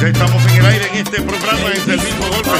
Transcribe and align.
Ya 0.00 0.06
estamos 0.06 0.46
en 0.46 0.54
el 0.58 0.66
aire 0.66 0.86
en 0.92 0.98
este 0.98 1.20
programa, 1.22 1.72
es 1.72 1.88
el 1.88 1.98
mismo 1.98 2.28
golpe. 2.28 2.50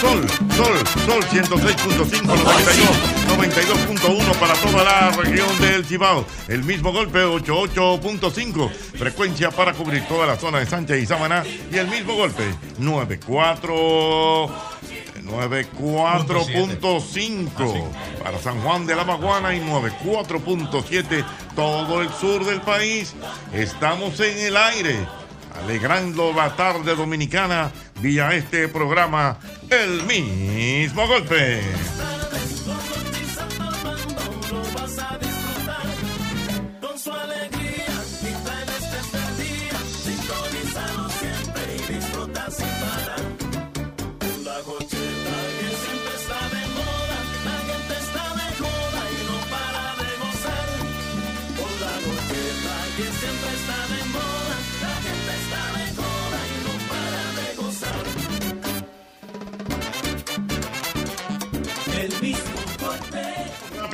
Sol, 0.00 0.28
Sol, 0.56 0.76
Sol 1.06 1.22
106.5, 1.30 2.26
92, 2.26 2.90
92.1 3.38 4.36
para 4.36 4.54
toda 4.54 4.82
la 4.82 5.12
región 5.12 5.46
del 5.60 5.84
Cibao. 5.84 6.26
El 6.48 6.64
mismo 6.64 6.90
golpe 6.92 7.20
88.5, 7.20 8.68
frecuencia 8.70 9.52
para 9.52 9.74
cubrir 9.74 10.08
toda 10.08 10.26
la 10.26 10.34
zona 10.36 10.58
de 10.58 10.66
Sánchez 10.66 11.04
y 11.04 11.06
Samaná. 11.06 11.44
Y 11.70 11.76
el 11.76 11.86
mismo 11.86 12.14
golpe 12.14 12.42
94. 12.78 14.50
94.5 15.26 17.90
para 18.22 18.38
San 18.38 18.60
Juan 18.60 18.86
de 18.86 18.94
la 18.96 19.04
Maguana 19.04 19.54
y 19.54 19.60
94.7 19.60 21.24
todo 21.54 22.02
el 22.02 22.10
sur 22.10 22.44
del 22.44 22.60
país. 22.60 23.14
Estamos 23.52 24.20
en 24.20 24.38
el 24.38 24.56
aire, 24.56 24.96
alegrando 25.62 26.32
la 26.32 26.54
tarde 26.56 26.94
dominicana 26.94 27.70
vía 28.00 28.34
este 28.34 28.68
programa 28.68 29.38
El 29.70 30.02
mismo 30.04 31.06
golpe. 31.06 31.62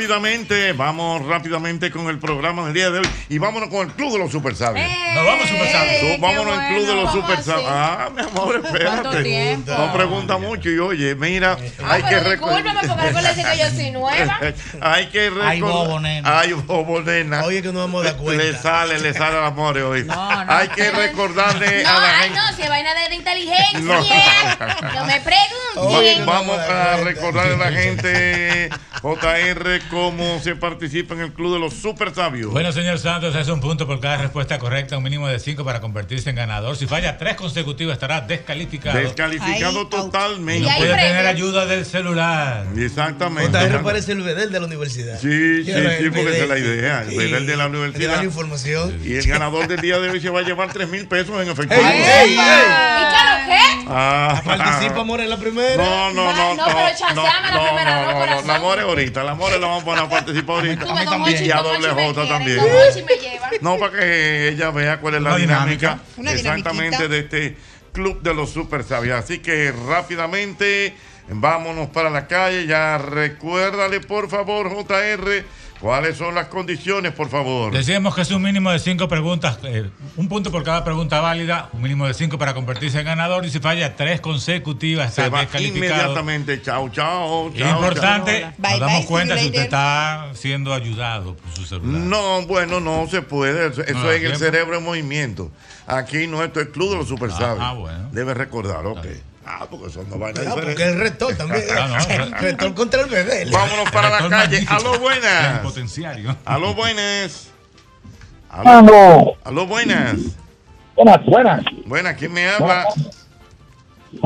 Rápidamente, 0.06 0.72
vamos 0.72 1.24
rápidamente 1.26 1.92
con 1.92 2.08
el 2.08 2.18
programa 2.18 2.64
del 2.64 2.74
día 2.74 2.90
de 2.90 2.98
hoy 2.98 3.08
y 3.28 3.38
vámonos 3.38 3.68
con 3.68 3.86
el 3.86 3.94
Club 3.94 4.12
de 4.14 4.18
los 4.18 4.32
Super 4.32 4.56
Sabios. 4.56 4.84
Nos 5.14 5.24
vamos 5.24 5.48
Super 5.48 5.70
Sabios. 5.70 6.18
Vámonos 6.20 6.58
al 6.58 6.68
Club 6.74 6.86
de 6.88 6.94
los 6.96 7.10
¿cómo 7.10 7.22
Super 7.22 7.44
Sabios. 7.44 7.70
Ah, 7.72 8.10
mi 8.12 8.20
amor, 8.22 8.60
¿Cuánto 8.62 9.12
espérate. 9.16 9.58
No 9.64 9.92
pregunta 9.92 10.38
mucho 10.38 10.68
y 10.70 10.78
oye, 10.80 11.14
mira, 11.14 11.56
Ah, 11.84 11.92
hay 11.94 12.02
que 12.02 12.18
recordar. 12.18 12.64
que 12.64 13.58
yo 13.58 13.70
soy 13.70 13.90
nueva. 13.92 14.40
Hay 14.80 15.06
que 15.06 15.30
recordar. 15.30 15.48
Ay, 15.52 15.60
bobo, 15.60 16.00
nena. 16.00 16.40
Ay, 16.40 16.52
bobo, 16.52 17.00
nena. 17.00 17.44
Oye, 17.44 17.62
que 17.62 17.70
no 17.72 17.78
vamos 17.78 18.02
a 18.04 18.08
dar 18.10 18.16
cuenta. 18.16 18.42
Le 18.42 18.58
sale, 18.58 18.98
le 18.98 19.14
sale 19.14 19.38
al 19.38 19.44
amor 19.44 19.78
hoy. 19.78 20.02
No, 20.04 20.44
no. 20.44 20.52
Hay 20.52 20.66
que 20.68 20.90
recordarle 20.90 21.84
No, 21.84 21.90
a 21.90 22.00
la 22.00 22.18
ay, 22.18 22.24
gente. 22.24 22.40
no, 22.40 22.56
si 22.56 22.62
es 22.62 22.68
vaina 22.68 22.90
de 23.08 23.14
inteligencia. 23.14 23.78
No. 23.80 24.00
No 24.94 25.04
me 25.04 25.20
pregunten. 25.20 26.28
Va- 26.28 26.32
vamos 26.32 26.58
a 26.58 26.96
recordarle 26.96 27.54
a 27.54 27.70
la 27.70 27.72
gente, 27.72 28.68
JR, 29.02 29.80
cómo 29.92 30.40
se 30.40 30.56
participa 30.56 31.12
en 31.12 31.20
el 31.20 31.32
Club 31.34 31.52
de 31.52 31.60
los 31.60 31.74
Super 31.74 32.14
Sabios. 32.14 32.50
Bueno, 32.50 32.72
señor 32.72 32.98
Santos, 32.98 33.36
es 33.36 33.46
un 33.48 33.60
punto 33.60 33.86
por 33.86 34.00
cada 34.00 34.16
respuesta 34.16 34.58
correcta, 34.58 34.96
un 34.96 35.04
mínimo 35.04 35.28
de 35.28 35.38
cinco 35.38 35.66
para 35.66 35.82
convertirse 35.82 36.30
en 36.30 36.36
ganador. 36.36 36.78
Si 36.78 36.86
falla 36.86 37.18
tres 37.18 37.34
consecutivas, 37.34 37.92
estará 37.92 38.22
descalificado. 38.22 38.98
Descalificado 38.98 39.86
totalmente. 39.88 40.66
no 40.66 40.74
puede 40.78 40.94
tener 40.94 41.26
ayuda 41.26 41.66
del 41.66 41.84
celular. 41.84 42.64
Exactamente. 42.74 43.50
JR 43.50 43.82
parece 43.82 44.12
el 44.12 44.22
bedel 44.22 44.50
de 44.50 44.60
la 44.60 44.66
universidad. 44.66 45.20
Sí, 45.20 45.62
sí, 45.62 45.72
sí, 45.72 46.10
porque 46.10 46.30
esa 46.30 46.42
es 46.44 46.48
la 46.48 46.58
idea. 46.58 47.02
El 47.02 47.14
bedel 47.14 47.46
de 47.46 47.56
la 47.58 47.66
universidad. 47.66 48.14
dar 48.16 48.24
información. 48.24 48.98
Y 49.04 49.16
el 49.16 49.26
ganador 49.26 49.68
del 49.68 49.82
día 49.82 49.98
de 49.98 50.08
hoy 50.08 50.22
se 50.22 50.30
va 50.30 50.40
a 50.40 50.42
llevar 50.42 50.72
3 50.72 50.88
mil 50.88 51.06
pesos 51.06 51.38
en 51.42 51.50
efectivo. 51.50 51.82
¡Ey, 51.82 52.00
ey, 52.00 52.30
ey! 52.30 52.32
¿Y 52.32 52.36
claro 52.36 53.46
qué? 53.46 53.84
Ah. 53.88 54.40
Participa, 54.42 55.00
amor, 55.02 55.20
en 55.20 55.28
la 55.28 55.36
primera. 55.36 55.76
No, 55.76 56.12
no, 56.14 56.32
no. 56.32 56.54
No, 56.54 56.64
pero 56.64 56.88
chanceame 56.96 57.50
la 57.52 57.66
primera, 57.66 58.00
no, 58.00 58.12
no. 58.12 58.42
La. 58.42 58.42
La 58.42 58.58
la 58.58 58.58
don 58.58 58.88
Hochi, 58.94 59.02
Y 59.04 59.18
a 59.18 59.58
don 59.58 59.81
me 61.78 62.04
J 62.04 62.12
quiere, 62.14 62.28
también. 62.28 62.58
Hochi 62.60 63.02
me 63.02 63.16
lleva. 63.16 63.50
No, 63.60 63.78
para 63.78 63.98
que 63.98 64.48
ella 64.48 64.70
vea 64.70 65.00
cuál 65.00 65.14
es 65.14 65.22
la 65.22 65.30
Una 65.30 65.38
dinámica, 65.38 66.00
exactamente 66.26 67.08
de 67.08 67.18
este 67.18 67.56
club 67.92 68.22
de 68.22 68.34
los 68.34 68.50
super 68.50 68.84
sabios. 68.84 69.18
Así 69.18 69.38
que 69.38 69.72
rápidamente 69.88 70.94
vámonos 71.28 71.88
para 71.88 72.10
la 72.10 72.26
calle. 72.26 72.66
Ya 72.66 72.98
recuérdale, 72.98 74.00
por 74.00 74.28
favor, 74.28 74.70
JR, 74.70 75.44
cuáles 75.82 76.16
son 76.16 76.34
las 76.34 76.46
condiciones, 76.46 77.12
por 77.12 77.28
favor. 77.28 77.72
Decíamos 77.72 78.14
que 78.14 78.22
es 78.22 78.30
un 78.30 78.40
mínimo 78.40 78.70
de 78.70 78.78
cinco 78.78 79.08
preguntas, 79.08 79.58
eh, 79.64 79.90
un 80.16 80.28
punto 80.28 80.50
por 80.50 80.62
cada 80.62 80.84
pregunta 80.84 81.20
válida, 81.20 81.68
un 81.72 81.82
mínimo 81.82 82.06
de 82.06 82.14
cinco 82.14 82.38
para 82.38 82.54
convertirse 82.54 83.00
en 83.00 83.04
ganador 83.04 83.44
y 83.44 83.50
si 83.50 83.58
falla 83.58 83.94
tres 83.96 84.20
consecutivas 84.20 85.12
Se 85.12 85.22
está 85.22 85.34
va 85.34 85.40
descalificado. 85.40 85.84
inmediatamente. 85.94 86.62
Chao, 86.62 86.88
chao, 86.88 87.48
Es 87.48 87.58
chao. 87.58 87.70
importante, 87.70 88.40
chao. 88.40 88.52
Bye, 88.58 88.70
nos 88.70 88.80
damos 88.80 88.98
bye, 89.00 89.06
cuenta 89.06 89.34
you 89.34 89.40
si 89.40 89.46
usted 89.48 89.62
está 89.62 90.30
siendo 90.34 90.72
ayudado 90.72 91.34
por 91.36 91.52
su 91.56 91.64
celular. 91.66 92.00
No, 92.00 92.46
bueno, 92.46 92.80
no 92.80 93.06
se 93.10 93.20
puede. 93.22 93.66
Eso, 93.68 93.82
eso 93.82 93.98
No, 93.98 94.10
es 94.10 94.22
en 94.22 94.30
el 94.30 94.36
cerebro 94.36 94.78
en 94.78 94.84
movimiento. 94.84 95.50
Aquí 95.88 96.28
no, 96.28 96.44
esto 96.44 96.60
es 96.60 96.68
club 96.68 96.90
de 96.92 96.96
los 96.98 97.08
super 97.08 97.28
Ah, 97.32 97.56
ah, 97.58 97.72
bueno. 97.72 98.08
Debe 98.12 98.34
recordar, 98.34 98.86
ok. 98.86 99.04
Ah, 99.44 99.66
porque 99.68 99.90
son 99.90 100.08
dos 100.08 100.18
vainas 100.18 100.46
Ah, 100.46 100.54
porque 100.54 100.84
el 100.84 100.98
rector 101.00 101.34
también. 101.34 101.64
Ah, 101.76 101.88
no, 102.08 102.14
el 102.24 102.32
rector 102.40 102.74
contra 102.74 103.02
el 103.02 103.10
bedel. 103.10 103.50
Vámonos 103.50 103.90
para 103.90 104.08
la 104.10 104.28
calle. 104.28 104.62
magnífico. 104.62 104.74
Aló, 104.74 104.98
buenas. 105.00 105.58
Potenciario. 105.60 106.36
Aló, 106.44 106.74
buenas. 106.74 107.50
Aló. 108.48 109.36
Aló, 109.44 109.66
buenas. 109.66 110.16
Buenas, 110.94 111.24
buenas. 111.26 111.64
Buenas, 111.86 112.16
¿quién 112.16 112.32
me 112.32 112.48
habla? 112.48 112.86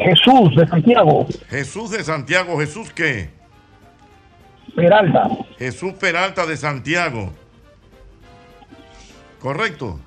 Jesús 0.03 0.57
de 0.57 0.67
Santiago, 0.67 1.27
Jesús 1.49 1.91
de 1.91 2.03
Santiago. 2.03 2.59
¿Jesús 2.59 2.91
qué? 2.93 3.31
Peralta. 4.75 5.29
Jesús 5.59 5.93
Peralta 5.95 6.45
de 6.45 6.57
Santiago. 6.57 7.33
¿Correcto? 9.41 10.01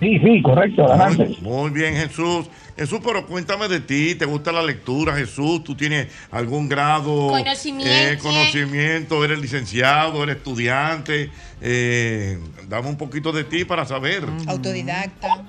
Sí, 0.00 0.18
sí, 0.18 0.42
correcto, 0.42 0.86
adelante. 0.90 1.36
Muy, 1.40 1.40
muy 1.40 1.70
bien, 1.70 1.94
Jesús. 1.94 2.48
Jesús, 2.76 3.00
pero 3.02 3.26
cuéntame 3.26 3.68
de 3.68 3.80
ti. 3.80 4.14
¿Te 4.14 4.26
gusta 4.26 4.52
la 4.52 4.62
lectura, 4.62 5.14
Jesús? 5.16 5.64
¿Tú 5.64 5.74
tienes 5.74 6.08
algún 6.30 6.68
grado? 6.68 7.28
Conocimiento. 7.28 7.90
eh, 7.90 8.18
conocimiento. 8.20 9.24
¿Eres 9.24 9.38
licenciado? 9.38 10.22
¿Eres 10.22 10.36
estudiante? 10.36 11.30
Eh, 11.60 12.38
dame 12.68 12.88
un 12.88 12.98
poquito 12.98 13.32
de 13.32 13.44
ti 13.44 13.64
para 13.64 13.86
saber. 13.86 14.24
Autodidacta. 14.46 15.44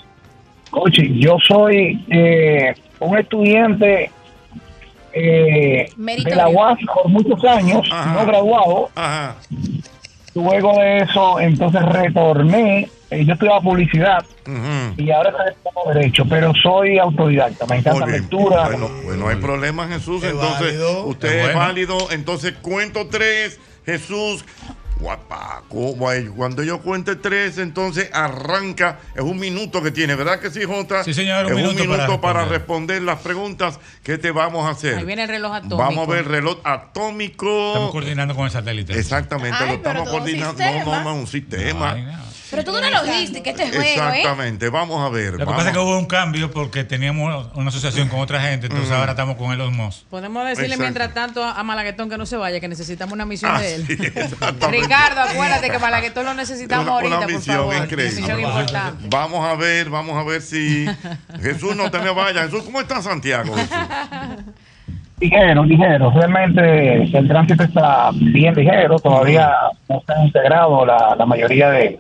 Oye, 0.72 1.20
yo 1.20 1.38
soy 1.46 2.06
eh, 2.10 2.74
un 3.00 3.18
estudiante 3.18 4.09
eh, 5.14 5.90
de 5.98 6.36
la. 6.36 6.48
UAS 6.50 6.78
por 6.94 7.09
muchos 7.09 7.44
años, 7.44 7.88
Ajá. 7.92 8.14
no 8.14 8.26
graduado. 8.26 8.90
Ajá. 8.96 9.36
Luego 10.44 10.74
de 10.80 11.00
eso, 11.00 11.40
entonces 11.40 11.81
retorné. 11.84 12.90
eh, 13.09 13.25
yo 13.25 13.34
estudiaba 13.34 13.62
publicidad 13.62 14.24
y 14.97 15.09
ahora 15.11 15.29
estoy 15.50 15.94
derecho, 15.94 16.26
pero 16.29 16.53
soy 16.61 17.00
autodidacta. 17.00 17.66
Me 17.66 17.78
encanta 17.78 18.06
bien. 18.06 18.22
lectura. 18.22 18.66
Bueno, 18.66 18.90
pues 19.03 19.17
no 19.17 19.29
hay 19.29 19.38
problema, 19.38 19.88
Jesús. 19.88 20.23
Es 20.23 20.32
Entonces, 20.32 20.79
válido. 20.79 21.06
usted 21.06 21.28
Es 21.29 21.35
es, 21.35 21.41
bueno. 21.44 21.59
válido. 21.59 21.97
Entonces, 22.11 22.53
cuento 22.61 23.08
tres, 23.08 23.59
Jesús. 23.85 24.46
Guapaco, 24.99 25.94
guay. 25.94 26.28
Cuando 26.28 26.64
yo 26.64 26.82
cuente 26.82 27.16
tres, 27.16 27.58
entonces 27.58 28.09
arranca. 28.14 28.99
Es 29.16 29.22
un 29.22 29.40
minuto 29.40 29.82
que 29.82 29.91
tiene, 29.91 30.16
¿verdad 30.16 30.40
que 30.40 30.49
sí, 30.49 30.64
Jota? 30.64 31.03
Sí, 31.03 31.14
señor, 31.14 31.46
un 31.46 31.52
es 31.52 31.58
minuto 31.58 31.82
un 31.84 31.90
minuto 31.90 32.22
para 32.22 32.22
para, 32.22 32.40
responder. 32.46 32.59
responder 32.59 33.02
las 33.03 33.20
preguntas 33.20 33.79
que 34.03 34.17
te 34.17 34.32
vamos 34.32 34.66
a 34.66 34.72
hacer. 34.72 34.97
Ahí 34.97 35.05
viene 35.05 35.23
el 35.23 35.29
reloj 35.29 35.53
atómico. 35.53 35.78
Vamos 35.78 36.08
a 36.08 36.11
ver 36.11 36.28
reloj 36.28 36.58
atómico. 36.64 37.67
Estamos 37.67 37.91
coordinando 37.91 38.35
con 38.35 38.46
el 38.46 38.52
satélite. 38.52 38.97
Exactamente, 38.97 39.58
Ay, 39.59 39.67
lo 39.67 39.73
estamos 39.76 40.09
coordinando. 40.09 40.64
No, 40.64 40.85
no, 40.85 41.03
no, 41.03 41.16
un 41.16 41.28
sistema. 41.28 41.96
No. 41.96 42.36
Pero 42.49 42.64
tú 42.64 42.78
una 42.78 42.90
logística, 42.90 43.49
este 43.49 43.67
juego, 43.67 43.84
¿eh? 43.84 43.94
Exactamente, 44.20 44.70
vamos 44.70 45.02
a 45.05 45.09
ver. 45.09 45.34
Lo 45.34 45.40
que 45.40 45.46
pasa 45.46 45.67
es 45.70 45.73
que 45.73 45.79
hubo 45.79 45.97
un 45.97 46.05
cambio 46.05 46.49
porque 46.52 46.84
teníamos 46.85 47.47
una 47.55 47.70
asociación 47.70 48.08
con 48.08 48.20
otra 48.22 48.40
gente, 48.41 48.67
entonces 48.67 48.91
ahora 48.91 49.11
estamos 49.11 49.35
con 49.35 49.52
Elon 49.52 49.76
Musk. 49.76 50.05
Podemos 50.09 50.46
decirle 50.46 50.76
Exacto. 50.76 50.82
mientras 50.84 51.14
tanto 51.14 51.44
a 51.44 51.61
Malaguetón 51.64 52.09
que 52.09 52.17
no 52.17 52.26
se 52.26 52.38
vaya, 52.38 52.59
que 52.59 52.67
necesitamos 52.67 53.14
una 53.14 53.26
misión 53.26 53.52
Ah, 53.53 53.59
de 53.59 53.76
él. 53.76 53.85
sí, 53.88 53.94
exactamente. 54.16 54.67
Ricardo, 54.82 55.22
acuérdate 55.22 55.70
que 55.70 55.79
Malaguetón 55.79 56.26
lo 56.26 56.34
necesitamos 56.35 56.85
Una- 56.88 56.96
una 56.96 57.16
ahorita, 57.16 57.20
por 57.26 57.35
misión 57.35 57.55
favor. 57.58 57.76
increíble. 57.76 58.17
Una 58.23 58.35
misión 58.35 58.40
importante. 58.40 59.08
Vamos 59.09 59.46
a 59.46 59.55
ver, 59.55 59.90
vamos 59.90 60.17
a 60.17 60.23
ver 60.23 60.41
si 60.41 60.85
Jesús 61.41 61.76
no 61.76 61.91
te 61.91 61.99
me 61.99 62.11
vaya. 62.11 62.44
Jesús, 62.44 62.64
¿cómo 62.64 62.79
está 62.79 63.02
Santiago? 63.02 63.53
Jesús? 63.55 63.70
Ligero, 65.20 65.64
ligero. 65.66 66.11
Realmente 66.11 66.94
el 67.17 67.28
tránsito 67.28 67.64
está 67.64 68.11
bien 68.14 68.53
ligero. 68.53 68.99
Todavía 68.99 69.52
no 69.90 70.03
se 70.05 70.14
han 70.14 70.26
integrado 70.26 70.85
la, 70.85 71.16
la 71.17 71.26
mayoría 71.26 71.72
de, 71.72 71.99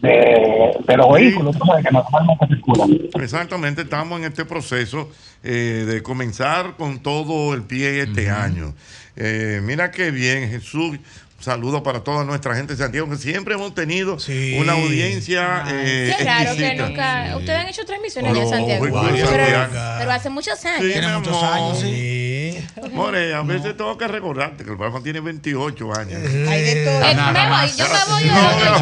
de, 0.00 0.76
de 0.86 0.96
los 0.96 1.06
Sí. 1.08 1.12
vehículos 1.24 1.56
tú 1.58 1.64
sabes, 1.66 1.84
que 1.84 1.90
normalmente 1.92 2.46
circulan. 2.46 2.98
Exactamente, 3.22 3.82
estamos 3.82 4.18
en 4.20 4.26
este 4.26 4.44
proceso 4.44 5.10
eh, 5.42 5.84
de 5.88 6.02
comenzar 6.02 6.76
con 6.76 7.00
todo 7.00 7.54
el 7.54 7.62
pie 7.62 8.02
este 8.02 8.30
año. 8.30 8.74
Eh, 9.16 9.60
mira 9.62 9.90
qué 9.90 10.10
bien, 10.10 10.48
Jesús. 10.50 10.98
Saludos 11.40 11.82
para 11.82 12.00
toda 12.02 12.24
nuestra 12.24 12.56
gente 12.56 12.72
de 12.74 12.78
Santiago, 12.82 13.08
que 13.08 13.16
siempre 13.16 13.54
hemos 13.54 13.72
tenido 13.72 14.16
una 14.60 14.72
audiencia 14.72 15.62
eh, 15.68 16.12
Qué 16.18 16.24
raro 16.24 16.56
que 16.56 16.74
nunca. 16.74 17.36
Ustedes 17.36 17.58
han 17.60 17.68
hecho 17.68 17.84
transmisiones 17.84 18.32
Oh, 18.36 18.48
Santiago. 18.50 18.84
en 18.86 18.92
Pero, 18.92 19.26
Santiago. 19.28 19.72
pero 20.00 20.10
hace 20.10 20.30
muchos 20.30 20.64
años. 20.64 20.92
Sí, 20.92 20.98
mi 20.98 21.04
amor. 21.06 21.76
sí. 21.76 22.27
More, 22.92 23.34
a 23.34 23.42
veces 23.42 23.76
tengo 23.76 23.96
que 23.98 24.08
recordarte 24.08 24.64
que 24.64 24.70
el 24.70 24.76
Palma 24.76 25.00
tiene 25.02 25.20
28 25.20 25.96
años. 25.96 26.20
Hay 26.48 26.62
de 26.62 26.84
todo. 26.84 27.02
Eh, 27.02 27.14
me 27.14 27.48
voy, 27.48 27.72
yo 27.76 27.84
me 27.88 28.04
voy 28.12 28.24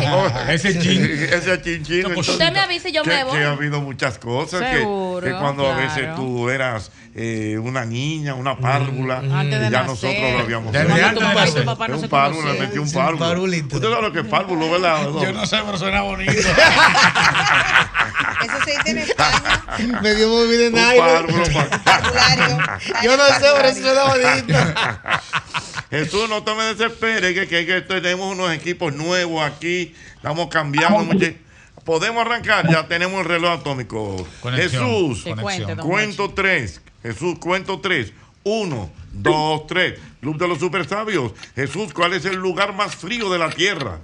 No. 0.07 0.51
Ese 0.51 0.79
chin. 0.79 1.03
Ese 1.33 1.63
chin 1.63 1.83
chin. 1.85 2.07
Usted 2.17 2.53
me 2.53 2.61
avisa 2.61 2.89
y 2.89 2.93
yo 2.93 3.03
que, 3.03 3.11
me 3.11 3.25
voy. 3.25 3.39
que 3.39 3.45
ha 3.45 3.53
habido 3.53 3.81
muchas 3.81 4.19
cosas. 4.19 4.61
que- 4.63 4.79
Seguro, 4.79 5.27
que, 5.27 5.33
cuando 5.33 5.71
a 5.71 5.77
veces 5.77 6.15
tú 6.15 6.49
eras 6.51 6.91
eh, 7.15 7.59
una 7.59 7.85
niña, 7.87 8.35
una 8.35 8.59
párvula, 8.59 9.19
Antes 9.19 9.59
de 9.61 9.69
y 9.69 9.71
ya 9.71 9.83
nacer. 9.83 9.87
nosotros 9.87 10.33
lo 10.33 10.39
habíamos 10.41 10.75
hecho. 10.75 10.81
antes 10.93 11.55
de 11.55 11.63
papá 11.63 11.89
no 11.89 11.97
un 11.97 12.09
párvulo, 12.09 12.53
le 12.53 12.79
un 12.79 12.93
párvulo. 12.93 13.43
Usted 13.45 13.81
sabe 13.81 14.03
lo 14.03 14.13
que 14.13 14.21
es 14.21 14.27
párvulo, 14.27 14.71
¿verdad? 14.71 15.09
Yo 15.23 15.33
no 15.33 15.47
sé, 15.47 15.57
pero 15.65 15.79
suena 15.79 16.03
bonito. 16.03 16.33
Eso 16.33 16.49
se 18.65 18.71
dice 18.73 18.91
en 18.91 18.99
España. 18.99 19.65
Me 20.03 20.15
dio 20.15 20.29
muy 20.29 20.47
bien 20.49 20.61
en 20.67 20.75
Un 20.75 20.79
aire. 20.81 21.03
Yo 23.03 23.17
no 23.17 23.25
sé, 23.27 23.47
Jesús, 25.91 26.29
no 26.29 26.43
te 26.43 26.55
me 26.55 26.65
desesperes, 26.75 27.35
que, 27.35 27.47
que, 27.47 27.67
que 27.67 27.81
tenemos 27.83 28.33
unos 28.33 28.51
equipos 28.53 28.93
nuevos 28.95 29.43
aquí, 29.43 29.95
estamos 30.17 30.49
cambiando 30.49 31.05
mucho. 31.05 31.27
Podemos 31.85 32.27
arrancar, 32.27 32.69
ya 32.69 32.89
tenemos 32.89 33.21
el 33.21 33.27
reloj 33.27 33.61
atómico. 33.61 34.27
Conexión. 34.41 34.85
Jesús, 34.85 35.25
cuento 35.83 36.31
tres. 36.31 36.81
Jesús, 37.03 37.39
cuento 37.39 37.81
tres. 37.81 38.13
Uno, 38.43 38.91
dos, 39.13 39.67
tres. 39.69 40.01
Club 40.21 40.37
de 40.39 40.49
los 40.49 40.59
super 40.59 40.89
sabios. 40.89 41.33
Jesús, 41.55 41.93
¿cuál 41.93 42.15
es 42.15 42.25
el 42.25 42.37
lugar 42.37 42.75
más 42.75 42.97
frío 42.97 43.31
de 43.31 43.39
la 43.39 43.51
tierra? 43.51 44.01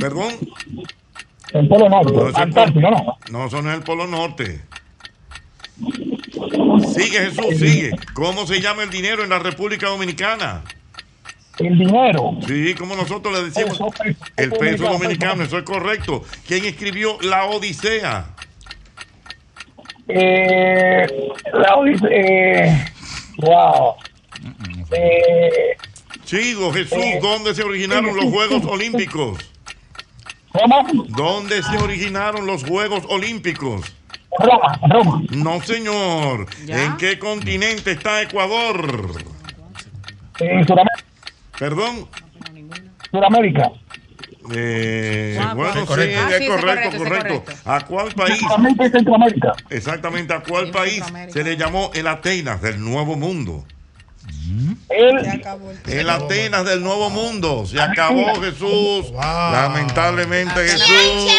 Perdón. 0.00 0.34
El 1.52 1.68
Polo 1.68 1.88
Norte, 1.88 2.12
No, 2.12 2.26
Antártica, 2.36 2.88
Polo- 2.90 3.16
¿no? 3.30 3.38
no, 3.38 3.46
eso 3.46 3.62
no 3.62 3.70
es 3.70 3.76
el 3.76 3.82
Polo 3.82 4.06
Norte. 4.08 4.60
Sigue 6.94 7.18
Jesús, 7.18 7.58
sigue. 7.58 7.90
¿Cómo 8.14 8.46
se 8.46 8.60
llama 8.60 8.82
el 8.82 8.90
dinero 8.90 9.22
en 9.22 9.30
la 9.30 9.38
República 9.38 9.88
Dominicana? 9.88 10.62
El 11.58 11.76
dinero. 11.76 12.38
Sí, 12.46 12.74
como 12.74 12.94
nosotros 12.94 13.34
le 13.34 13.44
decimos. 13.44 13.78
Peso, 13.78 13.90
peso, 13.90 14.24
El 14.36 14.52
peso 14.52 14.84
dominicano, 14.84 15.42
eso 15.42 15.58
es 15.58 15.64
correcto. 15.64 16.24
¿Quién 16.46 16.64
escribió 16.64 17.18
La 17.22 17.46
Odisea? 17.46 18.26
Eh, 20.06 21.06
la 21.52 21.76
Odisea, 21.76 22.08
eh, 22.10 22.92
wow. 23.38 23.94
Eh, 24.92 25.76
Chigo, 26.24 26.72
Jesús, 26.72 26.98
¿dónde 27.20 27.54
se 27.54 27.64
originaron 27.64 28.14
los 28.14 28.26
Juegos 28.26 28.64
Olímpicos? 28.64 29.38
¿Cómo? 30.52 30.86
¿Dónde 31.08 31.62
se 31.62 31.76
originaron 31.78 32.46
los 32.46 32.64
Juegos 32.64 33.04
Olímpicos? 33.08 33.97
Roma, 34.38 34.78
Roma. 34.90 35.22
No, 35.30 35.62
señor. 35.62 36.46
¿Ya? 36.64 36.84
¿En 36.84 36.96
qué 36.96 37.18
continente 37.18 37.92
está 37.92 38.22
Ecuador? 38.22 39.22
En 40.40 40.66
Sudamérica. 40.66 41.04
Perdón. 41.58 42.08
Sudamérica. 43.10 43.70
Eh, 44.54 45.38
bueno, 45.54 45.72
sí, 45.80 45.86
correcto. 45.86 46.20
Ah, 46.24 46.30
es 46.30 46.38
sí, 46.38 46.46
correcto, 46.46 46.66
correcto, 46.66 46.90
sí, 46.92 46.98
correcto. 46.98 47.44
correcto. 47.44 47.70
¿A 47.70 47.80
cuál 47.84 48.12
país? 48.12 48.40
Centroamérica. 48.92 49.52
Exactamente, 49.70 50.32
¿a 50.32 50.40
cuál 50.40 50.66
Sí, 50.66 50.72
país 50.72 51.04
se 51.28 51.44
le 51.44 51.56
llamó 51.56 51.90
el 51.94 52.06
Atenas 52.06 52.62
del 52.62 52.82
Nuevo 52.82 53.16
Mundo? 53.16 53.64
El, 54.88 55.20
Se 55.22 55.30
acabó 55.30 55.70
el 55.70 55.78
El 55.92 56.10
Atenas 56.10 56.64
del 56.64 56.82
Nuevo 56.82 57.10
Mundo. 57.10 57.66
Se 57.66 57.80
acabó 57.80 58.40
Jesús. 58.40 59.10
Wow. 59.10 59.52
Lamentablemente 59.52 60.60
Jesús. 60.66 61.32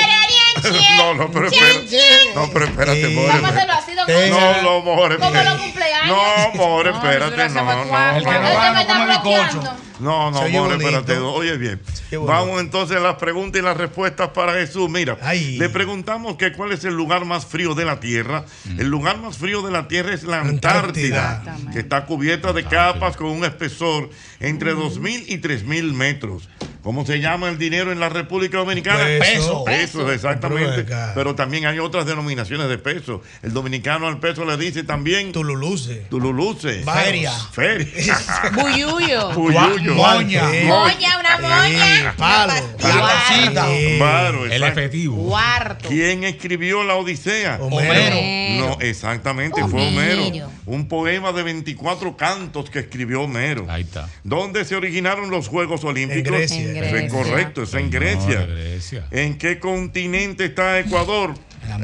No, 1.00 1.13
no, 1.13 1.31
pero 1.31 1.47
espérate. 1.47 1.97
No, 2.35 2.50
pero 2.51 2.65
espérate, 2.65 3.07
more. 3.09 3.27
Vamos 3.27 3.44
a 3.44 3.47
hacerlo 3.50 3.73
así, 3.73 3.95
don. 3.95 4.29
No, 4.29 4.61
no, 4.61 4.81
more. 4.81 5.15
Como 5.17 5.27
espérate. 5.27 5.50
los 5.50 5.61
cumpleaños. 5.61 6.07
No, 6.07 6.53
more, 6.56 6.91
No, 6.91 6.97
espérate. 6.97 7.50
No, 7.53 7.85
no. 7.85 8.15
El 8.17 8.23
que 8.23 8.31
no 8.31 8.41
gana 8.41 8.85
come 8.88 9.06
bizcocho. 9.07 9.61
no, 10.00 10.31
no, 10.31 10.50
more, 10.50 10.75
espérate. 10.75 11.17
Oye 11.17 11.57
bien. 11.57 11.81
Vamos 12.11 12.59
entonces 12.61 12.97
a 12.97 13.00
las 13.00 13.15
preguntas 13.15 13.61
y 13.61 13.63
las 13.63 13.77
respuestas 13.77 14.29
para 14.29 14.53
Jesús. 14.53 14.89
Mira, 14.89 15.17
Ay. 15.21 15.57
le 15.57 15.69
preguntamos 15.69 16.35
que 16.38 16.51
cuál 16.53 16.71
es 16.71 16.83
el 16.83 16.94
lugar 16.95 17.25
más 17.25 17.45
frío 17.45 17.75
de 17.75 17.85
la 17.85 18.00
Tierra. 18.00 18.45
El 18.77 18.89
lugar 18.89 19.17
más 19.19 19.38
frío 19.38 19.61
de 19.61 19.71
la 19.71 19.88
Tierra 19.88 20.13
es 20.13 20.23
la 20.23 20.41
Antártida. 20.41 21.38
Antártida, 21.39 21.71
que 21.71 21.79
está 21.79 22.06
cubierta 22.06 22.53
de 22.53 22.63
capas 22.65 23.15
con 23.15 23.27
un 23.27 23.45
espesor 23.45 24.09
entre 24.39 24.73
2.000 24.73 25.25
y 25.27 25.38
3.000 25.38 25.94
metros. 25.94 26.50
¿Cómo 26.89 27.06
se 27.06 27.19
llama 27.19 27.50
el 27.50 27.59
dinero 27.59 27.91
en 27.91 28.00
la 28.00 28.09
República 28.09 28.57
Dominicana? 28.57 29.03
Peso. 29.19 29.63
Pesos, 29.63 30.12
exactamente. 30.12 30.88
Pero 31.13 31.36
también 31.36 31.68
hay 31.68 31.77
otras 31.77 32.07
denominaciones 32.07 32.68
de 32.68 32.80
peso. 32.80 33.21
El 33.44 33.53
dominicano 33.53 34.07
al 34.07 34.19
peso 34.19 34.44
le 34.44 34.57
dice 34.57 34.81
también 34.81 35.31
Tululuce. 35.31 36.07
Tululuce. 36.09 36.81
Feria. 36.83 37.31
Feria. 37.51 37.94
Buyuyo. 38.53 39.30
Puyuyo. 39.36 39.94
Moña. 39.94 40.50
Moña, 40.65 41.19
una 41.19 41.38
moña. 41.38 42.15
Palo. 42.18 42.53
Claro, 42.80 44.45
El 44.47 44.63
efectivo. 44.63 45.27
Cuarto. 45.27 45.89
¿Quién 45.89 46.24
escribió 46.24 46.83
la 46.83 46.95
Odisea? 46.95 47.59
Homero. 47.62 48.65
No, 48.65 48.77
exactamente, 48.81 49.62
fue 49.68 49.88
Homero. 49.89 50.25
Homero. 50.25 50.51
Un 50.65 50.88
poema 50.88 51.31
de 51.33 51.44
24 51.44 52.18
cantos 52.18 52.71
que 52.71 52.80
escribió 52.80 53.21
Homero. 53.21 53.68
Ahí 53.69 53.83
está. 53.83 54.09
¿Dónde 54.24 54.65
se 54.65 54.75
originaron 54.75 55.30
los 55.30 55.47
Juegos 55.47 55.83
Olímpicos? 55.83 56.33
En 56.33 56.33
Grecia. 56.33 56.79
En 56.80 56.86
Eso 56.86 56.96
es 56.96 57.02
Grecia. 57.04 57.18
correcto, 57.24 57.64
es 57.64 57.74
en 57.74 57.90
Grecia. 57.92 58.40
No, 58.42 58.48
Grecia. 58.48 59.06
¿En 59.12 59.38
qué 59.38 59.60
continente 59.60 60.46
está 60.46 60.80
Ecuador? 60.80 61.34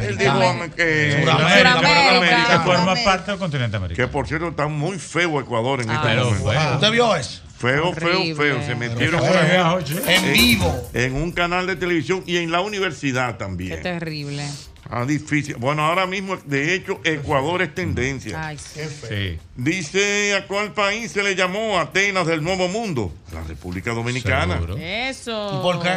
Él 0.01 0.17
dijo 0.17 0.39
que. 0.75 1.23
Que 1.23 2.59
forma 2.63 2.95
parte 3.03 3.31
del 3.31 3.39
continente 3.39 3.71
Que 3.71 3.77
americano. 3.77 4.11
por 4.11 4.27
cierto 4.27 4.49
está 4.49 4.67
muy 4.67 4.97
feo 4.97 5.39
Ecuador 5.39 5.81
en 5.81 5.89
este 5.91 6.01
pero 6.07 6.31
momento. 6.31 6.73
¿Usted 6.75 6.91
vio 6.91 7.15
eso? 7.15 7.41
Feo, 7.57 7.93
feo, 7.93 8.09
Horrible. 8.19 8.35
feo. 8.35 8.65
Se 8.65 8.75
metieron 8.75 9.21
Oye. 9.21 9.95
En 10.15 10.33
vivo. 10.33 10.89
en 10.93 11.13
un 11.15 11.31
canal 11.31 11.65
de 11.67 11.75
televisión 11.75 12.23
y 12.25 12.37
en 12.37 12.51
la 12.51 12.61
universidad 12.61 13.33
Qué 13.33 13.37
también. 13.37 13.81
terrible. 13.81 14.43
Ah, 14.89 15.05
difícil. 15.05 15.55
Bueno, 15.55 15.83
ahora 15.83 16.05
mismo, 16.05 16.37
de 16.37 16.75
hecho, 16.75 16.99
Ecuador 17.03 17.61
es 17.61 17.73
tendencia. 17.73 18.47
Ay, 18.47 18.57
sí. 18.57 18.81
Sí. 19.07 19.39
Dice 19.55 20.35
a 20.35 20.47
cuál 20.47 20.73
país 20.73 21.11
se 21.11 21.23
le 21.23 21.35
llamó 21.35 21.79
Atenas 21.79 22.27
del 22.27 22.43
Nuevo 22.43 22.67
Mundo. 22.67 23.11
La 23.33 23.43
República 23.43 23.93
Dominicana. 23.93 24.55
Seguro. 24.55 24.77
Eso. 24.77 25.59
¿Y 25.59 25.61
por 25.63 25.81
qué? 25.81 25.93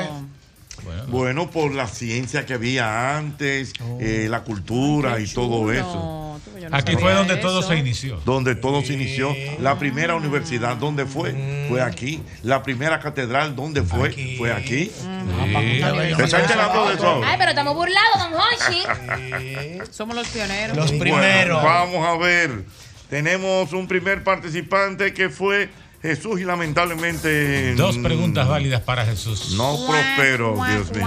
Bueno, 0.84 1.04
Bueno, 1.08 1.50
por 1.50 1.74
la 1.74 1.86
ciencia 1.86 2.46
que 2.46 2.54
había 2.54 3.16
antes, 3.16 3.72
eh, 4.00 4.26
la 4.30 4.42
cultura 4.44 5.18
y 5.20 5.26
todo 5.26 5.72
eso. 5.72 6.38
No, 6.70 6.76
Aquí 6.76 6.96
fue 6.96 7.12
donde 7.14 7.34
eso. 7.34 7.42
todo 7.42 7.62
se 7.62 7.76
inició. 7.76 8.20
Donde 8.24 8.54
todo 8.54 8.82
se 8.82 8.92
inició. 8.94 9.34
La 9.60 9.78
primera 9.78 10.14
universidad, 10.16 10.76
¿dónde 10.76 11.06
fue? 11.06 11.66
Fue 11.68 11.80
aquí. 11.82 12.22
La 12.42 12.62
primera 12.62 12.98
catedral, 13.00 13.54
¿dónde 13.56 13.82
fue? 13.82 14.08
Aquí. 14.08 14.36
Fue 14.36 14.52
aquí. 14.52 14.86
Sí. 14.86 16.14
¿Se 16.16 16.24
está 16.24 16.40
enterando 16.40 16.88
de 16.88 16.94
eso? 16.94 17.20
Ay, 17.24 17.36
pero 17.38 17.50
estamos 17.50 17.74
burlados, 17.74 18.18
don 18.18 18.32
Hochi. 18.34 19.82
Somos 19.90 20.16
los 20.16 20.28
pioneros. 20.28 20.76
Los 20.76 20.86
Bueno, 20.90 21.00
primeros. 21.04 21.62
vamos 21.62 22.06
a 22.06 22.16
ver. 22.18 22.64
Tenemos 23.08 23.72
un 23.72 23.86
primer 23.88 24.22
participante 24.22 25.14
que 25.14 25.28
fue 25.30 25.70
Jesús 26.02 26.40
y 26.40 26.44
lamentablemente. 26.44 27.74
Dos 27.74 27.98
mm, 27.98 28.02
preguntas 28.02 28.46
válidas 28.48 28.80
para 28.82 29.04
Jesús. 29.04 29.54
No 29.56 29.76
prospero, 29.86 30.54
Dios 30.70 30.92
mío. 30.92 31.06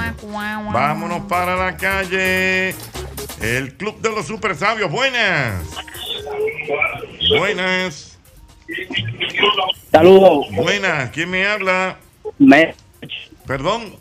Vámonos 0.73 1.21
para 1.27 1.55
la 1.55 1.77
calle. 1.77 2.75
El 3.41 3.75
Club 3.77 3.99
de 4.01 4.09
los 4.09 4.27
Super 4.27 4.55
Sabios. 4.55 4.91
Buenas. 4.91 5.63
Buenas. 7.37 8.17
Saludos, 9.91 10.45
Buenas. 10.51 11.09
¿Quién 11.11 11.29
me 11.29 11.45
habla? 11.47 11.97
Me- 12.37 12.75
Perdón. 13.45 13.95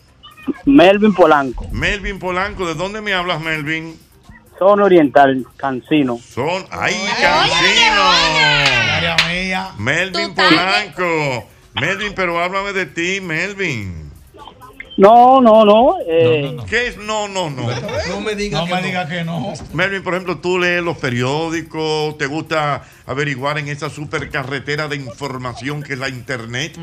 Melvin 0.64 1.14
Polanco, 1.14 1.66
Melvin 1.70 2.18
Polanco. 2.18 2.66
¿De 2.66 2.74
dónde 2.74 3.00
me 3.00 3.12
hablas, 3.12 3.40
Melvin? 3.40 3.98
zona 4.58 4.84
oriental, 4.84 5.46
Cancino. 5.56 6.18
Son. 6.18 6.64
¡Ay, 6.70 6.94
Cancino! 7.20 8.69
Área 9.00 9.16
mía. 9.28 9.68
Melvin 9.78 10.34
Polanco. 10.34 11.48
Melvin, 11.74 12.12
pero 12.14 12.42
háblame 12.42 12.72
de 12.72 12.86
ti, 12.86 13.20
Melvin. 13.20 14.10
No, 14.96 15.40
no, 15.40 15.64
no. 15.64 15.96
Eh, 16.06 16.42
no, 16.44 16.52
no. 16.52 16.66
¿Qué 16.66 16.88
es 16.88 16.98
no, 16.98 17.26
no, 17.26 17.48
no? 17.48 17.62
No 18.08 18.20
me 18.20 18.34
digas 18.34 18.68
No 18.68 18.76
que 18.76 18.82
diga 18.82 19.08
que 19.08 19.24
no. 19.24 19.54
Melvin, 19.72 20.02
por 20.02 20.12
ejemplo, 20.12 20.38
tú 20.38 20.58
lees 20.58 20.82
los 20.82 20.98
periódicos, 20.98 22.18
te 22.18 22.26
gusta 22.26 22.82
averiguar 23.06 23.56
en 23.58 23.68
esa 23.68 23.88
supercarretera 23.88 24.88
de 24.88 24.96
información 24.96 25.82
que 25.82 25.94
es 25.94 25.98
la 25.98 26.10
internet. 26.10 26.76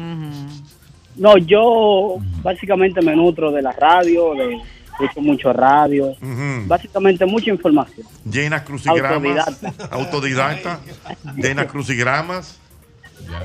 No, 1.16 1.38
yo 1.38 2.18
básicamente 2.42 3.02
me 3.02 3.16
nutro 3.16 3.52
de 3.52 3.62
la 3.62 3.72
radio, 3.72 4.34
de 4.34 4.58
escucho 5.00 5.22
mucho 5.22 5.54
radio, 5.54 6.08
Ujú. 6.08 6.64
básicamente 6.68 7.26
mucha 7.26 7.50
información. 7.52 8.06
Llenas 8.30 8.62
crucigramas. 8.64 9.12
Autodidacta. 9.48 9.74
Autodidacta. 9.92 10.80
Llenas 11.36 11.66
crucigramas. 11.68 12.60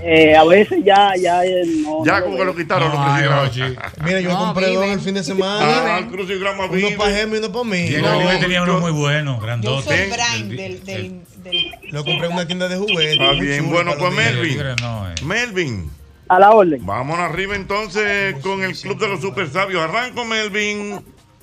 Eh, 0.04 0.36
a 0.36 0.44
veces 0.44 0.78
ya, 0.84 1.12
ya 1.20 1.44
eh, 1.44 1.64
no. 1.82 2.04
Ya 2.04 2.18
no 2.20 2.24
como 2.26 2.36
que 2.36 2.44
lo 2.44 2.54
quitaron 2.54 2.88
No, 2.88 2.94
los 2.94 3.04
ay, 3.04 3.24
crucigramas. 3.24 3.92
Mira, 4.04 4.20
yo 4.20 4.28
No, 4.30 4.38
compré 4.38 4.74
dos 4.74 4.86
el 4.86 5.00
fin 5.00 5.14
de 5.14 5.20
Ah, 5.20 5.24
semana. 5.24 5.98
el 5.98 6.06
crucigrama 6.08 6.66
Uno 6.66 6.88
para 6.96 7.10
Gemma 7.16 7.34
y 7.34 7.38
uno 7.38 7.52
para 7.52 7.64
mí. 7.64 7.76
Y 7.78 7.94
el 7.96 8.02
No, 8.02 8.16
Oliver 8.18 8.40
tenía 8.40 8.62
uno 8.62 8.74
yo- 8.74 8.80
muy 8.80 8.92
bueno, 8.92 9.36
Yo 9.36 9.40
grandote. 9.40 9.82
soy 9.82 9.96
Sí. 9.96 10.02
Brian 10.12 10.48
del, 10.50 10.84
del, 10.84 11.20
del- 11.42 11.70
Lo 11.90 12.04
compré 12.04 12.26
en 12.26 12.32
una 12.32 12.46
tienda 12.46 12.68
de 12.68 12.76
juguetes. 12.76 13.12
Está 13.12 13.32
muy 13.32 13.46
bien, 13.46 13.70
bueno, 13.70 13.92
pues. 13.98 14.14
Melvin. 14.14 14.60
Eh. 14.60 15.14
Melvin, 15.24 15.90
A 16.28 16.38
la 16.38 16.50
orden. 16.52 16.84
vamos 16.86 17.18
arriba 17.18 17.56
entonces 17.56 18.36
con 18.40 18.62
el 18.62 18.76
Club 18.76 18.98
de 19.00 19.08
los 19.08 19.20
Super 19.20 19.48
Sabios. 19.50 19.82
Arranco, 19.82 20.24
Melvin. 20.24 21.00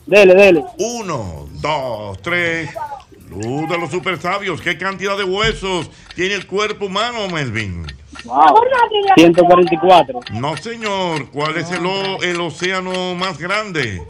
Dele, 0.10 0.34
dele. 0.34 0.64
Uno, 0.80 1.48
dos, 1.54 2.20
tres. 2.22 2.70
Club 3.28 3.68
de 3.70 3.78
los 3.78 3.92
Super 3.92 4.20
Sabios. 4.20 4.60
¿Qué 4.60 4.76
cantidad 4.78 5.16
de 5.16 5.24
huesos 5.24 5.90
tiene 6.16 6.34
el 6.34 6.48
cuerpo 6.48 6.88
humano, 6.88 7.28
Melvin? 7.28 7.86
Wow. 8.24 8.56
144. 9.16 10.20
No, 10.32 10.58
señor. 10.58 11.30
¿Cuál 11.30 11.58
es 11.58 11.70
el, 11.72 11.86
o- 11.86 12.22
el 12.24 12.42
océano 12.42 13.14
más 13.14 13.38
grande? 13.38 14.02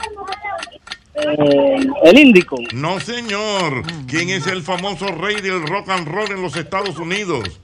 Eh, 1.16 1.78
el 2.04 2.18
Índico. 2.18 2.56
No, 2.74 3.02
señor. 3.02 3.84
¿Quién 4.08 4.30
es 4.30 4.48
el 4.48 4.64
famoso 4.64 5.08
rey 5.08 5.42
del 5.42 5.68
rock 5.68 5.90
and 5.90 6.08
roll 6.08 6.32
en 6.32 6.42
los 6.42 6.56
Estados 6.56 6.98
Unidos? 6.98 7.60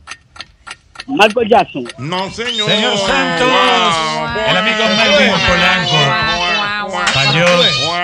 Michael 1.08 1.48
Jackson. 1.48 1.88
No, 2.00 2.30
señor. 2.32 2.70
Señor 2.70 2.98
Santos, 2.98 3.48
Wow. 3.48 4.44
el 4.50 4.58
amigo 4.58 4.84
Melvin 4.98 5.32
Polanco 5.48 6.25
falló 7.08 7.46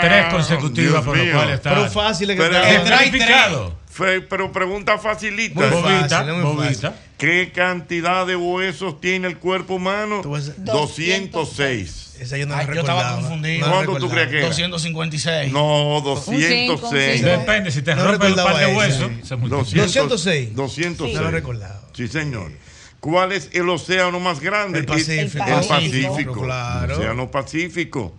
tres 0.01 0.25
consecutivas, 0.33 1.03
por 1.03 1.17
lo 1.17 1.31
cual 1.33 1.49
está 1.51 1.69
Pero 1.75 1.89
fácil 1.89 2.29
es 2.31 2.37
que 2.37 2.43
Pero- 2.43 2.57
está. 2.57 4.27
pero 4.29 4.51
pregunta 4.51 4.97
facilita. 4.97 5.55
Muy 5.59 5.69
fácil, 5.69 5.81
Bobita, 5.99 6.23
muy 6.23 6.41
bobita. 6.43 6.95
¿Qué 7.17 7.51
cantidad 7.53 8.25
de 8.25 8.35
huesos 8.35 8.99
tiene 8.99 9.27
el 9.27 9.37
cuerpo 9.37 9.75
humano? 9.75 10.21
Tú 10.23 10.31
vas 10.31 10.49
a- 10.49 10.53
206. 10.57 12.15
Esa 12.19 12.37
yo 12.37 12.45
no 12.45 12.55
Ay, 12.55 12.67
yo 12.73 12.81
estaba 12.81 13.15
confundido. 13.15 13.67
¿Cuánto 13.69 13.95
tú 13.97 14.09
crees 14.09 14.27
que 14.29 14.37
era? 14.39 14.47
256. 14.47 15.51
No, 15.51 15.97
Un 15.97 16.03
cinco, 16.03 16.11
un 16.11 16.15
206. 16.41 17.21
cinco. 17.21 17.29
Depende, 17.29 17.71
si 17.71 17.81
te 17.81 17.95
No 17.95 18.03
rompe 18.11 18.27
un 18.27 18.35
par 18.35 18.57
de 18.57 18.67
huesos, 18.67 19.11
multiplica. 19.39 19.81
206. 19.83 20.55
206. 20.55 21.15
No 21.15 21.21
lo 21.23 21.31
recordaba. 21.31 21.81
Sí, 21.93 22.07
señor. 22.07 22.51
¿Cuál 22.99 23.31
es 23.31 23.49
el 23.53 23.67
océano 23.69 24.19
más 24.19 24.39
grande? 24.39 24.79
El 24.79 24.85
Pacífico. 24.85 25.43
El 25.43 25.53
El 25.53 25.67
Pacífico. 25.67 26.09
Pacífico, 26.11 26.41
claro. 26.43 26.95
Océano 26.95 27.31
Pacífico. 27.31 28.15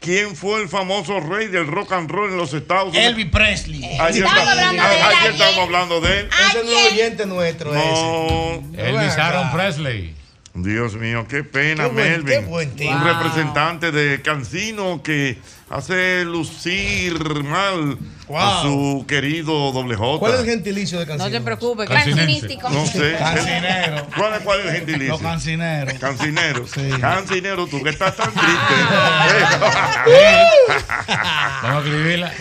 ¿Quién 0.00 0.36
fue 0.36 0.62
el 0.62 0.68
famoso 0.68 1.18
rey 1.20 1.48
del 1.48 1.66
rock 1.66 1.92
and 1.92 2.08
roll 2.10 2.30
en 2.30 2.36
los 2.36 2.54
Estados 2.54 2.90
Unidos? 2.90 3.04
Elvis 3.06 3.26
Presley. 3.32 3.84
Ayer, 4.00 4.24
Estamos 4.24 4.48
hablando 4.48 4.82
a- 4.82 4.88
de 4.88 4.96
él 4.96 5.02
ayer 5.02 5.16
ayer. 5.18 5.32
estábamos 5.32 5.58
hablando 5.64 6.00
de 6.00 6.20
él. 6.20 6.28
Ese 6.48 6.64
no 6.64 6.70
es 6.70 6.92
oyente 6.92 7.26
nuestro 7.26 7.74
ese. 7.74 7.84
No, 7.84 8.62
Elvis 8.78 9.16
Ven 9.16 9.20
Aaron. 9.20 9.50
Presley. 9.52 10.14
Dios 10.54 10.94
mío, 10.96 11.26
qué 11.28 11.44
pena, 11.44 11.84
Qué 11.84 11.90
buen- 11.90 12.10
Melvin. 12.10 12.26
qué 12.26 12.46
buen 12.46 12.70
tipo. 12.74 12.90
Un 12.90 12.98
Wow. 13.04 13.12
representante 13.14 13.92
de 13.92 14.20
Cancino 14.22 15.02
que 15.04 15.38
hace 15.70 16.24
lucir 16.24 17.14
mal 17.44 17.96
a 18.34 18.62
su 18.62 19.04
querido 19.06 19.70
doble 19.72 19.94
J. 19.94 20.18
¿Cuál 20.18 20.34
es 20.34 20.40
el 20.40 20.46
gentilicio 20.46 20.98
de 20.98 21.06
No 21.06 21.10
canción? 21.12 21.32
te 21.32 21.40
preocupes. 21.42 21.88
Cancinístico. 21.88 22.68
No 22.70 22.84
sé. 22.86 23.14
Cancinero. 23.18 24.06
¿Cuál 24.16 24.34
es, 24.34 24.40
cuál 24.40 24.60
es 24.60 24.66
el 24.66 24.72
gentilicio? 24.72 25.08
Los 25.12 25.20
cancineros. 25.22 25.94
Cancinero. 26.00 26.66
Sí. 26.66 26.90
Cancinero, 27.00 27.66
tú 27.68 27.80
que 27.82 27.90
estás 27.90 28.16
tan 28.16 28.32
triste. 28.32 28.48
Vamos 31.62 31.84
a 31.84 31.86
escribirla. 31.86 32.32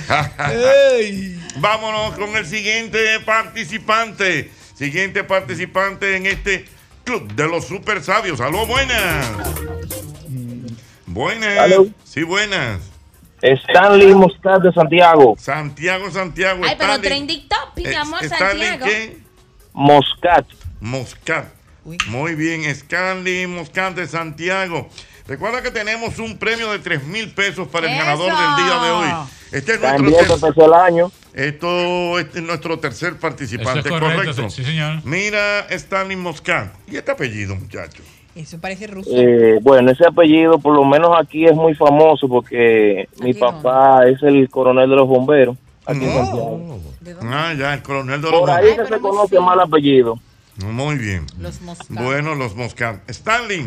Vámonos 1.58 2.16
con 2.16 2.36
el 2.36 2.46
siguiente 2.46 3.20
participante. 3.26 4.50
Siguiente 4.76 5.24
participante 5.24 6.16
en 6.16 6.26
este 6.28 6.66
club 7.08 7.32
de 7.34 7.48
los 7.48 7.66
super 7.66 8.04
sabios. 8.04 8.42
Aló, 8.42 8.66
buenas. 8.68 9.26
Buenas. 11.06 11.58
Aló. 11.58 11.88
Sí, 12.04 12.24
buenas. 12.24 12.82
Stanley 13.42 14.14
Moscat 14.14 14.62
de 14.62 14.74
Santiago. 14.74 15.36
Santiago, 15.40 16.12
Santiago. 16.12 16.62
Ay, 16.66 16.76
pero 16.78 16.94
Stanley- 16.94 17.08
trending 17.08 17.48
topic, 17.48 17.88
eh, 17.88 17.96
amor, 17.96 18.24
Stanley, 18.24 18.68
Santiago. 18.68 18.86
¿qué? 18.86 19.18
Moscat. 19.74 20.46
Moscat. 20.82 21.46
Muy 22.08 22.36
bien, 22.36 22.66
Stanley 22.66 23.48
Moscat 23.48 23.96
de 23.96 24.08
Santiago. 24.08 24.90
Recuerda 25.28 25.62
que 25.62 25.72
tenemos 25.72 26.20
un 26.20 26.38
premio 26.38 26.72
de 26.72 26.80
3 26.80 27.04
mil 27.06 27.30
pesos 27.32 27.68
para 27.68 27.88
el 27.88 27.94
¡Eso! 27.94 28.04
ganador 28.06 28.28
del 28.32 28.66
día 28.66 28.80
de 28.82 28.92
hoy. 28.92 29.10
Este 29.52 29.74
es 29.74 29.80
nuestro, 29.80 29.90
También 29.98 30.14
se 30.20 30.24
ter- 30.26 30.32
empezó 30.34 30.66
el 30.66 30.74
año. 30.74 31.12
esto, 31.34 32.20
este 32.20 32.40
es 32.40 32.46
nuestro 32.46 32.80
tercer 32.80 33.18
participante, 33.18 33.80
Eso 33.80 33.90
es 33.96 34.00
correcto, 34.00 34.18
correcto. 34.34 34.50
sí, 34.50 34.64
señor. 34.64 35.02
Mira, 35.04 35.62
Stanley 35.70 36.16
Moscat. 36.18 36.74
¿Y 36.90 36.98
este 36.98 37.12
apellido, 37.12 37.56
muchacho? 37.56 38.02
Eso 38.36 38.60
parece 38.60 38.88
ruso. 38.88 39.10
Eh, 39.14 39.58
bueno, 39.62 39.92
ese 39.92 40.06
apellido 40.08 40.60
por 40.60 40.76
lo 40.76 40.86
menos 40.86 41.10
aquí 41.20 41.46
es 41.46 41.56
muy 41.56 41.74
famoso 41.76 42.28
porque 42.30 43.10
mi 43.20 43.34
papá 43.34 44.08
es 44.08 44.22
el 44.24 44.48
coronel 44.50 44.90
de 44.90 44.96
los 44.96 45.08
bomberos. 45.08 45.58
Aquí 45.86 46.04
en 46.06 46.14
Santiago. 46.14 46.80
¿De 47.00 47.14
dónde? 47.14 47.34
Ah, 47.36 47.54
ya, 47.58 47.74
el 47.74 47.82
coronel 47.82 48.22
de 48.22 48.30
los 48.30 48.40
Por 48.40 48.50
ahí 48.52 48.56
bomberos. 48.68 48.76
que 48.78 48.84
pero 48.84 48.96
se 48.98 49.02
conoce 49.02 49.40
mal 49.40 49.60
apellido. 49.60 50.20
Muy 50.64 50.98
bien. 50.98 51.26
Los 51.40 51.62
Moscat. 51.62 51.88
Bueno, 51.90 52.36
los 52.36 52.56
Moscat. 52.56 53.10
Stanley, 53.10 53.66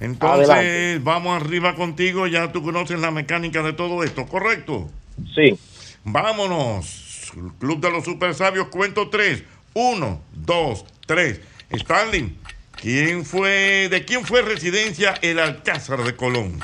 entonces 0.00 0.48
Adelante. 0.50 1.00
vamos 1.02 1.42
arriba 1.42 1.74
contigo. 1.74 2.26
Ya 2.26 2.52
tú 2.52 2.62
conoces 2.62 3.00
la 3.00 3.10
mecánica 3.10 3.62
de 3.62 3.72
todo 3.72 4.02
esto, 4.04 4.26
¿correcto? 4.26 4.90
Sí. 5.34 5.58
Vámonos. 6.04 7.32
Club 7.58 7.80
de 7.80 7.90
los 7.90 8.04
Super 8.04 8.34
Sabios, 8.34 8.68
cuento 8.68 9.08
tres. 9.08 9.42
Uno, 9.74 10.20
dos, 10.32 10.84
tres. 11.06 11.40
Stanley, 11.70 12.36
¿quién 12.80 13.24
fue, 13.24 13.88
¿de 13.90 14.04
quién 14.04 14.24
fue 14.24 14.42
residencia 14.42 15.14
el 15.20 15.38
Alcázar 15.38 16.02
de 16.04 16.14
Colón? 16.14 16.60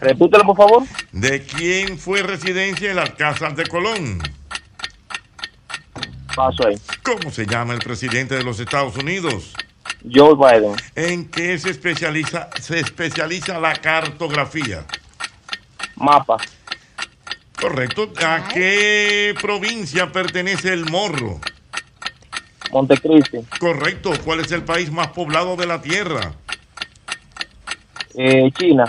Repítelo, 0.00 0.44
por 0.44 0.56
favor. 0.56 0.82
¿De 1.12 1.42
quién 1.42 1.96
fue 1.96 2.22
residencia 2.22 2.90
el 2.90 2.98
Alcázar 2.98 3.54
de 3.54 3.64
Colón? 3.66 4.18
Paso 6.34 6.66
ahí. 6.66 6.74
¿Cómo 7.04 7.30
se 7.30 7.46
llama 7.46 7.74
el 7.74 7.78
presidente 7.80 8.34
de 8.34 8.42
los 8.42 8.58
Estados 8.58 8.96
Unidos? 8.96 9.54
Joe 10.12 10.34
Biden. 10.34 10.74
¿En 10.94 11.28
qué 11.28 11.58
se 11.58 11.70
especializa, 11.70 12.50
se 12.60 12.80
especializa 12.80 13.58
la 13.58 13.74
cartografía? 13.74 14.84
Mapa. 15.96 16.36
Correcto. 17.60 18.12
¿A 18.26 18.48
qué 18.48 19.34
provincia 19.40 20.10
pertenece 20.10 20.72
el 20.72 20.84
Morro? 20.90 21.40
Montecristi. 22.72 23.38
Correcto. 23.60 24.12
¿Cuál 24.24 24.40
es 24.40 24.50
el 24.50 24.64
país 24.64 24.90
más 24.90 25.08
poblado 25.08 25.56
de 25.56 25.66
la 25.66 25.80
Tierra? 25.80 26.34
Eh, 28.14 28.50
China. 28.58 28.84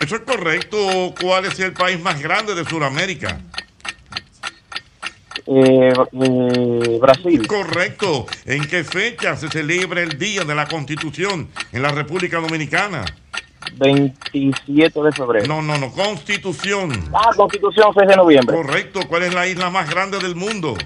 Eso 0.00 0.16
es 0.16 0.22
correcto. 0.22 1.14
¿Cuál 1.20 1.46
es 1.46 1.58
el 1.58 1.72
país 1.72 2.00
más 2.00 2.20
grande 2.20 2.54
de 2.54 2.64
Sudamérica? 2.64 3.40
Eh, 5.46 5.92
eh, 5.92 6.98
Brasil. 7.00 7.46
Correcto. 7.46 8.26
¿En 8.44 8.66
qué 8.66 8.82
fecha 8.82 9.36
se 9.36 9.48
celebra 9.48 10.02
el 10.02 10.18
Día 10.18 10.44
de 10.44 10.54
la 10.54 10.66
Constitución 10.66 11.48
en 11.72 11.82
la 11.82 11.92
República 11.92 12.40
Dominicana? 12.40 13.04
27 13.78 15.02
de 15.02 15.12
febrero. 15.12 15.46
No, 15.46 15.62
no, 15.62 15.78
no. 15.78 15.92
Constitución. 15.92 16.92
Ah, 17.12 17.30
Constitución 17.36 17.92
6 17.96 18.08
de 18.08 18.16
noviembre. 18.16 18.56
Correcto. 18.56 19.00
¿Cuál 19.08 19.24
es 19.24 19.34
la 19.34 19.46
isla 19.46 19.70
más 19.70 19.88
grande 19.88 20.18
del 20.18 20.34
mundo? 20.34 20.76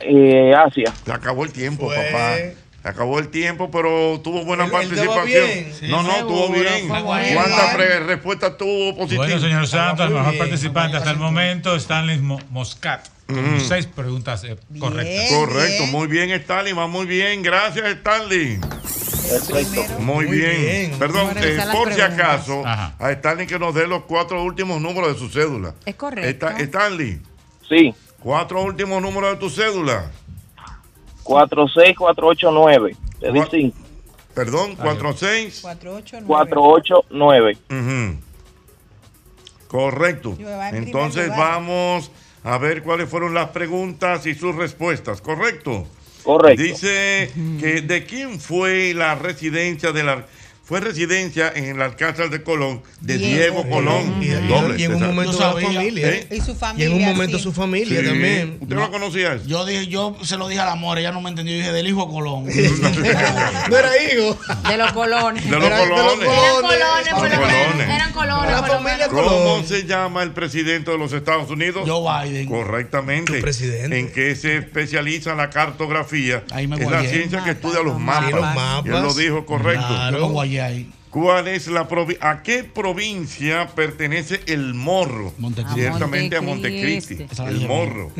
Eh, 0.00 0.54
Asia. 0.54 0.92
Se 1.04 1.12
acabó 1.12 1.44
el 1.44 1.52
tiempo, 1.52 1.88
papá. 1.88 2.36
Acabó 2.86 3.18
el 3.18 3.28
tiempo, 3.28 3.68
pero 3.70 4.20
tuvo 4.22 4.44
buena 4.44 4.68
participación. 4.70 5.48
Sí, 5.78 5.88
no, 5.88 6.02
no, 6.04 6.24
tuvo 6.26 6.50
bien. 6.50 6.86
¿Cuántas 6.88 7.74
respuestas 8.06 8.56
tuvo 8.56 8.96
positivas? 8.96 9.26
Bueno, 9.26 9.40
señor 9.42 9.66
Santos, 9.66 10.06
el 10.06 10.12
mejor 10.14 10.30
bien. 10.32 10.38
participante 10.38 10.96
hasta 10.96 11.10
el 11.10 11.16
momento, 11.16 11.74
Stanley 11.74 12.18
Mo- 12.18 12.40
Moscat. 12.50 13.08
Con 13.26 13.60
seis 13.60 13.86
preguntas 13.86 14.44
eh, 14.44 14.56
correctas. 14.78 15.30
Correcto, 15.36 15.82
Bien. 15.82 15.90
muy 15.90 16.06
bien, 16.06 16.30
Stanley, 16.30 16.72
va 16.74 16.86
muy 16.86 17.06
bien. 17.06 17.42
Gracias, 17.42 17.84
Stanley. 17.88 18.60
Perfecto. 18.60 19.82
Muy, 19.98 20.26
Muy 20.26 20.36
bien. 20.38 20.60
bien. 20.60 20.92
Perdón, 21.00 21.30
eh, 21.42 21.58
por 21.72 21.92
si 21.92 22.00
acaso, 22.00 22.64
Ajá. 22.64 22.94
a 23.00 23.10
Stanley 23.10 23.48
que 23.48 23.58
nos 23.58 23.74
dé 23.74 23.88
los 23.88 24.04
cuatro 24.04 24.44
últimos 24.44 24.80
números 24.80 25.14
de 25.14 25.18
su 25.18 25.28
cédula. 25.28 25.74
Es 25.84 25.96
correcto. 25.96 26.46
Esta- 26.48 26.62
Stanley, 26.62 27.20
Sí. 27.68 27.92
cuatro 28.20 28.62
últimos 28.62 29.02
números 29.02 29.32
de 29.32 29.36
tu 29.38 29.50
cédula. 29.50 30.08
46489. 31.26 32.96
Te 33.20 33.32
di 33.32 33.38
Cua- 33.40 33.48
5. 33.50 33.76
Perdón, 34.34 34.76
cuatro 34.76 35.12
seis. 35.16 35.60
489. 35.62 36.26
489. 36.26 37.58
Ujú. 37.70 38.18
Correcto. 39.68 40.36
Entonces 40.72 41.28
vamos 41.36 42.10
a 42.44 42.58
ver 42.58 42.82
cuáles 42.82 43.08
fueron 43.08 43.34
las 43.34 43.48
preguntas 43.48 44.26
y 44.26 44.34
sus 44.34 44.54
respuestas. 44.54 45.20
¿Correcto? 45.20 45.86
Correcto. 46.22 46.62
Dice 46.62 47.30
que 47.60 47.80
de 47.82 48.04
quién 48.04 48.38
fue 48.40 48.92
la 48.94 49.14
residencia 49.14 49.92
de 49.92 50.02
la 50.04 50.26
fue 50.66 50.80
residencia 50.80 51.50
en 51.54 51.64
el 51.76 51.80
Alcázar 51.80 52.28
de 52.28 52.42
Colón 52.42 52.82
de 53.00 53.18
Diego. 53.18 53.62
Diego, 53.62 53.70
Colón. 53.70 54.20
Y, 54.20 54.26
y- 54.26 54.48
Doble, 54.48 54.80
y 54.80 54.82
en 54.84 54.94
un 54.96 55.02
momento 55.06 55.32
la 55.32 55.38
sabía. 55.52 55.66
familia. 55.68 56.08
¿Eh? 56.08 56.26
Y 56.32 56.40
su 56.40 56.50
Y 56.50 56.54
familia. 56.56 56.86
en 56.86 56.92
un 56.94 57.04
momento 57.04 57.36
sí. 57.38 57.44
su 57.44 57.52
familia 57.52 58.00
Sí. 58.00 58.06
también. 58.06 58.58
¿Usted 58.60 58.74
no 58.76 58.90
conocía 58.90 59.34
eso? 59.34 59.44
Yo 59.46 59.64
dije, 59.64 59.86
yo 59.86 60.16
se 60.22 60.36
lo 60.36 60.48
dije 60.48 60.60
al 60.60 60.68
amor, 60.70 60.98
ella 60.98 61.12
no 61.12 61.20
me 61.20 61.30
entendió. 61.30 61.54
Yo 61.54 61.60
dije, 61.60 61.72
del 61.72 61.86
hijo 61.86 62.04
de 62.06 62.12
Colón. 62.12 62.46
No 62.46 63.76
era 63.78 63.90
hijo. 64.02 64.38
De 64.68 64.76
los 64.76 64.92
colones. 64.92 65.44
De 65.44 65.50
los 65.50 65.64
Era 65.64 65.78
de 65.78 65.86
los 65.86 66.00
colones. 66.00 66.28
Eran 66.28 67.12
Colones. 67.12 67.88
Eran 67.88 68.12
colones, 68.12 68.50
La 68.50 68.62
familia 68.64 68.96
menos. 68.96 69.08
¿Cómo 69.08 69.28
Colón. 69.28 69.66
se 69.66 69.84
llama 69.86 70.22
el 70.22 70.32
presidente 70.32 70.90
de 70.90 70.98
los 70.98 71.12
Estados 71.12 71.48
Unidos? 71.50 71.88
Joe 71.88 72.28
Biden. 72.28 72.48
Correctamente. 72.48 73.40
Presidente. 73.40 73.98
En 73.98 74.12
que 74.12 74.34
se 74.36 74.56
especializa 74.56 75.34
la 75.34 75.50
cartografía. 75.50 76.42
Ahí 76.52 76.66
me 76.66 76.76
es 76.76 76.90
la 76.90 77.04
ciencia 77.04 77.44
que 77.44 77.50
estudia 77.52 77.82
los 77.82 77.98
mapas. 78.00 78.30
los 78.32 78.40
mapas. 78.40 78.86
Y 78.86 78.88
él 78.88 79.02
lo 79.02 79.14
dijo 79.14 79.46
correcto. 79.46 79.86
¿Cuál 81.10 81.48
es 81.48 81.66
la 81.68 81.88
provi- 81.88 82.18
¿A 82.20 82.42
qué 82.42 82.62
provincia 82.62 83.68
pertenece 83.74 84.42
el 84.48 84.74
Morro? 84.74 85.32
Montecristi. 85.38 85.80
Ciertamente 85.80 86.36
a 86.36 86.42
Montecristi. 86.42 87.26
El 87.46 87.66
Morro. 87.66 88.12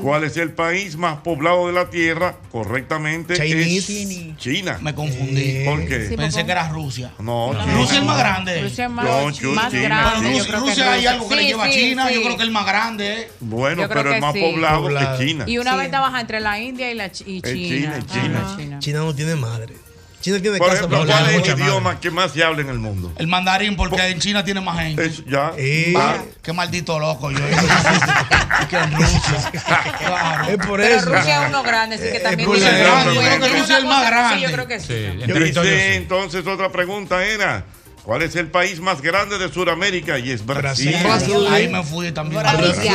¿Cuál 0.00 0.24
es 0.24 0.36
el 0.38 0.52
país 0.52 0.96
más 0.96 1.18
poblado 1.18 1.66
de 1.66 1.74
la 1.74 1.90
Tierra? 1.90 2.36
Correctamente 2.50 3.34
Chinese. 3.34 4.02
es 4.30 4.36
China. 4.38 4.78
Me 4.80 4.94
confundí. 4.94 5.64
¿Por 5.66 5.84
qué? 5.86 6.08
Sí, 6.08 6.16
Pensé 6.16 6.46
que 6.46 6.52
era 6.52 6.68
Rusia. 6.70 7.12
No, 7.18 7.52
Rusia 7.52 7.82
es 7.96 8.00
el 8.00 8.04
más 8.06 8.18
grande. 8.18 8.62
Rusia 8.62 8.84
es 8.86 8.90
más, 8.90 9.04
No, 9.04 9.30
Chu- 9.32 9.52
más 9.52 9.70
China. 9.70 9.82
grande. 10.12 10.38
Yo 10.38 10.58
Rusia, 10.58 10.74
que 10.74 10.82
hay 10.90 11.06
algo 11.06 11.28
que 11.28 11.36
le 11.36 11.42
Sí, 11.42 11.48
lleva 11.48 11.64
a 11.64 11.70
China. 11.70 12.08
sí. 12.08 12.14
Yo 12.14 12.20
creo 12.22 12.36
que 12.36 12.42
es 12.42 12.48
el 12.48 12.52
más 12.52 12.66
grande. 12.66 13.12
¿eh? 13.22 13.28
Bueno, 13.40 13.82
pero 13.88 14.14
el 14.14 14.20
más 14.22 14.32
sí. 14.32 14.40
poblado 14.40 14.82
Poblado. 14.84 15.22
Y 15.22 15.24
es 15.24 15.28
China. 15.30 15.44
una 15.60 15.72
Sí. 15.72 15.78
venta 15.78 16.00
baja 16.00 16.20
entre 16.20 16.40
la 16.40 16.60
India 16.60 16.90
y, 16.90 16.94
la 16.94 17.12
Ch- 17.12 17.24
y 17.26 17.42
China. 17.42 18.00
China, 18.10 18.54
China. 18.56 18.78
China 18.78 18.98
no 19.00 19.14
tiene 19.14 19.34
madre. 19.36 19.74
China 20.20 20.40
tiene 20.40 20.58
Por 20.58 20.74
ejemplo. 20.74 21.04
¿cuál 21.06 21.08
es 21.28 21.36
mucha 21.38 21.52
el 21.52 21.58
madre. 21.58 21.64
idioma 21.70 22.00
que 22.00 22.10
más 22.10 22.32
se 22.32 22.42
habla 22.42 22.60
en 22.62 22.68
el 22.70 22.78
mundo? 22.78 23.12
El 23.16 23.26
mandarín, 23.28 23.76
porque 23.76 24.02
en 24.08 24.18
China 24.18 24.44
tiene 24.44 24.60
más 24.60 24.78
gente. 24.80 25.04
Es 25.06 25.24
ya. 25.26 25.52
Eh. 25.56 25.94
Ah, 25.96 26.16
Qué 26.42 26.52
maldito 26.52 26.98
loco 26.98 27.30
yo. 27.30 27.38
que 28.70 28.76
en 28.76 28.92
Rusia. 28.92 29.50
Claro. 29.98 30.44
Es 30.48 30.56
por 30.66 30.80
Pero 30.80 30.96
eso. 30.96 31.10
Rusia 31.14 31.42
es 31.42 31.48
uno 31.50 31.62
grande, 31.62 31.96
así 31.96 32.04
que 32.04 32.16
Eh, 32.16 32.20
también 32.20 32.48
Rusia 32.48 32.70
es 32.70 32.78
grande, 32.86 33.14
yo 33.14 33.20
creo 33.20 33.40
que 33.40 33.48
Rusia 33.48 33.76
es 33.76 33.82
el 33.82 33.86
más 33.88 34.06
grande. 34.10 34.36
Sí, 34.36 34.42
yo 34.42 34.52
creo 34.52 34.66
que 34.66 34.80
sí. 34.80 34.86
Sí. 34.86 35.62
entonces 35.94 36.46
otra 36.46 36.70
pregunta 36.72 37.24
era, 37.24 37.64
¿cuál 38.06 38.22
es 38.22 38.36
el 38.36 38.50
país 38.50 38.80
más 38.80 39.02
grande 39.02 39.36
de 39.38 39.52
Sudamérica? 39.52 40.18
Y 40.18 40.30
es 40.30 40.46
Brasil. 40.46 40.96
Brasil. 41.02 41.46
Ahí 41.50 41.68
me 41.68 41.82
fui 41.82 42.10
también. 42.12 42.40
Brasil. 42.40 42.90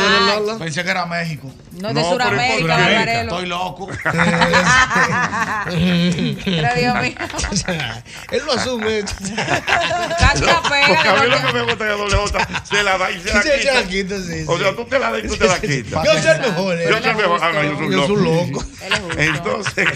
Pensé 0.58 0.84
que 0.84 0.90
era 0.90 1.06
México. 1.06 1.54
No 1.74 1.90
de 1.90 1.94
No, 1.96 2.10
Sudamérica. 2.12 2.78
Barbarelo. 2.78 3.32
Estoy 3.32 3.46
loco. 3.48 3.90
Pero 6.46 6.70
Dios 6.76 6.96
mío. 7.02 7.16
Él 8.32 8.42
lo 8.46 8.54
asume. 8.54 9.04
Porque 9.04 9.42
a 11.10 11.14
mí 11.16 11.30
lo 11.30 11.38
que 11.38 11.42
pega. 11.42 11.54
me 11.54 11.62
gusta 11.62 11.74
es 11.74 11.78
que 11.78 11.86
doble 11.98 12.16
J 12.18 12.48
se 12.64 12.84
la 12.84 12.98
da 12.98 13.12
y 13.12 13.20
se 13.22 13.34
la 13.34 13.42
Sí, 13.42 13.50
se 13.62 13.74
la 13.74 13.84
quita. 13.84 14.16
sí, 14.18 14.44
O 14.48 14.58
sea, 14.58 14.74
tú 14.76 14.86
te 14.86 15.00
la 15.00 15.12
das 15.12 15.24
y 15.24 15.28
tú 15.28 15.36
te 15.38 15.48
la 15.48 15.60
quitas. 15.60 16.04
Yo 16.06 16.12
soy 16.22 16.32
el 16.32 16.40
mejor. 16.42 16.78
Yo 16.80 17.02
soy 17.02 17.14
mejor. 17.16 17.40
Ah, 17.42 17.52
no, 17.54 17.64
yo 17.64 17.78
soy 17.78 17.92
Yo 17.92 18.08
loco. 18.16 18.64
Entonces, 19.18 19.88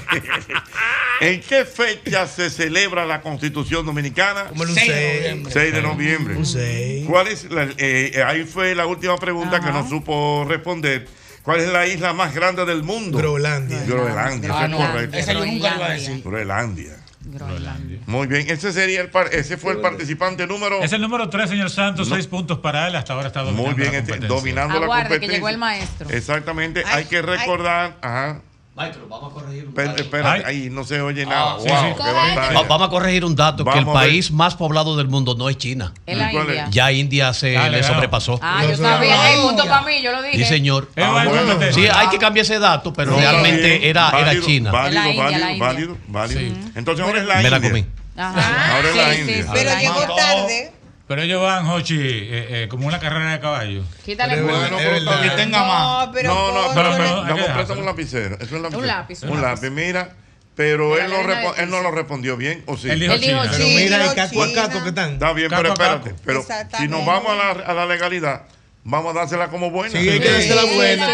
¿en 1.21 1.41
qué 1.41 1.65
fecha 1.65 2.27
se 2.27 2.49
celebra 2.49 3.05
la 3.05 3.21
Constitución 3.21 3.85
Dominicana? 3.85 4.45
Como 4.45 4.63
el 4.63 4.69
de 5.05 5.21
6. 5.21 5.23
noviembre. 5.23 5.53
6 5.53 5.73
de 5.73 5.81
noviembre. 5.81 6.35
6. 6.45 7.05
¿Cuál 7.07 7.27
es 7.27 7.51
la- 7.51 7.67
eh, 7.77 8.23
ahí 8.25 8.43
fue 8.45 8.75
la 8.75 8.85
última 8.85 9.17
pregunta 9.17 9.59
que 9.59 9.71
no 9.71 9.87
supo 9.87 10.45
responder. 10.47 11.07
¿Cuál 11.43 11.59
es 11.59 11.69
la 11.69 11.85
isla 11.85 12.11
más 12.13 12.33
grande 12.33 12.65
del 12.65 12.81
mundo? 12.83 13.17
Groenlandia. 13.19 13.83
Groenlandia, 13.85 14.49
eso 14.49 14.57
Ah, 14.57 14.63
es 14.65 14.69
no. 14.71 14.77
correcto. 14.77 15.17
Esa 15.17 15.33
yo 15.33 15.45
nunca 15.45 15.69
lo 15.71 15.75
iba 15.77 15.85
a 15.85 15.89
decir. 15.93 16.21
Groenlandia. 16.23 16.97
Groenlandia. 17.27 17.99
Muy 18.07 18.27
bien, 18.27 18.49
ese 18.49 18.71
sería 18.71 19.01
el 19.01 19.09
par- 19.09 19.29
ese 19.31 19.57
fue 19.57 19.73
el 19.73 19.79
participante 19.79 20.45
número 20.47 20.81
Es 20.83 20.93
el 20.93 21.01
número 21.01 21.27
3, 21.29 21.49
señor 21.49 21.69
Santos, 21.71 22.07
No. 22.09 22.15
seis 22.15 22.27
puntos 22.27 22.59
para 22.59 22.87
él. 22.87 22.95
Hasta 22.95 23.13
ahora 23.13 23.27
está 23.27 23.41
dominando 23.41 23.67
muy 23.67 23.73
bien 23.79 23.91
la 23.93 23.97
este, 23.99 24.11
competencia. 24.11 24.37
dominando 24.37 24.79
la 24.79 24.85
Aguarde, 24.85 25.03
que 25.03 25.09
competencia. 25.09 25.37
llegó 25.37 25.49
el 25.49 25.57
maestro. 25.57 26.09
Exactamente, 26.09 26.83
Ay, 26.85 26.93
hay 26.99 27.05
que 27.05 27.21
recordar, 27.21 27.97
ajá. 28.01 28.41
Maestro, 28.75 29.07
vamos 29.07 29.31
a 29.31 29.33
corregir 29.33 29.67
un 29.69 29.73
dato. 29.73 30.01
espérate, 30.01 30.45
ahí 30.45 30.69
no 30.69 30.83
se 30.83 30.99
oye 30.99 31.25
nada. 31.25 31.55
sí, 31.61 31.69
wow, 31.69 31.77
sí. 31.95 32.53
Va- 32.55 32.63
vamos 32.63 32.87
a 32.87 32.89
corregir 32.89 33.23
un 33.23 33.33
dato, 33.33 33.63
que 33.63 33.69
el 33.79 33.85
Vamos 33.85 33.95
a 33.95 34.01
ver. 34.01 34.09
país 34.09 34.31
más 34.31 34.55
poblado 34.55 34.97
del 34.97 35.07
mundo 35.07 35.33
no 35.33 35.47
es 35.47 35.57
China. 35.57 35.93
Es 36.05 36.17
la. 36.17 36.33
India. 36.33 36.67
Ya 36.69 36.91
India 36.91 37.33
se 37.33 37.53
Dale, 37.53 37.77
le 37.77 37.83
sobrepasó. 37.83 38.37
Ah, 38.41 38.65
yo 38.69 38.75
sabía. 38.75 39.21
Hay 39.23 39.37
punto 39.41 39.63
para 39.63 39.81
mí, 39.83 40.01
yo 40.03 40.11
lo 40.11 40.21
dije. 40.21 40.39
Sí, 40.39 40.43
señor. 40.43 40.89
Ah, 40.97 41.23
bueno. 41.25 41.57
Sí, 41.71 41.87
hay 41.87 42.09
que 42.09 42.17
cambiar 42.17 42.43
ese 42.43 42.59
dato, 42.59 42.91
pero 42.91 43.11
No, 43.11 43.17
realmente 43.17 43.87
era, 43.89 44.09
era 44.09 44.25
Válido, 44.25 44.45
China. 44.45 44.71
Válido, 44.73 45.01
la 45.01 45.07
India, 45.09 45.23
válido, 45.23 45.49
India. 45.51 45.65
válido, 45.67 45.97
válido. 46.09 46.39
Sí. 46.41 46.71
Entonces 46.75 47.05
ahora 47.05 47.19
es 47.21 47.27
la 47.27 47.35
Me 47.37 47.49
la 47.49 47.55
India. 47.57 47.69
comí. 47.71 47.85
Ajá. 48.17 48.75
Ahora 48.75 48.89
es 48.89 48.95
la 48.97 49.15
India. 49.15 49.35
sí, 49.37 49.41
sí, 49.43 49.49
Pero 49.53 49.69
llegó 49.79 50.01
India. 50.01 50.15
tarde. 50.17 50.71
Pero 51.07 51.21
ellos 51.21 51.41
van, 51.41 51.67
Hochi, 51.67 51.97
eh, 51.99 52.63
eh, 52.63 52.67
como 52.67 52.87
una 52.87 52.99
carrera 52.99 53.31
de 53.31 53.39
caballo. 53.39 53.83
Quítale 54.03 54.35
Pero. 54.35 54.47
Bueno, 54.47 54.77
pero. 54.77 55.21
Que 55.21 55.29
tenga 55.31 55.63
más. 55.63 56.07
No, 56.07 56.11
pero. 56.11 56.33
No, 56.33 56.51
no, 56.69 56.73
pero- 56.73 56.91
pero- 56.97 57.23
dejárselo. 57.23 57.53
préstame 57.55 57.79
un 57.81 57.85
lapicero. 57.85 58.35
Eso 58.35 58.43
es 58.45 58.51
un 58.51 58.61
lapicero. 58.63 58.79
Un 58.81 58.87
lápiz, 58.87 59.23
un 59.23 59.29
Un 59.29 59.41
lápiz. 59.41 59.61
lápiz, 59.61 59.69
mira. 59.69 60.09
Pero 60.55 60.97
él, 60.97 61.09
no 61.11 61.53
él 61.55 61.69
no 61.69 61.81
lo 61.81 61.91
respondió 61.91 62.37
bien, 62.37 62.63
¿o 62.65 62.77
sí? 62.77 62.89
Él 62.89 63.01
dijo 63.01 63.11
Él 63.13 63.19
dijo 63.19 63.39
China. 63.41 63.51
Pero 63.51 63.65
mira 63.67 64.05
el 64.05 64.15
caco 64.15 64.41
a 64.43 64.53
caco 64.53 64.83
que 64.83 64.89
están. 64.89 65.13
Está 65.13 65.33
bien, 65.33 65.49
Caco 65.49 65.61
pero 65.61 65.73
espérate. 65.73 66.15
Pero 66.25 66.45
si 66.77 66.87
nos 66.87 67.05
vamos 67.05 67.29
a 67.31 67.35
la, 67.35 67.49
a 67.65 67.73
la 67.73 67.85
legalidad, 67.85 68.43
vamos 68.85 69.13
a 69.15 69.19
dársela 69.19 69.49
como 69.49 69.69
buena. 69.71 69.91
Sí, 69.99 70.07
hay 70.07 70.19
que 70.21 70.29
dársela 70.31 70.61
Sí, 70.61 70.75
buena. 70.75 71.07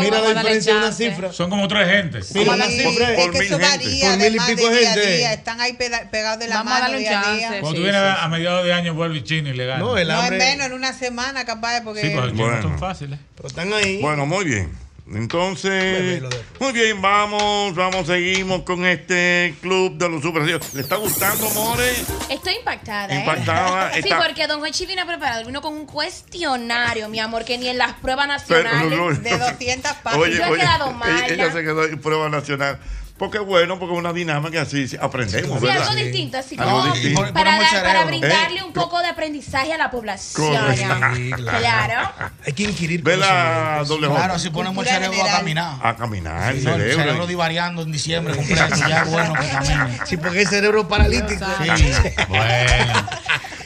Mira 0.00 0.18
a 0.18 0.20
la 0.22 0.28
diferencia 0.34 0.72
de 0.74 0.78
una 0.78 0.92
cifra. 0.92 1.32
Son 1.32 1.50
como 1.50 1.66
tres 1.66 1.88
gentes. 1.88 2.32
Mira 2.34 2.52
Sí, 2.52 2.58
la 2.58 2.66
cifra. 2.66 3.12
es 3.12 3.18
por 3.24 3.32
que 3.32 3.38
mil 3.40 3.48
gente. 3.48 4.00
Por 4.00 4.18
mil 4.18 4.36
y 4.36 4.38
pico 4.54 4.68
día 4.70 4.90
a 4.90 4.94
gente. 4.94 5.16
día. 5.16 5.32
Están 5.32 5.60
ahí 5.60 5.72
pegados 5.72 6.38
de 6.38 6.48
la 6.48 6.56
Vamos 6.58 6.72
a 6.72 6.78
mano 6.80 6.92
un 6.92 6.98
día 7.00 7.20
a 7.20 7.34
día. 7.34 7.48
Cuando 7.48 7.68
Sí, 7.70 7.74
tú 7.76 7.82
vienes 7.82 8.00
sí, 8.00 8.16
a 8.20 8.28
mediados 8.28 8.64
de 8.64 8.72
año, 8.72 8.94
vuelve 8.94 9.24
China 9.24 9.50
y 9.50 9.54
le 9.54 9.66
gana. 9.66 9.80
No, 9.80 9.96
el 9.98 10.06
No 10.06 10.14
es 10.14 10.20
hambre. 10.20 10.38
menos, 10.38 10.66
en 10.66 10.72
una 10.74 10.92
semana 10.92 11.44
capaz, 11.44 11.80
porque. 11.82 12.02
Sí, 12.02 12.10
porque 12.14 12.30
Bueno. 12.32 12.56
no 12.56 12.62
son 12.62 12.78
fáciles. 12.78 13.18
Pero 13.34 13.48
están 13.48 13.72
ahí. 13.72 14.00
Bueno, 14.00 14.26
muy 14.26 14.44
bien. 14.44 14.83
Entonces, 15.12 16.22
muy 16.58 16.72
bien, 16.72 17.02
vamos, 17.02 17.74
vamos, 17.74 18.06
seguimos 18.06 18.62
con 18.62 18.86
este 18.86 19.54
club 19.60 19.98
de 19.98 20.08
los 20.08 20.22
supersticiones. 20.22 20.72
¿Le 20.72 20.80
está 20.80 20.96
gustando, 20.96 21.48
More? 21.50 21.92
Estoy 22.30 22.54
impactada. 22.54 23.14
¿eh? 23.14 23.18
Impactada, 23.20 23.92
Sí, 23.94 23.98
está- 23.98 24.18
porque 24.22 24.46
Don 24.46 24.62
Hochi 24.62 24.86
vino 24.86 25.06
preparado. 25.06 25.44
Vino 25.44 25.60
con 25.60 25.74
un 25.74 25.84
cuestionario, 25.84 27.08
mi 27.10 27.20
amor, 27.20 27.44
que 27.44 27.58
ni 27.58 27.68
en 27.68 27.76
las 27.78 27.92
pruebas 27.94 28.44
Pero, 28.48 28.62
nacionales. 28.64 28.98
no, 28.98 29.10
no, 29.10 29.16
de 29.20 29.38
200 29.38 29.92
páginas. 30.02 30.26
Oye, 30.26 30.36
Yo 30.38 30.44
he 30.44 30.48
oye, 30.50 30.60
quedado 30.60 30.86
ella- 30.86 30.96
mala. 30.96 31.26
Ella 31.26 31.52
se 31.52 31.60
quedó 31.62 31.84
en 31.84 32.00
prueba 32.00 32.28
nacional. 32.30 32.78
Porque 33.16 33.38
es 33.38 33.44
bueno, 33.44 33.78
porque 33.78 33.94
es 33.94 33.98
una 34.00 34.12
dinámica 34.12 34.62
así, 34.62 34.88
sí, 34.88 34.96
aprendemos, 35.00 35.60
Sí, 35.60 35.66
¿verdad? 35.66 35.82
algo 35.88 35.94
distinto, 35.94 36.36
así 36.36 36.56
Algo 36.58 36.80
como 36.80 36.92
distinto. 36.94 37.20
para, 37.32 37.50
dar- 37.52 37.58
para 37.60 37.70
cerebro. 37.70 38.06
brindarle 38.08 38.58
¿Eh? 38.58 38.64
un 38.64 38.72
poco 38.72 39.00
de 39.00 39.06
aprendizaje 39.06 39.72
a 39.72 39.78
la 39.78 39.90
población. 39.92 40.74
Sí, 41.14 41.30
claro. 41.36 41.58
Claro. 41.60 42.10
Hay 42.44 42.52
que 42.54 42.64
inquirir 42.64 43.04
doble. 43.04 44.08
Claro, 44.08 44.34
así 44.34 44.50
ponemos 44.50 44.84
el 44.84 44.92
cerebro 44.92 45.22
a 45.22 45.30
caminar. 45.38 45.74
A 45.80 45.94
caminar, 45.96 46.54
el 46.56 46.64
No, 46.64 46.70
el 46.74 46.80
cerebro. 46.80 47.02
cerebro 47.04 47.26
divariando 47.28 47.82
en 47.82 47.92
diciembre 47.92 48.34
completo. 48.34 48.74
Ya 48.88 49.02
es 49.02 49.10
bueno 49.10 49.32
que 49.34 49.48
camine. 49.48 49.98
Sí, 50.06 50.16
porque 50.16 50.40
hay 50.40 50.46
cerebro 50.46 50.88
paralítico. 50.88 51.44
Sí. 51.76 51.92
Bueno. 52.28 53.08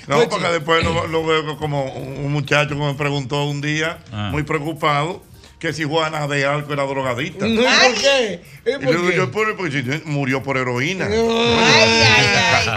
No, 0.09 0.29
porque 0.29 0.49
después 0.49 0.85
lo, 0.85 1.07
lo 1.07 1.25
veo 1.27 1.57
como 1.59 1.85
un 1.93 2.25
un 2.27 2.33
muchacho 2.33 2.71
que 2.71 2.75
me 2.77 2.95
preguntó 2.95 3.45
un 3.45 3.61
día, 3.61 3.99
Ah. 4.13 4.29
muy 4.31 4.43
preocupado, 4.43 5.23
que 5.59 5.73
si 5.73 5.83
Juana 5.85 6.27
de 6.29 6.47
Arco 6.47 6.73
era 6.73 6.85
drogadicta. 6.85 7.47
No, 7.47 7.63
¿Por 7.63 7.95
qué? 7.95 8.41
¿Eh, 8.65 8.79
Y 8.81 8.85
¿Por 8.85 9.11
qué? 9.11 9.17
yo, 9.17 9.31
"Pero, 9.33 9.57
porque 9.57 9.83
si 9.83 10.03
murió 10.05 10.43
por 10.43 10.57
heroína. 10.57 11.07
Ay, 11.07 12.05
ay, 12.07 12.69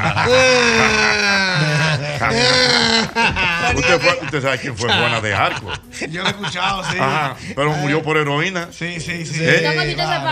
Ah. 2.24 3.74
usted, 3.76 4.00
fue- 4.00 4.20
usted 4.26 4.42
sabe 4.42 4.58
quién 4.60 4.78
fue 4.78 4.88
Juana 4.90 5.22
de 5.22 5.34
Arco. 5.34 5.72
Yo 6.10 6.22
lo 6.22 6.28
he 6.28 6.32
escuchado, 6.32 6.84
sí. 6.86 6.98
Ajá, 7.00 7.36
pero 7.56 7.72
murió 7.74 8.02
por 8.04 8.18
heroína. 8.18 8.70
Sí, 8.72 9.00
sí, 9.00 9.26
sí. 9.26 9.40
¿Eh? 9.44 9.60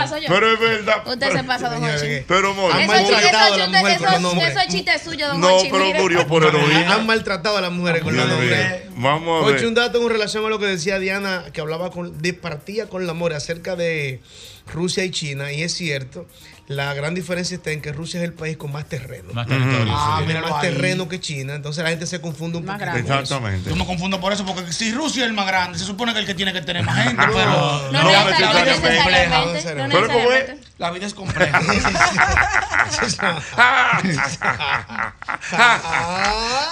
Se 0.08 0.20
yo. 0.22 0.28
Pero 0.28 0.52
es 0.52 0.60
verdad. 0.60 1.02
Usted 1.06 1.32
se 1.32 1.44
pasa, 1.44 1.68
Don 1.68 1.84
Hochi. 1.84 2.22
Pero 2.26 2.54
murió. 2.54 2.74
Han 2.74 2.86
maltratado 2.86 3.54
a 3.54 3.56
eso, 3.58 3.68
mujer 3.68 3.82
con 3.98 4.04
los 4.06 4.12
eso, 4.12 4.20
nombres. 4.20 4.50
eso 4.50 4.60
es 4.60 4.68
chiste 4.68 4.98
suyo, 4.98 5.28
Don 5.28 5.40
No, 5.40 5.58
pero 5.70 5.84
murió 5.94 6.26
por 6.26 6.44
heroína. 6.44 6.94
Han 6.94 7.06
maltratado 7.06 7.56
a 7.58 7.60
las 7.60 7.72
mujeres 7.72 8.02
con 8.02 8.16
los 8.16 8.26
nombres. 8.26 8.82
Vamos 8.94 9.42
a 9.44 9.46
Oye, 9.46 9.66
un 9.66 9.74
ver. 9.74 9.84
dato 9.84 10.02
en 10.02 10.08
relación 10.10 10.44
a 10.44 10.48
lo 10.48 10.58
que 10.58 10.66
decía 10.66 10.98
Diana, 10.98 11.44
que 11.52 11.60
hablaba 11.62 11.90
con, 11.90 12.18
partía 12.40 12.88
con 12.88 13.06
la 13.06 13.14
More 13.14 13.34
acerca 13.34 13.76
de 13.76 14.20
Rusia 14.72 15.04
y 15.04 15.10
China, 15.10 15.52
y 15.52 15.62
es 15.62 15.74
cierto, 15.74 16.26
la 16.70 16.94
gran 16.94 17.16
diferencia 17.16 17.56
está 17.56 17.72
en 17.72 17.82
que 17.82 17.92
Rusia 17.92 18.20
es 18.20 18.24
el 18.24 18.32
país 18.32 18.56
con 18.56 18.70
más 18.70 18.88
terreno. 18.88 19.32
Más 19.32 19.48
territorio. 19.48 19.92
Ah, 19.92 20.18
sí. 20.20 20.26
mira. 20.28 20.40
Más 20.40 20.52
ahí. 20.52 20.70
terreno 20.70 21.08
que 21.08 21.18
China, 21.18 21.56
entonces 21.56 21.82
la 21.82 21.90
gente 21.90 22.06
se 22.06 22.20
confunde 22.20 22.58
un 22.58 22.68
eso. 22.70 22.96
Exactamente. 22.96 23.70
Yo 23.70 23.74
me 23.74 23.84
confundo 23.84 24.20
por 24.20 24.32
eso, 24.32 24.46
porque 24.46 24.72
si 24.72 24.92
Rusia 24.92 25.24
es 25.24 25.30
el 25.30 25.34
más 25.34 25.48
grande, 25.48 25.80
se 25.80 25.84
supone 25.84 26.12
que 26.12 26.20
el 26.20 26.26
que 26.26 26.34
tiene 26.36 26.52
que 26.52 26.60
tener 26.62 26.84
más 26.84 27.02
gente, 27.02 27.20
pero 27.26 27.44
No, 27.44 27.90
No, 27.90 28.04
necesariamente, 28.04 28.40
no 28.40 28.64
necesariamente. 28.64 29.52
necesariamente. 29.52 29.96
No 29.96 30.06
Pero 30.06 30.12
¿cómo 30.12 30.30
es? 30.32 30.50
la 30.78 30.90
vida 30.92 31.06
es 31.06 31.14
compleja. 31.14 31.60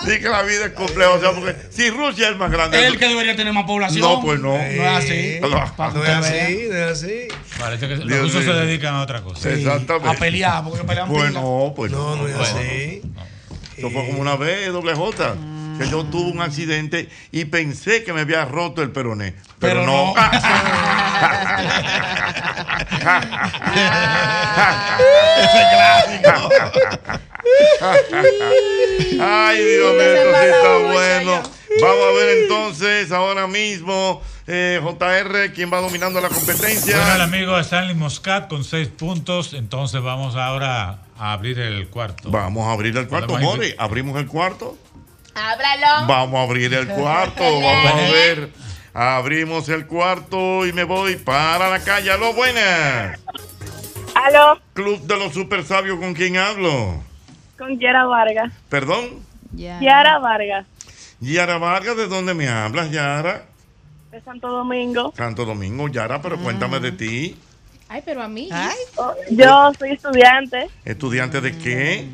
Dice 0.05 0.21
que 0.21 0.29
la 0.29 0.43
vida 0.43 0.67
es 0.67 0.73
compleja, 0.73 1.11
o 1.11 1.21
sea, 1.21 1.33
porque 1.33 1.57
si 1.71 1.91
Rusia 1.91 2.27
es 2.27 2.33
el 2.33 2.39
más 2.39 2.51
grande. 2.51 2.87
el 2.87 2.99
que 2.99 3.09
debería 3.09 3.35
tener 3.37 3.53
más 3.53 3.65
población. 3.65 4.01
No, 4.01 4.21
pues 4.23 4.39
no. 4.41 4.53
No 4.53 4.63
es 4.63 4.81
así. 4.81 5.41
No. 5.41 5.65
Es 6.05 6.09
así, 6.09 6.69
no 6.71 6.77
es 6.77 6.93
así. 6.93 7.29
Parece 7.59 7.89
que 7.89 7.97
los 7.97 8.21
rusos 8.21 8.45
se 8.45 8.53
dedican 8.53 8.95
a 8.95 9.03
otra 9.03 9.23
cosa. 9.23 9.49
A 9.90 10.14
pelear, 10.14 10.64
porque 10.64 10.85
pelean 10.85 11.09
Pues 11.09 11.29
pila. 11.29 11.40
no, 11.40 11.72
pues 11.74 11.90
No, 11.92 12.16
no 12.16 12.27
es 12.29 12.37
Bueno. 12.37 12.59
así. 12.59 13.03
Eso 13.77 13.90
fue 13.90 14.07
como 14.07 14.18
una 14.20 14.37
vez, 14.37 14.72
doble 14.72 14.94
J. 14.94 15.35
Que 15.79 15.88
yo 15.88 16.03
tuve 16.05 16.33
un 16.33 16.40
accidente 16.40 17.09
y 17.31 17.44
pensé 17.44 18.03
que 18.03 18.12
me 18.12 18.22
había 18.22 18.44
roto 18.44 18.83
el 18.83 18.90
peroné. 18.90 19.35
Pero, 19.61 19.81
Pero 19.81 19.87
no. 19.87 20.14
no. 20.14 20.14
Ese 25.38 25.62
clásico. 25.72 26.48
Ay, 29.20 29.64
Dios 29.64 29.92
mío, 29.94 30.03
esto 30.03 30.31
sí 30.40 30.46
está 30.46 30.77
bueno. 30.92 31.42
Vamos 31.81 32.05
a 32.09 32.12
ver 32.16 32.38
entonces 32.42 33.12
ahora 33.12 33.46
mismo 33.46 34.20
eh, 34.49 34.81
JR, 34.83 35.53
quién 35.53 35.73
va 35.73 35.81
dominando 35.81 36.21
la 36.21 36.29
competencia. 36.29 36.97
Bueno, 36.97 37.15
el 37.15 37.21
amigo 37.21 37.59
Stanley 37.59 37.95
Moscat 37.95 38.49
con 38.49 38.65
seis 38.65 38.89
puntos. 38.89 39.55
Entonces 39.55 40.03
vamos 40.03 40.35
ahora 40.37 40.99
a 41.19 41.33
abrir 41.33 41.59
el 41.61 41.89
cuarto. 41.89 42.31
Vamos 42.31 42.67
a 42.67 42.73
abrir 42.73 42.97
el 42.97 43.07
cuarto, 43.07 43.39
Mori. 43.39 43.75
Abrimos 43.79 44.19
el 44.19 44.27
cuarto. 44.27 44.77
Háblalo. 45.35 46.07
Vamos 46.09 46.41
a 46.41 46.43
abrir 46.43 46.75
el 46.75 46.89
cuarto. 46.89 47.43
Vamos 47.61 47.93
a 47.93 48.11
ver. 48.11 48.51
Abrimos 48.95 49.69
el 49.69 49.87
cuarto 49.87 50.67
y 50.67 50.73
me 50.73 50.83
voy 50.85 51.17
para 51.17 51.69
la 51.69 51.79
calle. 51.81 52.11
Aló, 52.11 52.33
buenas. 52.33 53.21
Aló, 54.15 54.61
Club 54.73 55.01
de 55.03 55.17
los 55.17 55.33
Super 55.33 55.63
Sabios, 55.63 56.01
¿con 56.01 56.15
quién 56.15 56.39
hablo? 56.39 57.03
con 57.59 57.79
Yara 57.79 58.07
Vargas. 58.07 58.53
Perdón. 58.69 59.27
Yara 59.53 60.19
Vargas, 60.19 60.67
Yara 61.21 61.59
Vargas, 61.59 61.97
¿de 61.97 62.07
dónde 62.07 62.35
me 62.35 62.49
hablas, 62.49 62.91
Yara? 62.91 63.47
De 64.18 64.24
Santo 64.24 64.48
Domingo. 64.48 65.12
Santo 65.16 65.44
Domingo, 65.44 65.88
Yara, 65.88 66.20
pero 66.20 66.38
cuéntame 66.38 66.81
de 66.81 66.92
ti. 66.92 67.37
Ay, 67.88 68.02
pero 68.04 68.22
a 68.22 68.28
mí. 68.28 68.48
Oh, 68.96 69.14
Yo 69.31 69.72
soy 69.78 69.92
estudiante 69.92 70.68
¿Estudiante 70.85 71.40
de 71.40 71.57
qué? 71.57 72.07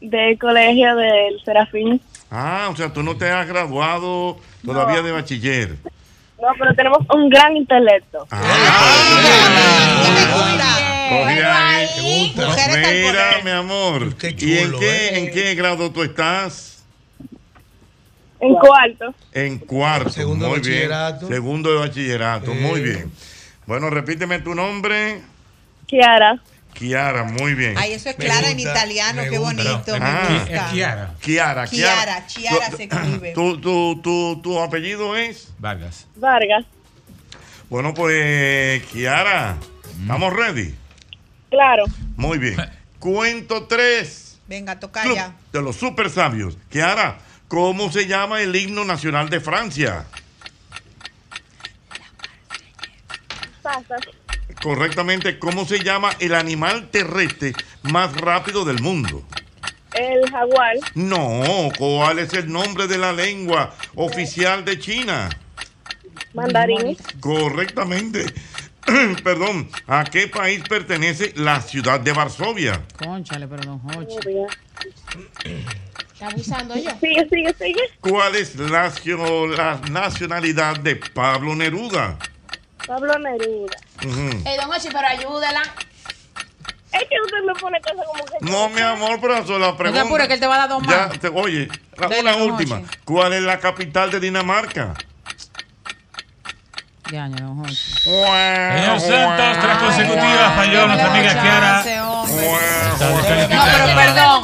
del 0.00 0.38
colegio 0.38 0.96
del 0.96 1.40
Serafín. 1.44 2.00
Ah, 2.30 2.68
o 2.72 2.76
sea, 2.76 2.92
tú 2.92 3.02
no 3.02 3.16
te 3.16 3.30
has 3.30 3.46
graduado 3.46 4.38
todavía 4.64 4.96
No. 4.98 5.02
de 5.02 5.12
bachiller. 5.12 5.76
No, 6.40 6.48
pero 6.58 6.74
tenemos 6.74 6.98
un 7.14 7.28
gran 7.28 7.56
intelecto. 7.56 8.26
Coge 11.08 11.44
ahí. 11.44 12.32
Mujeres 12.34 12.86
al 12.86 12.94
Mira, 12.94 13.40
mi 13.44 13.50
amor. 13.50 14.14
¿Y 14.38 14.58
en 14.58 14.72
qué, 14.78 15.18
en 15.18 15.30
qué 15.32 15.54
grado 15.54 15.90
tú 15.92 16.02
estás? 16.02 16.71
En 18.42 18.54
cuarto. 18.56 19.14
En 19.32 19.58
cuarto. 19.58 20.10
Segundo 20.10 20.44
de 20.46 20.50
muy 20.50 20.60
bien. 20.60 20.88
bachillerato. 20.88 21.28
Segundo 21.28 21.72
de 21.72 21.78
bachillerato. 21.78 22.54
Muy 22.54 22.80
bien. 22.82 23.12
Bueno, 23.66 23.88
repíteme 23.88 24.40
tu 24.40 24.54
nombre. 24.54 25.22
Kiara. 25.86 26.42
Kiara, 26.74 27.22
muy 27.24 27.54
bien. 27.54 27.74
Ay, 27.76 27.92
eso 27.92 28.08
es 28.08 28.16
Clara 28.16 28.50
en 28.50 28.58
italiano, 28.58 29.22
qué 29.30 29.38
bonito. 29.38 29.92
Me 29.98 30.04
Ah, 30.04 30.28
gusta. 30.30 30.70
Kiara. 30.72 31.14
Kiara, 31.20 31.66
Kiara, 31.66 32.26
Chiara 32.26 32.70
Tu- 32.70 32.76
se 32.78 32.82
escribe. 32.84 33.32
Tu, 33.32 33.60
tu, 33.60 34.00
tu, 34.02 34.40
tu 34.42 34.58
apellido 34.60 35.14
es? 35.14 35.52
Vargas. 35.58 36.06
Vargas. 36.16 36.64
Bueno, 37.68 37.94
pues, 37.94 38.82
Kiara, 38.84 39.56
¿estamos 40.00 40.32
ready? 40.32 40.74
Claro. 41.50 41.84
Muy 42.16 42.38
bien. 42.38 42.56
Cuento 42.98 43.64
tres 43.66 44.38
Venga, 44.48 44.78
toca 44.80 45.02
Club 45.02 45.14
ya. 45.16 45.34
de 45.52 45.60
los 45.62 45.76
super 45.76 46.08
sabios. 46.10 46.56
Kiara, 46.70 47.18
¿cómo 47.52 47.92
se 47.92 48.06
llama 48.06 48.40
el 48.40 48.56
himno 48.56 48.82
nacional 48.82 49.28
de 49.28 49.38
Francia? 49.38 50.06
Pasa. 53.62 53.96
Correctamente, 54.62 55.38
¿cómo 55.38 55.66
se 55.66 55.80
llama 55.80 56.12
el 56.18 56.34
animal 56.34 56.88
terrestre 56.88 57.52
más 57.82 58.16
rápido 58.16 58.64
del 58.64 58.80
mundo? 58.80 59.22
El 59.92 60.30
jaguar. 60.30 60.76
No, 60.94 61.68
¿cuál 61.76 62.20
es 62.20 62.32
el 62.32 62.50
nombre 62.50 62.86
de 62.86 62.96
la 62.96 63.12
lengua 63.12 63.74
oficial 63.96 64.64
de 64.64 64.78
China? 64.78 65.28
Mandarín. 66.32 66.96
Correctamente. 67.20 68.32
Perdón, 69.22 69.68
¿a 69.86 70.04
qué 70.04 70.26
país 70.26 70.62
pertenece 70.66 71.34
la 71.36 71.60
ciudad 71.60 72.00
de 72.00 72.12
Varsovia? 72.12 72.82
Conchale, 72.96 73.46
abusando 76.22 76.74
yo. 76.76 76.90
Sigue, 77.00 77.28
sigue, 77.28 77.54
sigue. 77.58 77.80
¿Cuál 78.00 78.34
es 78.36 78.56
la, 78.56 78.90
la 79.56 79.80
nacionalidad 79.90 80.76
de 80.80 80.96
Pablo 80.96 81.54
Neruda? 81.54 82.18
Pablo 82.86 83.18
Neruda. 83.18 83.76
Eh, 84.02 84.56
don 84.60 84.70
Ochi, 84.70 84.88
pero 84.92 85.06
ayúdela. 85.06 85.62
Es 86.92 87.08
que 87.08 87.14
usted 87.24 87.38
me 87.46 87.54
pone 87.58 87.80
cosas 87.80 88.04
como 88.06 88.24
que. 88.24 88.36
No, 88.50 88.68
mi 88.68 88.80
amor, 88.80 89.18
pero 89.20 89.34
eso 89.38 89.54
es 89.54 89.60
la 89.60 89.66
No 89.68 89.72
te 89.72 89.78
pregunta. 89.78 90.02
apures 90.02 90.28
que 90.28 90.34
él 90.34 90.40
te 90.40 90.46
va 90.46 90.54
a 90.56 90.58
dar 90.58 90.68
dos 90.68 90.82
Ya, 90.86 91.06
más. 91.08 91.18
te- 91.20 91.28
oye, 91.28 91.68
la- 91.96 92.08
Dele, 92.08 92.34
una 92.34 92.36
última. 92.44 92.82
¿Cuál 93.04 93.32
es 93.32 93.42
la 93.42 93.58
capital 93.58 94.10
de 94.10 94.20
Dinamarca? 94.20 94.94
Ya, 97.12 97.28
ya, 97.28 97.44
don 97.44 97.58
Jochi. 97.58 97.76
Señor 97.76 99.00
Santos, 99.00 99.58
tres 99.60 99.76
consecutivas 99.76 100.54
falló 100.56 100.86
nuestra 100.86 101.10
amiga 101.12 101.32
Kiara. 101.42 101.84
No, 101.84 102.24
pero 102.26 103.96
perdón. 103.96 104.42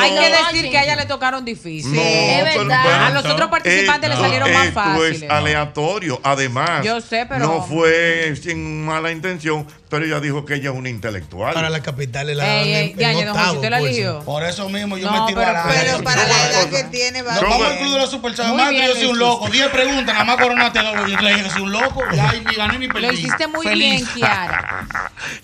Hay 0.00 0.10
que 0.18 0.30
decir 0.30 0.70
que 0.70 0.78
a 0.78 0.82
ella 0.84 0.96
le 0.96 1.06
tocaron 1.06 1.44
difícil. 1.44 1.96
Es 1.96 2.56
verdad. 2.58 3.06
A 3.06 3.10
los 3.10 3.24
otros 3.24 3.48
participantes 3.48 4.08
le 4.08 4.14
esto- 4.14 4.24
salieron 4.26 4.52
más 4.52 4.66
esto 4.66 4.80
fáciles. 4.80 5.22
es 5.22 5.30
aleatorio. 5.30 6.20
Además, 6.24 6.84
Yo 6.84 7.00
sé, 7.00 7.24
pero- 7.28 7.46
no 7.46 7.62
fue 7.62 8.34
sin 8.42 8.84
mala 8.84 9.12
intención, 9.12 9.64
pero 9.92 10.06
ella 10.06 10.20
dijo 10.20 10.46
que 10.46 10.54
ella 10.54 10.70
es 10.70 10.74
una 10.76 10.88
intelectual. 10.88 11.52
Para 11.52 11.68
la 11.68 11.82
capital 11.82 12.30
es 12.30 12.36
la 12.38 12.46
Ey, 12.62 12.72
ey, 12.72 12.90
en- 12.92 12.98
ya, 12.98 13.10
en 13.12 13.18
ya, 13.18 13.24
don 13.26 13.28
octavo 13.32 13.46
Jochi, 13.48 13.56
¿usted 13.58 13.70
la 13.70 13.78
eligió? 13.80 14.20
Por 14.20 14.42
eso 14.42 14.68
mismo 14.70 14.96
yo 14.96 15.10
No, 15.10 15.20
me 15.20 15.26
tiro 15.26 15.40
pero- 15.40 15.50
a 15.50 15.52
la 15.52 15.64
Pero 15.68 16.02
para 16.02 16.26
la 16.26 16.48
edad 16.48 16.70
que 16.70 16.84
tiene, 16.84 17.20
va 17.20 17.34
Nos 17.34 17.42
vamos 17.42 17.66
al 17.66 17.76
club 17.76 17.92
de 17.92 17.98
los 17.98 18.10
super 18.10 18.32
bien 18.70 18.86
yo 18.86 18.94
soy 18.94 19.04
un 19.04 19.18
loco. 19.18 19.48
10 19.50 19.68
preguntas, 19.68 20.06
nada 20.14 20.24
más 20.24 20.36
coronaste 20.38 20.78
dos. 20.78 21.10
Yo 21.10 21.20
le 21.20 21.28
dije 21.28 21.42
que 21.42 21.50
soy 21.50 21.62
un 21.62 21.72
loco. 21.72 22.02
Ya, 22.14 22.32
y 22.34 22.54
gané 22.56 22.78
ni 22.78 22.88
perdí. 22.88 23.06
Lo 23.06 23.12
hiciste 23.12 23.46
muy 23.48 23.66
Feliz. 23.66 24.00
bien, 24.02 24.06
Kiara. 24.14 24.88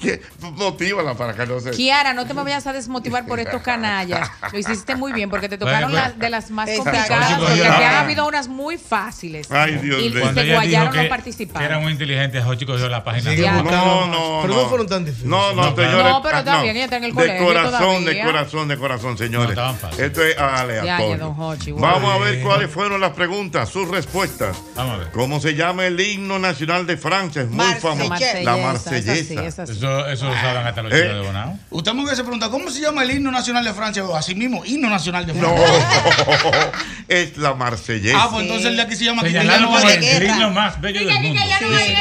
Motívala 0.40 1.14
para 1.14 1.34
que 1.34 1.44
no 1.46 1.60
se. 1.60 1.72
Kiara, 1.72 2.14
no 2.14 2.26
te 2.26 2.32
me 2.32 2.42
vayas 2.42 2.66
a 2.66 2.72
desmotivar 2.72 3.26
por 3.26 3.40
estos 3.40 3.60
canallas. 3.60 4.30
Lo 4.52 4.58
hiciste 4.58 4.96
muy 4.96 5.12
bien 5.12 5.28
porque 5.28 5.50
te 5.50 5.58
tocaron 5.58 5.92
las 5.92 6.18
de 6.18 6.30
las 6.30 6.50
más 6.50 6.70
complicadas. 6.70 7.38
Porque 7.38 7.66
aquí 7.66 7.82
han 7.82 7.94
habido 7.96 8.26
unas 8.26 8.48
muy 8.48 8.78
fáciles. 8.78 9.50
Ay, 9.50 9.76
Dios 9.76 10.00
y 10.02 10.08
mío. 10.08 10.20
Cuando 10.22 10.40
se 10.40 10.54
guayaron 10.54 10.96
los 10.96 11.06
participantes. 11.06 11.68
era 11.68 11.78
muy 11.80 11.92
inteligente, 11.92 12.40
Jochi 12.40 12.64
cogió 12.64 12.88
la 12.88 13.04
página. 13.04 13.34
Ya. 13.34 13.60
buscando. 13.60 14.06
No, 14.06 14.37
no, 14.38 14.42
Pero 14.42 14.54
no. 14.54 14.62
no 14.62 14.68
fueron 14.68 14.86
tan 14.88 15.04
difíciles. 15.04 15.28
No, 15.30 15.52
no, 15.52 15.70
No, 15.70 15.76
señores. 15.76 16.04
No, 16.12 16.22
pero 16.22 16.36
ah, 16.36 16.38
está 16.40 16.62
bien, 16.62 16.76
ella 16.76 16.84
está 16.84 16.96
en 16.96 17.04
el 17.04 17.10
De 17.10 17.14
colegio 17.16 17.46
corazón, 17.46 18.04
de 18.04 18.20
corazón, 18.22 18.68
de 18.68 18.76
corazón, 18.78 19.18
señores. 19.18 19.46
No, 19.46 19.50
estaban 19.52 19.76
fáciles. 19.78 20.06
Esto 20.06 20.24
es 20.24 20.38
aleatorio. 20.38 20.84
Ya, 20.84 21.08
ya, 21.08 21.16
don 21.18 21.34
Jochi, 21.34 21.70
bueno. 21.72 21.86
Vamos 21.86 22.12
a 22.14 22.18
ver 22.24 22.40
cuáles 22.42 22.70
fueron 22.70 23.00
las 23.00 23.12
preguntas, 23.12 23.68
sus 23.68 23.88
respuestas. 23.88 24.56
Vamos 24.74 24.94
a 24.94 24.98
ver. 24.98 25.10
¿Cómo 25.12 25.40
se 25.40 25.54
llama 25.54 25.86
el 25.86 26.00
himno 26.00 26.38
nacional 26.38 26.86
de 26.86 26.96
Francia? 26.96 27.42
Es 27.42 27.48
muy 27.50 27.64
famoso. 27.74 28.14
La 28.42 28.56
marsellesa. 28.56 29.44
Eso, 29.64 30.06
eso 30.08 30.24
lo 30.26 30.34
saben 30.34 30.66
hasta 30.66 30.82
los 30.82 30.92
Eh. 30.92 31.02
chinos 31.02 31.14
de 31.16 31.26
Bonao. 31.26 31.58
Usted 31.70 31.92
me 31.92 32.04
hubiese 32.04 32.22
preguntado, 32.22 32.50
¿cómo 32.52 32.70
se 32.70 32.80
llama 32.80 33.02
el 33.02 33.10
himno 33.10 33.30
nacional 33.30 33.64
de 33.64 33.72
Francia? 33.74 34.04
Así 34.16 34.34
mismo, 34.34 34.64
himno 34.64 34.88
nacional 34.88 35.26
de 35.26 35.34
No, 35.34 35.54
Francia. 35.56 36.70
es 37.08 37.36
la 37.38 37.54
marsellesa. 37.54 38.18
Ah, 38.22 38.28
pues 38.30 38.42
entonces 38.42 38.66
el 38.66 38.76
de 38.76 38.82
aquí 38.82 38.96
se 38.96 39.04
llama 39.04 39.22
el, 39.22 39.32
de 39.32 40.26
himno 40.26 40.50
más 40.50 40.80
bello 40.80 41.00
del 41.06 41.20
mundo. 41.20 41.40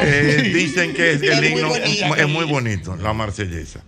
Eh, 0.01 0.51
dicen 0.53 0.93
que 0.93 1.13
es- 1.13 1.21
el 1.21 1.43
himno 1.45 1.69
es, 2.27 2.33
muy 2.33 2.45
bonito, 2.45 2.95
la 2.95 3.13
marsellesa. 3.13 3.81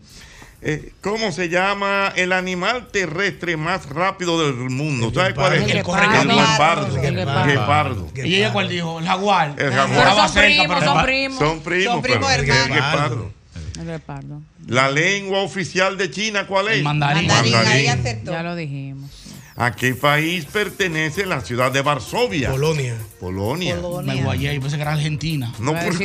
Eh, 0.62 0.92
¿Cómo 1.00 1.32
se 1.32 1.48
llama 1.48 2.12
el 2.18 2.34
animal 2.34 2.88
terrestre 2.92 3.56
más 3.56 3.88
rápido 3.88 4.46
del 4.46 4.70
mundo? 4.70 5.10
¿Sabe 5.14 5.34
cuál 5.34 5.54
es? 5.54 5.64
El 5.64 5.70
El 5.70 5.78
guepardo. 5.78 6.98
El 6.98 7.06
El 7.06 7.16
guepardo. 7.48 8.12
¿Y 8.16 8.36
ella 8.36 8.52
cuál 8.52 8.68
dijo? 8.68 9.00
El 9.00 9.06
jaguar. 9.08 9.56
El 9.58 9.72
jaguar. 9.72 9.88
Pero 9.90 10.10
Estaba 10.10 10.28
son 10.28 10.42
primos, 10.44 10.84
son 10.84 11.04
primos. 11.04 11.40
Son 11.40 11.62
primos, 11.62 11.94
Son 11.94 12.02
primos 12.02 12.28
pero 12.28 12.42
el 12.44 12.50
hermanos. 12.50 12.76
guepardo. 12.76 13.32
El 13.80 13.86
guepardo. 13.86 14.42
La 14.68 14.92
lengua 14.92 15.40
oficial 15.44 15.98
de 15.98 16.12
China, 16.12 16.46
¿cuál 16.46 16.68
es? 16.68 16.74
El 16.76 16.84
mandarín. 16.84 17.28
Mandarín, 17.28 17.56
ahí 17.56 17.64
Mandarín. 17.64 17.90
acertó. 17.92 18.32
Ya 18.32 18.44
lo 18.44 18.56
dijimos. 18.58 19.10
¿A 19.60 19.72
qué 19.76 19.94
país 19.94 20.46
pertenece 20.46 21.26
la 21.26 21.42
ciudad 21.42 21.70
de 21.70 21.82
Varsovia? 21.82 22.50
Polonia. 22.50 22.96
Polonia. 23.20 23.76
Me 24.06 24.24
guayé, 24.24 24.56
yo 24.56 24.62
pensé 24.62 24.78
que 24.78 24.84
era 24.84 24.94
Argentina. 24.94 25.52
No, 25.60 25.74
por 25.74 25.98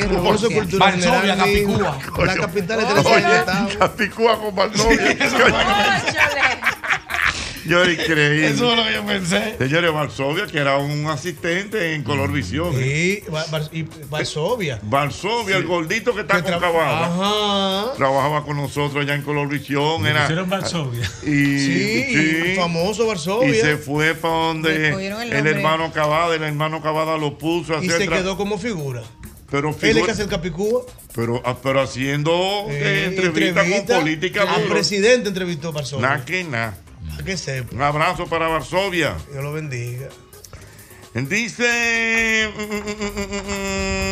cultura 0.51 0.91
Varsovia. 0.91 1.37
Capicúa. 1.37 1.97
La 2.25 2.35
capital 2.35 2.79
es 2.81 3.69
de 3.69 3.77
Capicúa 3.77 4.39
con 4.41 4.55
Varsovia. 4.55 5.17
Yo 7.67 7.89
increíble. 7.89 8.47
Eso 8.47 8.71
es 8.71 8.77
lo 8.77 8.85
que 8.85 8.93
yo 8.93 9.05
pensé. 9.05 9.55
Señores, 9.57 9.91
Varsovia, 9.91 10.45
que 10.47 10.57
era 10.59 10.77
un 10.77 11.07
asistente 11.07 11.93
en 11.95 12.03
Color 12.03 12.31
Visión. 12.31 12.73
Sí, 12.75 13.21
Va- 13.33 13.45
Var- 13.47 13.69
y 13.71 13.85
Varsovia. 14.09 14.79
Varsovia, 14.83 15.57
el 15.57 15.65
gordito 15.65 16.13
que 16.13 16.21
está 16.21 16.43
Que 16.43 16.51
con 16.51 16.59
Cabada. 16.61 17.05
Ajá. 17.07 17.93
Trabajaba 17.95 18.43
con 18.45 18.57
nosotros 18.57 19.03
allá 19.03 19.15
en 19.15 19.23
Color 19.23 19.47
Visión. 19.47 20.05
Era, 20.05 20.21
pusieron 20.23 20.49
Varsovia. 20.49 21.09
y, 21.23 21.25
Sí, 21.59 22.03
sí, 22.13 22.53
famoso 22.55 23.07
Varsovia. 23.07 23.49
y 23.49 23.55
se 23.55 23.77
fue 23.77 24.13
para 24.13 24.33
donde 24.33 24.89
el 24.89 25.33
el, 25.33 25.47
hermano 25.47 25.91
Cavada, 25.91 26.35
el 26.35 26.43
hermano 26.43 26.81
Cavada 26.81 27.17
lo 27.17 27.37
puso 27.37 27.75
a 27.75 27.83
Y 27.83 27.87
hacer 27.87 28.01
se 28.03 28.07
quedó 28.07 28.37
como 28.37 28.57
figura. 28.57 29.01
pero, 29.49 29.69
Él 29.69 29.75
es 29.75 29.81
figura- 29.81 30.05
que 30.05 30.11
hace 30.11 30.23
el 30.23 30.29
Capicúa. 30.29 30.83
pero, 31.15 31.41
ah, 31.45 31.55
pero 31.61 31.81
haciendo 31.81 32.31
eh, 32.69 33.05
Eh, 33.09 33.15
entrevista 33.15 33.63
con 33.67 33.99
política 34.01 34.43
Al 34.43 34.63
presidente 34.63 35.29
entrevistó 35.29 35.71
Varsovia. 35.71 36.07
Nada 36.09 36.25
que 36.25 36.43
nada. 36.43 36.77
Que 37.23 37.37
sepa. 37.37 37.75
Un 37.75 37.81
abrazo 37.81 38.27
para 38.27 38.47
Varsovia. 38.47 39.15
Dios 39.31 39.43
lo 39.43 39.53
bendiga. 39.53 40.09
Dice. 41.13 42.49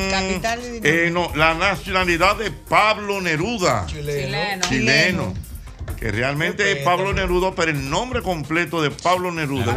Capital 0.09 0.59
eh, 0.83 1.09
no, 1.11 1.31
la 1.35 1.53
nacionalidad 1.53 2.37
de 2.37 2.49
Pablo 2.51 3.19
Neruda. 3.19 3.85
Chileno. 3.87 4.65
Chileno. 4.69 5.33
Que 6.03 6.11
realmente 6.11 6.69
es 6.69 6.83
Pablo 6.83 7.13
Neruda, 7.13 7.53
pero 7.55 7.71
el 7.71 7.89
nombre 7.89 8.21
completo 8.21 8.81
de 8.81 8.91
Pablo 8.91 9.31
Neruda. 9.31 9.73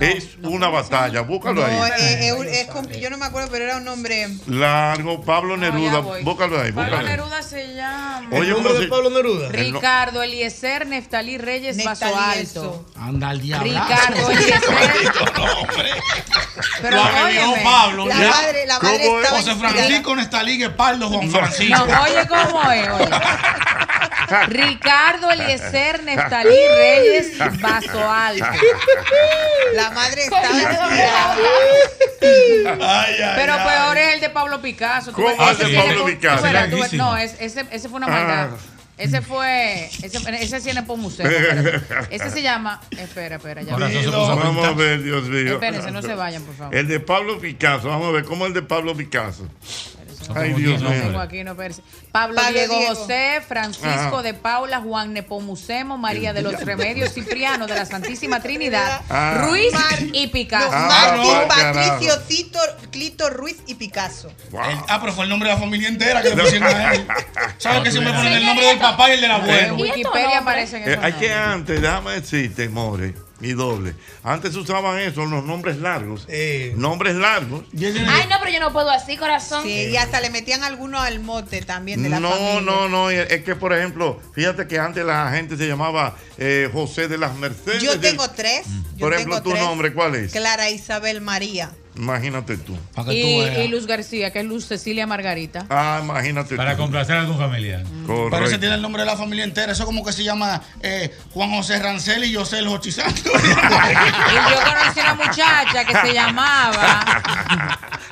Es 0.00 0.38
una 0.42 0.68
batalla. 0.68 1.20
Búscalo 1.20 1.60
No, 1.60 1.66
ahí. 1.82 1.90
eh, 2.00 2.30
eh, 2.30 2.66
es 2.90 2.98
yo 2.98 3.10
no 3.10 3.18
me 3.18 3.26
acuerdo, 3.26 3.50
pero 3.52 3.64
era 3.66 3.76
un 3.76 3.84
nombre. 3.84 4.26
Largo, 4.46 5.20
Pablo 5.20 5.58
Neruda. 5.58 5.98
Búscalo 6.22 6.58
ahí. 6.58 6.72
Pablo 6.72 6.92
Búscalo 6.92 6.96
ahí. 6.96 7.04
Neruda 7.04 7.42
se 7.42 7.74
llama. 7.74 8.30
Oye, 8.32 8.54
¿cómo 8.54 8.68
se- 8.70 9.10
Neruda? 9.10 9.48
El 9.52 9.72
no- 9.72 9.80
Ricardo 9.80 10.22
Eliezer 10.22 10.86
Neftalí 10.86 11.36
Reyes 11.36 11.84
Vaso 11.84 12.06
Alto. 12.18 12.86
Anda 12.98 13.28
al 13.28 13.42
diablo. 13.42 13.70
Ricardo 13.70 14.30
Eliezer. 14.30 14.62
Pero 16.80 17.02
óyeme. 17.02 17.60
Pablo. 17.62 18.06
La 18.06 18.18
ya. 18.18 18.30
madre- 18.30 18.66
la 18.66 18.78
madre 18.80 19.06
estaba 19.06 19.36
José. 19.42 19.54
Francisco 19.56 20.16
Nestalí 20.16 20.56
Guepaldo 20.56 21.10
Juan 21.10 21.30
Francisco. 21.30 21.86
No, 21.86 22.02
oye 22.02 22.26
cómo 22.26 22.72
es, 22.72 22.88
oye. 22.88 23.10
Ricardo 24.48 25.30
Eliezer 25.30 26.02
Neftalí 26.02 26.56
Reyes 26.76 27.38
Vaso 27.60 28.10
Alto. 28.10 28.44
La 29.74 29.90
madre 29.90 30.22
estaba 30.22 30.46
inspirada. 30.46 31.36
Pero 33.36 33.54
peor 33.56 33.98
es 33.98 34.14
el 34.14 34.20
de 34.20 34.30
Pablo 34.30 34.60
Picasso. 34.62 35.12
¿Cómo 35.12 35.28
es 35.30 35.58
tiene 35.58 35.78
Pablo 35.78 36.04
Picasso? 36.06 36.46
No, 36.96 37.16
es- 37.16 37.36
ese, 37.40 37.64
ese 37.70 37.88
fue 37.88 37.98
una 37.98 38.08
maldad. 38.08 38.48
Ah. 38.52 38.56
Ese 38.98 39.20
fue. 39.20 39.90
Ese, 40.02 40.18
ese 40.40 40.60
tiene 40.62 40.82
por 40.82 40.96
museo. 40.96 41.28
espérate. 41.28 42.14
Ese 42.16 42.30
se 42.30 42.40
llama. 42.42 42.80
Espera, 42.90 43.36
espera, 43.36 43.60
ya. 43.60 43.76
Vamos 43.76 44.66
a 44.66 44.72
ver, 44.72 45.02
Dios 45.02 45.24
mío. 45.24 45.54
Espérense, 45.54 45.90
no 45.90 46.00
se 46.00 46.14
vayan, 46.14 46.42
por 46.44 46.56
favor. 46.56 46.74
El 46.74 46.88
de 46.88 46.98
Pablo 47.00 47.38
Picasso. 47.38 47.88
Vamos 47.88 48.08
a 48.08 48.12
ver 48.12 48.24
cómo 48.24 48.46
el 48.46 48.54
de 48.54 48.62
Pablo 48.62 48.96
Picasso. 48.96 49.46
Ay, 50.34 50.52
Dios 50.54 50.80
mío. 50.82 50.90
No. 51.12 51.54
Pablo, 52.12 52.36
Pablo 52.36 52.42
Diego, 52.52 52.78
Diego. 52.78 52.94
José, 52.94 53.42
Francisco 53.46 53.88
Ajá. 53.88 54.22
de 54.22 54.34
Paula, 54.34 54.80
Juan 54.80 55.12
Nepomucemo, 55.12 55.98
María 55.98 56.32
de 56.32 56.42
los 56.42 56.60
Remedios, 56.64 57.12
Cipriano 57.12 57.66
de 57.66 57.74
la 57.74 57.84
Santísima 57.86 58.40
Trinidad, 58.40 59.02
Ah. 59.10 59.46
Ruiz 59.48 59.72
y 60.12 60.26
Picasso. 60.28 60.68
Ah, 60.72 61.14
Martín 61.16 61.32
no, 61.32 61.48
Patricio. 61.48 62.18
Tito, 62.22 62.58
Clito 62.90 63.30
Ruiz 63.30 63.56
y 63.66 63.74
Picasso. 63.74 64.28
El- 64.52 64.58
ah, 64.88 64.98
pero 65.00 65.12
fue 65.12 65.24
el 65.24 65.30
nombre 65.30 65.48
de 65.48 65.54
la 65.54 65.60
familia 65.60 65.88
entera 65.88 66.22
que 66.22 66.30
le 66.34 66.42
pusieron 66.42 66.68
a 66.68 66.92
él. 66.94 67.06
¿Sabes 67.58 67.82
que 67.82 67.90
siempre 67.92 68.12
ponen 68.12 68.32
el 68.32 68.46
nombre 68.46 68.66
del 68.66 68.78
papá 68.78 69.08
y 69.10 69.12
el 69.12 69.20
del 69.20 69.30
En 69.30 69.36
abuelo? 69.36 69.74
Wikipedia 69.76 70.38
aparecen 70.38 70.82
Eh, 70.82 70.92
esos 70.92 71.04
hay 71.04 71.12
que 71.14 71.32
antes, 71.32 71.80
déjame 71.80 72.12
decirte, 72.12 72.68
More 72.68 73.14
y 73.46 73.52
doble. 73.54 73.94
Antes 74.22 74.52
se 74.52 74.58
usaban 74.58 74.98
eso, 75.00 75.24
los 75.26 75.44
nombres 75.44 75.78
largos. 75.78 76.26
Nombres 76.76 77.14
largos. 77.16 77.62
Ay, 77.74 78.26
no, 78.30 78.36
pero 78.40 78.50
yo 78.50 78.60
no 78.60 78.72
puedo 78.72 78.90
así, 78.90 79.16
corazón. 79.16 79.62
Sí, 79.62 79.88
y 79.90 79.96
hasta 79.96 80.20
le 80.20 80.30
metían 80.30 80.62
algunos 80.64 81.00
al 81.00 81.20
mote 81.20 81.62
también 81.62 82.02
de 82.02 82.08
la 82.08 82.20
No, 82.20 82.30
familia. 82.30 82.60
no, 82.60 82.88
no. 82.88 83.10
Es 83.10 83.42
que, 83.42 83.54
por 83.56 83.72
ejemplo, 83.72 84.20
fíjate 84.34 84.66
que 84.66 84.78
antes 84.78 85.04
la 85.04 85.30
gente 85.32 85.56
se 85.56 85.66
llamaba 85.66 86.16
eh, 86.38 86.68
José 86.72 87.08
de 87.08 87.18
las 87.18 87.34
Mercedes. 87.36 87.82
Yo 87.82 87.98
tengo 88.00 88.28
tres. 88.30 88.66
Yo 88.96 89.00
Por 89.06 89.14
ejemplo, 89.14 89.36
tengo 89.36 89.42
tu 89.44 89.50
tres. 89.50 89.62
nombre, 89.62 89.92
¿cuál 89.92 90.14
es? 90.16 90.32
Clara 90.32 90.70
Isabel 90.70 91.20
María. 91.20 91.70
Imagínate 91.96 92.58
tú. 92.58 92.76
Y, 93.10 93.40
y 93.42 93.68
Luz 93.68 93.86
García, 93.86 94.30
que 94.30 94.40
es 94.40 94.44
Luz 94.44 94.66
Cecilia 94.66 95.06
Margarita. 95.06 95.64
Ah, 95.70 96.00
imagínate 96.02 96.54
Para 96.56 96.76
tú. 96.76 96.82
complacer 96.82 97.16
a 97.16 97.20
algún 97.20 97.38
familiar. 97.38 97.82
Correcto. 98.06 98.28
Pero 98.30 98.46
ese 98.46 98.58
tiene 98.58 98.74
el 98.74 98.82
nombre 98.82 99.02
de 99.02 99.06
la 99.06 99.16
familia 99.16 99.44
entera. 99.44 99.72
Eso 99.72 99.86
como 99.86 100.04
que 100.04 100.12
se 100.12 100.22
llama 100.22 100.60
eh, 100.82 101.16
Juan 101.32 101.50
José 101.50 101.78
Rancel 101.78 102.24
y 102.24 102.34
José 102.34 102.58
el 102.58 102.68
Hochizanto. 102.68 103.30
Y 104.26 104.34
yo 104.50 104.60
conocí 104.64 105.00
una 105.00 105.14
muchacha 105.14 105.84
que 105.84 105.94
se 106.06 106.12
llamaba. 106.12 107.04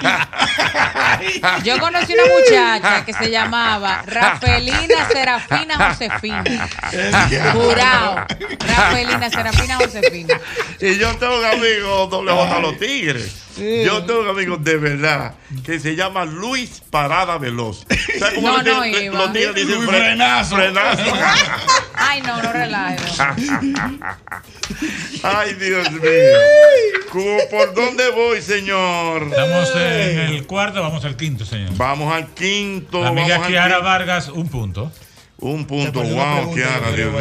Yo 1.63 1.79
conocí 1.79 2.13
una 2.15 2.25
muchacha 2.25 3.05
que 3.05 3.13
se 3.13 3.31
llamaba 3.31 4.03
Rafelina 4.07 5.09
Serafina 5.11 5.89
Josefina. 5.91 6.69
Jurado. 7.53 8.27
Rafelina 8.59 9.31
Serafina 9.31 9.77
Josefina. 9.77 10.41
Y 10.81 10.99
yo 10.99 11.17
tengo 11.17 11.39
un 11.39 11.45
amigo 11.45 12.07
doble 12.09 12.33
J 12.33 12.59
los 12.61 12.79
Tigres. 12.79 13.44
Yo 13.57 14.05
tengo 14.05 14.21
un 14.21 14.29
amigo 14.29 14.57
de 14.57 14.77
verdad 14.77 15.35
que 15.65 15.79
se 15.79 15.95
llama 15.97 16.25
Luis 16.25 16.83
Parada 16.91 17.39
Veloz. 17.39 17.87
¿Sabes 18.19 18.35
cómo 18.35 18.49
No, 18.59 18.63
no 18.63 18.87
iba. 18.87 19.27
dicen 19.29 19.55
Luis 19.55 19.89
fre- 19.89 19.89
Frenazo. 19.89 20.57
frenazo? 20.57 21.03
Ay, 21.95 22.23
no, 22.23 22.43
no 22.43 22.53
relajo. 22.53 23.05
Ay, 25.23 25.55
Dios 25.55 25.91
mío. 25.93 26.03
¿Cómo- 27.11 27.39
¿Por 27.51 27.75
dónde 27.75 28.11
voy, 28.11 28.43
señor? 28.43 29.23
Estamos 29.25 29.71
en 29.77 30.19
el 30.19 30.47
cuarto, 30.47 30.81
vamos 30.83 31.05
al 31.05 31.17
quinto, 31.17 31.45
señor. 31.45 31.71
Vamos 31.77 32.13
al 32.13 32.29
quinto. 32.35 33.03
La 33.03 33.09
amiga 33.09 33.29
vamos 33.39 33.47
al 33.47 33.51
Kiara 33.53 33.75
quinto. 33.77 33.85
Vargas, 33.85 34.29
un 34.29 34.49
punto. 34.49 34.93
Un 35.45 35.67
punto, 35.67 36.01
Te 36.01 36.15
wow, 36.15 36.35
pregunta, 36.37 36.55
Kiara, 36.55 36.91
Dios 36.93 37.13
mío. 37.13 37.21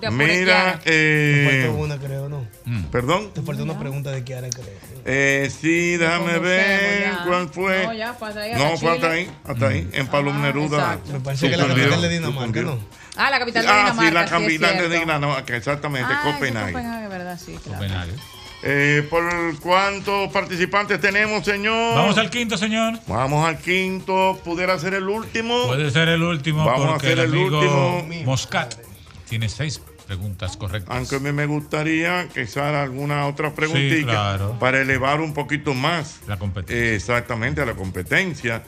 Te 0.00 0.10
Mira, 0.12 0.54
Kiara. 0.54 0.78
Te 0.78 0.82
eh, 0.86 1.64
faltó 1.64 1.78
una, 1.82 1.98
creo, 1.98 2.28
¿no? 2.28 2.46
perdón. 2.92 3.32
Te 3.34 3.42
faltó 3.42 3.64
una 3.64 3.76
pregunta 3.76 4.12
de 4.12 4.22
Kiara, 4.22 4.48
creo. 4.50 4.66
Eh, 5.04 5.50
sí, 5.60 5.96
déjame 5.96 6.38
ver 6.38 7.10
cuál 7.26 7.48
fue. 7.48 7.86
No, 7.86 7.92
ya, 7.92 8.14
fue 8.14 8.28
hasta 8.28 8.40
ahí, 8.42 8.52
No, 8.54 8.64
hasta 8.66 8.76
fue 8.78 8.92
hasta 8.92 9.10
ahí, 9.10 9.30
hasta 9.44 9.66
ahí, 9.66 9.88
en 9.92 10.06
Pablo 10.06 10.32
Neruda. 10.32 10.76
exacto. 10.78 11.12
Me 11.12 11.20
parece 11.20 11.50
que 11.50 11.56
la 11.56 11.66
capital 11.66 12.02
de 12.02 12.08
Dinamarca. 12.08 12.62
¿no? 12.62 12.78
Ah, 13.16 13.30
la 13.30 13.38
capital 13.40 13.62
de 13.64 13.68
Ah, 13.68 13.76
Dinamarca. 13.78 14.02
sí, 14.08 14.14
la 14.14 14.20
sí, 14.20 14.24
es 14.26 14.30
capital 14.30 14.78
de. 14.90 14.98
Dinamarca, 15.00 15.56
exactamente, 15.56 16.08
Ah, 16.12 16.20
Copenhague. 16.32 16.72
Copenhague, 16.72 17.08
¿verdad? 17.08 17.40
Sí, 17.44 17.58
claro. 17.64 17.78
Copenhague. 17.80 18.12
Eh, 18.62 19.06
¿Por 19.08 19.58
cuántos 19.60 20.30
participantes 20.30 21.00
tenemos, 21.00 21.44
señor? 21.44 21.94
Vamos 21.94 22.18
al 22.18 22.28
quinto, 22.28 22.58
señor. 22.58 22.98
Vamos 23.06 23.46
al 23.46 23.58
quinto. 23.58 24.38
¿Pudiera 24.44 24.78
ser 24.78 24.94
el 24.94 25.08
último? 25.08 25.66
Puede 25.66 25.90
ser 25.90 26.08
el 26.08 26.22
último 26.22 26.64
Vamos 26.64 26.90
a 26.90 26.96
hacer 26.96 27.18
el 27.18 27.34
último. 27.34 28.06
Moscat 28.24 28.74
tiene 29.28 29.48
seis 29.48 29.80
preguntas 30.06 30.56
correctas. 30.56 30.94
Aunque 30.94 31.16
a 31.16 31.18
mí 31.20 31.32
me 31.32 31.46
gustaría 31.46 32.28
que 32.28 32.46
Sara 32.46 32.82
alguna 32.82 33.26
otra 33.26 33.54
preguntita 33.54 34.10
claro. 34.10 34.56
para 34.58 34.80
elevar 34.80 35.20
un 35.20 35.32
poquito 35.32 35.72
más 35.72 36.20
La 36.26 36.36
competencia. 36.38 36.84
eh, 36.84 36.96
exactamente 36.96 37.62
a 37.62 37.66
la 37.66 37.74
competencia. 37.74 38.62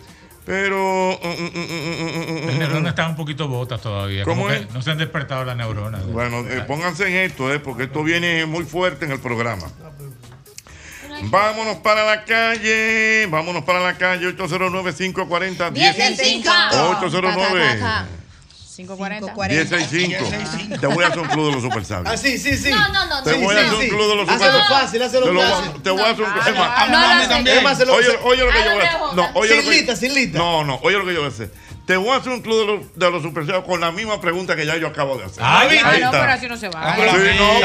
Pero 0.44 1.18
mm, 1.22 1.26
mm, 1.26 1.50
mm, 1.54 1.60
mm, 1.60 2.42
mm, 2.42 2.46
Las 2.46 2.54
mm, 2.54 2.58
neuronas 2.58 2.82
mm. 2.82 2.86
están 2.86 3.10
un 3.10 3.16
poquito 3.16 3.48
botas 3.48 3.80
todavía. 3.80 4.24
¿Cómo 4.24 4.50
es? 4.50 4.70
no 4.72 4.82
se 4.82 4.90
han 4.90 4.98
despertado 4.98 5.44
las 5.44 5.56
neuronas. 5.56 6.04
bueno, 6.06 6.40
eh, 6.48 6.64
pónganse 6.66 7.06
en 7.06 7.30
esto, 7.30 7.52
eh, 7.52 7.60
porque 7.60 7.84
esto 7.84 8.02
viene 8.02 8.44
muy 8.46 8.64
fuerte 8.64 9.04
en 9.04 9.12
el 9.12 9.20
programa. 9.20 9.68
Vámonos 11.24 11.76
para 11.76 12.04
la 12.04 12.24
calle, 12.24 13.26
vámonos 13.26 13.62
para 13.62 13.80
la 13.80 13.96
calle 13.96 14.36
809-540-1065. 14.36 15.70
1065. 15.72 16.50
809 16.98 18.21
540. 18.76 19.34
1065. 19.48 20.78
Te 20.80 20.86
voy 20.86 21.04
a 21.04 21.08
hacer 21.08 21.18
un 21.20 21.28
club 21.28 21.46
de 21.46 21.52
los 21.52 21.62
super 21.62 21.84
sabios. 21.84 22.12
Ah, 22.12 22.16
sí, 22.16 22.38
sí, 22.38 22.56
sí. 22.56 22.70
No, 22.70 22.88
no, 22.88 23.06
no, 23.06 23.22
Te 23.22 23.34
voy 23.34 23.54
a 23.54 23.58
sí, 23.60 23.64
hacer 23.66 23.78
un 23.78 23.88
club 23.88 24.08
de 24.08 24.16
los 24.16 24.28
super 24.28 24.48
Hazlo 24.48 24.64
fácil, 24.68 25.02
hazlo 25.02 25.20
Te, 25.20 25.26
lo 25.26 25.32
voy 25.34 25.42
a- 25.42 25.50
fácil. 25.50 25.82
te 25.82 25.90
voy 25.90 26.00
a 26.02 26.10
hacer 26.10 26.24
un 26.24 26.30
ah, 26.30 26.34
hazlo 26.36 26.52
no, 27.22 27.28
también. 27.28 27.66
Oye, 27.66 28.18
oye 28.24 28.44
lo 28.44 28.50
que 28.50 28.64
yo 28.64 28.72
voy 28.72 28.82
a 28.82 28.88
hacer. 28.88 29.00
No, 29.16 29.30
oye 29.34 29.54
lo 29.56 29.62
Sin 29.62 29.70
que 29.70 29.76
lista, 29.76 29.96
sin 29.96 30.14
lista. 30.14 30.38
No, 30.38 30.64
no, 30.64 30.80
oye 30.82 30.98
lo 30.98 31.04
que 31.06 31.12
yo 31.14 31.20
voy 31.20 31.30
a 31.30 31.34
hacer. 31.34 31.50
Te 31.86 31.96
voy 31.96 32.10
a 32.10 32.16
hacer 32.16 32.32
un 32.32 32.40
club 32.42 32.60
de 32.60 32.66
los, 32.66 32.80
de 32.98 33.10
los 33.10 33.22
super 33.22 33.44
sabios 33.44 33.64
con 33.64 33.80
la 33.80 33.90
misma 33.90 34.20
pregunta 34.20 34.54
que 34.56 34.64
ya 34.64 34.76
yo 34.76 34.86
acabo 34.86 35.16
de 35.18 35.24
hacer. 35.24 35.42
Ay, 35.44 35.78
Ah, 35.84 35.96
no, 36.00 36.10
pero 36.12 36.32
así 36.32 36.46
no 36.48 36.56
se 36.56 36.68
va. 36.68 36.94
Sí, 36.94 37.02
no, 37.02 37.12
pero 37.12 37.34
no, 37.34 37.60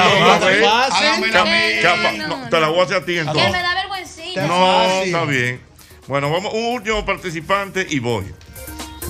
no, 2.37 2.49
te 2.49 2.59
la 2.59 2.67
voy 2.69 2.79
a 2.79 2.83
hacer 2.83 2.97
a 2.97 3.05
ti 3.05 3.13
Que 3.13 3.23
me 3.23 3.29
entonces. 3.31 3.51
da 3.61 3.73
vergüencita. 3.75 4.47
No, 4.47 4.81
está 5.03 5.25
bien. 5.25 5.61
Bueno, 6.07 6.31
vamos, 6.31 6.51
un 6.53 6.65
último 6.73 7.05
participante 7.05 7.85
y 7.89 7.99
voy. 7.99 8.25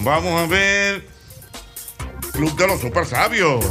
Vamos 0.01 0.41
a 0.41 0.45
ver. 0.47 1.16
Club 2.37 2.55
de 2.55 2.67
los 2.67 2.79
Super 2.79 3.03
Sabios. 3.03 3.65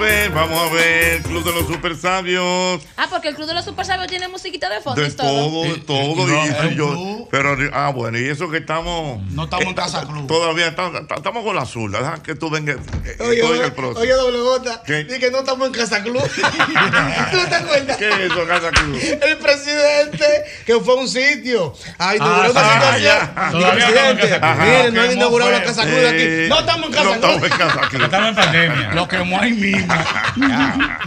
Vamos 0.00 0.70
a 0.70 0.72
ver, 0.72 1.20
Club 1.22 1.44
de 1.44 1.52
los 1.52 1.66
Super 1.66 1.94
Sabios. 1.94 2.80
Ah, 2.96 3.06
porque 3.10 3.28
el 3.28 3.34
Club 3.34 3.46
de 3.48 3.52
los 3.54 3.64
Super 3.66 3.84
Sabios 3.84 4.06
tiene 4.08 4.28
musiquita 4.28 4.70
de 4.70 4.80
fondo 4.80 5.02
De 5.02 5.08
y 5.08 5.10
todo. 5.10 5.28
todo, 5.28 5.62
de 5.64 5.76
todo. 5.80 6.00
y 6.00 6.14
no, 6.14 6.46
y 6.46 6.68
un 6.68 6.74
yo- 6.74 7.28
pero, 7.30 7.54
ah, 7.74 7.90
bueno, 7.94 8.18
y 8.18 8.26
eso 8.26 8.48
que 8.50 8.56
estamos. 8.58 9.22
No 9.32 9.44
estamos 9.44 9.66
en 9.66 9.74
Casa 9.74 10.06
Club. 10.06 10.26
Todavía 10.26 10.68
estamos, 10.68 11.02
estamos 11.14 11.44
con 11.44 11.54
la 11.54 11.66
zurda. 11.66 11.98
Deja 11.98 12.22
que 12.22 12.34
tú 12.34 12.48
vengas. 12.48 12.76
eh, 13.04 13.16
Oye, 13.20 13.40
el 13.40 13.44
oye, 13.46 13.70
próximo. 13.72 14.00
oye, 14.00 14.12
doble 14.14 14.38
gota. 14.40 14.82
Que 14.86 15.28
no 15.30 15.38
estamos 15.40 15.66
en 15.68 15.74
Casa 15.74 16.02
Club. 16.02 16.22
¿Tú 17.30 17.38
te 17.48 17.54
acuerdas? 17.54 17.96
¿Qué 17.98 18.08
es 18.08 18.18
eso, 18.20 18.46
Casa 18.46 18.70
Club? 18.70 18.98
El 19.22 19.36
presidente 19.36 20.26
que 20.64 20.80
fue 20.80 20.94
a 20.94 20.96
un 20.96 21.08
sitio 21.08 21.74
a 21.98 22.16
inaugurar 22.16 22.46
Ah, 22.46 22.50
una 22.50 22.72
situación. 22.72 23.02
ya. 23.02 23.34
Y 23.48 23.52
Todavía 23.52 23.88
estamos 23.88 24.10
en 24.10 24.16
presidente, 24.16 24.40
Casa 24.40 24.54
Club. 24.56 24.64
miren, 24.66 24.94
no 24.94 25.02
han 25.02 25.12
inaugurado 25.12 25.50
la. 25.50 25.62
Casa 25.62 25.82
Club 25.82 25.94
de 25.94 26.06
Eh, 26.06 26.08
aquí. 26.44 26.48
No 26.48 26.58
estamos 26.60 26.86
en 26.86 26.90
No 26.90 26.96
Casa 26.96 27.14
estamos 27.14 27.36
Club. 27.36 27.44
en 27.52 27.58
Casa 27.58 27.80
Club. 27.88 28.02
Estamos 28.02 28.28
en 28.30 28.34
pandemia. 28.34 28.90
Lo 28.94 29.08
quemó 29.08 29.40
ahí 29.40 29.52
mismo. 29.52 29.89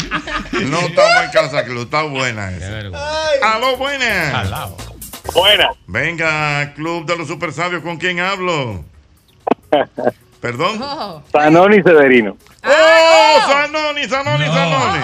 No 0.70 0.80
estamos 0.80 1.24
en 1.24 1.32
Casa 1.32 1.64
Club. 1.66 1.84
Está 1.84 2.04
buena 2.04 2.52
esa. 2.52 2.70
vergüenza. 2.70 3.30
Ay. 3.32 3.40
Aló, 3.42 3.78
buenas. 3.78 4.68
Venga, 5.88 6.74
Club 6.76 7.06
de 7.06 7.18
los 7.18 7.28
Super 7.28 7.52
Sabios, 7.52 7.82
¿con 7.82 7.98
quién 7.98 8.20
hablo? 8.20 8.84
¿Perdón? 10.42 10.80
Sanoni 11.32 11.82
Severino. 11.82 12.38
¡Oh! 12.64 13.40
Sanoni, 13.48 14.04
Sanoni, 14.08 14.46
Sanoni. 14.46 15.00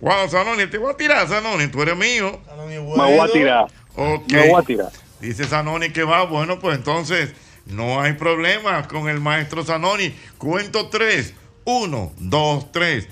Wow, 0.00 0.28
Sanoni, 0.28 0.66
te 0.66 0.78
voy 0.78 0.92
a 0.92 0.96
tirar, 0.96 1.26
Sanoni, 1.26 1.68
tú 1.68 1.82
eres 1.82 1.96
mío. 1.96 2.38
Me 2.66 2.78
voy 2.78 3.18
a 3.18 3.32
tirar. 3.32 3.66
Ok. 3.96 4.30
Me 4.30 4.48
voy 4.48 4.62
a 4.62 4.64
tirar. 4.64 4.88
Dice 5.20 5.44
Sanoni 5.44 5.90
que 5.90 6.04
va, 6.04 6.24
bueno, 6.24 6.58
pues 6.60 6.76
entonces 6.76 7.32
no 7.66 8.00
hay 8.00 8.12
problema 8.12 8.86
con 8.86 9.08
el 9.08 9.20
maestro 9.20 9.64
Sanoni. 9.64 10.14
Cuento 10.38 10.88
tres. 10.88 11.34
Uno, 11.70 12.14
dos, 12.16 12.72
tres. 12.72 13.08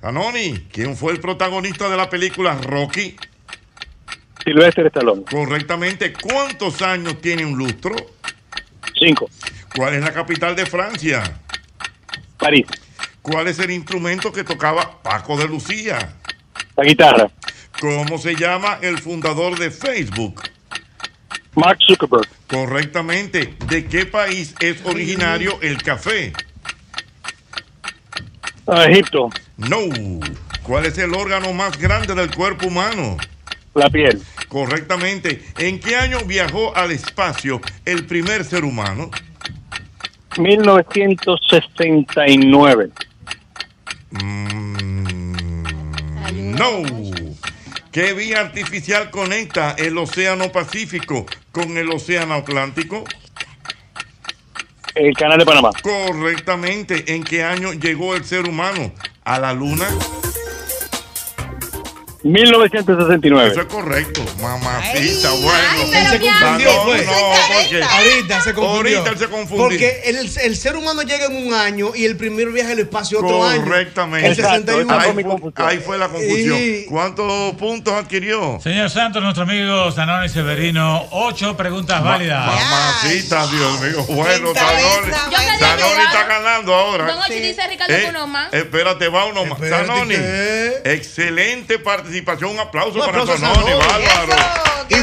Sanoni, 0.00 0.68
¿quién 0.70 0.96
fue 0.96 1.12
el 1.12 1.18
protagonista 1.18 1.88
de 1.88 1.96
la 1.96 2.08
película 2.08 2.54
Rocky? 2.54 3.16
Silvestre 4.44 4.86
Stallone. 4.86 5.24
Correctamente. 5.28 6.12
¿Cuántos 6.12 6.82
años 6.82 7.20
tiene 7.20 7.44
un 7.44 7.58
lustro? 7.58 7.96
Cinco. 8.96 9.28
¿Cuál 9.74 9.94
es 9.94 10.04
la 10.04 10.12
capital 10.12 10.54
de 10.54 10.66
Francia? 10.66 11.40
París. 12.38 12.64
¿Cuál 13.22 13.48
es 13.48 13.58
el 13.58 13.72
instrumento 13.72 14.30
que 14.30 14.44
tocaba 14.44 15.02
Paco 15.02 15.36
de 15.36 15.48
Lucía? 15.48 16.14
La 16.76 16.84
guitarra. 16.84 17.28
¿Cómo 17.80 18.18
se 18.18 18.36
llama 18.36 18.78
el 18.82 18.98
fundador 18.98 19.58
de 19.58 19.72
Facebook? 19.72 20.40
Mark 21.56 21.80
Zuckerberg. 21.84 22.28
Correctamente. 22.46 23.56
¿De 23.66 23.84
qué 23.86 24.06
país 24.06 24.54
es 24.60 24.80
originario 24.86 25.58
el 25.60 25.82
café? 25.82 26.32
Egipto. 28.78 29.30
No. 29.56 29.78
¿Cuál 30.62 30.86
es 30.86 30.96
el 30.98 31.12
órgano 31.14 31.52
más 31.52 31.76
grande 31.78 32.14
del 32.14 32.32
cuerpo 32.34 32.68
humano? 32.68 33.16
La 33.74 33.90
piel. 33.90 34.22
Correctamente. 34.48 35.44
¿En 35.58 35.78
qué 35.80 35.96
año 35.96 36.20
viajó 36.26 36.74
al 36.76 36.90
espacio 36.90 37.60
el 37.84 38.06
primer 38.06 38.44
ser 38.44 38.64
humano? 38.64 39.10
1969. 40.38 42.90
No. 46.36 46.82
¿Qué 47.92 48.12
vía 48.12 48.40
artificial 48.40 49.10
conecta 49.10 49.74
el 49.76 49.98
Océano 49.98 50.52
Pacífico 50.52 51.26
con 51.50 51.76
el 51.76 51.90
Océano 51.90 52.34
Atlántico? 52.34 53.02
El 54.94 55.14
canal 55.14 55.38
de 55.38 55.46
Panamá. 55.46 55.70
Correctamente. 55.82 57.14
¿En 57.14 57.22
qué 57.22 57.44
año 57.44 57.72
llegó 57.72 58.14
el 58.14 58.24
ser 58.24 58.48
humano 58.48 58.92
a 59.24 59.38
la 59.38 59.52
Luna? 59.52 59.86
1969. 62.22 63.48
Eso 63.50 63.60
es 63.60 63.66
correcto, 63.66 64.22
mamacita, 64.40 65.30
bueno. 65.30 65.52
Él 65.94 66.06
se 66.10 66.20
confundió, 66.20 66.72
No, 66.74 66.84
pues. 66.84 67.06
no, 67.06 67.12
porque 67.54 67.82
Ahorita 67.82 68.40
se 68.42 68.54
confundió. 68.54 68.98
Ahorita 68.98 69.10
él 69.12 69.18
se 69.18 69.28
confundió. 69.28 69.64
Porque 69.68 70.02
el, 70.04 70.16
el 70.42 70.56
ser 70.56 70.76
humano 70.76 71.02
llega 71.02 71.26
en 71.26 71.46
un 71.46 71.54
año 71.54 71.92
y 71.94 72.04
el 72.04 72.16
primer 72.16 72.48
viaje 72.50 72.72
al 72.72 72.78
espacio 72.80 73.20
otro 73.20 73.44
año. 73.44 73.62
Correctamente. 73.64 74.28
El 74.28 74.36
61. 74.36 74.92
Ahí, 75.00 75.12
fue, 75.12 75.52
ahí 75.64 75.78
fue 75.78 75.98
la 75.98 76.08
confusión. 76.08 76.58
Y- 76.60 76.84
¿Cuántos 76.86 77.54
puntos 77.54 77.94
adquirió? 77.94 78.58
Señor 78.62 78.90
Santos, 78.90 79.22
nuestro 79.22 79.44
amigo 79.44 79.90
Sanoni 79.92 80.28
Severino, 80.28 81.06
ocho 81.12 81.56
preguntas 81.56 82.02
válidas. 82.04 82.46
Mamacita, 82.46 83.46
Dios 83.46 83.80
mío. 83.80 84.04
Bueno, 84.10 84.52
Sanoni. 84.54 85.12
Sanoni 85.58 86.02
está 86.04 86.24
ganando 86.26 86.74
ahora. 86.74 87.06
Don 87.06 87.18
Ochi 87.22 87.40
dice 87.40 87.66
Ricardo 87.66 87.94
Eh, 87.94 88.06
uno 88.10 88.26
más. 88.26 88.52
Espérate, 88.52 89.08
va 89.08 89.24
uno 89.24 89.44
más. 89.46 89.58
Sanoni, 89.58 90.14
excelente 90.84 91.78
participación. 91.78 92.09
Un 92.50 92.58
aplauso 92.58 92.94
Un 92.94 93.00
para 93.06 93.22
aplauso 93.22 93.32
a 93.32 93.38
Sanoni, 93.38 93.70
Sanoni. 93.70 94.04
bárbaro. 94.06 94.42
Y- 94.88 94.94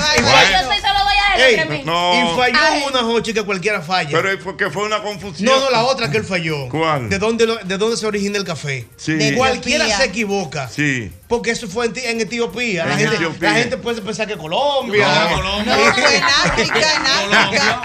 Ey. 1.39 1.83
No. 1.85 2.13
Y 2.15 2.35
falló 2.35 2.57
Ay. 2.59 2.83
una 2.89 2.99
Jochi 3.03 3.31
que 3.31 3.43
cualquiera 3.43 3.79
falla. 3.81 4.09
Pero 4.11 4.31
es 4.31 4.43
porque 4.43 4.71
fue 4.71 4.83
una 4.85 5.03
confusión. 5.03 5.45
no, 5.47 5.59
no, 5.59 5.69
la 5.69 5.83
otra 5.83 6.09
que 6.09 6.17
él 6.17 6.23
falló. 6.23 6.67
¿Cuál? 6.69 7.09
¿De 7.09 7.19
dónde, 7.19 7.45
lo- 7.45 7.57
de 7.57 7.77
dónde 7.77 7.95
se 7.95 8.07
origina 8.07 8.39
el 8.39 8.43
café? 8.43 8.87
Sí. 8.97 9.13
De 9.13 9.35
Cualquiera 9.35 9.83
Etiopía. 9.85 9.97
se 10.03 10.09
equivoca. 10.09 10.67
Sí. 10.67 11.11
Porque 11.27 11.51
eso 11.51 11.67
fue 11.67 11.85
en, 11.85 11.93
en 11.95 12.21
Etiopía. 12.21 12.85
La 12.87 12.93
En 12.93 12.99
gente, 12.99 13.15
Etiopía. 13.17 13.49
la 13.51 13.55
gente 13.55 13.77
puede 13.77 14.01
pensar 14.01 14.27
que 14.27 14.35
Colombia. 14.35 15.07
No, 15.07 15.35
Colombia. 15.35 15.75
No, 15.75 15.83
en 16.09 16.23
África, 16.23 16.95
en 16.95 17.33
África. 17.35 17.81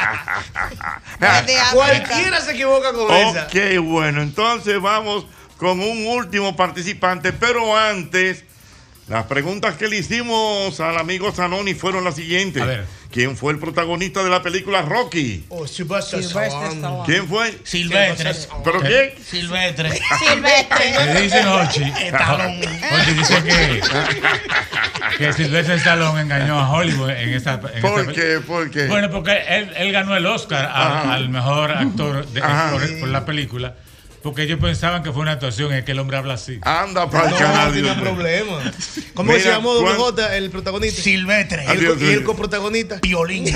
Cualquiera 1.72 2.40
se 2.40 2.52
equivoca 2.52 2.92
con 2.92 3.14
esa. 3.14 3.44
Ok, 3.46 3.54
bueno, 3.85 4.22
entonces 4.22 4.80
vamos 4.80 5.26
con 5.58 5.78
un 5.78 6.06
último 6.06 6.56
participante, 6.56 7.32
pero 7.35 7.76
antes, 7.76 8.44
las 9.08 9.24
preguntas 9.26 9.76
que 9.76 9.88
le 9.88 9.98
hicimos 9.98 10.78
al 10.80 10.96
amigo 10.96 11.32
Zanoni 11.32 11.74
fueron 11.74 12.04
las 12.04 12.14
siguientes. 12.14 12.62
A 12.62 12.66
ver. 12.66 12.84
¿Quién 13.10 13.36
fue 13.36 13.52
el 13.52 13.58
protagonista 13.58 14.24
de 14.24 14.30
la 14.30 14.40
película 14.42 14.80
Rocky? 14.82 15.44
Oh, 15.50 15.66
Sylvester 15.66 16.20
Stallone. 16.20 17.02
¿Quién 17.04 17.28
fue? 17.28 17.58
Silvestre. 17.62 18.32
¿Pero 18.64 18.80
quién? 18.80 19.12
Silvestre. 19.22 19.90
Silvestre. 20.18 21.12
Le 21.14 21.20
dicen 21.20 21.46
Ochi. 21.46 21.82
Ochi 21.82 23.12
dice 23.12 23.42
que, 23.44 23.80
que 25.18 25.32
Silvestre 25.34 25.74
Stallone 25.74 26.22
engañó 26.22 26.58
a 26.58 26.70
Hollywood 26.72 27.10
en 27.10 27.34
esta. 27.34 27.60
en 27.74 27.82
¿Por 27.82 28.00
esta- 28.00 28.12
qué? 28.14 28.40
¿Por 28.46 28.70
qué? 28.70 28.86
Bueno, 28.86 29.10
porque 29.10 29.32
él, 29.46 29.70
él 29.76 29.92
ganó 29.92 30.16
el 30.16 30.24
Oscar 30.24 30.64
a- 30.72 31.12
al 31.12 31.28
mejor 31.28 31.70
actor 31.72 32.26
de- 32.28 32.40
por, 32.40 33.00
por 33.00 33.08
la 33.08 33.26
película. 33.26 33.74
Porque 34.22 34.42
ellos 34.42 34.58
pensaban 34.61 35.02
que 35.02 35.11
fue 35.12 35.22
una 35.22 35.32
actuación, 35.32 35.72
es 35.72 35.85
que 35.85 35.92
el 35.92 35.98
hombre 35.98 36.16
habla 36.16 36.35
así. 36.35 36.58
Anda 36.62 37.11
para 37.11 37.24
el 37.26 37.30
No, 37.32 37.37
canal. 37.38 37.72
tenía 37.72 37.82
Dios 37.82 37.96
mío. 37.96 38.04
problema. 38.04 38.72
¿Cómo 39.14 39.32
Mira, 39.32 39.42
se 39.44 39.48
llamó 39.50 39.74
¿cuán- 39.80 39.96
WJ, 39.96 40.37
el 40.37 40.50
protagonista? 40.50 41.02
Silvestre. 41.02 41.64
¿Y 41.66 41.70
el, 41.70 42.20
y 42.20 42.22
coprotagonista? 42.22 42.98
Violín. 43.02 43.44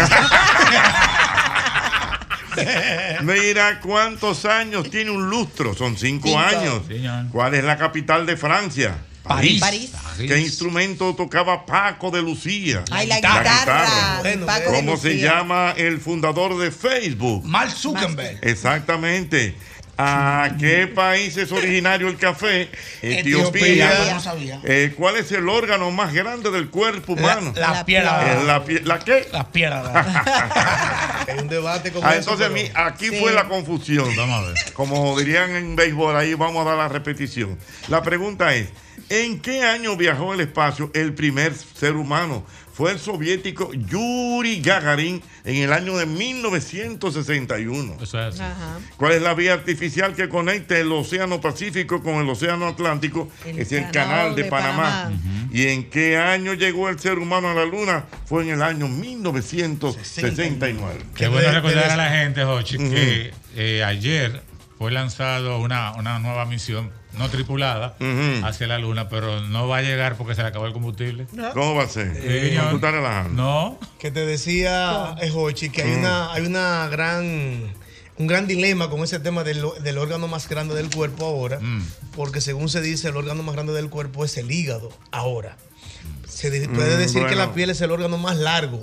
Mira 3.22 3.80
cuántos 3.80 4.44
años 4.44 4.90
tiene 4.90 5.10
un 5.10 5.28
lustro. 5.28 5.74
Son 5.74 5.96
cinco, 5.96 6.28
Cinco. 6.28 6.38
años. 6.40 6.82
Señor. 6.88 7.26
¿Cuál 7.30 7.54
es 7.54 7.64
la 7.64 7.76
capital 7.76 8.24
de 8.26 8.36
Francia? 8.36 8.96
París. 9.22 9.60
París. 9.60 9.92
¿Qué 10.18 10.38
instrumento 10.38 11.14
tocaba 11.14 11.66
Paco 11.66 12.10
de 12.12 12.22
Lucía? 12.22 12.84
Ay, 12.92 13.08
la 13.08 13.16
guitarra. 13.16 13.58
guitarra. 13.60 14.22
de 14.22 14.30
Bueno, 14.36 14.46
Paco 14.46 14.70
de 14.70 14.76
¿Cómo 14.76 14.96
se 14.96 15.10
Lucía. 15.14 15.32
llama 15.34 15.74
el 15.76 16.00
fundador 16.00 16.56
de 16.58 16.70
Facebook? 16.70 17.44
Mark 17.44 17.72
Zuckerberg. 17.72 18.38
Exactamente. 18.42 19.56
¿A 19.98 20.50
qué 20.60 20.86
país 20.88 21.36
es 21.38 21.50
originario 21.52 22.08
el 22.08 22.18
café? 22.18 22.68
Etiopía. 23.00 23.88
Etiopía. 23.88 24.14
No 24.14 24.20
sabía. 24.20 24.60
Eh, 24.64 24.92
¿Cuál 24.94 25.16
es 25.16 25.32
el 25.32 25.48
órgano 25.48 25.90
más 25.90 26.12
grande 26.12 26.50
del 26.50 26.68
cuerpo 26.68 27.14
humano? 27.14 27.52
La, 27.56 27.70
La 27.70 27.84
piedra. 27.86 28.32
Eh, 28.32 28.44
la, 28.44 28.62
pie- 28.64 28.82
¿la 28.84 28.98
qué? 28.98 29.26
La 29.32 29.50
piedra. 29.50 31.24
Hay 31.28 31.38
un 31.38 31.48
debate 31.48 31.90
con 31.92 32.04
Ah, 32.04 32.14
eso, 32.16 32.32
entonces 32.32 32.70
pero- 32.72 32.86
aquí 32.86 33.08
Sí. 33.08 33.16
fue 33.18 33.32
la 33.32 33.48
confusión. 33.48 34.14
Vamos 34.16 34.44
a 34.44 34.48
ver. 34.48 34.72
Como 34.74 35.18
dirían 35.18 35.56
en 35.56 35.76
béisbol, 35.76 36.14
ahí 36.16 36.34
vamos 36.34 36.66
a 36.66 36.70
dar 36.70 36.78
la 36.78 36.88
repetición. 36.88 37.58
La 37.88 38.02
pregunta 38.02 38.54
es, 38.54 38.68
¿en 39.08 39.40
qué 39.40 39.62
año 39.62 39.96
viajó 39.96 40.32
al 40.32 40.40
espacio 40.40 40.90
el 40.94 41.14
primer 41.14 41.54
ser 41.54 41.94
humano? 41.96 42.44
Fue 42.76 42.92
el 42.92 42.98
soviético 42.98 43.72
Yuri 43.72 44.60
Gagarin 44.60 45.22
en 45.44 45.56
el 45.56 45.72
año 45.72 45.96
de 45.96 46.04
1961. 46.04 47.96
Eso 48.02 48.20
es 48.20 48.34
así. 48.34 48.42
Ajá. 48.42 48.78
¿Cuál 48.98 49.12
es 49.12 49.22
la 49.22 49.32
vía 49.32 49.54
artificial 49.54 50.14
que 50.14 50.28
conecta 50.28 50.78
el 50.78 50.92
Océano 50.92 51.40
Pacífico 51.40 52.02
con 52.02 52.16
el 52.16 52.28
Océano 52.28 52.66
Atlántico? 52.66 53.30
El 53.46 53.60
es 53.60 53.72
el 53.72 53.90
Canal 53.90 53.92
Canal 53.92 54.36
de, 54.36 54.42
de 54.42 54.50
Panamá. 54.50 55.04
Panamá. 55.04 55.48
¿Y 55.50 55.68
en 55.68 55.88
qué 55.88 56.18
año 56.18 56.52
llegó 56.52 56.90
el 56.90 56.98
ser 56.98 57.18
humano 57.18 57.48
a 57.48 57.54
la 57.54 57.64
Luna? 57.64 58.04
Fue 58.26 58.42
en 58.42 58.50
el 58.50 58.60
año 58.60 58.88
1969. 58.88 60.98
Qué 61.14 61.28
bueno 61.28 61.50
recordar 61.50 61.92
a 61.92 61.96
la 61.96 62.10
gente, 62.10 62.44
Jochi, 62.44 62.76
que 62.76 63.32
eh, 63.54 63.84
ayer 63.84 64.42
fue 64.76 64.90
lanzado 64.90 65.60
una, 65.60 65.92
una 65.92 66.18
nueva 66.18 66.44
misión 66.44 66.92
no 67.18 67.28
tripulada 67.30 67.96
hacia 68.44 68.66
la 68.66 68.78
Luna, 68.78 69.08
pero 69.08 69.40
no 69.40 69.68
va 69.68 69.78
a 69.78 69.82
llegar 69.82 70.16
porque 70.16 70.34
se 70.34 70.42
le 70.42 70.48
acabó 70.48 70.66
el 70.66 70.72
combustible. 70.72 71.26
¿Cómo 71.54 71.74
va 71.74 71.84
a 71.84 71.88
ser? 71.88 72.12
Sí, 72.14 72.56
¿Tú 72.70 72.76
estás 72.76 72.92
relajando? 72.92 73.42
No. 73.42 73.78
que 73.98 74.10
te 74.10 74.24
decía 74.26 75.14
eh, 75.20 75.30
Jochi, 75.30 75.70
que 75.70 75.82
hay 75.82 75.92
una 75.94 76.32
hay 76.32 76.46
una 76.46 76.88
gran 76.88 77.72
un 78.18 78.26
gran 78.26 78.46
dilema 78.46 78.88
con 78.88 79.00
ese 79.04 79.18
tema 79.20 79.44
del, 79.44 79.62
del 79.82 79.98
órgano 79.98 80.26
más 80.28 80.48
grande 80.48 80.74
del 80.74 80.88
cuerpo 80.90 81.26
ahora, 81.26 81.60
porque 82.14 82.40
según 82.40 82.68
se 82.70 82.80
dice 82.80 83.08
el 83.08 83.16
órgano 83.16 83.42
más 83.42 83.54
grande 83.54 83.72
del 83.74 83.90
cuerpo 83.90 84.24
es 84.24 84.36
el 84.38 84.50
hígado 84.50 84.90
ahora. 85.10 85.56
Se 86.28 86.50
di- 86.50 86.66
puede 86.68 86.96
Mm, 86.96 86.98
decir 86.98 87.14
que 87.22 87.34
bueno. 87.34 87.36
la 87.46 87.52
piel 87.54 87.70
es 87.70 87.80
el 87.80 87.90
órgano 87.90 88.16
más 88.18 88.36
largo. 88.36 88.82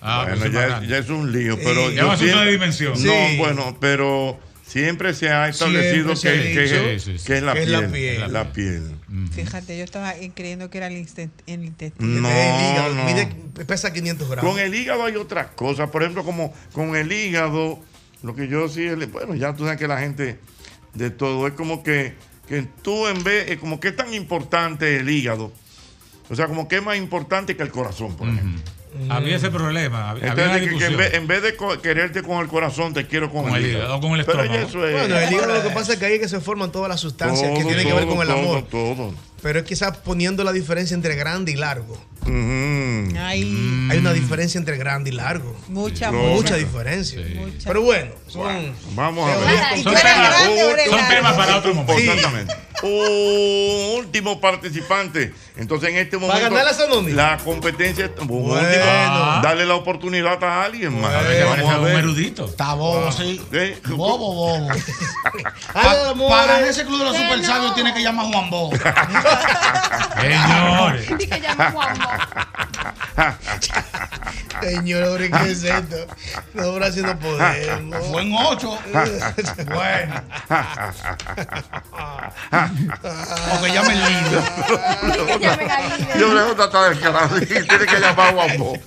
Ah, 0.00 0.22
bueno, 0.24 0.38
pues 0.40 0.48
es 0.48 0.54
ya, 0.54 0.78
es, 0.82 0.88
ya 0.88 0.98
es 0.98 1.08
un 1.10 1.30
lío, 1.32 1.56
pero 1.62 1.88
Sí. 1.90 1.94
Ya 1.94 2.04
va 2.06 2.14
a 2.14 2.16
ser 2.16 2.34
una 2.34 2.44
dimensión. 2.44 2.92
No, 2.94 2.98
Sí. 3.28 3.36
bueno, 3.38 3.76
pero 3.80 4.38
siempre 4.72 5.12
se 5.12 5.28
ha 5.28 5.48
establecido 5.48 6.16
Siempre 6.16 6.66
se 6.68 6.78
ha 6.78 6.82
que, 7.26 7.36
es 7.36 7.42
la 7.42 7.52
Que 7.54 7.60
piel. 7.60 7.72
la 7.72 7.88
piel. 7.88 8.32
La 8.32 8.52
piel. 8.52 8.96
Fíjate, 9.32 9.76
yo 9.76 9.84
estaba 9.84 10.14
creyendo 10.34 10.70
que 10.70 10.78
era 10.78 10.86
el, 10.86 10.96
intestino. 10.96 12.20
No, 12.20 12.28
el 12.30 12.72
hígado 12.72 12.94
no. 12.94 13.04
mide- 13.04 13.64
pesa 13.66 13.92
500 13.92 14.30
gramos. 14.30 14.50
Con 14.50 14.58
el 14.60 14.74
hígado 14.74 15.04
hay 15.04 15.16
otras 15.16 15.48
cosas. 15.48 15.90
Por 15.90 16.02
ejemplo, 16.02 16.24
como 16.24 16.54
con 16.72 16.96
el 16.96 17.12
hígado, 17.12 17.80
lo 18.22 18.34
que 18.34 18.48
yo 18.48 18.68
sí, 18.68 18.88
bueno, 19.12 19.34
ya 19.34 19.54
tú 19.54 19.64
sabes 19.64 19.78
que 19.78 19.86
la 19.88 20.00
gente 20.00 20.38
de 20.94 21.10
todo 21.10 21.46
es 21.46 21.52
como 21.52 21.82
que, 21.82 22.14
que 22.48 22.62
tú 22.82 23.06
en 23.08 23.22
vez, 23.22 23.50
es 23.50 23.58
como 23.58 23.78
que 23.78 23.88
es 23.88 23.96
tan 23.96 24.14
importante 24.14 24.96
el 24.96 25.10
hígado. 25.10 25.52
O 26.30 26.34
sea, 26.34 26.46
como 26.46 26.66
que 26.66 26.76
es 26.76 26.82
más 26.82 26.96
importante 26.96 27.56
que 27.56 27.62
el 27.62 27.70
corazón, 27.70 28.16
por 28.16 28.26
ejemplo. 28.26 28.62
Había 29.08 29.36
ese 29.36 29.50
problema. 29.50 30.10
Había, 30.10 30.32
había 30.32 30.44
una 30.44 30.56
Entonces, 30.58 30.72
que- 30.72 30.78
que 30.78 30.92
en, 30.92 30.96
vez, 30.98 31.14
en 31.14 31.26
vez 31.26 31.42
de 31.42 31.56
co- 31.56 31.80
quererte 31.80 32.22
con 32.22 32.38
el 32.42 32.48
corazón, 32.48 32.92
te 32.92 33.06
quiero 33.06 33.30
con, 33.30 33.44
Con 33.44 33.56
el 33.56 33.66
hígado, 33.66 33.96
o 33.96 34.00
con 34.00 34.12
el 34.18 34.24
Pero 34.24 34.42
estómago. 34.42 34.66
eso 34.68 34.86
es. 34.86 34.92
Bueno, 34.92 35.16
el 35.18 35.32
hígado 35.32 35.54
lo 35.54 35.62
que 35.62 35.70
pasa 35.70 35.94
es 35.94 35.98
que 35.98 36.06
ahí 36.06 36.14
es 36.14 36.20
que 36.20 36.28
se 36.28 36.40
forman 36.40 36.70
todas 36.72 36.88
las 36.88 37.00
sustancias 37.00 37.50
que 37.50 37.56
Todo, 37.60 37.66
tienen 37.68 37.86
que 37.86 37.92
ver 37.94 38.04
todo, 38.04 38.14
con 38.16 38.22
el 38.22 38.28
todo, 38.28 38.38
amor. 38.38 38.62
todo. 38.70 39.14
Pero 39.42 39.58
es 39.58 39.64
quizás 39.64 39.96
poniendo 39.98 40.44
la 40.44 40.52
diferencia 40.52 40.94
entre 40.94 41.14
grande 41.16 41.52
y 41.52 41.56
largo. 41.56 41.98
Ay, 42.24 43.88
Hay 43.90 43.98
una 43.98 44.12
diferencia 44.12 44.56
entre 44.58 44.76
grande 44.76 45.10
y 45.10 45.12
largo. 45.12 45.56
mucha. 45.68 46.12
Mucha 46.12 46.54
diferencia. 46.56 47.20
Pero 47.64 47.82
bueno, 47.82 48.12
son 48.28 48.72
Vamos 48.94 49.28
a 49.30 49.36
ver. 49.38 49.78
¿Y 49.78 49.82
Son 49.82 49.94
temas- 49.94 50.48
eres 50.48 50.90
son 50.90 51.08
temas 51.08 51.32
para 51.34 51.56
otro 51.56 51.74
momento. 51.74 52.00
Exactamente. 52.00 52.54
Último 53.96 54.40
participante. 54.40 55.32
Entonces, 55.56 55.90
en 55.90 55.96
este 55.98 56.16
momento. 56.18 56.40
ganar 56.50 56.66
la? 57.14 57.14
La 57.14 57.36
competencia. 57.38 58.06
Último. 58.06 58.40
Bueno. 58.40 59.40
Dale 59.42 59.66
la 59.66 59.74
oportunidad 59.74 60.42
a 60.42 60.64
alguien 60.64 61.00
más. 61.00 61.12
A 61.14 61.20
veces 61.22 61.44
Vamos 61.44 61.72
a 61.74 61.78
un 61.78 61.84
ver. 61.84 61.96
erudito. 61.98 62.44
Está 62.46 62.74
bobo, 62.74 63.12
sí. 63.12 63.40
¿Eh? 63.52 63.78
Bobo, 63.90 64.34
bobo. 64.34 64.68
Para 66.28 66.68
ese 66.68 66.84
club 66.84 66.98
de 66.98 67.04
los 67.04 67.16
super 67.16 67.44
sabios 67.44 67.74
tiene 67.74 67.92
que 67.94 68.00
llamar 68.02 68.26
a 68.26 68.28
Juan 68.30 68.50
Bo. 68.50 68.70
Señores. 70.20 71.06
Que 71.28 71.40
llama. 71.40 71.74
Señores, 74.60 75.30
¿qué 75.30 75.50
es 75.50 75.64
esto? 75.64 75.96
Nosotros 76.54 76.88
así 76.88 77.02
no 77.02 77.18
podemos. 77.18 78.06
Fue 78.08 78.22
en 78.22 78.34
8. 78.34 78.78
bueno. 79.66 80.22
O 83.52 83.62
que 83.62 83.72
llame 83.72 83.92
el 83.94 84.00
líder. 84.00 84.42
Que 85.26 85.38
llamen 85.38 85.68
líder. 85.98 86.18
Yo 86.18 86.34
le 86.34 86.42
gusta 86.44 86.64
estar 86.64 86.90
descarado. 86.90 87.40
Tiene 87.40 87.66
que 87.66 88.00
llamar 88.00 88.28
a 88.28 88.32
Juan 88.32 88.58
Bo. 88.58 88.78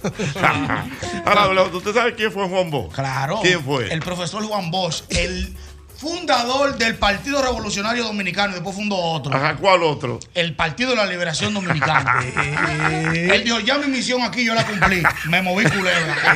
Ahora, 1.26 1.64
¿usted 1.64 1.94
sabe 1.94 2.16
quién 2.16 2.32
fue 2.32 2.48
Juan 2.48 2.72
Bo? 2.72 2.90
Claro. 2.90 3.40
¿Quién 3.42 3.64
fue? 3.64 3.92
El 3.92 4.00
profesor 4.00 4.44
Juan 4.44 4.72
Bosch, 4.72 5.04
el 5.10 5.56
fundador 5.98 6.78
del 6.78 6.96
Partido 6.96 7.42
Revolucionario 7.42 8.04
Dominicano 8.04 8.52
y 8.52 8.54
después 8.56 8.76
fundó 8.76 8.96
otro. 8.96 9.34
Ajá, 9.36 9.56
¿cuál 9.56 9.84
otro? 9.84 10.20
El 10.34 10.56
Partido 10.56 10.92
de 10.92 10.96
la 10.98 11.06
Liberación 11.06 11.54
Dominicana. 11.54 12.24
Él 13.14 13.44
dijo, 13.44 13.60
ya 13.60 13.78
mi 13.78 13.88
misión 13.88 14.22
aquí 14.22 14.44
yo 14.46 14.54
la 14.54 14.66
cumplí. 14.66 15.02
Me 15.30 15.42
moví 15.42 15.64
culebra. 15.66 16.16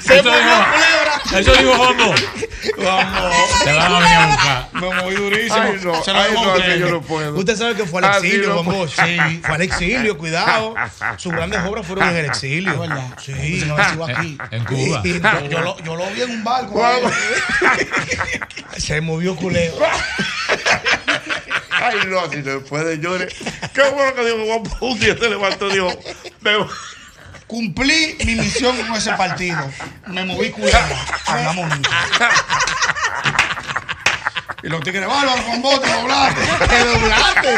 Se 0.00 0.18
Eso 0.18 0.28
movió 0.30 0.32
dijo- 0.32 0.64
culebra. 0.72 1.40
Eso 1.40 1.52
dijo 1.54 1.74
Juanjo. 1.74 2.14
Vamos. 2.78 3.34
Te 3.64 3.72
van 3.72 3.92
a 3.92 3.98
venir 3.98 4.16
a 4.16 4.26
buscar. 4.26 4.68
Me 4.74 4.94
moví 5.02 5.14
durísimo. 5.16 5.54
Ay, 5.62 5.80
no, 5.82 6.04
Se 6.04 6.12
lo 6.12 6.18
ay, 6.20 6.32
no, 6.34 6.54
que 6.54 6.78
yo 6.78 6.88
no 6.90 7.02
puedo. 7.02 7.34
Usted 7.38 7.56
sabe 7.56 7.74
que 7.74 7.84
fue 7.86 8.00
al 8.00 8.04
Ah, 8.12 8.16
exilio, 8.18 8.42
sí, 8.42 8.48
no, 8.48 8.62
Juan. 8.64 8.76
Bosch. 8.76 8.94
Sí, 8.94 9.40
fue 9.44 9.54
al 9.54 9.62
exilio, 9.62 10.18
cuidado. 10.18 10.74
Sus 11.18 11.32
grandes 11.32 11.60
obras 11.64 11.86
fueron 11.86 12.08
en 12.10 12.16
el 12.16 12.24
exilio. 12.26 12.78
¿Verdad? 12.78 13.18
Sí. 13.22 13.32
Me 13.32 13.84
sigo 13.90 14.04
aquí. 14.04 14.38
En 14.50 14.64
Cuba. 14.64 15.02
Sí. 15.02 15.20
Yo, 15.20 15.48
yo 15.48 15.60
lo, 15.60 15.78
yo 15.82 15.96
lo 15.96 16.06
vi 16.10 16.22
en 16.22 16.30
un 16.30 16.44
barco. 16.44 16.80
Se 18.76 19.00
movió 19.00 19.36
culebra. 19.36 19.90
Ay, 21.70 21.98
no, 22.06 22.20
así 22.20 22.36
no 22.38 22.60
puede 22.60 22.98
llorar. 22.98 23.28
Qué 23.74 23.82
bueno 23.90 24.14
que 24.14 24.24
dijo 24.24 24.44
Juan. 24.46 24.62
Un 24.80 24.98
día 25.00 25.16
se 25.18 25.28
levantó 25.28 25.68
y 25.68 25.72
dijo, 25.74 25.88
me- 26.40 26.66
Cumplí 27.46 28.16
mi 28.24 28.34
misión 28.36 28.74
con 28.86 28.96
ese 28.96 29.12
partido. 29.12 29.58
Me 30.06 30.24
moví. 30.24 30.54
Andamos 31.26 31.68
juntos. 31.72 31.92
Y 34.62 34.68
los 34.68 34.80
tigres, 34.82 35.06
bárbaro, 35.06 35.42
con 35.44 35.60
bote, 35.60 35.92
doblaste. 35.92 36.40
Te 36.68 36.84
doblaste. 36.84 37.56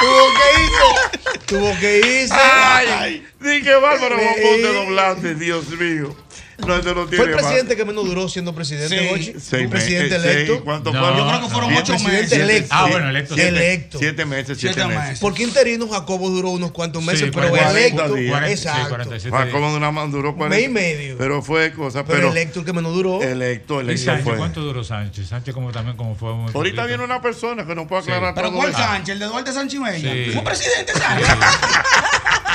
Tuvo 0.00 0.26
que 0.34 0.62
irse. 0.62 1.38
Tuvo 1.46 1.78
que 1.78 1.98
irse. 2.22 2.34
Ay, 2.34 3.26
di 3.40 3.62
que 3.62 3.74
bárbaro, 3.74 4.16
Bo, 4.16 4.22
Sí. 4.34 4.62
te 4.62 4.72
doblaste, 4.72 5.34
Dios 5.34 5.68
mío. 5.68 6.16
No, 6.58 6.74
eso 6.74 6.94
no 6.94 7.06
tiene 7.06 7.16
Fue 7.16 7.26
el 7.26 7.32
más. 7.36 7.42
presidente 7.44 7.76
que 7.76 7.84
menos 7.84 8.04
duró 8.06 8.28
siendo 8.28 8.54
presidente, 8.54 8.98
Sí. 8.98 9.08
Jochi. 9.10 9.34
Seis 9.38 9.64
Un 9.64 9.70
presidente 9.70 10.18
meses, 10.18 10.24
electo. 10.24 10.52
seis, 10.54 10.62
¿Cuánto 10.64 10.92
No? 10.92 11.16
Yo 11.18 11.26
creo 11.28 11.40
que 11.42 11.48
fueron 11.48 11.72
no. 11.74 11.78
ocho 11.80 11.98
meses. 11.98 12.32
electo. 12.32 12.68
Ah, 12.74 12.86
bueno, 12.90 13.10
electo. 13.10 13.34
Siete, 13.34 13.50
Siete, 13.50 13.66
electo. 13.66 13.98
siete 13.98 14.24
meses, 14.24 14.58
siete, 14.58 14.74
Siete 14.74 14.88
meses. 14.88 15.02
meses. 15.04 15.20
Porque 15.20 15.42
interino 15.42 15.86
Jacobo 15.88 16.30
duró 16.30 16.50
unos 16.50 16.70
cuantos 16.72 17.02
meses, 17.04 17.20
Sí, 17.26 17.30
pero 17.34 17.50
40 17.50 17.70
electo. 17.72 18.14
días. 18.14 18.30
40, 18.30 18.56
sí, 18.56 18.68
Exacto. 18.68 18.88
47 18.88 19.36
días. 19.36 19.48
como 19.52 19.74
una 19.74 19.90
más 19.90 20.10
duró 20.10 20.34
Mes 20.34 20.64
y 20.64 20.68
medio. 20.68 21.18
Pero 21.18 21.42
fue 21.42 21.72
cosa, 21.72 22.04
Pero, 22.04 22.18
pero, 22.20 22.30
electo 22.32 22.60
el 22.60 22.64
que 22.64 22.72
menos 22.72 22.94
duró. 22.94 23.22
electo, 23.22 23.78
¿Y 23.80 23.84
electo 23.84 24.04
Sánchez? 24.06 24.24
fue. 24.24 24.36
¿Cuánto 24.36 24.60
duró 24.62 24.82
Sánchez? 24.82 25.28
Sánchez 25.28 25.54
como 25.54 25.72
también 25.72 25.96
como 25.96 26.14
fue 26.14 26.32
muy 26.34 26.50
Ahorita 26.54 26.86
viene 26.86 27.04
una 27.04 27.20
persona 27.20 27.66
que 27.66 27.74
nos 27.74 27.86
puede 27.86 28.00
aclarar 28.02 28.34
Pero 28.34 28.48
todo 28.48 28.56
¿cuál 28.58 28.70
eso. 28.70 28.78
Sánchez? 28.78 29.12
¿El 29.12 29.18
de 29.18 29.26
Duarte 29.26 29.52
Sánchez 29.52 29.80
Mella? 29.80 30.12
Sí. 30.12 30.30
¿Fue 30.32 30.42
presidente 30.42 30.92
Sánchez? 30.94 31.28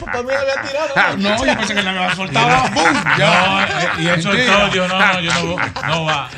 Papá 0.00 0.22
me 0.22 0.34
había 0.34 0.60
tirado. 0.62 1.16
No, 1.18 1.44
yo 1.46 1.56
pensé 1.56 1.74
que 1.74 1.82
le 1.82 1.88
había 1.90 2.14
soltado. 2.14 2.68
¡Bum! 2.70 2.92
No, 2.92 3.16
Ya. 3.18 3.64
eh, 3.66 3.88
y 3.98 4.06
él 4.08 4.22
soltó, 4.22 4.68
yo 4.72 4.88
no, 4.88 4.98
no, 4.98 5.20
yo 5.20 5.32
no, 5.32 5.56
no 5.86 6.04
va. 6.04 6.28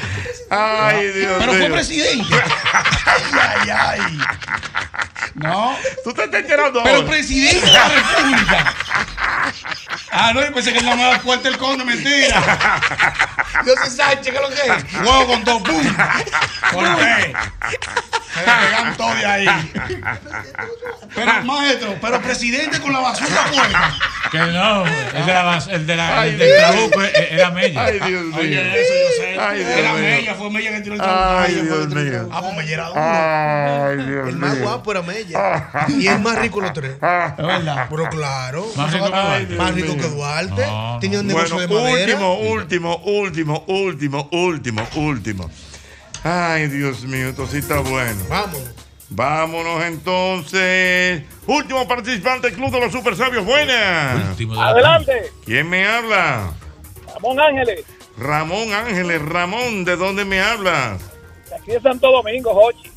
Ay, 0.51 1.09
Dios 1.12 1.34
Pero 1.38 1.53
fue 1.53 1.61
mío. 1.61 1.72
presidente. 1.72 2.34
Ay, 3.07 3.70
ay, 3.70 3.70
ay. 4.01 4.18
No. 5.34 5.76
Tú 6.05 6.12
te 6.14 6.24
estás 6.24 6.40
enterando 6.40 6.82
Pero 6.82 6.97
ahora. 6.97 7.09
presidente 7.09 7.66
de 7.66 7.72
la 7.72 7.88
República. 7.88 8.74
Ah, 10.11 10.32
no, 10.34 10.40
yo 10.42 10.53
pensé 10.55 10.72
que 10.72 10.78
él 10.78 10.84
no 10.86 10.97
me 10.97 11.03
daba 11.03 11.18
fuerte 11.20 11.49
el 11.49 11.59
conde, 11.59 11.84
mentira. 11.84 12.42
Yo 13.66 13.74
soy 13.74 13.90
Sánchez, 13.90 14.32
¿qué 14.32 14.36
es 14.36 14.40
lo 14.40 14.49
que 14.49 14.55
es? 14.55 14.94
Huevo 15.07 15.26
con 15.26 15.44
dos, 15.44 15.62
¡pum! 15.62 15.94
Corté. 16.72 17.32
Se 18.34 18.40
despegan 18.40 18.97
todos 18.97 19.16
de 19.18 19.26
ahí. 19.26 19.47
Pero, 21.14 21.42
maestro, 21.44 21.97
pero 22.01 22.20
presidente 22.20 22.80
con 22.80 22.92
la 22.92 22.99
bazooka 23.01 23.44
puesta. 23.47 23.94
Que 24.30 24.38
no, 24.38 24.84
el 24.86 25.26
de 25.26 25.32
la, 25.32 25.62
el 25.70 25.86
de 25.86 25.97
la, 25.97 26.20
Ay, 26.20 26.30
el 26.30 26.38
del 26.38 26.49
Dios. 26.49 26.59
trabuco 26.70 27.03
eh, 27.03 27.28
era 27.30 27.51
Mella. 27.51 27.84
Ay, 27.84 28.01
Dios 28.01 28.24
mío. 28.24 28.36
Oye, 28.38 28.80
eso 28.82 28.92
yo 28.94 29.22
sé. 29.24 29.38
Ay, 29.40 29.59
Dios 29.61 29.70
Era 29.70 29.92
mío. 29.92 30.03
Mella, 30.03 30.34
fue 30.37 30.51
Mella 30.51 30.70
que 30.70 30.80
tiró 30.80 30.95
el 30.95 31.01
trabuco. 31.01 31.24
Ay, 31.24 31.55
Mella 31.55 31.64
fue 31.66 31.76
Dios 31.76 31.78
que 31.80 31.87
tiró 31.89 32.01
el 32.01 32.11
mío. 32.26 32.28
Ah, 32.32 32.41
pues 32.43 32.57
Mella 32.57 32.72
era 32.74 32.89
duro. 32.89 33.01
Ay, 33.01 33.97
Dios 34.11 34.28
El 34.28 34.37
más 34.37 34.55
mío. 34.55 34.62
guapo 34.62 34.91
era 34.93 35.03
Mella. 35.03 35.70
Y 35.89 36.07
el 36.07 36.18
más 36.20 36.39
rico 36.39 36.61
los 36.61 36.72
tres. 36.72 36.93
Es 37.01 37.01
verdad. 37.47 37.87
Pero 37.91 38.09
claro. 38.09 38.66
Más 38.76 38.93
rico 38.93 39.07
que 39.07 39.14
Ay, 39.14 39.45
Duarte. 39.47 39.57
Más 39.57 39.74
rico 39.74 39.97
que 39.97 40.09
Duarte. 40.09 40.66
No, 40.66 40.99
Tenía 41.01 41.20
un 41.20 41.26
negocio 41.26 41.55
Bueno, 41.57 41.74
de 41.76 41.82
madera. 41.91 42.16
último, 42.18 42.34
último, 42.39 42.97
último, 43.05 43.64
último, 43.66 44.28
último, 44.32 44.89
último. 44.97 45.51
Ay, 46.24 46.68
Dios 46.68 47.03
mío, 47.05 47.28
esto 47.28 47.47
sí 47.47 47.59
está 47.59 47.80
bueno. 47.80 48.22
Vamos. 48.28 48.61
Vámonos 49.09 49.84
entonces. 49.84 51.22
Último 51.47 51.87
participante 51.87 52.49
del 52.49 52.57
Club 52.57 52.72
de 52.72 52.80
los 52.80 52.93
Super 52.93 53.14
Sabios. 53.16 53.45
Buenas. 53.45 54.30
Último 54.30 54.55
de 54.55 54.61
la- 54.61 54.66
Adelante, 54.68 55.32
¿Quién 55.45 55.68
me 55.68 55.87
habla? 55.87 56.51
Ramón 57.14 57.39
Ángeles, 57.41 57.84
Ramón 58.18 58.72
Ángeles. 58.72 59.22
Ramón, 59.22 59.84
¿de 59.84 59.96
dónde 59.96 60.24
me 60.24 60.40
hablas? 60.40 61.00
de 61.48 61.54
aquí 61.54 61.70
de 61.72 61.80
Santo 61.80 62.10
Domingo, 62.10 62.52
Jochi. 62.54 62.90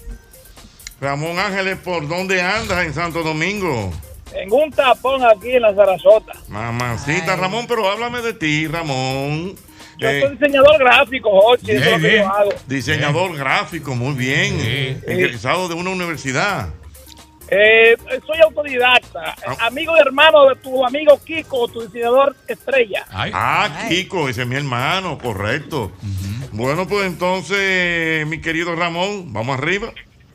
Ramón 1.02 1.38
Ángeles, 1.40 1.78
¿por 1.78 2.08
dónde 2.08 2.42
andas 2.42 2.86
en 2.86 2.94
Santo 2.94 3.24
Domingo? 3.24 3.92
En 4.34 4.52
un 4.52 4.72
tapón 4.72 5.24
aquí 5.26 5.52
en 5.52 5.62
la 5.62 5.74
Sarasota. 5.74 6.34
Mamacita, 6.50 7.36
Ramón, 7.36 7.66
pero 7.68 7.90
háblame 7.90 8.22
de 8.22 8.34
ti, 8.34 8.68
Ramón. 8.68 9.56
Yo 9.98 10.08
Eh, 10.10 10.22
soy 10.22 10.32
diseñador 10.38 10.78
gráfico, 10.78 11.30
Jochi, 11.42 11.72
eso 11.72 11.84
es 11.84 11.86
lo 11.92 11.98
Bien, 11.98 12.02
que 12.02 12.08
bien. 12.10 12.24
yo 12.24 12.30
hago. 12.34 12.50
diseñador 12.68 13.36
gráfico, 13.38 13.96
muy 13.96 14.14
bien. 14.14 14.60
Sí. 14.60 14.98
Egresado 15.12 15.68
de 15.68 15.74
una 15.76 15.90
universidad. 15.90 16.70
Eh, 17.52 17.96
soy 18.26 18.40
autodidacta, 18.44 19.36
Ah. 19.46 19.68
amigo 19.68 19.96
y 19.98 20.00
hermano 20.02 20.48
de 20.50 20.56
tu 20.58 20.86
amigo 20.86 21.20
Kiko, 21.26 21.68
tu 21.68 21.82
diseñador 21.82 22.36
estrella. 22.48 23.06
Ay, 23.10 23.32
Ah, 23.34 23.86
Kiko, 23.90 24.30
ese 24.30 24.42
es 24.44 24.48
mi 24.48 24.56
hermano, 24.56 25.18
correcto. 25.18 25.92
Bueno, 26.52 26.88
pues 26.88 27.08
entonces, 27.08 28.26
mi 28.28 28.40
querido 28.42 28.76
Ramón, 28.76 29.34
vamos 29.34 29.58
arriba. 29.58 29.92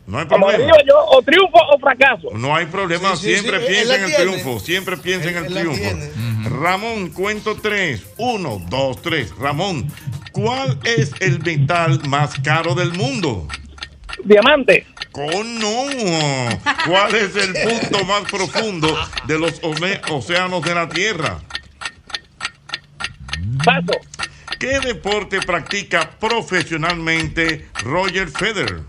No 0.07 0.19
hay 0.19 0.27
Como 0.27 0.49
problema. 0.49 0.65
digo 0.65 0.77
yo, 0.87 0.99
o 1.07 1.23
triunfo 1.23 1.59
o 1.73 1.79
fracaso. 1.79 2.29
No 2.35 2.55
hay 2.55 2.67
problema, 2.67 3.17
Sí, 3.17 3.23
sí, 3.29 3.33
siempre 3.39 3.61
sí, 3.61 3.67
piensa 3.69 3.95
en 3.97 4.05
el 4.05 4.15
tiene. 4.15 4.25
triunfo, 4.33 4.61
siempre 4.61 4.97
piensa 4.99 5.31
en 5.31 5.37
el 5.37 5.47
triunfo. 5.47 5.91
Ramón, 6.61 7.09
cuento 7.11 7.57
tres. 7.57 8.03
Uno, 8.19 8.61
dos, 8.69 9.01
tres. 9.01 9.33
Ramón, 9.39 9.91
¿cuál 10.33 10.79
es 10.85 11.13
el 11.21 11.41
metal 11.43 12.01
más 12.07 12.35
caro 12.41 12.75
del 12.75 12.93
mundo? 12.93 13.49
Diamante, 14.25 14.87
¡Cono! 15.13 15.87
¿Cuál 16.87 17.15
es 17.15 17.37
el 17.37 17.53
punto 17.53 18.05
más 18.05 18.23
profundo 18.31 18.99
de 19.27 19.39
los 19.39 19.61
océanos 19.63 20.63
de 20.63 20.75
la 20.75 20.89
Tierra? 20.89 21.41
paso, 23.65 23.93
¿Qué 24.59 24.81
deporte 24.81 25.41
practica 25.41 26.11
profesionalmente 26.19 27.69
Roger 27.83 28.29
Federer? 28.29 28.81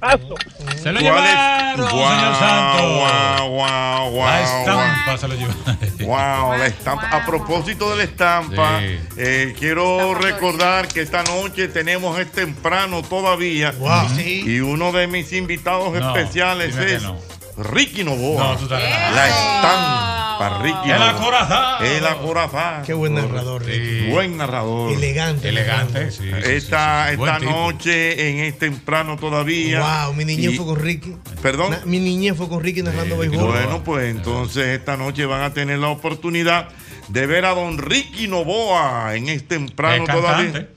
Paso. 0.00 0.34
se 0.82 0.92
lo 0.92 1.00
¿Cuál 1.00 1.24
es? 1.24 1.30
llevaron, 1.30 1.88
señor 1.90 2.34
Santos. 2.38 2.96
Guau, 2.96 3.50
guau, 3.50 4.10
guau, 4.10 4.26
La 4.26 4.40
guau. 4.40 4.42
estampa 4.60 5.18
se 5.18 5.28
lo 5.28 5.34
llevaron. 5.34 5.78
Wow, 6.00 6.58
la 6.58 6.66
estampa. 6.66 7.08
A 7.10 7.26
propósito 7.26 7.90
de 7.90 7.96
la 7.98 8.02
estampa, 8.04 8.80
Sí. 8.80 8.98
eh, 9.18 9.54
quiero 9.58 9.98
Estampa 10.00 10.26
recordar 10.28 10.88
que 10.88 11.02
esta 11.02 11.22
noche 11.24 11.68
tenemos 11.68 12.18
es 12.18 12.32
temprano 12.32 13.02
todavía. 13.02 13.72
Wow. 13.78 14.08
Sí. 14.16 14.42
Y 14.46 14.60
uno 14.60 14.90
de 14.92 15.06
mis 15.06 15.32
invitados 15.32 15.92
No, 15.92 16.16
especiales 16.16 16.74
es 16.76 17.02
no. 17.02 17.18
Ricky 17.64 18.04
Novoa. 18.04 18.44
No, 18.44 18.56
tú 18.56 18.64
estás 18.64 18.82
relajando. 18.82 19.16
La 19.16 19.28
estampa, 19.28 20.58
Ricky 20.62 20.90
El 20.90 21.02
acorazado. 21.02 21.84
El 21.84 22.06
acorazado. 22.06 22.86
Qué 22.86 22.94
buen 22.94 23.14
narrador, 23.14 23.64
Ricky. 23.64 24.10
Buen 24.10 24.36
narrador. 24.36 24.92
Elegante. 24.92 25.48
Elegante, 25.48 26.10
sí. 26.10 26.18
sí, 26.24 26.30
sí, 26.30 26.50
Esta, 26.50 27.04
sí, 27.06 27.10
sí. 27.12 27.16
Buen 27.16 27.34
esta 27.34 27.44
noche, 27.50 28.30
en 28.30 28.38
este 28.44 28.70
temprano 28.70 29.16
todavía. 29.16 30.04
Wow, 30.04 30.14
mi 30.14 30.24
niñez 30.24 30.52
Y- 30.52 30.56
fue 30.56 30.66
con 30.66 30.76
Ricky. 30.76 31.14
Perdón. 31.42 31.70
Na- 31.70 31.80
mi 31.84 31.98
niñez 31.98 32.36
fue 32.36 32.48
con 32.48 32.62
Ricky 32.62 32.82
narrando 32.82 33.18
béisbol. 33.18 33.46
Bueno, 33.52 33.82
pues 33.84 34.10
entonces 34.10 34.78
esta 34.78 34.96
noche 34.96 35.26
van 35.26 35.42
a 35.42 35.52
tener 35.52 35.78
la 35.78 35.88
oportunidad 35.88 36.68
de 37.08 37.26
ver 37.26 37.44
a 37.44 37.54
don 37.54 37.78
Ricky 37.78 38.28
Novoa 38.28 39.14
en 39.16 39.28
este 39.28 39.56
temprano 39.56 40.04
todavía. 40.06 40.68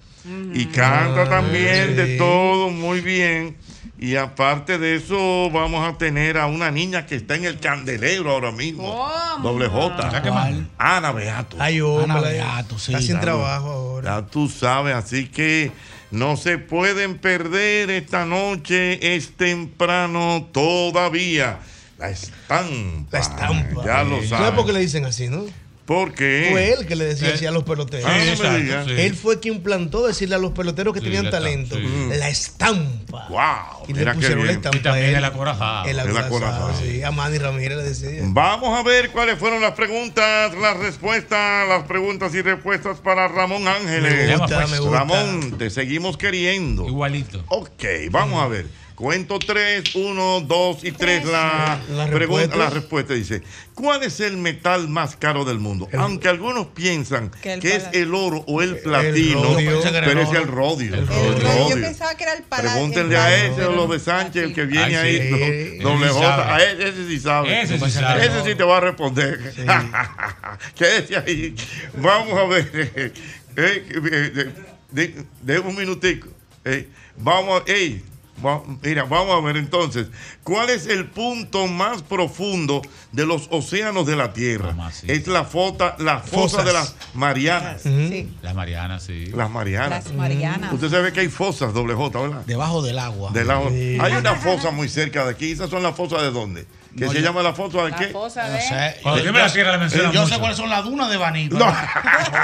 Y 0.53 0.65
canta 0.67 1.27
también 1.29 1.95
de 1.95 2.17
todo 2.17 2.69
muy 2.69 3.01
bien. 3.01 3.57
Y 3.99 4.15
aparte 4.17 4.77
de 4.77 4.95
eso, 4.95 5.49
vamos 5.51 5.87
a 5.87 5.97
tener 5.97 6.37
a 6.37 6.47
una 6.47 6.71
niña 6.71 7.05
que 7.05 7.15
está 7.15 7.35
en 7.35 7.45
el 7.45 7.59
candelero 7.59 8.31
ahora 8.31 8.51
mismo. 8.51 9.09
Doble 9.41 9.67
J. 9.67 10.21
¿Cuál? 10.21 10.67
Ana 10.77 11.11
Beato. 11.13 11.55
Ay, 11.59 11.79
hombre, 11.79 12.11
Ana 12.11 12.19
Beato, 12.19 12.77
sí. 12.79 12.93
está 12.93 13.05
sin 13.05 13.19
trabajo 13.21 13.69
ahora. 13.69 14.19
Ya 14.21 14.27
tú 14.27 14.49
sabes, 14.49 14.93
así 14.95 15.27
que 15.27 15.71
no 16.11 16.35
se 16.35 16.57
pueden 16.57 17.17
perder 17.17 17.89
esta 17.91 18.25
noche, 18.25 19.15
es 19.15 19.37
temprano 19.37 20.49
todavía. 20.51 21.59
La 21.97 22.09
estampa. 22.09 23.07
La 23.11 23.19
estampa. 23.19 23.85
Ya 23.85 24.03
lo 24.03 24.15
¿Sabes 24.15 24.29
sabes. 24.29 24.51
por 24.51 24.65
qué 24.65 24.73
le 24.73 24.79
dicen 24.79 25.05
así, 25.05 25.29
no? 25.29 25.45
Porque 25.85 26.47
Fue 26.51 26.71
él 26.71 26.87
que 26.87 26.95
le 26.95 27.03
decía 27.03 27.29
Eh, 27.29 27.33
así 27.33 27.45
a 27.45 27.51
los 27.51 27.63
peloteros. 27.63 28.05
Ah, 28.09 28.23
exacto, 28.23 28.85
sí. 28.87 29.01
Él 29.01 29.15
fue 29.15 29.41
quien 29.41 29.61
plantó 29.61 30.07
decirle 30.07 30.35
a 30.35 30.37
los 30.37 30.53
peloteros 30.53 30.93
que 30.93 30.99
Sí, 31.01 31.05
tenían 31.07 31.25
la 31.25 31.31
talento. 31.31 31.75
sí. 31.75 31.83
La 32.17 32.29
estampa. 32.29 33.27
Wow, 33.29 33.85
Y 33.89 33.93
le 33.93 34.13
pusieron 34.13 34.45
la 34.45 34.53
estampa. 34.53 34.77
Y 34.77 34.81
también 34.81 35.05
a 35.05 35.09
él. 35.09 35.15
el 35.17 35.25
acorazado. 35.25 35.85
El 35.89 35.99
El 35.99 36.17
acorazado, 36.17 36.71
sí. 36.81 37.03
A 37.03 37.11
Manny 37.11 37.37
Ramírez 37.37 37.77
le 37.77 37.83
decía. 37.83 38.21
Vamos 38.27 38.79
a 38.79 38.83
ver 38.83 39.09
cuáles 39.11 39.37
fueron 39.37 39.61
las 39.61 39.73
preguntas, 39.73 40.53
las 40.55 40.77
respuestas, 40.77 41.67
las 41.67 41.83
preguntas 41.83 42.33
y 42.33 42.41
respuestas 42.41 42.99
para 42.99 43.27
Ramón 43.27 43.67
Ángeles. 43.67 44.27
Me 44.29 44.37
gusta, 44.37 44.55
pues, 44.59 44.71
me 44.71 44.79
gusta. 44.79 44.99
Ramón, 44.99 45.57
te 45.57 45.69
seguimos 45.69 46.15
queriendo. 46.17 46.87
Igualito. 46.87 47.43
Ok, 47.49 47.83
vamos 48.09 48.41
a 48.41 48.47
ver. 48.47 48.67
Cuento 48.95 49.39
tres, 49.39 49.95
uno, 49.95 50.41
dos 50.41 50.83
y 50.83 50.91
tres. 50.91 51.25
La, 51.25 51.79
La 51.89 52.05
pregunta, 52.07 52.17
respuesta. 52.19 52.57
la 52.57 52.69
respuesta 52.69 53.13
dice: 53.15 53.41
¿Cuál 53.73 54.03
es 54.03 54.19
el 54.19 54.37
metal 54.37 54.87
más 54.87 55.15
caro 55.15 55.45
del 55.45 55.57
mundo? 55.59 55.89
Aunque 55.97 56.27
algunos 56.27 56.67
piensan 56.67 57.31
Que 57.41 57.55
es 57.55 57.85
el 57.93 58.13
oro 58.13 58.43
o 58.47 58.61
el 58.61 58.77
platino, 58.77 59.43
rodio. 59.43 59.81
pero 59.83 60.21
es 60.21 60.31
el 60.31 60.47
rodio. 60.47 60.93
El 60.93 60.99
El- 61.01 61.07
rodio. 61.07 61.69
yo 61.69 61.75
pensaba 61.81 62.15
que 62.15 62.23
era 62.23 62.33
el 62.33 62.43
palacio. 62.43 62.71
Pregúntenle 62.71 63.17
a 63.17 63.45
ese 63.45 63.65
o 63.65 63.71
los 63.71 63.89
de 63.89 63.99
Sánchez, 63.99 64.43
el 64.43 64.53
que 64.53 64.65
viene 64.65 64.95
Ay, 64.97 65.17
ahí, 65.19 65.21
sí. 65.77 65.77
doble 65.79 66.07
sí 66.09 66.13
J. 66.13 66.55
A 66.55 66.63
ese, 66.63 66.89
ese 66.89 67.07
sí 67.07 67.19
sabe. 67.19 67.61
Ese 67.63 67.79
sí 67.79 67.91
sabe. 67.91 68.25
Ese 68.27 68.43
sí 68.45 68.55
te 68.55 68.63
va 68.63 68.77
a 68.77 68.81
responder. 68.81 69.53
Quédese 70.75 71.17
ahí. 71.17 71.55
Vamos 71.97 72.37
a 72.39 72.43
ver. 72.45 73.13
Eh, 73.55 73.85
eh, 73.87 73.99
de, 74.01 75.07
de- 75.07 75.25
de 75.43 75.59
un 75.59 75.75
minutico. 75.75 76.27
Eh, 76.65 76.87
vamos, 77.17 77.61
ey, 77.67 78.03
va- 78.45 78.61
mira, 78.81 79.03
vamos 79.03 79.35
a 79.35 79.45
ver 79.45 79.57
entonces. 79.57 80.07
¿Cuál 80.43 80.69
es 80.69 80.87
el 80.87 81.05
punto 81.09 81.67
más 81.67 82.01
profundo 82.01 82.81
de 83.11 83.25
los 83.25 83.47
océanos 83.51 84.05
de 84.05 84.15
la 84.15 84.33
Tierra? 84.33 84.75
Es 85.07 85.27
la 85.27 85.43
fosa, 85.45 85.95
la 85.99 86.19
fosa 86.19 86.37
Fosas. 86.59 86.65
de 86.65 86.73
las 86.73 86.95
Marianas. 87.13 87.81
Sí, 87.83 88.31
Las 88.41 88.55
Marianas, 88.55 89.03
sí. 89.03 89.27
Las 89.35 89.49
Marianas. 89.49 90.05
las 90.05 90.13
Marianas. 90.13 90.73
Usted 90.73 90.89
sabe 90.89 91.11
que 91.13 91.21
hay 91.21 91.29
fosas, 91.29 91.73
doble 91.73 91.93
J, 91.93 92.19
¿verdad? 92.21 92.45
Debajo 92.45 92.81
del 92.81 92.99
agua. 92.99 93.31
De 93.31 93.45
la- 93.45 93.59
Hay 93.59 94.13
una 94.13 94.35
fosa 94.35 94.71
muy 94.71 94.89
cerca 94.89 95.25
de 95.25 95.31
aquí. 95.31 95.51
¿Esas 95.51 95.69
son 95.69 95.83
las 95.83 95.95
fosas 95.95 96.21
de 96.21 96.31
dónde? 96.31 96.65
¿Que 96.97 97.05
No, 97.05 97.11
se 97.11 97.17
yo- 97.21 97.23
llama 97.25 97.41
la 97.41 97.53
fosa 97.53 97.83
de 97.85 97.89
La 97.89 97.97
qué? 97.97 98.07
fosa 98.09 98.47
No 98.47 98.53
de. 98.53 98.61
sé. 98.61 98.99
Cuando 99.01 99.19
Yo- 99.21 99.25
yo 99.25 99.33
me 99.33 99.39
la 99.39 99.51
tierra 99.51 99.71
la 99.71 99.77
mencionan 99.79 100.11
Yo 100.11 100.21
sé 100.21 100.27
mucho. 100.27 100.39
cuáles 100.41 100.57
son 100.57 100.69
las 100.69 100.83
dunas 100.83 101.09
de 101.09 101.17
Baní. 101.17 101.49
No. 101.49 101.65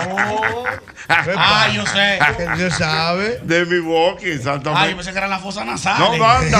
Oh. 0.09 0.63
Ah, 1.09 1.67
yo 1.73 1.85
sé. 1.87 2.19
Él 2.57 2.71
sabe. 2.71 3.39
De 3.43 3.65
mi 3.65 3.79
boca, 3.79 4.19
Ah, 4.21 4.25
yo 4.25 4.31
exactamente. 4.33 4.95
pensé 4.95 5.11
que 5.11 5.17
eran 5.17 5.29
las 5.29 5.41
fosas 5.41 5.65
nasales. 5.65 5.99
no, 5.99 6.17
no 6.17 6.29
anda, 6.29 6.59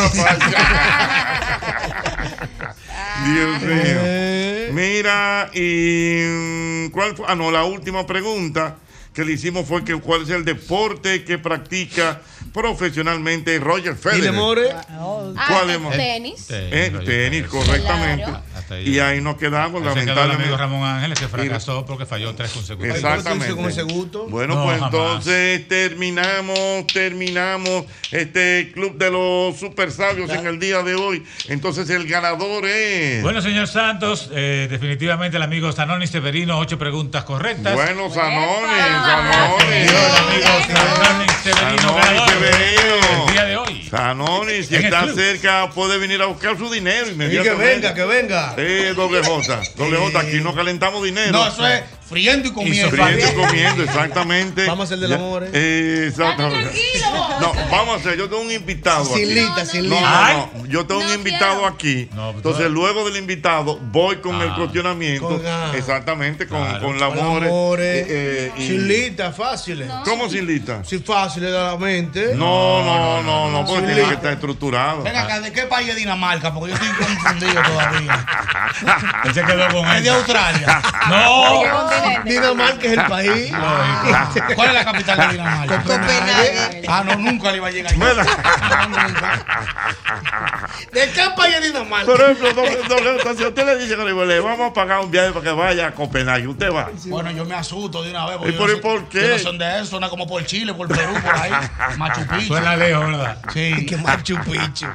Dios 3.26 3.62
mío. 3.62 4.00
Eh, 4.04 4.70
Mira, 4.74 5.50
y 5.54 6.24
mm, 6.88 6.90
¿cuál 6.92 7.16
fue? 7.16 7.26
Ah, 7.28 7.36
no, 7.36 7.52
la 7.52 7.64
última 7.64 8.06
pregunta 8.06 8.76
que 9.20 9.26
le 9.26 9.34
hicimos 9.34 9.68
fue 9.68 9.84
que 9.84 9.96
cuál 9.98 10.22
es 10.24 10.30
el 10.30 10.46
deporte 10.46 11.26
que 11.26 11.38
practica 11.38 12.22
profesionalmente 12.54 13.60
Roger 13.60 13.94
y 13.94 14.02
Federer. 14.02 14.24
le 14.24 14.32
more. 14.32 14.70
Ah, 14.72 15.46
¿Cuál 15.50 15.70
es 15.72 15.98
tenis. 15.98 16.48
Eh, 16.50 16.94
tenis, 17.06 17.48
correctamente. 17.48 18.24
Claro. 18.24 18.82
Y 18.86 19.00
ahí 19.00 19.20
nos 19.22 19.36
quedamos, 19.38 19.82
quedó 19.82 19.92
el 19.94 19.98
amigo 20.00 20.16
lamentablemente. 20.16 20.58
Ramón 20.58 20.84
Ángeles 20.88 21.20
que 21.20 21.28
fracasó 21.28 21.86
porque 21.86 22.06
falló 22.06 22.34
tres 22.36 22.52
consecutivos. 22.52 22.98
Exactamente. 22.98 23.56
con 23.56 23.66
ese 23.70 23.84
gusto? 23.84 24.28
Bueno, 24.28 24.56
No, 24.56 24.64
pues 24.64 24.80
jamás. 24.80 24.94
entonces 24.94 25.68
terminamos, 25.68 26.88
terminamos 26.88 27.86
este 28.12 28.72
club 28.74 28.98
de 28.98 29.12
los 29.12 29.58
super 29.58 29.92
sabios 29.92 30.30
en 30.30 30.46
el 30.48 30.60
día 30.60 30.84
de 30.84 30.96
hoy. 30.96 31.24
Entonces 31.48 31.90
el 31.90 32.08
ganador 32.08 32.66
es. 32.66 33.22
Bueno, 33.24 33.42
señor 33.42 33.68
Santos, 33.68 34.30
eh, 34.34 34.68
definitivamente 34.70 35.38
el 35.38 35.44
amigo 35.44 35.72
Zanoni 35.72 36.08
Severino, 36.08 36.58
ocho 36.60 36.78
preguntas 36.78 37.24
correctas. 37.24 37.74
Bueno, 37.74 38.10
Zanoni, 38.10 38.80
Severino. 42.28 43.26
el 43.28 43.34
día 43.34 43.46
de 43.46 43.58
hoy. 43.58 43.88
Zanoni, 43.90 44.64
si 44.64 44.76
está 44.76 45.04
club. 45.04 45.16
cerca, 45.16 45.70
puede 45.72 45.98
venir 45.98 46.22
a 46.22 46.26
buscar 46.28 46.58
su 46.58 46.70
dinero 46.70 47.06
Y 47.06 47.10
que 47.10 47.14
inmediatamente. 47.14 47.66
venga, 47.66 47.94
que 47.94 48.04
venga. 48.06 48.54
Eh, 48.58 48.94
doble 48.96 49.22
J, 49.24 49.62
doble 49.76 49.98
J, 49.98 50.20
aquí 50.20 50.42
no 50.42 50.54
calentamos 50.54 51.04
dinero. 51.04 51.32
No, 51.32 51.48
eso 51.48 51.66
es 51.68 51.82
friendo 52.10 52.48
y 52.48 52.52
comiendo. 52.54 52.90
Friendo 52.90 53.28
y 53.28 53.34
comiendo, 53.36 53.84
exactamente. 53.84 54.66
Vamos 54.66 54.84
a 54.92 54.96
hacer 54.96 55.00
del 55.00 55.14
amor, 55.14 55.44
¿eh? 55.44 55.50
eh, 55.54 56.06
exactamente. 56.10 56.64
tranquilo. 56.70 57.28
No, 57.40 57.54
vamos 57.72 57.96
a 57.96 57.98
hacer, 58.00 58.18
yo 58.18 58.28
tengo 58.30 58.42
un 58.42 58.52
invitado 58.52 59.06
Sin 59.06 59.16
aquí. 59.26 59.26
lista, 59.34 59.66
sin 59.66 59.88
No, 59.90 59.96
lista. 59.96 60.34
no, 60.34 60.52
no, 60.62 60.66
yo 60.66 60.86
tengo 60.86 61.02
No 61.02 61.08
un 61.08 61.14
invitado 61.14 61.54
quiero. 61.62 61.68
aquí. 61.68 62.10
No, 62.14 62.24
pues, 62.32 62.36
Entonces, 62.38 62.70
luego 62.72 63.06
del 63.06 63.18
invitado, 63.18 63.78
voy 63.80 64.18
con 64.18 64.42
el 64.42 64.50
Ah. 64.50 64.56
cuestionamiento. 64.58 65.28
Con- 65.28 65.42
ah. 65.46 65.72
exactamente, 65.76 66.48
con, 66.48 66.64
Claro. 66.66 66.86
con 66.86 67.00
la 67.00 67.08
Con 67.08 67.18
more. 67.18 67.48
amores. 67.48 68.06
eh, 68.10 68.52
y- 68.58 68.68
Sin 68.68 68.88
lista, 68.88 69.32
fácil. 69.32 69.86
¿Cómo 70.04 70.30
sin 70.30 70.46
lista? 70.48 70.82
Sí, 70.84 71.00
fácil 71.00 71.44
de 71.44 71.52
la 71.52 71.78
mente. 71.78 72.34
No, 72.36 72.84
no, 72.84 73.22
no, 73.24 73.50
no, 73.52 73.66
porque 73.66 73.86
tiene 73.88 74.04
que 74.08 74.14
estar 74.16 74.34
estructurado. 74.34 75.04
Ven 75.04 75.16
acá, 75.16 75.40
¿de 75.40 75.52
qué 75.52 75.64
país 75.64 75.90
es 75.90 75.96
Dinamarca? 75.96 76.54
Porque 76.54 76.74
yo 76.74 76.76
estoy 76.76 77.06
confundido 77.06 77.62
todavía. 77.64 78.26
Él 79.26 79.34
se 79.34 79.44
quedó 79.44 79.68
con 79.70 79.88
¿Es 79.90 79.98
él. 79.98 80.04
de 80.04 80.10
Australia? 80.10 80.82
No. 81.10 81.99
Dinamarca 82.26 82.86
es 82.88 82.94
el 82.98 83.06
país. 83.06 83.52
¿Cuál 84.56 84.68
es 84.70 84.74
la 84.74 84.86
capital 84.86 85.18
de 85.20 85.28
Dinamarca? 85.30 85.84
Copenhague. 85.84 86.84
Ah, 86.88 87.04
no, 87.06 87.16
nunca 87.16 87.52
le 87.52 87.58
iba 87.58 87.68
a 87.68 87.72
llegar. 87.72 87.94
¿De 90.92 91.12
qué 91.12 91.24
país 91.36 91.56
es 91.56 91.62
Dinamarca? 91.64 92.06
Por 92.06 92.22
ejemplo, 92.22 92.50
si 93.38 93.44
usted 93.46 93.66
le 93.66 93.78
dice 93.78 93.96
que 93.96 94.04
le 94.04 94.40
vamos 94.40 94.72
a 94.72 94.74
pagar 94.74 95.00
un 95.00 95.12
viaje 95.12 95.32
para 95.32 95.44
que 95.46 95.52
vaya 95.52 95.88
a 95.88 95.92
Copenhague, 95.92 96.48
usted 96.48 96.72
va. 96.72 96.90
Bueno, 97.06 97.32
yo 97.32 97.46
me 97.46 97.56
asusto 97.56 98.02
de 98.04 98.12
una 98.12 98.26
vez. 98.26 98.38
¿Y 98.48 98.52
por- 98.54 98.68
no 98.68 98.74
y 98.74 98.76
sé- 98.76 98.82
por 98.82 99.10
qué? 99.10 99.28
No 99.30 99.40
son 99.40 99.58
de 99.58 99.76
eso, 99.78 99.86
suena 99.86 100.10
como 100.10 100.28
por 100.28 100.46
Chile, 100.46 100.74
por 100.74 100.88
Perú, 100.88 101.14
por 101.24 101.36
ahí. 101.36 101.52
Machu 101.98 102.26
Picchu. 102.28 102.48
Suena 102.48 102.76
lejos, 102.76 103.06
¿verdad? 103.08 103.38
Sí. 103.54 103.86
Que 103.86 103.98
Machu 103.98 104.38
Picchu. 104.44 104.88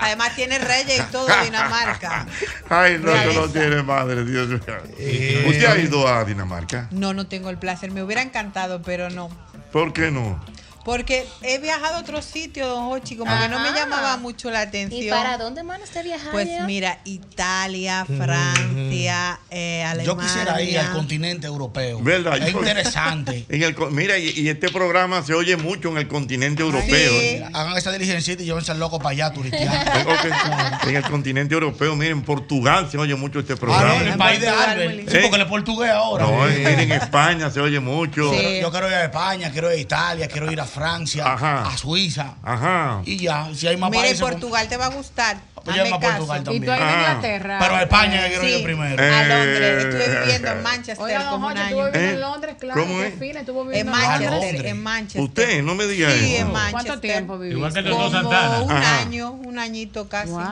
Además 0.00 0.34
tiene 0.34 0.58
reyes 0.58 1.00
y 1.00 1.12
todo 1.12 1.26
Dinamarca. 1.44 2.26
Ay, 2.68 2.98
no, 3.00 3.12
eso 3.12 3.42
no 3.42 3.48
tiene 3.48 3.82
madre, 3.82 4.24
Dios 4.24 4.48
mío. 4.48 4.60
Eh. 4.98 5.44
¿Usted 5.48 5.64
ha 5.66 5.78
ido 5.78 6.08
a 6.08 6.24
Dinamarca? 6.24 6.88
No, 6.90 7.14
no 7.14 7.26
tengo 7.26 7.50
el 7.50 7.58
placer. 7.58 7.90
Me 7.90 8.02
hubiera 8.02 8.22
encantado, 8.22 8.82
pero 8.82 9.10
no. 9.10 9.28
¿Por 9.72 9.92
qué 9.92 10.10
no? 10.10 10.40
Porque 10.86 11.26
he 11.42 11.58
viajado 11.58 11.96
a 11.96 11.98
otros 11.98 12.24
sitios, 12.24 12.68
don 12.68 12.84
Hochi, 12.92 13.16
como 13.16 13.36
que 13.40 13.48
no 13.48 13.58
me 13.58 13.72
llamaba 13.72 14.18
mucho 14.18 14.52
la 14.52 14.60
atención. 14.60 15.02
¿Y 15.02 15.10
para 15.10 15.36
dónde, 15.36 15.64
mano, 15.64 15.82
usted 15.82 16.04
viaja? 16.04 16.30
Pues 16.30 16.48
mira, 16.64 17.00
Italia, 17.04 18.06
Francia, 18.06 19.40
eh, 19.50 19.82
Alemania. 19.84 20.04
Yo 20.04 20.16
quisiera 20.16 20.62
ir 20.62 20.78
al 20.78 20.92
continente 20.92 21.46
europeo. 21.48 22.00
¿Verdad? 22.00 22.36
Es 22.38 22.54
interesante. 22.54 23.44
En 23.56 23.62
el, 23.62 23.74
co- 23.74 23.90
mira, 23.90 24.16
y, 24.18 24.30
y 24.30 24.48
este 24.48 24.68
programa 24.68 25.22
se 25.24 25.34
oye 25.34 25.56
mucho 25.56 25.88
en 25.90 25.98
el 25.98 26.06
continente 26.08 26.62
europeo. 26.62 27.10
Sí. 27.12 27.26
¿eh? 27.26 27.44
Hagan 27.52 27.76
esa 27.76 27.90
diligencia 27.90 28.34
y 28.34 28.36
llévense 28.36 28.70
al 28.70 28.78
loco 28.78 28.98
para 28.98 29.10
allá, 29.10 29.32
turisteando. 29.32 29.92
Eh, 29.92 30.04
ok. 30.82 30.86
En 30.88 30.96
el 30.96 31.02
continente 31.04 31.54
europeo, 31.54 31.96
miren, 31.96 32.18
en 32.18 32.22
Portugal 32.22 32.88
se 32.90 32.96
oye 32.98 33.14
mucho 33.16 33.40
este 33.40 33.54
Ah, 33.54 33.56
no, 33.56 33.60
programa. 33.60 33.96
en 34.02 34.06
el 34.08 34.18
país 34.18 34.40
de 34.40 34.48
Albert. 34.48 35.10
Sí, 35.10 35.18
porque 35.28 35.42
es 35.42 35.48
portugués 35.48 35.90
ahora. 35.90 36.26
No, 36.26 36.46
en- 36.48 36.58
miren, 36.58 36.78
en 36.80 36.92
España 36.92 37.50
se 37.50 37.58
oye 37.60 37.80
mucho. 37.80 38.32
Sí. 38.32 38.60
Yo 38.60 38.70
quiero 38.70 38.88
ir 38.88 38.94
a 38.94 39.04
España, 39.04 39.50
quiero 39.50 39.72
ir 39.72 39.78
a 39.78 39.80
Italia, 39.80 40.28
quiero 40.28 40.52
ir 40.52 40.60
a 40.60 40.66
Francia, 40.76 41.32
Ajá. 41.32 41.66
a 41.68 41.76
Suiza. 41.78 42.34
Ajá. 42.42 43.00
Y 43.06 43.16
ya, 43.16 43.48
si 43.54 43.66
hay 43.66 43.76
más 43.78 43.90
Mira, 43.90 44.02
y 44.04 44.10
países. 44.10 44.20
Portugal 44.20 44.68
te 44.68 44.76
va 44.76 44.86
a 44.86 44.90
gustar. 44.90 45.38
Pues 45.64 45.76
Hazme 45.78 45.90
más 45.90 45.98
caso. 45.98 46.12
Portugal 46.18 46.44
también. 46.44 46.62
Y 46.62 46.66
tú 46.66 46.72
ahí 46.72 46.80
en. 46.80 46.88
Inglaterra. 47.00 47.58
Pero 47.60 47.74
a 47.74 47.82
España 47.82 48.22
que 48.22 48.28
quiero 48.28 48.42
Sí. 48.44 48.48
ir 48.54 48.62
primero. 48.62 49.02
A 49.02 49.06
Eh. 49.06 49.28
Londres. 49.28 49.84
Estuve 49.84 50.20
viviendo 50.20 50.48
en 50.52 50.62
Manchester 50.62 51.04
Oiga, 51.06 51.18
don 51.24 51.28
como 51.30 51.46
un 51.48 51.52
Jorge, 51.54 51.64
estuvo 51.64 51.80
año. 51.82 51.90
viviendo 51.92 52.08
¿Eh? 52.08 52.14
en 52.14 52.20
Londres, 52.20 52.56
claro. 52.60 52.80
¿Cómo 52.82 53.02
es? 53.02 53.18
fina, 53.18 53.40
estuvo 53.40 53.72
En 53.72 53.90
Manchester, 53.90 54.30
Londres. 54.30 54.64
en 54.64 54.82
Manchester. 54.84 55.22
Usted, 55.22 55.62
no 55.64 55.74
me 55.74 55.86
diga 55.86 56.10
Sí, 56.12 56.34
eso. 56.36 56.46
en 56.46 56.52
Manchester. 56.52 56.72
¿Cuánto 56.86 57.00
tiempo 57.00 57.38
vivió? 57.38 57.56
Igual 57.56 57.72
que 57.72 57.78
el 57.80 57.90
Como 57.90 58.10
Santana. 58.10 58.60
un 58.60 58.70
Ajá. 58.70 58.98
año, 59.00 59.30
un 59.32 59.58
añito 59.58 60.08
casi. 60.08 60.30
Wow. 60.30 60.42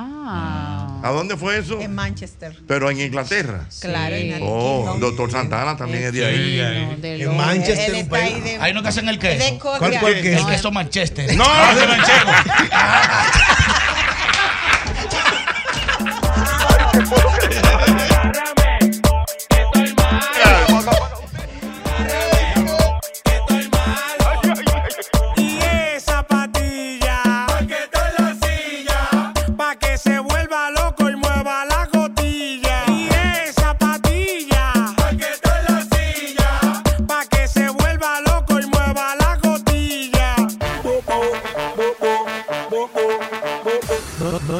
¿A 1.05 1.11
dónde 1.11 1.37
fue 1.37 1.59
eso? 1.59 1.79
En 1.83 1.95
Manchester. 1.95 2.57
Pero 2.67 2.91
en 2.91 2.99
Inglaterra. 2.99 3.67
Claro, 3.79 4.15
en 4.17 4.39
Oh, 4.41 4.97
doctor 4.99 5.31
Santana 5.31 5.77
también 5.77 6.05
es 6.05 6.13
de 6.15 6.25
ahí. 6.25 6.55
Sí, 6.55 6.61
ahí. 6.61 6.87
No, 6.87 6.97
de 6.97 7.15
En. 7.19 7.33
Manchester, 7.35 7.95
un 7.95 8.09
país. 8.09 8.43
de, 8.43 8.57
Ahí 8.59 8.73
no 8.73 8.83
te 8.83 8.89
hacen 8.89 9.07
el 9.11 9.19
de 9.19 9.21
queso. 9.37 9.45
Escocia. 9.45 9.79
¿Cuál 9.81 9.99
fue 10.01 10.17
el 10.17 10.23
queso? 10.23 10.49
El 10.49 10.55
queso 10.55 10.71
Manchester. 10.73 11.37
No, 11.37 11.45
de 11.75 11.87
manchego. 11.87 12.31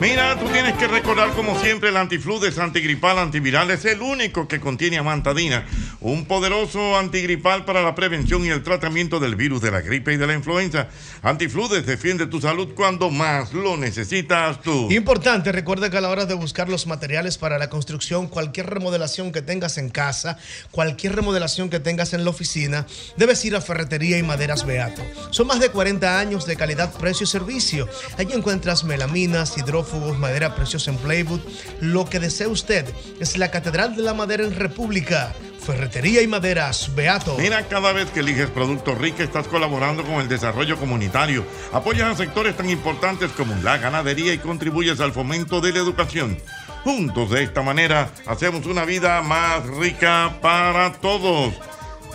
Mira, 0.00 0.38
tú 0.38 0.46
tienes 0.50 0.74
que 0.74 0.86
recordar 0.86 1.30
como 1.32 1.58
siempre 1.60 1.88
el 1.88 1.96
antifludes 1.96 2.56
antigripal 2.58 3.18
antiviral 3.18 3.68
es 3.72 3.84
el 3.84 4.00
único 4.00 4.46
que 4.46 4.60
contiene 4.60 4.96
amantadina, 4.96 5.66
un 6.00 6.24
poderoso 6.24 6.96
antigripal 6.96 7.64
para 7.64 7.82
la 7.82 7.96
prevención 7.96 8.44
y 8.44 8.48
el 8.50 8.62
tratamiento 8.62 9.18
del 9.18 9.34
virus 9.34 9.60
de 9.60 9.72
la 9.72 9.80
gripe 9.80 10.12
y 10.12 10.16
de 10.16 10.28
la 10.28 10.34
influenza. 10.34 10.86
Antifludes 11.22 11.84
defiende 11.84 12.28
tu 12.28 12.40
salud 12.40 12.74
cuando 12.76 13.10
más 13.10 13.52
lo 13.52 13.76
necesitas 13.76 14.62
tú. 14.62 14.88
Importante, 14.92 15.50
recuerda 15.50 15.90
que 15.90 15.96
a 15.96 16.00
la 16.00 16.10
hora 16.10 16.26
de 16.26 16.34
buscar 16.34 16.68
los 16.68 16.86
materiales 16.86 17.36
para 17.36 17.58
la 17.58 17.68
construcción, 17.68 18.28
cualquier 18.28 18.70
remodelación 18.70 19.32
que 19.32 19.42
tengas 19.42 19.78
en 19.78 19.88
casa, 19.88 20.38
cualquier 20.70 21.16
remodelación 21.16 21.70
que 21.70 21.80
tengas 21.80 22.12
en 22.12 22.22
la 22.22 22.30
oficina, 22.30 22.86
debes 23.16 23.44
ir 23.44 23.56
a 23.56 23.60
Ferretería 23.60 24.16
y 24.16 24.22
Maderas 24.22 24.64
Beato. 24.64 25.02
Son 25.30 25.48
más 25.48 25.58
de 25.58 25.70
40 25.70 26.20
años 26.20 26.46
de 26.46 26.54
calidad, 26.54 26.92
precio 26.92 27.24
y 27.24 27.26
servicio. 27.26 27.88
Allí 28.16 28.32
encuentras 28.32 28.84
melaminas, 28.84 29.56
hidrófugos, 29.88 30.18
madera 30.18 30.54
preciosa 30.54 30.90
en 30.90 30.98
Playwood. 30.98 31.40
Lo 31.80 32.04
que 32.04 32.20
desee 32.20 32.46
usted 32.46 32.86
es 33.20 33.36
la 33.36 33.50
Catedral 33.50 33.96
de 33.96 34.02
la 34.02 34.14
Madera 34.14 34.44
en 34.44 34.54
República. 34.54 35.34
Ferretería 35.64 36.22
y 36.22 36.26
Maderas 36.26 36.94
Beato. 36.94 37.36
Mira, 37.38 37.66
cada 37.68 37.92
vez 37.92 38.10
que 38.10 38.20
eliges 38.20 38.48
Productos 38.48 38.96
Rica 38.96 39.22
estás 39.22 39.48
colaborando 39.48 40.02
con 40.02 40.14
el 40.14 40.28
desarrollo 40.28 40.78
comunitario, 40.78 41.44
apoyas 41.72 42.10
a 42.10 42.16
sectores 42.16 42.56
tan 42.56 42.70
importantes 42.70 43.30
como 43.32 43.54
la 43.62 43.76
ganadería 43.76 44.32
y 44.32 44.38
contribuyes 44.38 45.00
al 45.00 45.12
fomento 45.12 45.60
de 45.60 45.72
la 45.72 45.80
educación. 45.80 46.38
Juntos 46.84 47.30
de 47.30 47.42
esta 47.42 47.60
manera 47.60 48.10
hacemos 48.26 48.64
una 48.64 48.84
vida 48.84 49.20
más 49.20 49.66
rica 49.66 50.38
para 50.40 50.92
todos. 50.92 51.52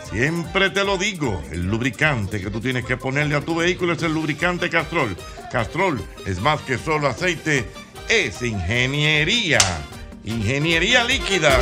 Siempre 0.10 0.70
te 0.70 0.84
lo 0.84 0.97
digo, 0.97 1.41
el 1.51 1.64
lubricante 1.68 2.39
que 2.39 2.51
tú 2.51 2.62
tienes 2.62 2.86
que 2.86 2.97
ponerle 2.97 3.36
a 3.36 3.41
tu 3.41 3.56
vehículo 3.56 3.93
es 3.93 4.04
el 4.04 4.14
lubricante 4.14 4.70
Castrol. 4.70 5.16
Castrol 5.51 6.04
es 6.26 6.39
más 6.39 6.62
que 6.62 6.78
solo 6.78 7.08
aceite, 7.08 7.66
es 8.10 8.41
ingeniería. 8.41 9.60
Ingeniería 10.24 11.04
líquida. 11.04 11.58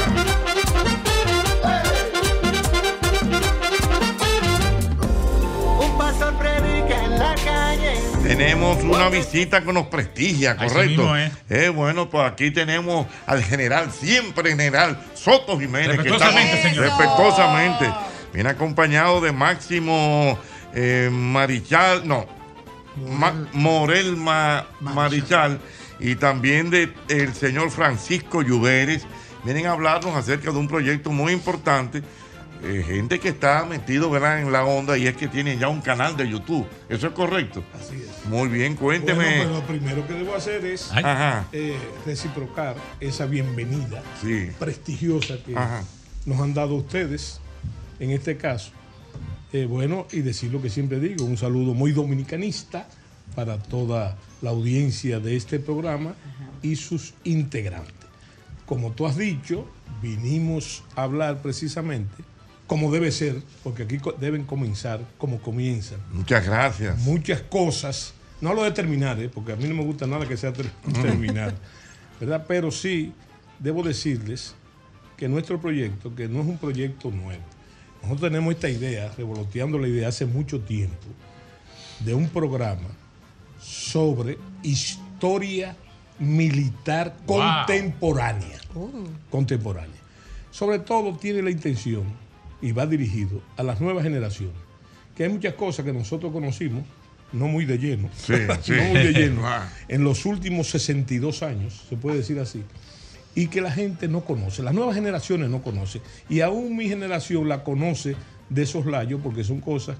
Un 5.79 5.97
pastor 5.97 6.33
predica 6.37 7.05
en 7.05 7.19
la 7.19 7.35
calle. 7.35 7.93
Tenemos 8.23 8.83
una 8.83 9.09
visita 9.09 9.61
que 9.61 9.73
nos 9.73 9.87
prestigia, 9.87 10.55
correcto. 10.57 10.81
mismo 10.83 11.15
es. 11.15 11.31
Eh, 11.49 11.69
bueno, 11.69 12.09
pues 12.09 12.29
aquí 12.29 12.51
tenemos 12.51 13.07
al 13.25 13.43
general, 13.43 13.91
siempre 13.91 14.51
general 14.51 15.01
Soto 15.15 15.59
Jiménez. 15.59 15.97
que 15.97 16.09
señor. 16.09 16.85
Respetuosamente. 16.85 17.89
Viene 18.33 18.49
acompañado 18.49 19.21
de 19.21 19.31
Máximo 19.31 20.37
eh, 20.73 21.09
Marichal, 21.11 22.07
no, 22.07 22.25
Ma- 23.09 23.47
Morel 23.53 24.15
Ma- 24.17 24.65
Marichal 24.79 25.59
y 25.99 26.15
también 26.15 26.69
de 26.69 26.93
el 27.09 27.33
señor 27.33 27.71
Francisco 27.71 28.41
Lluveres. 28.41 29.05
Vienen 29.43 29.65
a 29.65 29.71
hablarnos 29.71 30.15
acerca 30.15 30.51
de 30.51 30.57
un 30.57 30.67
proyecto 30.67 31.11
muy 31.11 31.33
importante. 31.33 32.03
eh, 32.63 32.83
gente 32.85 33.19
que 33.19 33.29
está 33.29 33.65
metido 33.65 34.11
¿verdad? 34.11 34.39
en 34.39 34.51
la 34.51 34.63
onda 34.63 34.95
y 34.95 35.07
es 35.07 35.17
que 35.17 35.27
tienen 35.27 35.57
ya 35.57 35.67
un 35.67 35.81
canal 35.81 36.15
de 36.15 36.29
YouTube. 36.29 36.67
¿Eso 36.89 37.07
es 37.07 37.13
correcto? 37.13 37.63
Así 37.73 37.95
es. 37.95 38.25
Muy 38.27 38.49
bien, 38.49 38.75
cuénteme. 38.75 39.15
Bueno, 39.25 39.41
pero 39.41 39.53
lo 39.55 39.61
primero 39.65 40.07
que 40.07 40.13
debo 40.13 40.35
hacer 40.35 40.63
es 40.65 40.91
eh, 41.53 41.75
reciprocar 42.05 42.75
esa 42.99 43.25
bienvenida 43.25 44.03
Sí. 44.21 44.51
prestigiosa 44.59 45.37
que 45.43 45.57
Ajá. 45.57 45.81
nos 46.27 46.39
han 46.39 46.53
dado 46.53 46.75
ustedes, 46.75 47.41
en 48.01 48.09
este 48.11 48.35
caso. 48.35 48.71
Eh, 49.53 49.65
bueno, 49.65 50.07
y 50.11 50.19
decir 50.19 50.51
lo 50.51 50.61
que 50.61 50.69
siempre 50.69 50.99
digo, 50.99 51.23
un 51.25 51.37
saludo 51.37 51.73
muy 51.73 51.91
dominicanista 51.93 52.87
para 53.35 53.57
toda 53.57 54.17
la 54.41 54.49
audiencia 54.49 55.19
de 55.19 55.35
este 55.37 55.59
programa 55.59 56.15
y 56.61 56.75
sus 56.75 57.13
integrantes. 57.23 57.93
Como 58.65 58.91
tú 58.91 59.05
has 59.05 59.17
dicho, 59.17 59.67
vinimos 60.01 60.83
a 60.95 61.03
hablar 61.03 61.41
precisamente 61.41 62.23
como 62.67 62.89
debe 62.89 63.11
ser, 63.11 63.41
porque 63.63 63.83
aquí 63.83 63.97
co- 63.97 64.13
deben 64.13 64.45
comenzar 64.45 65.01
como 65.17 65.41
comienzan. 65.41 65.99
Muchas 66.13 66.45
gracias. 66.45 66.97
Muchas 66.99 67.41
cosas, 67.41 68.13
no 68.39 68.53
lo 68.53 68.63
de 68.63 68.71
terminar, 68.71 69.19
¿eh? 69.19 69.27
porque 69.27 69.51
a 69.51 69.55
mí 69.57 69.65
no 69.67 69.75
me 69.75 69.83
gusta 69.83 70.07
nada 70.07 70.25
que 70.25 70.37
sea 70.37 70.53
ter- 70.53 70.71
terminar, 71.01 71.53
¿verdad? 72.21 72.45
Pero 72.47 72.71
sí, 72.71 73.11
debo 73.59 73.83
decirles 73.83 74.55
que 75.17 75.27
nuestro 75.27 75.59
proyecto, 75.59 76.15
que 76.15 76.29
no 76.29 76.39
es 76.39 76.47
un 76.47 76.57
proyecto 76.57 77.11
nuevo, 77.11 77.43
nosotros 78.01 78.29
tenemos 78.31 78.53
esta 78.53 78.69
idea, 78.69 79.11
revoloteando 79.17 79.77
la 79.77 79.87
idea 79.87 80.07
hace 80.07 80.25
mucho 80.25 80.59
tiempo, 80.61 81.07
de 81.99 82.13
un 82.13 82.27
programa 82.29 82.89
sobre 83.61 84.37
historia 84.63 85.75
militar 86.19 87.15
Wow. 87.27 87.37
contemporánea. 87.65 88.59
Contemporánea. 89.29 89.95
Sobre 90.51 90.79
todo 90.79 91.15
tiene 91.17 91.41
la 91.41 91.51
intención 91.51 92.03
y 92.61 92.71
va 92.71 92.85
dirigido 92.85 93.41
a 93.57 93.63
las 93.63 93.79
nuevas 93.81 94.03
generaciones, 94.03 94.55
que 95.15 95.23
hay 95.23 95.29
muchas 95.29 95.53
cosas 95.55 95.85
que 95.85 95.93
nosotros 95.93 96.31
conocimos, 96.31 96.83
no 97.31 97.47
muy 97.47 97.65
de 97.65 97.77
lleno, 97.77 98.09
Sí, 98.15 98.33
sí. 98.61 98.73
no 98.73 98.83
muy 98.83 98.97
de 98.99 99.13
lleno, 99.13 99.41
en 99.87 100.03
los 100.03 100.25
últimos 100.25 100.67
62 100.69 101.43
años, 101.43 101.85
se 101.89 101.95
puede 101.97 102.17
decir 102.17 102.39
así, 102.39 102.63
y 103.35 103.47
que 103.47 103.61
la 103.61 103.71
gente 103.71 104.07
no 104.07 104.21
conoce, 104.25 104.61
las 104.63 104.73
nuevas 104.73 104.95
generaciones 104.95 105.49
no 105.49 105.61
conocen, 105.61 106.01
y 106.29 106.41
aún 106.41 106.75
mi 106.75 106.87
generación 106.89 107.47
la 107.47 107.63
conoce 107.63 108.15
de 108.49 108.63
esos 108.63 108.85
layos 108.85 109.21
porque 109.23 109.43
son 109.43 109.61
cosas 109.61 109.97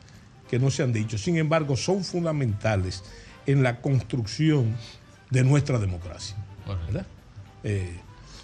que 0.49 0.59
no 0.59 0.69
se 0.69 0.83
han 0.83 0.91
dicho. 0.91 1.17
Sin 1.17 1.37
embargo, 1.37 1.77
son 1.77 2.03
fundamentales 2.03 3.03
en 3.45 3.63
la 3.63 3.79
construcción 3.81 4.75
de 5.29 5.43
nuestra 5.43 5.79
democracia. 5.79 6.35
¿verdad? 6.87 7.05
Eh, 7.63 7.97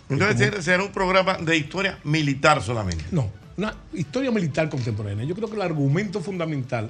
Entonces 0.10 0.36
como- 0.36 0.40
será- 0.52 0.62
será 0.62 0.84
un 0.84 0.92
programa 0.92 1.38
de 1.38 1.58
historia 1.58 2.00
militar 2.06 2.62
solamente. 2.64 3.04
no, 3.12 3.30
una 3.58 3.76
historia 3.94 4.32
militar 4.32 4.70
contemporánea. 4.70 5.26
Yo 5.26 5.36
creo 5.36 5.50
que 5.50 5.56
el 5.56 5.62
argumento 5.64 6.22
fundamental 6.22 6.90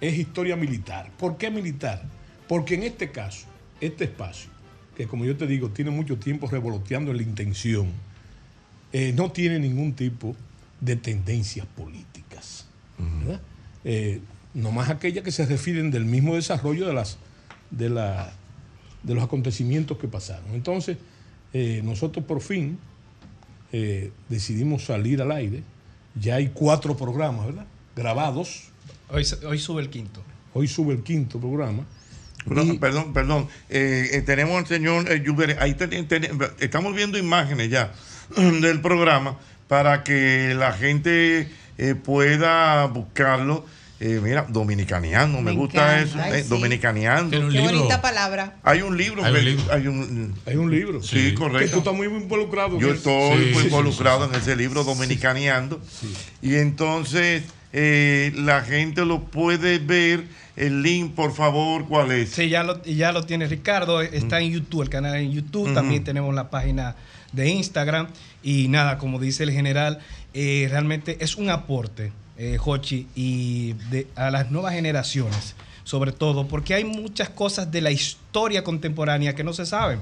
es 0.00 0.18
historia 0.18 0.56
militar. 0.56 1.10
¿Por 1.18 1.36
qué 1.36 1.50
militar? 1.50 2.02
Porque 2.48 2.74
en 2.74 2.82
este 2.84 3.10
caso, 3.12 3.46
este 3.80 4.04
espacio, 4.04 4.50
que 4.98 5.06
como 5.06 5.24
yo 5.24 5.36
te 5.36 5.46
digo, 5.46 5.70
tiene 5.70 5.90
mucho 5.90 6.18
tiempo 6.18 6.46
revoloteando 6.48 7.12
en 7.12 7.16
la 7.16 7.22
intención, 7.22 7.86
eh, 8.92 9.14
no 9.16 9.30
tiene 9.32 9.58
ningún 9.58 9.94
tipo 9.94 10.36
de 10.80 10.96
tendencias 10.96 11.66
políticas. 11.66 12.66
¿verdad? 12.98 13.40
Eh, 13.84 14.20
nomás 14.54 14.90
aquellas 14.90 15.22
que 15.24 15.30
se 15.30 15.46
refieren 15.46 15.90
del 15.90 16.04
mismo 16.04 16.34
desarrollo 16.34 16.86
de, 16.86 16.92
las, 16.94 17.16
de, 17.70 17.88
la- 17.90 18.32
de 19.04 19.14
los 19.14 19.22
acontecimientos 19.24 19.98
que 19.98 20.08
pasaron. 20.08 20.52
Entonces, 20.54 20.98
eh, 21.52 21.80
nosotros 21.84 22.24
por 22.26 22.40
fin 22.40 22.76
eh, 23.72 24.10
decidimos 24.28 24.84
salir 24.84 25.22
al 25.22 25.30
aire. 25.30 25.62
Ya 26.20 26.34
hay 26.36 26.48
cuatro 26.48 26.96
programas, 26.96 27.46
¿verdad? 27.46 27.66
Grabados. 27.94 28.64
Hoy, 29.10 29.24
hoy 29.46 29.58
sube 29.58 29.80
el 29.82 29.90
quinto. 29.90 30.22
Hoy 30.54 30.66
sube 30.66 30.92
el 30.94 31.02
quinto 31.04 31.38
programa. 31.38 31.84
Perdón, 32.46 32.78
perdón, 32.78 33.12
perdón. 33.12 33.48
Eh, 33.68 34.08
eh, 34.12 34.22
tenemos 34.22 34.58
al 34.58 34.66
señor 34.66 35.04
eh. 35.10 35.56
Ahí 35.60 35.74
ten- 35.74 36.06
ten- 36.08 36.38
estamos 36.60 36.94
viendo 36.94 37.18
imágenes 37.18 37.68
ya 37.70 37.92
del 38.36 38.80
programa 38.80 39.38
para 39.66 40.02
que 40.04 40.54
la 40.56 40.72
gente 40.72 41.48
eh, 41.78 41.94
pueda 41.94 42.86
buscarlo. 42.86 43.66
Eh, 44.00 44.20
mira, 44.22 44.46
dominicaneando, 44.48 45.38
me, 45.38 45.50
Me 45.50 45.56
gusta 45.56 46.00
encanta. 46.00 46.18
eso. 46.20 46.32
Ay, 46.32 46.40
eh, 46.40 46.42
sí. 46.44 46.48
Dominicaneando. 46.48 47.50
Qué 47.50 47.60
bonita 47.60 48.00
palabra. 48.00 48.54
Hay 48.62 48.80
un 48.82 48.96
libro. 48.96 49.24
Hay 49.24 49.34
un 49.34 49.44
libro. 49.44 49.64
Hay 49.72 49.86
un, 49.88 50.34
Hay 50.46 50.54
un 50.56 50.70
libro. 50.70 51.02
Sí, 51.02 51.34
correcto. 51.34 51.72
tú 51.72 51.78
estás 51.78 51.94
muy 51.94 52.06
involucrado. 52.06 52.78
Yo 52.78 52.92
estoy 52.94 53.38
Sí, 53.46 53.50
muy 53.54 53.62
sí, 53.62 53.66
involucrado 53.68 54.24
sí, 54.26 54.30
sí. 54.30 54.36
en 54.36 54.40
ese 54.42 54.56
libro, 54.56 54.84
Dominicaneando. 54.84 55.80
Y 56.40 56.54
entonces 56.54 57.42
eh, 57.72 58.32
la 58.36 58.60
gente 58.62 59.04
lo 59.04 59.24
puede 59.24 59.80
ver. 59.80 60.24
El 60.58 60.82
link, 60.82 61.14
por 61.14 61.32
favor, 61.32 61.86
¿cuál 61.86 62.10
es? 62.12 62.30
Sí, 62.30 62.48
ya 62.48 62.62
lo, 62.64 62.82
ya 62.82 63.12
lo 63.12 63.24
tiene 63.24 63.46
Ricardo. 63.46 64.00
Está 64.02 64.40
en 64.40 64.50
YouTube, 64.52 64.82
el 64.82 64.88
canal 64.90 65.16
en 65.16 65.30
YouTube. 65.32 65.72
También 65.74 66.02
tenemos 66.04 66.34
la 66.34 66.50
página 66.50 66.96
de 67.32 67.48
Instagram. 67.48 68.08
Y 68.42 68.68
nada, 68.68 68.98
como 68.98 69.18
dice 69.20 69.44
el 69.44 69.52
general, 69.52 70.00
eh, 70.34 70.66
realmente 70.70 71.16
es 71.20 71.36
un 71.36 71.50
aporte, 71.50 72.12
eh, 72.36 72.56
Jochi, 72.58 73.06
y 73.14 73.74
de- 73.90 74.06
a 74.16 74.30
las 74.30 74.50
nuevas 74.50 74.72
generaciones, 74.74 75.54
sobre 75.84 76.12
todo, 76.12 76.48
porque 76.48 76.74
hay 76.74 76.84
muchas 76.84 77.28
cosas 77.28 77.70
de 77.70 77.80
la 77.80 77.90
historia 77.90 78.64
contemporánea 78.64 79.34
que 79.34 79.44
no 79.44 79.52
se 79.52 79.64
saben. 79.66 80.00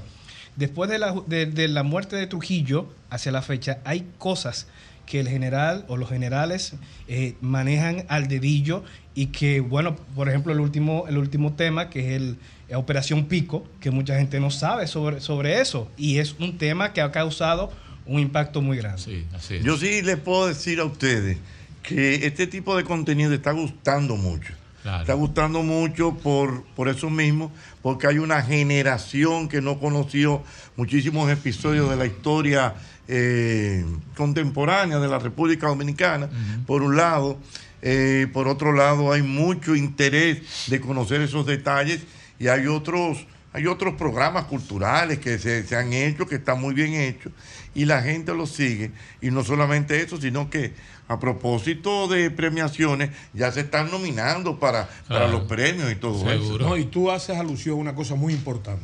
Después 0.55 0.89
de 0.89 0.97
la, 0.97 1.13
de- 1.27 1.45
de 1.45 1.67
la 1.67 1.83
muerte 1.83 2.15
de 2.15 2.25
Trujillo, 2.27 2.87
hacia 3.11 3.31
la 3.31 3.41
fecha, 3.43 3.79
hay 3.85 4.05
cosas 4.17 4.67
que 5.05 5.19
el 5.21 5.29
general 5.29 5.85
o 5.87 5.95
los 5.97 6.09
generales 6.09 6.73
eh, 7.07 7.35
manejan 7.41 8.05
al 8.09 8.27
dedillo 8.27 8.83
y 9.17 9.27
que, 9.27 9.61
bueno, 9.61 9.95
por 10.15 10.29
ejemplo, 10.29 10.53
el 10.53 10.59
último, 10.59 11.05
el 11.09 11.17
último 11.17 11.53
tema, 11.53 11.89
que 11.89 12.01
es 12.01 12.21
el 12.21 12.37
eh, 12.67 12.75
Operación 12.75 13.25
Pico, 13.25 13.65
que 13.79 13.89
mucha 13.89 14.15
gente 14.15 14.39
no 14.39 14.51
sabe 14.51 14.85
sobre, 14.85 15.21
sobre 15.21 15.59
eso. 15.59 15.89
Y 15.97 16.19
es 16.19 16.35
un 16.39 16.59
tema 16.59 16.93
que 16.93 17.01
ha 17.01 17.11
causado 17.11 17.71
un 18.05 18.19
impacto 18.19 18.61
muy 18.61 18.77
grande. 18.77 19.25
Yo 19.63 19.75
sí 19.75 20.03
les 20.03 20.17
puedo 20.17 20.45
decir 20.45 20.79
a 20.79 20.83
ustedes 20.83 21.39
que 21.81 22.27
este 22.27 22.45
tipo 22.45 22.77
de 22.77 22.83
contenido 22.83 23.33
está 23.33 23.53
gustando 23.53 24.17
mucho. 24.17 24.53
Está 25.01 25.15
gustando 25.15 25.63
mucho 25.63 26.13
por, 26.13 26.63
por 26.75 26.87
eso 26.87 27.09
mismo, 27.09 27.51
porque 27.81 28.05
hay 28.05 28.19
una 28.19 28.43
generación 28.43 29.49
que 29.49 29.61
no 29.61 29.79
conoció 29.79 30.43
muchísimos 30.75 31.29
episodios 31.31 31.89
de 31.89 31.95
la 31.95 32.05
historia 32.05 32.75
eh, 33.07 33.83
contemporánea 34.15 34.99
de 34.99 35.07
la 35.07 35.17
República 35.17 35.67
Dominicana, 35.67 36.29
por 36.67 36.83
un 36.83 36.95
lado. 36.95 37.39
Eh, 37.81 38.27
por 38.33 38.47
otro 38.47 38.71
lado, 38.71 39.11
hay 39.11 39.21
mucho 39.21 39.75
interés 39.75 40.39
de 40.67 40.81
conocer 40.81 41.21
esos 41.21 41.45
detalles 41.45 42.01
y 42.39 42.47
hay 42.47 42.67
otros, 42.67 43.25
hay 43.53 43.67
otros 43.67 43.95
programas 43.95 44.45
culturales 44.45 45.19
que 45.19 45.37
se, 45.37 45.65
se 45.65 45.75
han 45.75 45.93
hecho, 45.93 46.25
que 46.25 46.35
están 46.35 46.59
muy 46.59 46.73
bien 46.73 46.93
hechos, 46.93 47.31
y 47.75 47.85
la 47.85 48.01
gente 48.01 48.33
los 48.33 48.51
sigue. 48.51 48.91
Y 49.21 49.31
no 49.31 49.43
solamente 49.43 50.01
eso, 50.01 50.19
sino 50.19 50.49
que 50.49 50.73
a 51.07 51.19
propósito 51.19 52.07
de 52.07 52.29
premiaciones, 52.31 53.11
ya 53.33 53.51
se 53.51 53.61
están 53.61 53.89
nominando 53.89 54.59
para, 54.59 54.89
para 55.07 55.27
los 55.27 55.43
premios 55.43 55.91
y 55.91 55.95
todo 55.95 56.29
eso. 56.29 56.57
No, 56.57 56.75
y 56.75 56.85
tú 56.85 57.11
haces 57.11 57.37
alusión 57.37 57.77
a 57.77 57.79
una 57.79 57.95
cosa 57.95 58.15
muy 58.15 58.33
importante 58.33 58.83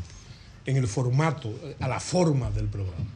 en 0.65 0.77
el 0.77 0.87
formato, 0.87 1.53
a 1.79 1.87
la 1.87 1.99
forma 1.99 2.49
del 2.51 2.67
programa. 2.67 3.09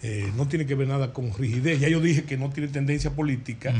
Eh, 0.00 0.32
no 0.36 0.48
tiene 0.48 0.64
que 0.64 0.74
ver 0.74 0.88
nada 0.88 1.12
con 1.12 1.34
rigidez. 1.34 1.80
Ya 1.80 1.88
yo 1.88 2.00
dije 2.00 2.24
que 2.24 2.36
no 2.36 2.50
tiene 2.50 2.68
tendencia 2.70 3.10
política, 3.10 3.74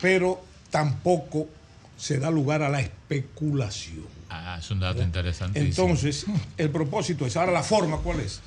pero 0.00 0.42
tampoco 0.70 1.48
se 1.96 2.18
da 2.18 2.30
lugar 2.30 2.62
a 2.62 2.68
la 2.68 2.80
especulación. 2.80 4.06
Ah, 4.30 4.56
es 4.58 4.70
un 4.70 4.80
dato 4.80 5.02
interesantísimo. 5.02 5.66
Entonces, 5.66 6.26
el 6.56 6.70
propósito 6.70 7.26
es, 7.26 7.36
ahora 7.36 7.52
la 7.52 7.62
forma, 7.62 7.98
¿cuál 7.98 8.20
es? 8.20 8.40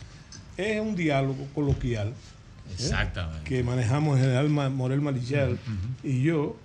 Es 0.57 0.79
un 0.81 0.95
diálogo 0.95 1.47
coloquial. 1.53 2.09
¿eh? 2.09 2.73
Exactamente. 2.73 3.43
Que 3.47 3.63
manejamos 3.63 4.17
el 4.17 4.25
general 4.25 4.49
Morel 4.49 5.01
Marichal 5.01 5.59
y 6.03 6.23
yo. 6.23 6.57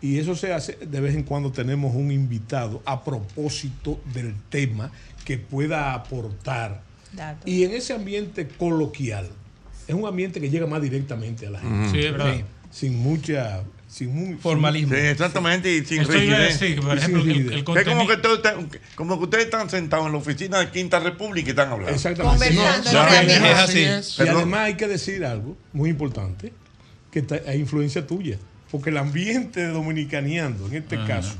Y 0.00 0.18
eso 0.18 0.36
se 0.36 0.52
hace, 0.52 0.74
de 0.74 1.00
vez 1.00 1.16
en 1.16 1.24
cuando 1.24 1.50
tenemos 1.50 1.94
un 1.96 2.12
invitado 2.12 2.82
a 2.84 3.02
propósito 3.02 4.00
del 4.14 4.34
tema 4.48 4.92
que 5.24 5.38
pueda 5.38 5.92
aportar. 5.92 6.82
Y 7.44 7.64
en 7.64 7.72
ese 7.72 7.94
ambiente 7.94 8.46
coloquial, 8.46 9.28
es 9.88 9.94
un 9.94 10.06
ambiente 10.06 10.40
que 10.40 10.50
llega 10.50 10.66
más 10.66 10.82
directamente 10.82 11.46
a 11.46 11.50
la 11.50 11.60
gente. 11.60 11.90
Sí, 11.90 11.98
es 12.06 12.12
verdad. 12.12 12.36
Sin 12.70 12.98
mucha. 12.98 13.64
Sin 13.88 14.14
muy, 14.14 14.34
Formalismo. 14.36 14.94
Sí, 14.94 15.00
exactamente, 15.00 15.74
y 15.74 15.84
sin 15.84 16.02
Esto 16.02 16.12
rigidez. 16.12 16.60
decir, 16.60 16.80
por 16.80 17.00
sin 17.00 17.16
el- 17.30 17.52
Es 17.54 17.62
como 17.64 18.06
que, 18.06 18.16
todo 18.18 18.34
está- 18.36 18.54
como 18.94 19.16
que 19.18 19.24
ustedes 19.24 19.44
están 19.46 19.70
sentados 19.70 20.06
en 20.06 20.12
la 20.12 20.18
oficina 20.18 20.58
de 20.58 20.68
Quinta 20.70 21.00
República 21.00 21.48
y 21.48 21.50
están 21.50 21.70
hablando. 21.70 21.94
Exactamente. 21.94 22.54
No, 22.54 22.62
No, 22.62 23.08
es 23.08 23.58
así. 23.58 23.80
es. 23.84 24.18
Y 24.18 24.28
además 24.28 24.60
hay 24.60 24.74
que 24.74 24.88
decir 24.88 25.24
algo 25.24 25.56
muy 25.72 25.88
importante, 25.88 26.52
que 27.10 27.24
hay 27.46 27.58
influencia 27.60 28.06
tuya. 28.06 28.36
Porque 28.70 28.90
el 28.90 28.98
ambiente 28.98 29.60
de 29.60 29.68
Dominicaneando, 29.68 30.66
en 30.66 30.74
este 30.74 30.96
Ajá. 30.96 31.06
caso, 31.06 31.36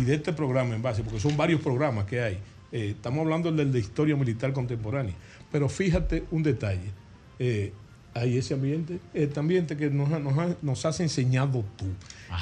y 0.00 0.04
de 0.04 0.14
este 0.14 0.32
programa 0.32 0.76
en 0.76 0.82
base, 0.82 1.02
porque 1.02 1.18
son 1.18 1.36
varios 1.36 1.60
programas 1.60 2.04
que 2.06 2.22
hay, 2.22 2.38
eh, 2.70 2.94
estamos 2.96 3.22
hablando 3.24 3.50
del 3.50 3.72
de 3.72 3.80
historia 3.80 4.14
militar 4.14 4.52
contemporánea, 4.52 5.14
pero 5.50 5.68
fíjate 5.68 6.22
un 6.30 6.44
detalle, 6.44 6.92
eh, 7.40 7.72
hay 8.14 8.38
ese 8.38 8.54
ambiente, 8.54 8.98
este 9.14 9.38
ambiente 9.40 9.76
que 9.76 9.88
nos, 9.90 10.10
ha- 10.12 10.18
nos, 10.18 10.36
ha- 10.38 10.56
nos 10.62 10.84
has 10.84 11.00
enseñado 11.00 11.64
tú. 11.76 11.86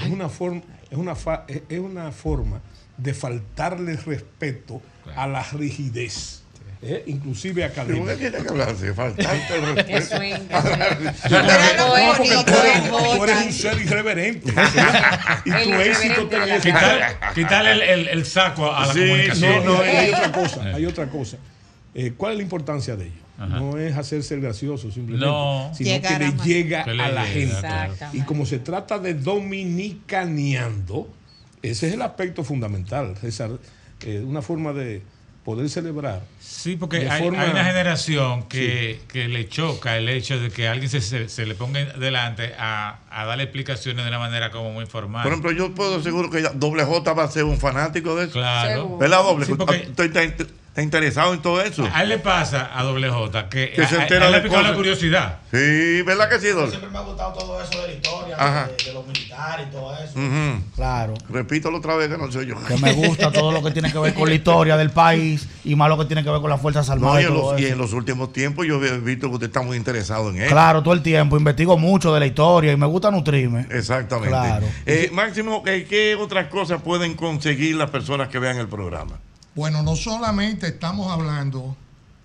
Es 0.05 0.11
una, 0.11 0.29
forma, 0.29 0.63
es, 0.91 0.97
una 0.99 1.15
fa- 1.15 1.45
es 1.49 1.79
una 1.79 2.11
forma 2.13 2.61
de 2.97 3.15
faltarle 3.15 3.97
respeto 3.97 4.81
a 5.17 5.27
la 5.27 5.43
rigidez. 5.43 6.43
eh, 6.81 7.03
inclusive 7.07 7.65
a 7.65 7.71
¿Pero 7.73 8.05
tiene 8.17 8.31
que 8.39 8.49
hablarse? 8.49 8.95
Faltarte 8.95 9.57
el 9.57 9.75
respeto. 9.75 9.89
Qué 9.89 10.03
swing, 10.03 10.47
qué 10.47 11.31
No, 11.31 11.43
No, 11.43 12.17
porque 12.17 12.35
bonito, 12.35 12.45
tú 12.45 12.53
eres- 12.53 12.77
es 12.77 12.91
tú 13.17 13.25
eres 13.25 13.47
un 13.47 13.53
ser 13.53 13.81
irreverente. 13.83 14.53
y 15.45 15.51
El 15.51 15.65
tu 15.65 15.73
éxito 15.75 16.29
te 16.29 16.37
Quitar- 16.61 17.35
quitarle 17.35 17.73
el, 17.73 17.83
el- 17.83 18.09
el 18.09 18.27
saco 18.27 18.73
a 18.73 18.87
la 18.87 18.93
Sí, 18.93 19.01
comunicación. 19.01 19.65
No, 19.65 19.73
no, 19.75 19.81
hay 19.83 20.11
otra 20.13 20.33
cosa. 20.33 20.63
Hay 20.63 20.87
otra 20.87 21.09
cosa. 21.09 21.37
Eh, 21.95 22.13
¿Cuál 22.17 22.33
es 22.33 22.39
la 22.39 22.43
importancia 22.45 22.95
de 22.97 23.07
ello? 23.07 23.28
No 23.39 23.79
es 23.79 23.97
hacerse 23.97 24.35
el 24.35 24.41
gracioso 24.41 24.91
simplemente, 24.91 25.25
No. 25.27 25.71
sino 25.75 25.91
Llegar 25.91 26.19
que 26.19 26.27
le 26.27 26.45
llega 26.45 26.85
Que 26.85 26.95
le 26.95 27.03
a 27.05 27.09
la 27.13 27.25
llega, 27.33 27.89
gente. 27.97 28.19
Y 28.19 28.23
como 28.23 28.45
se 28.47 28.59
trata 28.59 28.99
de 28.99 29.15
dominicaneando, 29.15 31.09
ese 31.63 31.89
es 31.89 31.95
el 31.95 32.03
aspecto 32.03 32.45
fundamental, 32.45 33.17
César. 33.21 33.51
Eh, 34.05 34.23
una 34.25 34.43
forma 34.43 34.73
de 34.73 35.03
poder 35.45 35.69
celebrar. 35.71 36.23
Sí, 36.41 36.77
porque 36.77 37.09
hay, 37.09 37.23
forma- 37.23 37.41
hay 37.43 37.51
una 37.51 37.65
generación 37.65 38.43
que, 38.49 39.01
que 39.09 39.29
le 39.29 39.49
choca 39.49 39.97
el 39.97 40.09
hecho 40.09 40.39
de 40.39 40.51
que 40.51 40.69
alguien 40.69 40.91
se, 40.91 41.01
se- 41.01 41.29
se 41.29 41.47
le 41.47 41.55
ponga 41.55 41.85
delante 41.99 42.53
a, 42.59 42.99
a 43.11 43.25
darle 43.25 43.45
explicaciones 43.45 44.05
de 44.05 44.09
una 44.11 44.19
manera 44.19 44.51
como 44.51 44.73
muy 44.73 44.85
formal. 44.87 45.23
Por 45.23 45.33
ejemplo, 45.33 45.53
yo 45.53 45.75
puedo 45.75 46.03
seguro 46.03 46.29
que 46.31 46.43
ya 46.43 46.51
Doble 46.51 46.85
J 46.85 47.13
va 47.15 47.25
a 47.25 47.31
ser 47.31 47.45
un 47.45 47.59
fanático 47.59 48.15
de 48.15 48.25
eso. 48.25 48.33
Claro. 48.35 48.99
¿Verdad, 48.99 49.23
Doble? 49.23 49.47
Sí, 49.47 49.55
porque- 49.57 49.77
¿Está, 49.97 50.23
está- 50.23 50.45
está 50.69 50.83
interesado 50.83 51.35
en 51.35 51.43
todo 51.43 51.61
eso? 51.61 51.89
a 51.93 52.03
él 52.03 52.09
le 52.11 52.19
pasa 52.19 52.71
a 52.73 52.83
Doble 52.85 53.09
J 53.11 53.49
que, 53.49 53.71
Que 53.73 53.87
se 53.87 53.97
a- 53.97 54.03
entera 54.03 54.25
a 54.25 54.27
él 54.29 54.33
le 54.33 54.41
de 54.41 54.49
picó 54.49 54.61
la 54.63 54.75
curiosidad. 54.75 55.39
Sí, 55.51 56.03
¿verdad 56.03 56.29
que 56.29 56.39
sí, 56.41 56.49
Doble? 56.49 56.69
Siempre 56.71 56.91
me 56.91 56.99
ha 56.99 57.01
gustado 57.03 57.33
todo 57.33 57.61
eso 57.63 57.81
de 57.83 57.89
la 57.89 57.95
historia, 57.95 58.37
de, 58.37 58.85
de 58.85 58.93
los 58.93 59.07
militares 59.07 59.67
y 59.69 59.73
todo 59.73 59.95
eso. 59.97 60.13
Ujú. 60.19 60.63
Claro. 60.77 61.15
Repítalo 61.31 61.79
otra 61.79 61.97
vez 61.97 62.09
que 62.09 62.19
no 62.19 62.31
soy 62.31 62.47
yo. 62.47 62.55
Que 62.67 62.77
me 62.77 62.93
gusta 62.93 63.33
todo 63.33 63.51
lo 63.51 63.63
que 63.63 63.71
tiene 63.71 63.91
que 63.91 63.99
ver 63.99 64.15
con 64.15 64.29
la 64.29 64.35
historia 64.35 64.77
del 64.77 64.91
país 64.91 65.49
y 65.65 65.75
más 65.75 65.89
lo 65.89 65.99
que 65.99 66.05
tiene 66.05 66.23
que 66.23 66.31
ver 66.31 66.41
con 66.41 66.51
las 66.51 66.61
Fuerzas 66.61 66.87
No, 66.89 66.93
Armadas. 67.13 67.23
y, 67.23 67.25
y 67.25 67.27
en 67.27 67.35
los, 67.35 67.61
y 67.61 67.65
eso. 67.65 67.73
en 67.73 67.79
los 67.79 67.93
últimos 67.95 68.33
tiempos 68.33 68.67
yo 68.67 68.83
he 68.85 68.99
visto 68.99 69.29
que 69.29 69.35
usted 69.35 69.47
está 69.49 69.63
muy 69.63 69.77
interesado 69.77 70.31
en 70.31 70.43
él. 70.43 70.49
Claro, 70.49 70.83
todo 70.83 70.95
el 70.95 71.03
tiempo. 71.03 71.37
Investigo 71.37 71.77
mucho 71.79 72.13
de 72.15 72.21
la 72.21 72.27
historia 72.27 72.73
y 72.73 72.77
me 72.77 72.87
gusta 72.87 73.11
nutrirme. 73.11 73.67
Exactamente. 73.71 74.29
Claro. 74.31 74.67
Eh, 74.87 75.11
Máximo, 75.13 75.63
¿qué, 75.63 75.85
qué 75.87 76.15
otras 76.15 76.47
cosas 76.49 76.83
pueden 76.83 77.15
conseguir 77.15 77.75
las 77.77 77.91
personas 77.91 78.29
que 78.29 78.39
vean 78.39 78.59
el 78.59 78.69
programa? 78.69 79.19
Bueno, 79.59 79.83
no 79.83 79.97
solamente 79.97 80.69
estamos 80.69 81.11
hablando 81.11 81.77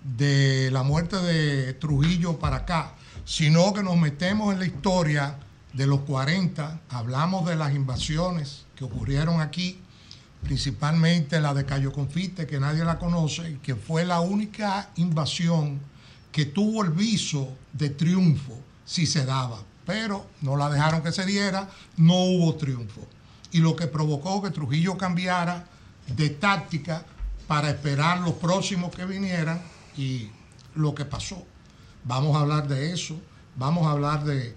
de 0.04 0.70
la 0.70 0.84
muerte 0.84 1.16
de 1.16 1.74
Trujillo 1.74 2.38
para 2.38 2.58
acá, 2.58 2.94
sino 3.24 3.74
que 3.74 3.82
nos 3.82 3.96
metemos 3.96 4.52
en 4.52 4.60
la 4.60 4.66
historia 4.66 5.40
de 5.72 5.88
los 5.88 6.02
40, 6.02 6.82
hablamos 6.90 7.44
de 7.46 7.56
las 7.56 7.74
invasiones 7.74 8.66
que 8.76 8.84
ocurrieron 8.84 9.40
aquí, 9.40 9.80
principalmente 10.44 11.40
la 11.40 11.54
de 11.54 11.64
Cayo 11.64 11.90
Confite, 11.90 12.46
que 12.46 12.60
nadie 12.60 12.84
la 12.84 13.00
conoce, 13.00 13.58
que 13.64 13.74
fue 13.74 14.04
la 14.04 14.20
única 14.20 14.90
invasión 14.94 15.80
que 16.30 16.44
tuvo 16.44 16.84
el 16.84 16.90
viso 16.90 17.48
de 17.72 17.90
triunfo, 17.90 18.56
si 18.84 19.06
se 19.06 19.26
daba, 19.26 19.58
pero 19.84 20.24
no 20.40 20.56
la 20.56 20.70
dejaron 20.70 21.02
que 21.02 21.10
se 21.10 21.26
diera, 21.26 21.68
no 21.96 22.14
hubo 22.14 22.54
triunfo. 22.54 23.00
Y 23.50 23.58
lo 23.58 23.74
que 23.74 23.88
provocó 23.88 24.40
que 24.40 24.50
Trujillo 24.50 24.96
cambiara 24.96 25.66
de 26.06 26.30
táctica 26.30 27.04
para 27.46 27.70
esperar 27.70 28.20
los 28.20 28.34
próximos 28.34 28.94
que 28.94 29.04
vinieran 29.04 29.60
y 29.96 30.28
lo 30.74 30.94
que 30.94 31.04
pasó. 31.04 31.44
Vamos 32.04 32.36
a 32.36 32.40
hablar 32.40 32.68
de 32.68 32.92
eso, 32.92 33.20
vamos 33.56 33.86
a 33.86 33.92
hablar 33.92 34.24
de, 34.24 34.54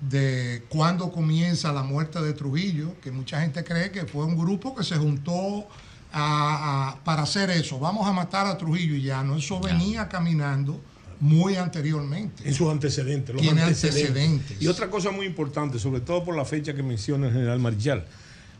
de 0.00 0.64
cuándo 0.68 1.10
comienza 1.12 1.72
la 1.72 1.82
muerte 1.82 2.20
de 2.20 2.32
Trujillo, 2.32 2.94
que 3.00 3.10
mucha 3.10 3.40
gente 3.40 3.62
cree 3.64 3.90
que 3.90 4.04
fue 4.06 4.24
un 4.24 4.36
grupo 4.36 4.74
que 4.74 4.82
se 4.84 4.96
juntó 4.96 5.66
a- 6.12 6.90
a- 6.90 7.04
para 7.04 7.22
hacer 7.22 7.50
eso. 7.50 7.78
Vamos 7.78 8.06
a 8.06 8.12
matar 8.12 8.46
a 8.46 8.58
Trujillo 8.58 8.94
y 8.94 9.02
ya 9.02 9.22
no, 9.22 9.36
eso 9.36 9.60
venía 9.60 10.08
caminando 10.08 10.80
muy 11.20 11.56
anteriormente. 11.56 12.46
En 12.46 12.52
sus 12.52 12.68
antecedentes. 12.70 13.34
Los 13.34 13.40
Tiene 13.42 13.62
antecedentes. 13.62 14.08
antecedentes. 14.08 14.60
Y 14.60 14.66
otra 14.66 14.90
cosa 14.90 15.10
muy 15.12 15.24
importante, 15.26 15.78
sobre 15.78 16.00
todo 16.00 16.24
por 16.24 16.36
la 16.36 16.44
fecha 16.44 16.74
que 16.74 16.82
menciona 16.82 17.28
el 17.28 17.32
general 17.32 17.60
Marichal, 17.60 18.04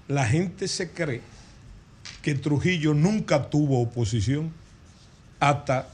la 0.09 0.27
gente 0.27 0.68
se 0.68 0.91
cree 0.93 1.20
que 2.22 2.34
Trujillo 2.34 2.94
nunca 2.94 3.50
tuvo 3.50 3.82
oposición 3.82 4.53
hasta 5.40 5.88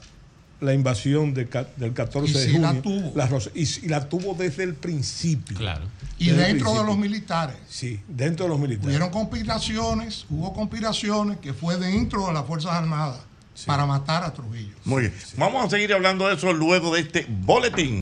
la 0.61 0.73
invasión 0.73 1.33
de 1.33 1.45
del 1.77 1.93
14 1.93 2.29
Y 2.29 2.33
de 2.33 2.45
sí 2.45 2.51
junio. 2.51 2.73
la 2.73 2.81
tuvo. 2.81 3.11
La 3.15 3.29
y, 3.55 3.85
y 3.85 3.87
la 3.87 4.09
tuvo 4.09 4.33
desde 4.33 4.63
el 4.63 4.75
principio. 4.75 5.57
Claro. 5.57 5.85
Y 6.17 6.29
Desde 6.29 6.47
dentro 6.47 6.73
de 6.73 6.83
los 6.83 6.97
militares. 6.97 7.55
Sí, 7.69 7.99
dentro 8.07 8.45
de 8.45 8.49
los 8.49 8.59
militares. 8.59 8.87
Hubieron 8.89 9.09
conspiraciones, 9.09 10.25
hubo 10.29 10.53
conspiraciones 10.53 11.37
que 11.37 11.53
fue 11.53 11.77
dentro 11.77 12.27
de 12.27 12.33
las 12.33 12.45
Fuerzas 12.45 12.73
Armadas 12.73 13.19
para 13.65 13.85
matar 13.85 14.23
a 14.23 14.33
Trujillo. 14.33 14.75
Muy 14.83 15.03
bien. 15.03 15.13
Vamos 15.37 15.65
a 15.65 15.69
seguir 15.69 15.93
hablando 15.93 16.27
de 16.27 16.35
eso 16.35 16.51
luego 16.51 16.93
de 16.93 17.01
este 17.01 17.25
boletín. 17.29 18.01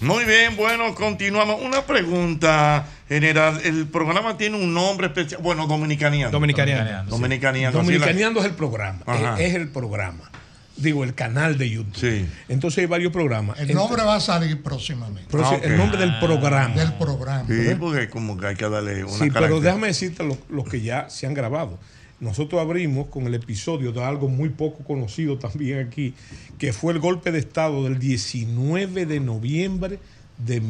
Muy 0.00 0.24
bien, 0.24 0.56
bueno, 0.56 0.94
continuamos. 0.94 1.60
Una 1.60 1.84
pregunta 1.84 2.86
general. 3.08 3.60
El 3.64 3.86
programa 3.86 4.36
tiene 4.36 4.56
un 4.56 4.72
nombre 4.74 5.06
especial. 5.08 5.40
Bueno, 5.42 5.66
Dominicaneando. 5.66 6.30
Dominicaneando. 6.36 7.10
Dominicaneando. 7.10 7.78
la- 7.78 7.84
Dominicaneando 7.84 8.40
es 8.40 8.46
el 8.46 8.52
programa. 8.54 9.00
Ajá. 9.06 9.34
Es, 9.40 9.50
es 9.50 9.54
el 9.54 9.68
programa. 9.68 10.30
Digo, 10.76 11.02
el 11.02 11.12
canal 11.14 11.58
de 11.58 11.68
YouTube. 11.70 12.26
Entonces 12.48 12.78
hay 12.78 12.86
varios 12.86 13.12
programas. 13.12 13.58
El 13.58 13.74
nombre 13.74 14.00
va 14.04 14.14
a 14.14 14.20
salir 14.20 14.62
próximamente. 14.62 15.28
Proxi- 15.36 15.58
Ah. 15.60 15.64
El 15.64 15.76
nombre 15.76 15.98
del 15.98 16.18
programa. 16.20 16.74
Del 16.76 16.92
programa. 16.94 17.46
Sí, 17.48 17.74
porque 17.80 18.08
como 18.08 18.36
que 18.38 18.46
hay 18.46 18.54
que 18.54 18.68
darle 18.68 19.02
una 19.02 19.12
Sí, 19.18 19.28
pero 19.32 19.60
déjame 19.60 19.88
decirte 19.88 20.22
los, 20.22 20.38
los 20.48 20.68
que 20.68 20.80
ya 20.80 21.10
se 21.10 21.26
han 21.26 21.34
grabado. 21.34 21.78
Nosotros 22.20 22.60
abrimos 22.60 23.06
con 23.08 23.26
el 23.26 23.34
episodio 23.34 23.90
de 23.92 24.04
algo 24.04 24.28
muy 24.28 24.48
poco 24.50 24.82
conocido 24.84 25.36
también 25.38 25.86
aquí, 25.86 26.14
que 26.58 26.72
fue 26.72 26.92
el 26.92 26.98
golpe 27.00 27.32
de 27.32 27.38
Estado 27.40 27.82
del 27.84 27.98
19 27.98 29.06
de 29.06 29.18
noviembre 29.20 29.98
de 30.36 30.60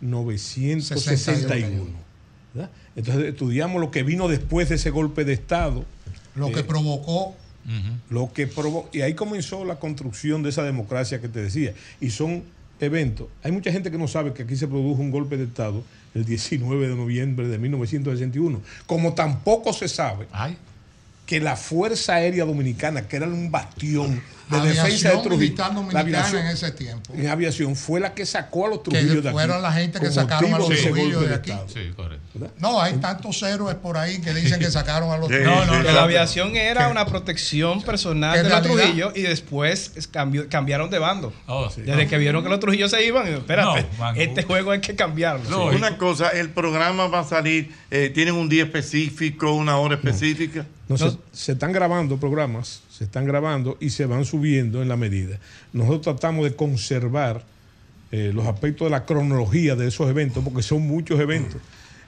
1961. 0.00 1.90
¿verdad? 2.54 2.70
Entonces 2.96 3.24
estudiamos 3.26 3.80
lo 3.80 3.90
que 3.90 4.02
vino 4.02 4.28
después 4.28 4.68
de 4.68 4.76
ese 4.76 4.90
golpe 4.90 5.24
de 5.24 5.32
Estado. 5.34 5.84
Lo 6.34 6.50
que 6.52 6.60
Eh, 6.60 6.64
provocó 6.64 7.34
lo 8.08 8.32
que 8.32 8.48
provo- 8.50 8.88
y 8.94 9.02
ahí 9.02 9.12
comenzó 9.12 9.62
la 9.66 9.78
construcción 9.78 10.42
de 10.42 10.48
esa 10.48 10.62
democracia 10.62 11.20
que 11.20 11.28
te 11.28 11.42
decía. 11.42 11.74
Y 12.00 12.08
son 12.10 12.42
eventos. 12.80 13.26
Hay 13.42 13.52
mucha 13.52 13.70
gente 13.70 13.90
que 13.90 13.98
no 13.98 14.08
sabe 14.08 14.32
que 14.32 14.44
aquí 14.44 14.56
se 14.56 14.66
produjo 14.66 15.02
un 15.02 15.10
golpe 15.10 15.36
de 15.36 15.44
Estado 15.44 15.82
el 16.14 16.24
19 16.24 16.88
de 16.88 16.94
noviembre 16.96 17.46
de 17.48 17.58
1961. 17.58 18.62
Como 18.86 19.12
tampoco 19.12 19.72
se 19.74 19.86
sabe 19.88 20.26
que 21.26 21.40
la 21.40 21.56
Fuerza 21.56 22.14
Aérea 22.14 22.46
Dominicana, 22.46 23.06
que 23.06 23.16
era 23.16 23.26
un 23.26 23.50
bastión 23.50 24.22
de 24.50 24.60
defensa 24.68 25.10
de 25.10 25.18
Trujillo, 25.22 25.64
la 25.92 26.00
aviación- 26.00 26.40
en 26.42 26.46
ese 26.48 26.70
tiempo. 26.72 27.12
en 27.14 27.28
aviación 27.28 27.76
fue 27.76 28.00
la 28.00 28.14
que 28.14 28.24
sacó 28.26 28.66
a 28.66 28.68
los 28.70 28.82
Trujillos 28.82 29.22
de 29.22 29.28
aquí. 29.28 29.30
fueron 29.30 29.62
la 29.62 29.72
gente 29.72 30.00
que 30.00 30.10
sacaron 30.10 30.54
a 30.54 30.58
los 30.58 30.68
golpe 30.68 30.82
de 30.82 31.28
de 31.28 31.34
aquí. 31.34 31.52
Sí, 31.66 31.80
correcto. 31.94 32.24
No, 32.58 32.80
hay 32.80 32.94
tantos 32.94 33.42
héroes 33.42 33.74
por 33.76 33.96
ahí 33.96 34.20
que 34.20 34.32
dicen 34.32 34.60
que 34.60 34.70
sacaron 34.70 35.10
a 35.10 35.16
los 35.18 35.28
No, 35.30 35.36
no, 35.38 35.62
Trujillos. 35.64 35.94
la 35.94 36.02
aviación 36.04 36.56
era 36.56 36.88
una 36.88 37.04
protección 37.06 37.82
personal 37.82 38.42
de 38.42 38.48
los 38.48 38.62
Trujillo 38.62 39.12
y 39.14 39.22
después 39.22 39.92
cambiaron 40.48 40.90
de 40.90 40.98
bando. 40.98 41.32
Oh, 41.46 41.68
sí. 41.70 41.82
Desde 41.82 42.06
que 42.06 42.18
vieron 42.18 42.42
que 42.42 42.48
los 42.48 42.60
Trujillos 42.60 42.90
se 42.90 43.04
iban, 43.04 43.26
espérate, 43.28 43.86
No, 43.98 44.10
este 44.14 44.42
juego 44.44 44.70
hay 44.70 44.80
que 44.80 44.94
cambiarlo. 44.94 45.48
No, 45.50 45.66
una 45.66 45.96
cosa, 45.98 46.28
el 46.30 46.50
programa 46.50 47.06
va 47.08 47.20
a 47.20 47.24
salir, 47.24 47.72
eh, 47.90 48.10
¿tienen 48.14 48.34
un 48.34 48.48
día 48.48 48.64
específico, 48.64 49.52
una 49.52 49.78
hora 49.78 49.96
específica? 49.96 50.64
No, 50.88 50.96
se, 50.96 51.16
se 51.32 51.52
están 51.52 51.72
grabando 51.72 52.18
programas, 52.18 52.80
se 52.90 53.04
están 53.04 53.26
grabando 53.26 53.76
y 53.80 53.90
se 53.90 54.06
van 54.06 54.24
subiendo 54.24 54.80
en 54.82 54.88
la 54.88 54.96
medida. 54.96 55.38
Nosotros 55.72 56.16
tratamos 56.16 56.44
de 56.44 56.56
conservar 56.56 57.42
eh, 58.10 58.32
los 58.34 58.46
aspectos 58.46 58.86
de 58.86 58.90
la 58.90 59.04
cronología 59.04 59.76
de 59.76 59.88
esos 59.88 60.08
eventos, 60.08 60.42
porque 60.42 60.62
son 60.62 60.82
muchos 60.86 61.20
eventos. 61.20 61.60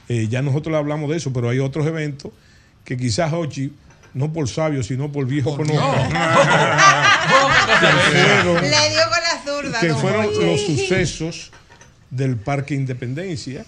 Eh, 0.09 0.28
ya 0.28 0.41
nosotros 0.43 0.72
le 0.72 0.78
hablamos 0.78 1.11
de 1.11 1.18
eso, 1.18 1.33
pero 1.33 1.51
hay 1.51 1.59
otros 1.59 1.87
eventos 1.87 2.33
que 2.85 2.97
quizás 2.97 3.33
Hochi, 3.33 3.72
no 4.14 4.33
por 4.33 4.49
sabio, 4.49 4.83
sino 4.83 5.12
por 5.12 5.26
viejo 5.26 5.55
fueron- 5.57 5.76
Le 7.81 8.41
dio 8.41 8.55
con 8.55 8.62
la 8.64 9.43
zurda. 9.45 9.81
que 9.81 9.95
fueron 9.95 10.26
los 10.47 10.61
sucesos 10.62 11.51
del 12.11 12.37
Parque 12.37 12.74
Independencia. 12.74 13.64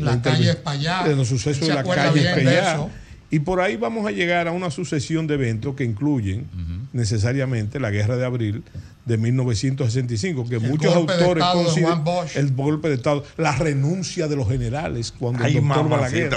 La 0.00 0.20
calle 0.22 0.50
Espaillá. 0.50 1.02
De 1.04 1.14
los 1.14 1.28
sucesos 1.28 1.66
¿Se 1.66 1.72
de 1.72 1.74
la 1.74 1.84
calle 1.84 2.58
eso? 2.58 2.90
Y 3.34 3.40
por 3.40 3.60
ahí 3.60 3.74
vamos 3.74 4.06
a 4.06 4.12
llegar 4.12 4.46
a 4.46 4.52
una 4.52 4.70
sucesión 4.70 5.26
de 5.26 5.34
eventos 5.34 5.74
que 5.74 5.82
incluyen 5.82 6.46
necesariamente 6.92 7.80
la 7.80 7.90
Guerra 7.90 8.16
de 8.16 8.24
Abril 8.24 8.62
de 9.04 9.18
1965, 9.18 10.48
que 10.48 10.60
muchos 10.60 10.94
autores 10.94 11.42
consideran 11.52 12.04
el 12.36 12.52
golpe 12.52 12.90
de 12.90 12.94
Estado, 12.94 13.24
la 13.36 13.50
renuncia 13.56 14.28
de 14.28 14.36
los 14.36 14.48
generales 14.48 15.12
cuando 15.18 15.42
Ay, 15.42 15.56
el 15.56 15.66
doctor 15.66 15.88
Balaguer. 15.88 16.32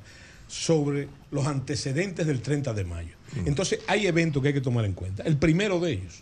sobre 0.47 1.09
los 1.31 1.47
antecedentes 1.47 2.27
del 2.27 2.41
30 2.41 2.73
de 2.73 2.83
mayo. 2.85 3.15
Entonces 3.45 3.79
hay 3.87 4.07
eventos 4.07 4.41
que 4.41 4.49
hay 4.49 4.53
que 4.53 4.61
tomar 4.61 4.85
en 4.85 4.93
cuenta. 4.93 5.23
El 5.23 5.37
primero 5.37 5.79
de 5.79 5.91
ellos, 5.93 6.21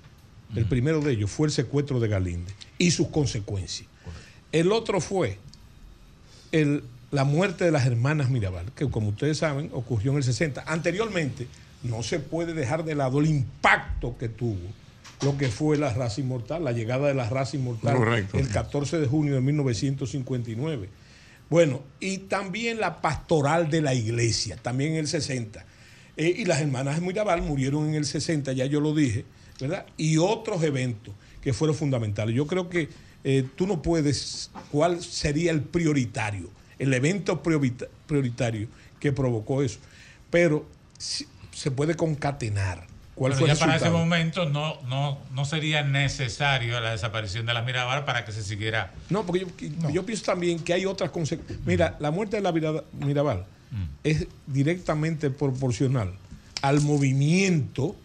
el 0.56 0.66
primero 0.66 1.02
de 1.02 1.12
ellos 1.12 1.30
fue 1.30 1.48
el 1.48 1.54
secuestro 1.54 2.00
de 2.00 2.08
Galinde 2.08 2.52
y 2.78 2.92
sus 2.92 3.10
consecuencias. 3.10 3.88
El 4.52 4.72
otro 4.72 5.02
fue 5.02 5.38
el- 6.52 6.84
la 7.12 7.24
muerte 7.24 7.66
de 7.66 7.72
las 7.72 7.86
hermanas 7.86 8.30
Mirabal, 8.30 8.72
que 8.76 8.90
como 8.90 9.10
ustedes 9.10 9.38
saben 9.38 9.70
ocurrió 9.74 10.12
en 10.12 10.18
el 10.18 10.24
60. 10.24 10.64
Anteriormente 10.66 11.48
no 11.86 12.04
se 12.04 12.20
puede 12.20 12.54
dejar 12.54 12.84
de 12.86 12.96
lado 12.96 13.20
el 13.20 13.28
impacto 13.28 14.18
que 14.18 14.30
tuvo 14.30 14.58
lo 15.22 15.38
que 15.38 15.48
fue 15.48 15.78
la 15.78 15.94
raza 15.94 16.20
inmortal, 16.20 16.64
la 16.66 16.74
llegada 16.74 17.08
de 17.08 17.14
la 17.14 17.30
raza 17.30 17.56
inmortal 17.56 17.96
Correcto. 17.96 18.38
el 18.38 18.50
14 18.50 19.00
de 19.00 19.08
junio 19.08 19.34
de 19.36 19.42
1959. 19.42 20.90
Bueno, 21.50 21.82
y 22.00 22.18
también 22.20 22.80
la 22.80 23.02
pastoral 23.02 23.70
de 23.70 23.82
la 23.82 23.94
iglesia, 23.94 24.58
también 24.58 24.94
en 24.94 24.98
el 25.00 25.08
60. 25.08 25.66
Eh, 26.18 26.34
y 26.38 26.46
las 26.46 26.60
hermanas 26.62 27.02
Mirabal 27.02 27.42
murieron 27.42 27.88
en 27.88 27.96
el 27.96 28.06
60, 28.06 28.52
ya 28.54 28.66
yo 28.66 28.80
lo 28.82 28.94
dije, 28.94 29.26
¿verdad? 29.60 29.86
Y 29.98 30.18
otros 30.18 30.62
eventos 30.64 31.14
que 31.42 31.54
fueron 31.54 31.76
fundamentales. 31.78 32.36
Yo 32.36 32.46
creo 32.48 32.70
que 32.70 32.90
eh, 33.24 33.46
tú 33.56 33.68
no 33.68 33.82
puedes, 33.82 34.52
¿cuál 34.72 35.02
sería 35.02 35.52
el 35.52 35.62
prioritario? 35.62 36.50
El 36.78 36.94
evento 36.94 37.42
priorita- 37.42 37.88
prioritario 38.08 38.68
que 39.00 39.12
provocó 39.12 39.62
eso. 39.64 39.80
Pero 40.30 40.66
se 41.56 41.72
puede 41.72 41.96
concatenar. 41.96 42.86
¿Cuál 43.16 43.32
Pero 43.32 43.40
fue 43.40 43.48
ya 43.48 43.54
el 43.54 43.60
para 43.60 43.76
ese 43.78 43.90
momento 43.90 44.50
no, 44.50 44.82
no, 44.90 45.18
no 45.34 45.46
sería 45.46 45.84
necesario 45.84 46.80
la 46.82 46.92
desaparición 46.92 47.46
de 47.46 47.54
las 47.54 47.66
Mirabal 47.66 48.04
para 48.04 48.26
que 48.26 48.34
se 48.34 48.44
siguiera. 48.44 48.92
No, 49.10 49.26
porque 49.26 49.48
yo, 49.58 49.90
yo 49.90 50.06
pienso 50.06 50.26
también 50.26 50.60
que 50.60 50.74
hay 50.74 50.86
otras 50.86 51.12
consecuencias. 51.12 51.60
Mira, 51.66 51.96
la 52.02 52.12
muerte 52.12 52.36
de 52.36 52.44
la 52.44 52.52
Mirada- 52.52 52.84
Mirabal 53.00 53.46
es 54.04 54.28
directamente 54.48 55.30
proporcional 55.30 56.14
al 56.62 56.82
movimiento 56.82 57.96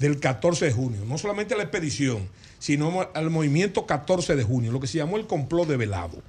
del 0.00 0.18
14 0.18 0.64
de 0.66 0.72
junio. 0.72 1.04
No 1.06 1.18
solamente 1.18 1.54
a 1.54 1.56
la 1.56 1.62
expedición, 1.62 2.28
sino 2.58 3.08
al 3.14 3.30
movimiento 3.30 3.86
14 3.86 4.34
de 4.34 4.42
junio, 4.42 4.72
lo 4.72 4.80
que 4.80 4.86
se 4.88 4.98
llamó 4.98 5.16
el 5.18 5.26
complot 5.28 5.68
de 5.68 5.76
velado. 5.76 6.20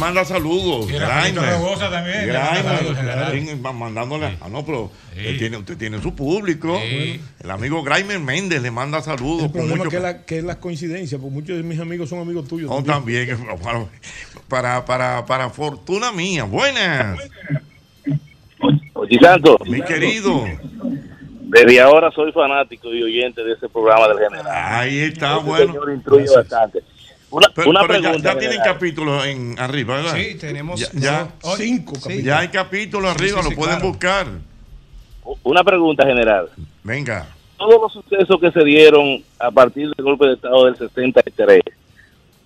Manda 0.00 0.24
saludos. 0.24 0.90
Y 0.90 0.98
también. 0.98 2.32
Sí, 3.32 3.60
mandándole. 3.72 4.38
Ah, 4.40 4.48
no, 4.50 4.64
pero 4.64 4.90
usted, 5.10 5.38
tiene, 5.38 5.56
usted 5.58 5.76
tiene 5.76 6.00
su 6.02 6.14
público. 6.14 6.76
El 6.78 7.50
amigo 7.50 7.82
Grimer 7.82 8.18
Méndez 8.18 8.62
le 8.62 8.70
manda 8.70 9.00
saludos. 9.02 9.44
El 9.44 9.52
problema 9.52 9.76
mucho 9.76 9.90
que, 9.90 10.00
la, 10.00 10.24
que 10.24 10.38
es 10.38 10.44
la 10.44 10.58
coincidencia, 10.58 11.18
porque 11.18 11.34
muchos 11.34 11.56
de 11.56 11.62
mis 11.62 11.78
amigos 11.78 12.08
son 12.08 12.20
amigos 12.20 12.48
tuyos. 12.48 12.70
No, 12.70 12.82
también. 12.82 13.28
Para, 13.62 13.86
para, 14.48 14.84
para, 14.84 15.26
para 15.26 15.50
fortuna 15.50 16.10
mía. 16.10 16.44
Buenas. 16.44 17.20
Oye, 18.94 19.18
Santo. 19.20 19.58
Mi 19.66 19.80
querido. 19.82 20.44
Desde 21.50 21.80
ahora 21.80 22.12
soy 22.12 22.30
fanático 22.30 22.94
y 22.94 23.02
oyente 23.02 23.42
de 23.42 23.54
ese 23.54 23.68
programa 23.68 24.06
del 24.08 24.18
general. 24.18 24.46
Ahí 24.48 25.00
está, 25.00 25.36
Ese 25.36 25.44
bueno. 25.44 25.72
señor 25.72 25.92
instruye 25.92 26.26
bastante. 26.34 26.80
Una, 27.30 27.48
Pero, 27.54 27.70
una 27.70 27.80
pero 27.82 27.94
ya- 27.94 28.00
pregunta. 28.00 28.32
ya, 28.32 28.38
tienen 28.38 28.56
general. 28.58 28.74
capítulos 28.74 29.26
en 29.26 29.58
arriba, 29.58 29.96
¿verdad? 29.96 30.16
Sí, 30.16 30.34
tenemos 30.36 30.80
ya, 30.80 30.88
ya- 30.94 31.28
cinco 31.56 31.94
Sí. 31.94 32.00
capítulos. 32.02 32.24
Ya 32.24 32.38
hay 32.40 32.48
capítulos 32.48 33.10
Sí, 33.12 33.16
arriba, 33.18 33.38
sí, 33.38 33.44
lo 33.44 33.50
sí, 33.50 33.56
pueden 33.56 33.74
claro. 33.76 33.88
buscar. 33.88 34.26
Una 35.44 35.62
pregunta 35.64 36.04
general. 36.06 36.48
Venga. 36.82 37.28
Todos 37.56 37.80
los 37.82 37.92
sucesos 37.92 38.40
que 38.40 38.50
se 38.50 38.64
dieron 38.64 39.22
a 39.38 39.50
partir 39.50 39.90
del 39.94 40.04
golpe 40.04 40.26
de 40.26 40.32
Estado 40.34 40.64
del 40.64 40.76
63, 40.76 41.60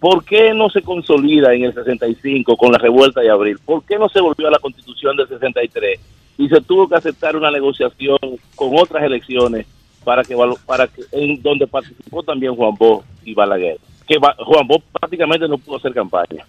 ¿por 0.00 0.24
qué 0.24 0.52
no 0.52 0.68
se 0.68 0.82
consolida 0.82 1.54
en 1.54 1.64
el 1.64 1.72
65 1.74 2.56
con 2.56 2.72
la 2.72 2.78
revuelta 2.78 3.20
de 3.20 3.30
abril? 3.30 3.58
¿Por 3.64 3.84
qué 3.84 3.96
no 3.98 4.08
se 4.08 4.20
volvió 4.20 4.48
a 4.48 4.50
la 4.50 4.58
constitución 4.58 5.16
del 5.16 5.28
63 5.28 5.98
y 6.36 6.48
se 6.48 6.60
tuvo 6.60 6.88
que 6.88 6.96
aceptar 6.96 7.36
una 7.36 7.50
negociación 7.50 8.18
con 8.56 8.76
otras 8.76 9.02
elecciones 9.04 9.66
para 10.04 10.22
que, 10.24 10.36
para 10.66 10.88
que 10.88 11.02
en 11.12 11.40
donde 11.40 11.66
participó 11.66 12.22
también 12.22 12.54
Juan 12.54 12.74
Bosch 12.74 13.04
y 13.24 13.32
Balaguer? 13.34 13.78
Que 14.06 14.16
Juan 14.18 14.66
Bosch 14.66 14.84
prácticamente 14.92 15.48
no 15.48 15.58
pudo 15.58 15.78
hacer 15.78 15.92
campaña. 15.94 16.44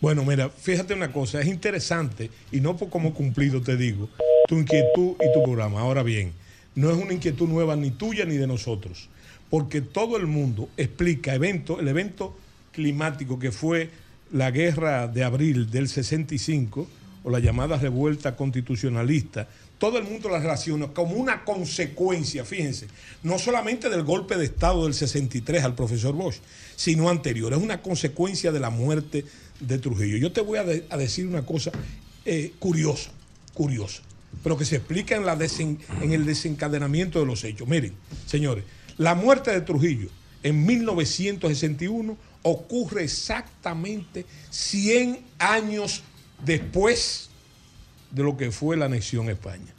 Bueno, 0.00 0.24
mira, 0.24 0.48
fíjate 0.48 0.94
una 0.94 1.12
cosa, 1.12 1.40
es 1.40 1.46
interesante 1.46 2.30
y 2.50 2.60
no 2.60 2.76
por 2.76 2.88
como 2.88 3.12
cumplido 3.12 3.60
te 3.60 3.76
digo, 3.76 4.08
tu 4.48 4.56
inquietud 4.56 5.16
y 5.20 5.32
tu 5.34 5.42
programa. 5.42 5.80
Ahora 5.80 6.02
bien, 6.02 6.32
no 6.74 6.90
es 6.90 6.96
una 6.96 7.12
inquietud 7.12 7.48
nueva 7.48 7.76
ni 7.76 7.90
tuya 7.90 8.24
ni 8.24 8.36
de 8.36 8.46
nosotros, 8.46 9.10
porque 9.50 9.82
todo 9.82 10.16
el 10.16 10.26
mundo 10.26 10.70
explica 10.78 11.34
evento, 11.34 11.80
el 11.80 11.88
evento 11.88 12.34
climático 12.72 13.38
que 13.38 13.52
fue 13.52 13.90
la 14.32 14.50
guerra 14.50 15.06
de 15.06 15.24
abril 15.24 15.70
del 15.70 15.88
65 15.88 16.88
o 17.24 17.30
la 17.30 17.40
llamada 17.40 17.76
revuelta 17.76 18.36
constitucionalista, 18.36 19.48
todo 19.80 19.96
el 19.98 20.04
mundo 20.04 20.28
la 20.28 20.38
relaciona 20.38 20.88
como 20.88 21.14
una 21.16 21.42
consecuencia, 21.44 22.44
fíjense, 22.44 22.86
no 23.22 23.38
solamente 23.38 23.88
del 23.88 24.04
golpe 24.04 24.36
de 24.36 24.44
Estado 24.44 24.84
del 24.84 24.92
63 24.94 25.64
al 25.64 25.74
profesor 25.74 26.14
Bosch, 26.14 26.36
sino 26.76 27.08
anterior. 27.08 27.52
Es 27.54 27.58
una 27.58 27.80
consecuencia 27.80 28.52
de 28.52 28.60
la 28.60 28.68
muerte 28.68 29.24
de 29.58 29.78
Trujillo. 29.78 30.18
Yo 30.18 30.32
te 30.32 30.42
voy 30.42 30.58
a, 30.58 30.64
de- 30.64 30.86
a 30.90 30.98
decir 30.98 31.26
una 31.26 31.46
cosa 31.46 31.72
eh, 32.26 32.52
curiosa, 32.58 33.10
curiosa, 33.54 34.02
pero 34.44 34.58
que 34.58 34.66
se 34.66 34.76
explica 34.76 35.16
en, 35.16 35.24
la 35.24 35.32
el 36.12 36.26
desencadenamiento 36.26 37.18
de 37.18 37.24
los 37.26 37.42
hechos. 37.42 37.66
Miren, 37.66 37.94
señores, 38.26 38.64
la 38.98 39.14
muerte 39.14 39.50
de 39.50 39.62
Trujillo 39.62 40.10
en 40.42 40.64
1961 40.66 42.18
ocurre 42.42 43.04
exactamente 43.04 44.26
100 44.50 45.20
años 45.38 46.02
después 46.44 47.29
de 48.10 48.22
lo 48.22 48.36
que 48.36 48.50
fue 48.50 48.76
la 48.76 48.86
anexión 48.86 49.28
a 49.28 49.32
España. 49.32 49.72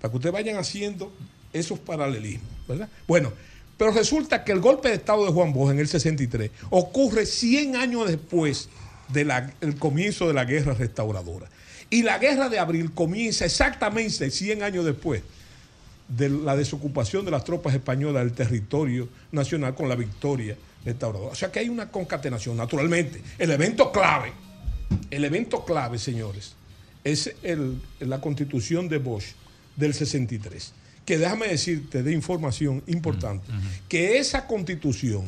Para 0.00 0.10
que 0.10 0.16
ustedes 0.16 0.32
vayan 0.32 0.56
haciendo 0.56 1.12
esos 1.52 1.78
paralelismos, 1.78 2.48
¿verdad? 2.66 2.88
Bueno, 3.06 3.32
pero 3.76 3.92
resulta 3.92 4.44
que 4.44 4.52
el 4.52 4.60
golpe 4.60 4.88
de 4.88 4.96
Estado 4.96 5.24
de 5.24 5.32
Juan 5.32 5.52
Bosch 5.52 5.70
en 5.70 5.78
el 5.78 5.88
63 5.88 6.50
ocurre 6.70 7.26
100 7.26 7.76
años 7.76 8.08
después 8.08 8.68
del 9.08 9.32
comienzo 9.78 10.26
de 10.26 10.34
la 10.34 10.44
guerra 10.44 10.74
restauradora. 10.74 11.48
Y 11.88 12.02
la 12.02 12.18
guerra 12.18 12.48
de 12.48 12.58
abril 12.58 12.92
comienza 12.92 13.44
exactamente 13.44 14.30
100 14.30 14.62
años 14.62 14.84
después 14.84 15.22
de 16.08 16.28
la 16.28 16.56
desocupación 16.56 17.24
de 17.24 17.30
las 17.30 17.44
tropas 17.44 17.74
españolas 17.74 18.24
del 18.24 18.32
territorio 18.32 19.08
nacional 19.30 19.74
con 19.74 19.88
la 19.88 19.94
victoria 19.94 20.56
restauradora. 20.84 21.32
O 21.32 21.34
sea 21.34 21.52
que 21.52 21.60
hay 21.60 21.68
una 21.68 21.90
concatenación. 21.90 22.56
Naturalmente, 22.56 23.22
el 23.38 23.50
evento 23.50 23.92
clave, 23.92 24.32
el 25.10 25.24
evento 25.24 25.64
clave, 25.64 25.98
señores, 25.98 26.54
es 27.04 27.34
el- 27.42 27.80
la 28.00 28.20
constitución 28.20 28.88
de 28.88 28.98
Bosch 28.98 29.34
del 29.76 29.94
63. 29.94 30.72
Que 31.04 31.16
déjame 31.18 31.48
decirte 31.48 32.02
de 32.02 32.12
información 32.12 32.82
importante, 32.86 33.46
que 33.88 34.18
esa 34.18 34.46
constitución 34.46 35.24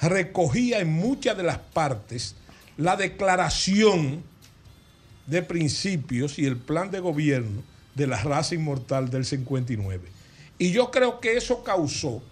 recogía 0.00 0.80
en 0.80 0.92
muchas 0.92 1.36
de 1.36 1.42
las 1.44 1.58
partes 1.58 2.34
la 2.76 2.96
declaración 2.96 4.22
de 5.26 5.42
principios 5.42 6.38
y 6.38 6.46
el 6.46 6.56
plan 6.56 6.90
de 6.90 7.00
gobierno 7.00 7.62
de 7.94 8.06
la 8.06 8.22
raza 8.22 8.54
inmortal 8.54 9.08
del 9.10 9.24
59. 9.24 10.08
Y 10.58 10.70
yo 10.72 10.90
creo 10.90 11.20
que 11.20 11.36
eso 11.36 11.62
causó, 11.64 12.22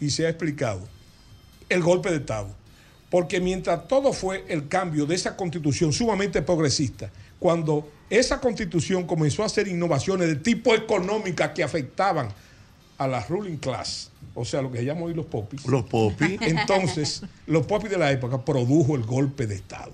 y 0.00 0.10
se 0.10 0.26
ha 0.26 0.28
explicado, 0.30 0.86
el 1.68 1.82
golpe 1.82 2.10
de 2.10 2.16
Estado. 2.16 2.48
Porque 3.10 3.40
mientras 3.40 3.86
todo 3.86 4.12
fue 4.12 4.44
el 4.48 4.66
cambio 4.68 5.06
de 5.06 5.14
esa 5.14 5.36
constitución 5.36 5.92
sumamente 5.92 6.42
progresista, 6.42 7.10
cuando 7.38 7.88
esa 8.10 8.40
constitución 8.40 9.06
comenzó 9.06 9.42
a 9.42 9.46
hacer 9.46 9.68
innovaciones 9.68 10.28
de 10.28 10.36
tipo 10.36 10.74
económica 10.74 11.52
que 11.52 11.62
afectaban 11.62 12.28
a 12.98 13.08
la 13.08 13.20
ruling 13.26 13.56
class, 13.56 14.10
o 14.34 14.44
sea, 14.44 14.62
lo 14.62 14.70
que 14.70 14.78
se 14.78 14.84
llama 14.84 15.02
hoy 15.02 15.14
los 15.14 15.26
popis. 15.26 15.66
Los 15.66 15.84
popis. 15.84 16.38
Entonces, 16.40 17.22
los 17.46 17.66
popis 17.66 17.90
de 17.90 17.98
la 17.98 18.10
época 18.12 18.44
produjo 18.44 18.94
el 18.96 19.02
golpe 19.02 19.46
de 19.46 19.56
Estado. 19.56 19.92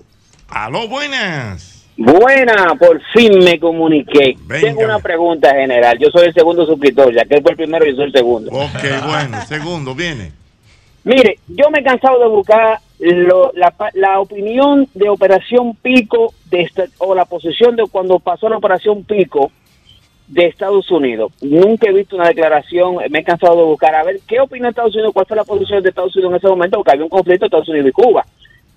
¡Aló, 0.48 0.88
buenas! 0.88 1.80
Buena, 1.96 2.74
por 2.76 3.00
fin 3.12 3.38
me 3.44 3.60
comuniqué. 3.60 4.34
Tengo 4.60 4.80
una 4.80 5.00
pregunta 5.00 5.54
general. 5.54 5.98
Yo 5.98 6.08
soy 6.10 6.28
el 6.28 6.34
segundo 6.34 6.64
suscriptor, 6.64 7.14
ya 7.14 7.26
que 7.26 7.34
él 7.34 7.42
fue 7.42 7.50
el 7.50 7.56
primero 7.58 7.84
y 7.84 7.90
yo 7.90 7.96
soy 7.96 8.06
el 8.06 8.12
segundo. 8.12 8.50
Ok, 8.50 8.82
bueno, 9.06 9.44
segundo, 9.46 9.94
viene. 9.94 10.39
Mire, 11.04 11.38
yo 11.48 11.70
me 11.70 11.80
he 11.80 11.84
cansado 11.84 12.18
de 12.20 12.28
buscar 12.28 12.78
lo- 12.98 13.52
la, 13.54 13.72
la 13.94 14.20
opinión 14.20 14.86
de 14.94 15.08
Operación 15.08 15.74
Pico 15.76 16.34
de 16.50 16.62
esta- 16.62 16.86
o 16.98 17.14
la 17.14 17.24
posición 17.24 17.76
de 17.76 17.84
cuando 17.90 18.18
pasó 18.18 18.48
la 18.48 18.58
Operación 18.58 19.04
Pico 19.04 19.50
de 20.28 20.46
Estados 20.46 20.90
Unidos. 20.90 21.32
Nunca 21.40 21.88
he 21.88 21.92
visto 21.92 22.16
una 22.16 22.28
declaración, 22.28 22.96
me 23.10 23.20
he 23.20 23.24
cansado 23.24 23.56
de 23.56 23.64
buscar 23.64 23.94
a 23.94 24.04
ver 24.04 24.20
qué 24.28 24.40
opina 24.40 24.68
Estados 24.68 24.94
Unidos, 24.94 25.12
cuál 25.14 25.26
fue 25.26 25.36
la 25.36 25.44
posición 25.44 25.82
de 25.82 25.88
Estados 25.88 26.14
Unidos 26.14 26.32
en 26.32 26.36
ese 26.36 26.48
momento, 26.48 26.76
porque 26.76 26.92
había 26.92 27.04
un 27.04 27.10
conflicto 27.10 27.46
Estados 27.46 27.68
Unidos 27.68 27.88
y 27.88 27.92
Cuba. 27.92 28.24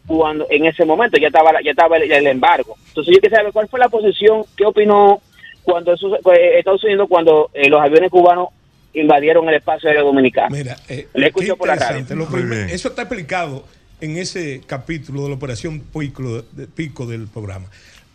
Cuando 0.07 0.47
en 0.49 0.65
ese 0.65 0.83
momento 0.83 1.17
ya 1.19 1.27
estaba 1.27 1.51
ya 1.63 1.71
estaba 1.71 1.97
el, 1.97 2.27
embargo. 2.27 2.75
Entonces 2.89 3.13
yo 3.15 3.21
quisiera 3.21 3.37
saber 3.37 3.53
cuál 3.53 3.67
fue 3.67 3.79
la 3.79 3.87
posición, 3.89 4.43
qué 4.57 4.65
opinó 4.65 5.19
cuando 5.63 5.93
eso- 5.93 6.15
eh, 6.33 6.57
Estados 6.59 6.83
Unidos 6.83 7.07
cuando 7.09 7.49
eh, 7.53 7.69
los 7.69 7.81
aviones 7.81 8.09
cubanos 8.09 8.47
invadieron 8.93 9.47
el 9.49 9.55
espacio 9.55 9.89
aéreo 9.89 10.05
dominicano. 10.05 10.55
Mira, 10.55 10.77
eh, 10.87 11.07
Le 11.13 11.27
escucho 11.27 11.57
por 11.57 11.67
la 11.67 11.73
interesante. 11.75 12.13
radio. 12.15 12.27
Primer- 12.29 12.69
eso 12.69 12.89
está 12.89 13.03
explicado 13.03 13.65
en 14.01 14.17
ese 14.17 14.61
capítulo 14.67 15.23
de 15.23 15.29
la 15.29 15.35
operación 15.35 15.79
Pico, 15.81 16.43
de- 16.51 16.67
Pico 16.67 17.05
del 17.05 17.27
programa. 17.27 17.67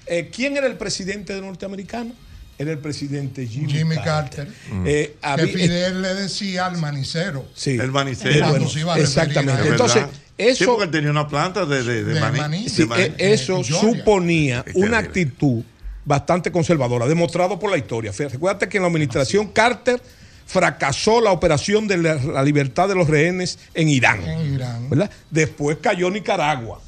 Eh, 0.07 0.31
¿Quién 0.35 0.57
era 0.57 0.66
el 0.66 0.76
presidente 0.76 1.35
de 1.35 1.41
norteamericano? 1.41 2.12
Era 2.59 2.72
el 2.72 2.79
presidente 2.79 3.47
Jimmy, 3.47 3.72
Jimmy 3.72 3.97
Carter. 3.97 4.47
Carter. 4.49 4.55
Eh, 4.87 5.14
que 5.37 5.47
Fidel 5.47 6.03
le 6.03 6.14
decía 6.14 6.66
al 6.66 6.76
manicero. 6.79 7.47
Sí. 7.55 7.79
El 7.79 7.93
manicero. 7.93 8.49
Bueno, 8.49 8.64
referir 8.64 8.89
a 8.89 8.99
exactamente. 8.99 9.68
Entonces, 9.68 10.05
eso- 10.37 10.59
Sí, 10.59 10.64
porque 10.66 10.85
él 10.85 10.91
tenía 10.91 11.11
una 11.11 11.29
planta 11.29 11.64
de, 11.66 11.85
de, 11.85 12.05
de 12.05 12.14
De 12.14 12.20
maní. 12.20 12.39
maní. 12.39 12.68
Sí, 12.68 12.83
de 12.83 12.87
maní. 12.89 13.03
eh, 13.05 13.14
eso 13.18 13.62
suponía 13.62 14.64
una 14.74 14.99
actitud 14.99 15.62
bastante 16.05 16.51
conservadora, 16.51 17.07
demostrado 17.07 17.59
por 17.59 17.70
la 17.70 17.76
historia. 17.79 18.12
Fíjate, 18.12 18.35
Recuérdate 18.35 18.68
que 18.68 18.79
en 18.79 18.83
la 18.83 18.89
administración 18.89 19.49
Carter 19.49 20.01
fracasó 20.49 21.20
la 21.20 21.30
operación 21.30 21.86
de 21.86 21.99
la, 21.99 22.14
la 22.14 22.42
libertad 22.42 22.88
de 22.88 22.94
los 22.96 23.07
rehenes 23.09 23.59
en 23.74 23.88
Irán. 23.88 24.26
En 24.26 24.55
Irán. 24.55 24.88
¿verdad? 24.90 25.11
Después 25.30 25.76
cayó 25.80 26.11
Nicaragua. 26.11 26.80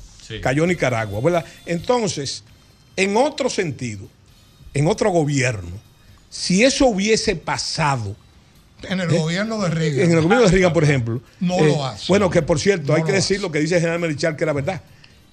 Cayó 0.42 0.66
Nicaragua, 0.66 1.20
¿verdad? 1.20 1.44
Entonces, 1.66 2.42
en 2.96 3.16
otro 3.16 3.50
sentido, 3.50 4.06
en 4.74 4.86
otro 4.86 5.10
gobierno, 5.10 5.70
si 6.30 6.62
eso 6.62 6.86
hubiese 6.86 7.34
pasado 7.36 8.16
En 8.88 9.00
el 9.00 9.08
gobierno 9.08 9.60
de 9.60 9.68
Reagan. 9.70 9.98
Eh, 10.00 10.04
en 10.04 10.12
el 10.12 10.20
gobierno 10.22 10.46
de 10.46 10.52
Reagan, 10.52 10.72
por 10.72 10.84
ejemplo. 10.88 11.16
eh, 11.16 11.20
No 11.40 11.60
lo 11.60 11.84
hace. 11.84 12.04
Bueno, 12.08 12.30
que 12.30 12.40
por 12.42 12.58
cierto, 12.60 12.92
No 12.92 12.94
hay 12.94 13.02
que 13.02 13.12
decir 13.12 13.40
lo 13.42 13.50
que 13.52 13.58
dice 13.58 13.74
el 13.74 13.80
general 13.80 14.00
Merichal, 14.00 14.36
que 14.36 14.44
era 14.44 14.52
verdad. 14.54 14.80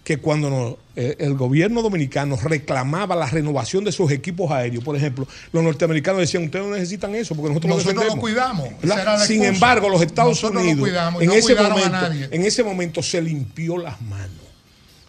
Que 0.07 0.19
cuando 0.19 0.49
no- 0.49 0.77
eh, 0.95 1.17
el 1.19 1.33
gobierno 1.33 1.81
dominicano 1.81 2.37
reclamaba 2.41 3.13
la 3.13 3.25
renovación 3.25 3.83
de 3.83 3.91
sus 3.91 4.09
equipos 4.09 4.49
aéreos, 4.49 4.81
por 4.81 4.95
ejemplo, 4.95 5.27
los 5.51 5.61
norteamericanos 5.61 6.21
decían, 6.21 6.45
ustedes 6.45 6.65
no 6.65 6.71
necesitan 6.73 7.13
eso 7.13 7.35
porque 7.35 7.49
nosotros, 7.49 7.69
Nosotros 7.83 7.93
lo 7.95 7.99
lo 8.15 8.21
defendemos". 8.21 8.79
cuidamos. 8.79 9.27
Sin 9.27 9.41
excusa. 9.41 9.47
embargo, 9.49 9.89
los 9.89 10.01
Estados 10.01 10.29
Nosotros 10.41 10.63
lo 10.63 10.71
Unidos, 10.71 10.87
y 11.19 11.23
en, 11.23 11.27
no 11.29 11.33
ese 11.33 11.55
momento, 11.55 11.89
nadie. 11.89 12.29
en 12.31 12.45
ese 12.45 12.63
momento 12.63 13.03
se 13.03 13.21
limpió 13.21 13.77
las 13.77 14.01
manos. 14.01 14.29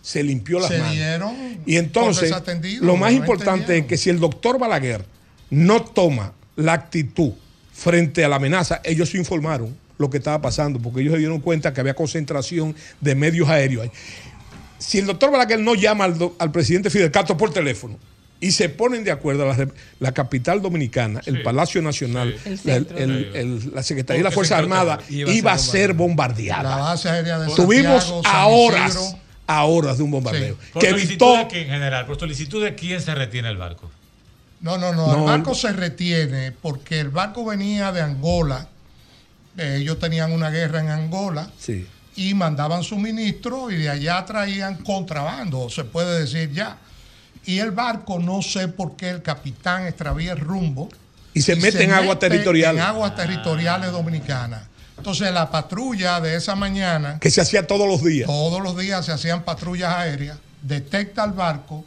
Se 0.02 0.20
limpió 0.24 0.58
las 0.58 0.68
Se 0.68 0.78
manos. 0.78 0.94
dieron 0.94 1.34
y 1.64 1.76
entonces, 1.76 2.32
lo 2.80 2.96
más 2.96 3.12
no 3.12 3.18
importante 3.18 3.76
entendieron. 3.76 3.84
es 3.84 3.88
que 3.88 3.96
si 3.98 4.10
el 4.10 4.18
doctor 4.18 4.58
Balaguer 4.58 5.04
no 5.50 5.80
toma 5.84 6.32
la 6.56 6.72
actitud 6.72 7.34
frente 7.72 8.24
a 8.24 8.28
la 8.28 8.34
amenaza, 8.36 8.80
ellos 8.82 9.10
se 9.10 9.18
informaron 9.18 9.76
lo 9.96 10.10
que 10.10 10.16
estaba 10.18 10.40
pasando, 10.40 10.80
porque 10.80 11.02
ellos 11.02 11.12
se 11.12 11.18
dieron 11.20 11.38
cuenta 11.40 11.72
que 11.72 11.80
había 11.80 11.94
concentración 11.94 12.74
de 13.00 13.14
medios 13.14 13.48
aéreos 13.48 13.84
ahí. 13.84 13.90
Si 14.78 14.98
el 14.98 15.06
doctor 15.06 15.30
Balaguer 15.30 15.58
no 15.60 15.74
llama 15.74 16.04
al, 16.04 16.18
do- 16.18 16.36
al 16.38 16.50
presidente 16.52 16.90
Fidel 16.90 17.10
Castro 17.10 17.36
por 17.36 17.52
teléfono 17.52 17.98
y 18.40 18.52
se 18.52 18.68
ponen 18.68 19.02
de 19.02 19.10
acuerdo 19.10 19.44
la, 19.46 19.68
la 19.98 20.12
capital 20.12 20.62
dominicana, 20.62 21.20
el 21.26 21.42
Palacio 21.42 21.82
Nacional, 21.82 22.36
Sí. 22.44 22.50
El 22.50 22.60
la, 22.64 22.74
el- 22.76 22.86
centro. 22.86 22.98
el- 22.98 23.10
el- 23.34 23.74
la 23.74 23.82
Secretaría 23.82 24.20
de 24.20 24.24
la 24.24 24.30
Fuerza 24.30 24.56
Armada 24.58 25.00
iba 25.08 25.30
a 25.30 25.34
iba 25.34 25.52
a 25.52 25.58
ser 25.58 25.92
bombardeada. 25.94 26.70
La 26.70 26.76
base 26.76 27.08
aérea 27.08 27.38
de 27.40 27.52
Tuvimos 27.54 28.04
Santiago, 28.04 28.36
a 28.36 28.46
horas, 28.46 28.94
Isidro. 28.94 29.18
a 29.48 29.64
horas 29.64 29.98
de 29.98 30.04
un 30.04 30.10
bombardeo. 30.12 30.56
¿Por 30.72 30.82
Que 30.82 30.90
solicitud 30.90 31.26
evitó 31.26 31.36
de 31.38 31.46
quién, 31.48 31.66
general? 31.68 32.06
¿Por 32.06 32.18
solicitud 32.18 32.62
de 32.64 32.74
quién 32.76 33.00
se 33.00 33.14
retiene 33.14 33.48
el 33.48 33.56
barco? 33.56 33.90
No, 34.60 34.76
no, 34.78 34.92
no, 34.92 35.06
No, 35.08 35.18
El 35.18 35.24
barco 35.24 35.54
se 35.54 35.72
retiene 35.72 36.52
porque 36.52 37.00
el 37.00 37.08
barco 37.10 37.44
venía 37.44 37.90
de 37.92 38.00
Angola. 38.02 38.68
Eh, 39.56 39.78
ellos 39.80 39.98
tenían 39.98 40.30
una 40.32 40.50
guerra 40.50 40.80
en 40.80 40.88
Angola 40.90 41.50
Sí. 41.58 41.86
Y 42.18 42.34
mandaban 42.34 42.82
suministros 42.82 43.72
y 43.72 43.76
de 43.76 43.90
allá 43.90 44.24
traían 44.24 44.74
contrabando, 44.78 45.70
se 45.70 45.84
puede 45.84 46.18
decir 46.18 46.50
ya. 46.52 46.76
Y 47.46 47.60
el 47.60 47.70
barco, 47.70 48.18
no 48.18 48.42
sé 48.42 48.66
por 48.66 48.96
qué 48.96 49.10
el 49.10 49.22
capitán 49.22 49.86
extravía 49.86 50.32
el 50.32 50.40
rumbo. 50.40 50.88
Y 51.32 51.42
se 51.42 51.54
mete 51.54 51.84
en 51.84 51.92
aguas 51.92 52.18
territoriales. 52.18 52.82
En 52.82 52.88
aguas 52.88 53.14
territoriales 53.14 53.92
dominicanas. 53.92 54.62
Entonces 54.96 55.32
la 55.32 55.48
patrulla 55.48 56.20
de 56.20 56.34
esa 56.34 56.56
mañana, 56.56 57.20
que 57.20 57.30
se 57.30 57.40
hacía 57.40 57.64
todos 57.68 57.86
los 57.86 58.02
días. 58.02 58.26
todos 58.26 58.60
los 58.60 58.76
días 58.76 59.06
se 59.06 59.12
hacían 59.12 59.44
patrullas 59.44 59.94
aéreas, 59.94 60.38
detecta 60.60 61.24
el 61.24 61.30
barco 61.30 61.84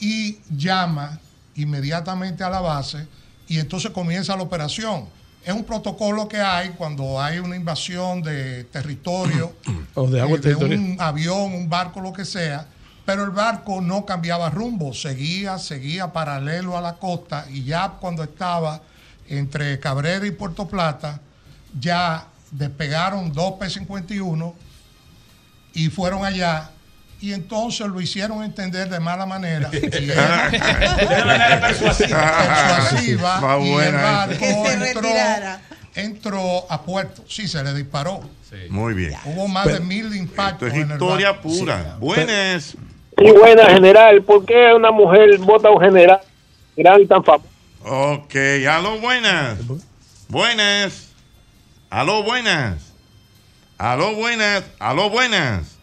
y 0.00 0.38
llama 0.48 1.20
inmediatamente 1.56 2.42
a 2.42 2.48
la 2.48 2.60
base 2.60 3.06
y 3.48 3.58
entonces 3.58 3.90
comienza 3.90 4.34
la 4.34 4.44
operación. 4.44 5.08
Es 5.44 5.52
un 5.52 5.64
protocolo 5.64 6.28
que 6.28 6.40
hay 6.40 6.70
cuando 6.70 7.20
hay 7.20 7.38
una 7.38 7.56
invasión 7.56 8.22
de 8.22 8.64
territorio, 8.64 9.54
O 9.94 10.06
de 10.08 10.20
agua 10.20 10.38
eh, 10.38 10.40
territorial. 10.40 10.78
un 10.78 10.96
avión, 11.00 11.52
un 11.54 11.68
barco, 11.68 12.00
lo 12.00 12.12
que 12.12 12.24
sea, 12.24 12.66
pero 13.04 13.24
el 13.24 13.30
barco 13.30 13.80
no 13.80 14.06
cambiaba 14.06 14.48
rumbo, 14.50 14.94
seguía, 14.94 15.58
seguía 15.58 16.12
paralelo 16.12 16.78
a 16.78 16.80
la 16.80 16.94
costa 16.94 17.46
y 17.50 17.64
ya 17.64 17.88
cuando 18.00 18.22
estaba 18.22 18.80
entre 19.28 19.78
Cabrera 19.80 20.26
y 20.26 20.30
Puerto 20.30 20.68
Plata, 20.68 21.20
ya 21.78 22.26
despegaron 22.50 23.32
dos 23.32 23.54
P-51 23.54 24.54
y 25.74 25.88
fueron 25.88 26.24
allá 26.24 26.70
y 27.22 27.32
entonces 27.32 27.86
lo 27.86 28.00
hicieron 28.00 28.42
entender 28.42 28.88
de 28.88 29.00
mala 29.00 29.24
manera. 29.26 29.70
Y 29.72 30.10
era- 30.10 30.50
De 30.50 31.24
manera 31.24 31.60
persuasiva. 31.68 32.36
persuasiva, 32.36 33.40
Va 33.44 33.58
y 33.58 33.62
el 33.66 33.72
buena 33.72 34.02
barco 34.02 34.44
entró, 34.44 35.08
entró 35.94 36.66
a 36.70 36.82
puerto. 36.82 37.24
Sí, 37.28 37.46
se 37.48 37.62
le 37.62 37.72
disparó. 37.74 38.20
Muy 38.68 38.92
bien. 38.94 39.14
Hubo 39.24 39.48
más 39.48 39.64
Pero- 39.64 39.78
de 39.78 39.84
mil 39.84 40.14
impactos. 40.14 40.68
Esto 40.68 40.78
es 40.78 40.84
en 40.84 40.90
el 40.90 40.96
historia 40.96 41.32
barco. 41.32 41.48
pura. 41.48 41.96
Buenas. 42.00 42.74
Y 43.18 43.30
buena, 43.30 43.66
general. 43.66 44.22
¿Por 44.22 44.44
qué 44.44 44.72
una 44.74 44.90
mujer 44.90 45.38
vota 45.38 45.68
a 45.68 45.70
un 45.70 45.80
general 45.80 46.20
grande 46.76 47.04
y 47.04 47.06
tan 47.06 47.22
famoso? 47.24 47.48
Ok, 47.84 48.34
aló, 48.68 48.98
buenas. 49.00 49.58
Buenas. 50.28 51.08
Aló, 51.90 52.22
buenas. 52.22 52.92
Aló, 53.78 54.14
buenas. 54.14 54.64
Aló, 54.78 55.10
buenas. 55.10 55.78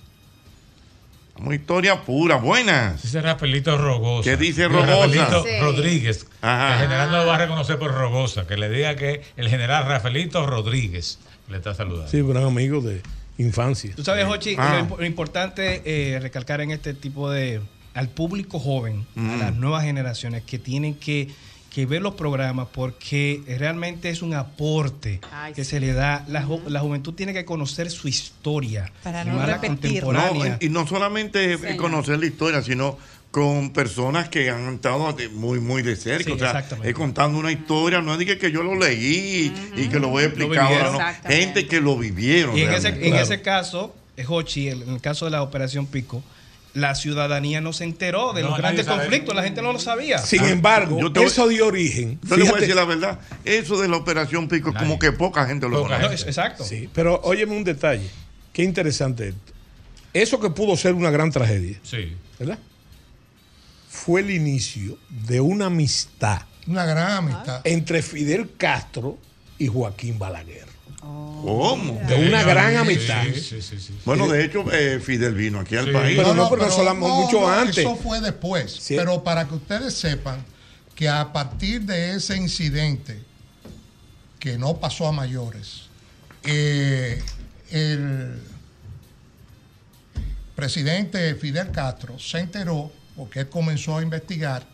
Una 1.39 1.55
historia 1.55 2.01
pura, 2.03 2.35
buenas. 2.35 3.01
Dice 3.01 3.21
Rafaelito 3.21 3.77
Rogosa. 3.77 4.29
¿Qué 4.29 4.35
dice 4.37 4.67
Rogosa? 4.67 4.87
Rafaelito 4.95 5.43
Sí. 5.43 5.49
Rodríguez. 5.61 6.27
Ajá. 6.41 6.73
El 6.75 6.79
general 6.81 7.11
no 7.11 7.17
lo 7.19 7.27
va 7.27 7.35
a 7.35 7.37
reconocer 7.37 7.79
por 7.79 7.91
Rogosa. 7.93 8.45
Que 8.45 8.57
le 8.57 8.69
diga 8.69 8.95
que 8.95 9.21
el 9.37 9.49
general 9.49 9.85
Rafaelito 9.87 10.45
Rodríguez 10.45 11.19
le 11.49 11.57
está 11.57 11.73
saludando. 11.73 12.09
Sí, 12.09 12.21
gran 12.21 12.43
amigo 12.43 12.81
de 12.81 13.01
infancia. 13.37 13.93
Tú 13.95 14.03
sabes, 14.03 14.25
Jochi, 14.25 14.55
Ah. 14.57 14.85
lo 14.97 15.05
importante 15.05 15.81
eh, 15.85 16.19
recalcar 16.19 16.59
en 16.61 16.71
este 16.71 16.93
tipo 16.93 17.29
de. 17.31 17.61
al 17.95 18.07
público 18.07 18.59
joven, 18.59 19.05
a 19.17 19.19
Mm. 19.19 19.39
las 19.39 19.55
nuevas 19.55 19.83
generaciones 19.83 20.43
que 20.43 20.59
tienen 20.59 20.93
que, 20.93 21.27
que 21.69 21.85
ver 21.85 22.01
los 22.01 22.15
programas 22.15 22.67
porque 22.73 23.41
realmente 23.59 24.09
es 24.09 24.21
un 24.21 24.33
aporte 24.33 25.21
Ay, 25.31 25.53
que 25.53 25.63
sí. 25.63 25.71
se 25.71 25.79
le 25.79 25.93
da. 25.93 26.25
La, 26.27 26.43
ju- 26.45 26.65
la 26.67 26.79
juventud 26.79 27.13
tiene 27.13 27.33
que 27.33 27.45
conocer 27.45 27.89
su 27.91 28.07
historia. 28.07 28.91
Para 29.03 29.23
y 29.23 29.27
no 29.27 29.37
contemporánea. 29.61 30.49
No, 30.51 30.57
y 30.59 30.69
no 30.69 30.87
solamente 30.87 31.57
Señor. 31.57 31.77
conocer 31.77 32.19
la 32.19 32.25
historia, 32.25 32.61
sino 32.61 32.97
con 33.31 33.71
personas 33.73 34.27
que 34.29 34.49
han 34.49 34.73
estado 34.73 35.15
muy, 35.33 35.59
muy 35.59 35.83
de 35.83 35.95
cerca. 35.95 36.23
Sí, 36.23 36.31
o 36.31 36.37
sea, 36.39 36.47
exactamente. 36.47 36.89
es 36.89 36.95
contando 36.95 37.37
una 37.37 37.51
historia, 37.51 38.01
no 38.01 38.13
es 38.13 38.19
de 38.19 38.25
que, 38.25 38.37
que 38.39 38.51
yo 38.51 38.63
lo 38.63 38.75
leí 38.75 39.53
y 39.75 39.87
que 39.87 39.99
lo 39.99 40.07
voy 40.09 40.23
a 40.23 40.25
explicar 40.27 40.59
ahora, 40.73 40.91
no. 41.23 41.29
Gente 41.29 41.67
que 41.67 41.79
lo 41.79 41.95
vivieron. 41.97 42.57
Y 42.57 42.61
en 42.61 42.73
ese, 42.73 42.87
en 42.89 43.15
ese 43.15 43.41
caso, 43.41 43.93
eh, 44.17 44.23
Jochi, 44.23 44.69
el- 44.69 44.81
en 44.81 44.89
el 44.95 45.01
caso 45.01 45.25
de 45.25 45.31
la 45.31 45.43
Operación 45.43 45.85
Pico, 45.85 46.23
la 46.73 46.93
ciudadanía 46.95 47.61
no 47.61 47.73
se 47.73 47.83
enteró 47.83 48.31
de 48.33 48.41
No, 48.43 48.49
los 48.49 48.57
grandes 48.59 48.85
sabe. 48.85 48.99
conflictos, 49.01 49.35
la 49.35 49.43
gente 49.43 49.61
no 49.61 49.73
lo 49.73 49.79
sabía. 49.79 50.19
Sin 50.19 50.43
embargo, 50.45 50.99
Yo 50.99 51.11
te 51.11 51.19
voy- 51.19 51.27
eso 51.27 51.47
dio 51.47 51.67
origen. 51.67 52.19
Yo 52.23 52.35
le 52.37 52.41
voy 52.41 52.41
a 52.41 52.45
fíjate- 52.45 52.59
decir 52.61 52.75
la 52.75 52.85
verdad, 52.85 53.19
eso 53.43 53.81
de 53.81 53.87
la 53.87 53.97
Operación 53.97 54.47
Pico, 54.47 54.73
como 54.73 54.99
que 54.99 55.11
poca 55.11 55.45
gente 55.45 55.67
lo 55.67 55.81
Poca 55.83 55.99
conoce. 55.99 56.25
Exacto. 56.25 56.63
Sí, 56.63 56.89
pero 56.93 57.19
óyeme 57.23 57.55
un 57.57 57.63
detalle. 57.63 58.09
Qué 58.53 58.63
interesante 58.63 59.29
esto. 59.29 59.53
Eso 60.13 60.39
que 60.39 60.49
pudo 60.51 60.75
ser 60.77 60.93
una 60.93 61.09
gran 61.11 61.31
tragedia, 61.31 61.79
Sí. 61.83 62.15
¿verdad? 62.37 62.59
Fue 63.89 64.21
el 64.21 64.29
inicio 64.31 64.97
de 65.09 65.41
una 65.41 65.65
amistad 65.67 66.41
Una 66.67 66.85
gran 66.85 67.11
amistad. 67.11 67.61
entre 67.63 68.01
Fidel 68.01 68.51
Castro 68.57 69.17
y 69.57 69.67
Joaquín 69.67 70.17
Balaguer. 70.19 70.68
¿Cómo? 71.41 72.01
De 72.07 72.27
una 72.27 72.43
gran 72.43 72.71
Sí, 72.71 72.77
amistad. 72.77 73.23
sí, 73.33 73.39
sí, 73.41 73.61
sí, 73.61 73.79
sí. 73.79 73.97
Bueno, 74.05 74.27
de 74.27 74.45
hecho, 74.45 74.63
eh, 74.71 74.99
Fidel 74.99 75.33
vino 75.35 75.59
aquí 75.59 75.75
al 75.75 75.85
Sí. 75.85 75.91
país. 75.91 76.17
Pero 76.17 76.33
no, 76.33 76.49
pero 76.49 76.63
nos 76.63 76.77
hablamos 76.77 77.09
mucho 77.25 77.41
no, 77.41 77.49
antes. 77.49 77.77
Eso 77.79 77.95
fue 77.95 78.19
después. 78.21 78.83
Pero 78.87 79.23
para 79.23 79.47
que 79.47 79.55
ustedes 79.55 79.93
sepan 79.93 80.43
que 80.95 81.07
a 81.09 81.31
partir 81.31 81.81
de 81.81 82.15
ese 82.15 82.35
incidente, 82.37 83.23
que 84.39 84.57
no 84.57 84.77
pasó 84.77 85.07
a 85.07 85.11
mayores, 85.11 85.83
eh, 86.43 87.21
el 87.71 88.41
presidente 90.55 91.35
Fidel 91.35 91.71
Castro 91.71 92.19
se 92.19 92.39
enteró, 92.39 92.91
porque 93.15 93.41
él 93.41 93.49
comenzó 93.49 93.97
a 93.97 94.01
investigar 94.01 94.65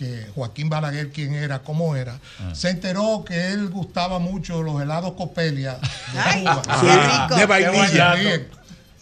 que 0.00 0.28
Joaquín 0.34 0.70
Balaguer 0.70 1.10
quién 1.10 1.34
era, 1.34 1.58
cómo 1.58 1.94
era, 1.94 2.18
se 2.54 2.70
enteró 2.70 3.22
que 3.22 3.48
él 3.48 3.68
gustaba 3.68 4.18
mucho 4.18 4.62
los 4.62 4.80
helados 4.80 5.12
Copelia 5.12 5.74
de 5.74 6.40
Cuba. 6.40 6.62
Sí, 6.80 6.86
rico. 6.86 7.34
de 7.34 7.44
vainilla. 7.46 8.14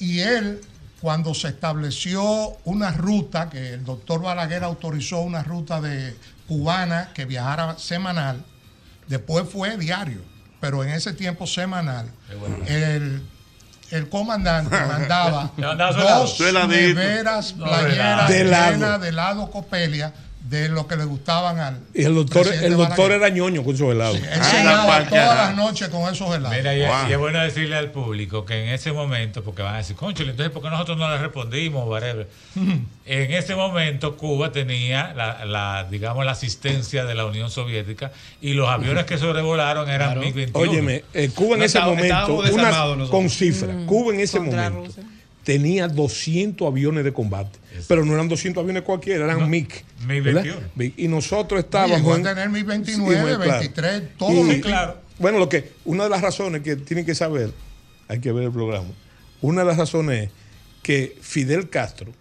Y 0.00 0.18
él, 0.18 0.60
cuando 1.00 1.34
se 1.34 1.48
estableció 1.48 2.56
una 2.64 2.90
ruta, 2.90 3.48
que 3.48 3.74
el 3.74 3.84
doctor 3.84 4.20
Balaguer 4.22 4.64
autorizó 4.64 5.20
una 5.20 5.44
ruta 5.44 5.80
de 5.80 6.16
cubana 6.48 7.10
que 7.14 7.26
viajara 7.26 7.78
semanal, 7.78 8.44
después 9.06 9.48
fue 9.48 9.76
diario, 9.76 10.22
pero 10.60 10.82
en 10.82 10.90
ese 10.90 11.12
tiempo 11.12 11.46
semanal, 11.46 12.10
el, 12.66 13.22
el 13.92 14.08
comandante 14.08 14.76
mandaba 14.88 15.52
dos 15.56 16.40
neveras 16.40 17.52
playeras 17.52 18.28
de 18.28 18.40
helado. 18.40 18.72
llenas 18.72 19.00
de 19.00 19.08
helado 19.10 19.48
Copelia 19.48 20.12
de 20.48 20.68
lo 20.68 20.86
que 20.86 20.96
le 20.96 21.04
gustaban 21.04 21.58
al 21.60 21.78
Y 21.94 22.04
el 22.04 22.14
doctor, 22.14 22.46
el 22.46 22.76
doctor 22.76 22.96
Balaguer. 23.10 23.16
era 23.16 23.28
ñoño 23.28 23.62
con 23.64 23.76
su 23.76 23.90
helado. 23.92 24.14
Él 24.16 24.22
cenaba 24.42 25.04
todas 25.06 25.36
las 25.36 25.56
noches 25.56 25.88
con 25.88 26.02
esos 26.12 26.34
helados. 26.34 26.56
Mira, 26.56 26.74
y, 26.74 26.80
y 27.08 27.12
es 27.12 27.18
bueno 27.18 27.38
decirle 27.40 27.76
al 27.76 27.90
público 27.90 28.44
que 28.46 28.62
en 28.64 28.70
ese 28.70 28.92
momento, 28.92 29.44
porque 29.44 29.62
van 29.62 29.74
a 29.74 29.78
decir, 29.78 29.94
concho, 29.96 30.22
entonces, 30.22 30.50
¿por 30.50 30.62
qué 30.62 30.70
nosotros 30.70 30.96
no 30.96 31.10
le 31.10 31.18
respondimos? 31.18 31.86
Whatever? 31.86 32.28
En 33.10 33.32
ese 33.32 33.54
momento, 33.54 34.18
Cuba 34.18 34.52
tenía 34.52 35.14
la, 35.16 35.46
la, 35.46 35.86
digamos, 35.90 36.26
la 36.26 36.32
asistencia 36.32 37.06
de 37.06 37.14
la 37.14 37.24
Unión 37.24 37.50
Soviética 37.50 38.12
y 38.42 38.52
los 38.52 38.68
aviones 38.68 39.06
que 39.06 39.16
sobrevolaron 39.16 39.88
eran 39.88 40.12
Claro. 40.12 40.22
MiG-21. 40.28 40.50
Óyeme, 40.52 41.04
eh, 41.14 41.30
Cuba 41.34 41.54
en 41.54 41.60
No 41.60 41.64
ese 41.64 41.78
estaba- 41.78 41.94
momento, 41.94 42.34
una- 42.52 43.08
con 43.08 43.30
cifra, 43.30 43.72
Mm. 43.72 43.86
Cuba 43.86 44.12
en 44.12 44.20
ese 44.20 44.40
momento 44.40 44.70
Rusia. 44.84 45.02
Tenía 45.48 45.88
200 45.88 46.68
aviones 46.68 47.04
de 47.04 47.12
combate, 47.14 47.58
pero 47.88 48.04
no 48.04 48.12
eran 48.12 48.28
200 48.28 48.60
aviones 48.60 48.82
cualquiera, 48.82 49.24
eran 49.24 49.48
MiG. 49.48 49.82
¿verdad? 50.06 50.44
MiG-21. 50.44 50.56
MiG. 50.74 50.92
Y 50.98 51.08
nosotros 51.08 51.60
Llegó 51.60 51.84
estábamos... 51.86 52.12
a 52.12 52.16
en- 52.16 52.22
tener 52.22 52.50
mi 52.50 52.58
Sí, 52.60 52.64
29, 52.66 53.22
bueno, 53.22 53.36
claro. 53.42 53.60
23, 53.60 54.02
todo 54.18 54.30
Y- 54.52 54.60
que- 54.60 54.74
Bueno, 55.18 55.38
lo 55.38 55.48
que, 55.48 55.72
una 55.86 56.04
de 56.04 56.10
las 56.10 56.20
razones 56.20 56.60
que 56.60 56.76
tienen 56.76 57.06
que 57.06 57.14
saber, 57.14 57.54
hay 58.08 58.20
que 58.20 58.30
ver 58.30 58.44
el 58.44 58.52
programa, 58.52 58.90
una 59.40 59.62
de 59.62 59.66
las 59.68 59.78
razones 59.78 60.24
es 60.24 60.30
que 60.82 61.16
Fidel 61.22 61.70
Castro, 61.70 62.12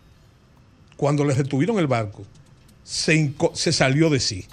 cuando 0.96 1.26
le 1.26 1.34
retuvieron 1.34 1.78
el 1.80 1.88
barco, 1.88 2.26
se, 2.86 3.34
se 3.56 3.74
salió 3.74 4.10
de 4.10 4.22
sí, 4.22 4.46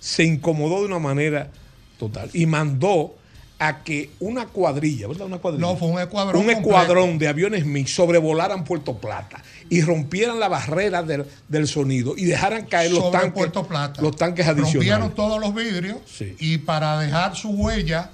se 0.00 0.24
incomodó 0.24 0.80
de 0.80 0.86
una 0.88 0.98
manera 0.98 1.50
total 1.98 2.28
y 2.34 2.44
mandó 2.44 3.16
a 3.60 3.82
que 3.82 4.10
una 4.20 4.46
cuadrilla, 4.46 5.08
¿verdad? 5.08 5.26
Una 5.26 5.38
cuadrilla. 5.38 5.66
No, 5.66 5.76
fue 5.76 5.88
un 5.88 5.98
escuadrón 5.98 6.36
Un 6.36 6.46
completo. 6.46 6.60
escuadrón 6.60 7.18
de 7.18 7.28
aviones 7.28 7.66
MiG 7.66 7.88
sobrevolaran 7.88 8.62
Puerto 8.64 8.98
Plata 8.98 9.42
y 9.68 9.82
rompieran 9.82 10.38
la 10.38 10.48
barrera 10.48 11.02
del, 11.02 11.26
del 11.48 11.66
sonido 11.66 12.14
y 12.16 12.24
dejaran 12.26 12.66
caer 12.66 12.92
los 12.92 13.10
tanques, 13.10 13.32
Puerto 13.32 13.66
Plata. 13.66 14.00
los 14.00 14.14
tanques 14.14 14.46
adicionales. 14.46 14.74
Rompieron 14.74 15.14
todos 15.14 15.40
los 15.40 15.54
vidrios 15.54 15.98
y 16.38 16.58
para 16.58 17.00
dejar 17.00 17.34
su 17.34 17.50
huella, 17.50 18.10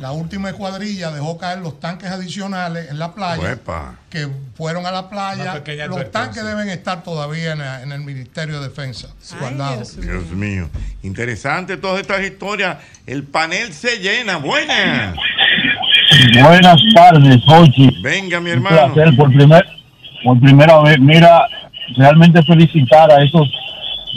la 0.00 0.12
última 0.12 0.50
escuadrilla 0.50 1.10
dejó 1.10 1.38
caer 1.38 1.58
los 1.58 1.80
tanques 1.80 2.10
adicionales 2.10 2.90
en 2.90 2.98
la 2.98 3.14
playa. 3.14 3.42
Uepa. 3.42 3.94
Que 4.10 4.28
fueron 4.56 4.86
a 4.86 4.90
la 4.90 5.08
playa. 5.08 5.62
Los 5.88 6.10
tanques 6.10 6.44
deben 6.44 6.68
estar 6.68 7.02
todavía 7.02 7.52
en, 7.52 7.60
en 7.60 7.92
el 7.92 8.00
Ministerio 8.00 8.60
de 8.60 8.68
Defensa, 8.68 9.08
guardados. 9.38 10.00
Dios 10.00 10.30
mío. 10.30 10.68
Interesante 11.02 11.76
todas 11.76 12.00
estas 12.00 12.22
historias. 12.22 12.78
El 13.06 13.24
panel 13.24 13.72
se 13.72 13.98
llena. 13.98 14.36
Buenas. 14.36 15.16
Buenas 16.42 16.80
tardes, 16.94 17.40
Jochi. 17.46 17.90
Venga, 18.02 18.40
mi 18.40 18.50
Un 18.50 18.56
hermano. 18.56 18.92
placer 18.94 19.16
por, 19.16 19.32
primer, 19.32 19.64
por 20.22 20.40
primera 20.40 20.80
vez. 20.82 20.98
Mira, 21.00 21.46
realmente 21.96 22.42
felicitar 22.42 23.10
a 23.10 23.22
esos 23.22 23.48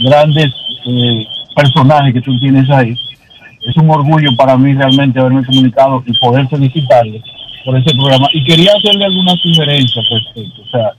grandes 0.03 0.47
eh, 0.87 1.27
personajes 1.55 2.13
que 2.13 2.21
tú 2.21 2.37
tienes 2.39 2.69
ahí. 2.69 2.95
Es 3.67 3.77
un 3.77 3.89
orgullo 3.89 4.35
para 4.35 4.57
mí 4.57 4.73
realmente 4.73 5.19
haberme 5.19 5.45
comunicado 5.45 6.03
y 6.05 6.17
poder 6.17 6.47
felicitarles 6.47 7.21
por 7.65 7.77
ese 7.77 7.93
programa. 7.95 8.27
Y 8.33 8.43
quería 8.43 8.71
hacerle 8.77 9.05
algunas 9.05 9.39
sugerencias 9.39 10.05
respecto. 10.09 10.61
O 10.61 10.69
sea, 10.69 10.91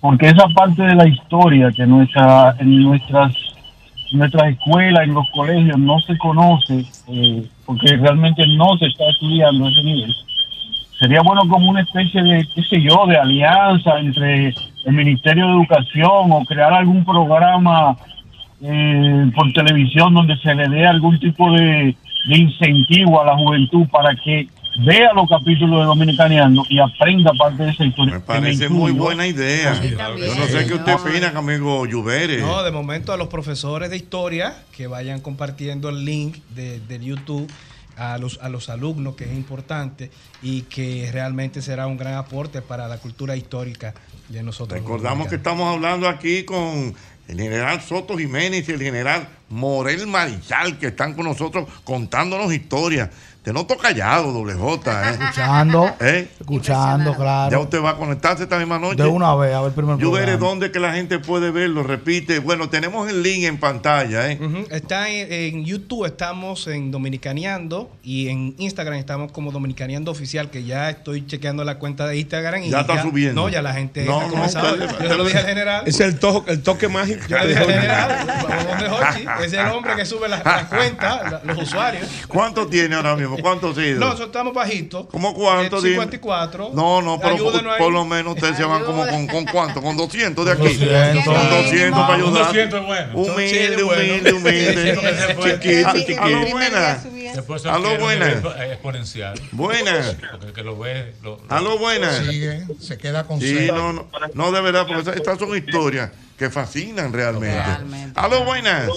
porque 0.00 0.28
esa 0.28 0.48
parte 0.48 0.82
de 0.82 0.94
la 0.94 1.08
historia 1.08 1.70
que 1.70 1.86
nuestra, 1.86 2.56
en 2.58 2.82
nuestras 2.82 3.32
nuestras 4.12 4.48
escuelas, 4.48 5.04
en 5.04 5.14
los 5.14 5.30
colegios, 5.30 5.78
no 5.78 6.00
se 6.00 6.18
conoce, 6.18 6.84
eh, 7.06 7.44
porque 7.64 7.96
realmente 7.96 8.44
no 8.56 8.76
se 8.76 8.86
está 8.86 9.08
estudiando 9.08 9.66
a 9.66 9.70
ese 9.70 9.84
nivel 9.84 10.12
sería 11.00 11.22
bueno 11.22 11.48
como 11.48 11.70
una 11.70 11.80
especie 11.80 12.22
de, 12.22 12.46
qué 12.54 12.62
sé 12.62 12.80
yo, 12.82 13.06
de 13.06 13.16
alianza 13.16 13.98
entre 13.98 14.48
el 14.84 14.92
Ministerio 14.92 15.46
de 15.46 15.52
Educación 15.52 16.30
o 16.30 16.44
crear 16.44 16.72
algún 16.74 17.04
programa 17.04 17.96
eh, 18.62 19.30
por 19.34 19.52
televisión 19.52 20.14
donde 20.14 20.36
se 20.38 20.54
le 20.54 20.68
dé 20.68 20.86
algún 20.86 21.18
tipo 21.18 21.50
de, 21.52 21.94
de 22.28 22.38
incentivo 22.38 23.20
a 23.20 23.26
la 23.26 23.36
juventud 23.36 23.86
para 23.88 24.14
que 24.16 24.48
vea 24.84 25.12
los 25.14 25.28
capítulos 25.28 25.80
de 25.80 25.86
Dominicaneando 25.86 26.64
y 26.68 26.78
aprenda 26.78 27.32
parte 27.32 27.64
de 27.64 27.70
esa 27.70 27.84
historia. 27.84 28.14
Me 28.14 28.20
Parece 28.20 28.68
muy 28.68 28.92
buena 28.92 29.26
idea. 29.26 29.80
Yo 29.82 30.34
no 30.34 30.46
sé 30.46 30.66
qué 30.66 30.74
usted 30.74 30.94
opina, 30.94 31.32
amigo 31.34 31.86
Lluvere. 31.86 32.40
No, 32.40 32.62
de 32.62 32.70
momento 32.70 33.12
a 33.12 33.16
los 33.16 33.28
profesores 33.28 33.90
de 33.90 33.96
historia 33.96 34.54
que 34.76 34.86
vayan 34.86 35.20
compartiendo 35.20 35.88
el 35.88 36.04
link 36.04 36.36
de, 36.54 36.80
de 36.80 37.04
YouTube 37.04 37.50
a 38.00 38.16
los, 38.16 38.38
a 38.40 38.48
los 38.48 38.70
alumnos, 38.70 39.14
que 39.14 39.24
es 39.24 39.32
importante 39.32 40.10
y 40.42 40.62
que 40.62 41.10
realmente 41.12 41.60
será 41.60 41.86
un 41.86 41.98
gran 41.98 42.14
aporte 42.14 42.62
para 42.62 42.88
la 42.88 42.96
cultura 42.98 43.36
histórica 43.36 43.92
de 44.30 44.42
nosotros. 44.42 44.80
Recordamos 44.80 45.28
que 45.28 45.34
estamos 45.36 45.74
hablando 45.74 46.08
aquí 46.08 46.44
con 46.44 46.94
el 47.30 47.38
general 47.38 47.80
Soto 47.80 48.18
Jiménez 48.18 48.68
y 48.68 48.72
el 48.72 48.82
general 48.82 49.28
Morel 49.50 50.06
Marichal, 50.08 50.78
que 50.78 50.88
están 50.88 51.14
con 51.14 51.26
nosotros 51.26 51.68
contándonos 51.84 52.52
historias. 52.52 53.10
Te 53.42 53.54
noto 53.54 53.74
callado, 53.78 54.32
doble 54.32 54.52
J. 54.52 55.10
¿eh? 55.10 55.12
Escuchando, 55.18 55.94
¿Eh? 56.00 56.28
escuchando, 56.38 57.12
Ya 57.12 57.16
claro. 57.16 57.62
usted 57.62 57.82
va 57.82 57.90
a 57.90 57.96
conectarse 57.96 58.42
esta 58.42 58.58
misma 58.58 58.78
noche. 58.78 59.02
De 59.02 59.08
una 59.08 59.34
vez, 59.34 59.54
a 59.54 59.62
ver 59.62 59.72
primero. 59.72 59.98
Yo 59.98 60.10
veré 60.10 60.36
dónde 60.36 60.70
que 60.70 60.78
la 60.78 60.92
gente 60.92 61.18
puede 61.18 61.50
verlo, 61.50 61.82
repite. 61.82 62.38
Bueno, 62.40 62.68
tenemos 62.68 63.08
el 63.08 63.22
link 63.22 63.44
en 63.44 63.56
pantalla, 63.58 64.30
¿eh? 64.30 64.38
Está 64.70 65.08
en, 65.08 65.32
en 65.32 65.64
YouTube, 65.64 66.04
estamos 66.04 66.66
en 66.66 66.90
Dominicaneando 66.90 67.90
y 68.02 68.28
en 68.28 68.54
Instagram 68.58 68.98
estamos 68.98 69.32
como 69.32 69.52
Dominicaneando 69.52 70.10
Oficial, 70.10 70.50
que 70.50 70.64
ya 70.64 70.90
estoy 70.90 71.26
chequeando 71.26 71.64
la 71.64 71.78
cuenta 71.78 72.06
de 72.06 72.18
Instagram. 72.18 72.62
Y 72.64 72.68
Ya 72.68 72.80
está 72.82 73.00
subiendo. 73.00 73.40
No, 73.40 73.48
ya 73.48 73.62
la 73.62 73.72
gente 73.72 74.04
No, 74.04 74.20
ha 74.20 74.24
no, 74.24 74.30
comenzado. 74.32 74.74
usted- 74.74 75.02
yo 75.02 75.08
se 75.08 75.16
lo 75.16 75.24
dije 75.24 75.38
al 75.38 75.46
general. 75.46 75.82
Es 75.86 75.98
el, 76.00 76.18
to- 76.18 76.44
el 76.46 76.62
toque 76.62 76.88
mágico. 76.88 77.22
Yo 77.26 77.38
le 77.38 77.46
dije 77.48 77.60
al 77.60 77.72
general, 77.72 78.26
¿dónde 78.26 79.46
es 79.46 79.52
el 79.54 79.66
hombre 79.70 79.96
que 79.96 80.04
sube 80.04 80.28
la, 80.28 80.42
la 80.44 80.68
cuenta, 80.68 81.22
la- 81.30 81.54
los 81.54 81.62
usuarios. 81.62 82.06
¿Cuánto 82.28 82.66
tiene 82.66 82.94
ahora 82.96 83.16
mismo? 83.16 83.29
¿Cuántos 83.38 83.70
No, 83.70 83.74
seguidores? 83.76 84.00
nosotros 84.00 84.26
estamos 84.28 84.54
bajitos. 84.54 85.06
¿Cómo 85.10 85.34
cuánto? 85.34 85.78
Eh, 85.78 85.80
dime? 85.82 85.94
54. 85.94 86.70
No, 86.74 87.02
no, 87.02 87.18
pero 87.20 87.36
por, 87.38 87.78
por 87.78 87.92
lo 87.92 88.04
menos 88.04 88.34
ustedes 88.34 88.56
se 88.56 88.64
van 88.64 88.84
como 88.84 89.06
con, 89.06 89.26
con 89.26 89.44
cuánto, 89.46 89.82
con 89.82 89.96
200 89.96 90.44
de 90.46 90.52
aquí. 90.52 90.62
200. 90.62 91.24
Con 91.24 91.50
200 91.50 92.00
para 92.00 92.14
ayudar. 92.14 92.44
200 92.46 92.80
es 92.80 92.86
bueno. 92.86 93.12
Humilde, 93.18 93.82
humilde, 93.82 94.32
humilde. 94.32 94.98
Chiquito, 95.42 95.88
A- 95.88 95.92
chiquito. 95.94 96.22
a 96.22 96.28
lo 96.28 96.40
un 96.44 96.50
buenas. 96.50 97.04
nivel 97.04 97.36
expo- 98.22 98.60
exponencial. 98.72 99.40
Buenas. 99.52 100.16
Porque 100.30 100.46
el 100.46 100.52
que 100.52 100.62
lo 100.62 100.78
ve. 100.78 101.14
Lo, 101.22 101.36
lo- 101.36 101.42
Aló, 101.48 101.78
buenas. 101.78 102.18
Sigue, 102.26 102.64
se 102.80 102.98
queda 102.98 103.24
con 103.24 103.40
Sí, 103.40 103.68
no, 103.68 103.92
no, 103.92 104.08
no, 104.34 104.52
de 104.52 104.60
verdad, 104.60 104.86
porque 104.86 105.10
estas- 105.10 105.38
son 105.38 105.56
historias 105.56 106.10
que 106.38 106.50
fascinan 106.50 107.12
realmente. 107.12 107.62
Aló, 108.14 108.44
buenas. 108.44 108.88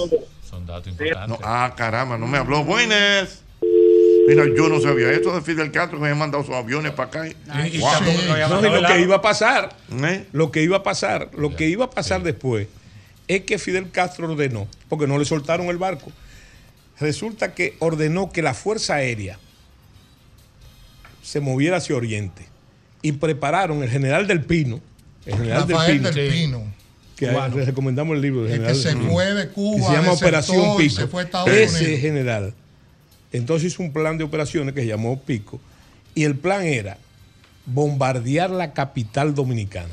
Son 0.49 0.65
datos 0.65 0.87
importantes. 0.87 1.29
No, 1.29 1.39
ah, 1.43 1.73
caramba, 1.75 2.17
no 2.17 2.27
me 2.27 2.37
habló. 2.37 2.63
Buenas. 2.63 3.41
Mira, 4.27 4.45
yo 4.55 4.69
no 4.69 4.79
sabía 4.79 5.11
esto 5.11 5.33
de 5.35 5.41
Fidel 5.41 5.71
Castro 5.71 5.97
que 5.97 6.03
me 6.03 6.09
había 6.09 6.19
mandado 6.19 6.43
sus 6.45 6.53
aviones 6.55 6.91
para 6.93 7.09
acá. 7.09 7.27
Y- 7.27 7.79
Wow. 7.79 7.91
no 8.61 8.61
lo 8.81 8.87
que 8.87 8.99
iba 9.01 9.15
a 9.17 9.21
pasar, 9.21 9.75
¿Eh? 10.03 10.25
lo 10.31 10.51
que 10.51 10.63
iba 10.63 10.77
a 10.77 10.83
pasar, 10.83 11.29
lo 11.35 11.55
que 11.55 11.67
iba 11.67 11.85
a 11.85 11.89
pasar 11.89 12.23
después 12.23 12.67
es 13.27 13.41
que 13.41 13.57
Fidel 13.57 13.91
Castro 13.91 14.31
ordenó, 14.31 14.67
porque 14.89 15.07
no 15.07 15.17
le 15.17 15.25
soltaron 15.25 15.67
el 15.67 15.77
barco. 15.77 16.11
Resulta 16.99 17.53
que 17.53 17.75
ordenó 17.79 18.31
que 18.31 18.41
la 18.41 18.53
Fuerza 18.53 18.95
Aérea 18.95 19.39
se 21.21 21.39
moviera 21.39 21.77
hacia 21.77 21.95
Oriente 21.95 22.45
y 23.01 23.13
prepararon 23.13 23.83
el 23.83 23.89
general 23.89 24.27
del 24.27 24.41
Pino, 24.41 24.79
el 25.25 25.33
general 25.37 25.67
Rafael 25.67 26.03
del 26.03 26.13
del 26.13 26.31
Pino, 26.31 26.63
que 27.17 27.27
recomendamos 27.65 28.15
el 28.15 28.21
libro 28.21 28.43
del 28.43 28.51
El 28.51 28.57
general 28.57 28.75
que 28.75 28.81
se 28.81 28.89
del 28.89 28.97
Pino, 28.99 29.11
fue 29.11 29.33
de 29.33 29.49
Cuba, 29.49 29.75
que 29.77 29.83
se 29.83 29.89
llama 29.91 30.01
desertó 30.11 30.25
Operación 30.25 30.77
Pico. 30.77 30.95
se 30.95 31.07
fue 31.07 31.21
a 31.21 31.25
Estados 31.25 31.49
Ese 31.49 31.83
Unidos. 31.83 31.99
general 32.01 32.53
entonces 33.33 33.73
hizo 33.73 33.83
un 33.83 33.91
plan 33.91 34.17
de 34.17 34.23
operaciones 34.23 34.73
que 34.73 34.81
se 34.81 34.87
llamó 34.87 35.19
Pico 35.19 35.59
y 36.15 36.23
el 36.23 36.35
plan 36.35 36.63
era 36.63 36.97
bombardear 37.65 38.49
la 38.49 38.73
capital 38.73 39.33
dominicana. 39.35 39.87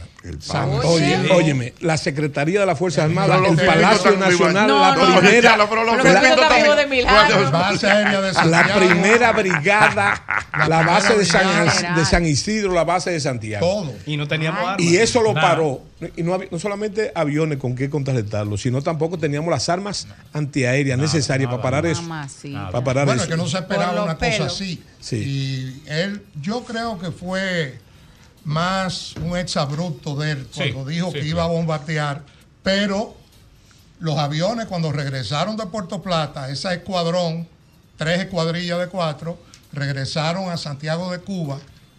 pan. 0.49 0.69
Oye, 0.85 1.17
Sí. 1.25 1.31
óyeme, 1.33 1.73
la 1.81 1.97
Secretaría 1.97 2.61
de 2.61 2.67
las 2.67 2.79
Fuerzas 2.79 3.05
Armadas, 3.05 3.41
el 3.49 3.57
Palacio 3.65 4.17
Nacional, 4.19 4.55
la 4.55 4.67
No, 4.95 5.07
no, 5.07 5.19
primera, 5.19 5.57
la- 5.57 5.67
primera 8.77 9.33
brigada, 9.33 10.23
la, 10.69 10.83
base 10.83 11.17
de 11.17 11.25
San, 11.25 11.43
brigada. 11.65 11.97
de 11.97 12.05
San 12.05 12.27
Isidro, 12.27 12.73
la 12.73 12.85
base 12.85 13.11
de 13.11 13.21
Santiago. 13.21 13.67
Todo. 13.67 13.93
Y 14.07 14.17
no 14.17 14.29
teníamos 14.29 14.61
armas. 14.61 14.81
Y 14.81 14.97
eso 14.97 15.23
lo 15.23 15.33
Nada. 15.33 15.49
paró. 15.49 15.83
Y 16.17 16.23
no, 16.23 16.35
había- 16.35 16.49
no 16.51 16.59
solamente 16.59 17.13
aviones 17.15 17.59
con 17.59 17.75
qué 17.75 17.91
contrarrestarlo, 17.91 18.57
sino 18.57 18.81
tampoco 18.83 19.19
teníamos 19.19 19.51
las 19.51 19.69
armas 19.69 20.07
antiaéreas 20.33 20.99
necesarias 20.99 21.51
para 21.51 21.63
parar 21.63 21.87
eso. 21.87 22.03
Para 22.73 22.85
parar 22.85 23.07
bueno, 23.07 23.23
eso. 23.23 23.31
que 23.31 23.37
no 23.37 23.47
se 23.47 23.59
esperaba 23.59 24.05
una 24.05 24.17
cosa 24.17 24.45
así. 24.47 24.83
Sí. 25.01 25.17
Y 25.17 25.83
él, 25.91 26.25
yo 26.41 26.65
creo 26.65 26.99
que 26.99 27.11
fue 27.11 27.79
más 28.45 29.15
un 29.17 29.37
exabrupto 29.37 30.17
de 30.17 30.33
él 30.33 30.49
Sí, 30.51 30.73
cuando 30.73 30.91
dijo 30.91 31.11
sí, 31.13 31.21
que 31.21 31.27
iba 31.27 31.45
a 31.45 31.47
bombardear, 31.47 32.23
pero 32.63 33.17
los 33.99 34.19
aviones 34.19 34.67
cuando 34.67 34.93
regresaron 34.93 35.57
de 35.57 35.67
Puerto 35.67 36.03
Plata, 36.03 36.51
esa 36.51 36.73
escuadrón, 36.73 37.47
tres 37.97 38.21
escuadrillas 38.21 38.79
de 38.79 38.89
cuatro, 38.89 39.39
regresaron 39.73 40.51
a 40.51 40.57
Santiago 40.57 41.11
de 41.13 41.21
Cuba, 41.21 41.59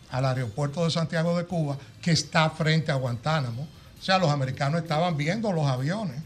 al 0.10 0.26
aeropuerto 0.26 0.84
de 0.84 0.91
Santiago 0.91 1.38
de 1.38 1.45
Cuba, 1.45 1.78
que 2.02 2.11
está 2.11 2.49
frente 2.49 2.91
a 2.91 2.95
Guantánamo. 2.95 3.68
O 3.99 4.03
sea, 4.03 4.18
los 4.18 4.32
americanos 4.32 4.82
estaban 4.82 5.15
viendo 5.15 5.52
los 5.52 5.68
aviones. 5.68 6.22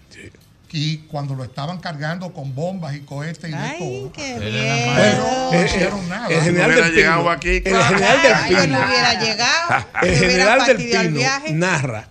Y 0.71 0.97
cuando 1.07 1.35
lo 1.35 1.43
estaban 1.43 1.79
cargando 1.79 2.33
con 2.33 2.53
bombas 2.53 2.95
y 2.95 2.99
cohetes 3.01 3.49
y 3.49 3.53
de 3.53 3.75
todo. 3.77 4.11
qué 4.11 4.39
bien. 4.39 4.93
Pero 4.95 4.97
Eh, 4.97 5.17
no 5.17 5.53
eh, 5.53 5.65
hicieron 5.65 6.09
nada. 6.09 6.27
el 6.27 6.41
general 6.41 6.69
hubiera 6.71 6.85
del 6.85 6.93
Pino, 6.95 7.01
llegado 7.05 7.29
aquí, 7.29 7.49
el 7.49 7.63
general 7.63 8.21
del 8.21 8.33
Ay, 8.33 8.49
Pino, 8.49 8.79
no 8.79 8.85
hubiera 8.85 9.13
llegado. 9.23 9.85
el 10.01 10.09
me 10.11 10.17
hubieran 10.17 10.29
general 10.29 10.57
del 10.59 10.67
fastidiado 10.75 11.01
el 11.01 11.07
Pino 11.07 11.19
viaje. 11.19 11.53
narra 11.53 12.07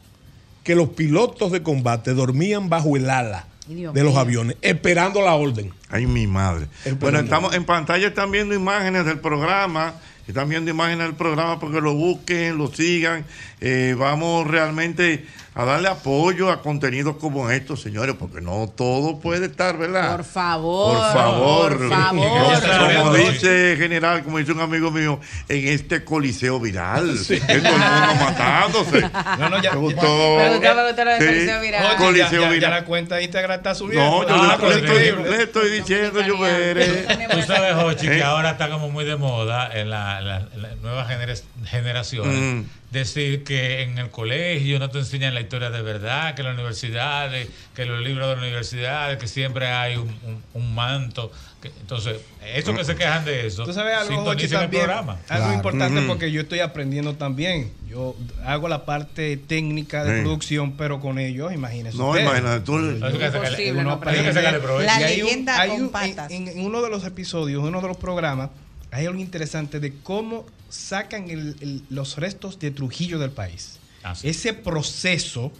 que 0.62 0.74
los 0.74 0.88
pilotos 0.90 1.52
de 1.52 1.62
combate 1.62 2.14
dormían 2.14 2.70
bajo 2.70 2.96
el 2.96 3.10
ala 3.10 3.46
Dios 3.66 3.92
de 3.92 4.02
los 4.02 4.12
mío. 4.12 4.20
aviones, 4.20 4.56
esperando 4.62 5.20
la 5.20 5.34
orden. 5.34 5.72
Ay, 5.90 6.06
mi 6.06 6.26
madre. 6.26 6.66
Bueno, 7.00 7.18
estamos 7.20 7.54
en 7.54 7.64
pantalla, 7.64 8.06
están 8.08 8.30
viendo 8.30 8.54
imágenes 8.54 9.04
del 9.04 9.18
programa. 9.20 9.94
Están 10.26 10.48
viendo 10.48 10.70
imágenes 10.70 11.06
del 11.06 11.16
programa 11.16 11.60
porque 11.60 11.82
lo 11.82 11.92
busquen, 11.92 12.56
lo 12.56 12.68
sigan. 12.74 13.26
Eh, 13.66 13.94
vamos 13.98 14.46
realmente 14.46 15.24
a 15.56 15.64
darle 15.64 15.88
apoyo 15.88 16.50
a 16.50 16.60
contenidos 16.60 17.16
como 17.16 17.48
estos, 17.48 17.80
señores, 17.80 18.16
porque 18.18 18.40
no 18.40 18.68
todo 18.76 19.20
puede 19.20 19.46
estar, 19.46 19.78
¿verdad? 19.78 20.16
Por 20.16 20.24
favor. 20.24 20.96
Por 20.98 21.12
favor. 21.12 21.78
Por 21.78 21.88
favor. 21.88 22.94
Como 22.96 23.14
dice 23.30 23.76
general, 23.78 24.22
como 24.24 24.38
dice 24.38 24.50
un 24.52 24.60
amigo 24.60 24.90
mío, 24.90 25.20
en 25.48 25.68
este 25.68 26.04
coliseo 26.04 26.58
viral. 26.60 27.16
Que 27.28 27.38
todo 27.38 27.54
el 27.56 27.62
mundo 27.62 28.14
matándose. 28.24 29.00
No, 29.38 29.48
no, 29.48 29.62
ya-. 29.62 29.72
Me 29.72 29.78
gustó, 29.78 30.36
me 30.36 30.48
gustó 30.58 30.74
lo 30.74 30.84
del 30.84 31.18
Sí. 31.20 31.24
coliseo 31.26 31.60
viral. 31.60 31.86
Oye, 31.86 31.96
Coliseo 31.96 32.30
ya, 32.32 32.40
ya- 32.40 32.48
viral. 32.52 32.60
ya 32.60 32.70
la 32.80 32.84
cuenta 32.84 33.14
de 33.16 33.22
Instagram 33.24 33.56
está 33.58 33.74
subiendo. 33.74 34.04
No, 34.04 34.28
yo 34.28 34.34
Ah, 34.34 34.58
le, 34.60 34.68
le 34.68 34.74
estoy, 34.74 34.90
increíble. 34.90 35.30
le 35.36 35.42
estoy 35.44 35.70
diciendo, 35.70 36.20
yo 36.20 36.38
veré. 36.38 37.06
Tú 37.30 37.42
sabes, 37.42 37.74
Jochi, 37.76 38.08
¿Eh? 38.08 38.16
que 38.16 38.22
ahora 38.24 38.50
está 38.50 38.68
como 38.68 38.90
muy 38.90 39.04
de 39.04 39.16
moda 39.16 39.70
en 39.72 39.88
la- 39.88 40.20
la- 40.20 40.48
las 40.56 40.76
nuevas 40.82 41.06
genera- 41.08 41.34
generaciones 41.64 42.34
Mm. 42.36 42.64
Decir 42.94 43.44
que 43.44 43.82
en 43.82 43.98
el 43.98 44.10
colegio 44.10 44.78
no 44.78 44.88
te 44.88 44.98
enseñan 44.98 45.34
la 45.34 45.40
historia 45.42 45.68
de 45.70 45.82
verdad, 45.82 46.34
que 46.34 46.40
en 46.42 46.46
las 46.48 46.54
universidades, 46.54 47.48
que 47.74 47.84
los 47.84 48.00
libros 48.02 48.26
de 48.28 48.34
las 48.36 48.42
universidades, 48.42 49.18
que 49.18 49.28
siempre 49.28 49.66
hay 49.66 49.96
un, 49.96 50.08
un- 50.24 50.42
un 50.54 50.74
manto. 50.74 51.30
que- 51.60 51.70
entonces, 51.80 52.16
esos 52.54 52.76
que 52.76 52.84
se 52.84 52.94
quejan 52.94 53.24
de 53.24 53.46
eso, 53.46 53.64
Tú 53.64 53.72
sabes 53.72 53.94
algo, 53.96 54.16
Jochi, 54.22 54.40
sintonicen 54.42 54.56
el 54.56 54.62
también, 54.64 54.82
programa. 54.84 55.12
algo 55.30 55.44
Claro. 55.46 55.54
importante 55.54 56.02
porque 56.06 56.30
yo 56.30 56.42
estoy 56.42 56.60
aprendiendo 56.60 57.14
también. 57.14 57.72
Yo 57.88 58.14
hago 58.44 58.68
la 58.68 58.84
parte 58.84 59.38
técnica 59.38 60.04
de 60.04 60.16
Sí. 60.18 60.20
producción, 60.24 60.72
pero 60.76 61.00
con 61.00 61.18
ellos, 61.18 61.54
imagínense. 61.54 61.96
No, 61.96 62.18
imagínate, 62.18 62.60
tú. 62.66 62.76
Hay 62.76 63.12
que 63.14 63.30
sacarle- 63.30 64.60
provecho. 64.60 64.86
La 64.86 65.00
Y 65.00 65.04
hay 65.04 65.20
un- 65.22 65.26
leyenda 65.28 65.58
hay 65.60 65.70
con 65.70 65.82
un- 65.84 65.88
patas. 65.90 66.30
En, 66.30 66.48
en 66.48 66.60
uno 66.60 66.82
de 66.82 66.90
los 66.90 67.02
episodios, 67.04 67.62
en 67.62 67.68
uno 67.68 67.80
de 67.80 67.88
los 67.88 67.96
programas, 67.96 68.50
hay 68.94 69.06
algo 69.06 69.20
interesante 69.20 69.80
de 69.80 69.92
cómo 70.02 70.46
sacan 70.68 71.28
el- 71.30 71.56
el- 71.60 71.82
los 71.90 72.16
restos 72.16 72.58
de 72.58 72.70
Trujillo 72.70 73.18
del 73.18 73.30
país. 73.30 73.78
Ah, 74.02 74.14
sí. 74.14 74.28
Ese 74.28 74.52
proceso, 74.54 75.50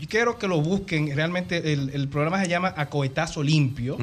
yo 0.00 0.08
quiero 0.08 0.38
que 0.38 0.48
lo 0.48 0.60
busquen. 0.60 1.14
Realmente 1.14 1.72
el, 1.72 1.90
el 1.94 2.08
programa 2.08 2.42
se 2.42 2.48
llama 2.48 2.72
Acoetazo 2.76 3.42
Limpio. 3.42 3.96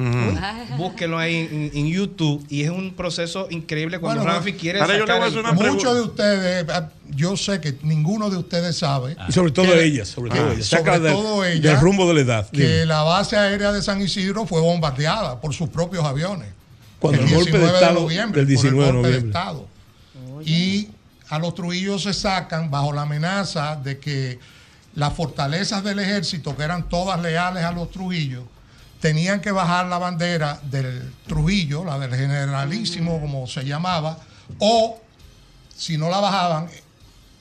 Búsquenlo 0.76 1.18
ahí 1.18 1.48
en, 1.50 1.70
en 1.74 1.86
YouTube. 1.88 2.44
Y 2.48 2.62
es 2.62 2.70
un 2.70 2.94
proceso 2.94 3.46
increíble 3.50 3.98
cuando 3.98 4.22
Bueno, 4.22 4.36
Rafi 4.38 4.52
quiere 4.54 4.78
sacar. 4.80 5.54
Muchos 5.54 5.94
de 5.94 6.00
ustedes, 6.02 6.66
ah, 6.70 6.90
yo 7.10 7.36
sé 7.36 7.60
que 7.60 7.76
ninguno 7.82 8.30
de 8.30 8.36
ustedes 8.36 8.76
sabe. 8.78 9.16
Y 9.28 9.32
sobre 9.32 9.52
todo 9.52 9.66
que- 9.72 9.84
ellas, 9.84 10.08
sobre 10.08 10.30
todo 10.30 10.48
Ah, 10.48 10.52
ellas. 10.54 10.66
sobre 10.66 10.82
Saca 10.84 10.98
del, 10.98 11.12
todo 11.12 11.42
del 11.42 11.80
rumbo 11.80 12.08
de 12.08 12.14
la 12.14 12.20
edad. 12.20 12.50
que 12.50 12.58
Dime. 12.62 12.86
la 12.86 13.02
base 13.02 13.36
aérea 13.36 13.72
de 13.72 13.82
San 13.82 14.00
Isidro 14.00 14.46
fue 14.46 14.60
bombardeada 14.60 15.40
por 15.40 15.54
sus 15.54 15.68
propios 15.68 16.04
aviones. 16.04 16.48
Cuando 16.98 17.22
el 17.22 17.34
golpe 17.34 17.58
de 17.58 17.58
19 17.58 17.74
Estado 17.74 18.00
noviembre, 18.00 18.24
del 18.24 18.30
por 18.30 18.38
el 18.38 18.46
19 18.46 18.76
de 18.76 18.92
golpe 18.92 19.08
de 19.08 19.20
noviembre. 19.20 19.28
Estado. 19.28 19.68
Y 20.44 20.88
a 21.28 21.38
los 21.38 21.54
Trujillos 21.54 22.02
se 22.02 22.14
sacan 22.14 22.70
bajo 22.70 22.92
la 22.92 23.02
amenaza 23.02 23.76
de 23.76 23.98
que 23.98 24.38
las 24.94 25.12
fortalezas 25.12 25.84
del 25.84 25.98
ejército, 25.98 26.56
que 26.56 26.62
eran 26.62 26.88
todas 26.88 27.20
leales 27.20 27.64
a 27.64 27.72
los 27.72 27.90
Trujillos, 27.90 28.44
tenían 29.00 29.40
que 29.40 29.52
bajar 29.52 29.86
la 29.86 29.98
bandera 29.98 30.58
del 30.62 31.12
Trujillo, 31.26 31.84
la 31.84 31.98
del 31.98 32.14
generalísimo, 32.14 33.20
como 33.20 33.46
se 33.46 33.64
llamaba, 33.64 34.18
o 34.58 34.98
si 35.76 35.98
no 35.98 36.08
la 36.08 36.20
bajaban, 36.20 36.68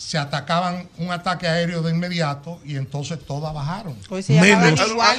se 0.05 0.19
atacaban 0.19 0.87
un 0.99 1.11
ataque 1.11 1.47
aéreo 1.47 1.81
de 1.81 1.91
inmediato 1.91 2.59
y 2.63 2.75
entonces 2.75 3.17
todas 3.25 3.51
bajaron. 3.55 3.95
Llamaban 4.27 4.75
Menos- 4.75 4.87
igual, 4.87 5.17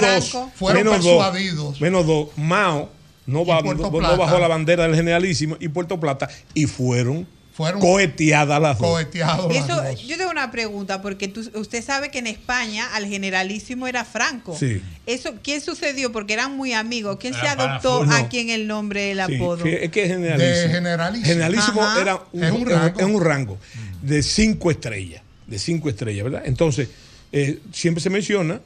dos. 0.00 0.36
Fueron 0.54 0.84
menos 0.84 0.94
persuadidos. 0.96 1.56
Dos, 1.56 1.80
menos 1.82 2.06
dos. 2.06 2.28
Mao 2.36 2.88
no, 3.26 3.44
Puerto 3.44 3.90
no 3.90 4.16
bajó 4.16 4.38
la 4.38 4.48
bandera 4.48 4.84
del 4.84 4.94
generalísimo 4.94 5.56
y 5.60 5.68
Puerto 5.68 6.00
Plata 6.00 6.30
y 6.54 6.66
fueron 6.66 7.26
fueron 7.54 7.80
coheteadas 7.80 8.60
las 8.60 8.78
dos. 8.78 8.88
coheteados. 8.88 9.54
las 9.54 9.64
Eso, 9.64 9.82
dos. 9.82 10.02
yo 10.06 10.16
tengo 10.18 10.30
una 10.30 10.50
pregunta, 10.50 11.00
porque 11.00 11.28
tú- 11.28 11.48
usted 11.54 11.82
sabe 11.82 12.10
que 12.10 12.18
en 12.18 12.26
España 12.26 12.86
al 12.94 13.06
generalísimo 13.06 13.86
era 13.86 14.04
Franco. 14.04 14.56
Sí. 14.58 14.82
Eso, 15.06 15.34
¿Qué 15.42 15.60
sucedió? 15.60 16.10
Porque 16.12 16.32
eran 16.34 16.56
muy 16.56 16.72
amigos. 16.72 17.16
¿Quién 17.20 17.32
se 17.32 17.40
Era 17.40 17.52
adoptó 17.52 17.98
full. 18.00 18.08
No. 18.08 18.16
aquí 18.16 18.40
en 18.40 18.50
el 18.50 18.66
nombre, 18.66 19.12
el 19.12 19.22
Sí, 19.26 19.36
apodo? 19.36 19.64
es 19.64 19.90
que 19.90 20.02
es 20.02 20.08
generalísimo. 20.10 20.56
De 20.62 20.68
generalísimo. 20.68 21.26
Generalísimo 21.26 21.82
era 22.00 22.20
un, 22.32 22.44
Es 22.44 22.50
un 22.52 22.62
es 22.62 22.68
rango. 22.68 23.00
es 23.00 23.06
un 23.06 23.24
rango 23.24 23.58
de 24.02 24.22
cinco 24.22 24.70
estrellas. 24.70 25.22
De 25.46 25.58
cinco 25.58 25.88
estrellas, 25.88 26.24
¿verdad? 26.24 26.42
Entonces, 26.46 26.88
eh, 27.32 27.60
siempre 27.72 28.02
se 28.02 28.10
menciona 28.10 28.60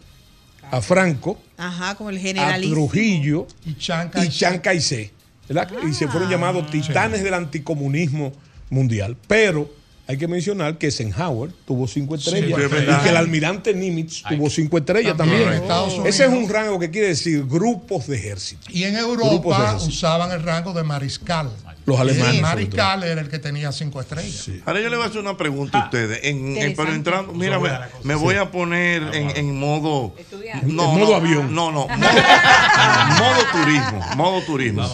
a 0.71 0.81
Franco, 0.81 1.41
Ajá, 1.57 1.95
como 1.95 2.11
el 2.11 2.19
a. 2.19 2.71
Trujillo 2.71 3.47
y 3.67 3.75
Chiang 3.75 4.11
y 4.23 4.29
Chiang 4.29 4.61
Kai-shek, 4.61 5.13
¿verdad? 5.49 5.69
Y 5.89 5.93
se 5.95 6.05
Ah. 6.05 6.09
fueron 6.11 6.31
llamados 6.31 6.71
titanes 6.71 7.23
del 7.23 7.35
anticomunismo 7.35 8.33
mundial. 8.71 9.17
Pero 9.27 9.71
hay 10.07 10.17
que 10.17 10.27
mencionar 10.27 10.79
que 10.79 10.87
Eisenhower 10.87 11.51
tuvo 11.67 11.87
cinco 11.87 12.15
estrellas 12.15 12.59
sí, 12.59 12.77
y 12.77 13.03
que 13.03 13.09
el 13.11 13.17
almirante 13.19 13.75
Nimitz 13.75 14.23
tuvo 14.27 14.49
cinco 14.49 14.79
estrellas 14.79 15.15
También 15.19 15.41
también. 15.43 15.59
en 15.59 15.63
Estados 15.63 16.07
Ese 16.07 16.25
es 16.25 16.31
un 16.31 16.49
rango 16.49 16.79
que 16.79 16.91
quiere 16.91 17.09
decir 17.09 17.45
grupos 17.47 18.07
de 18.07 18.17
ejército. 18.17 18.67
Y 18.71 18.85
en 18.85 18.97
Europa 18.97 19.77
usaban 19.77 20.31
el 20.33 20.43
rango 20.43 20.73
de 20.73 20.83
mariscal. 20.83 21.51
Los 21.85 22.01
alemanes, 22.01 22.27
El 22.27 22.31
sobre 22.37 22.43
mariscal 22.43 23.03
era 23.03 23.21
el 23.21 23.29
que 23.29 23.39
tenía 23.39 23.71
cinco 23.73 24.01
estrellas. 24.01 24.49
Ahora 24.65 24.81
yo 24.81 24.89
le 24.89 24.97
voy 24.97 25.05
a 25.05 25.09
hacer 25.09 25.21
una 25.21 25.37
pregunta 25.37 25.79
a 25.79 25.85
ustedes. 25.85 26.21
En, 26.23 26.57
en- 26.57 26.77
pero 26.77 26.93
entrando, 26.95 27.33
mira, 27.35 27.59
me, 28.03 28.15
voy 28.15 28.37
a 28.37 28.51
poner 28.51 29.03
en, 29.15 29.31
en 29.37 29.59
modo. 29.59 30.15
En 30.43 30.75
modo 30.75 31.17
avión. 31.17 31.55
No, 31.55 31.71
no. 31.71 31.87
Modo, 31.87 31.89
modo 33.19 33.41
turismo. 33.53 34.01
Modo 34.17 34.43
turismo. 34.43 34.89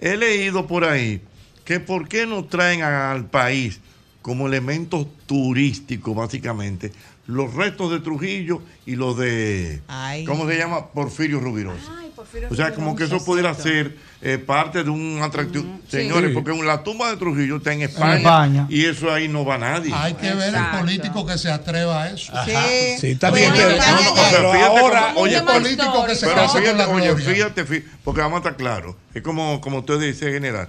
He 0.00 0.16
leído 0.16 0.66
por 0.68 0.84
ahí 0.84 1.20
que 1.66 1.80
por 1.80 2.08
qué 2.08 2.26
no 2.26 2.44
traen 2.44 2.82
al 2.82 3.26
país 3.26 3.80
como 4.22 4.46
elementos 4.46 5.06
turísticos, 5.26 6.16
básicamente, 6.16 6.92
los 7.26 7.52
restos 7.54 7.90
de 7.90 8.00
Trujillo 8.00 8.62
y 8.86 8.96
los 8.96 9.18
de. 9.18 9.82
Ay. 9.88 10.24
¿Cómo 10.24 10.48
se 10.48 10.56
llama? 10.56 10.86
Porfirio 10.88 11.40
Rubirosa. 11.40 11.92
O 12.50 12.54
sea, 12.54 12.72
como 12.74 12.96
que 12.96 13.04
eso 13.04 13.24
pudiera 13.24 13.54
ser 13.54 13.96
eh, 14.22 14.38
parte 14.38 14.82
de 14.82 14.90
un 14.90 15.20
atractivo. 15.22 15.64
Señores, 15.88 16.30
Sí. 16.30 16.34
porque 16.34 16.52
la 16.64 16.82
tumba 16.82 17.10
de 17.10 17.16
Trujillo 17.18 17.56
está 17.58 17.72
en 17.72 17.82
España, 17.82 18.16
España. 18.16 18.66
y 18.68 18.84
eso 18.84 19.12
ahí 19.12 19.28
no 19.28 19.44
va 19.44 19.58
nadie. 19.58 19.92
Hay 19.94 20.14
que 20.14 20.32
ver 20.34 20.54
el 20.54 20.80
político 20.80 21.24
que 21.26 21.36
se 21.38 21.50
atreva 21.50 22.04
a 22.04 22.10
eso. 22.10 22.32
Sí. 22.44 22.52
Sí, 23.00 23.06
está 23.12 23.30
bien, 23.30 23.52
pero, 23.54 23.70
no, 23.70 23.76
no, 23.76 24.12
o 24.12 24.16
sea, 24.16 24.30
pero 24.30 24.52
fíjate 24.52 24.78
ahora, 24.80 25.12
oye, 25.16 25.42
político 25.42 26.06
que 26.06 26.14
se 26.16 26.26
pero 26.26 26.48
fíjate, 26.48 26.74
la 26.78 26.88
oye, 26.88 27.16
fíjate, 27.16 27.66
fí- 27.66 27.84
porque 28.02 28.20
vamos 28.20 28.36
a 28.36 28.38
estar 28.38 28.56
claros. 28.56 28.96
Es 29.14 29.22
como, 29.22 29.60
como 29.60 29.78
usted 29.80 30.00
dice, 30.00 30.32
general. 30.32 30.68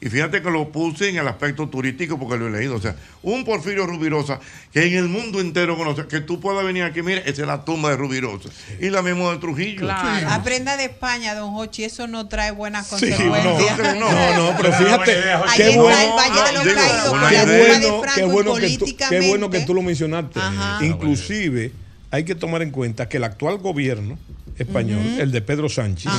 Y 0.00 0.08
fíjate 0.10 0.40
que 0.42 0.50
lo 0.50 0.68
puse 0.70 1.08
en 1.08 1.16
el 1.16 1.26
aspecto 1.26 1.68
turístico 1.68 2.20
porque 2.20 2.36
lo 2.36 2.46
he 2.46 2.50
leído. 2.52 2.76
O 2.76 2.80
sea, 2.80 2.94
un 3.22 3.44
Porfirio 3.44 3.84
Rubirosa 3.84 4.38
que 4.72 4.84
en 4.86 4.94
el 4.94 5.08
mundo 5.08 5.40
entero 5.40 5.76
conoce, 5.76 6.06
que 6.06 6.20
tú 6.20 6.38
puedas 6.38 6.64
venir 6.64 6.84
aquí, 6.84 7.02
mire, 7.02 7.22
esa 7.28 7.42
es 7.42 7.48
la 7.48 7.64
tumba 7.64 7.90
de 7.90 7.96
Rubirosa. 7.96 8.48
Y 8.80 8.90
la 8.90 9.02
misma 9.02 9.32
de 9.32 9.38
Trujillo. 9.38 9.88
Sí. 9.88 10.24
Aprenda 10.28 10.76
de 10.76 10.84
España, 10.84 11.34
don 11.34 11.52
Hochi, 11.52 11.82
eso 11.82 12.06
no 12.06 12.28
trae 12.28 12.52
buenas 12.52 12.86
Sí, 12.86 12.94
no, 13.10 13.16
consecuencias. 13.16 13.96
no, 13.98 14.36
no, 14.36 14.56
pero 14.60 14.72
fíjate, 14.72 15.32
Ahí 15.32 15.56
qué 15.56 15.68
está 15.70 15.82
bueno, 15.82 16.00
el 16.00 16.10
Valle 16.10 16.46
de 16.46 16.52
los 16.52 16.64
digo, 16.64 16.76
Caídos, 16.76 17.02
qué 17.02 17.10
con 17.10 17.20
la 17.20 17.28
tumba 17.28 18.14
de 18.14 18.24
bueno, 18.26 18.54
que 18.54 18.78
tú, 18.78 18.86
qué 19.10 19.28
bueno 19.28 19.50
que 19.50 19.60
tú 19.60 19.74
lo 19.74 19.82
mencionaste. 19.82 20.38
Ajá. 20.38 20.84
Inclusive 20.86 21.72
hay 22.12 22.24
que 22.24 22.36
tomar 22.36 22.62
en 22.62 22.70
cuenta 22.70 23.08
que 23.08 23.16
el 23.16 23.24
actual 23.24 23.58
gobierno 23.58 24.16
español, 24.56 25.00
el 25.18 25.32
de 25.32 25.42
Pedro 25.42 25.68
Sánchez, 25.68 26.12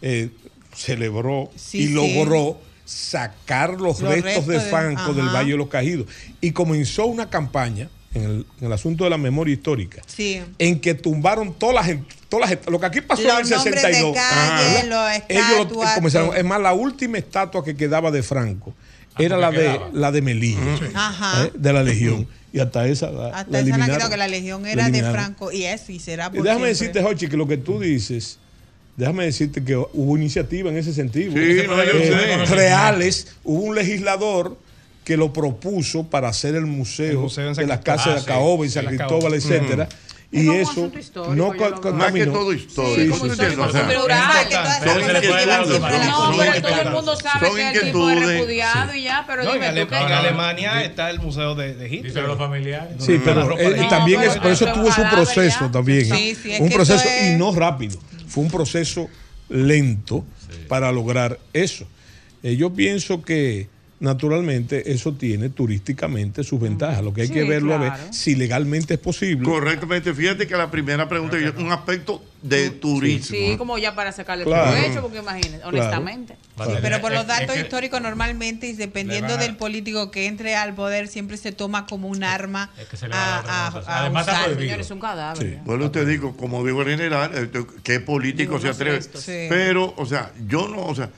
eh, 0.00 0.30
celebró 0.74 1.50
Sí, 1.56 1.78
y 1.78 1.86
sí. 1.88 1.92
logró 1.92 2.60
sacar 2.86 3.70
los, 3.80 4.00
Los 4.00 4.10
restos, 4.12 4.24
restos 4.24 4.46
de 4.46 4.54
de- 4.58 4.70
Franco 4.70 5.12
del. 5.12 5.26
Valle 5.26 5.50
de 5.52 5.56
los 5.58 5.68
Caídos 5.68 6.06
y 6.40 6.52
comenzó 6.52 7.06
una 7.06 7.28
campaña 7.28 7.88
en 8.14 8.22
el, 8.22 8.46
en 8.60 8.66
el 8.66 8.72
asunto 8.72 9.04
de 9.04 9.10
la 9.10 9.18
memoria 9.18 9.52
histórica 9.52 10.00
Sí. 10.06 10.40
en 10.58 10.80
que 10.80 10.94
tumbaron 10.94 11.52
todas 11.52 11.74
las 11.86 11.96
todas 12.30 12.48
las- 12.50 12.66
lo 12.66 12.80
que 12.80 12.86
aquí 12.86 13.00
pasó 13.02 13.22
Los 13.22 13.32
en 13.32 13.44
el 13.44 13.50
nombres 13.50 13.74
de 13.82 13.88
62 13.92 14.16
calle, 14.16 14.78
Ajá. 14.78 14.84
los 14.84 15.22
ellos 15.28 15.72
lo- 15.72 15.94
comenzaron 15.94 16.36
es 16.36 16.44
más 16.44 16.60
la 16.60 16.72
última 16.72 17.18
estatua 17.18 17.62
que 17.64 17.76
quedaba 17.76 18.10
de 18.10 18.22
Franco 18.22 18.72
era 19.18 19.36
porque 19.36 19.40
la 19.40 19.50
de 19.50 19.80
la 19.92 20.12
de 20.12 20.22
Melilla 20.22 20.60
Ajá. 20.94 21.44
¿eh? 21.46 21.52
de 21.54 21.72
la 21.72 21.82
Legión 21.82 22.26
y 22.52 22.60
hasta 22.60 22.86
esa 22.86 23.10
la, 23.10 23.26
Hasta 23.28 23.50
la 23.50 23.58
esa 23.58 23.76
la 23.76 24.08
que 24.10 24.16
la 24.16 24.28
legión 24.28 24.64
era 24.66 24.88
de. 25.02 25.10
Franco 25.12 25.52
y 25.52 25.64
es 25.64 25.90
y 25.90 25.98
será 25.98 26.28
Y 26.32 26.36
por 26.36 26.44
déjame 26.44 26.74
siempre. 26.74 27.00
decirte, 27.00 27.02
Jochi, 27.02 27.28
que 27.28 27.36
lo 27.36 27.46
que 27.46 27.58
tú 27.58 27.78
dices, 27.80 28.38
déjame 28.96 29.24
decirte 29.24 29.62
que 29.64 29.76
hubo 29.76 30.16
iniciativa 30.16 30.70
en 30.70 30.76
ese 30.76 30.92
sentido. 30.92 31.32
Sí, 31.32 31.38
Eh, 31.38 31.66
no, 31.68 31.76
yo 31.84 31.92
sé. 32.46 32.54
reales, 32.54 33.28
hubo 33.44 33.62
un 33.64 33.74
legislador 33.74 34.56
que 35.04 35.16
lo 35.16 35.32
propuso 35.32 36.04
para 36.08 36.28
hacer 36.28 36.54
el 36.56 36.66
museo, 36.66 37.10
El 37.10 37.18
museo 37.18 37.44
de 37.54 37.66
las 37.66 37.76
San 37.76 37.82
casas 37.82 38.04
Cristóbal. 38.04 38.14
de 38.14 38.20
Ah, 38.20 38.20
sí, 38.20 38.26
Caoba 38.26 38.66
y 38.66 38.70
San 38.70 38.86
Cristóbal, 38.86 39.34
etcétera. 39.34 39.88
Y 40.32 40.50
eso 40.50 40.90
no. 41.34 41.54
Más 41.94 42.12
que 42.12 42.26
todo 42.26 42.52
histórico. 42.52 42.96
Sí, 42.96 43.08
¿Cómo 43.08 43.24
sí, 43.34 43.40
sí. 43.40 43.54
O 43.60 43.70
sea, 43.70 43.86
son 43.86 45.00
inquietudes, 45.00 45.66
siempre. 45.68 45.76
son 45.76 45.80
No, 45.80 45.80
pero 45.86 46.00
todo 46.26 46.42
el 46.42 46.48
inquietudes. 46.56 46.90
mundo 46.92 47.16
sabe 47.16 47.46
Son 47.46 47.56
que 47.56 47.62
el 47.62 47.72
tipo 47.72 48.10
es 48.10 48.16
inquietudes. 48.16 48.28
repudiado 48.28 48.94
y 48.94 49.02
ya, 49.04 49.24
pero 49.26 49.44
No, 49.44 49.54
en. 49.54 49.62
Alemania 49.62 50.82
está 50.84 51.10
el 51.10 51.20
Museo 51.20 51.54
de, 51.54 51.74
de 51.74 51.86
Hitler. 51.86 52.02
Dice 52.12 52.22
los 52.22 52.38
familiares. 52.38 52.88
Sí, 52.98 53.20
pero 53.24 53.56
eh, 53.58 53.86
también 53.88 54.20
por 54.42 54.50
eso 54.50 54.66
tuvo 54.72 54.90
su 54.92 55.02
proceso 55.02 55.70
también. 55.70 56.04
Sí, 56.06 56.36
sí, 56.42 56.52
es 56.54 56.60
un 56.60 56.70
proceso 56.70 56.98
eso 57.04 57.08
es- 57.08 57.34
y 57.34 57.36
no 57.36 57.54
rápido. 57.54 57.96
Fue 58.26 58.44
un 58.44 58.50
proceso 58.50 59.08
lento 59.48 60.24
para 60.68 60.90
lograr 60.92 61.38
eso. 61.52 61.86
Eh, 62.42 62.56
yo 62.56 62.72
pienso 62.72 63.22
que 63.22 63.68
naturalmente 63.98 64.92
eso 64.92 65.12
tiene 65.14 65.48
turísticamente 65.48 66.44
sus 66.44 66.60
ventajas. 66.60 67.02
Lo 67.02 67.14
que 67.14 67.22
hay 67.22 67.28
Sí, 67.28 67.34
que 67.34 67.44
verlo 67.44 67.74
a 67.74 67.78
ver 67.78 67.92
si 68.10 68.34
legalmente 68.34 68.94
es 68.94 69.00
posible. 69.00 69.44
Correctamente. 69.48 70.12
Fíjate 70.12 70.46
que 70.46 70.56
la 70.56 70.70
primera 70.70 71.08
pregunta 71.08 71.38
es 71.38 71.54
un 71.56 71.72
aspecto 71.72 72.22
de 72.42 72.70
turismo. 72.70 73.36
Sí, 73.36 73.54
como 73.56 73.78
ya 73.78 73.94
para 73.94 74.12
sacarle 74.12 74.44
Claro. 74.44 74.70
provecho, 74.72 75.00
porque 75.02 75.18
imagínate, 75.18 75.56
Claro. 75.62 75.68
honestamente. 75.68 76.36
Sí, 76.58 76.72
pero 76.80 77.00
por 77.00 77.12
los 77.12 77.26
datos 77.26 77.48
Es 77.48 77.54
que- 77.54 77.60
históricos 77.60 78.00
normalmente 78.00 78.66
y 78.68 78.72
dependiendo 78.74 79.34
a- 79.34 79.36
del 79.38 79.56
político 79.56 80.10
que 80.10 80.26
entre 80.26 80.54
al 80.54 80.74
poder 80.74 81.08
siempre 81.08 81.36
se 81.38 81.52
toma 81.52 81.86
como 81.86 82.08
un 82.08 82.22
arma 82.22 82.70
se 82.94 83.08
le 83.08 83.14
va 83.14 83.38
a 83.38 84.00
Además, 84.00 84.26
usar. 84.26 84.54
Señores, 84.56 84.90
un 84.90 85.00
cadáver. 85.00 85.42
Sí. 85.42 85.58
Bueno, 85.64 85.90
te 85.90 86.04
digo, 86.04 86.36
como 86.36 86.64
digo 86.64 86.82
el 86.82 86.88
general, 86.90 87.30
eh, 87.34 87.64
¿qué 87.82 88.00
político 88.00 88.58
Digo, 88.58 88.60
se 88.60 88.68
atreve? 88.68 89.00
Pero, 89.48 89.94
o 89.96 90.06
sea, 90.06 90.32
yo 90.46 90.68
no, 90.68 90.84
o 90.86 90.94
sea, 90.94 91.10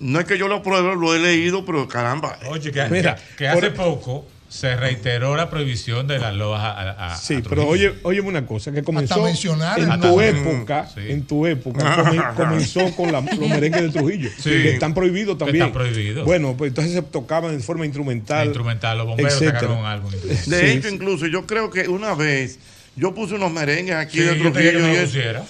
no 0.00 0.18
es 0.20 0.26
que 0.26 0.38
yo 0.38 0.48
lo 0.48 0.56
apruebe, 0.56 0.94
lo 0.96 1.14
he 1.14 1.18
leído, 1.18 1.64
pero 1.64 1.86
caramba. 1.88 2.38
Oye, 2.48 2.70
que, 2.72 2.84
Mira, 2.88 3.16
que- 3.16 3.36
que 3.36 3.48
hace 3.48 3.70
poco 3.70 4.26
se 4.48 4.76
reiteró 4.76 5.34
la 5.36 5.50
prohibición 5.50 6.06
de 6.06 6.18
las 6.20 6.32
lojas 6.34 6.62
a, 6.76 7.12
a- 7.14 7.16
Sí, 7.16 7.34
a 7.36 7.42
pero 7.48 7.66
oye, 7.66 7.92
óyeme 8.04 8.28
una 8.28 8.46
cosa, 8.46 8.70
que 8.70 8.82
comenzó 8.84 9.20
mencionar 9.22 9.80
en 9.80 10.00
tu 10.00 10.20
época, 10.20 10.86
Sí. 10.94 11.00
en 11.08 11.26
tu 11.26 11.44
época, 11.46 11.96
comi- 12.04 12.34
comenzó 12.36 12.94
con 12.94 13.10
la- 13.10 13.20
los 13.20 13.48
merengues 13.48 13.82
de 13.82 13.88
Trujillo, 13.90 14.30
Sí. 14.38 14.50
que 14.50 14.70
están 14.74 14.94
prohibidos 14.94 15.36
Que 15.36 15.44
también. 15.46 15.66
están 15.66 15.72
prohibidos. 15.82 16.24
Bueno, 16.24 16.54
pues 16.56 16.68
entonces 16.68 16.92
se 16.92 17.02
tocaban 17.02 17.56
de 17.56 17.62
forma 17.64 17.84
instrumental. 17.84 18.46
Instrumental, 18.46 18.98
los 18.98 19.06
bomberos 19.08 19.32
etcétera. 19.32 19.60
sacaron 19.60 19.78
un 19.78 19.86
álbum. 19.86 20.12
incluso. 20.14 20.50
De 20.50 20.60
Sí, 20.60 20.66
hecho, 20.78 20.88
sí. 20.88 20.94
incluso 20.94 21.26
yo 21.26 21.46
creo 21.46 21.70
que 21.70 21.88
una 21.88 22.14
vez 22.14 22.58
yo 22.94 23.12
puse 23.12 23.34
unos 23.34 23.50
merengues 23.50 23.96
aquí 23.96 24.18
Sí, 24.18 24.24
de 24.24 24.34
Trujillo 24.36 24.52
me 24.54 24.62
y 24.70 24.72
lo 24.72 24.86
eso. 24.88 25.04
pusiera. 25.06 25.42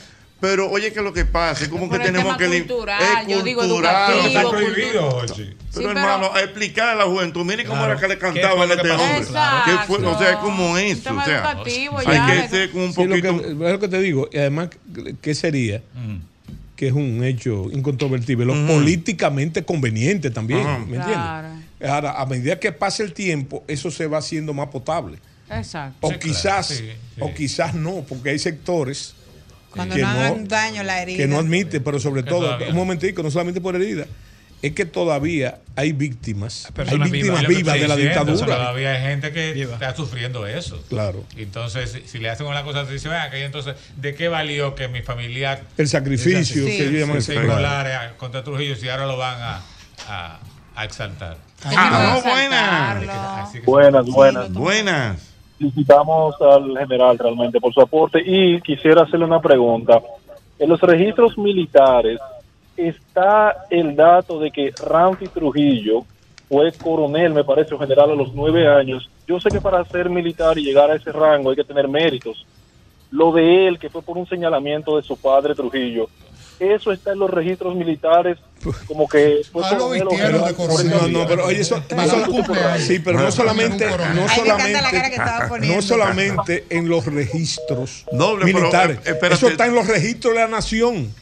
Pero 0.45 0.71
oye, 0.71 0.93
que 0.93 1.01
lo 1.01 1.12
que 1.15 1.25
pasa 1.25 1.65
es 1.65 1.71
como 1.71 1.89
Por 1.89 1.97
que 1.99 2.05
el 2.07 2.12
tenemos 2.12 2.37
tema 2.37 2.51
que 2.51 2.59
cultural, 2.65 3.03
es 3.23 3.29
yo 3.29 3.43
digo 3.43 3.61
cultural. 3.62 4.12
educativo, 4.12 4.39
Está 4.39 4.51
prohibido. 4.51 5.19
Pero, 5.23 5.35
Sí, 5.35 5.55
pero- 5.75 5.91
hermano, 5.91 6.35
a 6.35 6.41
explicar 6.43 6.89
a 6.91 6.95
la 6.95 7.05
juventud, 7.05 7.45
miren 7.47 7.66
cómo 7.66 7.79
Claro. 7.79 7.93
era 7.93 8.01
que 8.03 8.09
le 8.09 8.15
¿Qué 8.19 8.21
fue 8.21 8.33
cantaban 8.43 8.61
a 8.62 8.66
lo 8.66 8.75
este 8.75 8.91
hombre. 8.91 9.16
Exacto. 9.19 9.71
¿Qué 9.71 9.87
fue? 9.87 10.07
O 10.07 10.19
sea, 10.19 10.31
es 10.33 10.37
como 10.37 10.77
eso. 10.79 11.11
O 11.16 11.25
sea, 11.25 11.37
educativo, 11.51 11.99
hay 11.99 12.07
ya, 12.07 12.43
que 12.43 12.49
ser 12.49 12.71
como 12.73 12.85
un 12.85 12.93
Sí, 12.93 13.03
lo 13.05 13.09
poquito. 13.09 13.41
que, 13.41 13.47
es 13.49 13.73
lo 13.73 13.81
que 13.81 13.89
te 13.89 14.01
digo, 14.03 14.29
y 14.31 14.37
además, 14.39 14.69
¿qué 15.23 15.35
sería? 15.35 15.81
Que 16.77 16.89
es 16.89 16.93
un 16.93 17.25
hecho 17.25 17.71
incontrovertible, 17.73 18.45
lo 18.45 18.66
políticamente 18.66 19.65
conveniente 19.65 20.31
también, 20.31 20.61
Ajá. 20.66 20.79
¿me 20.81 20.97
Claro. 20.97 21.47
entiendes? 21.49 21.91
Ahora, 21.91 22.21
a 22.21 22.27
medida 22.27 22.61
que 22.61 22.71
pase 22.71 23.03
el 23.03 23.15
tiempo, 23.15 23.65
eso 23.66 23.91
se 23.91 24.07
va 24.07 24.19
haciendo 24.19 24.53
más 24.53 24.69
potable. 24.69 25.19
Exacto. 25.51 25.97
O 26.07 26.11
Sí, 26.11 26.16
claro, 26.19 26.21
quizás, 26.35 26.66
sí, 26.66 26.75
sí. 26.77 26.91
o 27.21 27.33
quizás 27.33 27.75
no, 27.75 28.05
porque 28.09 28.31
hay 28.31 28.39
sectores 28.39 29.15
Cuando 29.74 29.94
que 29.96 30.02
no 30.02 30.12
no- 30.12 30.20
hagan 30.20 30.48
daño 30.48 30.80
a 30.80 30.84
la 30.84 31.02
herida. 31.02 31.16
que 31.18 31.26
no 31.26 31.38
admite, 31.38 31.80
pero 31.80 31.98
sobre 31.98 32.22
Que 32.24 32.30
todo, 32.30 32.42
todavía 32.46 32.68
un 32.68 32.74
no. 32.74 32.80
momentico, 32.80 33.22
no 33.22 33.30
solamente 33.30 33.60
por 33.60 33.74
herida, 33.76 34.06
es 34.62 34.72
que 34.72 34.86
todavía 34.86 35.59
hay 35.76 35.92
víctimas, 35.92 36.64
hay 36.66 36.72
personas 36.72 37.10
víctimas 37.10 37.40
vivas. 37.46 37.56
vivas 37.59 37.80
de 37.80 37.88
la 37.88 37.96
Sí, 37.96 38.02
dictadura. 38.02 38.46
Todavía 38.46 38.92
hay 38.92 39.02
gente 39.02 39.30
que 39.32 39.52
Viva. 39.52 39.74
está 39.74 39.94
sufriendo 39.94 40.46
eso. 40.46 40.82
Claro. 40.88 41.22
Entonces, 41.36 41.92
si, 41.92 42.09
si 42.09 42.18
le 42.18 42.30
hacen 42.30 42.46
una 42.46 42.62
cosa, 42.62 42.86
se 42.86 42.92
dice, 42.94 43.09
"Ven 43.10 43.18
acá, 43.18 43.38
y 43.38 43.42
entonces, 43.42 43.74
¿de 43.96 44.14
qué 44.14 44.28
valió 44.28 44.74
que 44.74 44.88
mi 44.88 45.02
familiar 45.02 45.60
El 45.76 45.86
sacrificio 45.88 46.44
Sí. 46.44 46.64
que 46.64 46.88
ellos 46.88 47.01
llaman 47.09 48.14
contra 48.16 48.42
Trujillo 48.42 48.74
si 48.76 48.88
ahora 48.88 49.05
lo 49.06 49.18
van 49.18 49.38
a, 49.40 49.62
a, 50.09 50.40
a 50.76 50.84
exaltar? 50.84 51.36
Ah, 51.64 52.20
buenas. 52.24 53.48
Así 53.48 53.59
que- 53.60 53.66
Buenas, 53.66 54.06
buenas. 54.06 54.52
Buenas. 54.52 55.34
Felicitamos 55.59 56.35
al 56.40 56.76
general 56.78 57.18
realmente 57.18 57.60
por 57.60 57.72
su 57.72 57.81
aporte 57.81 58.20
y 58.24 58.60
quisiera 58.60 59.02
hacerle 59.02 59.26
una 59.26 59.40
pregunta. 59.40 60.01
En 60.59 60.68
los 60.68 60.81
registros 60.81 61.36
militares 61.39 62.18
está 62.76 63.66
el 63.70 63.94
dato 63.94 64.39
de 64.40 64.51
que 64.51 64.72
Ramfi 64.85 65.28
Trujillo 65.28 66.05
fue 66.48 66.72
coronel, 66.72 67.32
me 67.32 67.44
parece, 67.44 67.74
o 67.74 67.78
general 67.78 68.10
a 68.10 68.14
los 68.14 68.35
nueve 68.35 68.68
años. 68.68 69.09
Yo 69.26 69.40
sé 69.40 69.51
que 69.51 69.60
para 69.60 69.85
ser 69.85 70.10
militar 70.10 70.59
y 70.59 70.64
llegar 70.64 70.90
a 70.90 70.97
ese 70.97 71.10
rango 71.10 71.51
hay 71.51 71.56
que 71.56 71.64
tener 71.64 71.89
méritos. 71.89 72.47
Lo 73.10 73.32
de 73.32 73.66
él, 73.66 73.78
que 73.78 73.90
fue 73.90 74.02
por 74.02 74.18
un 74.18 74.26
señalamiento 74.26 74.97
de 74.97 75.02
su 75.02 75.16
padre 75.16 75.55
Trujillo, 75.55 76.09
eso 76.59 76.93
está 76.93 77.12
en 77.12 77.18
los 77.18 77.31
registros 77.31 77.74
militares, 77.76 78.39
como 78.86 79.09
que 79.09 79.43
fue 79.52 79.62
Ah, 79.64 79.74
lo 79.76 79.90
vistieron 79.90 80.44
de 80.44 80.55
coronel. 80.55 80.90
No, 80.90 81.09
no, 81.09 81.26
pero 81.26 81.47
oye, 81.47 81.60
eso, 81.60 81.76
un 81.76 82.24
cumpleaños. 82.24 82.86
sí, 82.86 82.98
pero 82.98 83.20
no 83.20 83.31
solamente, 83.31 83.86
no 84.14 84.28
solamente, 84.28 84.78
estaba 85.10 85.48
poniendo. 85.48 85.76
no 85.76 85.82
solamente 85.82 86.64
en 86.70 86.89
los 86.89 87.06
registros 87.06 88.05
Doble, 88.12 88.47
pero, 88.47 88.59
militares, 88.59 88.98
eh, 88.98 89.10
espérate. 89.10 89.35
eso 89.35 89.48
está 89.48 89.66
en 89.66 89.74
los 89.74 89.86
registros 89.86 90.35
de 90.35 90.40
la 90.40 90.48
nación, 90.48 91.12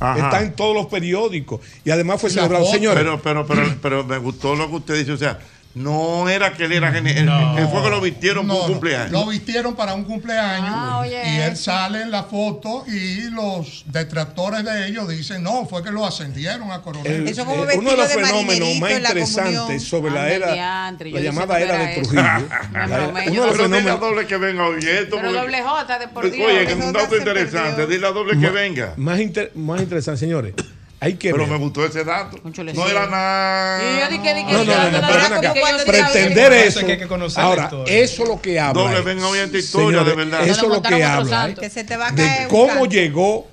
Ajá. 0.00 0.18
está 0.24 0.42
en 0.42 0.52
todos 0.54 0.74
los 0.74 0.86
periódicos 0.86 1.60
y 1.84 1.90
además 1.90 2.20
fue 2.20 2.30
celebrado, 2.30 2.64
señores. 2.66 3.02
Pero, 3.02 3.20
pero, 3.22 3.46
pero, 3.46 3.62
pero 3.82 4.04
me 4.04 4.18
gustó 4.18 4.54
lo 4.56 4.68
que 4.68 4.76
usted 4.76 4.94
dice. 4.98 5.12
O 5.12 5.16
sea, 5.18 5.38
no 5.74 6.28
era 6.28 6.52
que 6.52 6.64
él 6.64 6.72
era 6.72 6.90
gene- 6.92 7.12
él, 7.18 7.28
él 7.28 7.68
fue 7.70 7.82
que 7.82 7.90
lo 7.90 8.00
vistieron 8.00 8.46
por 8.46 8.56
No, 8.56 8.62
un 8.62 8.66
no, 8.66 8.72
cumpleaños. 8.74 9.12
Lo 9.12 9.26
vistieron 9.26 9.76
para 9.76 9.94
un 9.94 10.04
cumpleaños 10.04 10.68
Ah, 10.72 10.98
oye, 11.00 11.20
y 11.24 11.36
él 11.36 11.52
eso. 11.52 11.62
sale 11.64 12.02
en 12.02 12.10
la 12.10 12.24
foto 12.24 12.84
y 12.88 13.30
los 13.30 13.84
detractores 13.86 14.64
de 14.64 14.88
ellos 14.88 15.08
dicen, 15.08 15.42
no, 15.42 15.66
fue 15.66 15.82
que 15.84 15.90
lo 15.92 16.04
ascendieron 16.04 16.70
a 16.72 16.82
coronel. 16.82 17.28
El- 17.28 17.28
eh, 17.28 17.42
uno 17.76 17.90
de 17.90 17.96
los 17.96 18.12
fenómenos 18.12 18.76
más 18.80 18.90
interesantes 18.92 19.84
sobre 19.84 20.12
la 20.12 20.28
era, 20.30 20.52
diantre, 20.52 21.10
la 21.12 21.20
llamada 21.20 21.60
era 21.60 21.76
de 21.78 21.92
eso. 21.92 22.00
Trujillo. 22.02 22.22
La- 22.72 23.08
uno 23.08 23.20
de 23.20 23.26
los 23.26 23.30
Pero 23.30 23.30
dile 23.30 23.44
a 23.44 23.52
fenómenos 23.52 24.00
doble 24.00 24.26
que 24.26 24.36
venga 24.36 24.66
hoy 24.66 24.78
esto. 24.80 25.16
Pero 25.16 25.22
porque- 25.22 25.38
doble 25.38 25.62
J, 25.62 25.98
de 25.98 26.08
por 26.08 26.30
Dios. 26.30 26.48
Oye, 26.48 26.66
que 26.66 26.72
es 26.72 26.78
un 26.84 26.92
dato 26.92 27.16
interesante. 27.16 27.86
Dile 27.86 28.06
a 28.06 28.10
doble 28.10 28.38
que 28.38 28.50
venga. 28.50 28.94
Más, 28.96 29.20
inter- 29.20 29.52
más 29.54 29.80
interesante, 29.80 30.18
señores. 30.20 30.54
Hay 31.02 31.14
que 31.14 31.30
Pero 31.30 31.44
ver. 31.44 31.52
me 31.52 31.58
gustó 31.58 31.84
ese 31.86 32.04
dato. 32.04 32.38
No 32.44 32.86
era 32.88 33.06
nada. 33.06 33.82
Y 33.82 34.00
yo 34.00 34.18
dije, 34.18 34.34
dije, 34.34 34.52
No, 34.52 34.64
no, 34.64 34.90
no, 34.90 35.00
pero 35.00 35.52
ven 35.54 35.86
Pretender 35.86 36.52
eso. 36.52 36.84
que 36.84 36.92
hay 36.92 36.98
que 36.98 37.06
conocer 37.08 37.38
la 37.42 37.48
Ahora, 37.48 37.62
historia. 37.64 37.98
eso 38.00 38.22
es 38.22 38.28
lo 38.28 38.42
que 38.42 38.60
habla. 38.60 38.82
Doble, 38.82 39.00
venga 39.00 39.26
hoy 39.26 39.38
esta 39.38 39.56
historia, 39.58 40.00
señores, 40.00 40.06
de 40.16 40.24
verdad. 40.24 40.46
Eso 40.46 40.66
es 40.66 40.68
lo 40.68 40.82
que 40.82 41.02
habla 41.02 41.48
de 41.48 42.46
cómo 42.50 42.84
llegó 42.86 43.48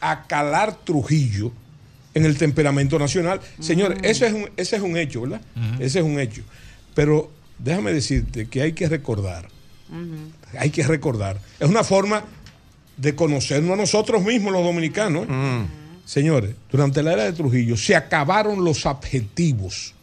a 0.00 0.22
calar 0.26 0.76
Trujillo 0.84 1.50
en 2.14 2.24
el 2.26 2.38
temperamento 2.38 2.96
nacional. 2.98 3.40
Señores, 3.58 3.98
eso 4.02 4.24
es 4.26 4.32
un, 4.32 4.48
ese 4.56 4.76
es 4.76 4.82
un 4.82 4.96
hecho, 4.96 5.22
¿verdad? 5.22 5.40
Ese 5.80 5.98
es 5.98 6.04
un 6.04 6.20
hecho. 6.20 6.42
Pero 6.94 7.28
déjame 7.58 7.92
decirte 7.92 8.46
que 8.48 8.62
hay 8.62 8.72
que 8.72 8.88
recordar, 8.88 9.48
hay 10.56 10.70
que 10.70 10.84
recordar. 10.86 11.38
Es 11.58 11.68
una 11.68 11.82
forma 11.82 12.22
de 12.96 13.16
conocernos 13.16 13.72
a 13.72 13.76
nosotros 13.76 14.22
mismos, 14.22 14.52
los 14.52 14.62
dominicanos. 14.62 15.26
¿eh? 15.28 15.64
Señores, 16.04 16.54
durante 16.70 17.02
la 17.02 17.12
era 17.14 17.24
de 17.24 17.32
Trujillo 17.32 17.76
se 17.76 17.96
acabaron 17.96 18.64
los 18.64 18.84
adjetivos 18.86 19.94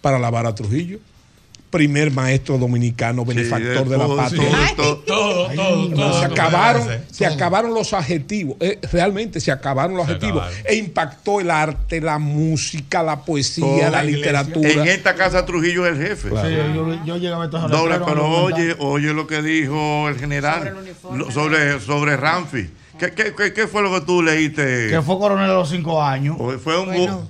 para 0.00 0.16
alabar 0.16 0.46
a 0.46 0.54
Trujillo. 0.54 0.98
Primer 1.70 2.10
maestro 2.10 2.58
dominicano, 2.58 3.24
benefactor 3.24 3.88
de 3.88 3.96
la 3.96 4.04
todo, 4.04 4.16
patria. 4.18 4.42
sí, 4.42 4.74
todo, 4.76 4.96
todo, 4.98 5.48
Ay, 5.48 5.56
todo, 5.56 5.88
no, 5.88 5.96
todo 5.96 6.18
se 6.20 6.24
acabaron, 6.26 6.88
se 7.10 7.24
acabaron 7.26 7.72
los 7.72 7.94
adjetivos. 7.94 8.56
Eh, 8.60 8.78
realmente 8.92 9.40
se 9.40 9.50
acabaron 9.50 9.96
los 9.96 10.04
Se 10.04 10.12
adjetivos. 10.12 10.42
acabaron. 10.42 10.66
E 10.68 10.74
impactó 10.74 11.40
el 11.40 11.50
arte, 11.50 12.02
la 12.02 12.18
música, 12.18 13.02
la 13.02 13.24
poesía, 13.24 13.88
la 13.88 14.02
literatura. 14.04 14.68
En 14.70 14.86
esta 14.86 15.14
casa 15.14 15.46
Trujillo 15.46 15.86
es 15.86 15.98
el 15.98 16.06
jefe. 16.08 16.28
Claro. 16.28 16.46
Sí, 16.50 16.54
yo, 16.74 17.04
yo 17.06 17.16
llegaba 17.16 17.44
a 17.44 17.46
estos 17.46 17.62
Doble, 17.70 17.98
letreros, 17.98 18.06
pero 18.06 18.26
oye, 18.28 18.76
oye 18.78 19.14
lo 19.14 19.26
que 19.26 19.40
dijo 19.40 20.10
el 20.10 20.18
general 20.18 20.74
lo- 21.14 21.30
sobre, 21.30 21.80
sobre 21.80 22.18
Ramfi. 22.18 22.68
¿Qué, 22.98 23.12
qué, 23.12 23.34
qué, 23.34 23.52
qué 23.52 23.66
fue 23.66 23.82
lo 23.82 23.92
que 23.92 24.06
tú 24.06 24.22
leíste? 24.22 24.88
Que 24.90 25.02
fue 25.02 25.18
coronel 25.18 25.50
a 25.50 25.54
los 25.54 25.70
cinco 25.70 26.02
años. 26.02 26.36
O 26.38 26.58
Fue 26.58 26.78
un 26.78 26.86
Bueno. 26.86 27.28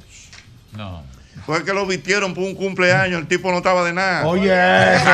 No. 0.76 1.12
Fue 1.44 1.64
que 1.64 1.72
lo 1.72 1.86
vistieron 1.86 2.34
por 2.34 2.44
un 2.44 2.54
cumpleaños, 2.54 3.20
el 3.20 3.26
tipo 3.26 3.50
no 3.50 3.56
estaba 3.56 3.82
de 3.84 3.92
nada. 3.92 4.26
Oye, 4.26 4.52
eso. 4.94 5.10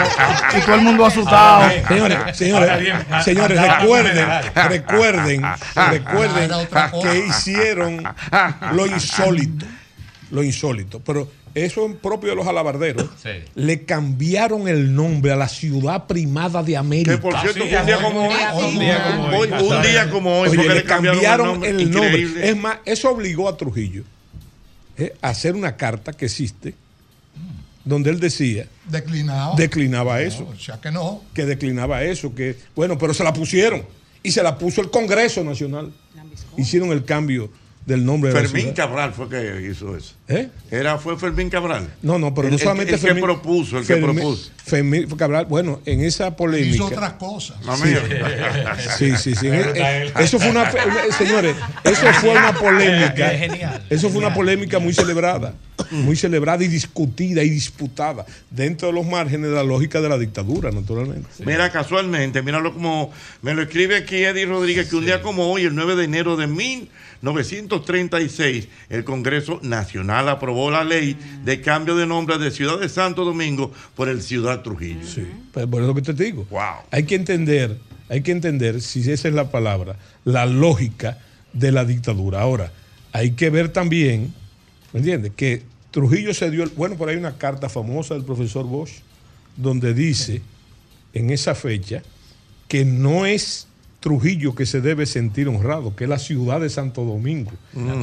y 0.58 0.60
todo 0.60 0.74
el 0.74 0.82
mundo 0.82 1.06
asustado. 1.06 1.70
Señores, 1.88 2.18
Ahora 2.18 2.34
señores, 2.34 2.80
bien, 2.80 3.06
señores, 3.24 3.58
andaba 3.58 3.78
recuerden, 3.78 4.28
recuerden, 4.68 5.42
recuerden 5.90 6.50
que 7.02 7.26
hicieron 7.26 8.04
lo 8.72 8.86
insólito, 8.86 9.64
lo 10.30 10.42
insólito, 10.42 11.00
pero 11.00 11.30
eso 11.54 11.86
es 11.86 11.96
propio 11.96 12.30
de 12.30 12.36
los 12.36 12.46
alabarderos. 12.46 13.04
Sí. 13.22 13.30
Le 13.54 13.84
cambiaron 13.84 14.68
el 14.68 14.94
nombre 14.94 15.32
a 15.32 15.36
la 15.36 15.48
ciudad 15.48 16.06
primada 16.06 16.62
de 16.62 16.76
América. 16.76 17.12
Que 17.12 17.18
por 17.18 17.38
cierto, 17.40 17.64
sí, 17.64 17.74
un 17.74 17.86
día 17.86 18.02
como 18.02 18.28
hoy, 18.28 18.34
un 18.74 18.78
día 18.78 19.04
como 19.16 19.28
hoy. 19.38 19.48
hoy- 19.52 19.62
un 19.76 19.82
día 19.82 20.10
como 20.10 20.38
hoy, 20.40 20.48
Oye, 20.48 20.56
porque 20.58 20.74
le 20.74 20.84
cambiaron 20.84 21.64
el 21.64 21.90
nombre. 21.90 22.48
Es 22.48 22.56
más, 22.56 22.78
eso 22.84 23.10
obligó 23.10 23.48
a 23.48 23.56
Trujillo 23.56 24.04
eh, 24.96 25.14
a 25.22 25.28
hacer 25.30 25.54
una 25.54 25.76
carta 25.76 26.12
que 26.12 26.24
existe 26.26 26.74
donde 27.84 28.10
él 28.10 28.20
decía, 28.20 28.66
Declinado. 28.86 29.54
declinaba 29.56 30.20
eso. 30.20 30.46
O 30.52 30.58
sea 30.58 30.78
que 30.80 30.90
no. 30.90 31.22
que 31.32 31.46
declinaba 31.46 32.02
eso, 32.02 32.34
que 32.34 32.56
bueno, 32.76 32.98
pero 32.98 33.14
se 33.14 33.24
la 33.24 33.32
pusieron 33.32 33.82
y 34.22 34.30
se 34.30 34.42
la 34.42 34.58
puso 34.58 34.80
el 34.82 34.90
Congreso 34.90 35.42
Nacional. 35.42 35.92
Hicieron 36.58 36.90
el 36.90 37.04
cambio 37.04 37.50
del 37.88 38.04
nombre 38.04 38.32
de 38.32 38.42
la 38.42 38.48
Fermín. 38.48 38.72
Cabral 38.74 39.12
fue 39.14 39.28
que 39.28 39.66
hizo 39.70 39.96
eso. 39.96 40.14
¿Eh? 40.28 40.48
Era, 40.70 40.98
fue 40.98 41.18
Fermín 41.18 41.48
Cabral. 41.50 41.88
No, 42.02 42.18
no, 42.18 42.34
pero 42.34 42.48
El- 42.48 42.52
no 42.52 42.56
el- 42.56 42.62
solamente 42.62 42.94
el 42.94 43.00
que 43.00 43.06
Fermín- 43.08 43.24
propuso, 43.24 43.78
el 43.78 43.86
que 43.86 43.94
Fermín- 43.94 44.14
propuso. 44.16 44.50
Fermín 44.64 45.08
Cabral, 45.16 45.46
bueno, 45.46 45.80
en 45.86 46.02
esa 46.04 46.36
polémica. 46.36 46.74
Hizo 46.76 46.86
otras 46.86 47.14
cosas. 47.14 47.56
Sí, 48.98 49.16
sí, 49.16 49.34
sí. 49.34 49.46
Eh, 49.48 49.72
eh, 49.74 50.02
él. 50.02 50.12
Eso 50.22 50.38
fue 50.38 50.50
una, 50.50 50.62
una- 50.70 51.16
señores, 51.18 51.56
eso 51.84 52.06
fue 52.20 52.30
una 52.30 52.52
polémica. 52.52 53.32
Es 53.32 53.40
genial. 53.40 53.82
Eso 53.90 54.08
fue 54.10 54.18
una 54.18 54.34
polémica 54.34 54.78
muy 54.78 54.92
celebrada, 54.92 55.54
muy 55.90 56.16
celebrada 56.16 56.64
y 56.64 56.68
discutida 56.68 57.42
y 57.42 57.50
disputada 57.50 58.24
dentro 58.50 58.88
de 58.88 58.94
los 58.94 59.06
márgenes 59.06 59.50
de 59.50 59.56
la 59.56 59.62
lógica 59.62 60.00
de 60.00 60.08
la 60.08 60.16
dictadura, 60.18 60.70
naturalmente. 60.70 61.28
Mira, 61.44 61.70
casualmente, 61.70 62.42
míralo 62.42 62.72
como 62.74 63.12
me 63.42 63.54
lo 63.54 63.62
escribe 63.62 63.96
aquí 63.96 64.16
Eddie 64.16 64.46
Rodríguez, 64.46 64.88
que 64.88 64.96
un 64.96 65.04
día 65.04 65.22
como 65.22 65.52
hoy, 65.52 65.62
el 65.62 65.74
9 65.74 65.96
de 65.96 66.04
enero 66.04 66.36
de 66.36 66.46
1936, 66.46 68.68
el 68.88 69.04
Congreso 69.04 69.60
Nacional 69.62 70.28
aprobó 70.28 70.70
la 70.70 70.84
ley 70.84 71.16
de 71.44 71.60
cambio 71.60 71.96
de 71.96 72.06
nombre 72.06 72.38
de 72.38 72.50
Ciudad 72.50 72.78
de 72.78 72.88
Santo 72.88 73.24
Domingo 73.24 73.72
por 73.94 74.08
el 74.08 74.22
Ciudad 74.22 74.62
Trujillo. 74.62 75.06
Sí, 75.06 75.26
pero 75.52 75.68
por 75.68 75.82
eso 75.82 75.94
que 75.94 76.02
te 76.02 76.12
digo. 76.12 76.46
Wow. 76.50 76.84
Hay 76.90 77.04
que 77.04 77.14
entender, 77.14 77.78
hay 78.08 78.22
que 78.22 78.32
entender, 78.32 78.80
si 78.80 79.00
esa 79.10 79.28
es 79.28 79.34
la 79.34 79.50
palabra, 79.50 79.96
la 80.24 80.46
lógica 80.46 81.18
de 81.52 81.72
la 81.72 81.84
dictadura. 81.84 82.40
Ahora, 82.40 82.72
hay 83.12 83.32
que 83.32 83.50
ver 83.50 83.70
también, 83.70 84.32
¿me 84.98 85.12
entiendes? 85.12 85.32
Que 85.36 85.62
Trujillo 85.90 86.34
se 86.34 86.50
dio, 86.50 86.64
el- 86.64 86.70
bueno, 86.70 86.96
por 86.96 87.08
ahí 87.08 87.14
hay 87.14 87.20
una 87.20 87.38
carta 87.38 87.68
famosa 87.68 88.14
del 88.14 88.24
profesor 88.24 88.66
Bosch, 88.66 88.92
donde 89.56 89.94
dice 89.94 90.42
en 91.14 91.30
esa 91.30 91.54
fecha 91.54 92.02
que 92.68 92.84
no 92.84 93.26
es 93.26 93.66
Trujillo 94.00 94.54
que 94.54 94.66
se 94.66 94.80
debe 94.80 95.06
sentir 95.06 95.48
honrado, 95.48 95.96
que 95.96 96.04
es 96.04 96.10
la 96.10 96.18
ciudad 96.18 96.60
de 96.60 96.68
Santo 96.70 97.04
Domingo 97.04 97.52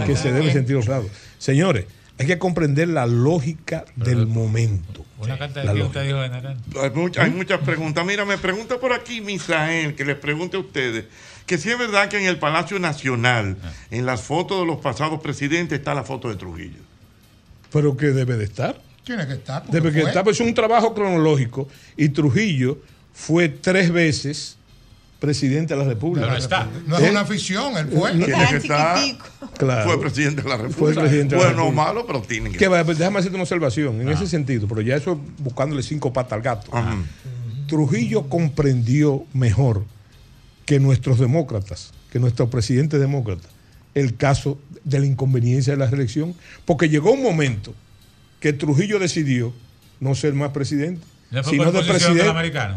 que 0.05 0.15
se 0.17 0.31
debe 0.33 0.51
sentir 0.53 0.75
honrado. 0.75 1.07
Señores, 1.37 1.85
hay 2.17 2.27
que 2.27 2.37
comprender 2.37 2.87
la 2.89 3.05
lógica 3.05 3.85
del 3.95 4.25
momento. 4.27 5.05
Una 5.17 5.37
carta 5.37 5.61
de 5.61 5.67
usted 5.85 6.05
dijo, 6.05 6.21
general. 6.21 6.57
Hay, 6.81 6.89
hay 7.23 7.31
muchas 7.31 7.59
preguntas. 7.61 8.05
Mira, 8.05 8.25
me 8.25 8.37
pregunta 8.37 8.77
por 8.79 8.91
aquí 8.93 9.21
Misael, 9.21 9.95
que 9.95 10.03
les 10.05 10.15
pregunte 10.17 10.57
a 10.57 10.59
ustedes, 10.61 11.05
que 11.45 11.57
si 11.57 11.69
es 11.69 11.77
verdad 11.77 12.09
que 12.09 12.17
en 12.17 12.25
el 12.25 12.37
Palacio 12.37 12.79
Nacional, 12.79 13.57
en 13.91 14.05
las 14.05 14.21
fotos 14.21 14.59
de 14.61 14.65
los 14.65 14.77
pasados 14.79 15.21
presidentes, 15.21 15.77
está 15.79 15.93
la 15.93 16.03
foto 16.03 16.27
de 16.29 16.35
Trujillo. 16.35 16.79
Pero 17.75 17.97
que 17.97 18.07
debe 18.07 18.37
de 18.37 18.45
estar. 18.45 18.81
Tiene 19.03 19.27
que 19.27 19.33
estar. 19.33 19.67
Debe 19.69 19.91
que 19.91 20.01
estar, 20.01 20.23
pues 20.23 20.39
es 20.39 20.47
un 20.47 20.53
trabajo 20.53 20.93
cronológico. 20.93 21.67
Y 21.97 22.09
Trujillo 22.09 22.79
fue 23.13 23.49
tres 23.49 23.91
veces 23.91 24.57
presidente 25.19 25.73
de 25.75 25.81
la 25.81 25.85
República. 25.85 26.25
Pero 26.27 26.37
está. 26.39 26.69
No 26.87 26.97
es 26.97 27.03
¿Eh? 27.03 27.09
una 27.11 27.19
afición, 27.21 27.75
él 27.77 27.87
fue. 27.87 28.13
No- 28.13 28.25
Tiene 28.25 28.47
que 28.49 28.55
estar. 28.57 28.97
Claro. 29.57 29.89
Fue 29.89 29.99
presidente 29.99 30.41
de 30.41 30.47
la 30.49 30.55
República. 30.57 30.79
Fue 30.79 30.93
presidente 30.93 31.35
de 31.35 31.41
la 31.41 31.47
Bueno 31.49 31.61
o 31.63 31.65
República. 31.65 31.85
malo, 31.87 32.07
pero 32.07 32.21
tiene 32.21 32.51
que 32.51 32.57
Que 32.57 32.69
pues, 32.69 32.97
déjame 32.97 33.19
hacerte 33.19 33.35
una 33.35 33.43
observación 33.43 33.99
en 34.01 34.09
ese 34.09 34.25
sentido, 34.27 34.67
pero 34.67 34.79
ya 34.81 34.95
eso 34.95 35.11
es 35.13 35.43
buscándole 35.43 35.83
cinco 35.83 36.13
patas 36.13 36.33
al 36.33 36.41
gato. 36.41 36.69
Ajá. 36.75 36.95
Trujillo 37.67 38.29
comprendió 38.29 39.25
mejor 39.33 39.83
que 40.65 40.79
nuestros 40.79 41.19
demócratas, 41.19 41.91
que 42.11 42.19
nuestro 42.19 42.49
presidente 42.49 42.97
demócrata, 42.99 43.47
el 43.95 44.15
caso 44.17 44.59
de 44.83 44.99
la 44.99 45.05
inconveniencia 45.07 45.73
de 45.73 45.79
la 45.79 45.87
reelección, 45.87 46.35
porque 46.65 46.89
llegó 46.89 47.11
un 47.13 47.23
momento 47.23 47.73
que 48.39 48.53
Trujillo 48.53 48.99
decidió 48.99 49.51
no 49.99 50.13
ser 50.13 50.33
más 50.33 50.51
presidente, 50.51 51.01
¿Le 51.31 51.41
fue 51.41 51.53
sino 51.53 51.71
de 51.71 51.81
presidente. 51.81 52.21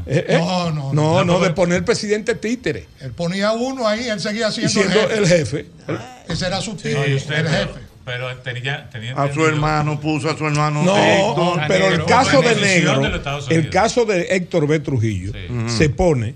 Eh, 0.07 0.25
eh, 0.29 0.39
No, 0.39 0.71
no, 0.71 0.93
no, 0.93 0.93
no. 0.95 1.25
no, 1.25 1.41
de 1.41 1.51
poner 1.51 1.85
presidente 1.85 2.35
títere 2.35 2.87
Él 3.01 3.11
ponía 3.13 3.53
uno 3.53 3.87
ahí, 3.87 4.09
él 4.09 4.19
seguía 4.21 4.51
siendo 4.51 4.71
siendo 4.73 5.01
el 5.11 5.19
el 5.19 5.27
jefe. 5.29 5.67
jefe. 5.87 5.99
Ese 6.29 6.47
era 6.47 6.61
su 6.63 6.77
y 6.83 6.89
el 6.89 7.15
usted, 7.17 7.35
pero, 7.45 7.49
jefe. 7.51 7.81
pero 8.07 8.37
tenía, 8.39 8.89
tenía 8.89 9.13
A 9.13 9.33
su 9.35 9.45
hermano 9.45 10.01
puso 10.01 10.31
a 10.31 10.37
su 10.39 10.47
hermano. 10.47 10.83
No, 10.83 10.97
Héctor. 10.97 11.61
pero 11.69 11.89
el 11.89 12.05
caso 12.07 12.41
de 12.41 12.55
Negro, 12.57 13.03
el 13.51 13.69
caso 13.71 14.05
de 14.07 14.23
Héctor 14.31 14.67
B. 14.67 14.81
Trujillo, 14.81 15.33
Sí. 15.33 15.77
se 15.77 15.91
pone 15.91 16.35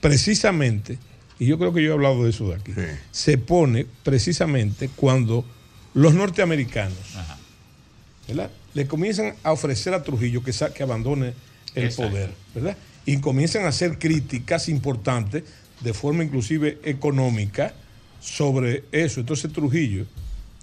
precisamente, 0.00 0.98
y 1.38 1.46
yo 1.46 1.58
creo 1.58 1.72
que 1.72 1.82
yo 1.82 1.90
he 1.90 1.92
hablado 1.94 2.24
de 2.24 2.30
eso 2.30 2.48
de 2.48 2.54
aquí, 2.56 2.72
Sí. 2.72 2.80
se 3.10 3.38
pone 3.38 3.86
precisamente 4.02 4.88
cuando 4.94 5.44
los 5.94 6.14
norteamericanos, 6.14 6.98
¿verdad? 8.28 8.50
le 8.74 8.86
comienzan 8.86 9.34
a 9.42 9.52
ofrecer 9.52 9.94
a 9.94 10.02
Trujillo 10.02 10.42
que, 10.42 10.52
que 10.74 10.82
abandone 10.82 11.32
el 11.74 11.84
Exacto. 11.84 12.10
poder, 12.10 12.30
¿verdad? 12.54 12.76
Y 13.06 13.18
comienzan 13.18 13.64
a 13.64 13.68
hacer 13.68 13.98
críticas 13.98 14.68
importantes, 14.68 15.44
de 15.80 15.94
forma 15.94 16.24
inclusive 16.24 16.78
económica, 16.84 17.74
sobre 18.20 18.84
eso. 18.92 19.20
Entonces 19.20 19.52
Trujillo, 19.52 20.04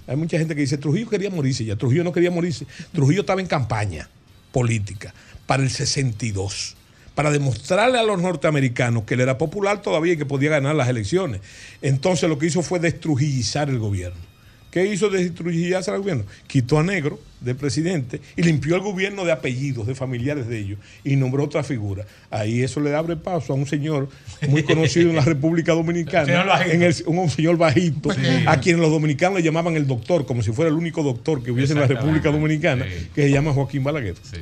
hay 0.06 0.16
mucha 0.18 0.38
gente 0.38 0.54
que 0.54 0.62
dice, 0.62 0.78
Trujillo 0.78 1.10
quería 1.10 1.30
morirse 1.30 1.64
ya, 1.66 1.76
Trujillo 1.76 2.04
no 2.04 2.12
quería 2.12 2.30
morirse, 2.32 2.66
Trujillo 2.92 3.22
estaba 3.22 3.42
en 3.42 3.48
campaña 3.48 4.10
política 4.52 5.14
para 5.48 5.64
el 5.64 5.70
62, 5.72 6.76
para 7.16 7.32
demostrarle 7.32 8.00
a 8.00 8.04
los 8.04 8.22
norteamericanos 8.22 9.04
que 9.04 9.14
él 9.14 9.22
era 9.22 9.38
popular 9.38 9.82
todavía 9.82 10.14
y 10.14 10.18
que 10.18 10.26
podía 10.26 10.50
ganar 10.50 10.76
las 10.76 10.90
elecciones. 10.90 11.42
Entonces 11.82 12.30
lo 12.30 12.38
que 12.38 12.48
hizo 12.48 12.62
fue 12.62 12.80
destrujillizar 12.80 13.70
el 13.70 13.80
gobierno. 13.80 14.33
¿Qué 14.74 14.88
hizo 14.88 15.08
destrujillizar 15.10 15.94
el 15.94 16.00
gobierno? 16.02 16.24
Quitó 16.48 16.80
a 16.80 16.84
Negro 16.84 17.20
de 17.42 17.54
presidente 17.54 18.22
y 18.36 18.42
limpió 18.42 18.76
el 18.76 18.82
gobierno 18.82 19.24
de 19.24 19.32
apellidos, 19.32 19.86
de 19.86 19.94
familiares 19.94 20.48
de 20.48 20.58
ellos, 20.58 20.80
y 21.04 21.16
nombró 21.16 21.44
otra 21.44 21.62
figura. 21.62 22.06
Ahí 22.32 22.64
eso 22.64 22.80
le 22.80 22.96
abre 22.96 23.16
paso 23.18 23.54
a 23.54 23.56
un 23.56 23.68
señor 23.68 24.10
muy 24.48 24.64
conocido 24.64 25.12
en 25.12 25.18
la 25.18 25.22
República 25.26 25.74
Dominicana, 25.74 26.26
Señor 26.26 26.48
bajito. 26.48 26.72
en 26.74 26.82
el- 26.84 26.96
un 27.06 27.30
señor 27.30 27.58
bajito, 27.58 28.10
a 28.48 28.60
quien 28.62 28.80
los 28.82 28.90
dominicanos 28.90 29.38
le 29.38 29.44
llamaban 29.44 29.76
el 29.76 29.86
doctor, 29.86 30.26
como 30.26 30.42
si 30.42 30.52
fuera 30.52 30.70
el 30.70 30.76
único 30.78 31.04
doctor 31.04 31.44
que 31.44 31.52
hubiese 31.52 31.74
en 31.74 31.80
la 31.82 31.88
República 31.88 32.32
Dominicana, 32.32 32.86
que 33.14 33.22
se 33.24 33.30
llama 33.30 33.54
Joaquín 33.54 33.84
Balaguer. 33.84 34.16
Sí, 34.24 34.38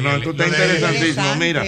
no, 0.00 0.16
esto 0.16 0.30
está 0.30 0.46
interesantísimo. 0.46 1.34
Mira, 1.40 1.62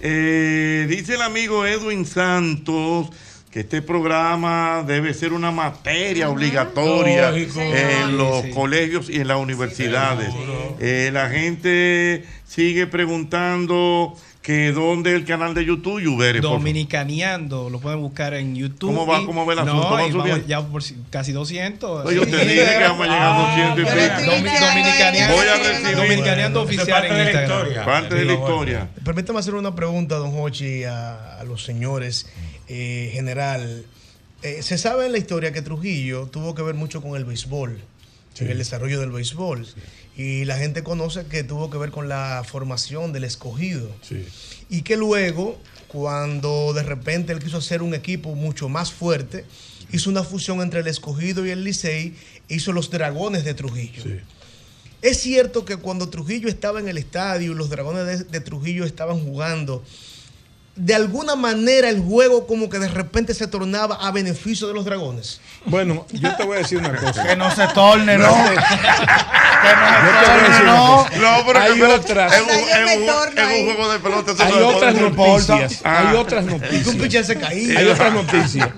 eh, 0.00 0.86
dice 0.88 1.14
el 1.14 1.22
amigo 1.22 1.66
Edwin 1.66 2.04
Santos 2.04 3.10
que 3.52 3.60
este 3.60 3.82
programa 3.82 4.82
debe 4.86 5.12
ser 5.12 5.32
una 5.34 5.50
materia 5.50 6.30
obligatoria 6.30 7.30
Lógico. 7.30 7.60
en 7.60 8.16
los 8.16 8.42
Sí. 8.44 8.50
colegios 8.50 9.10
y 9.10 9.20
en 9.20 9.28
las 9.28 9.36
universidades. 9.36 10.30
Eh, 10.80 11.10
la 11.12 11.28
gente 11.28 12.24
sigue 12.46 12.86
preguntando 12.86 14.14
que 14.40 14.72
dónde 14.72 15.14
el 15.14 15.24
canal 15.24 15.54
de 15.54 15.64
YouTube, 15.64 16.00
Yubere. 16.00 16.40
Dominicaneando, 16.40 17.70
lo 17.70 17.78
pueden 17.78 18.00
buscar 18.00 18.34
en 18.34 18.56
YouTube. 18.56 18.88
¿Cómo 18.92 19.06
va- 19.06 19.20
y- 19.20 19.24
cómo 19.26 19.46
va 19.46 19.52
el 19.52 19.64
no, 19.64 19.70
asunto? 19.72 19.90
¿Va 19.92 20.06
y 20.06 20.10
vamos 20.10 20.46
ya 20.48 20.60
por 20.66 20.82
si- 20.82 20.96
casi 21.10 21.30
200. 21.30 22.04
Oye, 22.06 22.16
yo 22.16 22.26
te 22.26 22.38
dije 22.44 22.64
que 22.78 22.82
vamos 22.84 23.06
a 23.06 23.10
llegar 23.10 23.22
a 23.22 23.38
200 23.38 23.78
y 23.78 23.84
pico. 23.84 24.32
Domi- 24.32 24.58
Dominicaneando, 24.58 25.36
Voy 25.36 25.46
a 25.46 25.56
recibir. 25.58 25.96
Dominicaneando 25.96 26.60
es 26.62 26.66
oficial 26.66 26.88
parte 26.88 27.06
en 27.08 27.12
de 27.14 27.18
la 27.24 27.30
Instagram. 27.30 27.58
historia. 27.60 27.84
Parte 27.84 28.14
de 28.16 28.24
la 28.24 28.32
historia. 28.32 28.88
Permítame 29.04 29.38
hacer 29.38 29.54
una 29.54 29.74
pregunta, 29.76 30.16
don 30.16 30.32
Hochi, 30.36 30.82
a, 30.84 31.38
a 31.38 31.44
los 31.44 31.62
señores 31.64 32.26
eh, 32.68 33.10
general. 33.12 33.84
Eh, 34.42 34.62
se 34.62 34.78
sabe 34.78 35.06
en 35.06 35.12
la 35.12 35.18
historia 35.18 35.52
que 35.52 35.62
Trujillo 35.62 36.26
tuvo 36.26 36.54
que 36.54 36.62
ver 36.62 36.74
mucho 36.74 37.00
con 37.00 37.16
el 37.16 37.24
béisbol, 37.24 37.78
en 38.38 38.50
el 38.50 38.58
desarrollo 38.58 39.00
del 39.00 39.10
béisbol. 39.10 39.66
Y 40.16 40.44
la 40.44 40.58
gente 40.58 40.82
conoce 40.82 41.24
que 41.26 41.44
tuvo 41.44 41.70
que 41.70 41.78
ver 41.78 41.90
con 41.90 42.08
la 42.08 42.44
formación 42.46 43.12
del 43.12 43.24
escogido. 43.24 43.90
Y 44.68 44.82
que 44.82 44.96
luego, 44.96 45.58
cuando 45.88 46.72
de 46.74 46.82
repente 46.82 47.32
él 47.32 47.38
quiso 47.38 47.58
hacer 47.58 47.82
un 47.82 47.94
equipo 47.94 48.34
mucho 48.34 48.68
más 48.68 48.92
fuerte, 48.92 49.44
hizo 49.92 50.10
una 50.10 50.24
fusión 50.24 50.60
entre 50.60 50.80
el 50.80 50.88
escogido 50.88 51.46
y 51.46 51.50
el 51.50 51.64
Licey, 51.64 52.14
hizo 52.48 52.72
los 52.72 52.90
dragones 52.90 53.44
de 53.44 53.54
Trujillo. 53.54 54.02
Es 55.02 55.18
cierto 55.18 55.64
que 55.64 55.76
cuando 55.76 56.08
Trujillo 56.08 56.48
estaba 56.48 56.78
en 56.78 56.88
el 56.88 56.96
estadio 56.96 57.54
los 57.54 57.70
dragones 57.70 58.06
de, 58.06 58.24
de 58.24 58.40
Trujillo 58.40 58.84
estaban 58.84 59.18
jugando, 59.18 59.84
de 60.74 60.94
alguna 60.94 61.36
manera 61.36 61.88
el 61.90 62.00
juego 62.00 62.46
como 62.46 62.68
que 62.70 62.78
de 62.78 62.88
repente 62.88 63.34
se 63.34 63.46
tornaba 63.46 63.96
a 63.96 64.10
beneficio 64.10 64.66
de 64.68 64.74
los 64.74 64.84
dragones. 64.84 65.40
Bueno, 65.66 66.06
yo 66.12 66.34
te 66.36 66.44
voy 66.44 66.56
a 66.56 66.58
decir 66.60 66.78
una 66.78 66.96
cosa. 66.96 67.24
Que 67.26 67.36
no 67.36 67.54
se 67.54 67.66
torne, 67.68 68.16
¿no? 68.18 68.34
no. 70.64 71.06
No, 71.20 71.46
pero 71.46 71.58
hay 71.60 71.74
que- 71.74 71.84
otras. 71.84 72.32
es 72.34 72.40
un- 72.42 72.48
es 72.50 72.56
un- 72.56 72.68
es 72.68 72.98
un 72.98 73.64
juego 73.74 73.92
de 73.92 73.98
pelota. 74.00 74.32
eso 74.32 74.42
Hay 74.44 74.52
no 74.52 74.68
otras 74.68 74.94
noticias. 74.94 75.80
Ah. 75.84 76.08
Hay 76.10 76.16
otras 76.16 76.44
noticias. 76.44 76.96
pitcher 76.96 77.24
se 77.24 77.36
caía. 77.36 77.78
Hay 77.78 77.86
otras 77.88 78.12
noticias. 78.12 78.68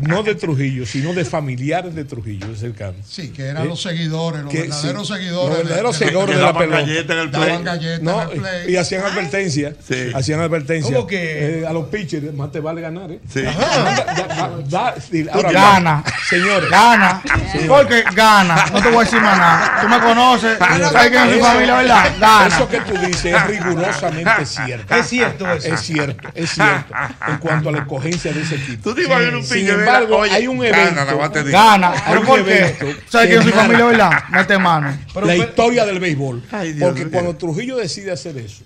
No 0.00 0.22
de 0.22 0.34
Trujillo, 0.34 0.86
sino 0.86 1.12
de 1.12 1.24
familiares 1.24 1.94
de 1.94 2.04
Trujillo, 2.04 2.48
de 2.48 2.56
cercanos. 2.56 3.06
Sí, 3.08 3.30
que 3.30 3.44
eran 3.46 3.68
los 3.68 3.82
seguidores, 3.82 4.42
los 4.42 4.52
Que 4.52 4.62
verdaderos 4.62 5.08
sí, 5.08 5.14
seguidores. 5.14 5.48
Los 5.48 5.58
verdaderos 5.64 5.98
de- 5.98 6.04
de- 6.04 6.04
seguidores 6.10 6.36
de 6.36 6.40
la 6.42 6.46
daban 6.48 6.62
pelota. 6.62 6.80
galletas 6.80 7.10
en 7.16 7.18
el 7.22 7.30
play. 7.30 7.46
Daban 7.48 7.64
galletas 7.64 8.02
No, 8.02 8.22
en 8.22 8.30
el 8.30 8.40
play. 8.40 8.72
Y 8.72 8.76
hacían 8.76 9.02
advertencias. 9.04 9.74
Hacían 10.14 10.40
advertencias. 10.40 10.92
¿Cómo 10.94 11.06
que? 11.06 11.15
Eh, 11.18 11.64
a 11.68 11.72
los 11.72 11.86
pitchers, 11.88 12.32
más 12.34 12.50
te 12.52 12.60
vale 12.60 12.80
ganar. 12.80 13.10
¿eh? 13.10 13.20
Sí. 13.32 13.42
Da- 13.42 14.14
da- 14.14 14.58
da- 14.68 14.94
sí, 15.00 15.26
ahora, 15.32 15.50
Gana. 15.52 16.04
Señores. 16.28 16.70
Gana. 16.70 17.22
Sí. 17.52 17.58
Porque 17.68 18.04
gana. 18.14 18.66
No 18.72 18.82
te 18.82 18.88
voy 18.90 18.96
a 18.98 19.04
decir 19.04 19.20
más 19.20 19.38
nada. 19.38 19.78
Tú 19.80 19.88
me 19.88 19.98
conoces. 20.00 20.58
¿Sabes 20.58 21.10
quién 21.10 21.22
es 21.22 21.28
mi 21.30 21.36
Eso- 21.38 21.44
familia, 21.44 21.74
verdad? 21.76 22.12
Gana. 22.20 22.46
Eso 22.46 22.68
que 22.68 22.80
tú 22.80 22.92
dices 22.98 23.24
es 23.34 23.46
rigurosamente 23.46 24.46
cierto. 24.46 24.94
Es 24.94 25.06
cierto 25.06 25.52
eso. 25.52 25.74
Es 25.74 25.80
cierto, 25.80 26.28
es 26.34 26.50
cierto. 26.50 26.94
En 27.28 27.38
cuanto 27.38 27.68
a 27.68 27.72
la 27.72 27.78
escogencia 27.78 28.32
de 28.32 28.42
ese 28.42 28.56
equipo. 28.56 28.90
Tú 28.90 28.94
te 28.94 29.06
un 29.06 29.42
Sin 29.44 29.60
pique, 29.60 29.72
embargo, 29.72 30.18
oye, 30.18 30.32
hay 30.32 30.46
un 30.46 30.64
evento. 30.64 31.02
Gana. 31.50 31.92
¿Pero 32.08 32.22
por 32.22 32.44
qué? 32.44 32.76
¿Sabes 33.08 33.28
quién 33.28 33.40
es 33.40 33.46
mi 33.46 33.52
que 33.52 33.58
familia, 33.58 33.84
verdad? 33.86 34.10
Mete 34.30 34.58
mano. 34.58 34.96
la 35.22 35.36
historia 35.36 35.84
del 35.86 36.00
béisbol. 36.00 36.42
Ay, 36.52 36.72
Dios 36.72 36.88
Porque 36.88 37.08
cuando 37.08 37.36
Trujillo 37.36 37.76
decide 37.76 38.12
hacer 38.12 38.36
eso, 38.38 38.64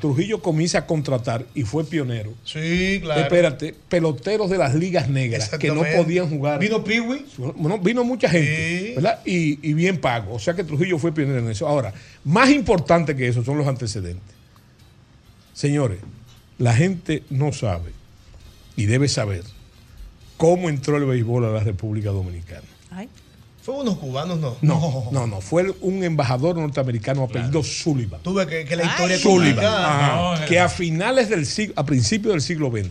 Trujillo 0.00 0.40
comienza 0.40 0.78
a 0.78 0.86
contratar 0.86 1.44
y 1.54 1.62
fue 1.62 1.79
pionero. 1.84 2.32
Sí, 2.44 2.98
claro. 3.02 3.20
Espérate, 3.22 3.74
peloteros 3.88 4.50
de 4.50 4.58
las 4.58 4.74
ligas 4.74 5.08
negras 5.08 5.48
que 5.50 5.68
no 5.68 5.82
podían 5.96 6.28
jugar. 6.28 6.58
Vino 6.58 6.82
Piwi. 6.84 7.26
Bueno, 7.56 7.78
vino 7.78 8.04
mucha 8.04 8.28
gente, 8.28 8.92
¿verdad? 8.96 9.20
Y, 9.24 9.58
y 9.68 9.74
bien 9.74 9.98
pago. 9.98 10.34
O 10.34 10.38
sea 10.38 10.54
que 10.54 10.64
Trujillo 10.64 10.98
fue 10.98 11.12
pionero 11.12 11.38
en 11.38 11.50
eso. 11.50 11.66
Ahora, 11.66 11.92
más 12.24 12.50
importante 12.50 13.16
que 13.16 13.28
eso 13.28 13.44
son 13.44 13.58
los 13.58 13.66
antecedentes. 13.66 14.34
Señores, 15.52 15.98
la 16.58 16.74
gente 16.74 17.22
no 17.30 17.52
sabe 17.52 17.92
y 18.76 18.86
debe 18.86 19.08
saber 19.08 19.42
cómo 20.36 20.68
entró 20.68 20.96
el 20.96 21.04
béisbol 21.04 21.44
a 21.44 21.50
la 21.50 21.60
República 21.60 22.10
Dominicana. 22.10 22.69
Fue 23.62 23.74
unos 23.74 23.98
cubanos, 23.98 24.38
no. 24.38 24.56
No, 24.62 25.08
no, 25.12 25.26
no. 25.26 25.40
Fue 25.40 25.74
un 25.82 26.02
embajador 26.02 26.56
norteamericano 26.56 27.24
apellido 27.24 27.62
Sullivan. 27.62 28.22
Tuve 28.22 28.46
que, 28.46 28.64
que 28.64 28.74
la 28.76 28.84
historia 28.84 29.18
Sullivan, 29.18 29.54
complicada. 29.54 30.32
ajá, 30.34 30.46
que 30.46 30.58
a 30.58 30.68
finales 30.68 31.28
del 31.28 31.44
siglo, 31.44 31.74
a 31.76 31.84
principios 31.84 32.32
del 32.32 32.40
siglo 32.42 32.70
XX, 32.70 32.88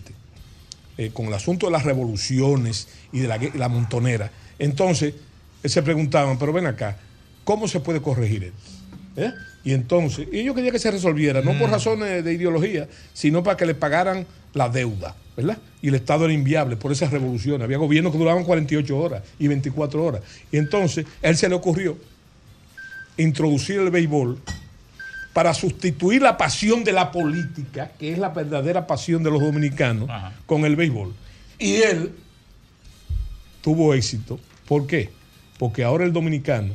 eh, 0.97 1.09
con 1.11 1.25
el 1.27 1.33
asunto 1.33 1.65
de 1.65 1.71
las 1.71 1.83
revoluciones 1.83 2.87
y 3.11 3.19
de 3.19 3.27
la, 3.27 3.39
la 3.55 3.67
montonera, 3.67 4.31
entonces 4.59 5.15
eh, 5.63 5.69
se 5.69 5.81
preguntaban, 5.81 6.37
pero 6.37 6.53
ven 6.53 6.67
acá, 6.67 6.97
¿cómo 7.43 7.67
se 7.67 7.79
puede 7.79 8.01
corregir 8.01 8.43
esto? 8.43 8.78
¿Eh? 9.15 9.31
Y 9.63 9.73
entonces, 9.73 10.27
y 10.31 10.43
yo 10.43 10.53
quería 10.55 10.71
que 10.71 10.79
se 10.79 10.89
resolviera, 10.91 11.41
no 11.41 11.53
Mm. 11.53 11.59
por 11.59 11.69
razones 11.69 12.23
de 12.23 12.33
ideología, 12.33 12.87
sino 13.13 13.43
para 13.43 13.57
que 13.57 13.65
le 13.65 13.75
pagaran 13.75 14.25
la 14.53 14.69
deuda, 14.69 15.15
¿verdad? 15.35 15.57
Y 15.81 15.89
el 15.89 15.95
Estado 15.95 16.25
era 16.25 16.33
inviable 16.33 16.75
por 16.77 16.91
esas 16.91 17.11
revoluciones. 17.11 17.63
Había 17.65 17.77
gobiernos 17.77 18.11
que 18.11 18.17
duraban 18.17 18.43
48 18.45 18.97
horas 18.97 19.23
y 19.37 19.47
24 19.47 20.03
horas. 20.03 20.21
Y 20.51 20.57
entonces, 20.57 21.05
él 21.21 21.35
se 21.37 21.49
le 21.49 21.55
ocurrió 21.55 21.97
introducir 23.17 23.79
el 23.79 23.89
béisbol 23.89 24.39
para 25.33 25.53
sustituir 25.53 26.21
la 26.21 26.37
pasión 26.37 26.83
de 26.83 26.91
la 26.93 27.11
política, 27.11 27.91
que 27.99 28.11
es 28.13 28.17
la 28.17 28.29
verdadera 28.29 28.87
pasión 28.87 29.23
de 29.23 29.31
los 29.31 29.41
dominicanos, 29.41 30.09
con 30.45 30.65
el 30.65 30.75
béisbol. 30.75 31.13
Y 31.59 31.75
él 31.81 32.11
tuvo 33.61 33.93
éxito. 33.93 34.39
¿Por 34.67 34.87
qué? 34.87 35.09
Porque 35.57 35.83
ahora 35.83 36.05
el 36.05 36.13
dominicano 36.13 36.73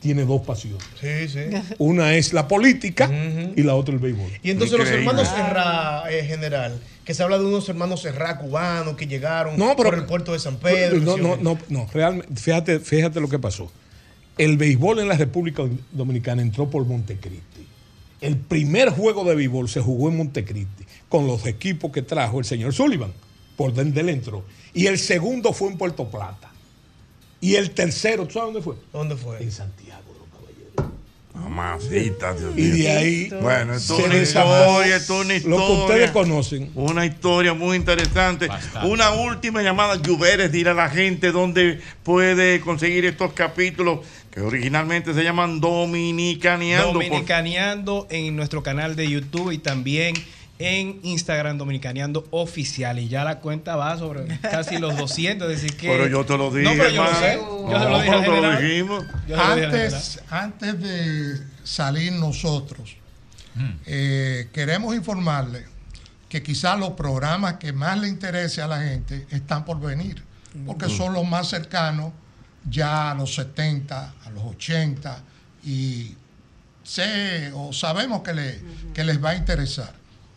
tiene 0.00 0.24
dos 0.24 0.42
pasiones. 0.42 0.82
Sí, 1.00 1.28
sí. 1.28 1.40
Una 1.78 2.14
es 2.14 2.32
la 2.32 2.46
política 2.48 3.10
y 3.56 3.62
la 3.62 3.74
otra 3.74 3.94
el 3.94 4.00
béisbol. 4.00 4.30
Y 4.42 4.50
entonces 4.50 4.78
los 4.78 4.88
hermanos 4.88 5.28
Serra, 5.28 6.04
eh, 6.10 6.24
general, 6.24 6.80
que 7.04 7.14
se 7.14 7.22
habla 7.22 7.38
de 7.38 7.44
unos 7.44 7.68
hermanos 7.68 8.02
Serra 8.02 8.38
cubanos 8.38 8.96
que 8.96 9.06
llegaron 9.06 9.56
No, 9.56 9.74
pero- 9.76 9.90
por 9.90 9.98
el 9.98 10.04
puerto 10.06 10.32
de 10.32 10.38
San 10.38 10.56
Pedro. 10.56 10.98
No, 11.00 11.16
no, 11.16 11.36
no, 11.36 11.58
no, 11.68 11.86
realmente, 11.92 12.34
fíjate, 12.40 12.80
fíjate 12.80 13.20
lo 13.20 13.28
que 13.28 13.38
pasó. 13.38 13.70
El 14.38 14.58
béisbol 14.58 14.98
en 15.00 15.08
la 15.08 15.16
República 15.16 15.62
Dominicana 15.92 16.42
entró 16.42 16.68
por 16.68 16.84
Montecristi. 16.84 17.66
El 18.20 18.36
primer 18.36 18.90
juego 18.90 19.24
de 19.24 19.34
béisbol 19.34 19.68
se 19.68 19.80
jugó 19.80 20.08
en 20.08 20.18
Montecristi 20.18 20.84
con 21.08 21.26
los 21.26 21.46
equipos 21.46 21.90
que 21.92 22.02
trajo 22.02 22.38
el 22.38 22.44
señor 22.44 22.74
Sullivan, 22.74 23.12
por 23.56 23.72
donde 23.72 24.00
él 24.00 24.08
entró. 24.10 24.44
Y 24.74 24.86
el 24.86 24.98
segundo 24.98 25.52
fue 25.52 25.68
en 25.70 25.78
Puerto 25.78 26.10
Plata. 26.10 26.50
Y 27.40 27.54
el 27.56 27.70
tercero, 27.72 28.26
¿tú 28.26 28.34
sabes 28.34 28.46
dónde 28.54 28.62
fue? 28.62 28.74
¿Dónde 28.92 29.16
fue? 29.16 29.42
En 29.42 29.52
Santiago. 29.52 30.02
Mamacita, 31.34 32.32
Dios 32.32 32.52
Y 32.56 32.62
mío. 32.62 32.74
de 32.76 32.88
ahí 32.90 33.28
Bueno, 33.42 33.74
esto 33.74 33.98
es 33.98 34.06
una 34.06 34.16
historia, 34.16 34.96
esto 34.96 35.20
es 35.20 35.24
una 35.26 35.34
historia. 35.34 35.58
lo 35.58 35.66
que 35.66 35.72
ustedes 35.82 36.10
conocen. 36.12 36.70
Una 36.74 37.04
historia 37.04 37.52
muy 37.52 37.76
interesante. 37.76 38.48
Una 38.84 39.10
última 39.10 39.62
llamada, 39.62 39.96
Lluveres, 39.96 40.50
dirá 40.50 40.70
a 40.70 40.74
la 40.74 40.88
gente 40.88 41.32
dónde 41.32 41.80
puede 42.02 42.60
conseguir 42.60 43.04
estos 43.04 43.34
capítulos 43.34 44.00
que 44.30 44.40
originalmente 44.40 45.12
se 45.12 45.22
llaman 45.22 45.60
Dominicaneando. 45.60 46.94
por- 46.94 47.04
Dominicaneando 47.04 48.06
en 48.10 48.34
nuestro 48.34 48.62
canal 48.62 48.96
de 48.96 49.08
YouTube 49.10 49.50
y 49.52 49.58
también 49.58 50.14
en 50.58 51.00
Instagram 51.02 51.58
Dominicaneando 51.58 52.26
Oficial. 52.30 52.98
Y 52.98 53.08
ya 53.08 53.24
la 53.24 53.40
cuenta 53.40 53.76
va 53.76 53.96
sobre 53.98 54.26
casi 54.40 54.78
los 54.78 54.96
200. 54.96 55.50
Es 55.50 55.62
decir 55.62 55.76
que. 55.76 55.88
Pero 55.88 56.06
yo 56.06 56.24
te 56.24 56.36
lo 56.38 56.50
dije, 56.50 56.64
No, 56.64 56.82
pero 56.82 56.90
yo 56.90 57.04
lo. 57.04 57.10
No, 57.10 57.98
se 57.98 58.04
dije 58.04 58.22
pero 58.26 58.60
dijimos. 58.60 59.04
Yo 59.28 59.40
Antes, 59.40 60.20
antes 60.30 60.80
de 60.80 61.40
salir 61.64 62.12
nosotros, 62.12 62.96
Mm. 63.54 63.70
eh, 63.86 64.48
queremos 64.52 64.94
informarle 64.94 65.64
que 66.28 66.42
quizás 66.42 66.78
los 66.78 66.90
programas 66.90 67.54
que 67.54 67.72
más 67.72 67.98
le 67.98 68.06
interese 68.08 68.60
a 68.60 68.66
la 68.66 68.82
gente 68.82 69.26
están 69.30 69.64
por 69.64 69.80
venir, 69.80 70.22
porque 70.66 70.90
son 70.90 71.14
los 71.14 71.26
más 71.26 71.48
cercanos 71.48 72.12
ya 72.68 73.12
a 73.12 73.14
los 73.14 73.34
70, 73.34 74.14
a 74.26 74.30
los 74.30 74.42
80, 74.44 75.22
y 75.64 76.14
sé 76.82 77.50
o 77.54 77.72
sabemos 77.72 78.20
que, 78.22 78.34
le, 78.34 78.60
que 78.92 79.04
les 79.04 79.24
va 79.24 79.30
a 79.30 79.36
interesar. 79.36 79.94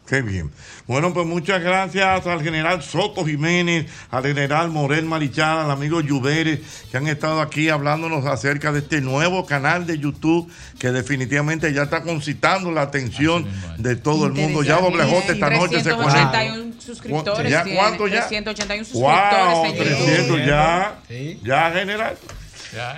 Qué 0.09 0.23
bien. 0.23 0.49
Bueno, 0.87 1.13
pues 1.13 1.27
muchas 1.27 1.61
gracias 1.61 2.25
al 2.25 2.41
general 2.41 2.81
Soto 2.81 3.23
Jiménez, 3.23 3.85
al 4.09 4.23
general 4.23 4.71
Morel 4.71 5.05
Marichal, 5.05 5.59
al 5.59 5.69
amigo 5.69 6.01
Lluvere, 6.01 6.63
que 6.89 6.97
han 6.97 7.05
estado 7.07 7.41
aquí 7.41 7.69
hablándonos 7.69 8.25
acerca 8.25 8.71
de 8.71 8.79
este 8.79 9.01
nuevo 9.01 9.45
canal 9.45 9.85
de 9.85 9.99
YouTube 9.99 10.51
que 10.79 10.89
definitivamente 10.91 11.71
ya 11.73 11.83
está 11.83 12.01
concitando 12.01 12.71
la 12.71 12.81
atención 12.81 13.47
de 13.77 13.97
todo 13.97 14.25
el 14.25 14.33
mundo. 14.33 14.63
Ya 14.63 14.79
Doble 14.79 15.03
J 15.03 15.33
esta 15.33 15.51
noche 15.51 15.83
se 15.83 15.91
conecta. 15.91 16.31
381 16.31 16.81
suscriptores. 16.81 17.51
¿Ya 17.51 17.63
cuánto 17.75 18.07
ya? 18.07 18.27
381 18.27 18.85
suscriptores 18.85 19.53
Wow, 19.53 19.65
en 19.65 19.75
YouTube. 19.75 20.05
300 20.05 20.45
ya. 20.47 20.99
Ya, 21.43 21.71
general. 21.71 22.17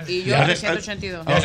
Y 0.06 0.22
yo 0.24 0.30
Ya. 0.36 0.44
382. 0.44 1.24
Ah, 1.26 1.40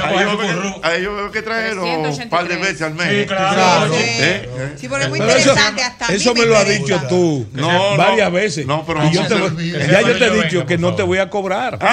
Ahí 0.84 1.04
yo 1.04 1.16
veo- 1.16 1.32
que 1.32 1.42
trajeron 1.42 1.80
un 1.88 2.04
par 2.30 2.48
de 2.48 2.58
383. 2.58 2.60
veces 2.62 2.82
al 2.82 2.94
mes. 2.96 3.22
Sí, 3.22 3.26
claro. 3.28 3.94
Sí. 3.94 4.00
Sí. 4.04 4.10
¿Eh? 4.22 4.50
¿Eh? 4.58 4.74
Sí, 4.78 4.88
pero 4.90 5.04
es 5.04 5.10
muy 5.10 5.20
Pero 5.20 5.32
eso- 5.32 5.50
interesante. 5.52 5.84
hasta 5.84 6.08
a 6.08 6.14
Eso 6.14 6.34
me 6.36 6.46
lo 6.46 6.58
has 6.58 6.68
dicho 6.68 7.02
tú 7.08 7.48
No, 7.54 7.92
no. 7.92 7.98
varias 7.98 8.32
veces. 8.32 8.66
No, 8.66 8.86
pero 8.86 9.06
y 9.06 9.12
yo 9.14 9.26
te 9.28 9.34
olvide. 9.36 9.88
ya 9.88 10.02
yo 10.02 10.18
te 10.18 10.26
he 10.26 10.30
Venga, 10.30 10.44
dicho 10.44 10.58
por 10.60 10.68
que 10.68 10.78
no 10.78 10.94
te 10.96 11.04
voy 11.04 11.20
a 11.20 11.30
cobrar. 11.30 11.80
Por 11.80 11.88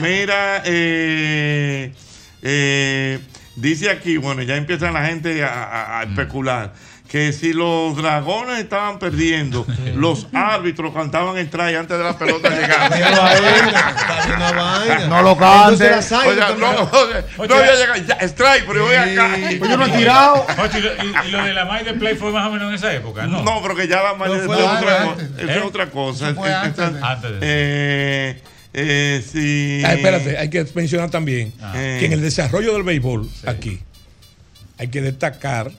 Mira, 0.00 0.62
eh, 0.64 1.92
eh, 2.42 3.18
dice 3.56 3.90
aquí, 3.90 4.16
bueno, 4.18 4.42
ya 4.42 4.56
empieza 4.56 4.90
la 4.90 5.06
gente 5.06 5.42
a, 5.44 5.48
a- 5.64 6.00
a 6.00 6.02
especular 6.04 6.72
que 7.08 7.32
si 7.32 7.52
los 7.52 7.96
dragones 7.96 8.58
estaban 8.58 8.98
perdiendo, 8.98 9.64
los 9.94 10.26
árbitros 10.32 10.92
cantaban 10.92 11.36
el 11.38 11.48
try 11.48 11.74
antes 11.76 11.96
de 11.96 12.02
la 12.04 12.18
pelota 12.18 12.50
llegar. 12.60 12.90
No 15.08 15.22
lo 15.22 15.36
cante. 15.36 15.90
No, 16.58 16.72
no, 16.72 16.90
no. 17.38 17.96
Ya, 18.06 18.14
strike, 18.22 18.64
pero 18.66 18.74
yo 18.80 18.84
voy 18.86 18.94
acá. 18.96 19.36
Pues 19.58 19.70
yo 19.70 19.76
no 19.76 19.86
he 19.86 19.90
tirado. 19.90 20.46
Oye, 20.62 20.78
y, 20.78 20.82
lo- 20.82 20.94
y- 21.04 21.28
y 21.28 21.30
lo 21.30 21.44
de 21.44 21.54
la 21.54 21.64
May 21.64 21.84
de 21.84 21.94
Play 21.94 22.16
fue 22.16 22.32
más 22.32 22.46
o 22.48 22.50
menos 22.52 22.68
en 22.70 22.74
esa 22.74 22.92
época, 22.92 23.26
¿no? 23.26 23.42
No, 23.42 23.62
pero 23.62 23.74
que 23.76 23.88
ya 23.88 24.02
la 24.02 24.14
May 24.14 24.30
de 24.40 24.46
Play 24.46 24.60
es 24.60 24.66
antes, 24.66 24.82
otra, 24.82 25.02
antes. 25.02 25.28
cosa. 25.28 25.42
Eso 25.42 25.50
¿Eh? 25.50 25.56
es 25.58 25.64
otra 25.64 25.90
cosa. 25.90 26.28
Eh, 26.30 26.54
antes 26.54 26.70
esta- 26.70 26.90
de- 26.90 27.02
Antes 27.06 27.30
de- 27.30 27.38
eh, 27.42 28.42
eh, 28.74 29.24
sí. 29.32 29.82
Ah, 29.84 29.94
espérate, 29.94 30.38
hay 30.38 30.50
que 30.50 30.66
mencionar 30.74 31.10
también 31.10 31.52
Ah. 31.62 31.72
que 31.72 32.06
en 32.06 32.12
el 32.12 32.20
desarrollo 32.22 32.74
del 32.74 32.82
béisbol 32.82 33.28
aquí 33.46 33.80
hay 34.78 34.88
que 34.88 35.00
destacar 35.00 35.70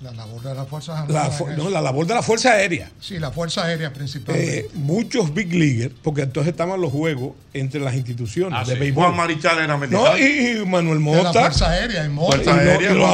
La 0.00 0.12
labor 0.12 0.40
de 0.40 0.54
las 0.54 0.66
Fuerzas 0.66 0.94
la, 0.96 1.02
Armadas. 1.02 1.36
fu- 1.36 1.48
es 1.50 1.58
no, 1.58 1.68
la 1.68 1.82
labor 1.82 2.06
de 2.06 2.14
la 2.14 2.22
Fuerza 2.22 2.52
Aérea. 2.52 2.90
Sí, 3.00 3.18
la 3.18 3.30
Fuerza 3.30 3.64
Aérea 3.66 3.92
principalmente. 3.92 4.60
Eh, 4.60 4.68
muchos 4.72 5.34
big 5.34 5.52
leaguers, 5.52 5.92
porque 6.02 6.22
entonces 6.22 6.52
estaban 6.52 6.80
los 6.80 6.90
juegos 6.90 7.34
entre 7.52 7.80
las 7.80 7.94
instituciones 7.94 8.58
Ah, 8.58 8.64
de 8.64 8.72
sí. 8.74 8.80
béisbol. 8.80 9.04
Juan 9.04 9.16
Marichal 9.16 9.58
era 9.58 9.66
No, 9.74 9.78
militar. 9.78 10.18
y, 10.18 10.58
y 10.62 10.64
Manuel 10.64 10.96
de 10.98 11.04
Mota. 11.04 11.22
la 11.24 11.32
Fuerza 11.32 11.68
Aérea 11.70 12.04
y 12.06 12.08
Mota. 12.08 12.36
Fuerza 12.36 12.54
Aérea, 12.54 12.92
y 12.92 12.94
los 12.94 13.10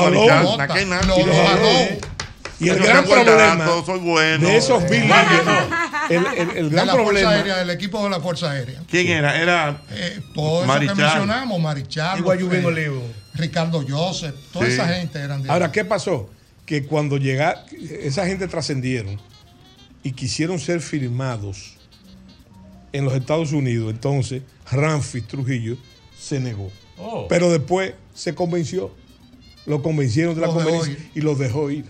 Y 2.59 2.69
el 2.71 2.79
gran 2.79 3.05
problema 3.05 3.67
buenos. 4.01 4.41
de 4.49 4.57
esos 4.57 4.83
big 4.89 5.05
leaguers, 5.09 5.47
el, 6.09 6.17
el- 6.39 6.57
el 6.57 6.65
de 6.71 6.75
gran 6.77 6.87
la 6.87 6.93
Fuerza 6.93 7.05
problema, 7.05 7.31
Aérea, 7.31 7.57
del 7.57 7.71
equipo 7.71 8.03
de 8.05 8.11
la 8.11 8.21
Fuerza 8.21 8.51
Aérea. 8.53 8.81
¿Quién 8.89 9.09
era? 9.09 9.37
Era 9.43 9.83
Eh, 9.91 10.21
todo 10.35 10.61
eso 10.61 10.67
Marichal. 10.69 10.97
que 10.97 11.03
mencionamos, 11.03 11.61
Marichal, 11.61 12.19
Y 12.21 12.23
Guayubín 12.23 12.63
eh, 12.63 12.67
Olivo. 12.67 13.03
Ricardo 13.35 13.85
Joseph, 13.87 14.35
toda 14.53 14.67
Sí. 14.67 14.73
esa 14.73 14.89
gente 14.89 15.19
eran 15.19 15.43
de 15.43 15.51
Ahora, 15.51 15.71
¿qué 15.71 15.85
pasó? 15.85 16.31
Que 16.66 16.84
cuando 16.84 17.16
llega, 17.16 17.64
esa 18.02 18.26
gente 18.26 18.48
trascendieron 18.48 19.18
y 20.02 20.12
quisieron 20.12 20.59
ser 20.59 20.80
firmados 20.80 21.76
en 22.93 23.05
los 23.05 23.14
Estados 23.14 23.52
Unidos, 23.52 23.90
entonces 23.93 24.43
Ramfis 24.70 25.26
Trujillo 25.26 25.76
se 26.18 26.40
negó. 26.40 26.70
Oh. 26.98 27.26
Pero 27.28 27.51
después 27.51 27.94
se 28.14 28.34
convenció, 28.34 28.94
lo 29.64 29.82
convencieron 29.82 30.34
de 30.34 30.40
la 30.40 30.47
Los 30.48 30.56
conveniencia 30.56 30.97
y 31.14 31.20
los 31.20 31.38
dejó 31.38 31.70
ir. 31.70 31.84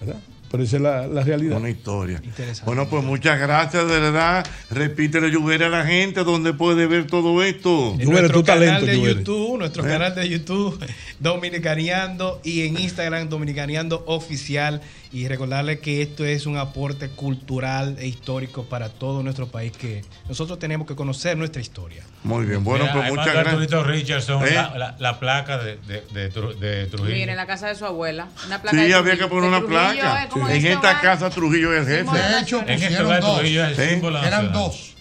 ¿verdad? 0.00 0.20
Pero 0.50 0.62
esa 0.62 0.76
es 0.76 0.82
la, 0.82 1.06
la 1.06 1.22
realidad. 1.22 1.58
Una 1.58 1.68
historia. 1.68 2.22
Bueno, 2.64 2.88
pues 2.88 3.04
muchas 3.04 3.38
gracias, 3.38 3.86
de 3.86 4.00
verdad. 4.00 4.46
Repítele, 4.70 5.30
Lluvere, 5.30 5.66
a 5.66 5.68
la 5.68 5.84
gente 5.84 6.24
donde 6.24 6.54
puede 6.54 6.86
ver 6.86 7.06
todo 7.06 7.42
esto. 7.42 7.94
En 7.98 8.08
nuestro 8.08 8.42
canal 8.42 8.86
de 8.86 8.96
Lluvere. 8.96 9.14
YouTube, 9.20 9.58
nuestro 9.58 9.84
¿Eh? 9.84 9.88
canal 9.88 10.14
de 10.14 10.28
YouTube, 10.28 10.78
Dominicaneando, 11.20 12.40
y 12.44 12.66
en 12.66 12.78
Instagram, 12.78 13.28
Dominicaneando 13.28 14.04
Oficial. 14.06 14.80
Y 15.10 15.26
recordarle 15.26 15.78
que 15.78 16.02
esto 16.02 16.26
es 16.26 16.44
un 16.44 16.58
aporte 16.58 17.08
cultural 17.08 17.96
e 17.98 18.06
histórico 18.06 18.64
para 18.64 18.90
todo 18.90 19.22
nuestro 19.22 19.46
país, 19.46 19.72
que 19.72 20.04
nosotros 20.28 20.58
tenemos 20.58 20.86
que 20.86 20.94
conocer 20.94 21.34
nuestra 21.36 21.62
historia. 21.62 22.04
Muy 22.24 22.44
bien, 22.44 22.62
bueno, 22.62 22.84
Mira, 22.84 22.94
pues 22.94 23.10
muchas 23.10 23.32
gracias. 23.32 23.86
Richardson 23.86 24.46
¿Eh? 24.46 24.50
la, 24.54 24.76
la- 24.76 24.96
la 24.98 25.18
placa 25.18 25.56
de, 25.56 25.78
de, 25.86 26.02
de, 26.12 26.30
Tru- 26.30 26.54
de 26.58 26.86
Trujillo. 26.88 27.14
Mira, 27.14 27.32
en 27.32 27.36
la 27.38 27.46
casa 27.46 27.68
de 27.68 27.74
su 27.74 27.86
abuela. 27.86 28.28
Una 28.46 28.60
placa 28.60 28.76
Sí, 28.76 28.84
de 28.86 28.94
había 28.94 29.16
que 29.16 29.26
poner 29.28 29.48
una 29.48 29.60
Trujillo, 29.60 29.80
placa. 29.80 30.24
¿eh? 30.24 30.28
¿Cómo 30.30 30.48
En 30.50 30.66
esta 30.66 31.00
casa 31.00 31.30
Trujillo 31.30 31.72
es 31.72 31.88
el 31.88 32.04
jefe. 32.04 32.18
De 32.18 32.40
hecho, 32.40 32.60
En 32.66 32.82
este 32.82 33.02
dos. 33.02 33.18
Trujillo 33.38 33.64
es 33.66 33.78
el 33.78 33.84
¿Eh? 33.84 33.90
símbolo 33.94 34.18
Eran 34.18 34.30
nacional. 34.30 34.52
dos. 34.52 34.94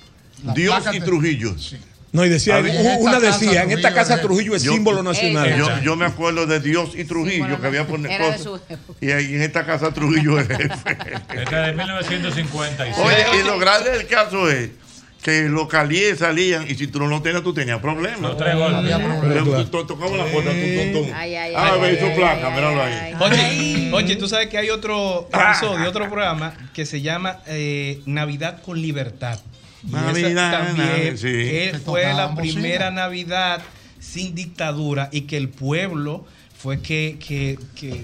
Dios 0.55 0.83
y 0.93 0.99
de- 0.99 1.05
Trujillo. 1.05 1.55
No, 2.17 2.25
y 2.25 2.29
decía, 2.29 2.59
ver, 2.61 2.73
una 2.99 3.19
decía, 3.19 3.61
en 3.63 3.71
esta 3.71 3.93
casa 3.93 4.19
Trujillo 4.19 4.55
es 4.55 4.63
Yo- 4.63 4.73
símbolo 4.73 5.03
nacional. 5.03 5.55
Yo, 5.55 5.69
yo 5.83 5.95
me 5.95 6.05
acuerdo 6.05 6.47
de 6.47 6.59
Dios 6.59 6.91
y 6.95 7.03
Trujillo, 7.05 7.39
bueno, 7.45 7.61
que 7.61 7.67
había 7.67 7.85
poner 7.85 8.19
cosas. 8.19 8.47
Y 8.99 9.11
ahí 9.11 9.35
en 9.35 9.41
esta 9.43 9.65
casa 9.65 9.93
Trujillo 9.93 10.39
es 10.39 10.49
el 10.49 10.57
jefe. 10.57 10.95
Esta 11.35 11.69
es 11.69 11.77
de 11.77 11.83
1956. 11.83 12.95
Oye, 12.97 13.25
y 13.39 13.45
lo 13.45 13.59
grande 13.59 13.91
del 13.91 14.07
caso 14.07 14.49
es 14.49 14.71
que 15.21 15.43
los 15.43 15.67
calíes 15.67 16.19
salían 16.19 16.65
y 16.69 16.75
si 16.75 16.87
tú 16.87 16.99
no 16.99 17.07
lo 17.07 17.21
tenías, 17.21 17.43
tú 17.43 17.53
tenías 17.53 17.79
problemas. 17.81 18.19
Los 18.21 18.37
tres 18.37 18.55
golpes. 18.55 19.43
Tú- 19.43 19.65
tú 19.65 19.85
tocabas 19.85 20.17
la 20.17 20.25
puerta. 20.25 20.51
Ay, 20.51 21.35
ay, 21.35 21.53
Ah, 21.55 21.71
ay, 21.73 21.81
ve 21.81 21.87
ay, 21.87 21.97
su 21.99 22.05
ay, 22.05 22.15
placa, 22.15 22.49
míralo 22.49 22.81
ahí. 22.81 23.91
Oye, 23.93 24.15
tú 24.15 24.27
sabes 24.27 24.47
que 24.47 24.57
hay 24.57 24.69
otro 24.69 25.27
episodio, 25.31 25.87
otro 25.89 26.05
programa 26.07 26.53
que 26.73 26.85
se 26.85 27.01
llama 27.01 27.39
eh, 27.47 28.01
Navidad 28.05 28.61
con 28.63 28.81
Libertad. 28.81 29.39
Navidad, 29.83 30.51
también 30.67 31.17
sí. 31.17 31.71
fue 31.85 32.13
la 32.13 32.35
primera 32.35 32.85
bocina. 32.85 32.91
Navidad 32.91 33.61
sin 33.99 34.35
dictadura 34.35 35.09
y 35.11 35.21
que 35.21 35.37
el 35.37 35.49
pueblo 35.49 36.25
fue 36.57 36.81
que, 36.81 37.17
que, 37.25 37.57
que 37.75 38.03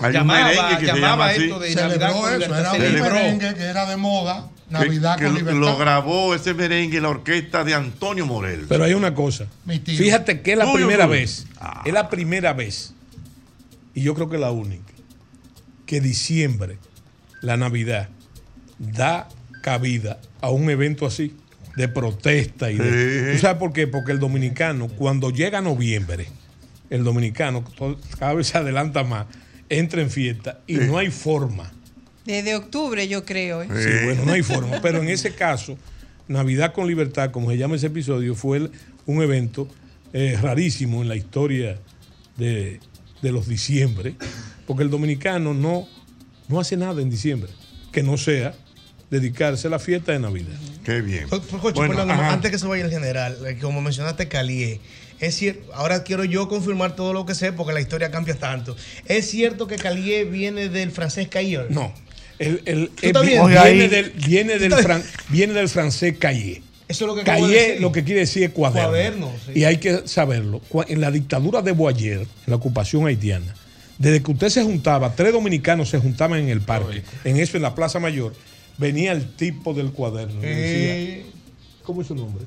Hay 0.00 0.06
un 0.08 0.12
llamaba, 0.12 0.44
merengue 0.48 0.68
que 0.78 0.80
se 0.80 0.86
llama 0.86 0.98
llamaba 1.00 1.26
así. 1.28 1.42
esto 1.44 1.58
de 1.60 1.74
Navidad 1.74 2.12
con 2.12 2.28
eso, 2.28 2.38
Libertad. 2.38 2.60
era 2.60 2.70
un 2.72 2.76
Celebró. 2.80 3.14
merengue 3.14 3.54
que 3.54 3.62
era 3.62 3.86
de 3.90 3.96
moda, 3.96 4.48
Navidad 4.68 5.16
que 5.18 5.24
con 5.24 5.32
lo- 5.34 5.38
libertad. 5.40 5.60
lo 5.60 5.76
grabó 5.78 6.34
ese 6.34 6.54
merengue 6.54 7.00
la 7.00 7.08
orquesta 7.08 7.64
de 7.64 7.74
Antonio 7.74 8.26
Morel. 8.26 8.66
Pero 8.68 8.84
hay 8.84 8.92
una 8.94 9.14
cosa. 9.14 9.46
Fíjate 9.84 10.42
que 10.42 10.52
es 10.52 10.58
la 10.58 10.72
primera 10.72 11.06
vez. 11.06 11.46
Es 11.84 11.92
la 11.92 12.08
primera 12.10 12.52
vez. 12.52 12.92
Y 13.94 14.02
yo 14.02 14.14
creo 14.14 14.28
que 14.28 14.38
la 14.38 14.50
única. 14.50 14.92
Que 15.86 16.00
diciembre, 16.00 16.78
la 17.42 17.56
Navidad, 17.56 18.08
da 18.78 19.28
cabida 19.62 20.18
a 20.40 20.50
un 20.50 20.68
evento 20.70 21.06
así. 21.06 21.34
De 21.76 21.86
protesta 21.86 22.70
y 22.70 22.76
de. 22.76 23.26
Sí. 23.28 23.32
¿Tú 23.36 23.38
sabes 23.42 23.58
por 23.58 23.72
qué? 23.72 23.86
Porque 23.86 24.10
el 24.10 24.18
dominicano, 24.18 24.88
cuando 24.88 25.30
llega 25.30 25.60
noviembre, 25.60 26.26
el 26.90 27.04
dominicano 27.04 27.64
cada 28.18 28.34
vez 28.34 28.48
se 28.48 28.58
adelanta 28.58 29.04
más, 29.04 29.26
entra 29.68 30.02
en 30.02 30.10
fiesta 30.10 30.58
y 30.66 30.74
no 30.74 30.98
hay 30.98 31.10
forma. 31.10 31.72
Desde 32.26 32.56
octubre, 32.56 33.06
yo 33.06 33.24
creo. 33.24 33.62
¿eh? 33.62 33.68
Sí, 33.68 34.04
bueno, 34.04 34.24
no 34.24 34.32
hay 34.32 34.42
forma. 34.42 34.80
Pero 34.82 35.00
en 35.00 35.08
ese 35.08 35.32
caso, 35.32 35.78
Navidad 36.26 36.72
con 36.74 36.88
Libertad, 36.88 37.30
como 37.30 37.50
se 37.50 37.56
llama 37.56 37.76
ese 37.76 37.86
episodio, 37.86 38.34
fue 38.34 38.58
el- 38.58 38.70
un 39.06 39.22
evento 39.22 39.68
eh, 40.12 40.36
rarísimo 40.42 41.02
en 41.02 41.08
la 41.08 41.14
historia 41.16 41.78
de, 42.36 42.80
de 43.22 43.32
los 43.32 43.46
diciembre, 43.46 44.16
porque 44.66 44.82
el 44.82 44.90
dominicano 44.90 45.54
no, 45.54 45.86
no 46.48 46.58
hace 46.58 46.76
nada 46.76 47.00
en 47.00 47.10
diciembre 47.10 47.50
que 47.92 48.02
no 48.02 48.16
sea 48.18 48.54
dedicarse 49.10 49.66
a 49.66 49.70
la 49.70 49.78
fiesta 49.78 50.12
de 50.12 50.18
Navidad. 50.20 50.56
Qué 50.84 51.00
bien. 51.00 51.26
Pues, 51.28 51.42
pues, 51.50 51.74
Bueno, 51.74 51.94
perdón, 51.94 52.10
antes 52.12 52.50
que 52.50 52.58
se 52.58 52.66
vaya 52.66 52.84
el 52.84 52.90
general, 52.90 53.36
eh, 53.46 53.58
como 53.60 53.80
mencionaste 53.80 54.28
Calié, 54.28 54.80
es 55.18 55.34
cierto, 55.34 55.72
ahora 55.74 56.02
quiero 56.04 56.24
yo 56.24 56.48
confirmar 56.48 56.96
todo 56.96 57.12
lo 57.12 57.26
que 57.26 57.34
sé 57.34 57.52
porque 57.52 57.72
la 57.72 57.80
historia 57.80 58.10
cambia 58.10 58.36
tanto. 58.38 58.76
¿Es 59.06 59.28
cierto 59.30 59.66
que 59.66 59.76
Calié 59.76 60.24
viene 60.24 60.68
del 60.68 60.90
francés 60.92 61.28
Cailleur? 61.28 61.70
No. 61.70 61.92
El, 62.38 62.62
el- 62.64 62.90
viene, 63.02 63.58
ahí. 63.58 63.86
del, 63.88 64.10
viene, 64.12 64.54
¿Tú 64.54 64.58
del 64.60 64.72
estás- 64.72 64.86
fran- 64.86 65.04
viene 65.28 65.52
del 65.52 65.68
francés 65.68 66.16
cahier. 66.18 66.62
Eso 66.88 67.04
es 67.04 67.08
lo 67.08 67.14
que 67.22 67.30
decir. 67.30 67.80
lo 67.80 67.92
que 67.92 68.02
quiere 68.02 68.20
decir 68.20 68.44
es 68.44 68.50
cuaderno. 68.50 68.88
Cuaderno, 68.88 69.32
sí. 69.46 69.52
Y 69.60 69.64
hay 69.64 69.76
que 69.76 70.08
saberlo. 70.08 70.60
En 70.88 71.00
la 71.02 71.10
dictadura 71.10 71.60
de 71.62 71.72
Boyer, 71.72 72.20
en 72.20 72.26
la 72.46 72.56
ocupación 72.56 73.06
haitiana, 73.06 73.54
Desde 73.98 74.22
que 74.22 74.30
usted 74.32 74.48
se 74.48 74.62
juntaba, 74.62 75.14
tres 75.14 75.32
dominicanos 75.34 75.90
se 75.90 75.98
juntaban 75.98 76.40
en 76.40 76.48
el 76.48 76.62
parque, 76.62 77.02
en 77.24 77.36
eso, 77.36 77.58
en 77.58 77.62
la 77.62 77.74
Plaza 77.74 78.00
Mayor, 78.00 78.32
venía 78.80 79.12
el 79.12 79.36
tipo 79.36 79.72
del 79.74 79.92
cuaderno. 79.92 80.40
y 80.42 80.46
decía, 80.46 80.96
Eh, 80.96 81.26
¿Cómo 81.84 82.00
es 82.02 82.08
su 82.08 82.14
nombre? 82.16 82.44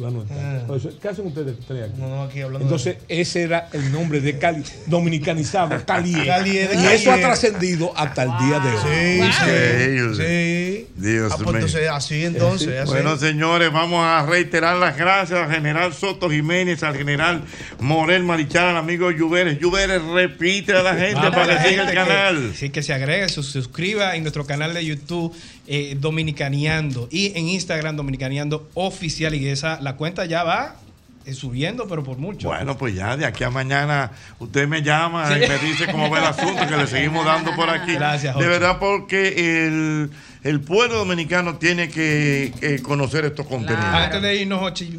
Tal. 0.00 0.14
Ah. 0.30 0.58
Entonces, 0.60 0.94
¿Qué 1.02 1.08
hacen 1.08 1.26
ustedes 1.26 1.56
tres 1.66 1.90
aquí? 1.90 2.00
No, 2.00 2.08
no, 2.08 2.22
aquí 2.22 2.40
hablando 2.40 2.66
Entonces, 2.66 2.98
ese 3.08 3.42
era 3.42 3.68
el 3.72 3.90
nombre 3.90 4.20
de 4.20 4.38
Cali, 4.38 4.62
dominicanizado, 4.86 5.70
de 5.76 6.70
y 6.72 6.86
eso 6.94 7.10
ha 7.10 7.16
trascendido 7.18 7.92
hasta 7.96 8.22
el 8.22 8.30
día 8.38 8.60
de 8.60 8.70
hoy. 8.70 9.32
Sí, 9.32 10.14
sí. 10.14 10.22
sí. 10.22 10.86
Dios 10.94 11.32
Ah, 11.32 11.36
pues 11.38 11.48
mío. 11.48 11.54
entonces, 11.56 11.88
así 11.90 12.24
entonces. 12.24 12.80
así. 12.80 12.92
Bueno, 12.92 13.16
señores, 13.16 13.72
vamos 13.72 14.04
a 14.04 14.24
reiterar 14.24 14.76
las 14.76 14.96
gracias 14.96 15.40
al 15.40 15.50
general 15.52 15.92
Soto 15.92 16.30
Jiménez, 16.30 16.80
al 16.84 16.96
general 16.96 17.42
Morel 17.80 18.22
Marichal, 18.22 18.68
al 18.68 18.76
amigo 18.76 19.10
Lluveres. 19.10 19.58
Lluveres, 19.58 20.00
repite 20.02 20.74
a 20.74 20.82
la 20.84 20.94
gente 20.96 21.14
Vamos, 21.14 21.30
para 21.34 21.60
que 21.62 21.70
siga 21.70 21.82
el 21.82 21.88
gente 21.88 22.02
que- 22.02 22.08
canal. 22.08 22.52
sí, 22.54 22.70
que 22.70 22.82
se 22.84 22.92
agregue, 22.94 23.28
se 23.28 23.42
suscriba 23.42 24.14
en 24.14 24.22
nuestro 24.22 24.46
canal 24.46 24.74
de 24.74 24.84
YouTube 24.84 25.34
eh, 25.68 25.96
Dominicaneando 26.00 27.08
y 27.10 27.36
en 27.38 27.48
Instagram 27.48 27.96
Dominicaneando 27.96 28.68
Oficial 28.74 29.34
y 29.34 29.46
esa 29.48 29.80
la 29.80 29.96
cuenta 29.96 30.24
ya 30.24 30.42
va 30.44 30.76
eh, 31.26 31.34
subiendo, 31.34 31.86
pero 31.88 32.02
por 32.04 32.16
mucho. 32.16 32.48
Bueno, 32.48 32.78
pues 32.78 32.94
ya 32.94 33.16
de 33.16 33.26
aquí 33.26 33.44
a 33.44 33.50
mañana 33.50 34.12
usted 34.38 34.66
me 34.66 34.82
llama 34.82 35.28
Sí. 35.28 35.34
y 35.44 35.48
me 35.48 35.58
dice 35.58 35.86
cómo 35.90 36.08
va 36.08 36.18
el 36.20 36.24
asunto, 36.24 36.66
que 36.66 36.76
le 36.76 36.86
seguimos 36.86 37.24
dando 37.26 37.54
por 37.54 37.68
aquí. 37.68 37.92
Gracias, 37.94 38.34
De 38.38 38.46
verdad, 38.46 38.78
porque 38.78 39.66
el, 39.66 40.10
el 40.42 40.60
pueblo 40.62 40.96
dominicano 40.96 41.56
tiene 41.58 41.90
que 41.90 42.52
eh, 42.62 42.80
conocer 42.82 43.26
estos 43.26 43.46
contenidos. 43.46 43.84
Antes 43.84 44.22
de 44.22 44.36
irnos, 44.36 44.62
Hochi, 44.62 44.98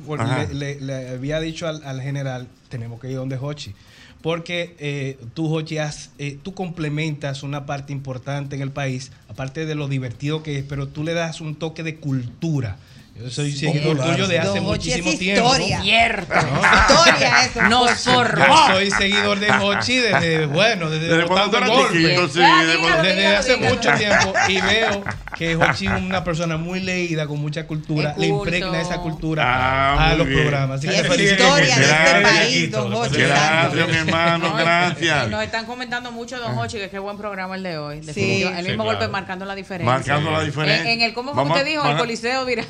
le, 0.53 0.53
le- 0.53 0.79
le 0.81 1.09
había 1.09 1.39
dicho 1.39 1.67
al, 1.67 1.83
al 1.83 1.99
general, 2.01 2.47
tenemos 2.69 2.99
que 2.99 3.09
ir 3.09 3.15
donde 3.15 3.37
Hochi. 3.41 3.73
Porque 4.21 4.75
eh, 4.79 5.17
tú, 5.33 5.47
has- 5.79 6.09
eh, 6.17 6.37
tú 6.43 6.53
complementas 6.53 7.41
una 7.43 7.65
parte 7.65 7.93
importante 7.93 8.55
en 8.55 8.61
el 8.61 8.71
país, 8.71 9.11
aparte 9.29 9.65
de 9.65 9.75
lo 9.75 9.87
divertido 9.87 10.43
que 10.43 10.57
es, 10.59 10.65
pero 10.65 10.87
tú 10.89 11.03
le 11.03 11.13
das 11.13 11.39
un 11.39 11.55
toque 11.55 11.83
de 11.83 11.95
cultura. 11.97 12.77
Yo 13.21 13.29
soy 13.29 13.51
seguidor 13.51 13.97
tuyo 13.99 14.27
de 14.27 14.39
hace 14.39 14.47
Don 14.59 14.63
muchísimo 14.63 15.09
es 15.09 15.19
tiempo. 15.19 15.45
historia. 15.53 15.81
Cierto. 15.81 16.33
Historia 16.35 17.43
eso. 17.45 17.61
Nos 17.63 17.91
formó. 18.03 18.45
Yo 18.69 18.73
soy 18.75 18.91
seguidor 18.91 19.39
de 19.39 19.51
Hochi 19.51 19.97
desde, 19.97 20.45
bueno, 20.45 20.89
desde, 20.89 21.07
Desde 21.09 21.27
cuando 21.27 21.59
Golpe. 21.59 21.97
chiquito, 22.01 22.27
sí, 22.29 22.39
desde 22.39 22.79
cuando- 22.79 23.03
Desde 23.03 23.35
hace 23.35 23.57
mucho 23.57 23.91
tiempo. 23.93 24.33
Y 24.47 24.61
veo 24.61 25.03
que 25.37 25.55
Hochi 25.57 25.87
es 25.87 25.91
una 25.93 26.23
persona 26.23 26.55
muy 26.55 26.79
leída, 26.79 27.27
con 27.27 27.39
mucha 27.41 27.67
cultura. 27.67 28.13
Le 28.17 28.27
impregna 28.27 28.79
esa 28.79 28.97
cultura 28.99 29.43
Ah, 29.45 30.11
a 30.11 30.15
los 30.15 30.25
bien. 30.25 30.39
programas. 30.41 30.79
Así 30.79 30.87
Sí, 30.87 30.93
que 30.93 30.99
es 31.25 31.31
historia 31.33 31.75
de 31.75 31.81
este 31.81 31.87
Gracias. 31.87 32.31
país, 32.31 32.71
don 32.71 32.93
Hochi 32.93 33.17
Gracias, 33.21 33.87
mi 33.89 33.95
hermano, 33.97 34.49
No, 34.49 34.55
gracias. 34.55 35.27
Nos 35.29 35.43
están 35.43 35.65
comentando 35.65 36.11
mucho, 36.13 36.39
don 36.39 36.57
Hochi, 36.57 36.77
que 36.77 36.89
qué 36.89 36.99
buen 36.99 37.17
programa 37.17 37.55
el 37.55 37.63
de 37.63 37.77
hoy. 37.77 38.01
Sí. 38.03 38.43
El 38.43 38.63
Sí, 38.63 38.69
mismo 38.69 38.83
claro. 38.83 38.97
golpe 38.99 39.07
marcando 39.09 39.43
la 39.43 39.55
diferencia. 39.55 39.93
Marcando 39.93 40.31
la 40.31 40.41
diferencia. 40.43 40.83
En, 40.93 40.99
en 40.99 41.01
el, 41.01 41.13
¿cómo 41.13 41.31
usted 41.43 41.65
dijo? 41.65 41.85
El 41.85 41.97
coliseo 41.97 42.45
viral. 42.45 42.65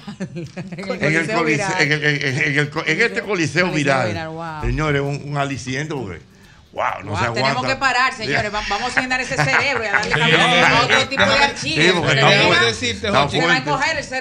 En, 0.72 0.80
el 1.16 1.28
coliseo, 1.32 1.78
en, 1.80 1.92
el- 1.92 2.04
en- 2.04 2.22
en 2.28 2.60
el- 2.60 2.72
en 2.86 3.02
este 3.02 3.22
coliseo 3.22 3.72
viral, 3.72 4.08
viral, 4.10 4.30
wow. 4.30 4.62
señores, 4.62 5.02
un, 5.02 5.22
un 5.26 5.38
aliciente 5.38 5.94
porque, 5.94 6.22
wow, 6.74 6.84
no 7.04 7.12
Wow, 7.12 7.20
se 7.20 7.26
aguanta. 7.26 7.34
tenemos 7.34 7.66
que 7.66 7.76
parar, 7.76 8.14
señores. 8.16 8.54
Va- 8.54 8.64
Vamos 8.70 8.96
a 8.96 9.02
llenar 9.02 9.20
ese 9.22 9.36
cerebro 9.36 9.84
y 9.84 9.88
a 9.88 9.92
darle 9.92 10.14
Sí. 10.16 10.22
a 10.22 10.82
otro 10.84 11.08
tipo 11.10 11.24
de 11.24 11.34
archivos. 11.34 11.60
Sí, 11.60 12.16
Déjame 12.16 12.66
decirte, 12.66 13.08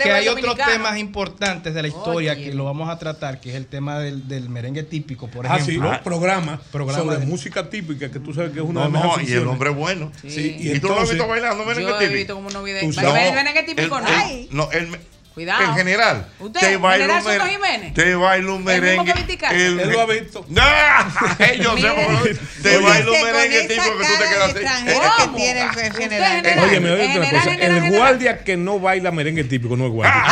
que 0.02 0.12
hay 0.12 0.28
otros 0.28 0.56
temas 0.56 0.96
importantes 0.98 1.74
de 1.74 1.82
la 1.82 1.88
historia 1.88 2.34
que 2.36 2.54
lo 2.54 2.64
vamos 2.64 2.88
a 2.88 2.98
tratar, 2.98 3.40
que 3.40 3.50
es 3.50 3.56
el 3.56 3.66
tema 3.66 3.98
del, 3.98 4.26
del 4.28 4.48
merengue 4.48 4.82
típico, 4.82 5.28
por 5.28 5.46
Ah, 5.46 5.56
sí, 5.60 5.72
ejemplo. 5.72 5.92
¿no? 5.92 6.02
programa, 6.02 6.60
Programa 6.72 7.02
sobre 7.04 7.18
de- 7.18 7.26
música 7.26 7.68
típica, 7.70 8.10
que 8.10 8.18
tú 8.18 8.32
sabes 8.32 8.52
que 8.52 8.58
es 8.60 8.64
una 8.64 8.80
No, 8.80 8.86
de 8.86 8.92
las 8.92 9.16
no, 9.18 9.22
y 9.22 9.32
el 9.32 9.46
hombre 9.46 9.70
es 9.70 9.76
bueno. 9.76 10.12
Sí, 10.26 10.56
¿Y, 10.58 10.80
tú 10.80 10.88
lo 10.88 11.00
has 11.00 11.08
visto 11.08 11.26
bailando 11.28 11.64
merengue 11.64 11.90
Yo 11.90 11.96
he 11.96 12.00
típico? 12.00 12.16
visto 12.16 12.34
como 12.34 12.50
sabes- 12.50 13.34
merengue 13.34 13.62
típico, 13.64 13.98
el- 13.98 14.04
no. 14.04 14.08
el- 14.08 14.14
Ay. 14.14 14.48
No, 14.52 14.70
el, 14.72 14.98
Cuidado. 15.34 15.62
En 15.62 15.74
general. 15.74 16.26
¿Usted, 16.40 16.60
te 16.60 16.76
baila 16.78 17.20
General 17.20 17.40
un 17.42 17.48
Jiménez? 17.48 17.94
Te 17.94 18.14
baila 18.16 18.52
un 18.52 18.68
¿El 18.68 18.82
mismo 18.82 19.04
merengue. 19.04 19.38
el- 19.52 19.80
Él 19.80 19.90
lo 19.90 20.00
ha 20.00 20.06
visto. 20.06 20.44
¡No! 20.48 20.62
Sé, 20.62 21.58
porque 21.60 22.36
te 22.62 22.78
baila 22.78 23.10
un 23.12 23.22
merengue 23.22 23.68
tipo 23.68 23.82
que 23.84 23.90
tú 23.90 24.12
te 24.18 24.24
cara 24.24 24.28
quedas 24.30 24.54
de 24.54 24.66
así. 24.66 24.86
extranjero 24.88 25.00
Eh, 25.04 25.10
que 25.18 25.28
tiene 25.38 25.60
el 25.60 25.68
Usted, 25.68 25.92
general. 25.96 26.32
general. 26.32 26.64
Oye, 26.68 26.80
me 26.80 26.90
oye 26.90 27.02
otra 27.02 27.12
General, 27.12 27.30
cosa. 27.40 27.50
general, 27.52 27.70
El 27.76 27.82
general. 27.82 27.98
guardia 28.00 28.44
que 28.44 28.56
no 28.56 28.80
baila 28.80 29.10
merengue 29.12 29.44
típico 29.44 29.76
no 29.76 29.86
es 29.86 29.92
guardia. 29.92 30.24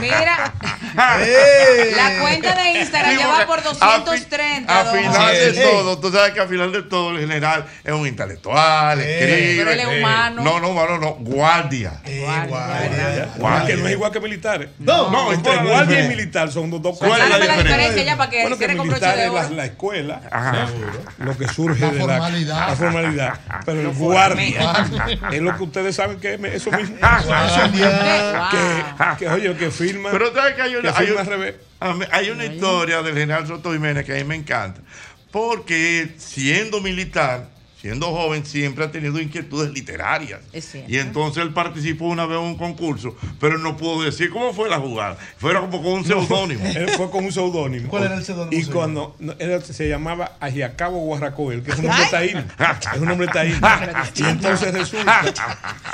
Mira, 0.00 0.52
¡Eh! 1.20 1.92
la 1.96 2.18
cuenta 2.20 2.54
de 2.54 2.70
Instagram 2.80 3.18
ya 3.18 3.26
va 3.28 3.46
por 3.46 3.58
a 3.58 3.62
fi- 3.62 3.68
230. 3.78 4.80
A 4.80 4.84
don 4.84 4.96
final 4.96 5.32
de 5.32 5.52
todo, 5.52 5.98
tú 6.00 6.10
sabes 6.12 6.32
que 6.32 6.40
al 6.40 6.48
final 6.48 6.72
de 6.72 6.82
todo 6.82 7.10
el 7.10 7.20
general 7.20 7.66
es 7.84 7.92
un 7.92 8.06
intelectual, 8.06 9.00
escribe. 9.00 9.54
Pero 9.58 9.70
él 9.70 9.80
es 9.80 9.86
humano. 9.98 10.42
No, 10.42 10.60
no, 10.60 10.70
humano, 10.70 10.98
no, 10.98 11.14
guardia. 11.20 12.00
Guardia, 12.04 12.46
que 13.66 13.76
no 13.76 13.86
es 13.86 13.92
igual 13.92 14.12
que 14.12 14.20
militares. 14.20 14.68
No, 14.78 15.10
no, 15.10 15.32
entre 15.32 15.52
¿cuál 15.52 15.58
es 15.58 15.64
la 15.64 15.70
guardia 15.70 15.82
y 15.82 15.96
diferencia? 16.02 16.16
militar 16.16 16.50
son 16.52 16.70
dos, 16.70 16.82
dos 16.82 16.98
¿Cuál 16.98 17.20
es 17.20 17.28
la 17.28 17.38
diferencia? 17.38 18.02
ya 18.04 18.16
para 18.16 18.30
que 18.30 18.40
Bueno, 18.42 18.58
que 18.58 18.68
militar 18.68 19.18
es 19.18 19.32
la, 19.32 19.50
la 19.50 19.64
escuela, 19.64 20.20
Ajá. 20.30 20.66
lo 21.18 21.36
que 21.36 21.48
surge 21.48 21.80
La 21.80 21.90
de 21.90 21.98
la 21.98 22.00
formalidad. 22.18 22.68
la 22.68 22.76
formalidad. 22.76 23.40
Pero 23.64 23.80
el 23.80 23.88
guardia 23.88 24.72
es 25.32 25.40
lo 25.42 25.56
que 25.56 25.62
ustedes 25.62 25.96
saben 25.96 26.18
que 26.20 26.34
es 26.34 26.40
eso 26.54 26.70
mismo. 26.72 26.96
Guardia. 27.00 28.48
Que, 28.50 29.24
que, 29.24 29.28
oye, 29.30 29.54
que 29.56 29.70
firma. 29.70 30.10
Pero 30.10 30.32
sabes 30.34 30.54
que 30.54 30.62
hay 30.62 30.76
una, 30.76 30.92
que 30.92 31.02
hay 31.04 31.10
un- 31.10 31.18
al 31.18 31.26
revés. 31.26 31.54
hay 32.12 32.30
una 32.30 32.44
historia 32.44 33.02
del 33.02 33.14
general 33.14 33.46
Soto 33.46 33.72
Jiménez 33.72 34.04
que 34.04 34.12
a 34.12 34.16
mí 34.16 34.24
me 34.24 34.34
encanta. 34.36 34.80
Porque 35.30 36.14
siendo 36.18 36.80
militar, 36.80 37.48
siendo 37.86 38.06
joven, 38.10 38.44
siempre 38.44 38.84
ha 38.84 38.90
tenido 38.90 39.20
inquietudes 39.20 39.70
literarias. 39.70 40.40
Y 40.88 40.98
entonces 40.98 41.42
él 41.42 41.52
participó 41.52 42.06
una 42.06 42.26
vez 42.26 42.36
en 42.38 42.44
un 42.44 42.56
concurso, 42.56 43.14
pero 43.38 43.58
no 43.58 43.76
pudo 43.76 44.02
decir 44.02 44.30
cómo 44.30 44.52
fue 44.52 44.68
la 44.68 44.78
jugada. 44.78 45.16
Fue 45.38 45.54
como 45.54 45.80
con 45.82 45.92
un 45.92 46.04
seudónimo. 46.06 46.64
Él 46.66 46.88
fue 46.96 47.08
con 47.10 47.24
un 47.26 47.32
seudónimo. 47.32 47.88
¿Cuál 47.88 48.04
era 48.04 48.14
el 48.16 48.24
seudónimo 48.24 48.60
Y 48.60 48.64
cuando 48.66 49.14
no, 49.20 49.34
él 49.38 49.62
se 49.64 49.88
llamaba 49.88 50.32
Ajiacabo 50.40 50.98
Guarracoel, 50.98 51.62
que 51.62 51.70
es 51.70 51.78
un 51.78 51.86
nombre 51.86 52.06
taíno. 52.10 52.40
Es 52.92 52.98
un 53.00 53.06
nombre 53.08 53.28
taíno. 53.28 53.58
Y 54.16 54.22
entonces 54.24 54.72
resulta 54.74 55.20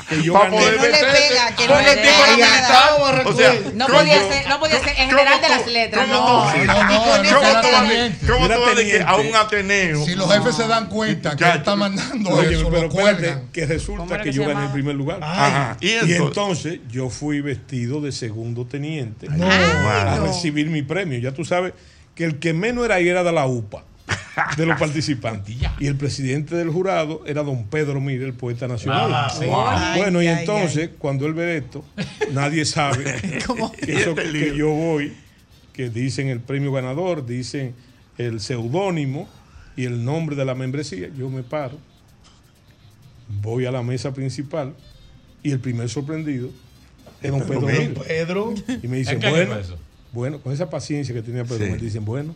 que 0.08 0.22
yo 0.22 0.32
gané. 0.32 0.50
poder 0.56 0.76
No 0.76 0.82
le 0.82 0.90
pega, 0.90 1.56
que 1.56 1.68
no 1.68 1.80
le 1.80 1.96
pega. 1.96 3.24
O 3.26 3.32
sea, 3.34 3.52
No 3.74 3.86
¿cómo- 3.86 3.98
podía 3.98 4.18
ser, 4.28 4.48
no 4.48 4.58
podía 4.60 4.80
ser 4.80 4.94
en 4.98 5.08
general 5.10 5.40
de 5.42 5.48
las 5.48 5.66
letras. 5.66 6.06
¿Cómo 6.06 6.14
No. 6.18 6.64
No, 6.64 6.64
no, 6.64 6.88
¿Cómo 6.88 7.16
no, 7.18 8.54
tú 8.54 8.60
vas 8.60 8.72
a- 8.72 8.74
decir 8.74 9.02
a 9.06 9.16
un. 9.16 9.32
Ateneo? 9.42 10.04
Si 10.04 10.14
los 10.14 10.32
jefes 10.32 10.54
se 10.56 10.66
dan 10.68 10.88
cuenta 10.88 11.34
que 11.36 11.44
está 11.50 11.74
mandando 11.90 12.30
Oye, 12.30 12.54
eso, 12.54 12.68
pero 12.70 12.86
espérate, 12.88 13.42
que 13.52 13.62
¿Cómo 13.62 13.72
resulta 13.74 14.18
que 14.18 14.24
que 14.30 14.32
yo 14.32 14.46
gané 14.46 14.66
el 14.66 14.72
primer 14.72 14.94
lugar. 14.94 15.18
Ajá. 15.22 15.76
¿Y 15.80 15.88
Y 15.88 16.12
entonces? 16.14 16.80
yo 16.90 17.10
fui 17.10 17.40
vestido 17.40 18.00
de 18.00 18.12
segundo 18.12 18.64
teniente 18.66 19.28
No. 19.28 19.46
a 19.50 20.18
recibir 20.20 20.68
mi 20.70 20.82
premio. 20.82 21.18
Ya 21.18 21.32
tú 21.32 21.44
sabes 21.44 21.72
que 22.14 22.24
el 22.24 22.38
que 22.38 22.52
menos 22.52 22.84
era 22.84 22.96
ahí 22.96 23.08
era 23.08 23.22
de 23.24 23.32
la 23.32 23.46
UPA, 23.46 23.84
de 24.56 24.66
los 24.66 24.78
participantes. 24.78 25.56
Y 25.80 25.86
el 25.86 25.96
presidente 25.96 26.54
del 26.56 26.70
jurado 26.70 27.22
era 27.26 27.42
don 27.42 27.64
Pedro 27.68 28.00
Mire, 28.00 28.24
el 28.26 28.34
poeta 28.34 28.68
nacional. 28.68 29.10
Ah, 29.12 29.32
sí. 29.36 29.46
Bueno, 29.98 30.22
y 30.22 30.26
ay, 30.26 30.40
entonces, 30.40 30.90
cuando 30.98 31.26
él 31.26 31.34
ve 31.34 31.56
esto, 31.58 31.84
nadie 32.32 32.64
sabe 32.64 33.04
que, 33.84 33.92
eso 33.94 34.14
que 34.14 34.54
yo 34.56 34.68
voy, 34.70 35.12
que 35.72 35.88
dicen 35.90 36.28
el 36.28 36.40
premio 36.40 36.70
ganador, 36.72 37.24
dicen 37.26 37.74
el 38.18 38.40
seudónimo 38.40 39.26
y 39.76 39.84
el 39.84 40.04
nombre 40.04 40.36
de 40.36 40.44
la 40.44 40.54
membresía. 40.54 41.08
Yo 41.16 41.28
me 41.30 41.42
paro, 41.42 41.78
voy 43.40 43.66
a 43.66 43.70
la 43.70 43.82
mesa 43.82 44.12
principal 44.12 44.74
y 45.42 45.50
el 45.50 45.60
primer 45.60 45.88
sorprendido 45.88 46.50
es 47.22 47.30
don 47.30 47.42
Pedro. 47.42 48.02
Pedro. 48.06 48.54
Y 48.82 48.88
me 48.88 48.98
dicen, 48.98 49.14
¿En 49.14 49.20
qué 49.20 49.26
año 49.28 49.36
bueno, 49.36 49.56
bueno, 50.12 50.40
con 50.40 50.52
esa 50.52 50.68
paciencia 50.68 51.14
que 51.14 51.22
tenía 51.22 51.44
Pedro, 51.44 51.64
Sí. 51.64 51.70
me 51.70 51.78
dicen, 51.78 52.04
bueno, 52.04 52.34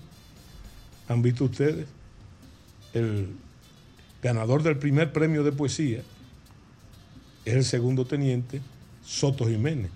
han 1.08 1.22
visto 1.22 1.44
ustedes 1.44 1.86
el 2.94 3.28
ganador 4.22 4.62
del 4.62 4.78
primer 4.78 5.12
premio 5.12 5.44
de 5.44 5.52
poesía 5.52 6.02
es 7.44 7.54
el 7.54 7.64
segundo 7.64 8.04
teniente 8.06 8.60
Soto 9.04 9.46
Jiménez. 9.46 9.90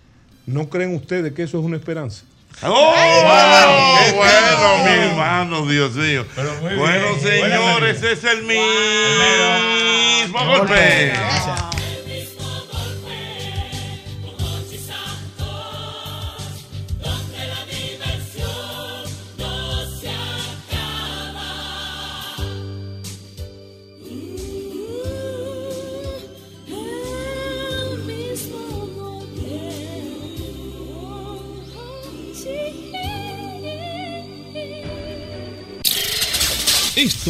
¿No 0.47 0.69
creen 0.69 0.95
ustedes 0.95 1.33
que 1.33 1.43
eso 1.43 1.59
es 1.59 1.65
una 1.65 1.77
esperanza? 1.77 2.25
¡Oh! 2.63 3.99
¡Qué 4.05 4.13
bueno, 4.13 4.85
mi 4.85 4.91
hermano, 4.91 5.65
Dios 5.67 5.93
mío! 5.93 6.27
Bueno, 6.37 7.15
bien. 7.15 7.21
señores, 7.21 8.03
es 8.03 8.23
el 8.25 8.43
mismo 8.43 10.45
golpe. 10.45 11.15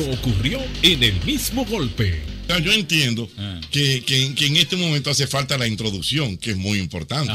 Esto 0.00 0.28
ocurrió 0.28 0.60
en 0.82 1.02
el 1.02 1.14
mismo 1.24 1.64
golpe. 1.64 2.20
Yo 2.64 2.72
entiendo 2.72 3.28
que, 3.70 4.02
que- 4.04 4.34
que 4.34 4.46
en 4.46 4.56
este 4.56 4.76
momento 4.76 5.10
hace 5.10 5.26
falta 5.26 5.56
la 5.56 5.66
introducción, 5.68 6.36
que 6.36 6.50
es 6.50 6.56
muy 6.56 6.78
importante. 6.78 7.32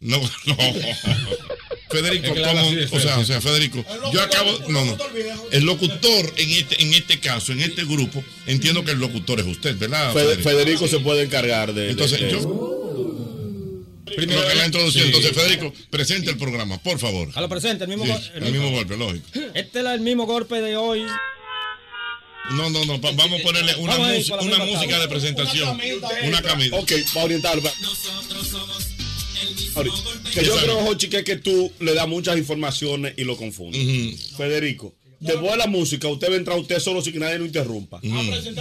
No, 0.00 0.20
no. 0.44 0.56
Federico, 1.90 2.34
¿cómo? 2.34 2.68
o 2.92 3.00
sea, 3.00 3.18
o 3.18 3.24
sea, 3.24 3.40
Federico, 3.40 3.84
yo 4.12 4.20
acabo, 4.20 4.50
no, 4.68 4.84
no. 4.84 4.96
El 5.52 5.64
locutor 5.64 6.32
en 6.36 6.50
este, 6.50 6.82
en 6.82 6.92
este 6.94 7.18
caso, 7.20 7.52
en 7.52 7.60
este 7.60 7.84
grupo, 7.84 8.22
entiendo 8.46 8.84
que 8.84 8.90
el 8.90 8.98
locutor 8.98 9.40
es 9.40 9.46
usted, 9.46 9.76
¿verdad? 9.78 10.12
Fede- 10.12 10.36
Federico 10.42 10.86
se 10.88 10.98
puede 10.98 11.22
encargar 11.24 11.72
de. 11.72 11.90
Entonces, 11.90 12.20
de- 12.20 12.26
de- 12.26 12.32
yo. 12.32 12.62
Primero 14.16 14.46
que 14.48 14.54
la 14.54 14.66
introducción. 14.66 15.04
Sí. 15.04 15.12
Entonces, 15.14 15.32
Federico, 15.32 15.72
presente 15.90 16.30
el 16.30 16.36
programa, 16.38 16.78
por 16.82 16.98
favor. 16.98 17.28
A 17.34 17.40
lo 17.40 17.48
presente, 17.48 17.84
el 17.84 17.90
mismo, 17.90 18.04
Sí, 18.04 18.10
go- 18.12 18.46
el 18.46 18.52
mismo 18.52 18.70
golpe, 18.70 18.96
lógico. 18.96 19.26
Este 19.54 19.80
es 19.80 19.86
el 19.86 20.00
mismo 20.00 20.26
golpe 20.26 20.60
de 20.60 20.76
hoy. 20.76 21.02
No, 22.52 22.70
no, 22.70 22.84
no, 22.84 23.00
pa- 23.00 23.10
vamos 23.12 23.40
a 23.40 23.42
ponerle 23.42 23.74
una, 23.76 23.96
Vamos 23.96 24.68
música 24.68 24.98
de 25.00 25.08
presentación. 25.08 25.80
Una 26.24 26.42
camisa. 26.42 26.76
Ok, 26.76 26.92
para 27.12 27.24
orientarlo. 27.26 27.62
pa- 27.62 27.72
Ahorita, 29.74 29.96
Que 30.32 30.44
yo 30.44 30.56
creo. 30.56 30.80
Jochi, 30.86 31.08
que 31.08 31.18
es 31.18 31.24
que 31.24 31.36
tú 31.36 31.70
le 31.80 31.92
das 31.94 32.08
muchas 32.08 32.38
informaciones 32.38 33.14
y 33.16 33.24
lo 33.24 33.36
confundes. 33.36 34.30
Federico, 34.36 34.94
después 35.20 35.50
de 35.52 35.56
la 35.58 35.66
música, 35.66 36.08
usted 36.08 36.28
va 36.30 36.34
a 36.34 36.36
entrar 36.36 36.58
usted 36.58 36.78
solo 36.78 37.02
sin 37.02 37.12
que 37.12 37.18
nadie 37.18 37.38
lo 37.38 37.46
interrumpa. 37.46 38.00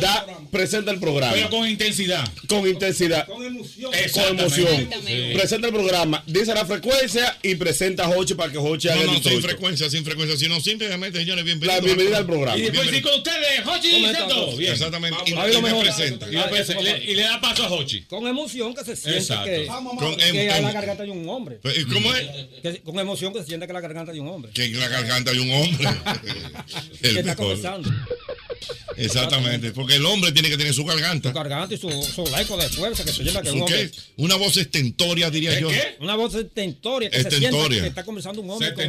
Da, 0.02 0.26
presenta 0.52 0.92
el 0.92 1.00
programa. 1.00 1.34
Pero 1.34 1.50
con 1.50 1.68
intensidad. 1.68 2.28
Con 2.48 2.68
intensidad. 2.68 3.26
Con 3.28 3.46
emoción. 3.46 3.92
Con 4.14 4.40
emoción. 4.40 4.90
Sí. 5.06 5.32
Presenta 5.34 5.68
el 5.68 5.74
programa, 5.74 6.24
dice 6.28 6.54
la 6.54 6.66
frecuencia 6.66 7.38
y 7.44 7.56
presenta 7.56 8.06
a 8.06 8.08
Jochi 8.08 8.34
para 8.36 8.52
que 8.52 8.58
Jochi 8.58 8.88
haga 8.90 9.02
No, 9.02 9.06
no, 9.06 9.12
el 9.18 9.24
sin 9.24 9.32
introito. 9.34 9.48
frecuencia, 9.48 9.90
sin 9.90 10.04
frecuencia, 10.06 10.38
sino 10.38 10.60
simplemente, 10.62 11.20
señores, 11.20 11.44
bienvenidos. 11.44 11.80
La 11.82 11.86
bienvenida 11.86 12.18
al 12.18 12.26
programa. 12.26 12.58
Y 12.58 12.62
después 12.62 12.90
sí 12.90 13.02
con 13.02 13.14
ustedes, 13.16 13.62
Jochi 13.64 13.92
¿Cómo 13.92 14.06
está 14.08 14.20
Santos. 14.20 14.38
todo? 14.38 14.58
Bien. 14.58 14.72
Exactamente. 14.74 15.18
Y, 15.26 15.32
y 15.32 15.36
me 15.36 15.62
mejor. 15.62 15.84
presenta. 15.84 16.28
Y, 16.30 16.84
le, 16.84 17.04
y 17.12 17.16
le 17.16 17.22
da 17.24 17.42
paso 17.42 17.66
a 17.66 17.70
Jochi. 17.70 18.02
Con 18.04 18.28
emoción 18.28 18.74
que 18.74 18.84
se 18.84 18.96
siente 18.96 19.20
Exacto. 19.20 19.46
que, 19.46 19.66
Con 19.68 20.16
que 20.16 20.28
em- 20.30 20.50
a 20.52 20.60
la 20.62 20.68
em- 20.70 20.74
garganta 20.74 21.04
de 21.04 21.12
un 21.12 21.28
hombre. 21.30 21.60
¿Y 21.78 21.84
cómo 21.86 22.14
es? 22.14 22.28
Que- 22.62 22.82
con 22.82 22.98
emoción 23.00 23.34
que 23.34 23.40
se 23.40 23.46
siente 23.48 23.68
que 23.68 23.74
la 23.74 23.82
garganta 23.82 24.12
de 24.12 24.20
un 24.20 24.28
hombre. 24.30 24.52
Que 24.54 24.68
la 24.70 24.88
garganta 24.88 25.32
hay 25.32 25.40
un 25.40 25.52
hombre. 25.52 25.88
que 27.02 27.10
El 27.10 27.18
está 27.18 27.36
mejor. 27.36 27.84
Exactamente, 28.98 29.72
porque 29.72 29.96
el 29.96 30.06
hombre 30.06 30.32
tiene 30.32 30.50
que 30.50 30.58
tener 30.58 30.74
su 30.74 30.86
garganta. 30.86 31.30
Su 31.30 31.36
garganta 31.36 31.76
y 31.76 31.78
su, 31.78 31.90
su 31.90 32.26
laico 32.32 32.58
de 32.58 32.70
fuerza 32.70 33.04
que 33.04 33.12
se 33.12 33.24
lleva 33.24 33.42
que 33.42 33.52
un 33.52 33.58
¿Su 33.60 33.64
hombre. 33.64 33.92
qué? 33.92 34.00
Una 34.18 34.36
voz 34.36 34.58
estentoria, 34.58 35.30
diría 35.30 35.60
yo. 35.60 35.70
Una 36.00 36.16
voz 36.16 36.36
estentoria 36.36 37.10
que 37.10 37.22
se 37.22 37.28
Estentoria. 37.28 37.60
siente 37.68 37.82
que 37.82 37.88
está 37.88 38.04
conversando 38.06 38.42
un 38.42 38.50
hombre 38.50 38.74
con, 38.74 38.84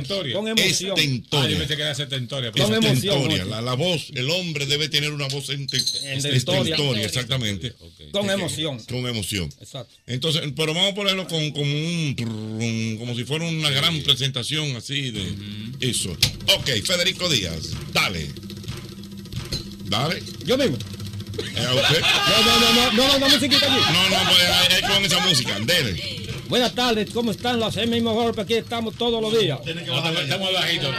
emoción. 0.49 0.99
Estentoria. 0.99 1.47
Ah, 1.47 1.51
yo 1.51 1.59
pensé 1.59 1.77
que 1.77 1.83
era 1.83 1.95
setentoria. 1.95 2.53
Con 2.53 2.63
emoción, 2.75 2.97
Estentoria. 2.97 3.45
La, 3.45 3.61
la 3.63 3.75
voz, 3.75 4.11
el 4.15 4.31
hombre 4.31 4.67
debe 4.67 4.89
tener 4.89 5.13
una 5.13 5.29
voz 5.29 5.49
ente- 5.51 5.77
Estentoria. 5.77 6.37
estentoria, 6.75 7.07
exactamente. 7.07 7.75
Con 8.13 8.31
emoción. 8.31 8.79
Con 8.85 9.07
emoción. 9.07 9.49
Exacto. 9.61 9.95
Entonces, 10.07 10.43
pero 10.57 10.75
vamos 10.75 10.93
a 10.93 10.95
ponerlo 10.95 11.27
con, 11.27 11.51
como 11.51 11.71
un 11.73 12.97
como 12.99 13.15
si 13.15 13.25
fuera 13.25 13.45
una 13.45 13.71
gran 13.71 14.01
presentación 14.03 14.75
así 14.77 15.11
de 15.11 15.35
eso. 15.81 16.11
Ok, 16.57 16.71
Federico 16.85 17.29
Díaz, 17.29 17.71
dale. 17.93 18.29
Dale. 19.87 20.23
Yo 20.45 20.57
mismo. 20.59 20.77
¿Es 21.55 21.67
a 21.67 21.75
usted? 21.75 22.01
No, 22.01 22.43
no, 22.45 22.61
no, 22.61 22.73
no, 22.73 22.93
no, 22.93 23.09
no, 23.09 23.19
no 23.19 23.29
musiquita 23.29 23.67
allí. 23.67 23.81
No, 23.93 24.09
no, 24.09 24.31
pues, 24.31 24.79
es 24.83 24.89
con 24.89 25.05
esa 25.05 25.19
música, 25.21 25.59
dele. 25.61 26.27
Buenas 26.49 26.75
tardes, 26.75 27.11
¿cómo 27.13 27.31
están 27.33 27.59
los 27.59 27.77
el 27.77 27.89
mismo 27.91 28.15
golpe? 28.15 28.43
Aquí 28.43 28.55
estamos 28.55 28.95
todos 28.97 29.21
los 29.21 29.39
días. 29.39 29.59
Estamos 29.67 30.53
bajitos. 30.53 30.95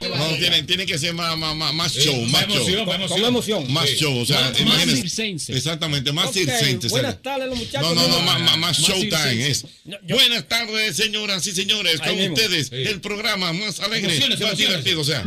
No, 0.00 0.26
tiene, 0.36 0.62
tiene 0.64 0.84
que 0.84 0.98
ser 0.98 1.14
más, 1.14 1.36
más, 1.38 1.56
más, 1.56 1.72
más 1.72 1.92
show, 1.94 2.14
más 2.26 2.32
más 2.32 2.42
emoción, 2.44 2.74
show. 2.76 2.86
más 2.86 2.94
emoción. 2.96 3.18
Con 3.20 3.28
emoción. 3.28 3.72
Más 3.72 3.88
Sí. 3.88 3.96
show, 3.96 4.18
o 4.20 4.26
sea, 4.26 4.40
Más- 4.42 4.50
más 4.52 4.60
imagínese. 4.60 4.96
circense. 5.02 5.56
Exactamente, 5.56 6.12
más 6.12 6.26
Ok, 6.26 6.32
circense. 6.34 6.88
buenas 6.88 7.22
tardes, 7.22 7.48
los 7.48 7.56
muchachos. 7.58 7.82
No, 7.82 7.94
no, 7.94 8.08
no, 8.08 8.20
Mira. 8.20 8.32
más, 8.32 8.40
más, 8.42 8.58
más 8.58 8.78
showtime 8.80 9.48
es. 9.48 9.64
No, 9.84 9.96
Buenas 10.08 10.46
tardes, 10.46 10.96
señoras 10.96 11.46
y 11.46 11.52
señores, 11.52 12.00
Ahí 12.02 12.08
con 12.10 12.18
mismo. 12.18 12.34
ustedes, 12.34 12.66
Sí. 12.68 12.74
el 12.76 13.00
programa 13.00 13.52
más 13.54 13.80
alegre, 13.80 14.10
Emociones, 14.14 14.40
más 14.40 14.48
emociones. 14.50 14.58
divertido, 14.84 15.00
o 15.00 15.04
sea. 15.04 15.24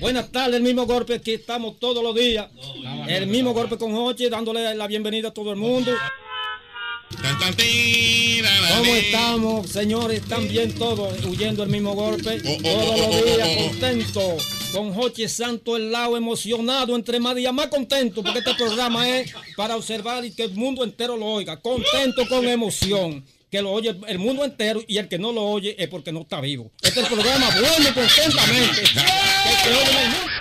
Buenas 0.00 0.32
tardes, 0.32 0.56
el 0.56 0.62
mismo 0.62 0.86
golpe, 0.86 1.14
aquí 1.14 1.32
estamos 1.32 1.78
todos 1.78 2.02
los 2.02 2.14
días. 2.14 2.48
El 3.06 3.26
mismo 3.26 3.52
golpe 3.52 3.76
con 3.76 3.92
Jochi, 3.92 4.30
dándole 4.30 4.74
la 4.74 4.86
bienvenida 4.86 5.28
a 5.28 5.34
todo 5.34 5.50
el 5.50 5.56
mundo. 5.56 5.92
¿Cómo 8.76 8.94
estamos, 8.94 9.68
señores? 9.68 10.22
¿Están 10.22 10.48
bien 10.48 10.74
todos, 10.74 11.22
huyendo 11.24 11.62
el 11.62 11.68
mismo 11.68 11.94
golpe? 11.94 12.40
oh, 12.42 12.62
todos 12.62 12.90
oh, 12.90 12.96
los 12.96 13.16
oh, 13.16 13.24
días, 13.24 13.48
oh, 13.48 13.60
oh. 13.60 13.68
contentos. 13.68 14.46
Con 14.72 14.94
Jochi 14.94 15.28
Santo 15.28 15.76
el 15.76 15.90
lado 15.90 16.16
emocionado, 16.16 16.94
entre 16.96 17.20
más 17.20 17.36
días 17.36 17.52
más 17.52 17.66
contento, 17.66 18.22
porque 18.22 18.38
este 18.38 18.54
programa 18.54 19.06
es 19.08 19.34
para 19.56 19.76
observar 19.76 20.24
y 20.24 20.30
que 20.30 20.44
el 20.44 20.54
mundo 20.54 20.82
entero 20.82 21.16
lo 21.16 21.26
oiga. 21.26 21.58
Contento 21.58 22.26
con 22.28 22.46
emoción. 22.48 23.22
Que 23.50 23.62
lo 23.62 23.72
oye 23.72 23.96
el 24.06 24.18
mundo 24.18 24.44
entero 24.44 24.80
y 24.86 24.98
el 24.98 25.08
que 25.08 25.18
no 25.18 25.32
lo 25.32 25.42
oye 25.42 25.74
es 25.78 25.88
porque 25.88 26.12
no 26.12 26.20
está 26.20 26.40
vivo. 26.40 26.70
Este 26.82 27.00
es 27.00 27.10
el 27.10 27.12
programa 27.12 27.50
bueno 27.50 27.88
y 27.88 27.92
contentamente. 27.92 28.82
Que 28.82 29.68
se 29.68 29.74
oye 29.74 29.90
en 29.90 29.96
el 29.96 30.08
mundo. 30.10 30.39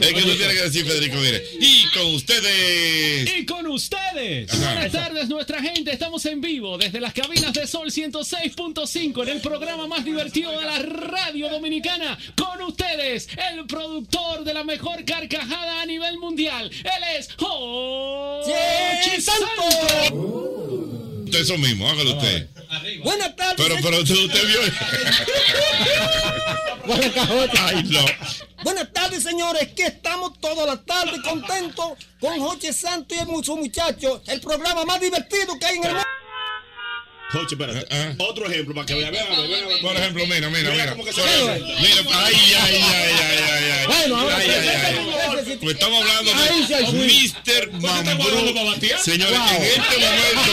Es 0.00 0.12
que 0.12 0.22
tú 0.22 0.36
tienes 0.36 0.56
que 0.56 0.62
decir, 0.62 0.84
Federico, 0.86 1.16
mire. 1.16 1.42
Y 1.58 1.84
con 1.94 2.14
ustedes. 2.14 3.38
Y 3.38 3.46
con 3.46 3.66
ustedes. 3.66 4.52
Ajá. 4.52 4.74
Buenas 4.74 4.92
tardes, 4.92 5.28
nuestra 5.28 5.62
gente. 5.62 5.92
Estamos 5.92 6.24
en 6.26 6.40
vivo 6.40 6.76
desde 6.78 7.00
las 7.00 7.12
cabinas 7.14 7.52
de 7.52 7.66
Sol 7.66 7.90
106.5 7.90 9.22
en 9.22 9.28
el 9.28 9.40
programa 9.40 9.86
más 9.86 10.04
divertido 10.04 10.58
de 10.58 10.66
la 10.66 10.78
radio 10.80 11.48
dominicana. 11.48 12.18
Con 12.36 12.62
ustedes, 12.62 13.28
el 13.52 13.66
productor 13.66 14.44
de 14.44 14.54
la 14.54 14.64
mejor 14.64 15.04
carcajada 15.04 15.82
a 15.82 15.86
nivel 15.86 16.18
mundial. 16.18 16.70
Él 16.70 17.18
es 17.18 17.28
Jochi 17.38 19.20
Santos. 19.20 21.15
Eso 21.40 21.58
mismo, 21.58 21.88
hágalo 21.88 22.16
usted. 22.16 22.48
Buenas 23.02 23.34
tardes. 23.36 23.54
Pero, 23.56 23.76
pero 23.82 23.98
usted, 24.02 24.14
usted 24.16 24.46
vio. 24.46 24.60
Buenas 26.86 27.14
tardes. 27.14 27.50
Ay, 27.60 27.82
no. 27.84 28.00
Buenas 28.62 28.92
tardes, 28.92 29.22
señores. 29.22 29.68
Que 29.74 29.86
estamos 29.86 30.38
toda 30.40 30.66
la 30.66 30.82
tarde 30.84 31.20
contentos 31.22 31.92
con 32.20 32.38
Joche 32.40 32.72
Santo 32.72 33.14
y 33.14 33.18
el 33.18 33.26
mu- 33.26 33.42
su 33.42 33.56
muchacho. 33.56 34.22
El 34.26 34.40
programa 34.40 34.84
más 34.84 35.00
divertido 35.00 35.58
que 35.58 35.66
hay 35.66 35.76
en 35.76 35.84
el 35.84 35.90
mundo. 35.92 36.06
Jochi, 37.32 37.54
espérate. 37.54 37.86
Otro 38.22 38.46
ejemplo 38.48 38.74
para 38.74 38.86
que 38.86 38.94
vea. 38.94 39.10
vea, 39.10 39.24
vea, 39.24 39.40
vea, 39.40 39.66
vea. 39.66 39.80
Por 39.82 39.96
ejemplo, 39.96 40.26
mira, 40.26 40.48
mira, 40.48 40.70
mira. 40.70 40.94
Mira, 40.94 41.06
ay, 42.14 42.34
ay, 42.34 42.54
ay, 42.56 42.82
ay, 42.82 43.42
ay, 43.50 43.70
ay. 43.80 43.86
Bueno, 43.86 44.16
ahora 44.20 44.36
Ay, 44.36 44.48
ay, 44.50 44.68
ay. 44.68 45.68
estamos 45.70 46.02
hablando 46.02 46.30
de. 46.32 46.36
Mr. 46.92 47.72
Mambrú. 47.72 48.54
Señores, 49.02 49.38
Wow. 49.38 49.56
en 49.56 49.62
este 49.64 49.96
momento. 49.98 50.52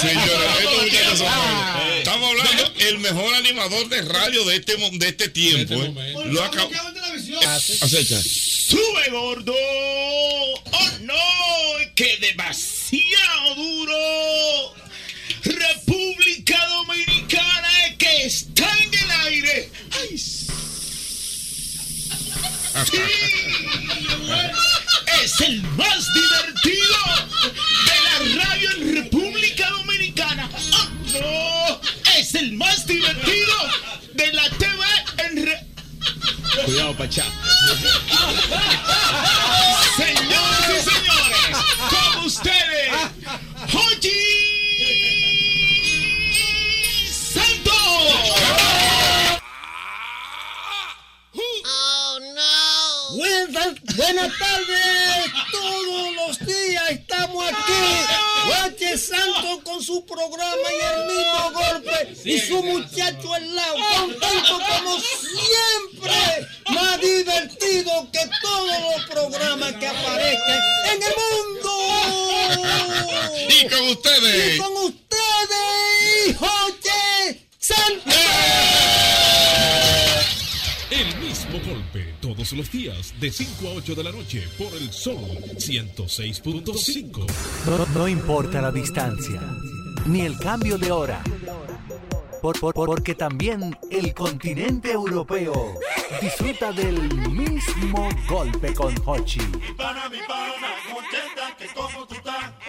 Señores, 0.00 0.92
estos. 0.92 1.22
Estamos 1.98 2.30
hablando 2.30 2.72
el 2.78 2.98
mejor 3.00 3.34
animador 3.34 3.88
de 3.88 4.02
radio 4.02 4.44
de 4.44 4.56
este, 4.56 4.76
de 4.76 5.08
este 5.08 5.28
tiempo. 5.28 5.74
eh. 5.74 6.14
Lo 6.26 6.42
acabo. 6.44 6.70
Acecha. 7.82 8.20
¡Sube, 8.22 9.10
gordo! 9.10 9.52
¡Oh, 9.54 10.90
no! 11.02 11.14
¡Que 11.94 12.16
demasiado 12.18 13.54
duro! 13.54 14.74
República 15.56 16.66
Dominicana 16.66 17.96
que 17.98 18.26
está 18.26 18.68
en 18.82 18.94
el 18.94 19.10
aire. 19.26 19.70
¡Ay! 20.00 20.18
sí! 20.18 20.46
Es 25.24 25.40
el 25.40 25.62
más 25.62 26.12
divertido 26.14 26.96
de 27.86 27.96
la 28.36 28.44
radio 28.44 28.70
en 28.72 28.94
República 28.96 29.70
Dominicana. 29.70 30.50
¡Oh, 30.72 30.88
no! 31.20 31.80
Es 32.18 32.34
el 32.34 32.52
más 32.52 32.86
divertido 32.86 33.54
de 34.14 34.32
la 34.32 34.48
TV 34.50 34.84
en 35.18 35.46
Re- 35.46 35.66
Cuidado, 36.64 36.96
Pachá. 36.96 37.24
Señoras 39.96 40.70
y 40.70 40.90
señores, 40.90 41.56
con 41.90 42.24
ustedes, 42.24 42.92
Jochi 43.72 44.10
Oh, 51.68 52.18
no. 52.20 53.16
Buenas, 53.16 53.74
buenas 53.96 54.38
tardes. 54.38 55.32
Todos 55.50 56.14
los 56.14 56.38
días 56.46 56.90
estamos 56.90 57.44
aquí. 57.48 57.82
Joche 58.46 58.96
Santo 58.96 59.60
con 59.64 59.82
su 59.82 60.06
programa 60.06 60.68
y 60.70 60.80
el 60.84 61.06
mismo 61.06 61.50
golpe. 61.52 62.14
Y 62.24 62.38
su 62.38 62.62
muchacho 62.62 63.34
al 63.34 63.54
lado. 63.54 63.76
Contento 63.98 64.60
como 64.68 65.00
siempre. 65.00 66.46
Más 66.68 67.00
divertido 67.00 68.08
que 68.12 68.30
todos 68.40 68.80
los 68.82 69.04
programas 69.06 69.72
que 69.74 69.88
aparezcan 69.88 70.60
en 70.92 71.02
el 71.02 71.14
mundo. 71.22 71.70
Y 73.48 73.68
con 73.68 73.88
ustedes. 73.88 74.54
Y 74.54 74.58
con 74.58 74.76
ustedes, 74.84 76.36
Joche 76.38 77.48
Santo. 77.58 78.10
Todos 82.20 82.52
los 82.52 82.70
días 82.70 83.12
de 83.20 83.30
5 83.32 83.68
a 83.68 83.72
8 83.72 83.94
de 83.96 84.04
la 84.04 84.12
noche 84.12 84.48
por 84.56 84.72
el 84.74 84.92
Sol 84.92 85.16
106.5. 85.56 87.26
No, 87.66 87.86
no 88.00 88.06
importa 88.08 88.62
la 88.62 88.70
distancia, 88.70 89.40
ni 90.06 90.20
el 90.20 90.38
cambio 90.38 90.78
de 90.78 90.92
hora. 90.92 91.22
Por- 92.40 92.60
por- 92.60 92.72
por- 92.74 92.86
porque 92.86 93.14
también 93.16 93.76
el 93.90 94.14
continente 94.14 94.92
europeo 94.92 95.74
disfruta 96.20 96.70
del 96.70 97.00
mismo 97.30 98.08
golpe 98.28 98.72
con 98.72 98.94
Hochi. 99.06 99.40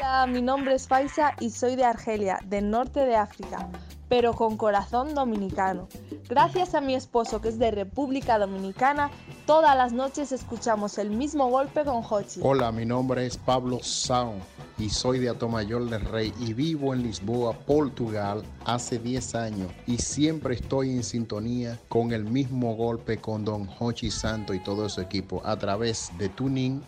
Hola, 0.10 0.26
mi 0.26 0.42
nombre 0.42 0.74
es 0.74 0.88
Faisa 0.88 1.34
y 1.42 1.50
soy 1.50 1.76
de 1.76 1.84
Argelia, 1.84 2.40
del 2.46 2.70
norte 2.70 3.02
de 3.02 3.18
África, 3.18 3.68
pero 4.08 4.32
con 4.32 4.56
corazón 4.56 5.14
dominicano. 5.14 5.90
Gracias 6.30 6.76
a 6.76 6.82
mi 6.82 6.96
esposo 6.96 7.42
que 7.42 7.50
es 7.50 7.60
de 7.60 7.72
República 7.72 8.40
Dominicana, 8.40 9.12
todas 9.46 9.76
las 9.76 9.92
noches 9.92 10.32
escuchamos 10.32 10.98
el 10.98 11.10
mismo 11.10 11.50
golpe 11.50 11.84
con 11.84 12.06
Hochi. 12.10 12.40
Hola, 12.42 12.72
mi 12.72 12.86
nombre 12.86 13.26
es 13.26 13.36
Pablo 13.36 13.80
Sao 13.84 14.36
y 14.78 14.90
soy 14.90 15.20
de 15.20 15.28
Atomayor 15.28 15.90
del 15.90 16.06
Rey 16.06 16.34
y 16.40 16.54
vivo 16.54 16.94
en 16.94 17.04
Lisboa, 17.04 17.52
Portugal, 17.52 18.44
hace 18.64 19.00
10 19.00 19.36
años 19.36 19.72
y 19.88 19.98
siempre 19.98 20.56
estoy 20.56 20.92
en 20.92 21.04
sintonía 21.04 21.78
con 21.90 22.14
el 22.14 22.24
mismo 22.24 22.76
golpe 22.76 23.18
con 23.18 23.44
Don 23.44 23.70
Hochi 23.78 24.10
Santo 24.10 24.54
y 24.54 24.64
todo 24.64 24.88
su 24.88 25.02
equipo 25.02 25.42
a 25.44 25.58
través 25.58 26.12
de 26.18 26.30
Tuning 26.30 26.82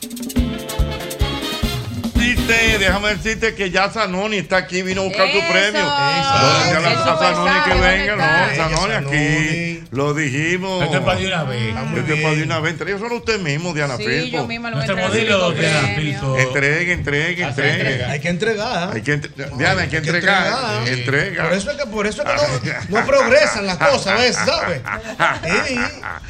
Thank 0.00 0.38
you. 0.38 0.47
Decirte, 2.48 2.78
déjame 2.78 3.08
decirte 3.14 3.54
que 3.54 3.70
ya 3.70 3.90
Zanoni 3.90 4.38
está 4.38 4.56
aquí, 4.56 4.82
vino 4.82 5.02
a 5.02 5.04
buscar 5.04 5.26
su 5.30 5.38
premio. 5.38 5.80
Eso. 5.80 5.82
No, 5.82 6.72
ya 6.72 6.80
la- 6.80 6.92
El 6.92 6.98
a 6.98 7.16
Zanoni 7.18 7.60
que 7.60 7.74
venga, 7.80 8.16
¿dónde 8.16 8.56
no? 8.56 8.64
Zanoni 8.76 8.94
aquí. 8.94 9.84
Lo 9.90 10.12
dijimos. 10.12 10.84
Esto 10.84 10.98
es 10.98 11.02
para 11.04 11.18
de 11.18 11.26
una 11.28 11.44
vez. 11.44 11.74
Ah, 11.74 11.84
Esto 11.96 12.12
es 12.14 12.20
para 12.20 12.34
de 12.34 12.42
una 12.42 12.60
vez. 12.60 12.72
Entregue 12.72 12.98
solo 12.98 13.16
usted 13.16 13.40
mismo, 13.40 13.72
Diana 13.72 13.96
Sí, 13.96 14.04
Filpo. 14.04 14.36
yo 14.36 14.46
misma 14.46 14.70
lo 14.70 14.76
modelo, 14.96 15.52
Diana. 15.52 15.88
Filpo. 15.96 16.38
Entregue, 16.38 16.92
entregue, 16.92 17.42
entregue. 17.42 18.04
Hay 18.04 18.20
que 18.20 18.28
entregar. 18.28 18.90
Hay 18.94 19.02
que 19.02 19.12
entre- 19.14 19.46
Diana, 19.56 19.82
hay 19.82 19.88
que 19.88 19.96
entregar. 19.98 20.86
Entrega. 20.86 21.44
Por 21.44 21.52
eso 21.54 21.70
es 21.70 21.76
que, 21.78 21.86
por 21.86 22.06
eso 22.06 22.22
es 22.22 22.28
que 22.28 22.72
no, 22.90 23.00
no 23.00 23.06
progresan 23.06 23.66
las 23.66 23.78
cosas 23.78 24.06
a 24.08 24.14
veces, 24.14 24.36
¿sabes? 24.44 24.80
Sí. 25.68 25.74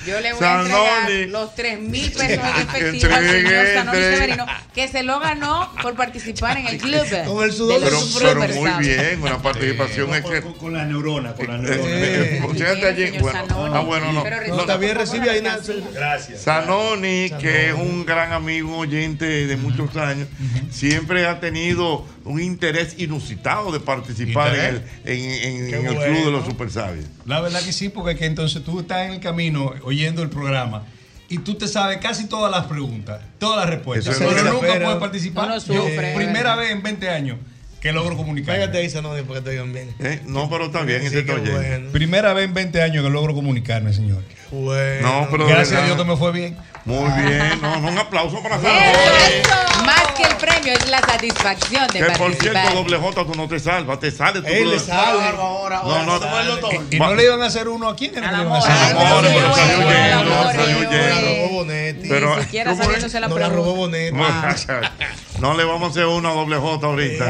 Yo 0.07 0.21
le 0.21 0.33
voy 0.33 0.45
a 0.45 0.61
entregar 0.61 1.11
los 1.29 1.55
3 1.55 1.81
mil 1.81 2.11
pesos 2.13 2.23
en 2.23 2.41
efectivo 2.69 3.15
al 3.15 3.29
señor 3.31 3.67
Zanoni. 3.75 3.99
Severino, 3.99 4.47
que 4.75 4.89
se 4.89 5.03
lo 5.03 5.19
ganó 5.21 5.73
por 5.83 5.95
participar 6.13 6.57
en 6.59 6.67
el 6.67 6.79
club. 6.79 7.05
Con 7.27 7.45
el 7.45 7.53
sudor 7.53 7.81
Pero, 7.83 7.99
pero 8.19 8.55
muy 8.55 8.71
bien, 8.81 9.23
una 9.23 9.41
participación 9.41 10.15
es 10.15 10.25
que. 10.25 10.41
Con 10.59 10.73
la 10.73 10.85
neurona, 10.85 11.35
con 11.35 11.47
la 11.47 11.57
Eh, 11.57 11.59
neurona. 11.61 11.91
eh, 11.91 12.41
eh, 12.83 12.87
allí, 12.87 13.19
bueno, 13.19 13.39
ah, 13.75 13.81
bueno, 13.81 14.13
no. 14.13 14.25
No, 14.49 14.61
está 14.61 14.77
bien, 14.77 14.97
recibe 14.97 15.31
ahí 15.31 15.43
nada. 15.43 15.61
Gracias. 15.95 16.43
Zanoni, 16.43 17.31
que 17.41 17.69
es 17.69 17.75
un 17.75 18.05
gran 18.07 18.33
amigo 18.33 18.77
oyente 18.79 19.47
de 19.47 19.57
muchos 19.57 19.97
años, 19.97 20.29
siempre 20.71 21.27
ha 21.27 21.41
tenido 21.41 22.07
un 22.25 22.41
interés 22.41 22.95
inusitado 22.99 23.73
de 23.73 23.81
participar 23.81 24.55
en 24.55 24.61
el, 24.65 24.83
en, 25.05 25.31
en- 25.31 25.75
en 25.75 25.87
el 25.87 25.95
bueno. 25.95 26.01
Club 26.15 26.25
de 26.25 26.31
los 26.31 26.45
Super 26.47 26.71
Sabios. 26.71 27.07
La 27.27 27.41
verdad 27.41 27.61
que 27.63 27.73
sí, 27.73 27.89
porque 27.89 28.13
es 28.13 28.19
que 28.19 28.27
entonces 28.27 28.63
tú 28.65 28.81
estás 28.81 29.07
en 29.07 29.13
el 29.13 29.21
camino 29.21 29.73
oyendo 29.83 30.23
el 30.23 30.31
programa 30.31 30.85
y 31.29 31.39
tú 31.39 31.55
te 31.55 31.69
sabes 31.69 31.99
casi 31.99 32.27
todas 32.27 32.51
las 32.51 32.67
preguntas, 32.67 33.21
todas 33.39 33.59
las 33.59 33.69
respuestas, 33.69 34.17
Eso 34.17 34.25
es 34.25 34.35
pero 34.35 34.53
nunca 34.53 34.67
Pero- 34.67 34.85
puedes 34.87 35.01
participar. 35.01 35.47
Uno 35.47 35.59
Yo, 35.59 35.87
primera 36.15 36.57
vez 36.57 36.71
en 36.73 36.83
20 36.83 37.09
años 37.11 37.39
que 37.81 37.93
logro 37.93 38.17
comunicar. 38.17 38.57
Cállate 38.57 38.79
ahí, 38.79 38.91
Zanoni, 38.91 39.23
porque 39.23 39.43
te 39.43 39.51
oigan 39.51 39.73
bien. 39.73 39.95
Eh, 40.01 40.21
No, 40.27 40.49
pero 40.51 40.65
está 40.67 40.83
bien, 40.83 41.01
Sí, 41.03 41.07
ese 41.09 41.23
bueno. 41.23 41.91
Primera 41.93 42.33
vez 42.33 42.47
en 42.47 42.55
20 42.55 42.83
años 42.83 43.05
que 43.05 43.11
logro 43.11 43.35
comunicarme, 43.35 43.93
señor. 43.93 44.23
Bueno. 44.51 45.21
No, 45.23 45.29
pero 45.31 45.47
Gracias 45.47 45.81
a. 45.83 45.85
Dios 45.85 45.97
que 45.97 46.05
me 46.05 46.17
fue 46.17 46.33
bien. 46.33 46.57
Muy 46.85 47.11
bien, 47.23 47.61
no, 47.61 47.81
no, 47.81 47.89
un 47.89 47.99
aplauso 47.99 48.43
para 48.43 48.57
Zanoni. 48.57 48.81
Más 49.85 50.03
que 50.17 50.23
el 50.23 50.37
premio 50.37 50.73
es 50.73 50.89
la 50.89 51.01
satisfacción 51.01 51.87
de 51.89 51.99
Que 51.99 52.05
por 52.07 52.17
participar. 52.19 52.63
cierto, 52.63 52.75
doble 52.83 52.97
J, 52.97 53.25
tú 53.27 53.35
no 53.35 53.47
te 53.47 53.61
salvas, 53.61 54.01
te 54.01 54.11
sales. 54.11 54.43
tú 54.43 54.49
Él 54.49 54.71
le 54.71 54.79
sale. 54.79 55.33
No, 55.37 55.69
no, 56.05 56.19
¿Y, 56.91 56.97
y 56.97 56.99
no 56.99 57.15
le 57.15 57.25
iban 57.25 57.43
a 57.43 57.47
hacer 57.47 57.69
uno 57.69 57.89
a 57.91 57.95
quién? 57.97 58.17
a 58.25 58.29
hacer? 58.59 58.97
Amores, 58.97 59.33
pero 59.35 59.55
salió 59.55 59.79
lleno, 59.91 60.45
salió 60.45 60.91
lleno. 60.91 61.21
robó 61.21 61.49
Bonetti. 61.59 62.09
Pero- 62.09 62.37
Ni 62.37 62.43
siquiera 62.45 62.75
saliéndose 62.75 63.21
la 63.21 63.29
No 63.29 63.39
la 63.39 63.49
robó 63.51 63.89
pregunta. 63.91 64.17
Bonetti. 64.17 64.99
No 65.41 65.55
le 65.55 65.63
vamos 65.65 65.89
a 65.89 65.91
hacer 65.93 66.07
una 66.07 66.31
doble 66.31 66.57
J 66.57 66.85
ahorita. 66.87 67.25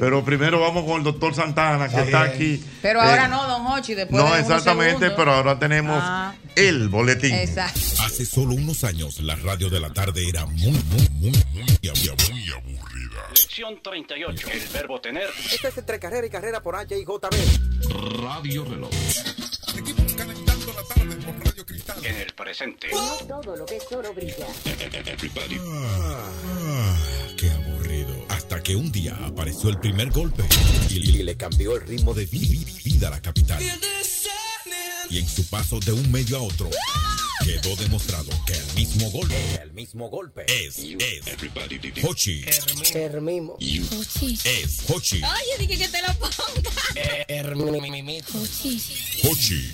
Pero 0.00 0.22
primero 0.24 0.60
vamos 0.60 0.84
con 0.84 0.96
el 0.98 1.02
doctor 1.04 1.34
Santana, 1.34 1.88
que 1.88 2.00
está 2.00 2.22
aquí. 2.22 2.62
Pero 2.82 3.00
Eh, 3.02 3.08
ahora 3.08 3.28
no, 3.28 3.46
don 3.46 3.66
Hochi, 3.68 3.94
después 3.94 4.22
No, 4.22 4.34
exactamente, 4.36 5.10
pero 5.12 5.32
ahora 5.32 5.58
tenemos 5.58 5.98
Ah. 6.04 6.32
El 6.58 6.88
boletín. 6.88 7.34
Exacto. 7.34 7.80
Hace 8.02 8.26
solo 8.26 8.54
unos 8.54 8.84
años 8.84 9.20
la 9.20 9.36
radio 9.36 9.68
de 9.70 9.80
la 9.80 9.92
tarde 9.92 10.28
era 10.28 10.44
muy, 10.46 10.72
muy, 10.72 11.08
muy, 11.12 11.30
muy, 11.30 11.32
muy 11.52 11.88
aburrida. 11.90 13.28
Lección 13.30 13.80
38. 13.82 14.48
El 14.50 14.68
verbo 14.72 15.00
tener. 15.00 15.28
Este 15.52 15.68
es 15.68 15.78
entre 15.78 15.98
carrera 15.98 16.26
y 16.26 16.30
carrera 16.30 16.62
por 16.62 16.76
H 16.76 16.96
y 16.98 17.04
JB. 17.04 18.22
Radio 18.22 18.64
Reloj. 18.64 18.90
En 22.02 22.14
el 22.16 22.32
presente. 22.34 22.88
todo 23.28 23.56
lo 23.56 23.66
que 23.66 23.78
solo 23.80 24.12
brilla. 24.14 24.46
Everybody. 25.06 25.56
Ah, 25.60 26.96
qué 27.36 27.50
aburrido. 27.50 28.14
Hasta 28.28 28.62
que 28.62 28.76
un 28.76 28.90
día 28.92 29.16
apareció 29.24 29.68
el 29.70 29.78
primer 29.78 30.10
golpe 30.10 30.44
y, 30.90 31.22
le 31.22 31.36
cambió 31.36 31.76
el 31.76 31.86
ritmo 31.86 32.14
de 32.14 32.26
vi- 32.26 32.38
vi- 32.64 32.64
vida 32.84 33.08
a 33.08 33.10
la 33.10 33.20
capital. 33.20 33.62
Y 35.10 35.18
en 35.18 35.28
su 35.28 35.44
paso 35.46 35.80
de 35.80 35.92
un 35.92 36.10
medio 36.10 36.38
a 36.38 36.42
otro, 36.42 36.68
quedó 37.42 37.74
demostrado 37.76 38.28
que 38.46 38.52
el 38.52 38.74
mismo 38.74 39.10
golpe, 39.10 39.54
el 39.62 39.72
mismo 39.72 40.08
golpe, 40.10 40.44
es, 40.48 40.78
es, 40.78 42.04
Hochi. 42.04 42.44
El 42.94 43.22
mismo. 43.22 43.56
Es 44.44 44.84
Hochi. 44.88 45.22
Oye, 45.22 45.66
dije 45.66 45.78
que 45.78 45.88
te 45.88 46.02
lo 46.02 46.14
ponga. 46.18 46.70
Hochi. 49.24 49.72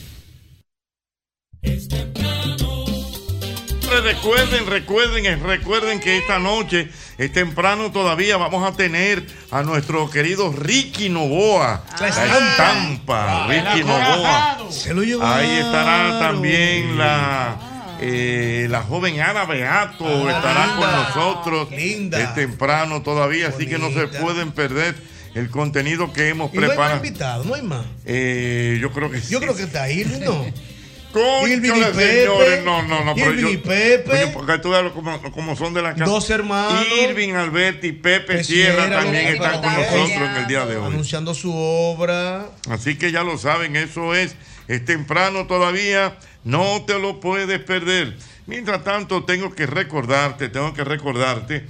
Recuerden, 4.03 4.67
recuerden, 4.67 5.43
recuerden 5.43 6.01
que 6.01 6.19
esta 6.19 6.39
noche 6.39 6.89
es 7.17 7.33
temprano 7.33 7.93
todavía. 7.93 8.37
Vamos 8.37 8.69
a 8.69 8.77
tener 8.77 9.25
a 9.51 9.63
nuestro 9.63 10.11
querido 10.11 10.53
Ricky 10.53 11.09
Novoa. 11.09 11.85
La 12.01 12.09
Está 12.09 12.25
en 12.25 12.31
estampa. 12.33 12.57
Tampa, 12.57 13.47
Ricky 13.49 13.81
Novoa. 13.85 14.13
acogajado. 14.13 14.73
Se 14.73 14.95
lo 14.95 15.03
llevaron. 15.03 15.39
Ahí 15.39 15.57
estará 15.59 16.19
también 16.19 16.99
la, 16.99 17.97
eh, 18.01 18.67
la 18.69 18.83
joven 18.83 19.21
Ana 19.21 19.45
Beato. 19.45 20.07
Ah, 20.07 20.33
estará 20.37 20.77
con 20.77 20.91
nosotros. 20.93 21.71
Linda. 21.71 22.21
Es 22.21 22.35
temprano 22.35 23.03
todavía, 23.03 23.49
así 23.49 23.67
que 23.67 23.79
no 23.79 23.91
se 23.91 24.09
pueden 24.09 24.53
perder 24.53 24.97
el 25.35 25.51
contenido 25.51 26.13
que 26.13 26.29
hemos 26.29 26.53
Y 26.53 26.59
no 26.59 26.63
hay 26.63 26.69
más 26.77 27.01
preparado. 27.01 27.45
no 27.45 27.55
hay 27.55 27.63
más. 27.63 27.87
Eh, 28.05 28.79
yo 28.81 28.91
creo 28.93 29.11
que 29.11 29.21
sí. 29.21 29.33
Yo 29.33 29.41
creo 29.41 29.55
que 29.57 29.63
está 29.63 29.89
Irving, 29.91 30.25
¿no? 30.25 30.45
Pepe. 31.21 32.21
señores, 32.21 32.65
no, 32.65 32.83
no, 32.83 33.05
no, 33.05 33.15
pero 33.15 33.31
Irving 33.31 33.43
yo- 33.43 33.51
y 33.51 33.57
Pepe. 33.59 34.27
Porque 34.33 34.59
tú 34.59 34.71
veas 34.71 34.91
como, 34.93 35.21
como 35.33 35.57
son 35.57 35.73
de 35.75 35.83
la 35.83 35.93
casa. 35.93 36.05
Dos 36.05 36.29
hermanos. 36.31 36.85
Irving, 37.03 37.35
Alberti 37.35 37.89
y 37.89 37.93
Pepe 37.93 38.39
Que 38.39 38.45
Sierra 38.45 38.91
también 38.91 39.27
están 39.29 39.63
con 39.63 39.73
nosotros 39.75 40.11
en 40.11 40.37
el 40.37 40.47
día 40.47 40.67
de 40.67 40.77
hoy. 40.77 40.87
Anunciando 40.87 41.35
su 41.35 41.55
obra. 41.55 42.47
Así 42.69 42.97
que 42.97 43.13
ya 43.13 43.23
lo 43.23 43.39
saben, 43.39 43.77
eso 43.77 44.15
es, 44.15 44.35
es 44.69 44.85
temprano 44.85 45.47
todavía, 45.47 46.17
no 46.43 46.83
te 46.87 46.99
lo 46.99 47.21
puedes 47.21 47.61
perder. 47.61 48.17
Mientras 48.47 48.85
tanto, 48.85 49.25
tengo 49.25 49.55
que 49.55 49.67
recordarte, 49.67 50.49
tengo 50.49 50.75
que 50.75 50.85
recordarte 50.85 51.65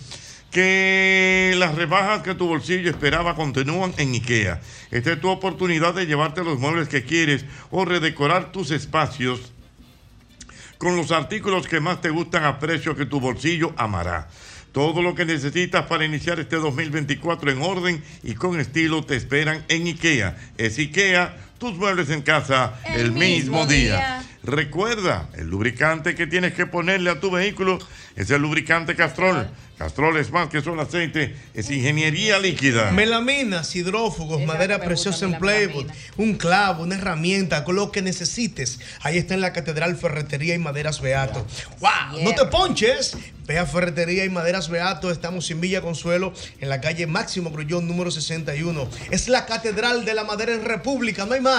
que 0.55 1.52
las 1.59 1.74
rebajas 1.74 2.22
que 2.22 2.36
tu 2.36 2.47
bolsillo 2.47 2.89
esperaba 2.89 3.35
continúan 3.35 3.93
en 3.97 4.12
IKEA. 4.12 4.60
Esta 4.93 5.12
es 5.12 5.20
tu 5.20 5.28
oportunidad 5.28 5.94
de 5.94 6.06
llevarte 6.06 6.44
los 6.44 6.60
muebles 6.60 6.89
que 6.89 7.02
quieres 7.02 7.44
o 7.72 7.85
redecorar 7.85 8.52
tus 8.52 8.70
espacios 8.70 9.52
con 10.78 10.97
los 10.97 11.10
artículos 11.10 11.66
que 11.66 11.81
más 11.81 12.01
te 12.01 12.10
gustan 12.10 12.44
a 12.44 12.60
precio 12.60 12.94
que 12.94 13.05
tu 13.05 13.18
bolsillo 13.18 13.74
amará. 13.76 14.28
Todo 14.70 15.02
lo 15.02 15.16
que 15.16 15.24
necesitas 15.24 15.86
para 15.86 16.05
iniciar 16.05 16.39
este 16.39 16.56
2024 16.56 17.51
en 17.51 17.60
orden 17.60 18.05
y 18.22 18.35
con 18.35 18.60
estilo 18.60 19.05
te 19.05 19.16
esperan 19.16 19.64
en 19.66 19.89
IKEA. 19.89 20.36
Es 20.56 20.78
IKEA, 20.78 21.36
tus 21.64 21.78
muebles 21.78 22.10
en 22.10 22.20
casa 22.20 22.74
el, 22.84 23.00
El 23.00 23.12
mismo, 23.12 23.58
mismo 23.60 23.66
día. 23.66 23.96
día. 23.96 24.22
Recuerda, 24.42 25.30
el 25.38 25.48
lubricante 25.48 26.14
que 26.14 26.26
tienes 26.26 26.52
que 26.52 26.66
ponerle 26.66 27.08
a 27.08 27.18
tu 27.20 27.30
vehículo 27.30 27.78
es 28.14 28.30
el 28.30 28.42
lubricante 28.42 28.94
Castrol. 28.94 29.48
Castrol 29.78 30.16
es 30.18 30.30
más 30.30 30.48
que 30.50 30.60
solo 30.60 30.82
aceite, 30.82 31.34
es 31.52 31.68
ingeniería 31.70 32.38
líquida. 32.38 32.92
Melaminas, 32.92 33.74
hidrófugos, 33.74 34.42
madera 34.42 34.78
preciosa 34.80 35.24
en 35.24 35.38
Playwood, 35.38 35.86
un 36.16 36.34
clavo, 36.34 36.84
una 36.84 36.94
herramienta, 36.94 37.64
con 37.64 37.74
lo 37.74 37.90
que 37.90 38.00
necesites. 38.00 38.78
Ahí 39.00 39.18
está 39.18 39.34
en 39.34 39.40
la 39.40 39.52
Catedral 39.52 39.96
Ferretería 39.96 40.54
y 40.54 40.58
Maderas 40.58 41.00
Beato. 41.00 41.44
¡Wow! 41.80 42.22
No 42.22 42.34
te 42.34 42.44
ponches. 42.44 43.16
Ve 43.46 43.58
a 43.58 43.66
Ferretería 43.66 44.24
y 44.24 44.30
Maderas 44.30 44.70
Beato. 44.70 45.10
Estamos 45.10 45.50
en 45.50 45.60
Villa 45.60 45.82
Consuelo, 45.82 46.32
en 46.60 46.68
la 46.70 46.80
calle 46.80 47.06
Máximo 47.06 47.50
Grullón, 47.50 47.86
número 47.86 48.10
61. 48.10 48.88
Es 49.10 49.28
la 49.28 49.44
Catedral 49.44 50.04
de 50.04 50.14
la 50.14 50.24
Madera 50.24 50.54
en 50.54 50.64
República, 50.64 51.26
no 51.26 51.34
hay 51.34 51.40
más. 51.42 51.53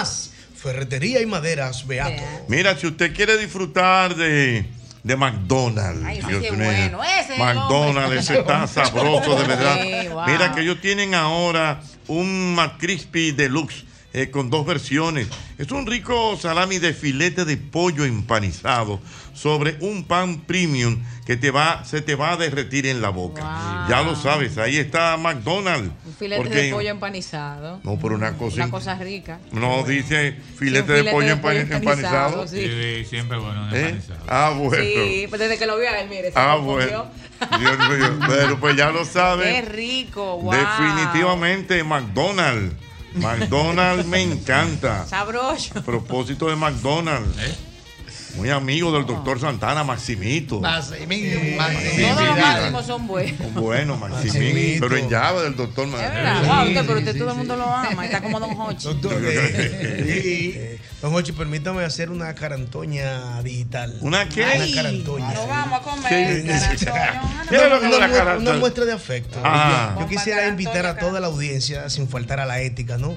Ferretería 0.56 1.22
y 1.22 1.26
Maderas 1.26 1.86
Beato. 1.86 2.22
Mira, 2.48 2.76
si 2.76 2.86
usted 2.86 3.14
quiere 3.14 3.36
disfrutar 3.36 4.16
de, 4.16 4.66
de 5.02 5.16
McDonald's, 5.16 6.04
Ay, 6.04 6.18
ese 6.18 6.28
Dios 6.28 6.56
mío, 6.56 6.66
bueno, 6.66 7.00
ese 7.04 7.38
McDonald's, 7.38 8.16
ese 8.16 8.40
está 8.40 8.66
sabroso, 8.66 9.36
de 9.36 9.46
verdad. 9.46 9.78
Sí, 9.82 10.08
wow. 10.08 10.26
Mira 10.26 10.52
que 10.52 10.62
ellos 10.62 10.80
tienen 10.80 11.14
ahora 11.14 11.80
un 12.08 12.54
McCrispy 12.54 13.32
Deluxe 13.32 13.84
eh, 14.12 14.30
con 14.30 14.48
dos 14.50 14.64
versiones. 14.66 15.28
Es 15.58 15.70
un 15.70 15.86
rico 15.86 16.38
salami 16.40 16.78
de 16.78 16.94
filete 16.94 17.44
de 17.44 17.58
pollo 17.58 18.04
empanizado 18.04 19.00
sobre 19.36 19.76
un 19.80 20.04
pan 20.04 20.40
premium 20.40 21.02
que 21.26 21.36
te 21.36 21.50
va, 21.50 21.84
se 21.84 22.00
te 22.00 22.14
va 22.14 22.32
a 22.32 22.36
derretir 22.38 22.86
en 22.86 23.02
la 23.02 23.10
boca. 23.10 23.86
Ya 23.88 24.00
lo 24.02 24.16
sabes, 24.16 24.56
ahí 24.56 24.78
está 24.78 25.16
McDonald's. 25.18 25.90
Un 26.06 26.14
filete 26.14 26.42
Porque- 26.42 26.56
de 26.62 26.72
pollo 26.72 26.88
empanizado. 26.90 27.80
No, 27.84 27.98
por 27.98 28.12
una 28.12 28.32
cosa. 28.38 28.56
Una 28.56 28.70
cosa 28.70 28.94
rica. 28.94 29.38
No, 29.52 29.82
dice 29.82 30.36
filete, 30.56 30.90
de 30.92 30.98
filete 31.00 31.10
pollo 31.12 31.28
de 31.28 31.36
pollo 31.36 31.58
empani- 31.60 31.72
empanizado. 31.76 32.42
empanizado, 32.42 32.48
sí. 32.48 32.66
Sí, 32.66 33.04
siempre 33.10 33.36
bueno, 33.38 33.68
¿Eh? 33.76 33.80
empanizado. 33.80 34.20
Ah, 34.26 34.54
bueno. 34.56 34.82
Sí, 34.82 35.26
pues 35.28 35.38
desde 35.38 35.58
que 35.58 35.66
lo 35.66 35.76
vi 35.78 35.84
a 35.86 36.00
él, 36.00 36.08
mire. 36.08 36.32
se 36.32 36.38
Ah, 36.38 36.56
bueno. 36.56 37.06
Dios 37.58 37.78
mío. 37.90 38.18
Pero 38.28 38.58
pues 38.58 38.74
ya 38.76 38.90
lo 38.90 39.00
Qué 39.00 39.04
saben. 39.04 39.66
rico, 39.66 40.38
wow. 40.40 40.52
Definitivamente 40.52 41.84
McDonald's. 41.84 42.74
McDonald's 43.14 44.06
me 44.06 44.22
encanta. 44.22 45.06
Sabroso. 45.06 45.78
A 45.78 45.82
propósito 45.82 46.48
de 46.48 46.56
McDonald's. 46.56 47.36
Muy 48.36 48.50
amigo 48.50 48.92
del 48.92 49.06
doctor 49.06 49.40
Santana, 49.40 49.82
Maximito. 49.82 50.56
Todos 50.56 50.90
Maximito, 50.90 51.40
los 51.40 51.56
Maximito. 51.56 52.36
máximos 52.36 52.86
son 52.86 53.06
buenos. 53.06 53.54
Bueno, 53.54 53.96
Maximito. 53.96 54.34
Maximito. 54.34 54.88
Pero 54.88 54.96
en 54.96 55.08
llave 55.10 55.42
del 55.42 55.56
doctor. 55.56 55.86
Wow, 55.86 55.96
Maximito. 55.98 56.62
usted, 56.62 56.86
pero 56.86 56.98
usted 56.98 57.18
todo 57.18 57.30
el 57.30 57.36
mundo 57.36 57.56
lo 57.56 57.64
ama. 57.64 58.04
Está 58.04 58.20
como 58.20 58.40
Don 58.40 58.50
Hochi. 58.58 58.88
Eh, 60.08 60.78
Don 61.00 61.14
Hochi, 61.14 61.32
permítame 61.32 61.84
hacer 61.84 62.10
una 62.10 62.34
carantoña 62.34 63.42
digital. 63.42 63.96
¿Una 64.00 64.28
qué? 64.28 64.42
Una 64.42 64.74
carantoña. 64.74 65.32
Nos 65.34 65.48
vamos 65.48 65.80
a 65.80 65.82
comer. 65.82 66.42
Sí. 66.78 66.84
carantoña. 66.84 67.46
¿Qué 67.48 67.56
es 67.56 67.70
lo 67.70 68.38
una, 68.38 68.52
muestra 68.58 68.84
de 68.84 68.92
afecto. 68.92 69.38
Ajá. 69.42 69.96
Yo 69.98 70.06
quisiera 70.08 70.46
invitar 70.48 70.84
a 70.86 70.96
toda 70.96 71.20
la 71.20 71.28
audiencia, 71.28 71.88
sin 71.88 72.08
faltar 72.08 72.40
a 72.40 72.46
la 72.46 72.60
ética, 72.60 72.98
¿no? 72.98 73.16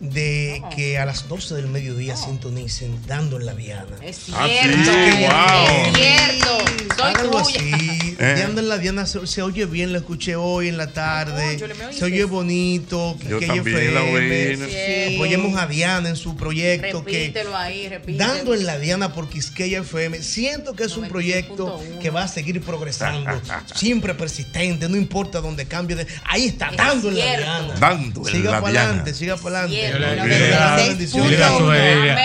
De 0.00 0.62
que 0.74 0.98
a 0.98 1.06
las 1.06 1.26
12 1.28 1.54
del 1.54 1.68
mediodía 1.68 2.16
sintonicen 2.16 3.00
dando 3.06 3.38
en 3.38 3.46
la 3.46 3.54
diana. 3.54 3.96
Es 4.02 4.26
Ah, 4.34 4.46
cierto. 4.46 4.92
sí, 4.92 5.22
wow. 5.22 5.86
Es 5.86 5.96
cierto. 5.96 6.58
Soy 6.96 7.04
Háganlo 7.14 7.42
tuya. 7.42 7.60
así. 7.74 8.15
Eh. 8.18 8.34
Dando 8.38 8.60
en 8.62 8.68
la 8.68 8.78
diana 8.78 9.04
se, 9.06 9.26
se 9.26 9.42
oye 9.42 9.66
bien, 9.66 9.92
lo 9.92 9.98
escuché 9.98 10.36
hoy 10.36 10.68
en 10.68 10.76
la 10.78 10.86
tarde. 10.92 11.58
Se 11.92 12.04
oye 12.04 12.24
bonito. 12.24 13.16
Que, 13.20 13.28
Yo 13.28 13.38
que 13.38 13.46
también 13.46 13.94
la 13.94 14.02
oí. 14.02 15.14
Apoyemos 15.16 15.56
a 15.60 15.66
Diana 15.66 16.08
en 16.08 16.16
su 16.16 16.36
proyecto. 16.36 17.04
que 17.04 17.18
Repítelo 17.20 17.56
ahí, 17.56 17.88
repítelo. 17.88 18.18
Dando 18.32 18.54
en 18.54 18.64
la 18.66 18.78
Diana 18.78 19.12
por 19.12 19.28
Quisqueya 19.28 19.80
FM, 19.80 20.22
siento 20.22 20.74
que 20.74 20.84
es 20.84 20.96
un 20.96 21.08
proyecto 21.08 21.78
que 22.00 22.10
va 22.10 22.22
a 22.24 22.28
seguir 22.28 22.60
progresando, 22.62 23.30
siempre 23.74 24.14
persistente, 24.14 24.88
no 24.88 24.96
importa 24.96 25.40
dónde 25.40 25.66
cambie. 25.66 25.96
De, 25.96 26.06
ahí 26.24 26.46
está, 26.46 26.68
Es 26.70 26.76
dando 26.76 27.08
en 27.10 27.18
la. 27.18 27.24
Diana. 27.24 27.74
Dando 27.78 28.26
en 28.28 28.34
siga 28.34 28.50
la 28.52 28.60
para 28.60 28.72
Diana. 28.72 28.88
adelante, 28.88 29.14
siga 29.14 29.36
para 29.36 29.58
adelante. 29.64 29.90
Yo 29.92 29.98
le- 29.98 31.36
iba- 31.36 31.46
a 31.46 31.58
sugerir-. 31.58 32.16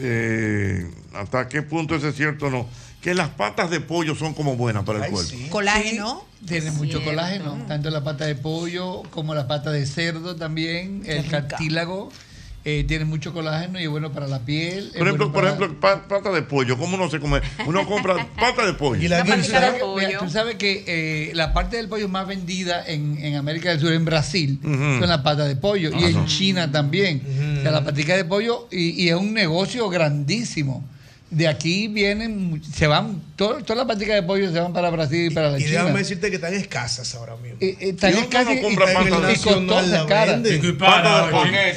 eh, 0.00 0.90
hasta 1.14 1.48
qué 1.48 1.62
punto 1.62 1.94
eso 1.96 2.08
es 2.08 2.16
cierto 2.16 2.46
o 2.46 2.50
no, 2.50 2.66
que 3.00 3.14
las 3.14 3.30
patas 3.30 3.70
de 3.70 3.80
pollo 3.80 4.14
son 4.14 4.34
como 4.34 4.56
buenas 4.56 4.84
para 4.84 4.98
el 4.98 5.04
Ay, 5.06 5.10
cuerpo. 5.10 5.30
sí. 5.30 5.46
Colágeno. 5.50 6.24
Tiene 6.46 6.70
mucho 6.70 6.98
Cierto. 6.98 7.10
colágeno, 7.10 7.64
tanto 7.66 7.90
la 7.90 8.04
pata 8.04 8.24
de 8.24 8.36
pollo 8.36 9.02
como 9.10 9.34
la 9.34 9.48
pata 9.48 9.72
de 9.72 9.84
cerdo 9.86 10.36
también, 10.36 11.02
el 11.04 11.26
cartílago. 11.26 12.12
Eh, 12.70 12.84
tiene 12.84 13.04
mucho 13.06 13.32
colágeno 13.32 13.80
y 13.80 13.84
es 13.84 13.88
bueno 13.88 14.12
para 14.12 14.26
la 14.26 14.40
piel. 14.40 14.90
Por 14.96 15.06
ejemplo, 15.06 15.28
bueno 15.30 15.32
por 15.32 15.44
ejemplo, 15.46 15.80
pa- 15.80 16.06
pata 16.06 16.30
de 16.32 16.42
pollo, 16.42 16.76
¿cómo 16.76 16.96
uno 16.96 17.08
se 17.08 17.18
come? 17.18 17.40
Uno 17.66 17.86
compra 17.86 18.28
pata 18.38 18.66
de 18.66 18.74
pollo. 18.74 19.02
Y 19.02 19.08
la 19.08 19.24
Mira, 19.24 19.36
pollo. 19.80 20.18
tú 20.18 20.28
sabes 20.28 20.56
que 20.56 20.84
eh, 20.86 21.32
la 21.34 21.52
parte 21.54 21.76
del 21.78 21.88
pollo 21.88 22.08
más 22.08 22.26
vendida 22.26 22.84
en, 22.86 23.18
en 23.22 23.36
América 23.36 23.70
del 23.70 23.80
Sur, 23.80 23.92
en 23.92 24.04
Brasil, 24.04 24.58
Ujú. 24.62 24.74
son 25.00 25.08
las 25.08 25.18
patas 25.22 25.48
de 25.48 25.56
pollo. 25.56 25.90
Y 25.98 26.04
en 26.04 26.26
China 26.26 26.70
también. 26.70 27.22
O 27.58 27.62
sea, 27.62 27.70
la 27.70 27.84
patica 27.84 28.16
de 28.16 28.24
pollo, 28.24 28.68
y, 28.70 28.90
y 29.04 29.08
es 29.08 29.14
un 29.14 29.32
negocio 29.32 29.88
grandísimo. 29.88 30.86
De 31.30 31.46
aquí 31.46 31.88
vienen, 31.88 32.62
se 32.72 32.86
van, 32.86 33.20
todo- 33.36 33.58
todas 33.62 33.76
las 33.76 33.86
paticas 33.86 34.14
de 34.14 34.22
pollo 34.22 34.50
se 34.50 34.58
van 34.60 34.72
para 34.72 34.88
Brasil 34.88 35.30
y 35.30 35.34
para 35.34 35.50
la 35.50 35.58
Y 35.58 35.64
China. 35.64 35.82
déjame 35.82 35.98
decirte 35.98 36.30
que 36.30 36.36
están 36.36 36.54
escasas 36.54 37.14
ahora 37.16 37.36
mismo. 37.36 37.58
Eh, 37.60 37.76
eh, 37.80 37.92
tan 37.92 38.10
¿Y 38.12 38.14
uno 38.14 38.22
escasas 38.22 38.54
no 38.56 38.62
compra 38.62 38.86
y- 38.86 38.90
y 38.90 38.94
Nacional 38.94 39.36
costosas, 39.36 39.88
la 39.88 40.06
caras. 40.06 40.40
Pico 40.40 40.66
y 40.68 40.72
pala. 40.72 41.28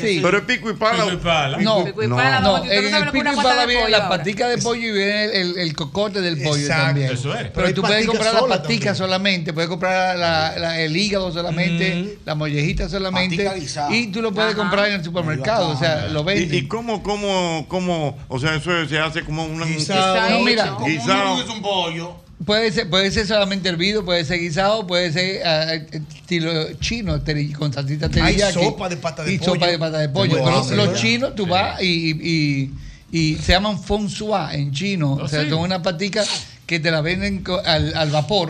Sí. 0.01 0.19
Pero 0.23 0.37
es 0.37 0.43
pico 0.45 0.69
y 0.69 0.73
pala. 0.73 1.03
Pico 1.03 1.15
y 1.15 1.17
pala. 1.17 1.57
No, 1.57 1.83
Pico 1.83 2.01
y 2.01 2.07
No. 2.07 2.15
pala, 2.15 2.39
no, 2.39 2.63
en 2.63 2.71
el 2.71 3.03
que 3.03 3.11
pico 3.11 3.19
una 3.19 3.33
y 3.33 3.35
pala 3.35 3.61
de 3.61 3.67
viene 3.67 3.81
pollo 3.83 3.91
la 3.91 4.03
ahora. 4.05 4.17
patica 4.17 4.47
de 4.47 4.57
pollo 4.59 4.87
y 4.87 4.91
viene 4.93 5.23
el, 5.25 5.31
el- 5.31 5.57
el 5.57 5.75
cocote 5.75 6.21
del 6.21 6.41
pollo 6.41 6.61
Exacto. 6.61 6.85
también. 6.85 7.11
Eso 7.11 7.35
es. 7.37 7.49
Pero, 7.49 7.73
tú 7.73 7.81
puedes 7.81 8.05
comprar 8.07 8.33
la 8.33 8.39
sola 8.39 8.55
patica 8.55 8.77
también. 8.85 8.95
solamente, 8.95 9.51
puedes 9.53 9.69
comprar 9.69 10.17
la- 10.17 10.55
la- 10.57 10.79
el 10.79 10.95
hígado 10.95 11.29
solamente, 11.33 12.19
la 12.25 12.35
mollejita 12.35 12.87
solamente, 12.87 13.51
y 13.91 14.07
tú 14.07 14.21
lo 14.21 14.31
puedes 14.33 14.55
comprar 14.55 14.87
en 14.87 14.93
el 14.93 15.03
supermercado, 15.03 15.67
o 15.71 15.77
sea, 15.77 16.07
lo 16.07 16.21
¿Y, 16.21 16.25
venden. 16.25 16.55
y 16.57 16.67
cómo, 16.69 17.03
cómo, 17.03 17.65
cómo, 17.67 18.17
o 18.29 18.39
sea, 18.39 18.55
eso 18.55 18.71
se 18.87 18.97
hace 18.97 19.23
como 19.25 19.40
una... 19.45 19.65
Guisado. 19.65 20.29
No, 20.29 20.39
mira, 20.45 20.71
Como 20.75 20.85
Guisado. 20.87 21.41
es 21.41 21.49
un 21.49 21.61
pollo. 21.61 22.15
Puede 22.45 22.71
ser, 22.71 22.89
puede 22.89 23.11
ser 23.11 23.27
solamente 23.27 23.69
hervido, 23.69 24.03
puede 24.03 24.25
ser 24.25 24.39
guisado, 24.39 24.87
puede 24.87 25.11
ser 25.13 25.45
ah, 25.45 25.73
estilo 25.75 26.73
chino, 26.79 27.23
teri- 27.23 27.53
con 27.53 27.71
salsita 27.71 28.07
Hay 28.07 28.11
teriyaki. 28.11 28.53
sopa 28.53 28.89
de 28.89 28.97
pata 28.97 29.23
de 29.23 29.33
y 29.33 29.37
pollo. 29.37 29.53
sopa 29.53 29.67
de 29.67 29.77
pata 29.77 29.99
de 29.99 30.09
pollo. 30.09 30.37
Pero 30.43 30.49
los 30.49 30.69
¿verdad? 30.69 30.95
chinos, 30.95 31.35
tú 31.35 31.45
vas 31.45 31.79
y, 31.83 32.11
y- 32.19 32.71
y 33.11 33.35
se 33.35 33.51
llaman 33.51 33.77
fong 33.79 34.09
sua 34.09 34.55
en 34.55 34.71
chino. 34.71 35.13
Oh, 35.13 35.25
o 35.25 35.27
sea, 35.27 35.43
sí. 35.43 35.49
son 35.51 35.59
unas 35.59 35.81
paticas 35.81 36.27
que 36.65 36.79
te 36.79 36.89
la 36.89 37.01
venden 37.01 37.43
al, 37.65 37.93
al 37.95 38.09
vapor 38.09 38.49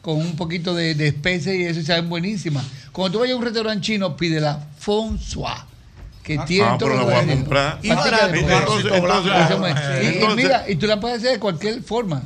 con 0.00 0.16
un 0.18 0.36
poquito 0.36 0.74
de, 0.74 0.94
de 0.94 1.08
y 1.08 1.62
eso 1.64 1.80
y 1.80 1.84
saben 1.84 2.08
buenísimas. 2.08 2.64
Cuando 2.92 3.14
tú 3.14 3.20
vayas 3.20 3.34
a 3.34 3.38
un 3.38 3.44
restaurante 3.44 3.80
chino, 3.84 4.16
pide 4.16 4.40
la 4.40 4.64
fong 4.78 5.18
Que 6.24 6.38
tiene 6.38 6.64
Ah, 6.66 6.76
todo 6.78 6.88
pero 6.88 6.94
la 6.94 7.00
lo 7.00 7.04
voy 7.06 7.14
a 7.14 7.26
que- 7.26 7.34
comprar. 7.34 7.78
Y- 10.32 10.34
mira, 10.34 10.64
y 10.66 10.74
tú 10.76 10.86
la 10.86 10.98
puedes 10.98 11.18
hacer 11.18 11.32
de 11.32 11.38
cualquier 11.38 11.82
forma. 11.82 12.22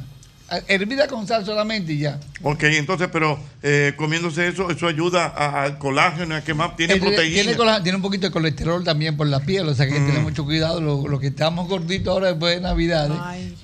hervida 0.67 1.07
con 1.09 1.27
sal 1.27 1.45
solamente 1.45 1.93
y 1.93 1.99
ya. 1.99 2.19
Ok, 2.43 2.63
entonces, 2.65 3.09
pero 3.13 3.39
eh, 3.63 3.95
comiéndose 3.97 4.47
eso, 4.47 4.71
eso 4.71 4.87
ayuda 4.87 5.27
a- 5.27 5.63
al 5.65 5.79
colágeno, 5.79 6.37
a 6.37 6.41
que 6.43 6.55
más 6.55 6.77
tiene 6.77 6.97
proteína. 6.97 7.43
Tiene, 7.57 7.81
tiene 7.83 7.97
un 7.97 8.03
poquito 8.03 8.27
de 8.29 8.33
colesterol 8.33 8.85
también 8.85 9.17
por 9.17 9.27
la 9.27 9.41
piel, 9.41 9.69
o 9.69 9.75
sea 9.75 9.87
que 9.87 9.95
hay 9.95 9.99
que 9.99 10.05
Mm. 10.05 10.09
tener 10.09 10.23
mucho 10.23 10.45
cuidado. 10.45 10.81
Lo, 10.81 11.09
lo 11.09 11.19
que 11.19 11.27
estamos 11.29 11.69
gorditos 11.69 12.13
ahora 12.13 12.29
después 12.29 12.55
de 12.55 12.61
Navidad, 12.61 13.11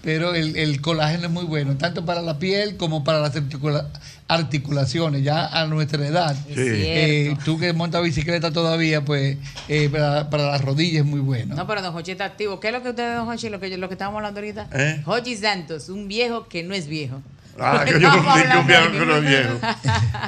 pero 0.02 0.34
el, 0.34 0.56
el 0.56 0.80
colágeno 0.80 1.26
es 1.26 1.30
muy 1.30 1.44
bueno, 1.44 1.76
tanto 1.76 2.04
para 2.04 2.20
la 2.22 2.38
piel 2.38 2.76
como 2.76 3.04
para 3.04 3.20
las 3.20 3.36
articula- 3.36 3.88
articulaciones, 4.26 5.22
ya 5.22 5.46
a 5.46 5.66
nuestra 5.66 6.06
edad. 6.06 6.36
Es 6.48 6.56
Eh, 6.58 7.36
tú 7.44 7.58
que 7.58 7.72
montas 7.72 8.02
bicicleta 8.02 8.50
todavía, 8.52 9.04
pues 9.04 9.36
eh, 9.68 9.88
para, 9.90 10.28
para 10.30 10.50
las 10.50 10.60
rodillas 10.62 11.04
es 11.04 11.06
muy 11.06 11.20
bueno. 11.20 11.54
No, 11.54 11.66
pero 11.66 11.80
don 11.82 11.92
Jochi 11.92 12.10
está 12.12 12.24
activo. 12.24 12.58
¿Qué 12.60 12.68
es 12.68 12.72
lo 12.72 12.82
que 12.82 12.90
ustedes, 12.90 13.16
don 13.16 13.26
Jochi, 13.26 13.48
lo 13.50 13.60
que, 13.60 13.76
lo 13.78 13.88
que 13.88 13.94
estábamos 13.94 14.18
hablando 14.18 14.40
ahorita? 14.40 14.68
¿Eh? 14.72 15.02
Jochi 15.04 15.36
Santos, 15.36 15.88
un 15.88 16.08
viejo 16.08 16.48
que 16.48 16.62
no 16.62 16.74
es 16.74 16.86
viejo. 16.88 17.22
Ah, 17.60 17.82
que 17.84 18.00
yo 18.00 18.10
no 18.10 19.16
es 19.16 19.22
mí. 19.22 19.28
viejo. 19.28 19.58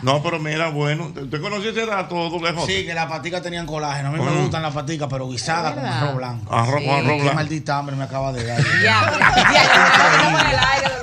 No, 0.03 0.23
pero 0.23 0.39
mira, 0.39 0.69
bueno, 0.69 1.13
¿usted 1.15 1.41
conoció 1.41 1.71
ese 1.71 1.85
dato, 1.85 2.31
J? 2.31 2.67
Sí, 2.67 2.87
que 2.87 2.95
las 2.95 3.07
paticas 3.07 3.43
tenían 3.43 3.67
colágeno. 3.67 4.11
A 4.11 4.13
mí 4.13 4.19
me 4.23 4.31
Mm. 4.31 4.43
gustan 4.43 4.63
las 4.63 4.73
paticas, 4.75 5.09
pero 5.11 5.29
guisadas 5.29 5.75
con 5.75 5.85
arroz 5.85 6.15
blanco. 6.17 6.55
Arroz 6.55 6.83
con 6.85 6.91
arroz 6.95 7.07
Qué 7.09 7.15
blanco. 7.23 7.35
maldita 7.35 7.79
hambre 7.79 7.97
me 7.97 8.05
acaba 8.05 8.33
de 8.33 8.45
dar. 8.45 8.63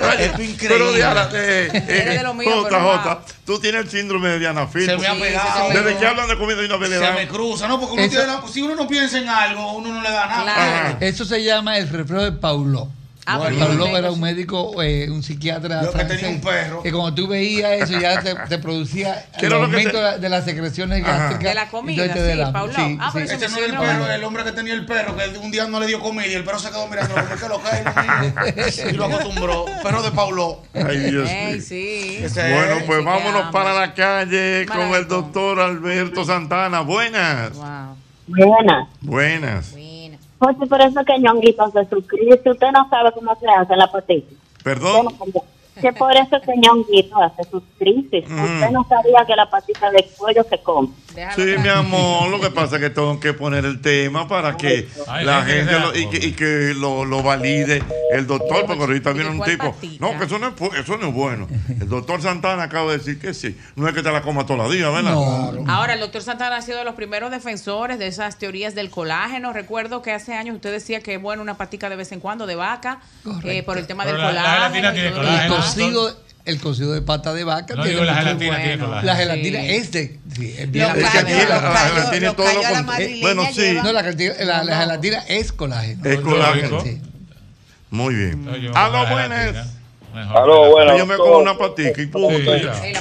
Pero 0.00 0.42
increíble. 0.42 0.96
Diana, 0.96 1.28
eh, 1.32 1.68
eh, 1.72 1.84
Eres 1.88 2.16
de 2.18 2.22
lo 2.22 2.34
mío, 2.34 2.50
Jota, 2.54 2.68
pero 2.70 2.82
Jota, 2.98 3.20
tú 3.44 3.58
tienes 3.58 3.82
el 3.84 3.90
síndrome 3.90 4.28
de 4.28 4.38
Diana 4.38 4.66
Phil. 4.66 4.86
Se 4.86 4.96
me 4.96 5.06
ha 5.06 5.14
pegado. 5.14 5.68
Desde 5.70 5.96
que 5.98 6.06
hablan 6.06 6.28
de 6.28 6.38
comida 6.38 6.62
y 6.62 6.66
una 6.66 6.76
le 6.76 6.98
Se 6.98 7.12
me 7.12 7.28
cruza, 7.28 7.68
¿no? 7.68 7.78
Porque 7.80 7.94
uno 7.94 8.02
Eso- 8.02 8.10
tiene 8.10 8.26
la- 8.26 8.42
si 8.48 8.62
uno 8.62 8.74
no 8.74 8.86
piensa 8.88 9.18
en 9.18 9.28
algo, 9.28 9.72
uno 9.74 9.92
no 9.94 10.02
le 10.02 10.10
da 10.10 10.26
nada. 10.26 10.96
Eso 11.00 11.24
se 11.24 11.42
llama 11.42 11.76
el 11.78 11.88
reflejo 11.88 12.22
de 12.22 12.32
Pauló. 12.32 12.88
Ah, 13.26 13.38
Bueno, 13.38 13.86
era 13.96 14.10
un 14.10 14.20
médico, 14.20 14.82
eh, 14.82 15.08
un 15.10 15.22
psiquiatra 15.22 15.82
Yo 15.82 15.92
que 15.92 16.04
tenía 16.04 16.28
un 16.28 16.40
perro. 16.42 16.82
que 16.82 16.92
cuando 16.92 17.14
tú 17.14 17.26
veías 17.26 17.72
eso 17.80 17.98
ya 17.98 18.20
te, 18.20 18.34
te 18.34 18.58
producía 18.58 19.24
¿Qué 19.38 19.46
el 19.46 19.52
era 19.52 19.62
lo 19.62 19.70
que 19.70 19.76
aumento 19.76 19.90
te- 19.92 19.96
de 19.96 20.02
la- 20.02 20.18
de 20.18 20.28
las 20.28 20.44
secreciones 20.44 21.02
Ajá. 21.02 21.12
gástricas. 21.16 21.44
De 21.44 21.54
la 21.54 21.68
comida, 21.68 22.02
sí, 22.12 22.18
da- 22.36 22.52
Pauló. 22.52 22.74
sí, 22.74 22.98
Ah, 23.00 23.10
pero 23.14 23.26
sí. 23.26 23.34
Ese 23.34 23.48
no 23.48 23.56
era 23.56 23.66
el 23.66 23.72
perro, 23.78 24.10
el 24.12 24.24
hombre 24.24 24.44
que 24.44 24.52
tenía 24.52 24.74
el 24.74 24.84
perro, 24.84 25.16
que 25.16 25.38
un 25.38 25.50
día 25.50 25.66
no 25.66 25.80
le 25.80 25.86
dio 25.86 26.00
comida 26.00 26.26
y 26.26 26.34
el 26.34 26.44
perro 26.44 26.58
se 26.58 26.68
quedó 26.68 26.86
mirando 26.86 27.14
como 27.14 27.26
que 27.28 27.48
lo 27.48 27.60
cae. 27.62 27.84
Y 28.90 28.92
lo 28.92 29.04
acostumbró. 29.06 29.64
Perro 29.82 30.02
de 30.02 30.10
Paulo. 30.10 30.62
Ay, 30.74 30.98
Dios 31.10 31.30
mío. 31.30 31.60
sí. 31.62 32.18
Bueno, 32.34 32.76
pues 32.86 32.98
Sí, 32.98 33.04
vámonos 33.04 33.50
para 33.52 33.72
la 33.72 33.94
calle 33.94 34.66
con 34.66 34.94
el 34.94 35.08
doctor 35.08 35.60
Alberto 35.60 36.24
Santana. 36.26 36.80
Buenas. 36.80 37.52
Buenas. 38.26 38.88
Buenas. 39.00 39.74
José, 40.38 40.66
por 40.66 40.80
eso 40.80 41.04
que 41.04 41.18
Ñonguito 41.18 41.70
se 41.70 41.84
suscribe. 41.86 42.40
Usted 42.44 42.70
no 42.72 42.88
sabe 42.88 43.12
cómo 43.12 43.34
se 43.36 43.46
hace 43.48 43.76
la 43.76 43.90
patita. 43.90 44.34
Perdón. 44.62 45.08
Que 45.80 45.92
por 45.92 46.12
eso 46.16 46.40
que 46.40 46.52
Ñonguito 46.56 47.20
hace 47.22 47.42
sus 47.50 47.62
crisis. 47.78 48.24
Mm. 48.28 48.42
Usted 48.44 48.70
no 48.70 48.86
sabía 48.88 49.24
que 49.26 49.34
la 49.34 49.50
patita 49.50 49.90
de 49.90 50.08
pollo 50.16 50.44
se 50.48 50.58
come. 50.62 50.88
Sí, 51.36 51.54
mi 51.62 51.68
amor, 51.68 52.28
lo 52.28 52.40
que 52.40 52.50
pasa 52.50 52.76
es 52.76 52.82
que 52.82 52.90
tengo 52.90 53.18
que 53.20 53.32
poner 53.34 53.64
el 53.64 53.80
tema 53.80 54.26
para 54.26 54.56
que 54.56 54.88
Ay, 55.06 55.24
la 55.24 55.42
gente 55.44 55.78
lo- 55.78 55.94
y, 55.96 56.08
que, 56.10 56.26
y 56.26 56.32
que 56.32 56.74
lo, 56.76 57.04
lo 57.04 57.22
valide 57.22 57.82
el 58.12 58.26
doctor, 58.26 58.66
porque 58.66 58.82
ahorita 58.82 59.12
viene 59.12 59.30
un 59.30 59.40
tipo. 59.42 59.72
patita? 59.72 60.04
No, 60.04 60.18
que 60.18 60.24
eso 60.24 60.38
no, 60.40 60.48
es, 60.48 60.54
eso 60.80 60.96
no 60.96 61.08
es 61.08 61.14
bueno. 61.14 61.46
El 61.68 61.88
doctor 61.88 62.20
Santana 62.20 62.64
acaba 62.64 62.90
de 62.92 62.98
decir 62.98 63.20
que 63.20 63.32
sí. 63.32 63.56
No 63.76 63.86
es 63.88 63.94
que 63.94 64.02
te 64.02 64.10
la 64.10 64.22
coma 64.22 64.44
todos 64.44 64.58
los 64.58 64.72
días, 64.72 64.92
¿verdad? 64.92 65.14
Ahora, 65.68 65.94
el 65.94 66.00
doctor 66.00 66.22
Santana 66.22 66.56
ha 66.56 66.62
sido 66.62 66.78
de 66.78 66.84
los 66.84 66.94
primeros 66.94 67.30
defensores 67.30 67.98
de 67.98 68.06
esas 68.08 68.36
teorías 68.38 68.74
del 68.74 68.90
colágeno. 68.90 69.52
Recuerdo 69.52 70.02
que 70.02 70.12
hace 70.12 70.34
años 70.34 70.56
usted 70.56 70.72
decía 70.72 71.00
que, 71.00 71.16
bueno, 71.18 71.42
una 71.42 71.56
patica 71.56 71.88
de 71.88 71.96
vez 71.96 72.10
en 72.12 72.18
cuando 72.20 72.46
de 72.46 72.56
vaca, 72.56 73.00
eh, 73.44 73.62
por 73.62 73.78
el 73.78 73.86
tema 73.86 74.02
Pero 74.04 74.16
del 74.18 74.26
la- 74.26 74.32
la 74.32 74.42
colágeno. 74.68 74.92
gelatina 74.92 75.46
cocido, 75.64 76.16
el 76.44 76.60
cocido 76.60 76.92
de 76.92 77.02
pata 77.02 77.32
de 77.32 77.44
vaca 77.44 77.74
No, 77.74 77.82
tiene 77.84 78.00
digo, 78.00 78.04
la 78.04 78.14
gelatina 78.16 78.56
tiene 78.56 78.78
colágeno. 78.78 79.02
La 79.06 79.16
gelatina 79.16 79.60
Sí. 79.60 79.66
es 79.70 79.92
de. 79.92 80.18
sí, 80.36 80.54
es 80.58 80.70
bien 80.70 80.84
es 80.86 80.94
que 80.94 81.18
aquí 81.18 81.32
la- 81.32 81.38
gelatina 81.90 82.26
los 82.26 82.36
todo 82.36 82.52
lo 82.52 82.58
a 82.60 82.62
la 82.62 82.70
con- 82.78 82.86
madrileña 82.86 83.20
Bueno, 83.22 83.44
sí. 83.54 83.78
No, 83.82 83.92
la, 83.92 84.02
gelatina- 84.02 84.34
la- 84.44 84.64
la 84.64 84.80
gelatina 84.80 85.18
es 85.28 85.52
colágeno. 85.52 86.04
Es 86.08 86.20
colágeno. 86.20 86.80
Sí. 86.82 87.00
Muy 87.90 88.14
bien. 88.14 88.48
A 88.74 88.88
lo 88.88 89.06
buenas. 89.06 89.68
Aló, 90.32 90.70
buenas. 90.70 90.96
Yo 90.96 91.06
me 91.06 91.16
como 91.16 91.38
una 91.38 91.58
patica 91.58 92.00
y 92.00 92.06
punto. 92.06 92.38
Sí, 92.38 92.92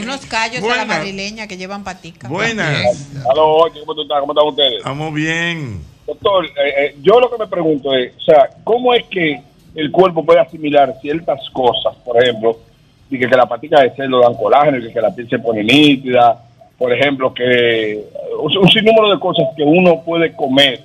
Unos 0.00 0.20
callos 0.26 0.62
a 0.62 0.76
la 0.76 0.84
madrileña 0.84 1.46
que 1.48 1.56
llevan 1.56 1.82
patica. 1.82 2.28
Buenas. 2.28 3.08
Aló, 3.28 3.48
oye, 3.54 3.80
¿cómo 3.80 3.94
tú 3.96 4.02
estás? 4.02 4.20
¿Cómo 4.20 4.32
están 4.32 4.46
ustedes? 4.48 4.78
Estamos 4.78 5.12
bien. 5.12 5.80
Doctor, 6.06 6.46
eh, 6.46 6.50
eh, 6.78 6.96
yo 7.02 7.18
lo 7.20 7.30
que 7.32 7.38
me 7.38 7.46
pregunto 7.48 7.92
es, 7.94 8.12
o 8.16 8.20
sea, 8.24 8.48
¿cómo 8.64 8.94
es 8.94 9.04
que 9.10 9.40
el 9.74 9.90
cuerpo 9.90 10.24
puede 10.24 10.40
asimilar 10.40 10.94
ciertas 11.00 11.48
cosas? 11.50 11.94
Por 12.04 12.22
ejemplo, 12.22 12.58
y 13.10 13.18
que, 13.18 13.28
que 13.28 13.36
la 13.36 13.46
patica 13.46 13.80
de 13.80 13.90
cerdo 13.94 14.20
dan 14.20 14.34
colágeno, 14.34 14.78
y 14.78 14.82
que, 14.82 14.92
que 14.92 15.00
la 15.00 15.14
piel 15.14 15.28
se 15.28 15.38
pone 15.38 15.62
nítida, 15.62 16.42
por 16.78 16.92
ejemplo, 16.92 17.32
que 17.32 18.04
un, 18.40 18.56
un 18.58 18.68
sinnúmero 18.68 19.10
de 19.10 19.20
cosas 19.20 19.46
que 19.56 19.62
uno 19.62 20.02
puede 20.02 20.34
comer 20.34 20.82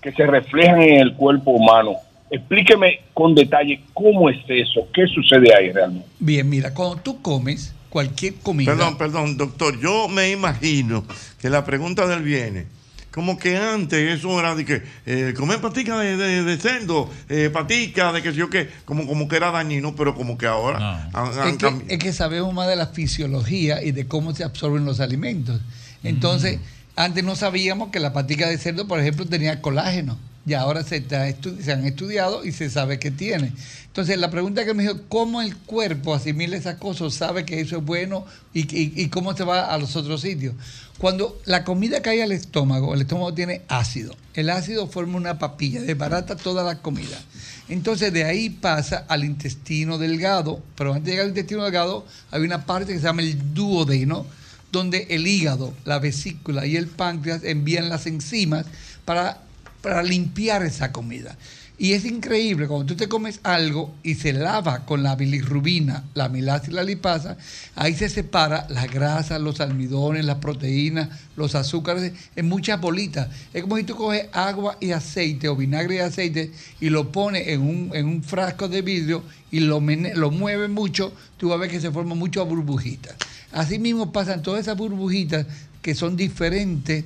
que 0.00 0.12
se 0.12 0.26
reflejan 0.26 0.82
en 0.82 1.00
el 1.00 1.14
cuerpo 1.14 1.52
humano. 1.52 1.94
Explíqueme 2.30 3.00
con 3.14 3.34
detalle 3.34 3.80
cómo 3.92 4.28
es 4.28 4.38
eso, 4.48 4.86
qué 4.92 5.06
sucede 5.06 5.54
ahí 5.54 5.72
realmente. 5.72 6.06
Bien, 6.18 6.48
mira, 6.48 6.74
cuando 6.74 6.96
tú 6.96 7.22
comes 7.22 7.74
cualquier 7.94 8.34
comida. 8.42 8.72
Perdón, 8.72 8.98
perdón, 8.98 9.36
doctor. 9.36 9.80
Yo 9.80 10.08
me 10.08 10.30
imagino 10.30 11.04
que 11.40 11.48
la 11.48 11.64
pregunta 11.64 12.06
del 12.06 12.22
viene. 12.22 12.66
Como 13.14 13.38
que 13.38 13.56
antes 13.56 14.18
eso 14.18 14.40
era 14.40 14.56
de 14.56 14.64
que 14.64 14.82
eh, 15.06 15.34
comer 15.36 15.60
patica 15.60 15.96
de, 16.00 16.16
de, 16.16 16.42
de 16.42 16.56
cerdo, 16.58 17.08
eh, 17.28 17.48
patica 17.52 18.12
de 18.12 18.20
que 18.22 18.30
sé 18.32 18.36
yo 18.38 18.50
qué, 18.50 18.68
como, 18.84 19.06
como 19.06 19.28
que 19.28 19.36
era 19.36 19.52
dañino, 19.52 19.94
pero 19.94 20.16
como 20.16 20.36
que 20.36 20.46
ahora 20.46 21.08
han- 21.12 21.38
han 21.38 21.48
Es 21.48 21.56
que, 21.58 21.94
es 21.94 21.98
que 22.00 22.12
sabemos 22.12 22.52
más 22.52 22.66
de 22.66 22.74
la 22.74 22.88
fisiología 22.88 23.84
y 23.84 23.92
de 23.92 24.06
cómo 24.08 24.34
se 24.34 24.42
absorben 24.42 24.84
los 24.84 24.98
alimentos. 24.98 25.60
Entonces, 26.02 26.58
antes 26.96 27.22
no 27.22 27.36
sabíamos 27.36 27.90
que 27.90 28.00
la 28.00 28.12
patica 28.12 28.48
de 28.48 28.58
cerdo, 28.58 28.88
por 28.88 28.98
ejemplo, 28.98 29.24
tenía 29.26 29.62
colágeno. 29.62 30.18
Y 30.46 30.54
ahora 30.54 30.82
se, 30.82 31.04
han 31.12 31.86
estudiado 31.86 32.44
y 32.44 32.52
se 32.52 32.68
sabe 32.68 32.98
que 32.98 33.10
tiene. 33.10 33.52
Entonces, 33.86 34.18
la 34.18 34.30
pregunta 34.30 34.64
que 34.64 34.74
me 34.74 34.82
dijo, 34.82 35.00
¿cómo 35.08 35.40
el 35.40 35.56
cuerpo 35.56 36.14
asimila 36.14 36.56
esas 36.56 36.76
cosas, 36.76 37.14
sabe 37.14 37.44
que 37.44 37.60
eso 37.60 37.78
es 37.78 37.84
bueno 37.84 38.26
y 38.52 39.08
cómo 39.08 39.36
se 39.36 39.44
va 39.44 39.72
a 39.72 39.78
los 39.78 39.96
otros 39.96 40.20
sitios? 40.20 40.54
Cuando 40.98 41.40
la 41.44 41.64
comida 41.64 42.02
cae 42.02 42.22
al 42.22 42.32
estómago, 42.32 42.94
el 42.94 43.00
estómago 43.00 43.34
tiene 43.34 43.62
ácido. 43.68 44.14
El 44.34 44.48
ácido 44.48 44.86
forma 44.86 45.16
una 45.16 45.38
papilla, 45.38 45.80
desbarata 45.80 46.36
toda 46.36 46.62
la 46.62 46.80
comida. 46.82 47.20
Entonces 47.68 48.12
de 48.12 48.24
ahí 48.24 48.48
pasa 48.48 49.04
al 49.08 49.24
intestino 49.24 49.98
delgado, 49.98 50.62
pero 50.76 50.92
antes 50.92 51.06
de 51.06 51.10
llegar 51.12 51.24
al 51.24 51.30
intestino 51.30 51.64
delgado 51.64 52.06
hay 52.30 52.42
una 52.42 52.64
parte 52.64 52.92
que 52.92 52.98
se 53.00 53.04
llama 53.04 53.22
el 53.22 53.54
duodeno, 53.54 54.24
donde 54.70 55.06
el 55.10 55.26
hígado, 55.26 55.72
la 55.84 55.98
vesícula 55.98 56.64
y 56.66 56.76
el 56.76 56.86
páncreas 56.86 57.42
envían 57.44 57.88
las 57.88 58.06
enzimas 58.06 58.66
para, 59.04 59.40
para 59.84 60.02
limpiar 60.02 60.62
esa 60.62 60.92
comida. 60.92 61.36
Y 61.76 61.92
es 61.92 62.06
increíble, 62.06 62.66
cuando 62.66 62.86
tú 62.86 62.94
te 62.94 63.06
comes 63.06 63.40
algo 63.42 63.94
y 64.02 64.14
se 64.14 64.32
lava 64.32 64.86
con 64.86 65.02
la 65.02 65.14
bilirrubina, 65.14 66.04
la 66.14 66.30
milasa 66.30 66.70
y 66.70 66.72
la 66.72 66.84
lipasa, 66.84 67.36
ahí 67.74 67.92
se 67.92 68.08
separa 68.08 68.66
las 68.70 68.90
grasas, 68.90 69.42
los 69.42 69.60
almidones, 69.60 70.24
las 70.24 70.38
proteínas, 70.38 71.10
los 71.36 71.54
azúcares 71.54 72.12
en 72.34 72.48
muchas 72.48 72.80
bolitas. 72.80 73.28
Es 73.52 73.60
como 73.60 73.76
si 73.76 73.84
tú 73.84 73.94
coges 73.94 74.26
agua 74.32 74.78
y 74.80 74.92
aceite 74.92 75.48
o 75.48 75.56
vinagre 75.56 75.96
y 75.96 75.98
aceite 75.98 76.50
y 76.80 76.88
lo 76.88 77.12
pones 77.12 77.48
en 77.48 77.60
un, 77.60 77.90
en 77.92 78.06
un 78.06 78.22
frasco 78.22 78.68
de 78.68 78.80
vidrio 78.80 79.22
y 79.50 79.60
lo, 79.60 79.82
lo 80.14 80.30
mueves 80.30 80.70
mucho, 80.70 81.12
tú 81.36 81.50
vas 81.50 81.56
a 81.56 81.60
ver 81.60 81.70
que 81.70 81.80
se 81.80 81.90
forman 81.90 82.16
muchas 82.16 82.48
burbujitas. 82.48 83.16
Así 83.52 83.78
mismo 83.78 84.12
pasan 84.12 84.42
todas 84.42 84.60
esas 84.60 84.78
burbujitas 84.78 85.46
que 85.82 85.94
son 85.94 86.16
diferentes 86.16 87.04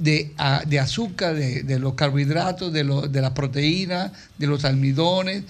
de, 0.00 0.32
a- 0.38 0.64
de 0.66 0.80
azúcar, 0.80 1.34
de, 1.36 1.62
de 1.62 1.78
los 1.78 1.94
carbohidratos, 1.94 2.72
de, 2.72 2.82
lo- 2.84 3.02
de 3.06 3.20
las 3.20 3.30
proteínas, 3.32 4.10
de 4.38 4.46
los 4.48 4.64
almidones, 4.64 5.44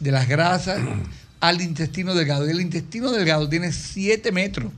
de 0.00 0.10
las 0.12 0.26
grasas, 0.28 0.80
al 1.40 1.60
intestino 1.60 2.14
delgado. 2.14 2.46
Y 2.46 2.50
el 2.52 2.60
intestino 2.60 3.10
delgado 3.12 3.48
tiene 3.48 3.72
7 3.72 4.32
metros. 4.32 4.72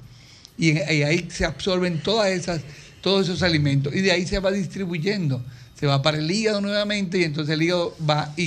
Y, 0.59 0.73
ahí 0.79 1.27
se 1.31 1.45
absorben 1.47 2.03
todas 2.03 2.29
esas, 2.31 2.61
todos 3.01 3.27
esos 3.29 3.43
alimentos. 3.43 3.95
Y 3.95 4.01
de 4.01 4.13
ahí 4.13 4.27
se 4.27 4.39
va 4.41 4.51
distribuyendo. 4.51 5.43
Se 5.79 5.87
va 5.87 6.03
para 6.03 6.19
el 6.19 6.31
hígado 6.31 6.61
nuevamente 6.61 7.19
y 7.19 7.25
entonces 7.25 7.55
el 7.55 7.63
hígado 7.63 7.97
va 8.09 8.35
y, 8.37 8.45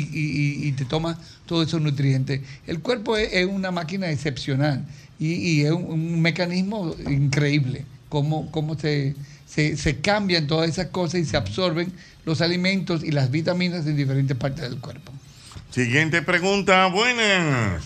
y- 0.68 0.72
te 0.74 0.86
toma 0.86 1.20
todos 1.48 1.68
esos 1.68 1.82
nutrientes. 1.82 2.42
El 2.68 2.80
cuerpo 2.80 3.18
es, 3.18 3.30
es 3.34 3.48
una 3.48 3.72
máquina 3.72 4.12
excepcional 4.12 4.86
y, 5.20 5.34
y 5.34 5.62
es 5.66 5.72
un, 5.72 5.86
un 5.86 6.22
mecanismo 6.22 6.96
increíble. 7.10 7.86
Cómo, 8.10 8.52
cómo 8.52 8.78
se, 8.78 9.16
se, 9.54 9.78
se 9.78 10.02
cambian 10.02 10.48
todas 10.48 10.68
esas 10.68 10.88
cosas 10.88 11.20
y 11.20 11.26
se 11.26 11.38
absorben 11.38 11.94
los 12.26 12.42
alimentos 12.42 13.04
y 13.04 13.12
las 13.12 13.30
vitaminas 13.30 13.86
en 13.86 13.96
diferentes 13.96 14.36
partes 14.36 14.68
del 14.68 14.80
cuerpo. 14.80 15.12
Siguiente 15.70 16.24
pregunta, 16.24 16.88
buenas. 16.88 17.84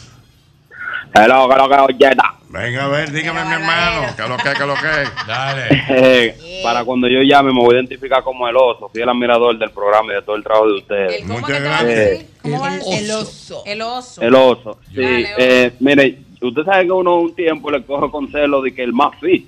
Hello, 1.13 1.49
que 1.49 1.55
lo 1.57 1.69
que 1.69 1.93
oyeta. 1.93 2.35
Venga, 2.49 2.85
a 2.85 2.87
ver, 2.87 3.11
dígame, 3.11 3.43
mi 3.43 3.51
hermano. 3.51 4.13
¿Qué 4.15 4.23
es 4.23 4.29
lo 4.29 4.37
que, 4.37 4.43
qué 4.43 4.49
es 4.51 4.59
lo 4.59 4.75
que? 4.75 5.27
Dale. 5.27 5.67
Eh, 5.89 6.61
para 6.63 6.85
cuando 6.85 7.09
yo 7.09 7.21
llame 7.21 7.51
me 7.51 7.59
voy 7.59 7.75
a 7.75 7.79
identificar 7.79 8.23
como 8.23 8.47
el 8.47 8.55
oso, 8.55 8.87
fiel 8.87 9.09
admirador 9.09 9.57
del 9.57 9.71
programa 9.71 10.13
y 10.13 10.15
de 10.15 10.21
todo 10.21 10.37
el 10.37 10.43
trabajo 10.43 10.67
de 10.67 10.77
ustedes. 10.77 11.25
Muchas 11.25 11.61
gracias. 11.61 12.25
¿Cómo 12.43 12.63
a 12.63 12.71
decir? 12.71 12.93
El 12.93 13.11
oso. 13.11 13.63
El 13.65 13.81
oso. 13.81 14.21
El 14.21 14.35
oso, 14.35 14.79
sí. 14.87 15.01
Dale, 15.01 15.29
eh, 15.37 15.73
mire, 15.81 16.19
usted 16.41 16.63
sabe 16.63 16.85
que 16.85 16.91
uno 16.93 17.19
un 17.19 17.35
tiempo 17.35 17.69
le 17.69 17.83
coge 17.83 18.09
con 18.09 18.31
celo 18.31 18.61
de 18.61 18.73
que 18.73 18.83
el 18.83 18.93
más 18.93 19.19
fit 19.19 19.45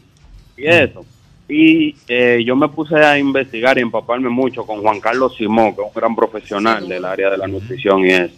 y 0.57 0.67
eso. 0.67 1.05
Y 1.49 1.95
eh, 2.07 2.43
yo 2.45 2.55
me 2.55 2.69
puse 2.69 2.95
a 2.95 3.17
investigar 3.17 3.77
y 3.79 3.81
empaparme 3.81 4.29
mucho 4.29 4.65
con 4.65 4.81
Juan 4.81 4.99
Carlos 4.99 5.35
Simón, 5.35 5.75
que 5.75 5.81
es 5.81 5.87
un 5.87 5.93
gran 5.93 6.15
profesional 6.15 6.87
del 6.87 7.03
área 7.03 7.31
de 7.31 7.37
la 7.39 7.47
nutrición 7.47 8.05
y 8.05 8.11
eso. 8.11 8.35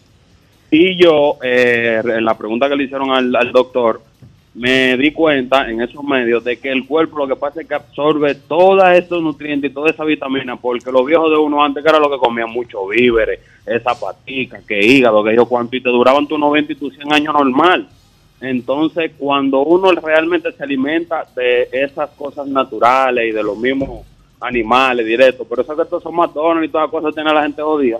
Y 0.72 0.96
yo, 0.96 1.38
eh, 1.44 2.02
en 2.04 2.24
la 2.24 2.38
pregunta 2.38 2.70
que 2.70 2.78
le 2.78 2.86
hicieron 2.86 3.12
al, 3.12 3.36
al 3.36 3.52
doctor, 3.52 4.02
me 4.54 4.98
di 4.98 5.12
cuenta 5.12 5.70
en 5.70 5.82
esos 5.82 6.04
medios 6.04 6.44
de 6.44 6.58
que 6.58 6.72
el 6.72 6.86
cuerpo 6.86 7.20
lo 7.20 7.28
que 7.28 7.36
pasa 7.36 7.62
es 7.62 7.68
que 7.68 7.76
absorbe 7.76 8.36
todos 8.36 8.84
estos 8.94 9.22
nutrientes 9.22 9.72
y 9.72 9.74
toda 9.74 9.90
esa 9.90 10.04
vitamina, 10.06 10.56
porque 10.56 10.92
los 10.92 11.06
viejos 11.06 11.30
de 11.32 11.38
uno 11.38 11.64
antes 11.64 11.84
que 11.84 11.90
era 11.90 12.00
lo 12.00 12.10
que 12.10 12.18
comían 12.18 12.50
mucho 12.50 12.88
víveres, 12.88 13.40
esa 13.66 13.98
patica, 13.98 14.60
que 14.66 14.80
hígado, 14.86 15.24
que 15.24 15.36
yo 15.36 15.46
cuánto, 15.46 15.76
y 15.76 15.82
te 15.82 15.90
duraban 15.90 16.28
tus 16.28 16.40
90 16.40 16.74
y 16.74 16.76
tus 16.76 16.94
100 16.96 17.14
años 17.14 17.34
normal. 17.34 17.88
Entonces, 18.42 19.12
cuando 19.20 19.62
uno 19.62 19.92
realmente 19.92 20.52
se 20.52 20.64
alimenta 20.64 21.28
de 21.36 21.70
esas 21.72 22.10
cosas 22.12 22.48
naturales 22.48 23.30
y 23.30 23.32
de 23.32 23.44
los 23.44 23.56
mismos 23.56 24.04
animales 24.40 25.06
directos, 25.06 25.46
por 25.46 25.60
eso 25.60 25.74
es 25.74 25.80
que 25.80 25.86
todos 25.86 26.02
son 26.02 26.16
McDonald's 26.16 26.68
y 26.68 26.72
todas 26.72 26.86
las 26.86 26.92
cosas 26.92 27.14
tiene 27.14 27.32
la 27.32 27.44
gente 27.44 27.62
jodida, 27.62 28.00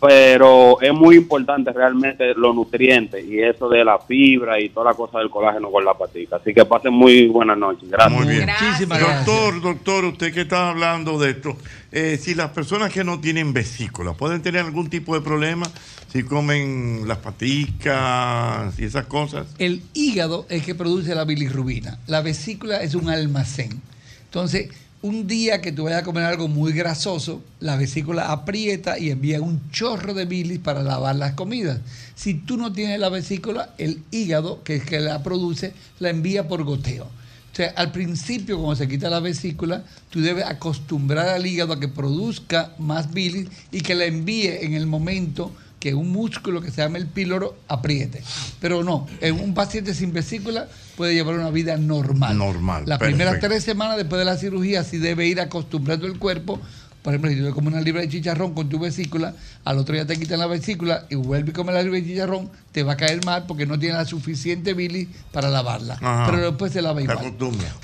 pero 0.00 0.80
es 0.80 0.92
muy 0.92 1.16
importante 1.16 1.72
realmente 1.72 2.32
los 2.34 2.54
nutrientes 2.54 3.24
y 3.24 3.40
eso 3.40 3.68
de 3.68 3.84
la 3.84 3.98
fibra 3.98 4.60
y 4.60 4.68
toda 4.68 4.92
la 4.92 4.96
cosa 4.96 5.18
del 5.18 5.28
colágeno 5.28 5.70
con 5.70 5.84
la 5.84 5.94
patica. 5.94 6.36
Así 6.36 6.54
que 6.54 6.64
pasen 6.64 6.92
muy 6.92 7.26
buenas 7.26 7.58
noches. 7.58 7.90
Gracias. 7.90 8.24
Muy 8.24 8.32
bien. 8.32 8.48
Doctor, 8.88 9.60
doctor, 9.60 10.04
usted 10.04 10.32
que 10.32 10.42
está 10.42 10.70
hablando 10.70 11.18
de 11.18 11.30
esto, 11.30 11.56
eh, 11.90 12.16
si 12.20 12.34
las 12.34 12.50
personas 12.50 12.92
que 12.92 13.02
no 13.02 13.20
tienen 13.20 13.52
vesícula 13.52 14.12
pueden 14.12 14.40
tener 14.40 14.64
algún 14.64 14.88
tipo 14.88 15.14
de 15.14 15.20
problema 15.20 15.66
si 16.12 16.22
comen 16.22 17.06
las 17.06 17.18
paticas 17.18 18.78
y 18.78 18.84
esas 18.84 19.06
cosas. 19.06 19.46
El 19.58 19.82
hígado 19.94 20.46
es 20.48 20.64
que 20.64 20.74
produce 20.74 21.14
la 21.14 21.24
bilirrubina. 21.24 21.98
La 22.06 22.22
vesícula 22.22 22.82
es 22.82 22.94
un 22.94 23.10
almacén. 23.10 23.82
Entonces, 24.24 24.70
un 25.00 25.28
día 25.28 25.60
que 25.60 25.70
tú 25.70 25.84
vayas 25.84 26.02
a 26.02 26.04
comer 26.04 26.24
algo 26.24 26.48
muy 26.48 26.72
grasoso, 26.72 27.42
la 27.60 27.76
vesícula 27.76 28.32
aprieta 28.32 28.98
y 28.98 29.10
envía 29.10 29.40
un 29.40 29.70
chorro 29.70 30.12
de 30.12 30.24
bilis 30.24 30.58
para 30.58 30.82
lavar 30.82 31.14
las 31.16 31.34
comidas. 31.34 31.80
Si 32.16 32.34
tú 32.34 32.56
no 32.56 32.72
tienes 32.72 32.98
la 32.98 33.08
vesícula, 33.08 33.74
el 33.78 34.02
hígado, 34.10 34.62
que 34.64 34.80
que 34.80 34.98
la 34.98 35.22
produce, 35.22 35.72
la 36.00 36.10
envía 36.10 36.48
por 36.48 36.64
goteo. 36.64 37.04
O 37.04 37.56
sea, 37.58 37.72
al 37.76 37.92
principio, 37.92 38.56
cuando 38.56 38.76
se 38.76 38.88
quita 38.88 39.08
la 39.08 39.20
vesícula, 39.20 39.84
tú 40.10 40.20
debes 40.20 40.44
acostumbrar 40.44 41.28
al 41.28 41.46
hígado 41.46 41.74
a 41.74 41.80
que 41.80 41.88
produzca 41.88 42.72
más 42.78 43.12
bilis 43.12 43.48
y 43.70 43.80
que 43.80 43.94
la 43.94 44.04
envíe 44.04 44.64
en 44.64 44.74
el 44.74 44.86
momento 44.86 45.52
que 45.80 45.94
un 45.94 46.10
músculo 46.10 46.60
que 46.60 46.70
se 46.70 46.82
llama 46.82 46.98
el 46.98 47.06
píloro 47.06 47.56
apriete. 47.68 48.22
Pero 48.60 48.82
no, 48.82 49.06
en 49.20 49.40
un 49.40 49.54
paciente 49.54 49.94
sin 49.94 50.12
vesícula 50.12 50.68
puede 50.96 51.14
llevar 51.14 51.36
una 51.36 51.50
vida 51.50 51.76
normal. 51.76 52.36
Normal. 52.36 52.84
Las 52.86 52.98
primeras 52.98 53.38
tres 53.40 53.62
semanas 53.64 53.96
después 53.96 54.18
de 54.18 54.24
la 54.24 54.36
cirugía 54.36 54.82
sí 54.84 54.98
debe 54.98 55.26
ir 55.26 55.40
acostumbrando 55.40 56.06
el 56.06 56.18
cuerpo. 56.18 56.60
Por 57.02 57.14
ejemplo, 57.14 57.30
si 57.30 57.36
tú 57.40 57.54
comes 57.54 57.72
una 57.72 57.80
libra 57.80 58.00
de 58.00 58.08
chicharrón 58.08 58.54
con 58.54 58.68
tu 58.68 58.78
vesícula, 58.78 59.34
al 59.64 59.78
otro 59.78 59.94
día 59.94 60.06
te 60.06 60.18
quitan 60.18 60.38
la 60.40 60.46
vesícula 60.46 61.06
y 61.08 61.14
vuelves 61.14 61.54
a 61.54 61.56
comer 61.56 61.74
la 61.74 61.82
libra 61.82 62.00
de 62.00 62.06
chicharrón, 62.06 62.50
te 62.72 62.82
va 62.82 62.94
a 62.94 62.96
caer 62.96 63.24
mal 63.24 63.46
porque 63.46 63.66
no 63.66 63.78
tiene 63.78 63.94
la 63.94 64.04
suficiente 64.04 64.74
bilis 64.74 65.08
para 65.32 65.48
lavarla. 65.48 65.94
Ajá. 65.94 66.26
Pero 66.30 66.50
después 66.50 66.72
se 66.72 66.82
lava 66.82 67.00
igual. 67.00 67.34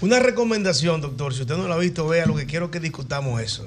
Una 0.01 0.19
recomendación, 0.19 1.01
doctor, 1.01 1.32
si 1.32 1.43
usted 1.43 1.57
no 1.57 1.69
lo 1.69 1.74
ha 1.74 1.78
visto, 1.78 2.07
vea 2.09 2.27
lo 2.27 2.35
que 2.35 2.47
quiero 2.47 2.70
que 2.70 2.81
discutamos 2.81 3.41
eso. 3.41 3.65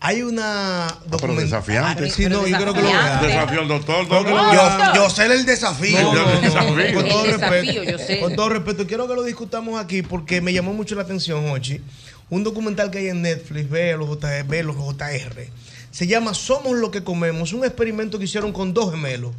Hay 0.00 0.22
una 0.22 0.86
pero 1.20 1.34
desafiante. 1.34 2.10
Sí, 2.10 2.26
no, 2.28 2.46
yo 2.46 2.56
creo 2.56 2.74
que 2.74 2.82
lo 2.82 2.88
vea. 2.88 3.20
Desafío 3.20 3.60
al 3.60 3.68
doctor. 3.68 4.08
No, 4.08 4.54
yo, 4.54 4.94
yo 4.94 5.10
sé 5.10 5.26
el 5.26 5.44
desafío. 5.44 6.00
No, 6.00 6.14
no, 6.14 6.34
no, 6.34 6.40
desafío. 6.40 6.94
Con 6.94 7.08
todo 7.08 7.24
El 7.24 7.32
desafío, 7.32 7.82
respeto. 7.82 7.84
yo 7.84 7.98
sé. 7.98 8.20
Con 8.20 8.36
todo 8.36 8.48
respeto, 8.48 8.86
quiero 8.86 9.06
que 9.06 9.14
lo 9.14 9.22
discutamos 9.22 9.80
aquí 9.80 10.02
porque 10.02 10.40
me 10.40 10.52
llamó 10.52 10.72
mucho 10.72 10.94
la 10.94 11.02
atención, 11.02 11.48
Hochi. 11.50 11.80
Un 12.30 12.44
documental 12.44 12.90
que 12.90 12.98
hay 12.98 13.08
en 13.08 13.22
Netflix, 13.22 13.70
ve 13.70 13.96
los 13.96 14.08
JR, 14.08 14.44
ve 14.46 14.62
los 14.62 14.76
JR. 14.76 15.46
Se 15.90 16.06
llama 16.06 16.34
Somos 16.34 16.76
lo 16.76 16.90
que 16.90 17.02
comemos. 17.02 17.52
Un 17.52 17.64
experimento 17.64 18.18
que 18.18 18.24
hicieron 18.24 18.52
con 18.52 18.74
dos 18.74 18.90
gemelos. 18.90 19.32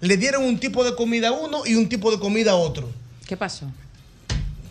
Le 0.00 0.16
dieron 0.16 0.44
un 0.44 0.58
tipo 0.58 0.84
de 0.84 0.94
comida 0.94 1.28
a 1.28 1.32
uno 1.32 1.62
y 1.64 1.74
un 1.74 1.88
tipo 1.88 2.10
de 2.10 2.18
comida 2.18 2.52
a 2.52 2.56
otro. 2.56 2.90
¿Qué 3.26 3.36
pasó? 3.36 3.66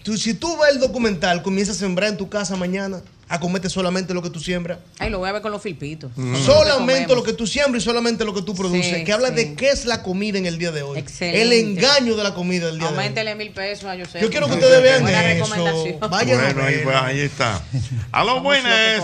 Tú, 0.04 0.18
si 0.18 0.36
tú 0.36 0.56
ves 0.58 0.76
el 0.76 0.80
documental, 0.80 1.42
comienzas 1.42 1.78
a 1.78 1.80
sembrar 1.80 2.10
en 2.12 2.18
tu 2.18 2.30
casa 2.30 2.56
mañana, 2.56 3.02
a 3.28 3.40
comerte 3.40 3.70
solamente 3.70 4.14
lo 4.14 4.22
que 4.22 4.30
tú 4.30 4.40
siembras. 4.40 4.78
Ay, 5.00 5.10
lo 5.10 5.18
voy 5.20 5.30
a 5.30 5.32
ver 5.32 5.42
con 5.42 5.52
los 5.52 5.62
filpitos. 5.62 6.12
Solamente 6.46 7.16
lo 7.16 7.24
que 7.24 7.34
tú 7.34 7.48
siembras 7.48 7.82
y 7.84 7.86
solamente 7.86 8.24
lo 8.24 8.34
que 8.34 8.42
tú 8.44 8.54
produces. 8.54 8.98
Sí, 8.98 9.04
que 9.04 9.14
habla 9.14 9.30
sí. 9.30 9.36
de 9.36 9.56
qué 9.56 9.70
es 9.70 9.86
la 9.86 10.04
comida 10.04 10.38
en 10.38 10.46
el 10.46 10.58
día 10.60 10.72
de 10.72 10.84
hoy. 10.84 11.00
Excelente. 11.00 11.42
El 11.42 11.54
engaño 11.54 12.16
de 12.16 12.24
la 12.24 12.34
comida 12.36 12.68
del 12.68 12.78
día 12.78 12.88
de 12.88 12.94
hoy. 12.94 13.00
Aumentele 13.00 13.36
mil 13.36 13.52
pesos 13.52 13.86
a 13.86 13.98
José. 13.98 14.20
Yo 14.22 14.30
quiero 14.30 14.48
que 14.48 14.54
ustedes 14.54 14.82
vean 14.84 15.02
Buena 15.02 15.32
eso. 15.32 15.46
recomendación. 15.46 16.10
Vayan 16.12 16.40
a 16.40 16.44
Bueno, 16.46 16.64
ahí, 16.64 16.76
verlo. 16.76 16.98
ahí 17.02 17.20
está. 17.22 17.62
Aló, 18.12 18.42
buenas. 18.42 19.04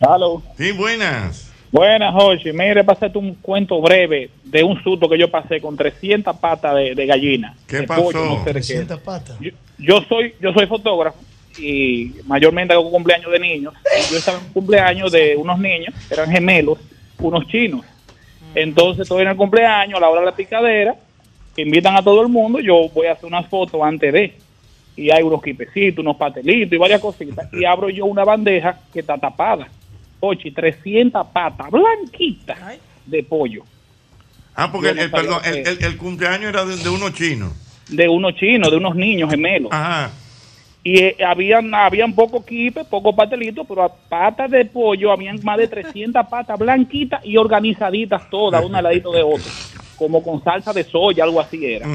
Aló. 0.00 0.42
Sí, 0.56 0.72
buenas. 0.72 1.46
Buenas, 1.70 2.12
Jorge. 2.12 2.52
Mire, 2.52 2.82
para 2.82 2.96
hacerte 2.96 3.18
un 3.18 3.34
cuento 3.36 3.80
breve 3.80 4.30
de 4.42 4.64
un 4.64 4.82
susto 4.82 5.08
que 5.08 5.16
yo 5.16 5.30
pasé 5.30 5.60
con 5.60 5.76
300 5.76 6.36
patas 6.38 6.74
de, 6.74 6.94
de 6.96 7.06
gallina. 7.06 7.54
¿Qué 7.68 7.76
de 7.78 7.82
pasó? 7.84 8.02
pollo, 8.02 8.24
no 8.24 8.38
sé 8.44 8.52
de 8.52 8.60
qué. 8.60 8.74
300 8.74 9.00
patas. 9.00 9.36
Yo, 9.40 9.50
yo 9.78 10.02
soy 10.08 10.34
yo 10.40 10.52
soy 10.52 10.66
fotógrafo 10.66 11.18
y 11.58 12.12
mayormente 12.26 12.72
hago 12.74 12.90
cumpleaños 12.90 13.30
de 13.32 13.38
niños. 13.38 13.74
Y 13.98 14.12
yo 14.12 14.18
estaba 14.18 14.38
en 14.38 14.44
un 14.46 14.52
cumpleaños 14.52 15.10
de 15.12 15.36
unos 15.36 15.58
niños, 15.58 15.94
eran 16.10 16.30
gemelos, 16.30 16.78
unos 17.18 17.46
chinos. 17.48 17.84
Entonces, 18.54 19.02
estoy 19.02 19.22
en 19.22 19.28
el 19.28 19.36
cumpleaños, 19.36 19.96
a 19.98 20.00
la 20.00 20.08
hora 20.08 20.20
de 20.20 20.26
la 20.26 20.34
picadera, 20.36 20.94
invitan 21.56 21.96
a 21.96 22.02
todo 22.02 22.22
el 22.22 22.28
mundo, 22.28 22.58
yo 22.60 22.88
voy 22.94 23.06
a 23.06 23.12
hacer 23.12 23.26
unas 23.26 23.46
fotos 23.48 23.80
antes 23.82 24.12
de. 24.12 24.34
Y 24.96 25.10
hay 25.10 25.22
unos 25.22 25.42
quipecitos, 25.42 26.00
unos 26.02 26.16
patelitos 26.16 26.72
y 26.72 26.76
varias 26.76 27.00
cositas. 27.00 27.48
Y 27.52 27.64
abro 27.64 27.88
yo 27.88 28.06
una 28.06 28.24
bandeja 28.24 28.78
que 28.92 29.00
está 29.00 29.16
tapada. 29.18 29.68
Oye, 30.18 30.50
300 30.50 31.26
patas 31.28 31.70
blanquitas 31.70 32.58
de 33.06 33.22
pollo. 33.22 33.62
Ah, 34.54 34.70
porque 34.70 34.88
el, 34.90 35.10
perdón, 35.10 35.40
el, 35.44 35.66
el- 35.66 35.84
el 35.84 35.96
cumpleaños 35.96 36.50
era 36.50 36.64
de, 36.64 36.76
de 36.76 36.88
unos 36.90 37.14
chinos. 37.14 37.52
de 37.88 38.08
unos 38.08 38.34
chinos, 38.34 38.70
de 38.70 38.76
unos 38.76 38.94
niños 38.96 39.30
gemelos. 39.30 39.70
Ajá. 39.72 40.10
Y 40.82 40.98
eh, 40.98 41.16
habían, 41.26 41.74
habían 41.74 42.14
pocos 42.14 42.44
quipes, 42.44 42.86
pocos 42.86 43.14
patelitos, 43.14 43.66
pero 43.68 43.82
a 43.82 43.94
patas 43.94 44.50
de 44.50 44.64
pollo 44.64 45.12
habían 45.12 45.38
más 45.42 45.58
de 45.58 45.68
300 45.68 46.26
patas 46.26 46.58
blanquitas 46.58 47.24
y 47.24 47.36
organizaditas 47.36 48.30
todas, 48.30 48.64
una 48.64 48.78
al 48.78 48.84
ladito 48.84 49.12
de 49.12 49.22
otra, 49.22 49.50
como 49.96 50.22
con 50.22 50.42
salsa 50.42 50.72
de 50.72 50.84
soya, 50.84 51.24
algo 51.24 51.40
así 51.40 51.64
era. 51.66 51.86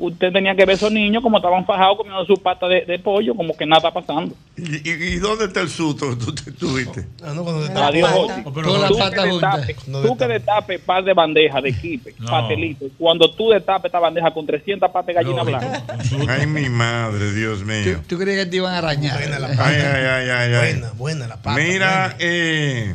Usted 0.00 0.32
tenía 0.32 0.54
que 0.54 0.64
ver 0.64 0.76
esos 0.76 0.92
niños 0.92 1.22
como 1.24 1.38
estaban 1.38 1.66
fajados 1.66 1.96
comiendo 1.96 2.24
su 2.24 2.34
pata 2.40 2.68
de, 2.68 2.84
de 2.84 3.00
pollo, 3.00 3.34
como 3.34 3.56
que 3.56 3.66
nada 3.66 3.78
está 3.88 3.90
pasando. 3.92 4.32
¿Y, 4.56 4.88
y, 4.88 4.92
y 4.92 5.16
dónde 5.16 5.46
está 5.46 5.60
el 5.60 5.68
susto 5.68 6.10
que 6.10 6.24
tú 6.24 6.32
te 6.34 6.52
tuviste? 6.52 7.04
Ah, 7.22 7.32
no, 7.34 7.42
cuando 7.42 7.64
Adiós, 7.82 8.10
las 8.28 8.88
Tú 8.88 8.94
que 8.94 9.00
patas 9.00 9.28
juntas. 9.28 9.66
destapes- 9.66 10.02
Tú 10.06 10.16
que 10.16 10.26
destapes 10.28 10.80
par 10.82 11.02
de 11.02 11.12
bandejas 11.14 11.62
de 11.64 11.72
quipe, 11.72 12.14
patelitos, 12.30 12.92
cuando 12.96 13.28
tú 13.32 13.50
destapes 13.50 13.86
esta 13.88 13.98
bandeja 13.98 14.30
con 14.32 14.46
300 14.46 14.88
patas 14.90 15.06
de 15.08 15.12
gallina 15.14 15.42
blanca. 15.42 15.82
Ay, 16.28 16.46
mi 16.46 16.68
madre, 16.68 17.32
Dios 17.32 17.64
mío. 17.64 18.00
¿Tú 18.08 18.16
crees 18.18 18.44
que 18.44 18.50
te 18.50 18.56
iban 18.58 18.74
a 18.74 18.78
arañar? 18.78 19.18
Ay, 19.18 19.32
ay, 19.58 20.04
ay, 20.06 20.30
ay, 20.30 20.54
ay. 20.54 20.72
Buena, 20.74 20.92
buena 20.92 21.26
la 21.28 21.36
pata. 21.42 21.58
Mira, 21.60 22.16
eh, 22.20 22.94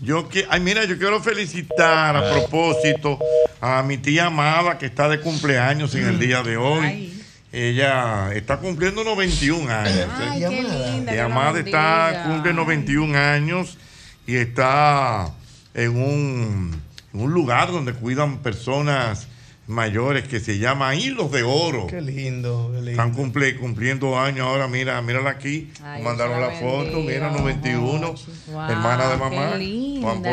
yo 0.00 0.28
que, 0.28 0.46
ay, 0.50 0.60
mira, 0.60 0.84
yo 0.84 0.98
quiero 0.98 1.22
felicitar 1.22 2.16
a 2.16 2.30
propósito 2.30 3.18
a 3.60 3.82
mi 3.82 3.98
tía 3.98 4.26
Amada 4.26 4.78
que 4.78 4.86
está 4.86 5.08
de 5.08 5.20
cumpleaños 5.20 5.94
en 5.94 6.06
el 6.06 6.18
día 6.18 6.42
de 6.42 6.56
hoy. 6.56 7.12
Ella 7.52 8.32
está 8.34 8.58
cumpliendo 8.58 9.02
91 9.04 9.72
años. 9.72 10.08
Ay, 10.18 10.44
¿eh? 10.44 10.48
qué 10.50 10.62
linda. 10.62 11.24
Amada 11.24 11.60
está, 11.60 12.24
cumple 12.26 12.52
91 12.52 13.16
años 13.16 13.78
y 14.26 14.36
está 14.36 15.32
en 15.72 15.96
un, 15.96 16.82
en 17.14 17.20
un 17.20 17.32
lugar 17.32 17.72
donde 17.72 17.94
cuidan 17.94 18.38
personas 18.38 19.28
mayores 19.66 20.28
que 20.28 20.38
se 20.40 20.58
llama 20.58 20.94
Hilos 20.94 21.30
de 21.32 21.42
Oro. 21.42 21.86
Qué 21.88 22.00
lindo, 22.00 22.70
qué 22.72 22.76
lindo. 22.78 22.90
Están 22.90 23.12
cumple- 23.14 23.56
cumpliendo 23.58 24.18
años 24.18 24.46
ahora, 24.46 24.68
mira, 24.68 25.00
mírala 25.02 25.30
aquí. 25.30 25.70
Ay, 25.82 26.02
mandaron 26.02 26.40
la 26.40 26.50
foto, 26.50 27.00
mira, 27.00 27.30
bendiga, 27.30 27.30
91. 27.30 28.14
Wow, 28.52 28.60
hermana 28.70 29.08
de 29.08 29.12
qué 29.14 29.18
mamá. 29.18 29.54
linda, 29.56 30.06
Van 30.06 30.22
por 30.22 30.32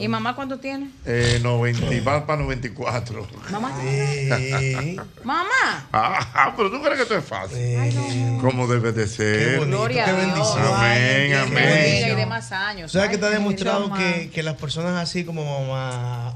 ¿Y 0.00 0.08
mamá 0.08 0.34
cuánto 0.34 0.58
tiene? 0.58 0.90
Eh, 1.04 1.38
90 1.42 1.94
y 1.94 2.00
va 2.00 2.26
para 2.26 2.42
94. 2.42 3.28
¿Mamá? 3.50 3.72
Sí. 3.80 4.96
¿Mamá? 5.22 5.88
Ah, 5.92 6.54
pero 6.56 6.70
tú 6.70 6.80
crees 6.80 6.96
que 6.96 7.02
esto 7.02 7.18
es 7.18 7.24
fácil. 7.24 7.58
Eh. 7.58 8.38
Como 8.40 8.66
debe 8.66 8.92
de 8.92 9.06
ser. 9.06 9.38
Qué 9.38 9.58
bonito, 9.58 9.76
Gloria 9.76 10.04
qué 10.06 10.12
bendición. 10.12 10.74
Amén, 10.74 11.34
amén. 11.34 12.12
Y 12.12 12.14
de 12.14 12.26
más 12.26 12.50
años. 12.50 12.90
¿Sabes 12.92 13.10
que 13.10 13.16
está 13.16 13.28
demostrado 13.28 13.92
que, 13.92 14.30
que 14.30 14.42
las 14.42 14.54
personas 14.56 14.96
así 15.00 15.24
como 15.24 15.44
mamá... 15.44 16.34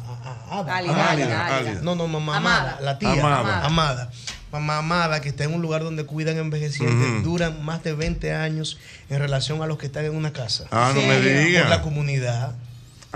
No, 1.82 1.94
no, 1.94 2.06
mamá 2.06 2.36
amada. 2.36 2.78
La 2.82 2.98
tía. 2.98 3.12
Amada. 3.12 3.64
amada 3.64 4.10
mamá 4.52 4.78
amada 4.78 5.20
que 5.20 5.30
está 5.30 5.42
en 5.42 5.52
un 5.52 5.62
lugar 5.62 5.82
donde 5.82 6.06
cuidan 6.06 6.38
envejecientes 6.38 7.24
duran 7.24 7.64
más 7.64 7.82
de 7.82 7.92
20 7.92 8.32
años 8.34 8.78
en 9.10 9.18
relación 9.18 9.62
a 9.62 9.66
los 9.66 9.78
que 9.78 9.86
están 9.86 10.04
en 10.04 10.14
una 10.14 10.32
casa. 10.32 10.66
Ah, 10.70 10.92
no 10.94 11.02
me 11.02 11.20
digas. 11.20 11.62
Por 11.62 11.70
la 11.70 11.82
comunidad. 11.82 12.54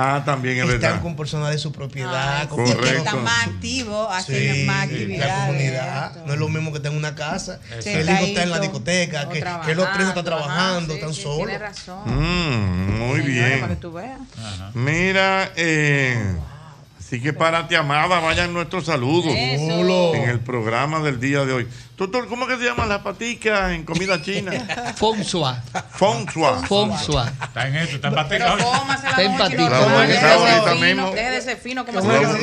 Ah, 0.01 0.23
también 0.25 0.59
es 0.59 0.63
Están 0.63 0.81
verdad. 0.81 1.03
con 1.03 1.17
personas 1.17 1.51
de 1.51 1.59
su 1.59 1.73
propiedad. 1.73 2.43
Ah, 2.43 2.49
con 2.49 2.65
que 2.65 2.97
están 2.97 3.25
más 3.25 3.49
activos, 3.49 4.09
hacen 4.13 4.65
más 4.65 4.85
actividades. 4.85 5.27
La 5.27 5.47
comunidad. 5.47 6.25
No 6.25 6.33
es 6.35 6.39
lo 6.39 6.49
mismo 6.49 6.73
que 6.73 6.79
tenga 6.79 6.97
una 6.97 7.17
casa, 7.17 7.59
que 7.83 8.01
el 8.01 8.09
hijo 8.09 8.25
está 8.27 8.45
en 8.45 8.51
la 8.51 8.61
discoteca, 8.61 9.29
que, 9.29 9.43
que, 9.65 9.73
el 9.73 9.81
otro 9.81 10.01
hijo 10.01 10.11
está 10.11 10.23
trabajando, 10.23 10.95
están 10.95 11.13
sí, 11.13 11.23
solos. 11.23 11.49
Tiene 11.49 11.59
razón. 11.59 12.03
Mm, 12.07 13.09
muy 13.09 13.21
bien. 13.23 13.61
Para 13.61 13.75
que 13.75 13.81
tú 13.81 13.93
veas. 13.93 14.21
Mira, 14.73 15.51
eh. 15.57 16.37
Así 17.09 17.23
que 17.23 17.33
para 17.33 17.67
ti, 17.67 17.75
amada, 17.75 18.21
vayan 18.21 18.53
nuestros 18.53 18.85
saludos 18.85 19.33
en 19.35 20.29
el 20.29 20.41
programa 20.41 21.01
del 21.01 21.19
día 21.19 21.43
de 21.47 21.55
hoy. 21.55 21.69
Doctor, 21.97 22.29
¿cómo 22.29 22.47
que 22.47 22.59
se 22.59 22.65
llaman 22.65 22.91
las 22.91 23.01
paticas 23.01 23.73
en 23.73 23.85
comida 23.85 24.21
china? 24.21 24.53
Fonsua. 24.97 25.63
Fonsua. 25.93 26.67
Fonsua. 26.67 27.33
Está 27.43 27.67
en 27.67 27.77
eso, 27.77 27.97
está 27.97 28.09
en 28.09 28.15
patica. 28.15 28.57
Está 29.09 29.23
en 29.23 29.39
patica. 29.39 30.35
ahorita 30.35 30.75
mismo. 30.75 31.15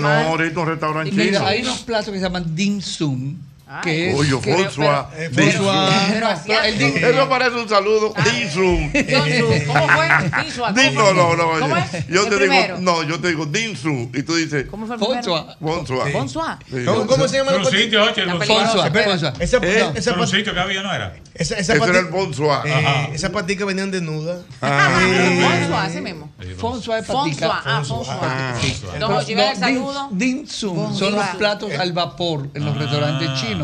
No, 0.01 0.09
ahorita 0.09 0.59
un 0.59 0.67
restaurante 0.67 1.11
chino. 1.11 1.23
Mira, 1.23 1.47
hay 1.47 1.61
unos 1.61 1.81
platos 1.81 2.11
que 2.11 2.17
se 2.17 2.23
llaman 2.23 2.55
dim 2.55 2.81
sum 2.81 3.37
que 3.81 4.11
es, 4.11 4.15
Oye, 4.15 4.35
François, 4.35 5.07
Eso 5.17 7.29
parece 7.29 7.55
un 7.55 7.67
saludo. 7.67 8.13
¿Cómo. 8.13 8.91
No, 10.95 11.13
no, 11.13 11.35
no. 11.35 11.67
Yo 12.09 12.27
te 12.27 12.39
digo, 12.39 12.55
no, 12.79 13.03
yo 13.03 13.19
te 13.19 13.27
digo 13.29 13.45
Dinsun. 13.45 14.11
Y 14.13 14.23
tú 14.23 14.35
dices, 14.35 14.65
¿cómo 14.69 14.87
fue? 14.87 14.97
François. 14.97 15.55
¿Cómo 17.07 17.27
se 17.27 17.37
llama 17.37 17.51
el 17.53 17.61
¿Eh? 17.61 17.65
sitio? 17.65 18.03
Ese 19.39 19.57
que 20.53 20.59
había, 20.59 20.83
¿no 20.83 20.93
era? 20.93 21.15
Esa, 21.33 21.57
esa 21.57 21.73
era 21.73 21.99
el 21.99 22.09
venían 23.65 23.89
desnudas. 23.91 24.41
Ah. 24.61 24.99
François, 24.99 25.89
ese 25.89 26.01
mismo. 26.01 26.29
François. 26.57 26.99
Es 26.99 27.07
patica. 27.07 27.61
Ah. 27.65 27.83
Son 30.95 31.15
los 31.15 31.25
platos 31.37 31.71
al 31.73 31.93
vapor 31.93 32.49
en 32.53 32.65
los 32.65 32.75
ah. 32.75 32.79
restaurantes 32.79 33.33
chinos. 33.41 33.54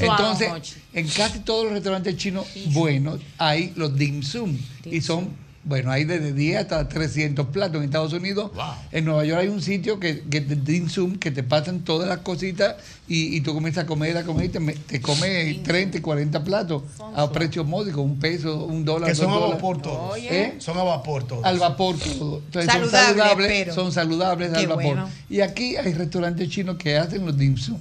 Entonces, 0.00 0.76
en 0.92 1.08
casi 1.08 1.40
todos 1.40 1.64
los 1.64 1.72
restaurantes 1.74 2.16
chinos 2.16 2.46
buenos 2.66 3.20
hay 3.38 3.72
los 3.76 3.96
dim 3.96 4.22
sum 4.22 4.56
y 4.84 5.00
son 5.00 5.48
bueno, 5.68 5.90
hay 5.90 6.04
desde 6.04 6.32
10 6.32 6.60
hasta 6.60 6.88
300 6.88 7.48
platos 7.48 7.76
en 7.76 7.84
Estados 7.84 8.14
Unidos. 8.14 8.52
En 8.90 9.04
Nueva 9.04 9.24
York 9.26 9.40
hay 9.42 9.48
un 9.48 9.60
sitio 9.60 10.00
que, 10.00 10.22
que 10.22 10.40
te 10.40 10.56
dim 10.56 10.88
sum, 10.88 11.18
que 11.18 11.30
te 11.30 11.42
pasan 11.42 11.80
todas 11.80 12.08
las 12.08 12.18
cositas 12.18 12.76
y, 13.06 13.36
y 13.36 13.42
tú 13.42 13.52
comienzas 13.52 13.84
a 13.84 13.86
comer, 13.86 14.16
a 14.16 14.24
comer 14.24 14.46
y 14.46 14.48
te, 14.48 14.60
te 14.60 15.02
comes 15.02 15.62
30, 15.62 16.00
40 16.00 16.42
platos 16.42 16.84
a 17.14 17.30
precios 17.30 17.66
módicos, 17.66 18.02
un 18.02 18.18
peso, 18.18 18.64
un 18.64 18.86
dólar. 18.86 19.10
Que 19.10 19.14
son 19.14 19.30
a 19.30 19.36
vapor 19.36 19.82
todos. 19.82 20.16
¿Eh? 20.18 20.54
Son 20.58 20.78
a 20.78 20.82
vapor 20.84 21.24
todos. 21.24 21.44
Al 21.44 21.58
vapor 21.58 21.98
todos. 21.98 22.42
Son 22.50 22.64
saludables, 22.64 23.48
pero... 23.48 23.74
son 23.74 23.92
saludables 23.92 24.54
al 24.54 24.68
vapor. 24.68 25.06
Y 25.28 25.40
aquí 25.40 25.76
hay 25.76 25.92
restaurantes 25.92 26.48
chinos 26.48 26.76
que 26.78 26.96
hacen 26.96 27.26
los 27.26 27.36
dim 27.36 27.58
sum. 27.58 27.78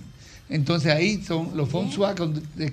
Entonces 0.49 0.93
ahí 0.93 1.21
son 1.23 1.51
los 1.55 1.69
feng 1.69 1.89
shui 1.89 2.07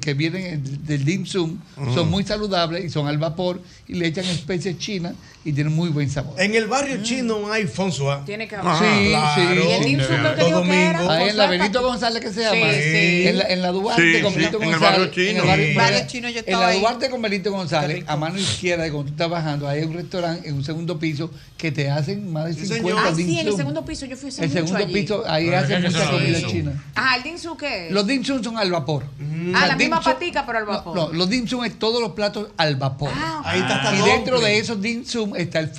que 0.01 0.15
vienen 0.15 0.45
eh, 0.45 0.61
del 0.87 1.05
dim 1.05 1.27
sum, 1.27 1.59
son 1.95 2.09
muy 2.09 2.23
saludables 2.23 2.85
y 2.85 2.91
son 2.91 3.09
al 3.09 3.19
vapor 3.19 3.61
y 3.89 3.95
le 3.95 4.07
echan 4.07 4.25
especies 4.27 4.79
chinas 4.79 5.15
y 5.45 5.53
tiene 5.53 5.69
muy 5.69 5.91
buen 5.91 6.09
sabor. 6.09 6.41
En 6.41 6.55
el 6.55 6.67
barrio 6.67 6.99
mm. 6.99 7.03
chino 7.03 7.53
hay 7.53 7.67
Fonsua. 7.67 8.25
Tiene 8.25 8.49
que 8.49 8.57
ah, 8.57 8.61
haber. 8.61 9.15
Ah, 9.15 9.35
sí, 9.37 9.45
claro. 9.47 9.63
sí, 9.83 9.97
sí. 10.01 10.41
Todo 10.41 10.51
domingo. 10.51 11.11
Ahí 11.11 11.29
en 11.29 11.37
la 11.37 11.47
Benito 11.47 11.83
González 11.83 12.23
que 12.23 12.33
se 12.33 12.41
llama. 12.41 12.73
Sí, 12.73 12.81
sí. 12.83 13.29
En, 13.29 13.39
la, 13.39 13.45
en 13.49 13.63
la 13.63 13.71
Duarte 13.73 14.23
con 14.23 14.35
Benito 14.35 14.59
González. 14.59 14.73
En 14.75 14.75
el 14.75 14.81
barrio 14.81 15.07
chino. 15.11 15.31
En, 15.31 15.37
el 15.37 15.47
barrio, 15.47 15.77
barrio 15.77 16.07
chino 16.07 16.29
yo 16.31 16.41
en 16.47 16.61
la 16.61 16.73
Duarte 16.73 17.11
con 17.11 17.21
Benito 17.23 17.53
González, 17.53 18.05
a 18.07 18.17
mano 18.17 18.39
izquierda, 18.39 18.91
cuando 18.91 19.05
tú 19.05 19.11
estás 19.11 19.29
bajando, 19.29 19.69
hay 19.69 19.83
un 19.83 19.93
restaurante 19.93 20.49
en 20.49 20.55
un 20.55 20.65
segundo 20.65 20.99
piso 20.99 21.31
que 21.59 21.71
te 21.71 21.91
hacen 21.91 22.33
más 22.33 22.47
de 22.47 22.67
50 22.67 23.03
Ah, 23.05 23.13
sí, 23.15 23.39
en 23.39 23.49
el 23.49 23.57
segundo 23.57 23.85
piso 23.85 24.07
yo 24.07 24.17
fui 24.17 24.31
a 24.31 24.45
El 24.45 24.51
segundo 24.51 24.79
allí. 24.79 24.93
piso, 24.93 25.25
ahí 25.27 25.47
pero 25.47 25.59
hacen 25.59 25.83
mucha 25.83 26.11
comida 26.11 26.47
china. 26.47 26.85
Ah, 26.95 27.17
¿el 27.17 27.23
dimsum 27.23 27.57
qué 27.57 27.87
es? 27.87 27.93
Los 27.93 28.07
dimsum 28.07 28.43
son 28.43 28.57
al 28.59 28.71
vapor. 28.71 29.05
Mm. 29.19 29.53
Ah, 29.55 29.67
la, 29.67 29.77
misma 29.77 30.01
patica, 30.01 30.45
pero 30.47 30.59
al 30.59 30.65
vapor. 30.65 30.97
No, 30.97 31.13
los 31.13 31.29
dimsum 31.29 31.65
es 31.65 31.79
todos 31.79 32.01
los 32.01 32.13
platos 32.13 32.49
al 32.57 32.77
vapor. 32.77 33.11
Ah, 33.15 33.43
Ahí 33.45 33.61
está 33.61 33.95
Y 33.95 34.11
dentro 34.11 34.41
de 34.41 34.59
esos 34.59 34.81
dimsum 34.81 35.34
Está 35.37 35.61
el 35.61 35.71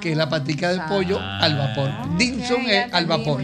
que 0.00 0.12
es 0.12 0.16
la 0.16 0.28
patica 0.28 0.70
de 0.70 0.80
ah. 0.80 0.86
pollo 0.88 1.18
ah. 1.20 1.38
al 1.40 1.56
vapor. 1.56 1.88
Ah, 1.90 2.08
Dinson 2.18 2.66
es 2.66 2.92
al 2.92 3.06
vapor. 3.06 3.42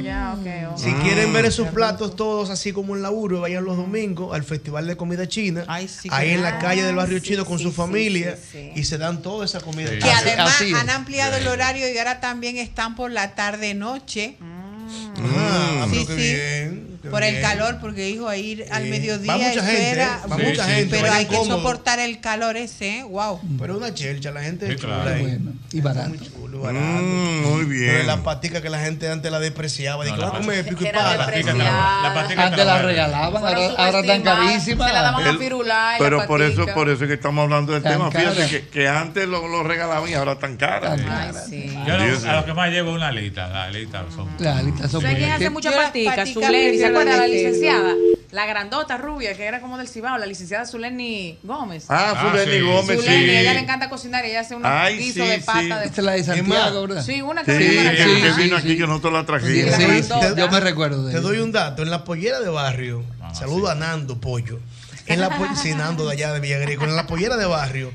Si 0.77 0.93
quieren 0.95 1.33
ver 1.33 1.45
esos 1.47 1.69
platos 1.69 2.17
todos 2.17 2.51
así 2.51 2.73
como 2.73 2.95
en 2.95 3.03
la 3.03 3.09
laburo, 3.09 3.41
vayan 3.41 3.65
los 3.65 3.77
domingos 3.77 4.35
al 4.35 4.45
Festival 4.45 4.87
de 4.87 4.97
Comida 4.97 5.29
China, 5.29 5.65
ahí 5.69 5.89
en 6.31 6.43
la 6.43 6.59
calle 6.59 6.83
del 6.83 6.97
barrio 6.97 7.19
chino 7.19 7.45
con 7.45 7.59
su 7.59 7.73
familia 7.73 8.39
y 8.75 8.85
se 8.85 8.99
dan 8.99 9.23
toda 9.23 9.45
esa 9.45 9.61
comida. 9.61 9.91
Que 9.91 10.11
además 10.11 10.63
han 10.81 10.91
ampliado 10.91 11.37
el 11.37 11.47
horario 11.47 11.93
y 11.93 11.99
ahora 11.99 12.21
también 12.21 12.57
están 12.57 12.95
por 12.95 13.11
la 13.11 13.35
tarde-noche. 13.35 14.37
Ah, 14.41 15.87
mm. 15.89 15.93
sí, 15.93 16.07
sí. 16.07 16.92
Por 17.11 17.23
el 17.23 17.41
calor, 17.41 17.79
porque 17.81 18.09
hijo, 18.09 18.29
a 18.29 18.37
ir 18.37 18.65
al 18.71 18.85
mediodía. 18.87 19.33
Va 19.33 19.39
mucha 19.39 19.61
espera, 19.61 20.21
gente. 20.21 20.29
Va 20.29 20.37
sí, 20.37 20.43
mucha 20.43 20.65
sí, 20.67 20.73
gente. 20.73 20.99
Pero 21.01 21.13
hay 21.13 21.27
cómodo. 21.27 21.43
que 21.43 21.51
soportar 21.51 21.99
el 21.99 22.21
calor 22.21 22.57
ese, 22.57 22.99
¿eh? 22.99 23.03
wow. 23.03 23.41
Mm. 23.43 23.59
Pero 23.59 23.77
una 23.77 23.93
chelcha, 23.93 24.31
la 24.31 24.43
gente 24.43 24.73
es 24.73 24.81
chula 24.81 25.03
bueno, 25.03 25.53
y 25.73 25.81
barato. 25.81 26.09
Muy, 26.11 26.19
chulo, 26.19 26.61
barato. 26.61 26.85
Mm, 26.85 27.43
muy 27.43 27.65
bien. 27.65 27.91
Pero 27.93 28.05
la 28.05 28.23
patica 28.23 28.63
que 28.63 28.71
la 28.71 28.79
gente 28.79 29.11
antes 29.11 29.33
la 29.33 29.41
despreciaba. 29.41 30.05
No, 30.05 30.15
claro, 30.15 30.33
ah, 30.35 30.39
come 30.39 30.65
pico 30.65 30.85
y 30.85 30.87
paga. 30.87 31.17
La 31.17 31.27
pastica, 31.27 31.55
la 31.55 32.13
pastica 32.15 32.47
antes 32.47 32.67
la 32.67 32.83
regalaban, 32.83 33.45
ahora, 33.45 33.67
ahora 33.77 34.01
están 34.01 34.23
carísimas. 34.23 34.89
Se 34.89 34.95
la 34.95 35.03
daban 35.03 35.27
a 35.27 35.39
pirular. 35.39 35.97
Pero 35.99 36.27
por 36.27 36.43
eso, 36.43 36.67
por 36.75 36.89
eso 36.89 37.05
es 37.05 37.09
que 37.09 37.15
estamos 37.15 37.43
hablando 37.43 37.73
del 37.73 37.83
tema. 37.83 38.11
Fíjate 38.11 38.69
que, 38.69 38.89
antes 38.89 39.27
lo, 39.29 39.63
regalaban 39.63 40.09
y 40.09 40.15
ahora 40.15 40.33
están 40.33 40.57
caras. 40.57 41.01
Yo 41.87 41.95
a 41.95 42.37
lo 42.37 42.45
que 42.45 42.55
más 42.55 42.71
llevo 42.71 42.91
es 42.91 42.97
una 42.97 43.09
alita. 43.09 43.49
La 43.49 43.65
alita 43.65 44.05
son. 44.15 44.29
La 44.39 44.59
alita 44.59 44.89
son. 44.89 45.05
hace 45.05 45.51
mucha 45.51 45.73
patica, 45.73 46.27
su 46.27 46.41
ley 46.41 46.79
la 46.93 47.27
licenciada? 47.27 47.95
La 48.31 48.47
grandota 48.47 48.97
rubia, 48.97 49.35
que 49.35 49.45
era 49.45 49.61
como 49.61 49.77
del 49.77 49.89
Cibao, 49.89 50.17
la 50.17 50.25
licenciada 50.25 50.65
Zuleni 50.65 51.39
Gómez. 51.43 51.85
Ah, 51.89 52.15
ah 52.17 52.31
Zuleni. 52.31 52.61
Gómez, 52.61 53.01
Zuleni, 53.01 53.31
ella 53.31 53.53
le 53.53 53.61
encanta 53.61 53.91
cocinar 53.91 54.25
y 54.25 54.31
ella 54.31 54.41
hace 54.41 54.55
unos 54.55 54.71
Ay, 54.73 54.97
guisos 54.97 55.29
de 55.29 55.39
pata. 55.41 55.81
De... 55.81 55.87
Esta 55.87 56.01
es 56.01 56.05
la 56.05 56.13
de 56.13 56.25
Santiago, 56.25 56.87
¿verdad? 56.87 57.05
Sí, 57.05 57.21
una 57.21 57.45
que 57.45 57.59
sí, 57.59 58.23
que 58.23 58.43
vino 58.43 58.57
aquí 58.57 58.77
que 58.77 58.87
nosotros 58.87 59.13
la 59.13 59.27
trajimos. 59.27 59.77
Yo 60.37 60.49
me 60.51 60.61
recuerdo 60.61 61.11
Te 61.11 61.21
doy 61.21 61.39
un 61.39 61.53
dato. 61.53 61.83
En 61.83 61.91
la 61.91 62.05
pollera 62.05 62.41
de 62.41 62.49
barrio, 62.49 63.05
ah, 63.21 63.35
saludo 63.35 63.69
a 63.69 63.75
Nando 63.75 64.19
Pollo. 64.21 64.61
En 65.07 65.21
la 65.21 65.29
pollera, 65.29 65.77
Nando 65.77 66.07
de 66.07 66.13
allá 66.13 66.33
de 66.33 66.41
Villagrico. 66.41 66.85
En 66.85 66.97
la 66.97 67.07
pollera 67.07 67.37
de 67.37 67.45
barrio, 67.45 67.93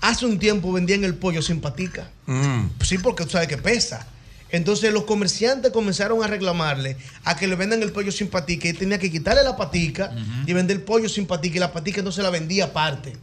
hace 0.00 0.26
un 0.26 0.38
tiempo 0.38 0.72
vendían 0.72 1.04
el 1.04 1.14
pollo 1.14 1.42
simpatica, 1.42 2.10
mm. 2.26 2.82
Sí, 2.82 2.98
porque 2.98 3.24
tú 3.24 3.30
sabes 3.30 3.48
que 3.48 3.58
pesa. 3.58 4.06
Entonces 4.50 4.92
los 4.92 5.04
comerciantes 5.04 5.72
comenzaron 5.72 6.22
a 6.22 6.26
reclamarle 6.26 6.96
a 7.24 7.36
que 7.36 7.48
le 7.48 7.56
vendan 7.56 7.82
el 7.82 7.92
pollo 7.92 8.12
sin 8.12 8.28
patica 8.28 8.68
y 8.68 8.72
tenía 8.72 8.98
que 8.98 9.10
quitarle 9.10 9.42
la 9.42 9.56
patica 9.56 10.12
y 10.46 10.52
vender 10.52 10.76
el 10.76 10.82
pollo 10.82 11.08
sin 11.08 11.26
patica 11.26 11.56
y 11.56 11.60
la 11.60 11.72
patica 11.72 12.02
no 12.02 12.12
se 12.12 12.22
la 12.22 12.30
vendía 12.30 12.66
aparte. 12.66 13.14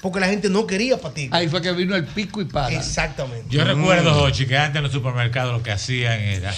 Porque 0.00 0.20
la 0.20 0.26
gente 0.26 0.50
no 0.50 0.66
quería 0.66 1.00
patica. 1.00 1.34
Ahí 1.34 1.48
fue 1.48 1.62
que 1.62 1.72
vino 1.72 1.96
el 1.96 2.04
pico 2.04 2.42
y 2.42 2.44
para. 2.44 2.76
Exactamente. 2.76 3.46
Yo 3.48 3.64
mm. 3.64 3.68
recuerdo, 3.68 4.12
Jochi, 4.12 4.44
que 4.46 4.58
antes 4.58 4.76
en 4.76 4.82
los 4.82 4.92
supermercados 4.92 5.54
lo 5.54 5.62
que 5.62 5.70
hacían 5.70 6.20
era 6.20 6.52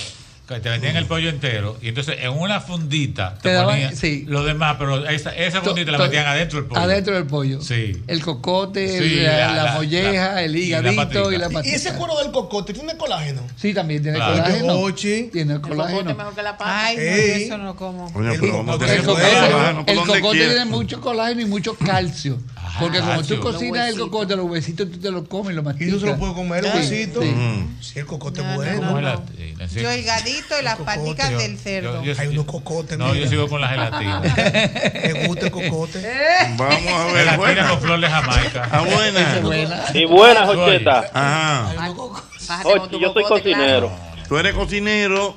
te 0.47 0.61
vendían 0.61 0.95
el 0.95 1.07
pollo 1.07 1.29
entero 1.29 1.77
y 1.83 1.89
entonces 1.89 2.19
en 2.21 2.31
una 2.31 2.61
fundita 2.61 3.37
te, 3.43 3.59
ponían 3.61 3.97
sí. 3.97 4.25
demás, 4.25 4.77
pero 4.79 5.05
esa, 5.09 5.35
esa 5.35 5.61
fundita 5.61 5.91
la 5.91 5.99
metían 5.99 6.27
adentro 6.27 6.61
del 6.61 6.69
pollo. 6.69 6.81
Adentro 6.81 7.15
del 7.15 7.27
pollo. 7.27 7.61
Sí. 7.61 8.01
El 8.07 8.23
cocote, 8.23 8.89
sí, 8.89 9.19
el, 9.19 9.25
la, 9.25 9.73
molleja, 9.75 10.43
el 10.43 10.55
hígado 10.55 10.89
y 11.33 11.39
la 11.39 11.51
patita. 11.51 11.69
Y, 11.69 11.75
ese 11.75 11.95
cuero 11.95 12.17
del 12.19 12.31
cocote 12.31 12.73
tiene 12.73 12.97
colágeno. 12.97 13.43
Sí, 13.57 13.75
también 13.75 14.03
tiene 14.03 14.19
claro. 14.19 14.35
colágeno. 14.35 14.73
Oye. 14.75 15.31
Tiene 15.33 15.61
colágeno. 15.61 15.99
El 15.99 16.05
cocote 16.05 16.15
mejor 16.15 16.35
que 16.35 16.43
la 16.43 16.57
pata. 16.57 16.87
Ay, 16.87 16.97
eso 16.99 17.59
no 17.59 17.75
como. 17.75 18.07
El 18.21 18.39
cocote 19.99 20.47
tiene 20.47 20.65
mucho 20.67 21.01
colágeno 21.01 21.41
y 21.41 21.47
mucho 21.47 21.75
calcio. 21.75 22.39
Porque 22.79 23.01
como 23.01 23.23
tú 23.23 23.41
cocinas 23.41 23.89
el 23.89 23.99
cocote, 23.99 24.37
los 24.37 24.47
huesitos 24.47 24.91
tú 24.91 24.99
te 24.99 25.11
los 25.11 25.27
comes, 25.29 25.55
los 25.55 25.65
masticas. 25.65 25.89
¿Y 25.89 25.93
tú 25.93 26.01
se 26.01 26.07
los 26.07 26.19
puedes 26.19 26.35
comer, 26.35 26.65
los 26.65 26.75
huesitos? 26.75 27.25
Mm. 27.25 27.81
Sí, 27.81 27.99
el 27.99 28.07
cocote 28.07 28.41
es 28.41 28.55
bueno. 28.55 29.23
Eh, 29.39 29.55
yo 29.75 29.91
el 29.91 30.05
gadito 30.05 30.55
y 30.61 30.63
las 30.63 30.79
paticas 30.79 31.31
del 31.31 31.59
cerdo. 31.59 32.03
Hay 32.19 32.29
unos 32.29 32.47
cocotes. 32.47 32.99
No, 32.99 33.15
yo 33.15 33.27
sigo 33.29 33.49
con 33.49 33.61
la 33.61 33.69
gelatina. 33.69 34.23
¿Te 34.23 35.27
gusta 35.27 35.47
el 35.47 35.53
cocote? 35.53 36.01
Vamos 36.57 36.93
a 36.93 37.05
ver. 37.13 37.29
Gelatina 37.29 37.69
con 37.71 37.81
flores 37.81 38.11
jamaica. 38.11 38.69
Ah, 38.71 38.83
buena. 38.83 39.91
Y 39.95 40.05
buena, 40.05 40.47
Jocheta. 40.47 41.11
Ajá. 41.13 41.95
Yo 43.01 43.13
soy 43.13 43.25
cocinero. 43.25 43.91
¿Tú 44.29 44.37
eres 44.39 44.55
cocinero? 44.55 45.35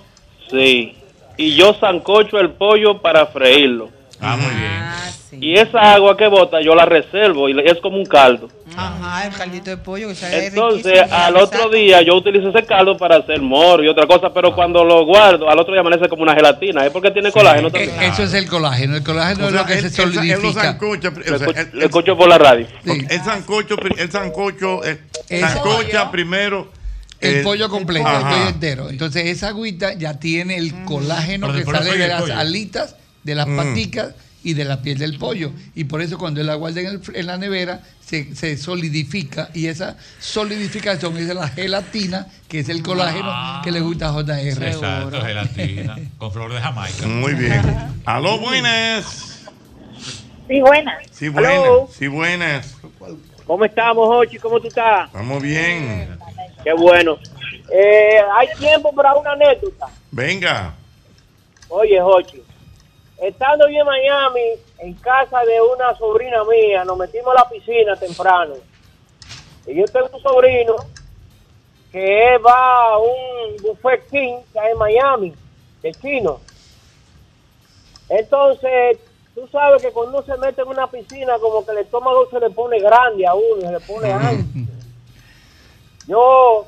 Sí. 0.49 0.95
Y 1.37 1.55
yo 1.55 1.73
sancocho 1.79 2.39
el 2.39 2.51
pollo 2.51 3.01
para 3.01 3.27
freírlo. 3.27 3.89
Ah, 4.19 4.35
muy 4.35 4.53
bien. 4.55 4.88
Y 5.31 5.53
esa 5.57 5.93
agua 5.93 6.15
que 6.17 6.27
bota 6.27 6.61
yo 6.61 6.75
la 6.75 6.85
reservo 6.85 7.47
y 7.49 7.59
es 7.65 7.77
como 7.81 7.97
un 7.97 8.05
caldo. 8.05 8.49
Ajá, 8.75 9.25
el 9.27 9.33
caldito 9.33 9.69
de 9.71 9.77
pollo 9.77 10.09
que 10.09 10.15
sabe 10.15 10.47
Entonces, 10.47 10.93
riquísimo, 10.93 11.15
al 11.17 11.35
otro 11.37 11.69
día 11.69 12.01
yo 12.01 12.15
utilizo 12.15 12.49
ese 12.49 12.63
caldo 12.65 12.97
para 12.97 13.17
hacer 13.17 13.41
moro 13.41 13.83
y 13.83 13.87
otra 13.87 14.05
cosa, 14.07 14.31
pero 14.33 14.53
cuando 14.53 14.83
lo 14.83 15.05
guardo, 15.05 15.49
al 15.49 15.57
otro 15.59 15.73
día 15.73 15.81
amanece 15.81 16.07
como 16.07 16.21
una 16.23 16.33
gelatina. 16.35 16.85
¿Es 16.85 16.91
porque 16.91 17.11
tiene 17.11 17.31
colágeno 17.31 17.71
también? 17.71 17.91
Eh, 18.01 18.07
Eso 18.07 18.23
es 18.23 18.33
el 18.33 18.47
colágeno. 18.47 18.95
El 18.95 19.03
colágeno 19.03 19.45
O 19.45 19.47
es 19.47 19.53
lo 19.53 19.65
que 19.65 19.73
se 19.81 19.87
él 20.03 20.09
lo 20.09 20.13
solidifica. 20.21 20.61
sancocha, 20.63 21.09
o 21.09 21.37
sea, 21.37 21.47
él- 21.61 21.69
Lo 21.73 21.85
escucho 21.85 22.15
por 22.17 22.29
la 22.29 22.37
radio. 22.37 22.67
El 22.85 23.21
sancocho, 23.23 23.75
el 23.97 24.11
sancocho, 24.11 24.83
eh, 24.85 24.99
El 25.29 25.41
sancocha 25.41 26.01
pollo. 26.01 26.11
primero. 26.11 26.79
El 27.21 27.41
pollo 27.43 27.67
completo, 27.69 28.07
el 28.07 28.21
pollo 28.23 28.47
entero. 28.47 28.89
Entonces 28.89 29.25
esa 29.25 29.49
agüita 29.49 29.93
ya 29.93 30.19
tiene 30.19 30.55
el 30.57 30.85
colágeno 30.85 31.47
Pero 31.51 31.65
que 31.65 31.71
sale 31.71 31.97
de 31.97 32.03
el 32.03 32.09
las 32.09 32.21
pollo. 32.21 32.37
alitas, 32.37 32.95
de 33.23 33.35
las 33.35 33.45
Mm. 33.47 33.57
paticas 33.57 34.15
y 34.43 34.53
de 34.53 34.65
la 34.65 34.81
piel 34.81 34.97
del 34.97 35.17
pollo. 35.17 35.51
Y 35.75 35.83
por 35.85 36.01
eso 36.01 36.17
cuando 36.17 36.41
la 36.43 36.55
guardan 36.55 36.85
en, 36.85 36.91
el 36.91 37.01
fr- 37.01 37.15
en 37.17 37.25
la 37.27 37.37
nevera 37.37 37.81
se, 37.99 38.33
se 38.35 38.57
solidifica 38.57 39.49
y 39.53 39.67
esa 39.67 39.97
solidificación 40.19 41.17
es 41.17 41.27
la 41.27 41.47
gelatina, 41.49 42.27
que 42.47 42.59
es 42.59 42.69
el 42.69 42.81
colágeno 42.81 43.61
que 43.63 43.71
le 43.71 43.81
gusta 43.81 44.09
a 44.09 44.13
JR. 44.13 44.67
Exacto, 44.67 45.21
gelatina. 45.21 45.97
Con 46.17 46.31
flor 46.31 46.53
de 46.53 46.59
Jamaica. 46.59 47.05
Muy 47.07 47.33
bien. 47.33 47.61
Aló, 48.05 48.39
buenas. 48.39 49.45
Sí, 50.47 50.61
buenas. 50.61 50.95
Sí, 51.11 51.29
buenas. 51.29 51.51
Aló. 51.53 51.89
Sí, 51.97 52.07
buenas. 52.07 52.75
¿Cómo 53.45 53.65
estamos, 53.65 54.07
Ochi? 54.09 54.37
¿Cómo 54.37 54.59
tú 54.59 54.67
estás? 54.67 55.07
Estamos 55.07 55.41
bien. 55.41 56.09
Qué 56.63 56.73
bueno. 56.73 57.17
Eh, 57.71 58.19
hay 58.37 58.47
tiempo 58.57 58.93
para 58.93 59.15
una 59.15 59.31
anécdota. 59.33 59.87
Venga. 60.11 60.73
Oye, 61.67 61.99
Jochi, 62.01 62.41
estando 63.21 63.67
yo 63.67 63.79
en 63.81 63.85
Miami, 63.85 64.41
en 64.79 64.93
casa 64.95 65.39
de 65.41 65.61
una 65.61 65.95
sobrina 65.97 66.43
mía, 66.43 66.83
nos 66.85 66.97
metimos 66.97 67.35
a 67.35 67.43
la 67.43 67.49
piscina 67.49 67.95
temprano. 67.95 68.55
Y 69.65 69.75
yo 69.75 69.85
tengo 69.85 70.09
un 70.13 70.21
sobrino 70.21 70.75
que 71.91 72.37
va 72.37 72.93
a 72.93 72.97
un 72.97 73.57
buffet 73.61 74.07
king 74.09 74.37
que 74.53 74.59
hay 74.59 74.71
en 74.71 74.77
Miami, 74.77 75.33
de 75.81 75.91
chino. 75.93 76.39
Entonces, 78.09 78.99
tú 79.35 79.47
sabes 79.51 79.81
que 79.81 79.91
cuando 79.91 80.17
uno 80.17 80.25
se 80.25 80.37
mete 80.37 80.61
en 80.61 80.67
una 80.67 80.87
piscina, 80.87 81.37
como 81.39 81.65
que 81.65 81.71
el 81.71 81.79
estómago 81.79 82.27
se 82.29 82.39
le 82.39 82.49
pone 82.49 82.79
grande 82.79 83.25
a 83.27 83.33
uno, 83.33 83.61
se 83.61 83.71
le 83.71 83.79
pone 83.79 84.11
ancho. 84.13 84.71
Yo 86.07 86.65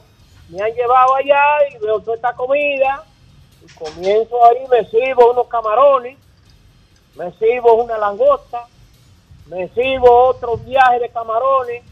me 0.49 0.61
han 0.61 0.73
llevado 0.73 1.15
allá 1.15 1.43
y 1.71 1.77
veo 1.83 1.99
toda 1.99 2.15
esta 2.15 2.33
comida 2.33 3.03
y 3.63 3.73
comienzo 3.73 4.45
ahí, 4.45 4.65
me 4.69 4.85
sirvo 4.85 5.31
unos 5.31 5.47
camarones, 5.47 6.17
me 7.15 7.31
sirvo 7.33 7.75
una 7.75 7.97
langosta, 7.97 8.67
me 9.47 9.67
sirvo 9.69 10.27
otro 10.27 10.57
viaje 10.57 10.99
de 10.99 11.09
camarones 11.09 11.83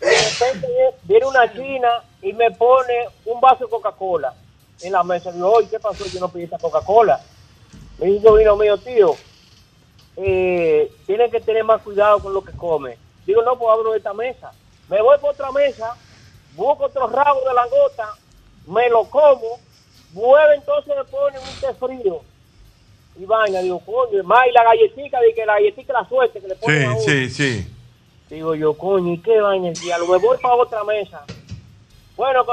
y 0.00 0.04
de 0.04 0.16
repente 0.16 0.68
viene 1.04 1.26
una 1.26 1.52
china 1.52 2.04
y 2.22 2.32
me 2.32 2.50
pone 2.50 3.08
un 3.24 3.40
vaso 3.40 3.64
de 3.64 3.70
Coca-Cola 3.70 4.34
en 4.82 4.92
la 4.92 5.02
mesa. 5.02 5.32
Digo, 5.32 5.52
oye, 5.52 5.68
¿qué 5.68 5.78
pasó? 5.78 6.04
Yo 6.06 6.20
no 6.20 6.28
pedí 6.28 6.44
esta 6.44 6.58
Coca-Cola. 6.58 7.20
Me 7.98 8.06
dice 8.06 8.30
vino 8.30 8.56
mío, 8.56 8.76
tío, 8.78 9.14
eh, 10.16 10.92
tienen 11.06 11.30
que 11.30 11.40
tener 11.40 11.64
más 11.64 11.80
cuidado 11.82 12.20
con 12.20 12.34
lo 12.34 12.42
que 12.42 12.52
come. 12.52 12.98
Digo, 13.24 13.42
no, 13.42 13.56
pues 13.58 13.70
abro 13.72 13.94
esta 13.94 14.12
mesa. 14.12 14.52
Me 14.88 15.00
voy 15.00 15.18
por 15.18 15.30
otra 15.30 15.50
mesa, 15.50 15.96
busco 16.54 16.84
otro 16.84 17.06
rabo 17.08 17.40
de 17.40 17.54
langota, 17.54 18.14
me 18.66 18.88
lo 18.88 19.04
como, 19.04 19.58
vuelve 20.12 20.56
entonces 20.56 20.94
me 20.96 21.04
pone 21.04 21.38
un 21.38 21.60
té 21.60 21.74
frío. 21.74 22.20
Y 23.18 23.24
vaina, 23.24 23.60
digo, 23.60 23.80
coño, 23.80 24.22
más 24.24 24.46
y 24.46 24.52
la 24.52 24.64
galletita, 24.64 25.20
de 25.20 25.32
que 25.34 25.46
la 25.46 25.54
galletita 25.54 25.92
la 25.92 26.08
suerte 26.08 26.40
que 26.40 26.48
le 26.48 26.56
ponen 26.56 26.84
a 26.84 26.90
uno. 26.90 27.00
Sí, 27.00 27.30
sí, 27.30 27.62
sí. 27.62 27.72
Digo 28.28 28.54
yo, 28.54 28.76
coño, 28.76 29.12
¿y 29.12 29.18
qué 29.18 29.40
vaina 29.40 29.68
el 29.68 29.74
diablo? 29.74 30.06
Me 30.08 30.18
voy 30.18 30.36
para 30.38 30.54
otra 30.54 30.84
mesa. 30.84 31.24
Bueno, 32.16 32.44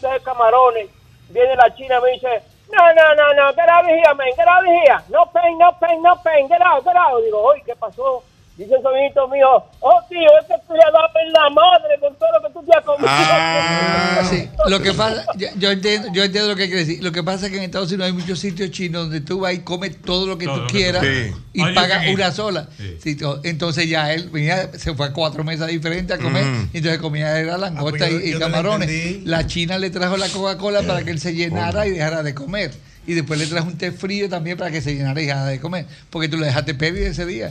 de 0.00 0.20
camarones, 0.20 0.88
viene 1.30 1.56
la 1.56 1.74
china 1.74 1.98
y 1.98 2.02
me 2.02 2.12
dice, 2.12 2.42
no, 2.70 2.94
no, 2.94 3.14
no, 3.14 3.34
no, 3.34 3.52
get 3.54 3.68
out 3.68 3.84
of 3.84 3.90
here, 3.90 4.14
man, 4.14 4.28
get 4.36 4.46
out 4.46 4.62
of 4.62 4.70
here. 4.70 4.98
No 5.08 5.26
pain, 5.32 5.58
no 5.58 5.72
pain, 5.80 6.02
no 6.02 6.16
pain, 6.22 6.48
get 6.48 6.60
out, 6.60 6.84
get 6.84 6.96
out. 6.96 7.22
Digo, 7.24 7.40
oye, 7.42 7.62
¿qué 7.64 7.74
pasó? 7.74 8.22
Dice 8.58 8.74
el 8.74 8.82
sobrinito 8.82 9.28
mío, 9.28 9.46
oh, 9.78 10.00
tío, 10.08 10.18
es 10.40 10.46
que 10.48 10.54
tú 10.66 10.74
le 10.74 10.80
has 10.82 10.92
dado 10.92 11.06
en 11.24 11.32
la 11.32 11.48
madre 11.50 11.94
con 12.00 12.12
todo 12.16 12.28
lo 12.42 12.48
que 12.48 12.52
tú 12.54 12.66
te 12.66 12.76
has 12.76 12.84
comido. 12.84 13.08
Ah. 13.08 14.26
Sí, 14.28 14.48
lo 14.66 14.80
que 14.82 14.92
pasa, 14.94 15.24
yo, 15.36 15.46
yo 15.58 15.70
entiendo, 15.70 16.08
yo 16.12 16.24
entiendo 16.24 16.50
lo 16.50 16.56
que 16.56 16.66
quiere 16.66 16.80
decir. 16.84 17.02
Lo 17.04 17.12
que 17.12 17.22
pasa 17.22 17.46
es 17.46 17.52
que 17.52 17.58
en 17.58 17.62
Estados 17.64 17.88
Unidos 17.92 18.06
hay 18.08 18.12
muchos 18.12 18.40
sitios 18.40 18.72
chinos 18.72 19.02
donde 19.02 19.20
tú 19.20 19.38
vas 19.40 19.54
y 19.54 19.60
comes 19.60 20.02
todo 20.02 20.26
lo 20.26 20.36
que 20.38 20.46
Todo 20.46 20.56
tú 20.56 20.60
lo 20.62 20.66
que 20.66 20.72
quieras 20.74 21.02
tú 21.02 21.36
y 21.52 21.72
pagas 21.72 22.04
una 22.12 22.32
sola. 22.32 22.68
Sí, 23.00 23.16
entonces 23.44 23.88
ya 23.88 24.12
él 24.12 24.28
venía, 24.30 24.70
se 24.76 24.92
fue 24.92 25.06
a 25.06 25.12
cuatro 25.12 25.44
mesas 25.44 25.68
diferentes 25.68 26.18
a 26.18 26.20
comer, 26.20 26.44
Mm. 26.44 26.70
y 26.72 26.78
entonces 26.78 27.00
comía 27.00 27.38
era 27.38 27.56
langosta 27.58 27.98
pues 28.08 28.10
yo- 28.10 28.18
y, 28.20 28.38
camarones. 28.40 29.24
La 29.24 29.46
china 29.46 29.78
le 29.78 29.90
trajo 29.90 30.16
la 30.16 30.28
Coca-Cola 30.28 30.82
para 30.82 31.04
que 31.04 31.12
él 31.12 31.20
se 31.20 31.32
llenara 31.32 31.86
y 31.86 31.90
dejara 31.92 32.24
de 32.24 32.34
comer. 32.34 32.72
Y 33.08 33.14
después 33.14 33.40
le 33.40 33.46
trajo 33.46 33.66
un 33.68 33.78
té 33.78 33.90
frío 33.90 34.28
también 34.28 34.58
para 34.58 34.70
que 34.70 34.82
se 34.82 34.94
llenara 34.94 35.20
y 35.22 35.24
de 35.26 35.60
comer. 35.60 35.86
Porque 36.10 36.28
tú 36.28 36.36
lo 36.36 36.44
dejaste 36.44 36.74
pedir 36.74 37.04
ese 37.04 37.24
día. 37.24 37.50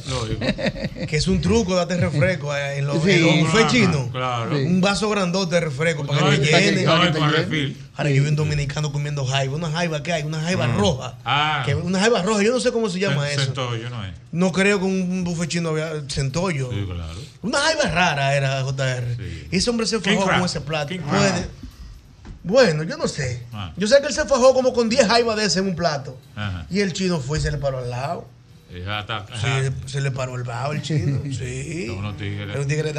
Que 1.10 1.18
es 1.18 1.28
un 1.28 1.42
truco, 1.42 1.76
date 1.76 1.98
refresco 1.98 2.56
eh, 2.56 2.78
en 2.78 2.86
los, 2.86 3.04
Sí. 3.04 3.12
en 3.14 3.44
los 3.44 3.52
Claro, 3.52 3.68
chinos. 3.68 4.08
claro. 4.12 4.56
Sí. 4.56 4.64
Un 4.66 4.82
vaso 4.82 5.10
grandote 5.10 5.56
de 5.56 5.62
refresco 5.62 6.06
para 6.06 6.22
No, 6.22 6.30
que 6.30 6.38
llene. 6.38 6.84
no, 6.84 7.02
que 7.02 7.08
te 7.10 7.20
refil. 7.28 7.78
Ahora 7.96 8.12
yo 8.12 8.22
vi 8.22 8.30
un 8.30 8.36
dominicano 8.36 8.92
comiendo 8.92 9.26
jaiba. 9.26 9.56
Una 9.56 9.72
jaiba 9.72 10.04
que 10.04 10.14
hay, 10.14 10.22
una 10.24 10.40
jaiba 10.42 10.68
Mm. 10.68 10.78
roja. 10.78 11.16
Ah. 11.26 11.64
Que, 11.66 11.74
una 11.74 12.00
jaiba 12.00 12.22
roja, 12.22 12.44
yo 12.44 12.52
no 12.52 12.60
sé 12.60 12.72
cómo 12.72 12.88
se 12.90 13.00
llama 13.00 13.26
Cen- 13.28 13.32
eso. 13.32 13.46
Centollo, 13.46 13.90
¿no 13.90 14.06
es? 14.06 14.14
No 14.32 14.52
creo 14.52 14.78
que 14.78 14.86
un 14.86 15.24
buffet 15.24 15.50
chino 15.50 15.70
había 15.70 15.90
centollo. 16.08 16.70
Sí, 16.72 16.86
claro. 16.86 17.20
Una 17.42 17.58
jaiba 17.58 17.84
rara 17.90 18.36
era 18.36 18.62
JR. 18.64 19.18
Y 19.52 19.56
ese 19.58 19.70
hombre 19.72 19.88
se 19.88 20.00
crab. 20.00 20.18
con 20.36 20.46
ese 20.46 20.62
plato. 20.62 20.90
King 20.90 21.00
Puede-. 21.00 21.48
Bueno, 22.48 22.84
yo 22.84 22.98
no 22.98 23.08
sé. 23.08 23.44
Ah. 23.54 23.72
Yo 23.78 23.88
sé 23.88 24.00
que 24.02 24.08
él 24.08 24.14
se 24.14 24.26
fajó 24.26 24.54
como 24.54 24.74
con 24.74 24.90
10 24.90 25.08
jaibas 25.08 25.36
de 25.38 25.46
ese 25.46 25.60
en 25.60 25.68
un 25.68 25.76
plato. 25.76 26.18
Ajá. 26.36 26.66
Y 26.70 26.80
el 26.80 26.94
chino 26.94 27.20
fue 27.20 27.38
y 27.38 27.42
se 27.42 27.52
le 27.52 27.58
paró 27.58 27.80
al 27.80 27.90
lado. 27.90 28.28
Sí, 28.70 29.48
se 29.86 30.02
le 30.02 30.12
paró 30.12 30.36
el 30.36 30.44
bajo 30.44 30.74
el 30.74 30.82
chino. 30.82 31.20
Sí. 31.32 31.88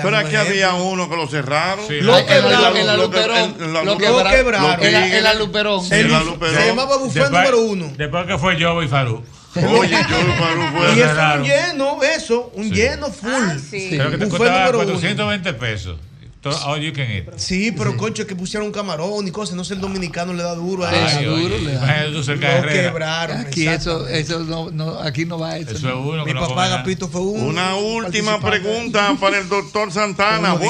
Pero 0.03 0.17
aquí 0.17 0.35
había 0.37 0.73
uno 0.75 1.09
que 1.11 1.17
lo 1.17 1.27
cerraron. 1.29 1.87
Sí, 1.87 2.01
Lo 2.01 2.15
quebraron. 2.25 2.77
En 2.77 2.87
la 2.87 2.97
Lo 2.97 3.05
Luperón. 3.05 3.55
Lo. 3.73 3.85
Lo 3.85 3.99
quebraron. 3.99 4.83
En 4.83 5.23
la- 5.23 5.35
Luperón. 5.35 5.85
Se 5.85 6.03
llamaba 6.05 6.97
buffet 6.97 7.23
Después- 7.25 7.31
número 7.31 7.61
uno. 7.63 7.93
Después 7.97 8.27
que 8.27 8.39
fue 8.39 8.59
yo 8.59 8.83
y 8.83 8.89
Farú. 8.89 9.23
Oye, 9.57 9.91
yo 9.91 10.35
Farú 10.39 10.63
fue 10.77 10.95
Y 10.97 11.01
eso 11.01 11.35
un 11.37 11.43
lleno, 11.45 12.03
eso, 12.03 12.53
un 12.55 12.65
Sí. 12.65 12.71
lleno 12.75 13.11
full. 13.11 13.31
Ah, 13.33 13.57
sí. 13.71 13.89
Creo 13.91 14.11
que 14.11 14.19
te 14.19 14.29
costaba 14.29 14.61
número 14.67 14.79
uno. 14.81 14.93
420 14.93 15.53
pesos. 15.55 15.99
All 16.45 16.81
you 16.81 16.93
can 16.93 17.11
eat. 17.11 17.25
Sí, 17.37 17.73
pero 17.73 17.97
concho, 17.97 18.25
que 18.27 18.37
pusieron 18.37 18.69
un 18.69 18.73
camarón 18.73 19.27
y 19.27 19.31
cosas. 19.33 19.57
No 19.57 19.65
sé, 19.65 19.75
el 19.75 19.81
dominicano 19.81 20.33
le 20.33 20.43
da 20.45 20.55
duro 20.55 20.85
a 20.85 20.95
eso. 20.95 21.19
Ay, 21.19 21.25
duro, 21.25 21.45
oye, 21.45 21.61
le 21.61 21.73
da. 21.73 22.07
Lo 22.07 22.69
quebraron. 22.69 23.37
Aquí 23.39 23.67
eso, 23.67 24.07
eso 24.07 24.41
no, 24.41 24.71
no, 24.71 24.99
aquí 25.01 25.25
no 25.25 25.39
va 25.39 25.57
eso. 25.57 25.73
Eso 25.73 25.89
es 25.89 25.95
uno 25.95 26.25
Mi 26.25 26.35
papá. 26.35 26.67
Agapito 26.67 27.09
fue 27.09 27.23
un 27.23 27.41
Una 27.41 27.75
última 27.75 28.39
pregunta 28.41 29.15
para 29.21 29.39
el 29.39 29.49
doctor 29.49 29.91
Santana. 29.91 30.55
Uno 30.59 30.69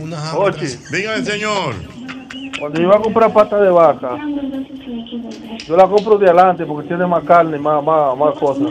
Una 0.00 0.34
Ochi, 0.34 0.66
atrás. 0.66 0.90
Dígame, 0.90 1.24
señor. 1.24 1.74
cuando 2.58 2.78
yo 2.78 2.86
iba 2.86 2.96
a 2.96 3.00
comprar 3.00 3.32
pata 3.32 3.60
de 3.60 3.70
vaca, 3.70 4.18
yo 5.66 5.76
la 5.76 5.86
compro 5.86 6.18
de 6.18 6.26
adelante 6.26 6.66
porque 6.66 6.88
tiene 6.88 7.06
más 7.06 7.24
carne, 7.24 7.58
más, 7.58 7.82
más, 7.82 8.16
más 8.16 8.34
cosas. 8.38 8.68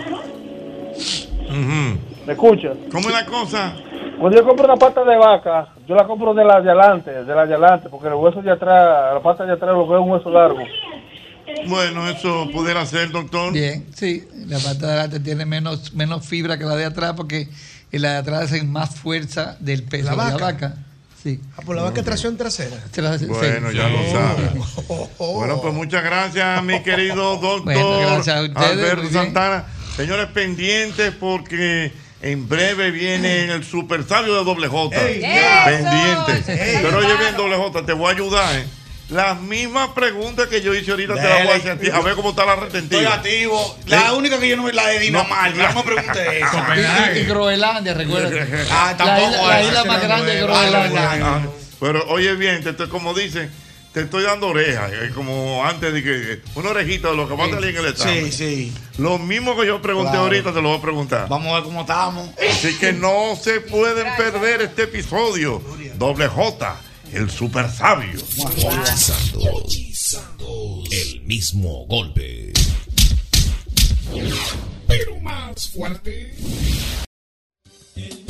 ¿Me 2.25 2.33
escucha? 2.33 2.69
¿Cómo 2.91 3.09
es 3.09 3.13
la 3.13 3.25
cosa? 3.25 3.75
Cuando 4.19 4.37
yo 4.37 4.45
compro 4.45 4.65
una 4.65 4.75
pata 4.77 5.03
de 5.03 5.17
vaca, 5.17 5.67
yo 5.87 5.95
la 5.95 6.05
compro 6.05 6.33
de 6.33 6.45
la 6.45 6.61
de 6.61 6.69
adelante, 6.71 7.11
de 7.11 7.35
la 7.35 7.45
de 7.45 7.55
adelante, 7.55 7.89
porque 7.89 8.07
el 8.07 8.13
hueso 8.13 8.41
de 8.41 8.51
atrás, 8.51 9.13
la 9.15 9.19
pata 9.21 9.45
de 9.45 9.53
atrás 9.53 9.71
lo 9.71 9.87
veo 9.87 10.01
un 10.01 10.11
hueso 10.11 10.29
largo. 10.29 10.59
Bueno, 11.67 12.07
eso 12.09 12.47
pudiera 12.53 12.85
ser, 12.85 13.11
doctor. 13.11 13.51
Bien, 13.51 13.85
sí, 13.93 14.23
la 14.47 14.59
pata 14.59 14.85
de 14.87 14.91
adelante 14.93 15.19
tiene 15.19 15.45
menos, 15.45 15.93
menos 15.93 16.25
fibra 16.25 16.57
que 16.57 16.63
la 16.63 16.75
de 16.75 16.85
atrás 16.85 17.13
porque 17.17 17.47
en 17.91 18.01
la 18.01 18.11
de 18.13 18.17
atrás 18.17 18.43
hacen 18.43 18.71
más 18.71 18.95
fuerza 18.95 19.57
del 19.59 19.83
peso 19.83 20.15
¿La 20.15 20.25
de 20.25 20.31
la 20.31 20.37
vaca? 20.45 20.73
Sí. 21.21 21.39
Ah, 21.57 21.61
por 21.65 21.75
la 21.75 21.83
vaca 21.83 22.03
tracción 22.03 22.35
trasera. 22.37 22.77
Tras- 22.91 23.25
Bueno, 23.27 23.71
sí. 23.71 23.77
ya 23.77 23.87
lo 23.89 23.97
sabe. 24.11 24.51
Oh. 25.17 25.33
Bueno, 25.35 25.61
pues 25.61 25.73
muchas 25.73 26.03
gracias, 26.03 26.63
mi 26.63 26.81
querido 26.81 27.37
doctor 27.37 27.63
Bueno, 27.63 27.99
gracias 27.99 28.35
a 28.37 28.41
ustedes, 28.43 28.71
Alberto. 28.71 29.09
Santana. 29.09 29.65
Señores, 29.95 30.27
pendientes 30.33 31.13
porque 31.19 31.93
en 32.23 32.47
breve 32.49 32.89
viene 32.91 33.45
el 33.51 33.63
super 33.63 34.03
sabio 34.07 34.33
de 34.35 34.43
doble 34.43 34.67
J. 34.67 34.95
Ey. 35.07 35.21
Pero 36.81 36.97
oye 36.97 37.15
bien, 37.17 37.35
doble 37.37 37.55
J, 37.57 37.85
te 37.85 37.93
voy 37.93 38.07
a 38.11 38.15
ayudar, 38.15 38.55
¿eh? 38.55 38.65
Las 39.09 39.39
mismas 39.41 39.89
preguntas 39.89 40.47
que 40.47 40.61
yo 40.61 40.73
hice 40.73 40.89
ahorita 40.91 41.13
te 41.15 41.21
las 41.21 41.43
voy 41.43 41.51
a 41.51 41.55
hacer 41.57 41.71
a 41.73 41.77
ti. 41.77 41.89
A 41.91 41.99
ver 41.99 42.15
cómo 42.15 42.29
está 42.31 42.45
la 42.45 42.53
Estoy 42.53 42.69
retentiva. 42.69 43.13
activo. 43.13 43.77
La 43.87 44.13
única 44.13 44.39
que 44.39 44.47
yo 44.49 44.55
no 44.57 44.67
es 44.69 44.73
la 44.73 44.87
de 44.87 44.99
Dinamarca. 44.99 45.71
No, 45.73 45.83
me 45.83 45.83
pregunte 45.83 46.39
eso. 46.39 46.63
Y, 47.13 47.19
y 47.19 47.23
Groenlandia, 47.25 47.93
recuerda. 47.93 48.29
Ah, 48.71 48.91
la 48.91 48.97
tampoco 48.97 49.29
isla, 49.31 49.47
la 49.47 49.63
isla 49.63 49.79
es 49.81 49.85
más 49.85 49.97
la 50.01 50.07
grande 50.07 50.35
de. 50.35 50.41
Groenlandia. 50.41 51.09
Ah, 51.21 51.41
pero 51.79 52.05
oye 52.07 52.33
bien, 52.35 52.63
te- 52.63 52.73
te- 52.73 52.87
como 52.87 53.13
dicen, 53.13 53.51
te 53.93 54.01
estoy 54.01 54.23
dando 54.23 54.47
oreja, 54.47 54.89
eh, 54.91 55.11
como 55.13 55.63
antes 55.63 55.93
de 55.93 56.01
que 56.03 56.41
una 56.55 56.71
orejita 56.71 57.11
de 57.11 57.15
lo 57.15 57.27
que 57.29 57.35
va 57.35 57.45
a 57.45 57.49
salir 57.49 57.69
en 57.69 57.77
el 57.77 57.85
examen. 57.91 58.31
Sí, 58.31 58.71
sí. 58.71 58.73
Lo 58.97 59.19
mismo 59.19 59.55
que 59.55 59.67
yo 59.67 59.81
pregunté 59.81 60.11
Claro. 60.11 60.23
ahorita 60.25 60.53
te 60.53 60.61
lo 60.61 60.69
voy 60.69 60.77
a 60.79 60.81
preguntar. 60.81 61.27
Vamos 61.29 61.51
a 61.51 61.55
ver 61.55 61.63
cómo 61.63 61.81
estamos. 61.81 62.29
Así 62.49 62.75
que 62.79 62.91
no 62.91 63.35
se 63.39 63.61
pueden 63.61 64.07
perder 64.17 64.61
este 64.63 64.83
episodio. 64.83 65.61
Doble 65.97 66.27
J, 66.27 66.81
el 67.13 67.29
super 67.29 67.69
sabio. 67.69 68.19
El 70.91 71.21
mismo 71.21 71.85
golpe. 71.85 72.51
Pero 74.87 75.19
más 75.19 75.69
fuerte. 75.69 76.33
El 77.95 78.23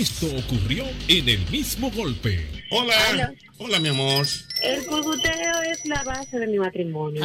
Esto 0.00 0.28
ocurrió 0.34 0.84
en 1.08 1.28
el 1.28 1.40
mismo 1.50 1.90
golpe. 1.90 2.46
Hola. 2.70 3.34
Hola, 3.58 3.78
mi 3.80 3.88
amor. 3.88 4.26
El 4.62 4.86
cucuteo 4.86 5.62
es 5.70 5.84
la 5.84 6.02
base 6.04 6.38
de 6.38 6.46
mi 6.46 6.58
matrimonio. 6.58 7.22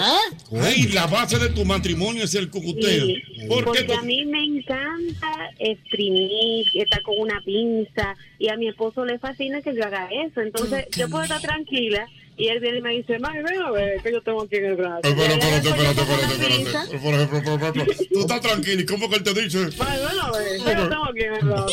Ay, 0.52 0.84
la 0.90 1.08
base 1.08 1.40
de 1.40 1.52
tu 1.52 1.64
matrimonio 1.64 2.26
es 2.26 2.36
el 2.36 2.50
cucuteo. 2.50 3.06
Sí, 3.06 3.24
¿Por 3.48 3.60
qué? 3.72 3.84
porque 3.86 3.94
a 3.94 4.02
mí 4.02 4.26
me 4.26 4.44
encanta 4.44 5.52
exprimir, 5.58 6.66
estar 6.74 7.02
con 7.04 7.18
una 7.18 7.42
pinza, 7.46 8.14
y 8.40 8.50
a 8.50 8.58
mi 8.58 8.68
esposo 8.68 9.06
le 9.06 9.20
fascina 9.20 9.62
que 9.62 9.74
yo 9.74 9.86
haga 9.86 10.10
eso. 10.12 10.42
Entonces, 10.42 10.86
yo 10.98 11.10
puedo 11.10 11.24
estar 11.24 11.40
tranquila, 11.40 12.06
y 12.38 12.48
él 12.48 12.60
viene 12.60 12.80
y 12.80 12.82
me 12.82 12.92
dice, 12.92 13.20
Mami, 13.20 13.40
ven 13.42 13.62
a 13.62 13.72
ver, 13.72 14.02
que 14.02 14.12
yo 14.12 14.22
tengo 14.22 14.44
aquí 14.44 14.58
en 14.58 14.66
el 14.66 14.76
brazo. 14.76 15.02
Espérate, 15.04 15.36
espérate, 15.36 15.70
espérate, 16.02 16.56
pinza, 16.56 16.84
espérate. 16.84 16.98
Por 16.98 17.14
ejemplo, 17.14 17.44
por 17.44 17.54
ejemplo, 17.62 17.86
tú 18.12 18.20
estás 18.20 18.42
tranquilo 18.42 18.82
y 18.82 18.86
cómo 18.86 19.10
que 19.10 19.16
él 19.16 19.24
te 19.24 19.34
dice. 19.34 19.58
Mami, 19.78 19.98
ven 19.98 20.20
a 20.22 20.32
ver, 20.32 20.46
que 20.64 20.82
yo 20.82 20.90
tengo 20.90 21.06
aquí 21.06 21.22
en 21.22 21.34
el 21.34 21.46
brazo. 21.46 21.68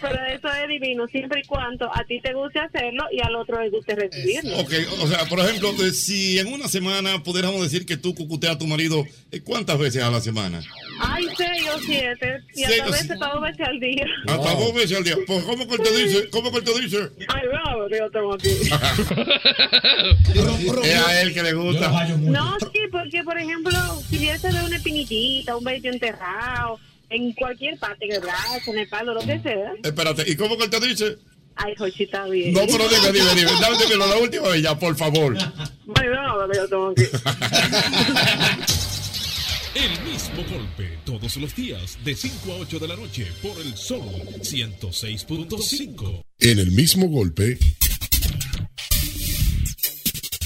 Pero 0.00 0.24
eso 0.26 0.48
es 0.48 0.68
divino, 0.68 1.06
siempre 1.08 1.40
y 1.42 1.46
cuando 1.46 1.90
a 1.94 2.04
ti 2.04 2.20
te 2.20 2.32
guste 2.32 2.58
hacerlo 2.58 3.04
y 3.12 3.20
al 3.20 3.34
otro 3.36 3.60
le 3.60 3.70
guste 3.70 3.94
recibirlo. 3.94 4.58
Ok, 4.58 4.72
o 5.02 5.06
sea, 5.06 5.24
por 5.26 5.38
ejemplo, 5.40 5.72
si 5.92 6.38
en 6.38 6.48
una 6.48 6.68
semana 6.68 7.22
pudiéramos 7.22 7.62
decir 7.62 7.86
que 7.86 7.96
tú 7.96 8.14
cucuteas 8.14 8.56
a 8.56 8.58
tu 8.58 8.66
marido, 8.66 9.04
eh, 9.30 9.40
¿cuántas 9.40 9.78
veces 9.78 10.02
a 10.02 10.10
la 10.10 10.20
semana? 10.20 10.60
Ay, 11.00 11.26
seis 11.36 11.64
o 11.74 11.78
siete, 11.80 12.40
y 12.54 12.64
hasta 12.64 12.84
veces 12.86 13.06
siete. 13.06 13.14
dos 13.18 13.40
veces 13.40 13.66
al 13.66 13.80
día. 13.80 14.06
Hasta 14.26 14.54
dos 14.54 14.74
veces 14.74 14.96
al 14.98 15.04
día. 15.04 15.16
Pues, 15.26 15.44
¿cómo 15.44 15.66
que 15.66 15.74
él 15.74 15.80
te 15.82 15.96
dice? 16.04 16.30
¿Cómo 16.30 16.50
que 16.50 16.58
él 16.58 16.64
te 16.64 16.80
dice? 16.80 16.98
Ay, 17.28 17.42
bravo, 17.62 17.88
que 17.88 17.98
yo 17.98 18.10
tengo 18.10 18.34
aquí. 18.34 18.48
es 20.84 21.06
a 21.06 21.22
él 21.22 21.34
que 21.34 21.42
le 21.42 21.52
gusta. 21.52 21.90
No, 22.18 22.56
sí, 22.60 22.80
porque 22.90 23.22
por 23.24 23.38
ejemplo, 23.38 23.72
si 24.08 24.18
hubiese 24.18 24.50
de 24.52 24.64
una 24.64 24.76
espinillita, 24.76 25.56
un 25.56 25.64
vello 25.64 25.90
enterrado, 25.90 26.78
en 27.10 27.32
cualquier 27.32 27.78
parte 27.78 28.06
del 28.06 28.20
brazo, 28.20 28.72
en 28.72 28.78
el 28.78 28.88
palo, 28.88 29.14
lo 29.14 29.20
que 29.20 29.40
sea. 29.40 29.72
Espérate, 29.82 30.30
¿y 30.30 30.36
cómo 30.36 30.56
que 30.56 30.64
él 30.64 30.70
te 30.70 30.80
dice? 30.80 31.18
Ay, 31.56 31.74
Jochi, 31.76 32.04
está 32.04 32.26
bien. 32.26 32.54
No, 32.54 32.60
pero 32.60 32.88
dime, 32.88 33.12
dime, 33.12 33.34
dime. 33.34 33.50
Dame, 33.60 33.76
dímelo 33.76 34.06
la 34.06 34.16
última 34.16 34.48
vez 34.48 34.62
ya, 34.62 34.78
por 34.78 34.96
favor. 34.96 35.36
Bravo, 35.84 36.48
que 36.50 36.56
yo 36.56 36.68
tengo 36.68 36.90
aquí. 36.90 37.02
El 39.74 39.90
mismo 40.02 40.42
golpe 40.50 40.98
todos 41.04 41.36
los 41.36 41.54
días 41.54 41.96
de 42.04 42.16
5 42.16 42.52
a 42.52 42.56
8 42.56 42.80
de 42.80 42.88
la 42.88 42.96
noche 42.96 43.30
por 43.40 43.56
el 43.60 43.76
Sol 43.76 44.02
106.5. 44.40 46.24
En 46.40 46.58
el 46.58 46.72
mismo 46.72 47.06
golpe, 47.06 47.56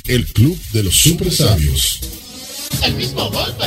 el 0.07 0.27
Club 0.27 0.61
de 0.73 0.83
los 0.83 0.95
Super 0.95 1.33
Sabios. 1.33 2.01
El 2.85 2.95
mismo 2.97 3.31
golpe. 3.31 3.65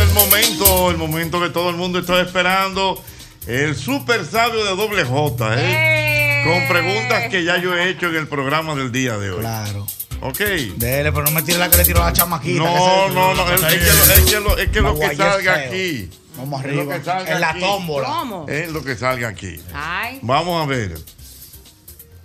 El 0.00 0.14
momento, 0.14 0.90
el 0.90 0.96
momento 0.96 1.40
que 1.40 1.50
todo 1.50 1.70
el 1.70 1.76
mundo 1.76 2.00
está 2.00 2.20
esperando. 2.20 3.00
El 3.46 3.76
super 3.76 4.24
sabio 4.26 4.64
de 4.64 4.74
doble 4.74 5.04
J, 5.04 5.60
¿eh? 5.60 6.09
Con 6.44 6.68
preguntas 6.68 7.28
que 7.30 7.44
ya 7.44 7.56
yo 7.58 7.74
he 7.76 7.88
hecho 7.90 8.06
en 8.08 8.16
el 8.16 8.28
programa 8.28 8.74
del 8.74 8.90
día 8.92 9.16
de 9.18 9.30
hoy. 9.30 9.40
Claro. 9.40 9.86
Ok. 10.22 10.38
Dele, 10.76 11.12
pero 11.12 11.24
no 11.24 11.30
me 11.30 11.42
tire 11.42 11.58
la 11.58 11.70
que 11.70 11.76
le 11.78 11.84
tiró 11.84 12.02
a 12.02 12.06
la 12.06 12.12
chamaquita. 12.12 12.62
No, 12.62 13.08
no, 13.08 13.34
no. 13.34 13.52
Es, 13.52 13.62
es 13.62 13.70
que, 13.74 13.80
lo- 13.80 14.12
es 14.12 14.20
que 14.30 14.40
lo, 14.40 14.58
es 14.58 14.68
que 14.70 14.80
lo 14.80 14.98
que 14.98 15.16
salga 15.16 15.54
aquí. 15.54 16.10
Vamos 16.36 16.64
Es 16.64 16.72
lo 16.72 16.80
arriba. 16.80 16.94
que 16.98 17.04
salga 17.04 17.32
En 17.32 17.40
la 17.40 17.50
aquí. 17.50 17.60
tómbola. 17.60 18.08
¿Cómo? 18.08 18.46
Es 18.48 18.70
lo 18.70 18.82
que 18.84 18.96
salga 18.96 19.28
aquí. 19.28 19.60
Ay. 19.74 20.18
Vamos 20.22 20.62
a 20.62 20.66
ver. 20.66 20.98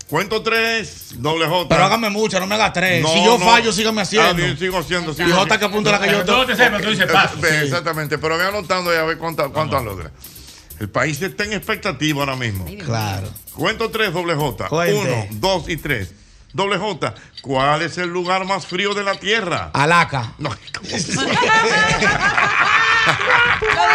Cuento 0.07 0.43
tres, 0.43 1.15
doble 1.17 1.47
J. 1.47 1.67
Pero 1.67 1.83
hágame 1.85 2.09
mucho, 2.11 2.39
no 2.39 2.45
me 2.45 2.53
haga 2.55 2.71
tres. 2.71 3.01
No, 3.01 3.09
si 3.11 3.23
yo 3.25 3.39
no. 3.39 3.45
fallo, 3.45 3.71
sígame 3.73 4.01
haciendo. 4.03 4.29
Ah, 4.29 4.33
bien, 4.33 4.57
sigo 4.57 4.77
haciendo. 4.77 5.11
Y 5.13 5.31
J 5.31 5.57
que 5.57 5.65
apunta 5.65 5.91
la 5.91 5.99
que 5.99 6.11
yo 6.11 6.23
Tú 6.23 6.45
te 6.45 6.55
sepas, 6.55 6.81
tú 6.81 6.89
dices 6.91 7.07
paso. 7.11 7.37
Exactamente, 7.47 8.17
pero 8.19 8.37
ve 8.37 8.45
anotando 8.45 8.93
y 8.93 8.97
a 8.97 9.03
ver 9.03 9.17
cuántas 9.17 9.49
cuántas 9.49 9.83
logra. 9.83 10.11
El 10.79 10.89
país 10.89 11.21
está 11.21 11.43
en 11.45 11.53
expectativa 11.53 12.19
ahora 12.21 12.35
mismo. 12.35 12.65
Claro. 12.83 13.29
Cuento 13.53 13.89
tres, 13.89 14.11
doble 14.13 14.35
J. 14.35 14.67
Cuente. 14.67 15.27
Uno, 15.31 15.39
dos 15.39 15.69
y 15.69 15.77
tres. 15.77 16.13
Doble 16.53 16.77
J, 16.77 17.13
¿cuál 17.41 17.81
es 17.81 17.97
el 17.97 18.07
lugar 18.09 18.45
más 18.45 18.65
frío 18.65 18.93
de 18.93 19.03
la 19.03 19.15
Tierra? 19.15 19.71
Alaca. 19.73 20.33
No, 20.37 20.49
Lo 20.55 20.55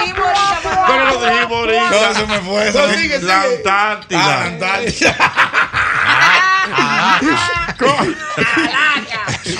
dijimos 0.00 0.26
ahorita, 0.26 0.86
pero- 0.86 1.04
lo 1.04 1.20
dijimos 1.30 1.52
ahorita. 1.52 1.90
No, 1.90 2.14
se 2.14 2.26
me 2.26 2.38
fue, 2.40 2.72
No, 2.72 2.88
se 2.88 2.98
sigue, 3.00 3.18
La 3.20 3.42
sigue. 3.42 3.56
Antártida. 3.56 4.20
Ah, 4.22 4.28
la 4.28 4.44
Antártida. 4.44 5.16
¿Cómo, 7.78 7.96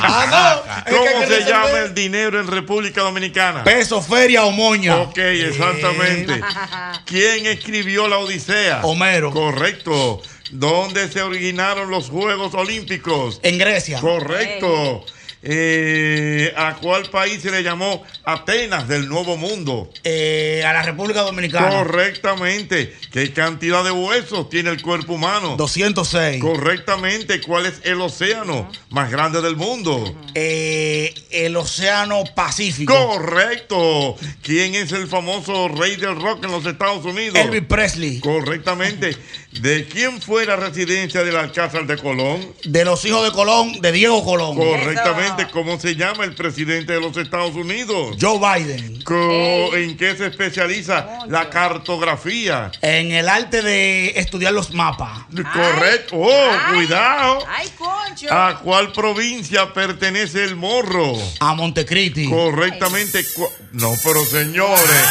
Ah, 0.01 0.63
no. 0.87 0.97
¿Cómo 0.97 1.05
que 1.05 1.09
hay 1.09 1.29
que 1.29 1.35
se 1.35 1.49
llama 1.49 1.79
el 1.81 1.95
dinero 1.95 2.41
en 2.41 2.47
República 2.47 3.03
Dominicana? 3.03 3.65
Peso, 3.65 4.01
feria 4.01 4.45
o 4.45 4.51
moña. 4.51 4.97
Ok, 4.97 5.19
exactamente. 5.19 6.41
¿Quién 7.05 7.47
escribió 7.47 8.09
la 8.09 8.19
Odisea? 8.19 8.81
Homero. 8.83 9.31
Correcto. 9.31 10.23
¿Dónde 10.51 11.09
se 11.09 11.23
originaron 11.23 11.91
los 11.91 12.09
Juegos 12.11 12.55
Olímpicos? 12.55 13.41
En 13.43 13.59
Grecia. 13.59 14.01
Correcto. 14.01 15.05
Eh, 15.43 16.53
¿A 16.57 16.77
cuál 16.77 17.09
país 17.09 17.41
se 17.41 17.51
le 17.51 17.63
llamó 17.63 18.03
Atenas 18.25 18.87
del 18.89 19.09
Nuevo 19.09 19.37
Mundo? 19.37 19.91
Eh, 20.05 20.63
a 20.67 20.73
la 20.73 20.83
República 20.83 21.23
Dominicana. 21.23 21.71
Correctamente. 21.71 22.95
¿Qué 23.11 23.33
cantidad 23.33 23.83
de 23.83 23.91
huesos 23.91 24.51
tiene 24.51 24.71
el 24.71 24.83
cuerpo 24.83 25.15
humano? 25.15 25.57
206. 25.57 26.43
Correctamente. 26.43 27.41
¿Cuál 27.41 27.67
es 27.67 27.81
el 27.85 28.01
océano 28.01 28.71
más 28.91 29.11
grande 29.11 29.41
del 29.41 29.57
mundo? 29.57 30.15
Eh, 30.35 31.15
el 31.31 31.57
Océano 31.57 32.25
Pacífico. 32.35 32.95
Correcto. 32.95 34.17
¿Quién 34.43 34.75
es 34.75 34.93
el 34.93 35.07
famoso 35.09 35.69
rey 35.69 35.97
del 35.97 36.21
rock 36.21 36.45
en 36.45 36.51
los 36.51 36.67
Estados 36.67 37.05
Unidos? 37.05 37.37
Elvis 37.37 37.63
Presley. 37.63 38.21
Correctamente. 38.21 39.17
¿De 39.53 39.85
quién 39.87 40.23
fue 40.23 40.47
la 40.47 40.55
residencia 40.55 41.25
del 41.25 41.37
Alcázar 41.37 41.85
de 41.85 41.97
Colón? 41.99 42.55
De 42.63 42.85
los 42.85 43.05
hijos 43.05 43.25
de 43.25 43.33
Colón, 43.33 43.81
de 43.81 43.91
Diego 43.91 44.25
Colón. 44.25 44.57
Correctamente. 44.57 45.49
¿Cómo 45.51 45.79
se 45.79 45.97
llama 45.97 46.25
el 46.25 46.35
presidente 46.37 46.93
de 46.93 47.01
los 47.01 47.17
Estados 47.17 47.57
Unidos? 47.57 48.17
Joe 48.21 48.39
Biden. 48.39 49.03
Co- 49.03 49.75
¿En 49.75 49.97
qué 49.97 50.17
se 50.17 50.27
especializa 50.29 51.07
la 51.29 51.51
cartografía? 51.51 52.71
En 52.81 53.11
el 53.11 53.29
arte 53.29 53.61
de 53.63 54.11
estudiar 54.21 54.53
los 54.53 54.73
mapas. 54.73 55.19
Correcto. 55.53 56.17
Oh, 56.17 56.51
cuidado. 56.73 57.45
Ay, 57.49 57.69
concho. 57.77 58.33
¿A 58.33 58.61
cuál 58.61 58.93
provincia 58.93 59.73
pertenece 59.75 60.45
el 60.45 60.55
morro? 60.55 61.15
A 61.41 61.55
Montecristi. 61.55 62.31
Correctamente. 62.31 63.25
No, 63.73 63.93
pero 64.05 64.25
señores. 64.25 65.07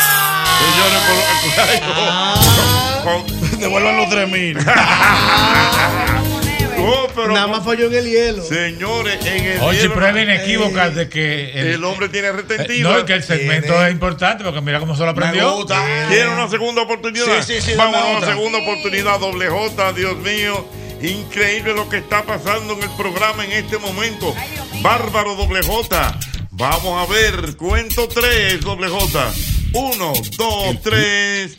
Señores, 0.59 1.01
por- 1.07 1.79
Ah. 1.83 3.01
con- 3.03 3.38
Devuelvan 3.59 3.97
los 3.97 4.09
3 4.09 4.29
mil. 4.29 4.57
Pero 7.15 7.33
Nada 7.33 7.47
más 7.47 7.65
falló 7.65 7.87
en 7.87 7.93
el 7.95 8.05
hielo. 8.09 8.43
Señores, 8.43 9.25
en 9.25 9.43
el 9.45 9.61
Oye, 9.61 9.81
hielo- 9.83 9.93
prueba 9.93 10.21
inequívoca 10.21 10.89
de 10.89 11.09
que 11.09 11.73
el, 11.73 11.83
hombre 11.83 12.07
tiene 12.07 12.29
Eh, 12.29 12.31
retentiva. 12.31 12.89
No, 12.93 12.99
y 12.99 13.03
que 13.05 13.13
el 13.13 13.23
segmento 13.23 13.85
es 13.85 13.91
importante 13.91 14.43
porque 14.45 14.61
mira 14.61 14.79
cómo 14.79 14.95
se 14.95 15.03
lo 15.03 15.09
aprendió. 15.09 15.65
¿Quiere 16.07 16.29
una 16.29 16.47
segunda 16.47 16.83
oportunidad? 16.83 17.25
Sí, 17.43 17.55
sí, 17.55 17.61
sí, 17.61 17.73
Vamos 17.75 17.95
a 17.97 18.05
una 18.05 18.17
otra. 18.19 18.29
segunda 18.29 18.59
oportunidad, 18.59 19.19
doble 19.19 19.49
J, 19.49 19.93
Dios 19.93 20.15
mío. 20.19 20.65
Increíble 21.01 21.73
lo 21.73 21.89
que 21.89 21.97
está 21.97 22.23
pasando 22.23 22.73
en 22.73 22.83
el 22.83 22.89
programa 22.95 23.43
en 23.43 23.51
este 23.51 23.77
momento. 23.79 24.33
Bárbaro 24.81 25.35
doble 25.35 25.61
J. 25.61 26.17
Vamos 26.51 27.05
a 27.07 27.11
ver, 27.11 27.57
cuento 27.57 28.07
tres, 28.07 28.61
doble 28.61 28.87
J. 28.87 29.31
Uno, 29.73 30.13
dos, 30.37 30.81
tres. 30.81 31.57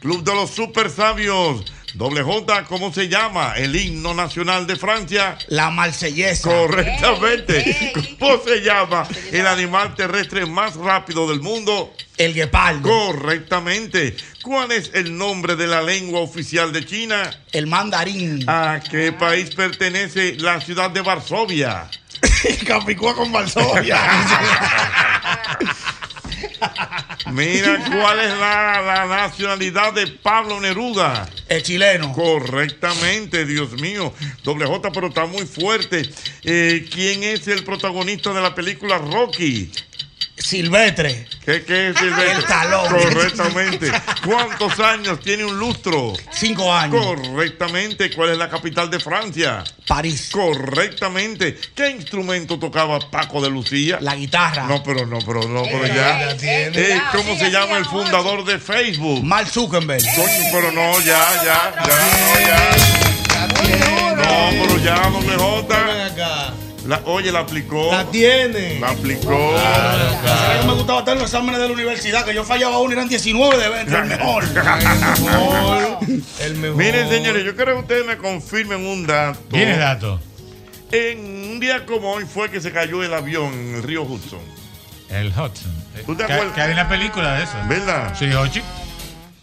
Club 0.00 0.22
de 0.22 0.34
los 0.34 0.50
super 0.50 0.90
sabios. 0.90 1.64
Doble 1.94 2.22
J, 2.22 2.64
¿cómo 2.64 2.92
se 2.92 3.08
llama 3.08 3.54
el 3.56 3.74
himno 3.74 4.14
nacional 4.14 4.66
de 4.66 4.76
Francia? 4.76 5.36
La 5.48 5.70
marsellesa. 5.70 6.48
Correctamente. 6.48 7.92
¿Cómo 8.20 8.40
se 8.44 8.60
llama 8.60 9.08
el 9.32 9.46
animal 9.46 9.94
terrestre 9.94 10.46
más 10.46 10.76
rápido 10.76 11.28
del 11.28 11.40
mundo? 11.40 11.92
El 12.16 12.34
guepardo. 12.34 12.88
Correctamente. 12.88 14.16
¿Cuál 14.42 14.72
es 14.72 14.90
el 14.94 15.16
nombre 15.16 15.56
de 15.56 15.66
la 15.66 15.82
lengua 15.82 16.20
oficial 16.20 16.72
de 16.72 16.84
China? 16.84 17.30
El 17.52 17.66
mandarín. 17.66 18.44
¿A 18.48 18.80
qué 18.80 19.12
país 19.12 19.54
pertenece 19.54 20.36
la 20.36 20.60
ciudad 20.60 20.90
de 20.90 21.00
Varsovia? 21.00 21.90
Capicúa 22.66 23.16
con 23.16 23.32
Varsovia. 23.32 23.98
Mira, 27.32 27.84
¿cuál 27.90 28.20
es 28.20 28.30
la, 28.38 28.82
la 28.82 29.06
nacionalidad 29.06 29.92
de 29.92 30.06
Pablo 30.06 30.60
Neruda? 30.60 31.28
El 31.48 31.62
chileno. 31.62 32.12
Correctamente, 32.12 33.44
Dios 33.44 33.72
mío. 33.80 34.12
Doble 34.42 34.66
J, 34.66 34.90
pero 34.92 35.08
está 35.08 35.26
muy 35.26 35.46
fuerte. 35.46 36.08
Eh, 36.44 36.86
¿Quién 36.92 37.22
es 37.22 37.48
el 37.48 37.64
protagonista 37.64 38.32
de 38.32 38.40
la 38.40 38.54
película 38.54 38.98
Rocky? 38.98 39.70
Silvestre. 40.40 41.26
¿Qué, 41.44 41.64
qué 41.64 41.90
es 41.90 41.96
Silvestre? 41.96 42.32
El 42.32 42.44
talón. 42.44 42.88
Correctamente. 42.88 43.92
¿Cuántos 44.24 44.78
años 44.80 45.20
tiene 45.20 45.44
un 45.44 45.58
lustro? 45.58 46.12
Cinco 46.32 46.72
años. 46.72 47.04
Correctamente. 47.04 48.10
¿Cuál 48.10 48.30
es 48.30 48.38
la 48.38 48.48
capital 48.48 48.90
de 48.90 49.00
Francia? 49.00 49.64
París. 49.86 50.30
Correctamente. 50.32 51.58
¿Qué 51.74 51.90
instrumento 51.90 52.58
tocaba 52.58 52.98
Paco 53.10 53.40
de 53.40 53.50
Lucía? 53.50 53.98
La 54.00 54.14
guitarra. 54.14 54.64
No, 54.64 54.82
pero 54.82 55.06
no, 55.06 55.18
pero 55.20 55.42
no, 55.48 55.62
pero 55.64 55.86
ya. 55.86 56.30
Eh, 56.40 57.00
¿Cómo 57.12 57.36
se 57.36 57.50
llama 57.50 57.78
el 57.78 57.84
fundador 57.84 58.44
de 58.44 58.58
Facebook? 58.58 59.22
Mark 59.24 59.48
Zuckerberg. 59.48 60.02
Coño, 60.14 60.44
pero 60.52 60.72
no, 60.72 61.00
ya, 61.00 61.24
ya, 61.44 61.74
ya, 61.74 61.96
no, 62.06 62.40
ya. 62.40 64.14
No, 64.16 64.50
pero 64.50 64.78
ya, 64.78 65.10
doble 65.10 65.36
J. 65.36 66.67
La, 66.88 67.02
oye, 67.04 67.30
la 67.30 67.40
aplicó. 67.40 67.92
La 67.92 68.04
tiene. 68.10 68.80
La 68.80 68.88
aplicó. 68.88 69.54
¿Sabes 69.58 70.60
que 70.62 70.66
me 70.66 70.72
gustaba 70.72 71.00
estar 71.00 71.14
en 71.14 71.20
los 71.22 71.30
exámenes 71.30 71.60
de 71.60 71.66
la 71.68 71.74
universidad? 71.74 72.24
Que 72.24 72.32
yo 72.34 72.44
fallaba 72.44 72.78
uno 72.78 72.90
y 72.90 72.94
eran 72.94 73.08
19 73.08 73.58
de 73.58 73.68
20. 73.68 73.94
El 73.98 74.04
mejor. 74.06 74.44
El 76.40 76.54
mejor. 76.56 76.76
Miren, 76.76 77.08
señores, 77.10 77.44
yo 77.44 77.54
quiero 77.54 77.74
que 77.74 77.80
ustedes 77.80 78.06
me 78.06 78.16
confirmen 78.16 78.86
un 78.86 79.06
dato. 79.06 79.38
¿Tiene 79.50 79.76
dato? 79.76 80.18
En 80.90 81.18
un 81.52 81.60
día 81.60 81.84
como 81.84 82.12
hoy 82.12 82.24
fue 82.24 82.50
que 82.50 82.60
se 82.62 82.72
cayó 82.72 83.02
el 83.04 83.12
avión 83.12 83.52
en 83.52 83.74
el 83.76 83.82
río 83.82 84.02
Hudson. 84.04 84.40
El 85.10 85.28
Hudson. 85.28 85.70
¿Tú 86.06 86.14
te 86.16 86.24
Que- 86.24 86.32
acuerdas? 86.32 86.54
Que 86.54 86.60
hay 86.62 86.72
una 86.72 86.88
película 86.88 87.34
de 87.34 87.44
eso. 87.44 87.52
¿Verdad? 87.68 88.14
Sí, 88.18 88.32
Hochi. 88.32 88.62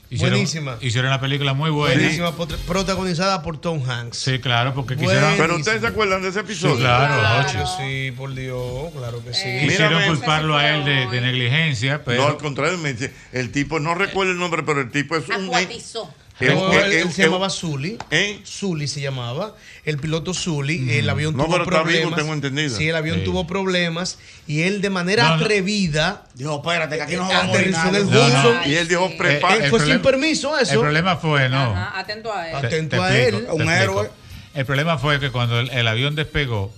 Hicieron- 0.09 0.31
Buenísima. 0.33 0.77
Hicieron 0.81 1.09
una 1.11 1.19
película 1.19 1.53
muy 1.53 1.69
buena. 1.71 1.95
Buenísima, 1.95 2.31
protagonizada 2.67 3.41
por 3.41 3.57
Tom 3.59 3.81
Hanks. 3.89 4.17
Sí, 4.17 4.39
claro, 4.39 4.73
porque 4.73 4.95
quisieron. 4.95 5.33
Pero 5.37 5.55
ustedes 5.55 5.81
se 5.81 5.87
acuerdan 5.87 6.21
de 6.21 6.29
ese 6.29 6.41
episodio. 6.41 6.75
Sí, 6.75 6.81
claro, 6.81 7.41
Hochi. 7.47 7.57
Sí, 7.77 8.11
por 8.11 8.33
Dios, 8.35 8.91
claro 8.95 9.23
que 9.23 9.33
sí. 9.33 9.43
Quisieron 9.61 9.95
Mírame. 9.95 10.07
culparlo 10.07 10.55
a 10.57 10.69
él 10.69 10.85
de, 10.85 11.07
de 11.07 11.21
negligencia, 11.21 12.03
pero. 12.03 12.21
No, 12.21 12.27
al 12.29 12.37
contrario, 12.37 12.77
me 12.77 12.93
dice, 12.93 13.13
el 13.31 13.51
tipo, 13.51 13.79
no 13.79 13.95
recuerdo 13.95 14.31
el 14.31 14.37
nombre, 14.39 14.61
pero 14.63 14.81
el 14.81 14.91
tipo 14.91 15.15
es 15.15 15.27
un... 15.27 15.45
Acuatizó. 15.45 16.13
No, 16.37 16.73
él, 16.73 17.11
se 17.13 17.23
llamaba 17.23 17.49
Zully. 17.49 17.97
Zully 18.45 18.87
se 18.89 18.99
llamaba. 18.99 19.55
El 19.85 19.97
piloto 19.97 20.33
Zully. 20.33 20.97
El 20.97 21.09
avión 21.09 21.37
No, 21.37 21.45
tuvo 21.45 21.53
pero 21.53 21.63
está 21.63 21.77
vivo, 21.83 21.85
problemas. 22.01 22.19
tengo 22.19 22.33
entendido. 22.33 22.77
Sí, 22.77 22.89
el 22.89 22.95
avión 22.95 23.19
Sí. 23.19 23.23
tuvo 23.23 23.47
problemas. 23.47 24.19
Y 24.45 24.63
él, 24.63 24.81
de 24.81 24.89
manera 24.89 25.23
No, 25.29 25.37
no. 25.37 25.43
atrevida. 25.45 26.25
Dijo, 26.33 26.55
espérate, 26.57 26.97
que 26.97 27.01
aquí 27.03 27.15
no 27.15 27.27
se 27.27 27.33
va 27.33 27.39
a 27.39 27.43
morir 27.43 27.73
aterrizó 27.75 27.87
en 27.87 27.95
el 27.95 28.09
nadie. 28.09 28.19
No, 28.33 28.43
no. 28.43 28.49
Hudson. 28.49 28.69
Y 28.71 28.75
él 28.75 28.87
dijo, 28.89 29.05
Eh, 29.05 29.15
prepara. 29.17 29.55
Él 29.55 29.63
el 29.63 29.69
fue 29.69 29.79
sin 29.79 29.87
problema- 29.87 30.03
permiso, 30.11 30.59
eso. 30.59 30.73
El 30.73 30.79
problema 30.79 31.15
fue, 31.17 31.47
no. 31.49 31.71
Ajá, 31.71 31.99
atento 31.99 32.33
a 32.33 32.49
él. 32.49 32.59
Te- 32.61 32.67
Atento 32.67 32.95
te 32.97 33.01
a 33.03 33.17
él. 33.17 33.47
Un 33.51 33.69
héroe. 33.69 34.09
El 34.53 34.65
problema 34.65 34.97
fue 34.97 35.19
que 35.21 35.31
cuando 35.31 35.59
el, 35.61 35.69
el 35.69 35.87
avión 35.87 36.15
despegó, 36.15 36.73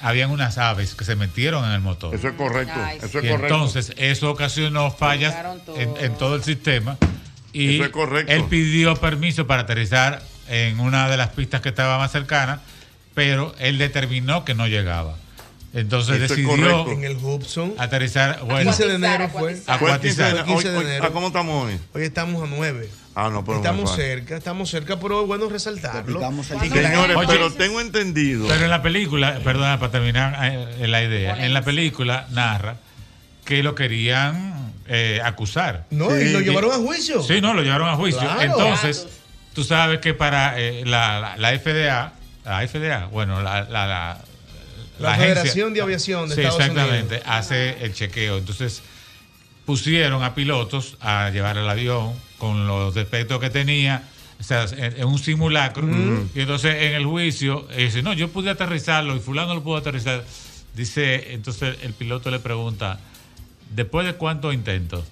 habían 0.00 0.30
unas 0.30 0.56
aves 0.58 0.94
que 0.94 1.04
se 1.04 1.14
metieron 1.14 1.64
en 1.64 1.72
el 1.72 1.80
motor. 1.80 2.14
Eso 2.14 2.28
es 2.28 2.34
correcto. 2.34 2.74
Ay, 2.76 2.96
Eso 2.98 3.06
es 3.06 3.24
y 3.24 3.28
correcto. 3.28 3.46
entonces 3.54 3.92
eso 3.96 4.30
ocasionó 4.30 4.90
fallas 4.90 5.34
en, 5.76 5.94
en 5.98 6.14
todo 6.16 6.34
el 6.36 6.42
sistema. 6.42 6.96
Y 7.52 7.76
Eso 7.76 7.84
es 7.84 7.90
correcto. 7.90 8.32
él 8.32 8.44
pidió 8.48 8.94
permiso 8.96 9.46
para 9.46 9.62
aterrizar 9.62 10.22
en 10.48 10.78
una 10.80 11.08
de 11.08 11.16
las 11.16 11.30
pistas 11.30 11.60
que 11.60 11.68
estaba 11.70 11.98
más 11.98 12.12
cercana, 12.12 12.60
pero 13.14 13.54
él 13.58 13.78
determinó 13.78 14.44
que 14.44 14.54
no 14.54 14.66
llegaba. 14.66 15.16
Entonces 15.72 16.20
Eso 16.20 16.34
decidió. 16.34 16.90
En 16.90 17.04
el 17.04 17.16
Hudson. 17.16 17.74
aterrizar. 17.78 18.40
Bueno, 18.44 18.70
15 18.72 18.86
de 18.88 18.94
enero 18.96 19.28
fue. 19.28 19.40
Fue 19.40 19.50
el 19.52 19.56
15 19.56 19.66
de 19.66 19.72
acuatizar. 19.72 20.30
enero. 20.30 20.44
15 20.46 20.68
de 20.70 20.76
Hoy- 20.78 20.84
hoy- 20.84 20.90
enero. 20.90 21.04
¿a 21.06 21.10
¿Cómo 21.10 21.26
estamos 21.28 21.64
hoy? 21.66 21.78
Hoy 21.94 22.02
estamos 22.02 22.42
a 22.42 22.46
9. 22.52 22.88
Ah, 23.14 23.28
no, 23.30 23.44
pero 23.44 23.56
Estamos 23.58 23.94
cerca, 23.94 24.36
estamos 24.36 24.70
cerca, 24.70 24.98
pero 24.98 25.20
es 25.22 25.26
bueno 25.26 25.48
resaltarlo. 25.48 26.20
Señores, 26.44 27.16
Oye. 27.16 27.26
pero 27.28 27.52
tengo 27.52 27.80
entendido. 27.80 28.46
Pero 28.48 28.64
en 28.64 28.70
la 28.70 28.82
película, 28.82 29.40
perdona, 29.44 29.78
para 29.78 29.92
terminar 29.92 30.36
eh, 30.80 30.86
la 30.88 31.02
idea, 31.02 31.44
en 31.44 31.52
la 31.52 31.62
película 31.62 32.26
narra 32.30 32.76
que 33.44 33.62
lo 33.62 33.74
querían 33.74 34.72
eh, 34.88 35.20
acusar. 35.24 35.86
No, 35.90 36.16
y 36.18 36.30
lo 36.32 36.40
llevaron 36.40 36.72
a 36.72 36.76
juicio. 36.76 37.22
Sí, 37.22 37.40
no, 37.40 37.54
lo 37.54 37.62
llevaron 37.62 37.88
a 37.88 37.96
juicio. 37.96 38.20
Claro. 38.20 38.40
Entonces, 38.42 39.06
tú 39.54 39.64
sabes 39.64 40.00
que 40.00 40.14
para 40.14 40.58
eh, 40.60 40.84
la, 40.84 41.20
la, 41.20 41.36
la 41.36 41.58
FDA, 41.58 42.12
la 42.44 42.66
FDA, 42.68 43.06
bueno, 43.06 43.42
la, 43.42 43.62
la, 43.64 43.86
la, 43.86 44.18
La 44.98 45.12
agencia- 45.12 45.34
Federación 45.36 45.74
de 45.74 45.80
Aviación 45.82 46.28
de 46.28 46.34
sí, 46.34 46.40
Estados 46.42 46.60
exactamente, 46.60 47.14
Unidos. 47.16 47.22
hace 47.26 47.84
el 47.84 47.92
chequeo. 47.94 48.38
Entonces, 48.38 48.82
pusieron 49.64 50.22
a 50.24 50.34
pilotos 50.34 50.96
a 51.00 51.30
llevar 51.30 51.56
el 51.56 51.68
avión 51.68 52.12
con 52.38 52.66
los 52.66 52.94
defectos 52.94 53.38
que 53.40 53.50
tenía. 53.50 54.02
O 54.40 54.42
sea, 54.42 54.64
en, 54.76 54.96
en 54.98 55.04
un 55.04 55.18
simulacro. 55.18 55.86
Y 56.34 56.40
entonces 56.40 56.74
en 56.82 56.94
el 56.94 57.04
juicio, 57.04 57.68
eh, 57.72 57.84
dice, 57.84 58.02
no, 58.02 58.14
yo 58.14 58.28
pude 58.30 58.48
aterrizarlo 58.50 59.14
y 59.14 59.20
fulano 59.20 59.54
lo 59.54 59.62
pudo 59.62 59.76
aterrizar. 59.76 60.24
Dice, 60.74 61.34
entonces 61.34 61.76
el 61.82 61.92
piloto 61.92 62.30
le 62.30 62.38
pregunta, 62.38 62.98
¿después 63.70 64.06
de 64.06 64.14
cuántos 64.14 64.52
intentos? 64.54 65.04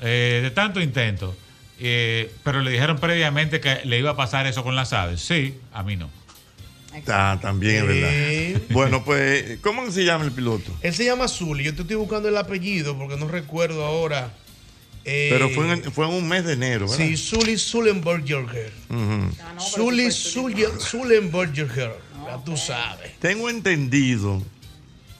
Eh, 0.00 0.40
de 0.42 0.50
tanto 0.50 0.80
intento. 0.80 1.36
Eh, 1.80 2.32
pero 2.42 2.60
le 2.60 2.70
dijeron 2.72 2.98
previamente 2.98 3.60
que 3.60 3.80
le 3.84 3.98
iba 3.98 4.10
a 4.10 4.16
pasar 4.16 4.46
eso 4.46 4.62
con 4.64 4.74
las 4.76 4.92
aves. 4.92 5.20
Sí, 5.20 5.54
a 5.72 5.82
mí 5.82 5.96
no. 5.96 6.10
Ah, 7.06 7.38
también 7.40 7.76
es 7.76 7.86
verdad. 7.86 8.62
Bueno, 8.70 9.04
pues, 9.04 9.58
¿cómo 9.60 9.88
se 9.92 10.04
llama 10.04 10.24
el 10.24 10.32
piloto? 10.32 10.72
Él 10.80 10.92
se 10.94 11.04
llama 11.04 11.28
Zully. 11.28 11.62
Yo 11.64 11.74
te 11.74 11.82
estoy 11.82 11.96
buscando 11.96 12.28
el 12.28 12.36
apellido 12.36 12.96
porque 12.98 13.16
no 13.16 13.28
recuerdo 13.28 13.84
ahora. 13.84 14.32
Eh, 15.04 15.28
Pero 15.30 15.48
fue 15.50 15.70
en, 15.72 15.82
fue 15.92 16.06
en 16.06 16.14
un 16.14 16.28
mes 16.28 16.44
de 16.44 16.54
enero, 16.54 16.88
¿verdad? 16.88 16.96
Sí, 17.06 17.16
Zully 17.16 17.56
Sullenberger. 17.56 18.72
Ujú. 18.88 19.30
Zully 19.60 20.06
Zulle- 20.08 20.78
Sullenberger. 20.80 21.92
Ya 22.26 22.44
tú 22.44 22.56
sabes. 22.56 23.12
Tengo 23.20 23.48
entendido, 23.48 24.42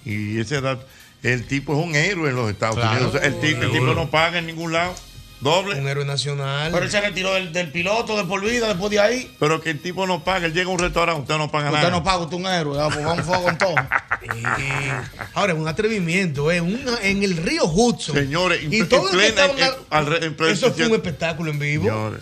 y 0.04 0.38
esa 0.40 0.56
edad, 0.56 0.78
el 1.22 1.46
tipo 1.46 1.78
es 1.78 1.84
un 1.86 1.94
héroe 1.94 2.30
en 2.30 2.36
los 2.36 2.50
Estados 2.50 2.76
Claro. 2.76 3.04
Unidos. 3.06 3.20
El, 3.22 3.40
tipo, 3.40 3.62
el 3.62 3.70
tipo 3.72 3.94
no 3.94 4.10
paga 4.10 4.38
en 4.38 4.46
ningún 4.46 4.72
lado. 4.72 4.94
Doble. 5.40 5.78
Un 5.80 5.86
héroe 5.86 6.04
nacional. 6.04 6.72
Pero 6.72 6.84
él 6.84 6.90
se 6.90 7.00
retiró 7.00 7.32
del, 7.34 7.52
del 7.52 7.70
piloto 7.70 8.16
de 8.16 8.24
por 8.24 8.40
vida 8.44 8.66
después 8.66 8.90
de 8.90 8.98
ahí. 8.98 9.30
Pero 9.38 9.60
que 9.60 9.70
el 9.70 9.80
tipo 9.80 10.04
no 10.04 10.24
paga. 10.24 10.46
Él 10.46 10.52
llega 10.52 10.66
a 10.68 10.72
un 10.72 10.80
restaurante, 10.80 11.22
usted 11.22 11.36
no 11.38 11.48
paga 11.48 11.66
Usted 11.68 11.78
nada. 11.78 11.90
no 11.90 12.02
paga, 12.02 12.18
usted 12.18 12.36
es 12.36 12.40
un 12.42 12.46
héroe. 12.50 12.76
Ah, 12.80 12.88
pues 12.92 13.04
vamos 13.04 13.24
fuego 13.24 13.42
con 13.44 13.58
todo. 13.58 13.74
Eh, 14.20 14.92
ahora, 15.34 15.52
es 15.52 15.58
un 15.58 15.68
atrevimiento, 15.68 16.50
¿eh? 16.50 16.60
Una- 16.60 16.98
en 17.02 17.22
el 17.22 17.36
río 17.36 17.64
Hudson. 17.66 18.16
Señores, 18.16 18.60
y 18.68 18.80
en 18.80 18.88
todo 18.88 19.08
plena- 19.10 19.44
en- 19.46 19.70
al 19.90 20.22
en 20.24 20.34
plena- 20.36 20.52
Eso 20.52 20.72
fue 20.72 20.86
un 20.88 20.94
espectáculo 20.94 21.50
en 21.52 21.58
vivo. 21.60 21.84
Señores. 21.84 22.20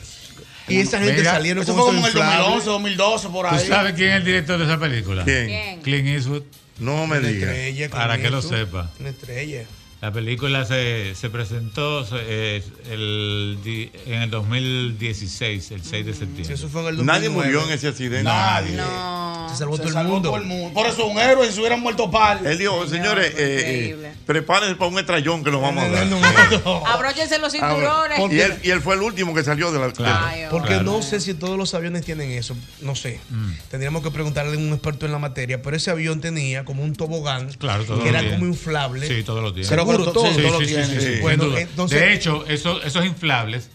Y 0.69 0.79
esa 0.79 0.99
gente 0.99 1.15
Mira, 1.17 1.33
salieron 1.33 1.63
Eso 1.63 1.73
con 1.73 1.81
fue 1.83 1.87
como 1.95 1.99
en 2.01 2.05
el 2.05 2.11
inflables. 2.11 2.39
2011, 2.65 2.67
2012, 2.69 3.29
por 3.31 3.49
¿Tú 3.49 3.55
ahí. 3.55 3.67
sabes 3.67 3.93
quién 3.95 4.11
es 4.11 4.17
el 4.17 4.25
director 4.25 4.59
de 4.59 4.65
esa 4.65 4.79
película? 4.79 5.25
¿Quién? 5.25 5.81
Clint 5.81 6.07
Eastwood. 6.09 6.43
No 6.79 7.07
me 7.07 7.19
Una 7.19 7.29
diga. 7.29 7.47
estrella, 7.53 7.89
Para 7.91 8.19
que 8.19 8.31
lo 8.31 8.43
sepa. 8.43 8.91
Una 9.01 9.09
estrella. 9.11 9.65
La 10.03 10.13
película 10.13 10.65
se, 10.67 11.15
se 11.15 11.31
presentó 11.31 12.07
eh, 12.13 12.63
el, 12.91 13.59
en 14.07 14.23
el 14.23 14.31
2016, 14.31 15.71
el 15.71 15.83
6 15.83 16.07
de 16.07 16.13
Sí, 16.13 16.19
septiembre. 16.19 16.55
eso 16.55 16.69
fue 16.69 16.83
en 16.83 16.87
el 16.89 16.97
2009. 16.97 17.19
Nadie 17.19 17.29
murió 17.31 17.65
en 17.67 17.73
ese 17.73 17.89
accidente. 17.89 18.23
Nadie. 18.25 18.77
No. 18.77 19.49
Se 19.51 19.57
salvó 19.57 19.77
Se 19.77 19.83
todo 19.83 19.89
el 19.89 19.95
salvó 19.95 20.13
mundo. 20.15 20.29
todo 20.31 20.39
el 20.39 20.45
mundo. 20.47 20.75
Por 20.75 20.87
eso 20.87 21.07
un 21.07 21.19
héroe, 21.19 21.47
si 21.47 21.55
se 21.55 21.61
hubieran 21.61 21.81
muerto 21.81 22.11
par. 22.11 22.41
Él 22.47 22.59
dijo, 22.59 22.87
señores, 22.87 23.31
eh, 23.31 23.35
eh, 23.39 23.71
increíble. 23.89 24.13
prepárense 24.27 24.75
para 24.77 24.91
un 24.91 24.99
estrellón 24.99 25.43
que 25.43 25.51
nos 25.51 25.63
vamos 25.63 25.85
a 25.85 25.89
dar. 25.89 26.07
No. 26.07 26.21
Abróchense 26.87 27.39
los 27.39 27.53
cinturones. 27.53 28.19
y, 28.31 28.41
él, 28.41 28.55
y 28.63 28.71
él 28.71 28.81
fue 28.83 28.97
el 28.97 29.03
último 29.03 29.35
que 29.35 29.43
salió 29.45 29.73
de 29.73 29.79
la. 29.79 29.89
de 29.89 29.95
Ay, 30.05 30.43
Porque 30.51 30.69
Claro. 30.69 30.83
no 30.85 31.03
sé 31.03 31.21
si 31.21 31.33
todos 31.35 31.57
los 31.57 31.73
aviones 31.75 32.05
tienen 32.05 32.31
eso, 32.33 32.55
no 32.83 32.95
sé. 32.95 33.19
Mm. 33.31 33.53
Tendríamos 33.71 34.03
que 34.03 34.11
preguntarle 34.11 34.57
a 34.57 34.59
un 34.59 34.73
experto 34.73 35.07
en 35.07 35.13
la 35.13 35.19
materia, 35.19 35.63
pero 35.63 35.77
ese 35.77 35.91
avión 35.91 36.21
tenía 36.21 36.65
como 36.67 36.83
un 36.83 36.95
tobogán 36.95 37.49
Claro, 37.59 37.85
todo 37.85 38.03
que 38.03 38.09
era 38.11 38.23
como 38.31 38.47
inflable. 38.47 39.07
Sí, 39.09 39.23
todos 39.23 39.43
los 39.43 39.55
días. 39.55 39.69
Seguro, 39.87 39.99
Pero 39.99 40.13
todo. 40.13 40.27
sí, 40.29 40.35
Sí, 40.37 40.43
todo 40.43 40.53
lo 40.53 40.59
sí, 40.61 40.67
sí, 40.67 40.75
tiene. 40.75 41.01
sí, 41.01 41.21
Bueno, 41.21 41.57
entonces- 41.57 42.01
de 42.01 42.13
hecho, 42.15 42.45
esos, 42.49 42.85
esos 42.85 43.05
inflables. 43.05 43.71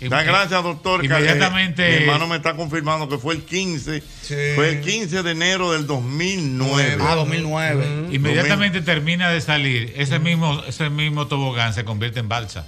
Da 0.00 0.22
gracias, 0.22 0.62
doctor. 0.62 1.00
que, 1.00 1.06
eh, 1.06 1.10
Inmediatamente. 1.10 1.88
mi 1.88 1.94
hermano 2.04 2.26
me 2.26 2.36
está 2.36 2.54
confirmando 2.56 3.08
que 3.08 3.16
fue 3.16 3.34
el 3.34 3.42
15. 3.42 4.02
Sí. 4.22 4.34
Fue 4.54 4.68
el 4.70 4.80
15 4.82 5.22
de 5.22 5.30
enero 5.30 5.72
del 5.72 5.86
2009. 5.86 6.98
Ah, 7.00 7.14
2009. 7.14 8.08
Inmediatamente 8.10 8.82
termina 8.82 9.30
de 9.30 9.40
salir, 9.40 9.94
ese 9.96 10.18
mismo, 10.18 10.62
ese 10.66 10.90
mismo 10.90 11.26
tobogán 11.26 11.72
se 11.72 11.84
convierte 11.84 12.20
en 12.20 12.28
balsa. 12.28 12.66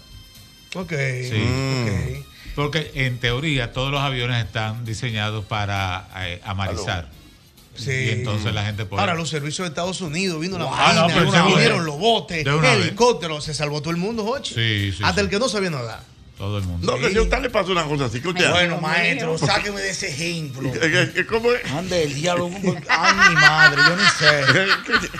Ok. 0.74 0.92
Sí. 0.92 1.34
Mm. 1.38 1.88
ok. 2.20 2.26
Porque 2.54 2.90
en 2.94 3.18
teoría 3.18 3.72
todos 3.72 3.90
los 3.92 4.00
aviones 4.00 4.42
están 4.42 4.86
diseñados 4.86 5.44
para 5.44 6.08
eh, 6.20 6.40
amarizar. 6.44 7.10
Sí. 7.76 7.90
Y 7.90 8.08
entonces 8.10 8.52
la 8.54 8.64
gente 8.64 8.84
puede. 8.86 9.00
Ahora, 9.00 9.14
los 9.14 9.28
servicios 9.28 9.66
de 9.66 9.68
Estados 9.70 10.00
Unidos, 10.00 10.40
vino 10.40 10.58
la 10.58 10.64
Wow. 10.66 10.74
marina, 10.76 11.04
Ah, 11.04 11.08
no, 11.08 11.30
pero 11.32 11.46
vinieron 11.46 11.84
los 11.86 11.98
botes, 11.98 12.46
helicópteros, 12.46 13.44
se 13.44 13.54
salvó 13.54 13.80
todo 13.80 13.90
el 13.90 13.96
mundo, 13.98 14.24
Jochi. 14.24 14.54
Sí, 14.54 14.92
sí, 14.96 15.02
Hasta 15.04 15.20
sí. 15.20 15.24
el 15.26 15.30
que 15.30 15.38
no 15.38 15.48
sabía 15.48 15.70
nadar. 15.70 16.00
Todo 16.38 16.58
el 16.58 16.64
mundo. 16.64 16.92
No, 16.92 16.98
que 17.00 17.10
si 17.12 17.16
a 17.16 17.22
usted 17.22 17.40
le 17.40 17.48
pasa 17.48 17.70
una 17.72 17.84
cosa 17.84 18.04
así, 18.06 18.20
que 18.20 18.28
usted 18.28 18.50
Bueno, 18.50 18.78
maestro, 18.78 19.38
sáqueme 19.38 19.80
de 19.80 19.88
ese 19.90 20.08
ejemplo. 20.10 20.70
¿Qué- 20.70 21.10
qué- 21.14 21.26
¿Cómo 21.26 21.50
es? 21.50 21.64
Ande 21.72 22.02
el 22.02 22.14
diablo. 22.14 22.50
Ay, 22.88 23.14
mi 23.30 23.34
madre, 23.36 23.80
yo 23.88 23.96
ni 23.96 24.04
sé. 24.18 25.08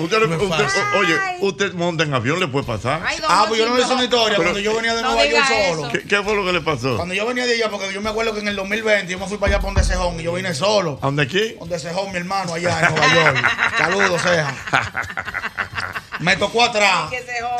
Usted, 0.00 0.22
usted- 0.22 0.94
oye, 0.98 1.14
usted 1.40 1.72
monta 1.74 2.04
en 2.04 2.14
avión, 2.14 2.40
le 2.40 2.48
puede 2.48 2.64
pasar. 2.66 3.02
Ah, 3.28 3.44
pues 3.48 3.60
yo 3.60 3.68
no 3.68 3.76
le 3.76 3.82
hice 3.82 3.92
una 3.92 4.04
historia. 4.04 4.36
Pero- 4.36 4.50
Cuando 4.50 4.60
yo 4.60 4.74
venía 4.74 4.94
de 4.94 5.02
No 5.02 5.12
Nueva 5.12 5.26
York 5.26 5.46
solo. 5.68 5.88
¿Qué, 5.90 6.00
qué 6.02 6.22
fue 6.22 6.34
lo 6.34 6.44
que 6.44 6.52
le 6.52 6.60
pasó? 6.60 6.96
Cuando 6.96 7.14
yo 7.14 7.26
venía 7.26 7.46
de 7.46 7.54
allá, 7.54 7.70
porque 7.70 7.92
yo 7.92 8.00
me 8.00 8.10
acuerdo 8.10 8.32
que 8.34 8.40
en 8.40 8.48
el 8.48 8.56
2020 8.56 9.12
yo 9.12 9.18
me 9.18 9.26
fui 9.26 9.38
para 9.38 9.52
allá 9.54 9.60
por 9.60 9.74
donde 9.74 9.84
Cejón 9.88 10.18
y 10.18 10.22
yo 10.22 10.32
vine 10.32 10.54
solo. 10.54 10.98
¿A 11.02 11.06
dónde 11.06 11.22
aquí? 11.24 11.54
Donde 11.58 11.78
Cejón, 11.78 12.10
mi 12.12 12.18
hermano, 12.18 12.54
allá 12.54 12.80
en 12.88 12.94
Nueva 12.94 13.14
York. 13.14 13.50
Saludos, 13.78 14.22
Ceja. 14.22 14.54
Me 16.20 16.36
tocó 16.36 16.62
atrás. 16.64 17.10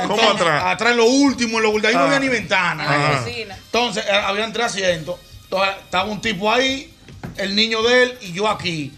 ¿Cómo 0.02 0.14
Entonces, 0.14 0.40
atrás? 0.42 0.62
Atrás 0.66 0.90
en 0.92 0.96
lo 0.98 1.04
último, 1.06 1.56
en 1.58 1.62
lo 1.62 1.70
último. 1.70 1.88
Ahí 1.88 1.94
no 1.94 2.00
Ah. 2.02 2.06
había 2.06 2.18
ni 2.20 2.28
ventana. 2.28 2.84
En 2.84 2.90
la 3.02 3.08
Ajá. 3.10 3.24
cocina. 3.24 3.56
Entonces, 3.56 4.04
eh, 4.06 4.10
habían 4.12 4.52
tres 4.52 4.66
asientos. 4.66 5.16
Entonces, 5.44 5.74
estaba 5.82 6.04
un 6.10 6.20
tipo 6.20 6.52
ahí, 6.52 6.94
el 7.36 7.56
niño 7.56 7.82
de 7.82 8.02
él 8.02 8.18
y 8.20 8.32
yo 8.32 8.48
aquí. 8.48 8.92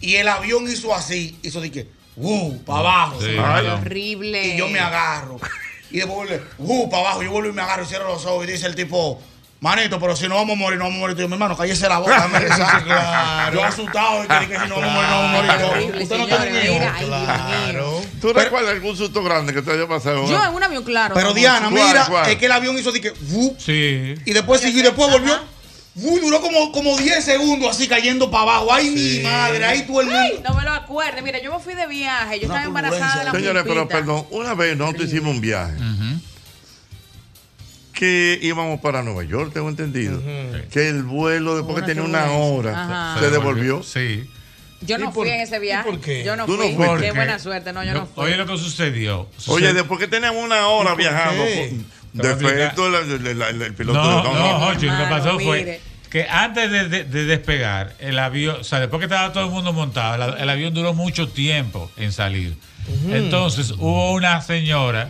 Y 0.00 0.16
el 0.16 0.28
avión 0.28 0.64
hizo 0.70 0.94
así. 0.94 1.38
Hizo 1.42 1.60
de 1.60 1.70
que, 1.70 1.88
uh, 2.16 2.58
para 2.64 2.78
abajo. 2.80 3.20
Sí, 3.20 3.36
Ay. 3.38 3.66
Horrible. 3.66 4.46
Y 4.46 4.56
yo 4.56 4.68
me 4.68 4.80
agarro. 4.80 5.38
Y 5.90 5.98
después 5.98 6.16
vuelve, 6.16 6.42
uh, 6.58 6.90
para 6.90 7.02
abajo. 7.02 7.22
Yo 7.22 7.30
vuelvo 7.30 7.50
y 7.50 7.52
me 7.52 7.62
agarro 7.62 7.84
y 7.84 7.86
cierro 7.86 8.08
los 8.08 8.24
ojos. 8.26 8.44
Y 8.46 8.52
dice 8.52 8.66
el 8.66 8.74
tipo, 8.74 9.20
manito, 9.60 9.98
pero 10.00 10.16
si 10.16 10.28
no 10.28 10.34
vamos 10.34 10.56
a 10.56 10.58
morir, 10.58 10.78
no 10.78 10.84
vamos 10.84 10.98
a 10.98 11.00
morir. 11.00 11.16
Y 11.16 11.20
yo, 11.20 11.28
mi 11.28 11.34
hermano, 11.34 11.56
cállese 11.56 11.88
la 11.88 11.98
boca. 11.98 12.14
déjame 12.14 12.38
rezar". 12.40 12.84
Claro. 12.84 13.54
Yo 13.54 13.64
asustado 13.64 14.24
y 14.24 14.28
que, 14.28 14.40
dije, 14.40 14.58
si 14.60 14.68
no 14.68 14.76
vamos 14.76 14.90
a 14.90 14.92
morir, 14.92 15.10
no 15.10 15.16
vamos 15.16 15.34
a 15.34 15.68
morir. 15.68 15.92
Yo, 15.94 16.02
Usted 16.02 16.18
no 16.18 16.26
ay, 16.38 16.52
Dios 16.62 17.06
Claro. 17.06 18.02
¿Tú 18.20 18.32
recuerdas 18.32 18.72
algún 18.72 18.96
susto 18.96 19.22
grande 19.22 19.54
que 19.54 19.62
te 19.62 19.72
haya 19.72 19.86
pasado? 19.86 20.26
Yo 20.28 20.42
en 20.42 20.54
un 20.54 20.62
avión, 20.62 20.84
claro. 20.84 21.14
Pero 21.14 21.32
Diana, 21.32 21.70
mira, 21.70 22.08
es 22.28 22.36
que 22.36 22.46
el 22.46 22.52
avión 22.52 22.78
hizo 22.78 22.92
de 22.92 23.00
que, 23.00 23.12
y 24.24 24.32
después 24.32 24.60
siguió 24.60 24.80
y 24.80 24.84
después 24.84 25.10
volvió. 25.10 25.55
Vup, 25.96 26.20
duró 26.20 26.40
como, 26.40 26.70
como 26.72 26.96
10 26.96 27.24
segundos 27.24 27.70
así 27.70 27.88
cayendo 27.88 28.30
para 28.30 28.42
abajo. 28.44 28.72
Ay, 28.72 28.90
mi 28.90 29.20
madre, 29.24 29.64
ahí 29.64 29.82
todo 29.82 30.00
el 30.02 30.06
mundo. 30.06 30.20
Ay, 30.22 30.40
no 30.48 30.54
me 30.54 30.62
lo 30.62 30.70
acuerde. 30.72 31.22
Mira, 31.22 31.40
yo 31.42 31.52
me 31.52 31.58
fui 31.58 31.74
de 31.74 31.86
viaje. 31.88 32.38
Yo 32.38 32.46
estaba 32.46 32.64
embarazada 32.64 33.18
de 33.20 33.24
la 33.24 33.32
Señores, 33.32 33.64
pero 33.66 33.88
perdón, 33.88 34.26
una 34.30 34.54
vez 34.54 34.76
nosotros 34.76 35.08
hicimos 35.08 35.34
un 35.34 35.40
viaje 35.40 35.74
que 37.92 38.38
íbamos 38.42 38.80
para 38.80 39.02
Nueva 39.02 39.24
York, 39.24 39.52
tengo 39.54 39.68
entendido. 39.70 40.22
Que 40.70 40.88
el 40.88 41.02
vuelo, 41.02 41.56
después 41.56 41.76
que 41.80 41.86
tenía 41.86 42.02
una 42.02 42.30
hora, 42.32 43.14
Ajá. 43.14 43.20
se 43.20 43.30
devolvió. 43.30 43.82
Sí. 43.82 44.28
Yo 44.82 44.98
no 44.98 45.04
¿Y 45.04 45.08
por- 45.08 45.26
fui 45.26 45.30
en 45.30 45.40
ese 45.40 45.58
viaje. 45.58 45.90
por 45.90 46.00
qué? 46.02 46.22
Yo 46.22 46.36
no 46.36 46.44
¿Tú 46.44 46.52
no 46.58 46.64
fui. 46.64 46.74
fuiste? 46.74 47.00
Qué 47.00 47.06
¿Por 47.08 47.16
buena 47.16 47.38
suerte. 47.38 47.72
No, 47.72 47.82
yo 47.82 47.94
no 47.94 48.06
fui. 48.06 48.24
Oye, 48.24 48.36
lo 48.36 48.44
que 48.46 48.58
sucedió. 48.58 49.26
Oye, 49.46 49.72
después 49.72 49.98
que 49.98 50.06
teníamos 50.08 50.44
una 50.44 50.66
hora 50.68 50.90
¿Y 50.90 50.92
por 50.92 50.98
viajando, 50.98 51.42
qué? 51.44 51.74
Defecto 52.16 52.86
el, 52.86 53.74
piloto 53.74 54.02
No, 54.02 54.22
de 54.22 54.28
no, 54.38 54.58
Jochi, 54.60 54.86
lo 54.86 54.96
que 54.98 55.04
pasó 55.04 55.32
mire. 55.34 55.44
fue 55.44 55.80
que 56.10 56.26
antes 56.28 56.70
de, 56.70 56.88
de- 56.88 57.04
de 57.04 57.24
despegar, 57.24 57.94
el 57.98 58.18
avión, 58.18 58.58
o 58.60 58.64
sea, 58.64 58.80
después 58.80 59.00
que 59.00 59.06
estaba 59.06 59.32
todo 59.32 59.44
el 59.44 59.50
mundo 59.50 59.72
montado, 59.72 60.34
el, 60.34 60.42
el 60.42 60.48
avión 60.50 60.72
duró 60.74 60.94
mucho 60.94 61.28
tiempo 61.28 61.90
en 61.96 62.12
salir. 62.12 62.56
Entonces 63.10 63.72
hubo 63.72 64.12
una 64.12 64.40
señora 64.42 65.08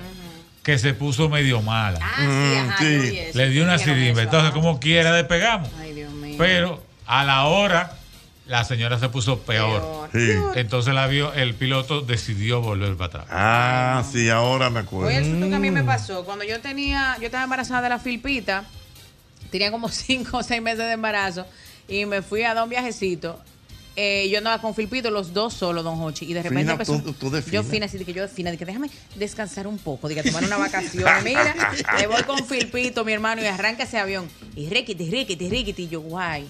que 0.62 0.78
se 0.78 0.94
puso 0.94 1.28
medio 1.28 1.62
mala. 1.62 1.98
Ah, 2.02 2.16
sí, 2.18 2.86
ajá, 2.88 3.22
eso. 3.28 3.38
Le 3.38 3.50
dio 3.50 3.62
una 3.62 3.78
sirimba. 3.78 4.22
Entonces, 4.22 4.50
como 4.52 4.80
quiera, 4.80 5.12
despegamos. 5.12 5.70
Ay, 5.78 5.92
Dios 5.92 6.10
mío. 6.12 6.34
Pero 6.38 6.82
a 7.06 7.22
la 7.24 7.44
hora, 7.44 7.92
la 8.46 8.64
señora 8.64 8.98
se 8.98 9.08
puso 9.08 9.40
peor. 9.40 10.08
Sí. 10.12 10.30
Entonces 10.54 10.92
el, 10.92 10.98
avión, 10.98 11.32
el 11.36 11.54
piloto 11.54 12.00
decidió 12.00 12.60
volver 12.60 12.96
para 12.96 13.06
atrás. 13.22 13.26
Ah, 13.30 14.04
sí, 14.10 14.28
ahora 14.30 14.70
me 14.70 14.80
acuerdo. 14.80 15.08
Oye, 15.08 15.18
el 15.18 15.24
susto 15.24 15.48
que 15.48 15.54
a 15.54 15.58
mí 15.58 15.70
me 15.70 15.82
pasó. 15.82 16.24
Cuando 16.24 16.44
yo 16.44 16.60
tenía, 16.60 17.16
yo 17.18 17.26
estaba 17.26 17.44
embarazada 17.44 17.82
de 17.82 17.88
la 17.88 17.98
filpita, 17.98 18.64
tenía 19.50 19.70
como 19.70 19.88
cinco 19.90 20.38
o 20.38 20.42
seis 20.42 20.62
meses 20.62 20.78
de 20.86 20.92
embarazo, 20.92 21.46
y 21.88 22.06
me 22.06 22.22
fui 22.22 22.42
a 22.44 22.54
dar 22.54 22.64
un 22.64 22.70
viajecito. 22.70 23.38
Eh, 23.98 24.28
yo 24.30 24.36
andaba 24.36 24.60
con 24.60 24.74
Filpito, 24.74 25.10
los 25.10 25.32
dos 25.32 25.54
solos, 25.54 25.82
don 25.82 25.98
Hochi. 25.98 26.26
Y 26.26 26.34
de 26.34 26.42
repente 26.42 26.60
Fina, 26.64 26.72
empezó. 26.72 27.00
tú- 27.00 27.14
tú 27.14 27.30
de 27.30 27.42
yo 27.50 27.62
fina. 27.62 27.86
así 27.86 27.96
de 27.96 28.04
que 28.04 28.12
yo 28.12 28.28
fina, 28.28 28.50
de 28.50 28.58
que 28.58 28.66
déjame 28.66 28.90
descansar 29.14 29.66
un 29.66 29.78
poco, 29.78 30.06
de 30.06 30.16
que 30.16 30.22
tomar 30.22 30.44
una 30.44 30.58
vacación. 30.58 31.08
Mira, 31.24 31.54
me 31.98 32.06
voy 32.06 32.22
con 32.24 32.44
Filpito, 32.46 33.06
mi 33.06 33.14
hermano, 33.14 33.40
y 33.40 33.46
arranca 33.46 33.84
ese 33.84 33.96
avión. 33.98 34.28
Y 34.54 34.68
riquiti, 34.68 35.10
riquiti, 35.10 35.48
riquiti. 35.48 35.84
Y 35.84 35.88
yo, 35.88 36.00
guay. 36.02 36.46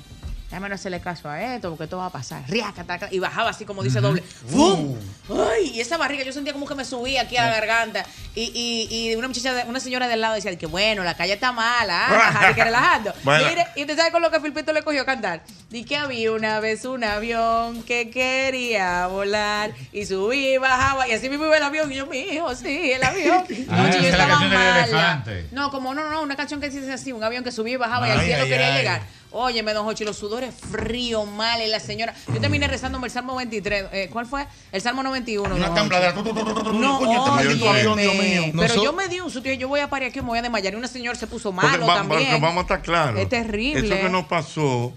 Déjame 0.48 0.68
no 0.68 0.76
hacerle 0.76 1.00
caso 1.00 1.28
a 1.28 1.42
esto, 1.54 1.70
porque 1.70 1.84
esto 1.84 1.98
va 1.98 2.06
a 2.06 2.10
pasar. 2.10 2.42
Riaca, 2.48 2.84
taca, 2.84 3.08
y 3.10 3.18
bajaba 3.18 3.50
así 3.50 3.64
como 3.64 3.82
dice 3.82 4.00
doble. 4.00 4.22
¡Fum! 4.22 4.94
Ay, 5.28 5.72
y 5.74 5.80
esa 5.80 5.96
barriga, 5.96 6.22
yo 6.22 6.32
sentía 6.32 6.52
como 6.52 6.66
que 6.66 6.76
me 6.76 6.84
subía 6.84 7.22
aquí 7.22 7.36
a 7.36 7.46
la 7.46 7.50
garganta. 7.52 8.06
Y, 8.36 8.52
y, 8.54 9.10
y 9.10 9.16
una 9.16 9.26
muchacha, 9.26 9.52
de- 9.54 9.64
una 9.64 9.80
señora 9.80 10.06
del 10.06 10.20
lado 10.20 10.34
decía 10.36 10.56
que 10.56 10.66
bueno, 10.66 11.02
la 11.02 11.14
calle 11.16 11.32
está 11.32 11.50
mala, 11.50 12.06
ah, 12.06 12.28
ajá, 12.28 12.48
de 12.48 12.54
que 12.54 12.62
relajando. 12.64 13.12
Bueno. 13.24 13.48
Mire, 13.48 13.66
y 13.74 13.80
usted 13.80 13.96
sabe 13.96 14.12
con 14.12 14.22
lo 14.22 14.30
que 14.30 14.38
Filpito 14.38 14.72
le 14.72 14.82
cogió 14.82 15.02
a 15.02 15.04
cantar. 15.04 15.42
Di 15.68 15.82
que 15.84 15.96
había 15.96 16.30
una 16.30 16.60
vez 16.60 16.84
un 16.84 17.02
avión 17.02 17.82
que 17.82 18.08
quería 18.10 19.08
volar 19.08 19.72
y 19.92 20.06
subía 20.06 20.54
y 20.54 20.58
bajaba. 20.58 21.08
Y 21.08 21.12
así 21.12 21.28
mismo 21.28 21.46
iba 21.46 21.56
el 21.56 21.62
avión. 21.64 21.90
Y 21.90 21.96
yo, 21.96 22.06
mi 22.06 22.18
hijo, 22.20 22.54
sí, 22.54 22.92
el 22.92 23.02
avión. 23.02 23.44
Ah, 23.68 23.82
No, 23.82 23.88
esa 23.88 23.98
yo 23.98 24.08
estaba 24.08 24.38
mala. 24.40 25.24
No, 25.50 25.70
como 25.72 25.92
no, 25.92 26.08
no, 26.08 26.22
una 26.22 26.36
canción 26.36 26.60
que 26.60 26.68
dice 26.70 26.92
así, 26.92 27.10
un 27.12 27.24
avión 27.24 27.42
que 27.42 27.50
subía 27.50 27.74
y 27.74 27.76
bajaba 27.76 28.06
y 28.08 28.10
al 28.12 28.20
cielo 28.20 28.42
ay, 28.44 28.48
quería 28.48 28.66
ay. 28.68 28.78
llegar. 28.78 29.02
Óyeme, 29.38 29.74
don 29.74 29.84
Jochi, 29.84 30.02
los 30.02 30.16
sudores 30.16 30.54
fríos, 30.54 31.28
mal, 31.28 31.60
y 31.60 31.68
la 31.68 31.78
señora. 31.78 32.14
Yo 32.32 32.40
terminé 32.40 32.66
rezando 32.68 33.04
el 33.04 33.10
Salmo 33.10 33.36
23. 33.36 33.84
Eh, 33.92 34.08
¿Cuál 34.10 34.24
fue? 34.24 34.46
El 34.72 34.80
Salmo 34.80 35.02
91. 35.02 35.54
Una 35.54 35.74
tu, 35.74 36.72
No, 36.72 37.00
este 37.38 37.68
óyeme. 37.68 38.52
Pero 38.56 38.82
yo 38.82 38.94
me 38.94 39.08
di 39.08 39.20
un 39.20 39.30
susto 39.30 39.50
yo 39.50 39.68
voy 39.68 39.80
a 39.80 39.90
parir 39.90 40.08
aquí, 40.08 40.20
me 40.22 40.28
voy 40.28 40.38
a 40.38 40.42
desmayar. 40.42 40.72
Y 40.72 40.76
una 40.76 40.88
señora 40.88 41.18
se 41.18 41.26
puso 41.26 41.52
malo 41.52 41.86
también. 41.86 42.40
vamos 42.40 42.58
a 42.58 42.60
estar 42.62 42.82
claros. 42.82 43.20
Es 43.20 43.28
terrible. 43.28 43.86
Eso 43.86 44.06
que 44.06 44.08
nos 44.08 44.24
pasó, 44.24 44.94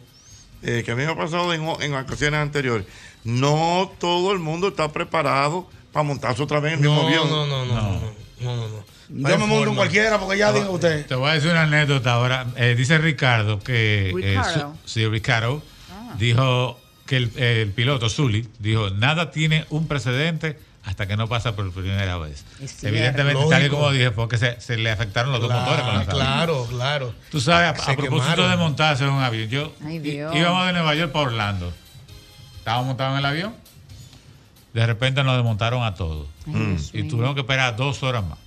eh, 0.63 0.83
que 0.85 0.91
a 0.91 0.95
mí 0.95 1.03
me 1.03 1.11
ha 1.11 1.17
pasado 1.17 1.53
en, 1.53 1.93
ocasiones 1.93 2.39
anteriores, 2.39 2.87
no 3.25 3.91
todo 3.99 4.31
el 4.31 4.39
mundo 4.39 4.69
está 4.69 4.89
preparado 4.89 5.67
para 5.91 6.03
montarse 6.03 6.41
otra 6.41 6.61
vez 6.61 6.73
en 6.73 6.79
el 6.79 6.85
mismo 6.85 7.01
No, 7.01 7.07
avión. 7.07 7.29
no, 7.29 7.45
no, 7.45 7.65
no, 7.65 7.73
no, 7.75 7.99
no, 8.39 8.55
no, 8.55 8.67
no. 8.69 8.98
Yo 9.09 9.37
me 9.39 9.45
monto 9.47 9.69
en 9.69 9.75
cualquiera 9.75 10.19
porque 10.19 10.37
ya 10.37 10.53
dijo 10.53 10.71
usted. 10.71 11.05
Te 11.07 11.15
voy 11.15 11.31
a 11.31 11.33
decir 11.33 11.49
una 11.51 11.63
anécdota 11.63 12.13
ahora. 12.13 12.45
Eh, 12.55 12.75
dice 12.77 12.97
Ricardo 12.99 13.59
que. 13.59 14.09
eh, 14.09 14.13
Ricardo. 14.13 14.75
su- 14.85 14.89
sí, 14.93 15.07
Ricardo. 15.07 15.63
Dijo 16.17 16.79
que 17.05 17.17
el, 17.17 17.31
el 17.37 17.71
piloto, 17.71 18.09
Zully, 18.09 18.47
dijo: 18.59 18.89
nada 18.91 19.31
tiene 19.31 19.65
un 19.69 19.87
precedente 19.87 20.59
hasta 20.85 21.07
que 21.07 21.17
no 21.17 21.27
pasa 21.27 21.55
por 21.55 21.71
primera 21.71 22.17
vez. 22.17 22.45
Es. 22.61 22.83
Evidentemente, 22.83 23.41
tal 23.49 23.65
y 23.65 23.69
como 23.69 23.91
dije, 23.91 24.11
porque 24.11 24.37
se, 24.37 24.59
se 24.61 24.77
le 24.77 24.91
afectaron 24.91 25.31
los 25.31 25.41
dos 25.41 25.51
motores 25.51 25.81
con 25.81 25.95
la 25.95 26.05
claro, 26.05 26.65
claro. 26.69 27.13
Tú 27.31 27.39
sabes, 27.41 27.69
a, 27.69 27.73
propósito 27.95 28.09
quemaron. 28.35 28.51
de 28.51 28.57
montarse 28.57 29.03
en 29.03 29.09
un 29.11 29.21
avión, 29.21 29.49
yo 29.49 29.73
Ay, 29.85 29.97
íbamos 30.33 30.65
de 30.67 30.73
Nueva 30.73 30.95
York 30.95 31.11
para 31.11 31.25
Orlando. 31.27 31.73
Estábamos 32.57 32.87
montados 32.87 33.13
en 33.13 33.19
el 33.19 33.25
avión. 33.25 33.55
De 34.73 34.85
repente 34.85 35.23
nos 35.23 35.35
desmontaron 35.35 35.83
a 35.83 35.95
todos. 35.95 36.27
Ay, 36.47 36.77
y 36.93 37.03
tuvimos 37.07 37.33
que 37.33 37.41
esperar 37.41 37.75
dos 37.75 38.01
horas 38.03 38.23
más. 38.23 38.37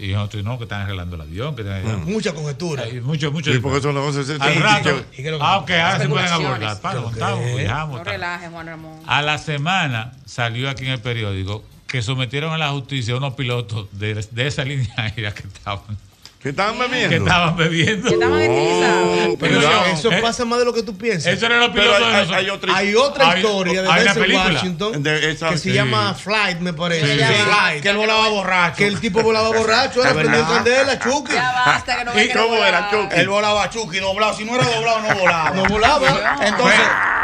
Y 0.00 0.12
nosotros 0.12 0.42
no, 0.44 0.56
que 0.56 0.64
están 0.64 0.82
arreglando 0.82 1.16
el 1.16 1.22
avión. 1.22 1.54
Que 1.54 1.62
están- 1.62 2.04
Mucha 2.06 2.32
conjetura. 2.32 2.84
Hay 2.84 3.00
mucho, 3.00 3.30
mucho. 3.30 3.52
Sí, 3.52 3.58
porque 3.58 3.80
son 3.82 3.94
negocios 3.94 4.28
Al 4.40 4.52
sí, 4.54 4.58
rato. 4.58 5.04
Ah, 5.40 5.58
ok, 5.58 5.70
ahora 5.70 5.98
se 6.00 6.08
pueden 6.08 6.28
abordar. 6.28 6.80
Para, 6.80 7.00
montamos, 7.00 7.56
viajamos. 7.56 7.98
No 7.98 8.04
relajes, 8.04 8.50
Juan 8.50 8.66
Ramón. 8.66 9.00
A 9.06 9.22
la 9.22 9.38
semana 9.38 10.12
salió 10.24 10.70
aquí 10.70 10.84
en 10.86 10.92
el 10.92 11.00
periódico 11.00 11.64
que 11.86 12.02
sometieron 12.02 12.52
a 12.52 12.58
la 12.58 12.70
justicia 12.70 13.14
a 13.14 13.16
unos 13.16 13.34
pilotos 13.34 13.88
de, 13.92 14.14
de 14.30 14.46
esa 14.46 14.64
línea 14.64 14.88
aérea 14.96 15.34
que 15.34 15.46
estaban. 15.46 15.98
¿Que 16.42 16.48
estaban 16.48 16.78
bebiendo? 16.78 17.08
Que 17.10 17.16
estaban 17.16 17.54
bebiendo. 17.56 18.08
Que 18.08 18.14
estaban 18.14 18.40
energizados. 18.40 19.36
Pero 19.38 19.60
eso 19.92 20.10
¿eh? 20.10 20.22
pasa 20.22 20.44
más 20.46 20.58
de 20.58 20.64
lo 20.64 20.72
que 20.72 20.82
tú 20.82 20.96
piensas. 20.96 21.34
Eso 21.34 21.44
eran 21.44 21.60
los 21.60 21.68
Pero 21.68 21.82
pilotos 21.82 22.02
hay- 22.02 22.12
de 22.12 22.18
hay- 22.34 22.34
hay 22.44 22.50
otra- 22.50 22.76
Hay 22.76 22.94
otra 22.94 23.30
Hay- 23.30 23.40
historia 23.42 23.82
de 23.82 23.88
Denzel. 24.04 24.32
Washington 24.34 25.02
De 25.02 25.30
esa- 25.32 25.50
que 25.50 25.58
se 25.58 25.72
llama 25.72 26.14
Flight, 26.14 26.60
me 26.60 26.72
parece. 26.72 27.04
Sí, 27.06 27.18
Sí, 27.18 27.24
sí. 27.28 27.42
Flight. 27.44 27.82
Que 27.82 27.90
él 27.90 27.96
volaba 27.98 28.28
borracho. 28.28 28.76
Que 28.78 28.86
el 28.86 28.98
tipo 29.00 29.20
volaba 29.22 29.48
borracho, 29.56 30.02
era 30.02 30.14
prendido 30.14 30.46
candela, 30.48 30.98
Chucky. 30.98 31.34
Ya 31.34 31.52
basta, 31.66 31.96
que 31.98 32.04
no 32.06 32.20
¿Y 32.22 32.28
cómo 32.30 32.56
era, 32.64 32.90
Chucky? 32.90 33.16
Él 33.20 33.28
volaba 33.28 33.68
Chucky 33.68 33.98
doblado. 33.98 34.34
Si 34.34 34.44
no 34.46 34.54
era 34.54 34.64
doblado, 34.64 35.00
no 35.02 35.14
volaba. 35.18 35.50
No 35.50 35.64
volaba. 35.66 36.38
Entonces, 36.42 36.80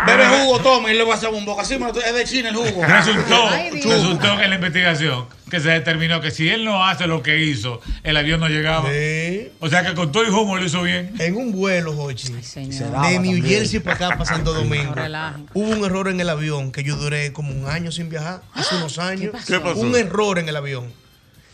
bebe 0.06 0.26
jugo, 0.26 0.60
toma 0.60 0.92
y 0.92 0.96
le 0.96 1.02
voy 1.02 1.12
a 1.12 1.16
hacer 1.16 1.28
un 1.30 1.44
boca. 1.44 1.62
Así, 1.62 1.74
es 1.74 2.14
de 2.14 2.24
China 2.24 2.48
el 2.50 2.56
jugo. 2.56 2.84
Resultó, 2.86 3.48
Ay, 3.48 3.70
resultó 3.82 4.40
en 4.40 4.50
la 4.50 4.54
investigación 4.56 5.26
que 5.50 5.60
se 5.60 5.70
determinó 5.70 6.20
que 6.20 6.30
si 6.30 6.48
él 6.48 6.64
no 6.64 6.84
hace 6.84 7.06
lo 7.06 7.22
que 7.22 7.38
hizo, 7.40 7.80
el 8.02 8.16
avión 8.16 8.40
no 8.40 8.48
llegaba. 8.48 8.90
Sí. 8.90 9.52
O 9.60 9.68
sea 9.68 9.84
que 9.84 9.94
con 9.94 10.10
todo 10.10 10.24
y 10.24 10.28
humo 10.28 10.56
lo 10.56 10.64
hizo 10.64 10.82
bien. 10.82 11.14
En 11.18 11.36
un 11.36 11.52
vuelo, 11.52 11.92
Jochi, 11.94 12.32
de 12.32 13.18
New 13.20 13.44
Jersey 13.44 13.80
para 13.80 13.96
acá, 13.96 14.08
para 14.10 14.24
Santo 14.24 14.52
Domingo, 14.52 14.94
No 14.94 15.46
hubo 15.54 15.70
un 15.70 15.84
error 15.84 16.08
en 16.08 16.20
el 16.20 16.28
avión 16.28 16.72
que 16.72 16.82
yo 16.82 16.96
duré 16.96 17.32
como 17.32 17.50
un 17.52 17.68
año 17.68 17.92
sin 17.92 18.08
viajar, 18.08 18.42
hace 18.54 18.76
unos 18.76 18.98
años. 18.98 19.32
pasó? 19.32 19.46
¿Qué 19.52 19.60
pasó? 19.60 19.80
Un 19.80 19.94
error 19.94 20.38
en 20.38 20.48
el 20.48 20.56
avión. 20.56 20.92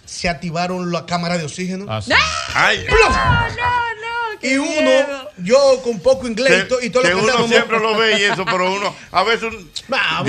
Se 0.04 0.28
activaron 0.28 0.90
las 0.90 1.02
cámaras 1.02 1.38
de 1.38 1.44
oxígeno. 1.44 1.86
Ah, 1.88 2.02
sí. 2.02 2.12
Ay, 2.54 2.84
no, 2.90 3.08
no, 3.08 3.91
y 4.42 4.54
uno, 4.56 4.90
yo 5.38 5.80
con 5.82 6.00
poco 6.00 6.26
inglés 6.26 6.64
y 6.64 6.68
to- 6.68 6.80
y 6.82 6.90
todo 6.90 7.02
que 7.02 7.10
lo 7.10 7.18
que 7.18 7.24
uno 7.36 7.48
siempre 7.48 7.78
lo 7.78 7.96
ve 7.96 8.18
y 8.20 8.22
eso, 8.32 8.44
pero 8.44 8.72
uno, 8.74 8.94
a 9.12 9.22
veces, 9.22 9.52
uno 9.88 9.96
a 9.96 10.22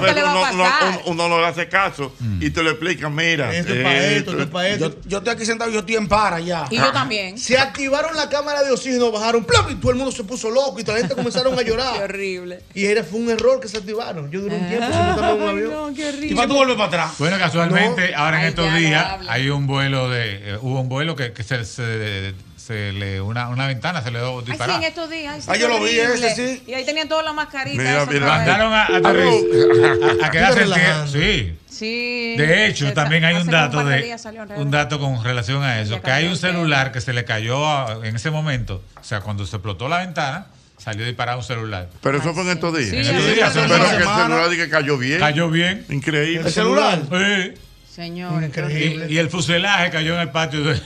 veces 0.00 1.04
no 1.16 1.40
le 1.40 1.46
hace 1.46 1.68
caso 1.68 2.14
y 2.40 2.50
te 2.50 2.62
lo 2.62 2.70
explica, 2.70 3.08
mira. 3.08 3.54
Esto 3.54 3.74
es 3.74 3.82
pa' 3.82 3.94
esto, 3.96 4.30
esto 4.32 4.42
es 4.42 4.48
pa' 4.48 4.68
esto. 4.68 4.88
Yo, 4.88 4.96
yo 5.06 5.18
estoy 5.18 5.32
aquí 5.34 5.44
sentado 5.46 5.70
y 5.70 5.74
yo 5.74 5.80
estoy 5.80 5.96
en 5.96 6.08
para 6.08 6.40
ya. 6.40 6.66
Y 6.70 6.76
yo 6.76 6.90
también. 6.92 7.38
Se 7.38 7.58
activaron 7.58 8.16
la 8.16 8.28
cámara 8.28 8.62
de 8.62 8.70
oxígeno, 8.72 9.10
bajaron, 9.10 9.44
¡plum! 9.44 9.66
y 9.70 9.74
todo 9.76 9.90
el 9.92 9.96
mundo 9.98 10.12
se 10.12 10.24
puso 10.24 10.50
loco 10.50 10.78
y 10.80 10.84
toda 10.84 10.96
la 10.98 11.00
gente 11.02 11.14
comenzaron 11.14 11.58
a 11.58 11.62
llorar. 11.62 11.96
Qué 11.98 12.02
horrible. 12.04 12.62
Y 12.74 12.84
era, 12.86 13.04
fue 13.04 13.20
un 13.20 13.30
error 13.30 13.60
que 13.60 13.68
se 13.68 13.78
activaron. 13.78 14.30
Yo 14.30 14.40
duré 14.40 14.56
un 14.56 14.68
tiempo 14.68 14.86
sin 14.92 15.02
montarme 15.06 15.32
en 15.32 15.42
un 15.42 15.48
avión. 15.48 15.94
¿Y 16.22 16.34
para 16.34 16.48
tú 16.48 16.54
volver 16.54 16.76
para 16.76 16.88
atrás? 16.88 17.10
Bueno, 17.18 17.38
casualmente, 17.38 18.14
ahora 18.14 18.38
en 18.38 18.42
Ay, 18.44 18.48
estos 18.50 18.74
días 18.74 19.06
hay 19.28 19.50
un 19.50 19.66
vuelo 19.66 20.08
de. 20.10 20.52
eh, 20.54 20.58
hubo 20.60 20.80
un 20.80 20.88
vuelo 20.88 21.14
que, 21.16 21.32
que 21.32 21.42
se, 21.42 21.64
se, 21.64 22.34
se 22.66 22.92
le. 22.92 23.20
Una, 23.20 23.48
una 23.48 23.66
ventana 23.66 24.02
se 24.02 24.10
le 24.10 24.18
dio 24.20 24.38
Ay, 24.38 24.44
sí, 24.44 24.50
disparada. 24.52 24.78
en 24.78 24.84
estos 24.84 25.10
días. 25.10 25.34
Ay, 25.34 25.40
sí, 25.42 25.48
Ah, 25.50 25.56
yo 25.56 25.68
lo 25.68 25.80
vi 25.80 25.98
ese, 25.98 26.34
sí. 26.34 26.62
Y 26.66 26.74
ahí 26.74 26.84
tenían 26.84 27.08
todas 27.08 27.24
las 27.24 27.34
mascaritas. 27.34 28.06
Mandaron 28.08 28.72
a, 28.72 28.82
a, 28.84 28.96
a- 28.96 30.26
a 30.26 30.30
quedarse. 30.30 30.66
Sí. 31.08 31.58
Sí. 31.68 32.34
De 32.36 32.66
hecho, 32.66 32.92
también 32.92 33.24
hay 33.24 33.34
un 33.36 33.46
dato 33.46 33.84
de 33.84 34.14
un 34.56 34.70
dato 34.70 34.98
con 35.00 35.22
relación 35.24 35.62
a 35.62 35.80
eso, 35.80 36.00
que 36.00 36.10
hay 36.10 36.26
un 36.26 36.36
celular 36.36 36.92
que 36.92 37.00
se 37.00 37.12
le 37.12 37.24
cayó 37.24 37.66
a- 37.66 38.00
en 38.06 38.14
ese 38.16 38.30
momento, 38.30 38.82
o 39.00 39.04
sea, 39.04 39.20
cuando 39.20 39.44
se 39.46 39.56
explotó 39.56 39.88
la 39.88 39.98
ventana, 39.98 40.46
salió 40.78 41.04
disparado 41.06 41.38
un 41.38 41.44
celular. 41.44 41.88
Pero 42.02 42.18
eso 42.18 42.34
fue 42.34 42.42
en 42.42 42.50
estos 42.50 42.76
días. 42.76 42.90
Sí, 42.90 42.96
En 42.96 43.02
estos 43.16 43.34
días, 43.34 43.50
pero 43.54 43.68
que 43.68 43.74
el 43.96 44.02
celular 44.02 44.50
dije 44.50 44.64
que 44.64 44.70
cayó 44.70 44.98
bien. 44.98 45.18
Cayó 45.18 45.48
bien. 45.50 45.86
Increíble. 45.88 46.46
¿El 46.48 46.52
celular? 46.52 47.00
Sí. 47.10 47.54
Señores, 48.02 48.50
qué 48.52 49.06
Y, 49.08 49.14
y 49.14 49.18
el 49.18 49.30
fuselaje 49.30 49.90
cayó 49.90 50.14
en 50.14 50.20
el 50.22 50.30
patio 50.30 50.62
de 50.64 50.80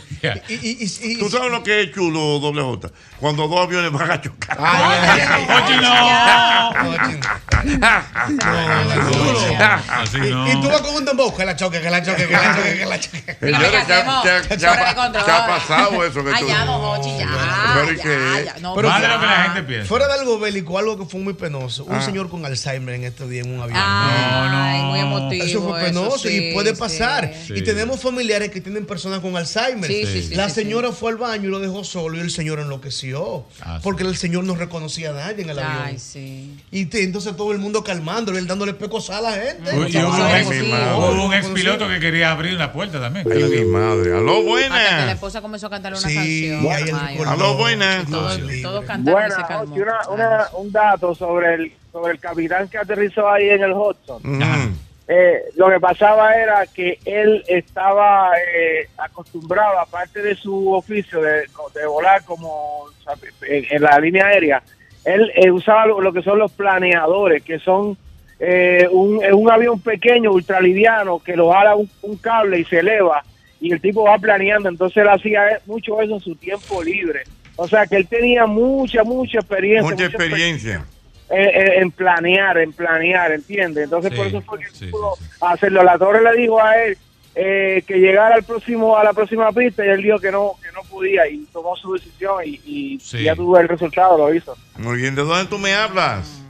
¿Tú 1.19 1.31
sabes 1.31 1.51
lo 1.51 1.63
que 1.63 1.83
es 1.83 1.93
chulo, 1.93 2.39
doble 2.41 2.63
J? 2.63 2.91
Cuando 3.21 3.49
dos 3.49 3.61
aviones 3.67 3.91
van 3.93 4.11
a 4.11 4.21
chocar. 4.21 4.59
Y, 5.69 5.77
no. 10.31 10.47
y 10.49 10.61
tú 10.61 10.69
vas 10.69 10.81
con 10.83 10.95
un 10.95 11.05
dembow, 11.05 11.35
que 11.35 11.45
la 11.45 11.57
choque, 11.57 11.81
que 11.81 11.91
la 11.91 12.03
choque, 12.03 12.27
que 12.27 12.33
la 12.33 12.55
choque, 12.57 12.79
que 12.79 12.87
la 12.87 13.01
choque. 13.01 13.37
Señores, 13.41 13.85
¿qué 13.87 15.31
ha- 15.31 15.47
pasado 15.47 16.05
eso 16.05 16.25
que 16.25 16.31
Ay, 16.33 16.43
tú- 16.43 16.49
ya, 16.49 16.65
ya. 16.65 17.73
Pero 17.75 17.93
¿y 17.93 17.97
ya, 17.97 18.03
qué? 18.03 18.43
ya, 18.47 18.55
no, 18.61 18.75
Pero 18.75 18.89
ya. 18.89 18.93
Más 18.95 19.03
de 19.03 19.09
lo 19.09 19.21
que 19.21 19.27
la 19.27 19.43
gente 19.43 19.63
piensa. 19.63 19.89
Fuera 19.89 20.07
de 20.09 20.15
algo 20.15 20.39
bélico, 20.39 20.79
algo 20.79 20.99
que 20.99 21.05
fue 21.07 21.21
muy 21.21 21.35
penoso. 21.35 21.85
Un 21.85 21.97
Ah. 21.97 22.03
señor 22.03 22.29
con 22.31 22.45
Alzheimer 22.45 22.95
en 22.95 23.05
estos 23.05 23.29
días 23.29 23.47
en 23.47 23.55
un 23.55 23.63
avión. 23.63 23.79
Ay, 23.81 24.83
muy 24.83 25.01
emotivo. 25.01 25.45
Eso 25.45 25.63
fue 25.69 25.81
penoso 25.81 26.29
y 26.31 26.53
puede 26.53 26.71
sí. 26.71 26.77
Sí. 27.47 27.55
Y 27.57 27.63
tenemos 27.63 28.01
familiares 28.03 28.51
que 28.51 28.61
tienen 28.61 28.87
personas 28.87 29.21
con 29.21 29.37
Alzheimer. 29.37 29.91
Sí, 29.91 30.05
sí, 30.07 30.23
sí, 30.23 30.35
la 30.35 30.49
sí, 30.49 30.57
señora 30.57 30.93
fue 30.93 31.11
al 31.13 31.17
baño 31.17 31.45
y 31.49 31.51
lo 31.51 31.59
dejó 31.61 31.85
solo 31.85 32.17
y 32.17 32.21
el 32.21 32.31
señor 32.31 32.59
enloqueció. 32.61 33.45
Ah, 33.63 33.77
sí. 33.77 33.81
porque 33.83 34.03
el 34.05 34.17
señor 34.17 34.45
no 34.45 34.55
reconocía 34.55 35.11
a 35.11 35.13
nadie 35.15 35.43
en 35.45 35.51
el 35.51 35.59
avión. 35.59 35.83
Ay, 35.85 35.99
sí. 35.99 36.59
Y 36.71 36.87
te- 36.87 37.03
entonces 37.03 37.37
todo 37.37 37.53
el 37.53 37.59
mundo 37.59 37.83
calmándole, 37.85 38.39
él 38.39 38.47
dándole 38.47 38.75
pecosada 38.75 39.19
a 39.19 39.23
la 39.23 39.33
gente. 39.45 39.77
Uy, 39.77 39.87
Y 39.93 39.97
hubo 39.99 40.09
un 40.15 40.21
Ay, 40.23 40.43
ex, 40.43 40.49
hubo 40.97 41.25
un 41.27 41.35
ex 41.35 41.47
piloto 41.49 41.89
que 41.89 41.99
quería 42.01 42.31
abrir 42.33 42.55
una 42.55 42.73
puerta 42.73 43.01
también. 43.01 43.27
Ay, 43.31 43.45
mi 43.45 43.65
madre. 43.65 44.17
Aló, 44.17 44.39
Hasta 44.57 44.99
que 45.01 45.07
la 45.07 45.13
esposa 45.13 45.41
comenzó 45.41 45.67
a 45.67 45.71
cantarle 45.71 45.99
una 45.99 46.09
Sí, 46.09 46.51
canción. 46.51 46.99
color. 47.17 47.29
Aló, 47.29 47.57
buenas. 47.57 48.07
Todos, 48.11 48.41
todos 48.63 48.85
cantaron 48.85 49.23
y 49.29 49.31
se 49.31 49.37
Bueno, 49.37 49.49
calmó. 49.49 49.75
una, 49.75 50.09
una- 50.11 50.47
un 50.55 50.73
dato 50.73 51.15
sobre 51.15 51.55
el, 51.55 51.73
sobre 51.93 52.13
el 52.15 52.19
capitán 52.21 52.69
que 52.69 52.79
aterrizó 52.79 53.29
ahí 53.29 53.49
en 53.49 53.63
el 53.63 53.73
Hudson. 53.73 54.21
Mm. 54.23 54.77
Eh, 55.09 55.45
lo 55.55 55.71
que 55.71 55.79
pasaba 55.79 56.35
era 56.35 56.67
que 56.67 56.99
él 57.05 57.45
estaba 57.47 58.33
eh, 58.53 58.89
acostumbrado, 58.99 59.79
aparte 59.79 60.21
de 60.21 60.35
su 60.35 60.73
oficio 60.73 61.21
de, 61.21 61.43
de 61.75 61.87
volar 61.87 62.25
como 62.25 62.87
en, 63.49 63.67
en 63.71 63.83
la 63.83 64.01
línea 64.01 64.27
aérea, 64.27 64.63
él 65.05 65.31
eh, 65.37 65.53
usaba 65.53 65.87
lo, 65.87 66.01
lo 66.01 66.13
que 66.13 66.23
son 66.23 66.41
los 66.41 66.51
planeadores, 66.51 67.45
que 67.45 67.61
son 67.61 67.97
eh, 68.41 68.89
un, 68.91 69.23
un 69.33 69.51
avión 69.51 69.81
pequeño, 69.81 70.33
ultraliviano, 70.33 71.21
que 71.21 71.37
lo 71.37 71.53
jala 71.53 71.77
un, 71.77 71.89
un 72.03 72.17
cable 72.17 72.59
y 72.59 72.65
se 72.65 72.81
eleva, 72.81 73.23
y 73.61 73.73
el 73.73 73.81
tipo 73.81 74.03
va 74.03 74.19
planeando. 74.19 74.69
Entonces 74.69 74.97
él 74.99 75.09
hacía 75.09 75.61
mucho 75.67 76.01
eso 76.01 76.15
en 76.15 76.21
su 76.21 76.35
tiempo 76.35 76.83
libre. 76.83 77.23
O 77.55 77.69
sea 77.69 77.87
que 77.87 77.97
él 77.97 78.07
tenía 78.09 78.45
mucha, 78.47 79.05
mucha 79.05 79.39
experiencia. 79.39 79.91
Mucha 79.91 80.07
experiencia. 80.07 80.85
Eh, 81.31 81.79
en 81.81 81.91
planear, 81.91 82.59
en 82.59 82.73
planear, 82.73 83.33
¿entiendes? 83.33 83.85
Entonces 83.85 84.13
por 84.15 84.27
Sí, 84.29 84.37
eso 84.37 84.43
fue 84.43 84.59
que 84.61 84.67
sí, 84.73 84.87
pudo 84.87 85.15
hacerlo. 85.41 85.83
La 85.83 85.99
torre 85.99 86.23
le 86.23 86.41
dijo 86.41 86.61
a 86.63 86.77
él 86.85 86.97
eh, 87.35 87.83
que 87.87 87.99
llegara 87.99 88.35
al 88.37 88.45
próximo 88.45 88.97
a 88.97 89.05
la 89.05 89.13
próxima 89.13 89.51
pista 89.53 89.85
y 89.85 89.89
él 89.89 90.03
dijo 90.03 90.19
que 90.19 90.31
no 90.33 90.53
que 90.63 90.73
no 90.73 90.81
podía 90.89 91.29
y 91.29 91.45
tomó 91.53 91.77
su 91.77 91.93
decisión 91.95 92.43
y, 92.45 92.61
y 92.65 93.01
Sí. 93.01 93.23
ya 93.25 93.35
tuvo 93.35 93.59
el 93.59 93.69
resultado, 93.69 94.17
lo 94.17 94.33
hizo. 94.35 94.57
Muy 94.79 94.97
bien, 94.99 95.15
¿de 95.15 95.23
dónde 95.23 95.45
tú 95.51 95.59
me 95.59 95.75
hablas? 95.75 96.43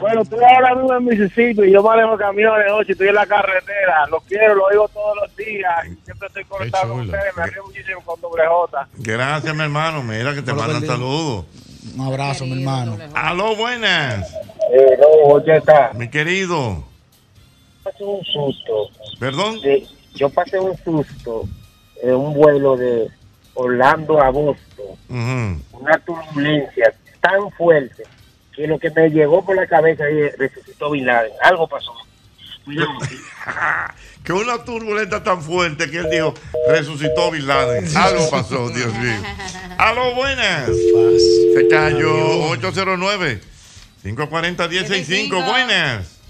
Bueno, 0.00 0.22
estoy 0.22 0.40
ahora 0.42 0.74
mismo 0.74 0.92
en 0.96 1.04
Mississippi, 1.04 1.70
yo 1.70 1.80
manejo 1.80 2.16
camiones, 2.16 2.66
noche, 2.68 2.92
estoy 2.92 3.08
en 3.08 3.14
la 3.14 3.26
carretera, 3.26 4.06
los 4.10 4.24
quiero, 4.24 4.56
lo 4.56 4.68
digo 4.70 4.88
todos 4.88 5.16
los 5.22 5.36
días, 5.36 5.86
y 5.86 5.94
siempre 6.04 6.26
estoy 6.26 6.44
conectado 6.46 6.88
con 6.94 7.00
ustedes, 7.02 7.36
me 7.36 7.46
río 7.46 7.64
muchísimo 7.64 8.00
con 8.00 8.20
doble 8.20 8.42
J. 8.44 8.88
Gracias, 8.96 9.54
mi 9.54 9.62
hermano. 9.62 10.02
Mira 10.02 10.34
que 10.34 10.42
te 10.42 10.52
mandan 10.52 10.80
dijo. 10.80 10.92
saludos. 10.94 11.44
Un 11.94 12.00
abrazo, 12.06 12.44
mi 12.46 12.52
hermano. 12.60 12.98
Aló, 13.14 13.54
buenas. 13.56 14.32
Eh, 14.72 14.98
no, 15.00 15.42
¿qué 15.44 15.56
está? 15.56 15.92
Mi 15.94 16.08
querido. 16.08 16.84
Pasé 17.82 18.04
un 18.04 18.22
susto. 18.24 18.88
¿Perdón? 19.20 19.60
De- 19.60 19.86
yo 20.14 20.28
pasé 20.30 20.58
un 20.58 20.76
susto 20.78 21.44
en 22.02 22.14
un 22.14 22.34
vuelo 22.34 22.76
de 22.76 23.08
Orlando 23.54 24.20
a 24.20 24.30
Boston. 24.30 24.86
Una 25.08 25.98
turbulencia 26.04 26.92
tan 27.20 27.50
fuerte 27.52 28.04
que 28.54 28.66
lo 28.66 28.78
que 28.78 28.90
me 28.90 29.10
llegó 29.10 29.44
por 29.44 29.56
la 29.56 29.66
cabeza 29.66 30.04
es 30.08 30.36
resucitó 30.38 30.90
Bin 30.90 31.06
Laden. 31.06 31.32
Algo 31.42 31.66
pasó. 31.68 31.92
Que 34.24 34.32
una 34.32 34.64
turbulenta 34.64 35.22
tan 35.22 35.42
fuerte 35.42 35.90
que 35.90 35.98
él 35.98 36.08
dijo, 36.10 36.32
resucitó 36.66 37.30
Bin 37.30 37.46
Laden. 37.46 37.84
Algo 37.96 38.30
pasó, 38.30 38.70
Dios 38.70 38.90
mío. 38.94 39.20
Aló, 39.78 40.14
buenas. 40.14 40.70
Se 41.54 41.68
cayó 41.68 42.48
809 42.48 43.40
540 44.02 44.68
1065. 44.68 45.42
Buenas. 45.42 46.20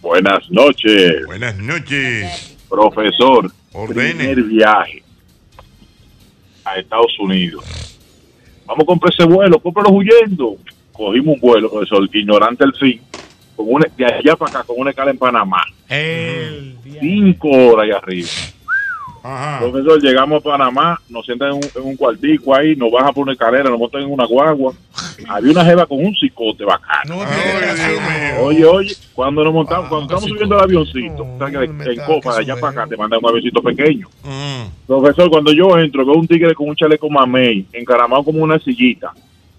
Buenas 0.00 0.50
noches, 0.50 1.26
Buenas 1.26 1.56
noches. 1.56 2.56
profesor. 2.68 3.52
Ordene. 3.72 4.14
Primer 4.14 4.42
viaje 4.44 5.02
a 6.64 6.76
Estados 6.78 7.18
Unidos. 7.18 7.98
Vamos 8.66 8.84
a 8.84 8.86
comprar 8.86 9.12
ese 9.12 9.24
vuelo, 9.24 9.58
cómpralo 9.58 9.90
huyendo. 9.90 10.56
Cogimos 10.92 11.34
un 11.34 11.40
vuelo, 11.40 11.70
profesor, 11.70 12.08
ignorante 12.12 12.64
al 12.64 12.74
fin, 12.74 13.02
con 13.56 13.66
una, 13.68 13.86
de 13.96 14.04
allá 14.04 14.36
para 14.36 14.50
acá, 14.50 14.64
con 14.64 14.76
una 14.78 14.90
escala 14.90 15.10
en 15.10 15.18
Panamá. 15.18 15.62
Cinco 17.00 17.48
horas 17.48 17.84
allá 17.86 17.98
arriba. 17.98 18.28
Profesor, 19.58 20.02
llegamos 20.02 20.40
a 20.44 20.50
Panamá, 20.50 21.00
nos 21.08 21.24
sientan 21.24 21.48
en 21.48 21.54
un, 21.54 21.62
en 21.74 21.82
un 21.82 21.96
cuartico 21.96 22.54
ahí, 22.54 22.76
nos 22.76 22.90
bajan 22.92 23.14
por 23.14 23.22
una 23.22 23.32
escalera, 23.32 23.70
nos 23.70 23.78
montan 23.78 24.02
en 24.02 24.10
una 24.12 24.26
guagua. 24.26 24.74
Había 25.26 25.50
una 25.52 25.64
jeva 25.64 25.86
con 25.86 26.04
un 26.04 26.14
cicote 26.14 26.62
bacano. 26.64 27.16
Oye, 28.42 28.64
oye, 28.66 28.94
cuando 29.14 29.42
nos 29.42 29.54
montamos, 29.54 29.88
cuando 29.88 30.04
estamos 30.04 30.24
subiendo 30.28 30.56
el 30.56 30.62
avioncito, 30.62 31.22
o 31.22 31.38
sea, 31.38 31.46
que 31.50 31.58
de- 31.58 31.92
en 31.92 32.00
copa 32.06 32.34
de 32.34 32.40
allá 32.42 32.56
para 32.60 32.72
acá 32.82 32.86
te 32.86 32.96
mandan 32.98 33.20
un 33.22 33.28
avioncito 33.30 33.62
pequeño. 33.62 34.08
Profesor, 34.86 35.30
cuando 35.30 35.52
yo 35.52 35.78
entro, 35.78 36.04
veo 36.04 36.16
un 36.16 36.26
tigre 36.28 36.54
con 36.54 36.68
un 36.68 36.76
chaleco 36.76 37.08
mamey, 37.08 37.64
encaramado 37.72 38.24
como 38.24 38.42
una 38.42 38.58
sillita, 38.58 39.12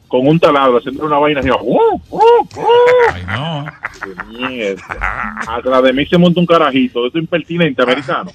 con 0.08 0.27
un 0.27 0.40
taladro, 0.40 0.77
haciendo 0.77 1.06
una 1.06 1.17
vaina 1.17 1.40
así. 1.40 1.50
¡uh, 1.50 1.56
uh, 1.56 2.19
uh! 2.19 3.66
¡Qué 4.03 4.38
mierda! 4.38 5.35
Atrás 5.48 5.84
de 5.84 5.93
mí 5.93 6.06
se 6.06 6.17
monta 6.17 6.40
un 6.40 6.45
carajito, 6.45 7.09
de 7.09 7.19
impertinente 7.19 7.82
americano. 7.82 8.32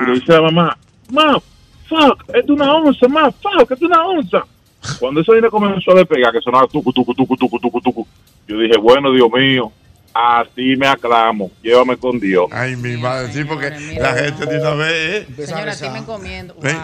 Y 0.00 0.04
le 0.06 0.12
dice 0.12 0.32
a 0.32 0.40
la 0.40 0.50
mamá, 0.50 0.76
ma, 1.10 1.38
fuck, 1.88 2.24
es 2.34 2.48
una 2.48 2.74
onza, 2.74 3.08
ma, 3.08 3.30
fuck, 3.30 3.70
es 3.70 3.82
una 3.82 4.04
onza. 4.04 4.44
Cuando 4.98 5.20
esa 5.20 5.32
vaina 5.32 5.50
comenzó 5.50 5.92
a 5.92 5.96
despegar, 5.96 6.32
que 6.32 6.40
sonaba 6.40 6.66
tucu, 6.66 6.92
tucu, 6.92 7.14
tucu, 7.14 7.36
tucu, 7.36 7.58
tucu, 7.58 7.80
tucu, 7.80 8.06
yo 8.46 8.58
dije, 8.58 8.76
bueno, 8.76 9.10
Dios 9.10 9.28
mío, 9.32 9.72
así 10.40 10.76
me 10.76 10.86
aclamo, 10.86 11.50
llévame 11.62 11.96
con 11.96 12.18
Dios. 12.18 12.46
Ay, 12.52 12.76
mi 12.76 12.96
madre, 12.96 13.32
sí, 13.32 13.44
porque 13.44 13.70
la 13.98 14.12
gente 14.14 14.46
de 14.46 14.60
una 14.60 14.70
vez, 14.74 15.26
¿eh? 15.38 15.46
Señora, 15.46 15.72
a 15.72 15.76
ti 15.76 15.88
me 15.90 15.98
encomiendo. 15.98 16.54
Wow. 16.54 16.62
Ven. 16.64 16.76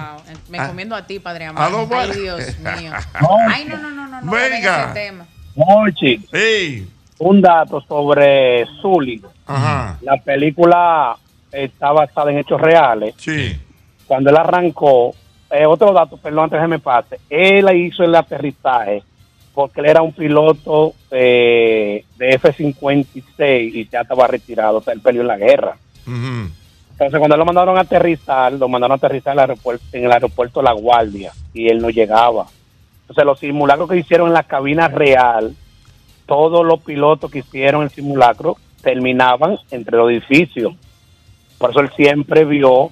Me 0.48 0.58
Ah. 0.58 0.64
encomiendo 0.64 0.94
a 0.96 1.06
ti, 1.06 1.18
Padre 1.18 1.46
Ah, 1.46 1.50
amado. 1.50 1.88
Ay. 1.92 2.10
Dios 2.20 2.58
mío. 2.80 2.92
Ay, 3.48 3.64
no, 3.68 3.76
no, 3.78 3.90
no, 3.90 4.06
no. 4.08 4.20
no 4.22 4.32
Venga. 4.32 4.84
ese 4.84 4.92
tema. 4.94 5.26
Mochi, 5.54 6.24
un 7.18 7.40
dato 7.40 7.80
sobre 7.82 8.66
Zully. 8.80 9.22
La 9.46 10.16
película 10.24 11.16
está 11.50 11.92
basada 11.92 12.30
en 12.30 12.38
hechos 12.38 12.60
reales. 12.60 13.14
Sí. 13.18 13.58
Cuando 14.06 14.30
él 14.30 14.36
arrancó, 14.36 15.14
eh, 15.50 15.66
otro 15.66 15.92
dato, 15.92 16.16
perdón, 16.16 16.44
antes 16.44 16.60
que 16.60 16.66
me 16.66 16.78
pase, 16.78 17.20
él 17.28 17.68
hizo 17.76 18.02
el 18.04 18.14
aterrizaje 18.14 19.02
porque 19.54 19.80
él 19.80 19.86
era 19.86 20.02
un 20.02 20.12
piloto 20.12 20.94
eh, 21.10 22.04
de 22.16 22.30
F-56 22.34 23.74
y 23.74 23.88
ya 23.88 24.00
estaba 24.00 24.26
retirado, 24.26 24.78
o 24.78 24.82
sea, 24.82 24.94
él 24.94 25.00
peleó 25.00 25.22
en 25.22 25.28
la 25.28 25.36
guerra. 25.36 25.76
Entonces, 26.06 27.18
cuando 27.18 27.36
lo 27.36 27.44
mandaron 27.44 27.76
a 27.76 27.82
aterrizar, 27.82 28.52
lo 28.52 28.68
mandaron 28.68 28.92
a 28.92 28.96
aterrizar 28.96 29.32
en 29.32 29.38
el 29.38 29.40
aeropuerto, 29.40 29.84
en 29.92 30.04
el 30.04 30.12
aeropuerto 30.12 30.62
La 30.62 30.72
Guardia 30.72 31.32
y 31.52 31.68
él 31.68 31.80
no 31.80 31.90
llegaba. 31.90 32.46
Sea, 33.14 33.24
los 33.24 33.40
simulacros 33.40 33.90
que 33.90 33.98
hicieron 33.98 34.28
en 34.28 34.34
la 34.34 34.44
cabina 34.44 34.88
real, 34.88 35.54
todos 36.26 36.64
los 36.64 36.80
pilotos 36.80 37.30
que 37.30 37.40
hicieron 37.40 37.82
el 37.82 37.90
simulacro 37.90 38.56
terminaban 38.82 39.58
entre 39.70 39.98
los 39.98 40.10
edificios. 40.10 40.72
Por 41.58 41.70
eso 41.70 41.80
él 41.80 41.90
siempre 41.94 42.46
vio 42.46 42.90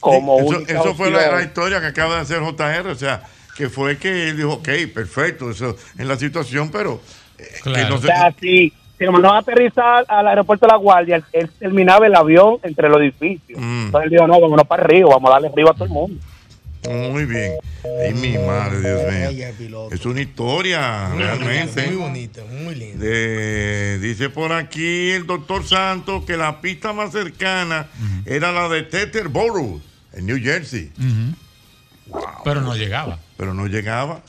como 0.00 0.38
eso, 0.38 0.48
única 0.48 0.80
eso 0.80 0.94
fue 0.94 1.10
la, 1.10 1.30
la 1.30 1.42
historia 1.42 1.80
que 1.80 1.86
acaba 1.86 2.16
de 2.16 2.20
hacer 2.22 2.40
JR, 2.40 2.88
o 2.88 2.94
sea, 2.94 3.22
que 3.56 3.68
fue 3.70 3.96
que 3.98 4.28
él 4.30 4.36
dijo, 4.36 4.54
ok, 4.54 4.68
perfecto, 4.94 5.50
eso 5.50 5.76
en 5.98 6.08
la 6.08 6.16
situación, 6.16 6.70
pero 6.70 7.00
eh, 7.38 7.44
que 7.64 7.70
no 7.88 7.94
O 7.96 7.98
se- 8.00 8.06
sea, 8.08 8.34
si, 8.40 8.72
si 8.98 9.04
lo 9.04 9.12
mandaban 9.12 9.36
a 9.38 9.40
aterrizar 9.40 10.04
al 10.08 10.28
aeropuerto 10.28 10.66
de 10.66 10.72
La 10.72 10.78
Guardia, 10.78 11.16
él, 11.16 11.24
él 11.32 11.50
terminaba 11.58 12.06
el 12.06 12.14
avión 12.14 12.58
entre 12.62 12.88
los 12.88 13.00
edificios. 13.00 13.58
Mm. 13.60 13.86
Entonces 13.86 14.04
él 14.04 14.10
dijo, 14.10 14.26
no, 14.26 14.40
vámonos 14.40 14.66
para 14.66 14.84
arriba, 14.84 15.08
vamos 15.10 15.30
a 15.30 15.34
darle 15.34 15.48
arriba 15.48 15.70
a 15.70 15.74
todo 15.74 15.84
el 15.84 15.90
mundo. 15.90 16.20
Muy 16.88 17.24
bien. 17.24 17.52
Ay, 18.00 18.12
mi 18.14 18.38
madre, 18.38 18.78
Dios 18.80 19.12
mío. 19.58 19.88
Es 19.90 20.06
una 20.06 20.20
historia, 20.20 21.08
realmente. 21.16 21.84
Muy 21.88 21.96
bonita, 21.96 22.42
muy 22.44 22.74
linda. 22.76 23.04
De- 23.04 23.98
dice 23.98 24.30
por 24.30 24.52
aquí 24.52 25.10
el 25.10 25.26
doctor 25.26 25.66
Santos 25.66 26.24
que 26.24 26.36
la 26.36 26.60
pista 26.60 26.92
más 26.92 27.10
cercana 27.10 27.88
era 28.24 28.52
la 28.52 28.68
de 28.68 28.82
Teterboro, 28.84 29.80
en 30.12 30.26
New 30.26 30.38
Jersey. 30.40 30.92
Pero 32.44 32.60
no 32.60 32.76
llegaba. 32.76 33.18
Pero 33.36 33.54
no 33.54 33.66
llegaba. 33.66 34.20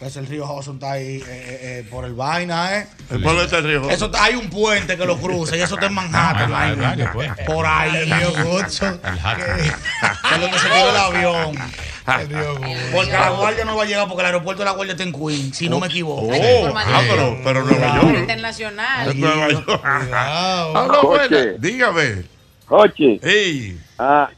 Es 0.00 0.16
el 0.16 0.26
río 0.26 0.44
Hudson 0.44 0.74
está 0.74 0.92
ahí 0.92 1.16
eh, 1.16 1.22
eh, 1.26 1.58
eh, 1.62 1.88
por 1.90 2.04
el 2.04 2.12
vaina, 2.12 2.76
¿eh? 2.78 2.86
¿El 3.10 3.22
pueblo 3.22 3.42
está 3.42 3.58
el 3.58 3.64
río 3.64 3.78
Hudson? 3.80 3.90
Eso 3.92 4.06
está- 4.06 4.24
hay 4.24 4.34
un 4.34 4.50
puente 4.50 4.98
que 4.98 5.06
lo 5.06 5.16
cruza 5.16 5.56
y 5.56 5.62
eso 5.62 5.74
está 5.76 5.86
en 5.86 5.94
Manhattan. 5.94 6.50
No, 6.50 6.56
ahí. 6.56 6.76
varios 6.76 7.10
puentes. 7.10 7.46
Por 7.46 7.64
ahí. 7.64 7.96
El 7.96 8.10
río 8.10 8.30
Hudson. 8.32 9.00
Es 9.02 10.40
donde 10.40 10.58
se 10.58 10.68
quedó 10.68 10.90
el 10.90 10.96
avión. 10.96 11.56
El 12.20 12.28
río 12.28 12.52
Hudson. 12.54 12.76
Porque 12.92 13.12
la 13.12 13.30
guardia 13.30 13.64
no 13.64 13.76
va 13.76 13.82
a 13.84 13.86
llegar 13.86 14.06
porque 14.08 14.20
el 14.20 14.26
aeropuerto 14.26 14.60
de 14.62 14.64
la 14.66 14.72
guardia 14.72 14.92
está 14.92 15.04
en 15.04 15.12
Queens, 15.12 15.56
si 15.56 15.68
no 15.70 15.80
me 15.80 15.86
equivoco. 15.86 16.26
Oh, 16.26 16.74
ah, 16.76 17.02
pero, 17.08 17.38
pero 17.42 17.64
Nueva 17.64 18.02
York. 18.02 18.18
Internacional. 18.18 19.08
Es 19.08 19.14
Nueva 19.16 19.48
York. 19.48 19.80
Ah, 20.12 20.72
Habla. 20.74 21.54
Dígame. 21.58 22.24
Jochi, 22.66 23.20
Ey. 23.22 23.80
ah, 23.98 24.28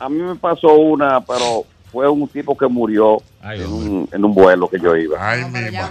a 0.00 0.08
mí 0.08 0.16
me 0.22 0.34
pasó 0.36 0.74
una, 0.74 1.20
pero 1.20 1.66
fue 1.90 2.08
un 2.08 2.28
tipo 2.28 2.56
que 2.56 2.66
murió 2.66 3.18
Ay, 3.42 3.62
en, 3.62 3.72
un, 3.72 4.08
en 4.12 4.24
un 4.24 4.34
vuelo 4.34 4.68
que 4.68 4.78
yo 4.78 4.94
iba. 4.96 5.16
Ay, 5.20 5.40
No, 5.42 5.48
mi 5.48 5.70
madre. 5.70 5.86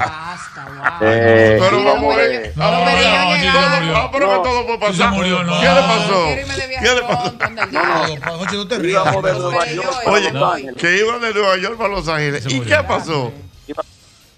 Eh, 1.02 1.58
Pero 1.60 1.84
vamos 1.84 2.14
a 2.14 2.18
ver. 2.18 2.54
No, 2.56 2.72
no, 2.72 2.78
no. 2.80 2.86
Ah, 3.98 4.10
pero 4.12 4.30
que 4.30 4.50
todo 4.50 4.66
puede 4.66 4.80
pasar. 4.80 5.14
murió, 5.14 5.44
no. 5.44 5.60
¿Qué 5.60 5.68
le 5.68 5.82
pasó? 5.82 6.24
De 6.24 6.46
¿Qué 6.82 6.96
le 6.96 7.02
pasó? 7.02 7.34
No, 7.72 8.46
no, 8.46 8.68
te. 8.68 8.88
Íbamos 8.88 9.24
de 9.24 9.34
Nueva 9.34 9.66
York 9.68 9.90
Oye, 10.08 10.74
que 10.76 10.98
iban 11.00 11.22
de 11.22 11.34
Nueva 11.34 11.58
York 11.58 11.78
para 11.78 11.90
Los 11.90 12.08
Ángeles. 12.08 12.46
¿Y 12.48 12.60
qué 12.62 12.78
pasó? 12.88 13.32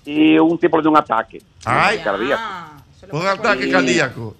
Y 0.06 0.38
un 0.40 0.58
tipo 0.58 0.82
dio 0.82 0.90
un 0.92 0.98
ataque. 0.98 1.42
Ay. 1.66 2.00
cardíaco. 2.00 2.42
Ah, 2.44 2.72
Un 3.12 3.28
ataque 3.28 3.64
Sí. 3.64 3.72
cardíaco. 3.72 4.36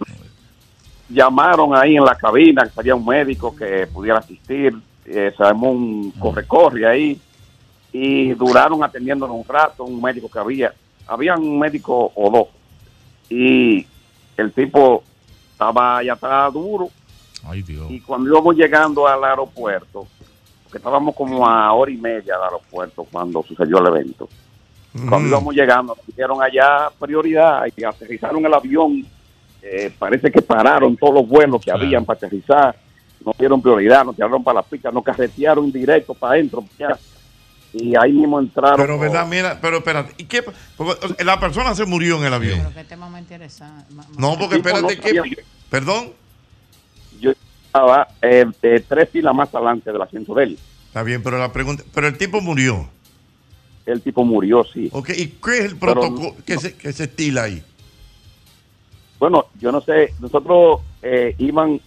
Llamaron 1.10 1.76
ahí 1.76 1.96
en 1.98 2.06
la 2.06 2.16
cabina 2.16 2.64
que 2.64 2.70
salía 2.70 2.94
un 2.96 3.06
médico 3.06 3.56
que 3.56 3.88
pudiera 3.88 4.20
asistir. 4.20 4.74
Eh, 5.12 5.34
se 5.36 5.44
armó 5.44 5.72
un 5.72 6.12
corre-corre 6.12 6.88
ahí. 6.88 7.20
Y 7.92 8.34
duraron 8.34 8.84
atendiéndonos 8.84 9.36
un 9.36 9.46
rato, 9.46 9.84
un 9.84 10.00
médico 10.02 10.30
que 10.30 10.38
había. 10.40 10.74
Había 11.08 11.36
un 11.36 11.58
médico 11.58 12.12
o 12.16 12.30
dos. 12.30 12.48
Y 13.30 13.86
el 14.38 14.52
tipo 14.54 15.04
estaba 15.54 16.04
ya 16.04 16.14
estaba 16.14 16.50
duro. 16.52 16.90
Ay, 17.46 17.64
Dios. 17.64 17.90
Y 17.90 18.00
cuando 18.02 18.30
íbamos 18.30 18.56
llegando 18.56 19.08
al 19.08 19.24
aeropuerto, 19.24 20.08
que 20.72 20.78
estábamos 20.78 21.16
como 21.16 21.48
a 21.48 21.74
hora 21.74 21.92
y 21.92 21.98
media 21.98 22.36
del 22.36 22.44
aeropuerto 22.44 23.06
cuando 23.12 23.42
sucedió 23.44 23.80
el 23.80 23.88
evento. 23.88 24.30
Cuando 24.94 25.20
Mm. 25.20 25.28
íbamos 25.30 25.56
llegando, 25.56 25.96
nos 25.96 26.16
dieron 26.16 26.42
allá 26.44 26.90
prioridad 27.00 27.64
y 27.76 27.84
aterrizaron 27.84 28.46
el 28.46 28.54
avión. 28.54 29.04
Eh, 29.62 29.92
parece 29.98 30.32
que 30.32 30.42
pararon 30.42 30.96
todos 30.96 31.14
los 31.16 31.28
vuelos 31.28 31.60
que 31.60 31.72
Claro. 31.72 31.84
habían 31.86 32.06
para 32.06 32.18
aterrizar. 32.18 32.76
Nos 33.26 33.38
dieron 33.38 33.62
prioridad, 33.62 34.06
nos 34.06 34.16
tiraron 34.16 34.44
para 34.44 34.56
la 34.62 34.64
pista, 34.64 34.92
nos 34.92 35.04
carretearon 35.04 35.72
directo 35.72 36.14
para 36.14 36.34
adentro. 36.34 36.64
ya. 36.78 36.98
Y 37.72 37.94
ahí 37.96 38.12
mismo 38.14 38.40
entraron. 38.40 38.78
Pero, 38.78 38.98
¿verdad? 38.98 39.28
Mira, 39.28 39.60
pero 39.62 39.78
espérate. 39.78 40.14
¿Y 40.18 40.24
qué? 40.26 40.44
Porque, 40.76 41.24
la 41.24 41.40
persona 41.40 41.76
se 41.76 41.86
murió 41.86 42.18
en 42.18 42.24
el 42.26 42.34
avión. 42.34 42.58
Pero 42.60 42.74
qué 42.74 42.84
tema 42.84 43.10
más 43.10 43.22
interesante. 43.22 43.94
más- 43.94 44.10
más- 44.10 44.18
No, 44.18 44.38
porque 44.40 44.56
espérate, 44.56 44.96
no. 45.14 45.24
Perdón. 45.70 46.14
Yo 47.22 47.32
estaba 47.66 48.08
eh, 48.24 48.46
eh, 48.64 48.84
tres 48.88 49.10
filas 49.12 49.36
más 49.36 49.54
adelante 49.54 49.92
del 49.92 50.02
asiento 50.02 50.34
de 50.34 50.44
él. 50.46 50.60
Está 50.88 51.04
bien, 51.04 51.22
pero 51.22 51.38
la 51.38 51.52
pregunta. 51.54 51.84
Pero 51.94 52.08
el 52.08 52.18
tipo 52.18 52.42
murió. 52.42 52.90
El 53.86 54.02
tipo 54.02 54.24
murió, 54.26 54.64
sí. 54.64 54.90
Ok, 54.92 55.10
¿y 55.10 55.28
qué 55.28 55.58
es 55.60 55.66
el 55.66 55.78
Pero 55.78 55.94
protocolo 55.94 56.34
no- 56.38 56.44
que, 56.46 56.58
se, 56.58 56.76
que 56.76 56.92
se 56.92 57.04
estila 57.04 57.44
ahí? 57.44 57.64
Bueno, 59.20 59.46
yo 59.60 59.72
no 59.72 59.82
sé, 59.82 60.14
nosotros 60.20 60.82
eh, 61.02 61.36
iban, 61.38 61.80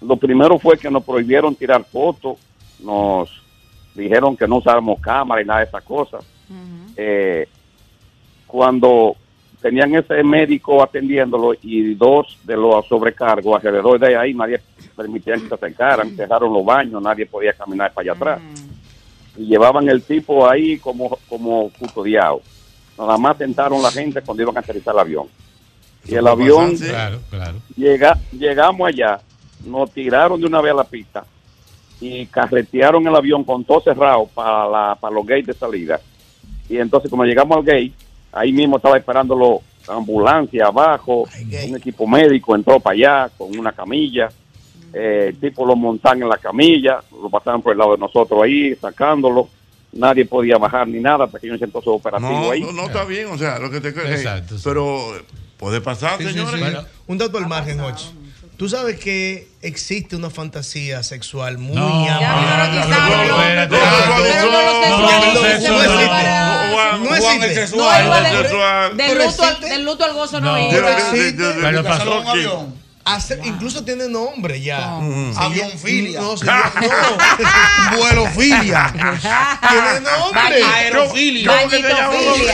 lo 0.00 0.16
primero 0.16 0.58
fue 0.58 0.78
que 0.78 0.90
nos 0.90 1.04
prohibieron 1.04 1.54
tirar 1.54 1.84
fotos, 1.84 2.38
nos 2.80 3.30
dijeron 3.94 4.36
que 4.36 4.46
no 4.46 4.56
usáramos 4.56 5.00
cámara 5.00 5.42
y 5.42 5.44
nada 5.44 5.60
de 5.60 5.66
esas 5.66 5.82
cosas. 5.82 6.24
Eh, 6.96 7.46
cuando 8.46 9.16
tenían 9.60 9.94
ese 9.94 10.22
médico 10.22 10.82
atendiéndolo 10.82 11.54
y 11.62 11.94
dos 11.94 12.38
de 12.44 12.56
los 12.56 12.86
sobrecargos 12.86 13.56
alrededor 13.56 13.98
de 13.98 14.16
ahí, 14.16 14.34
nadie 14.34 14.60
permitía 14.96 15.34
que 15.34 15.48
se 15.48 15.54
acercaran, 15.54 16.16
cerraron 16.16 16.52
los 16.52 16.64
baños, 16.64 17.02
nadie 17.02 17.26
podía 17.26 17.52
caminar 17.52 17.92
para 17.92 18.02
allá 18.02 18.12
atrás. 18.12 18.40
Y 19.36 19.46
llevaban 19.46 19.88
el 19.88 20.02
tipo 20.02 20.48
ahí 20.48 20.78
como, 20.78 21.16
como 21.28 21.70
custodiado. 21.78 22.40
Nada 22.96 23.16
más 23.16 23.36
sentaron 23.36 23.80
la 23.80 23.90
gente 23.90 24.20
cuando 24.22 24.42
iban 24.42 24.56
a 24.56 24.60
aterrizar 24.60 24.94
el 24.94 25.00
avión. 25.00 25.26
Y 26.04 26.14
el 26.14 26.26
avión. 26.26 26.76
Claro, 26.76 27.20
claro. 27.30 27.58
llega, 27.76 28.18
llegamos 28.32 28.88
allá, 28.88 29.20
nos 29.64 29.90
tiraron 29.92 30.40
de 30.40 30.46
una 30.46 30.60
vez 30.60 30.72
a 30.72 30.76
la 30.76 30.84
pista 30.84 31.24
y 32.00 32.26
carretearon 32.26 33.06
el 33.06 33.14
avión 33.16 33.42
con 33.44 33.64
todo 33.64 33.80
cerrado 33.80 34.26
para, 34.34 34.68
la, 34.68 34.94
para 35.00 35.14
los 35.14 35.26
gates 35.26 35.46
de 35.48 35.54
salida. 35.54 36.00
Y 36.68 36.76
entonces, 36.76 37.10
como 37.10 37.24
llegamos 37.24 37.56
al 37.56 37.64
gate, 37.64 37.92
ahí 38.32 38.52
mismo 38.52 38.76
estaba 38.76 38.96
esperando 38.98 39.34
lo- 39.34 39.60
la 39.88 39.94
ambulancia 39.94 40.66
abajo, 40.66 41.26
un 41.66 41.76
equipo 41.76 42.06
médico 42.06 42.54
entró 42.54 42.78
para 42.78 42.94
allá 42.94 43.30
con 43.36 43.58
una 43.58 43.72
camilla. 43.72 44.28
Eh, 44.92 45.26
el 45.28 45.40
tipo 45.40 45.64
lo 45.66 45.74
montan 45.76 46.22
en 46.22 46.28
la 46.28 46.36
camilla, 46.36 47.00
lo 47.22 47.28
pasaban 47.30 47.62
por 47.62 47.72
el 47.72 47.78
lado 47.78 47.92
de 47.92 47.98
nosotros 47.98 48.42
ahí, 48.42 48.74
sacándolo. 48.76 49.48
Nadie 49.92 50.26
podía 50.26 50.58
bajar 50.58 50.86
ni 50.86 51.00
nada 51.00 51.24
hasta 51.24 51.38
que 51.38 51.48
yo 51.48 51.56
sentó 51.56 51.80
su 51.80 51.90
operativo 51.90 52.30
No, 52.30 52.50
ahí. 52.50 52.60
no, 52.60 52.72
no 52.72 52.82
está 52.84 53.04
bien, 53.04 53.28
o 53.28 53.38
sea, 53.38 53.58
lo 53.58 53.70
que 53.70 53.80
te 53.80 53.88
eh, 53.88 54.14
Exacto, 54.14 54.56
sí. 54.58 54.62
Pero 54.64 55.16
eh, 55.16 55.22
puede 55.56 55.80
pasar, 55.80 56.18
Sí, 56.18 56.24
sí, 56.24 56.30
señores. 56.32 56.52
sí. 56.54 56.60
Bueno. 56.60 56.82
Un 57.06 57.16
dato 57.18 57.38
al 57.38 57.48
margen, 57.48 57.80
Hochi. 57.80 58.08
Tú 58.58 58.68
sabes 58.68 58.98
que 58.98 59.46
existe 59.62 60.16
una 60.16 60.30
fantasía 60.30 61.04
sexual 61.04 61.58
muy 61.58 61.78
amplia. 61.78 62.68
no 66.98 67.14
existe. 67.14 67.76
No 67.76 67.88
del 67.88 68.04
luto, 68.34 68.64
al, 68.64 68.98
existe. 69.20 69.68
del 69.68 69.84
luto 69.84 70.04
al 70.04 70.12
gozo 70.12 70.40
no, 70.40 70.56
existe. 70.56 71.54
Pero 71.62 71.84
pasó 71.84 72.24
Incluso 73.44 73.84
tiene 73.84 74.08
nombre 74.08 74.60
ya. 74.60 74.80
No. 75.00 75.32
Se 75.32 75.38
Avión 75.40 75.68
llama- 75.68 75.80
filia. 75.80 76.20
No, 76.20 76.34
no. 76.34 77.96
Vuelo 77.96 78.26
filia. 78.26 78.92
Tiene 79.70 80.00
nombre. 80.00 80.64
Aerofilia. 80.64 81.52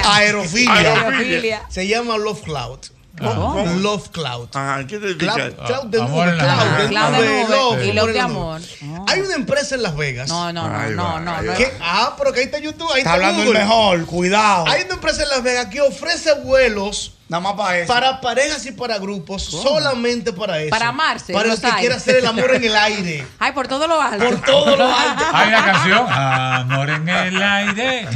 Aerofilia. 0.04 0.74
Aerofilia. 0.74 1.62
Se 1.70 1.88
llama 1.88 2.18
Love 2.18 2.42
Cloud. 2.42 2.78
¿Cómo? 3.18 3.64
Love 3.80 4.08
Cloud. 4.10 4.48
Ajá. 4.54 4.84
Cloud, 4.86 5.18
cloud 5.18 5.84
de 5.86 6.00
Amor 6.02 6.26
nube, 6.26 6.30
en 6.32 6.38
la 6.38 6.44
cloud 6.44 6.66
nube. 6.66 6.82
de 6.82 6.88
Cloud 6.88 7.12
de 7.12 7.18
nube, 7.18 7.48
love, 7.48 7.84
y 7.84 7.92
love 7.92 8.12
de 8.12 8.20
amor. 8.20 8.60
nube. 8.80 9.02
Hay 9.06 9.20
una 9.20 9.34
empresa 9.34 9.74
en 9.76 9.82
Las 9.82 9.96
Vegas. 9.96 10.28
No, 10.28 10.52
no, 10.52 10.68
no, 10.68 10.90
no, 11.20 11.30
va, 11.32 11.42
no. 11.42 11.54
que- 11.54 11.72
ah, 11.80 12.14
pero 12.18 12.32
que 12.32 12.40
ahí 12.40 12.46
está 12.46 12.58
YouTube, 12.58 12.90
ahí 12.92 12.98
Está 13.02 13.14
está 13.16 13.28
hablando 13.28 13.42
el 13.52 13.58
mejor, 13.58 14.04
cuidado. 14.06 14.66
Hay 14.66 14.82
una 14.82 14.94
empresa 14.94 15.22
en 15.22 15.28
Las 15.28 15.42
Vegas 15.44 15.66
que 15.66 15.80
ofrece 15.80 16.32
vuelos 16.40 17.12
Nada 17.26 17.40
más 17.42 17.54
para 17.54 17.78
eso. 17.78 17.92
para 17.92 18.20
parejas 18.20 18.66
y 18.66 18.72
para 18.72 18.98
grupos, 18.98 19.42
solamente 19.44 20.32
para 20.34 20.60
eso. 20.60 20.68
Para 20.70 20.88
amarse, 20.88 21.32
Para 21.32 21.46
el 21.46 21.50
los 21.52 21.60
que 21.60 21.66
hay. 21.66 21.72
quiera 21.80 21.96
hacer 21.96 22.16
el 22.16 22.26
amor 22.26 22.54
en 22.54 22.64
el 22.64 22.76
aire. 22.76 23.26
Ay, 23.38 23.52
por 23.52 23.66
todo 23.66 23.86
lo 23.86 24.00
alto. 24.00 24.22
Por 24.24 24.40
todo 24.42 24.76
lo 24.76 24.84
alto. 24.94 25.24
Hay 25.32 25.48
una 25.48 25.64
canción. 25.64 26.06
Amor 26.12 26.90
en 26.90 27.08
el 27.08 27.42
aire. 27.42 28.08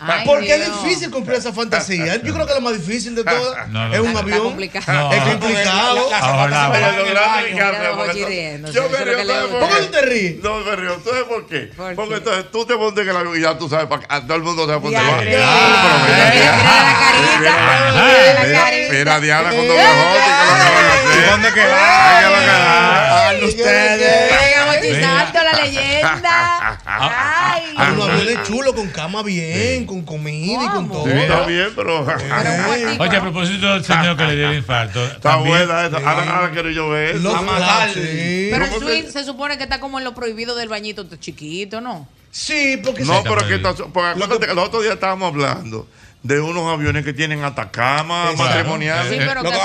Ay, 0.00 0.22
Porque 0.26 0.54
Dios. 0.54 0.68
es 0.68 0.82
difícil 0.82 1.10
cumplir 1.10 1.38
esa 1.38 1.52
fantasía. 1.52 2.16
Yo 2.22 2.34
creo 2.34 2.46
que 2.46 2.54
la 2.54 2.60
más 2.60 2.74
difícil 2.74 3.14
de 3.14 3.24
todas 3.24 3.68
No, 3.68 3.88
no. 3.88 3.94
es 3.94 4.00
un 4.00 4.06
Está 4.08 4.18
avión. 4.20 4.42
complicado. 4.42 4.92
No. 4.92 5.12
Es 5.12 5.22
complicado. 5.22 5.94
Lo 5.96 6.10
Yo 8.72 8.88
me 8.88 8.98
lo 8.98 9.04
río, 9.04 9.16
que 9.16 9.24
le 9.24 9.32
¿sabes 9.34 9.50
gusta. 9.50 9.60
por 9.60 9.60
¿Por 9.60 9.68
qué 9.78 9.84
tú 9.84 9.90
te 9.92 10.02
ríes? 10.02 10.36
No, 10.42 10.58
me 10.58 10.76
río. 10.76 11.00
¿Sabes 11.04 11.24
por 11.24 11.46
qué? 11.46 11.60
¿Por 11.76 11.94
Porque 11.94 12.14
entonces 12.16 12.50
tú 12.52 12.64
te 12.66 12.76
montas 12.76 13.02
en 13.04 13.10
el 13.10 13.16
avión 13.16 13.36
y 13.36 13.40
ya 13.40 13.56
tú 13.58 13.68
sabes, 13.68 13.88
todo 13.88 14.36
el 14.36 14.42
mundo 14.42 14.66
sabe 14.66 14.80
por 14.80 14.92
dónde 14.92 15.00
va. 15.00 15.22
Ah, 15.44 16.04
pero 16.06 17.40
mira 17.40 17.42
la 17.42 17.42
carita. 17.42 18.41
Mira 18.44 18.90
Mira, 18.90 19.20
Diana 19.20 19.50
cuando 19.50 19.74
viajó, 19.74 20.12
¿qué 20.12 20.18
es 20.18 20.26
lo 20.26 20.32
que 20.32 20.50
van 20.50 20.60
a 20.60 20.94
hacer? 20.94 21.30
¿Dónde 21.30 21.52
que 21.52 21.60
Ay, 21.62 23.44
ustedes. 23.44 24.42
La 25.42 25.52
leyenda. 25.64 26.80
Ay. 26.84 27.62
Hay 27.76 27.92
unos 27.92 28.08
aviones 28.08 28.42
chulos 28.44 28.74
con 28.74 28.88
cama 28.88 29.22
bien, 29.22 29.86
con 29.86 30.02
comida 30.02 30.64
y 30.64 30.68
con 30.68 30.88
todo. 30.88 31.04
Sí, 31.04 31.10
está 31.10 31.46
bien, 31.46 31.68
pero. 31.74 32.06
Oye, 32.98 33.16
a 33.16 33.20
propósito 33.20 33.72
del 33.72 33.84
señor 33.84 34.16
que 34.16 34.24
le 34.24 34.36
dio 34.36 34.50
el 34.50 34.56
infarto. 34.58 35.04
Está 35.04 35.36
buena 35.36 35.86
esa. 35.86 35.96
Ahora, 35.98 36.50
quiero 36.52 36.70
yo 36.70 36.90
ver. 36.90 37.16
Los. 37.16 37.34
Pero 37.34 38.64
el 38.64 38.70
¿Cómo 38.70 38.80
swing 38.80 39.04
se 39.04 39.24
supone 39.24 39.56
que 39.56 39.64
está 39.64 39.80
como 39.80 39.98
en 39.98 40.04
lo 40.04 40.14
prohibido 40.14 40.54
del 40.54 40.68
bañito 40.68 41.06
chiquito, 41.16 41.80
¿no? 41.80 42.08
Sí, 42.30 42.80
porque 42.82 43.04
No, 43.04 43.22
pero 43.22 43.46
que 43.46 43.58
porque 43.58 44.08
acuérdate 44.22 44.46
que 44.46 44.52
el 44.52 44.58
otro 44.58 44.80
día 44.80 44.94
estábamos 44.94 45.28
hablando 45.28 45.86
de 46.22 46.40
unos 46.40 46.72
aviones 46.72 47.04
que 47.04 47.12
tienen 47.12 47.42
Exacto. 48.30 48.42
matrimoniales. 48.44 49.12
Sí, 49.12 49.16
pero 49.18 49.42
Lo 49.42 49.50
que. 49.50 49.56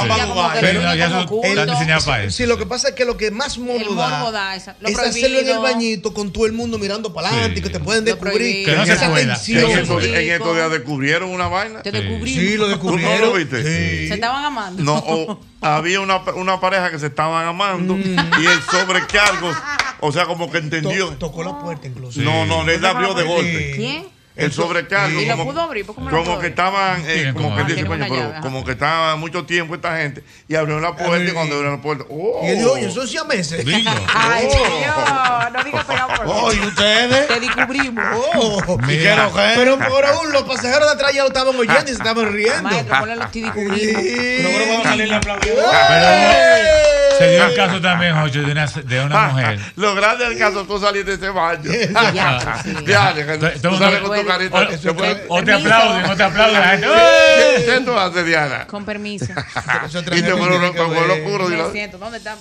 Sí, 2.31 2.45
lo 2.45 2.57
que 2.57 2.65
pasa 2.65 2.89
es 2.89 2.95
que 2.95 3.05
lo 3.05 3.15
que 3.17 3.31
más 3.31 3.57
morbo 3.57 3.93
da, 3.95 4.09
morbo 4.09 4.31
da, 4.31 4.55
esa- 4.55 4.75
lo 4.79 4.89
es 4.89 4.97
hacerlo 4.97 5.39
en 5.39 5.49
el 5.49 5.59
bañito 5.59 6.13
con 6.13 6.31
todo 6.33 6.45
el 6.45 6.53
mundo 6.53 6.77
mirando 6.79 7.13
para 7.13 7.29
adelante 7.29 7.59
y 7.59 7.63
que 7.63 7.69
te 7.69 7.79
pueden 7.79 8.05
descubrir. 8.05 8.65
Que 8.65 8.75
no 8.75 8.85
se 8.85 8.93
esa 8.93 9.09
pueda. 9.09 9.21
En 9.21 9.27
tensión. 9.29 9.71
estos, 9.71 10.03
en 10.03 10.31
estos 10.31 10.55
días 10.55 10.71
descubrieron 10.71 11.29
una 11.29 11.47
vaina. 11.47 11.81
Te 11.83 11.91
descubrí. 11.91 12.33
Sí, 12.33 12.57
lo 12.57 12.63
¿Tú 12.65 12.69
no 12.69 12.69
descubrieron. 12.69 13.21
lo 13.29 13.33
viste? 13.33 13.61
Se 13.63 14.13
estaban 14.13 14.43
amando. 14.43 14.81
No, 14.83 14.95
o 14.97 15.39
había 15.61 15.99
una, 16.01 16.17
una 16.35 16.59
pareja 16.59 16.89
que 16.91 16.99
se 16.99 17.07
estaban 17.07 17.45
amando 17.45 17.95
y 17.97 18.45
el 18.45 18.61
sobrecargo, 18.71 19.51
o 19.99 20.11
sea, 20.11 20.25
como 20.25 20.49
que 20.51 20.57
entendió. 20.57 21.09
To- 21.09 21.17
tocó 21.17 21.43
la 21.43 21.59
puerta 21.59 21.87
incluso. 21.87 22.19
No, 22.21 22.45
no, 22.45 22.63
le 22.65 22.75
abrió 22.87 23.13
de 23.13 23.23
golpe. 23.23 23.73
¿Quién? 23.75 24.16
El 24.37 24.51
sobrecargo. 24.53 25.19
¿Y 25.19 25.25
lo 25.25 25.35
como, 25.37 25.45
pudo 25.51 25.61
abrir? 25.61 25.85
¿Por 25.85 25.95
cómo 25.95 26.09
lo 26.09 26.15
pudo 26.15 26.23
como 26.25 26.39
que 26.39 26.45
abrir? 26.47 26.51
estaban, 26.51 27.03
eh, 27.07 27.31
como 27.33 27.49
como- 27.49 27.65
que 27.67 27.73
dice, 27.73 27.85
coño, 27.87 28.05
pero 28.07 28.41
como 28.41 28.63
que 28.63 28.71
estaba 28.73 29.15
mucho 29.15 29.45
tiempo 29.45 29.75
esta 29.75 29.97
gente 29.97 30.23
y 30.47 30.55
abrió 30.55 30.79
la 30.79 30.95
puerta 30.95 31.23
y 31.29 31.33
cuando 31.33 31.55
abrió 31.55 31.71
la 31.71 31.81
puerta, 31.81 32.05
¡oh! 32.09 32.41
Y 32.43 32.51
dijo, 32.51 32.71
oye, 32.73 32.91
son 32.91 33.07
siameses. 33.07 33.65
Bingo. 33.65 33.89
Ay, 34.15 34.47
Oh. 34.49 34.77
Dios, 34.79 35.53
no 35.53 35.63
digas 35.63 35.85
pegado 35.85 36.07
por 36.15 36.25
Oh, 36.27 36.53
¿y 36.53 36.59
ustedes? 36.59 37.27
Te 37.27 37.39
descubrimos. 37.39 38.05
Oh, 38.35 38.77
Mira. 38.85 39.29
pero 39.55 39.77
por 39.79 40.05
aún 40.05 40.31
los 40.31 40.43
pasajeros 40.43 40.85
de 40.87 40.93
atrás 40.93 41.13
ya 41.13 41.21
lo 41.23 41.27
estaban 41.29 41.55
oyendo 41.55 41.83
y 41.83 41.87
se 41.87 41.93
estaban 41.93 42.31
riendo. 42.31 42.61
Maestro, 42.61 42.99
ponle 42.99 43.15
los 43.15 43.31
te 43.31 43.41
descubrimos. 43.41 44.01
Que 44.01 44.65
vamos 44.69 44.85
a 44.85 44.89
salir 44.89 45.13
a 45.13 45.17
aplaudir. 45.17 45.53
Se 47.17 47.31
dio 47.31 47.45
el 47.45 47.55
caso 47.55 47.81
también, 47.81 48.15
Jocho, 48.15 48.41
de 48.41 48.51
una, 48.51 48.65
de 48.65 49.01
una 49.01 49.27
mujer. 49.27 49.59
Lo 49.75 49.95
grande 49.95 50.25
del 50.29 50.37
caso, 50.37 50.65
tú 50.65 50.79
saliste 50.79 51.11
de 51.11 51.15
ese 51.15 51.29
baño. 51.29 51.63
Ya, 52.13 52.61
sí. 52.63 52.73
Todo- 53.31 53.71
tú 53.71 53.77
sales 53.77 53.99
con 53.99 54.19
tu 54.19 54.25
carita. 54.25 54.67
O, 55.27 55.43
te 55.43 55.53
aplauden, 55.53 56.05
o 56.05 56.15
te 56.15 56.23
aplauden. 56.23 56.59
La 56.59 56.67
gente, 56.69 56.87
¿Qué 57.57 57.65
qué 57.65 57.79
tú 57.81 57.97
haces, 57.97 58.25
Diana? 58.25 58.65
Con 58.67 58.85
permiso. 58.85 59.25
Y 60.11 60.21
te 60.21 60.33
vuelvo. 60.33 60.57
Me 61.49 61.49
dilo. 61.55 61.71
siento. 61.71 61.97
¿Dónde 61.97 62.17
están? 62.17 62.37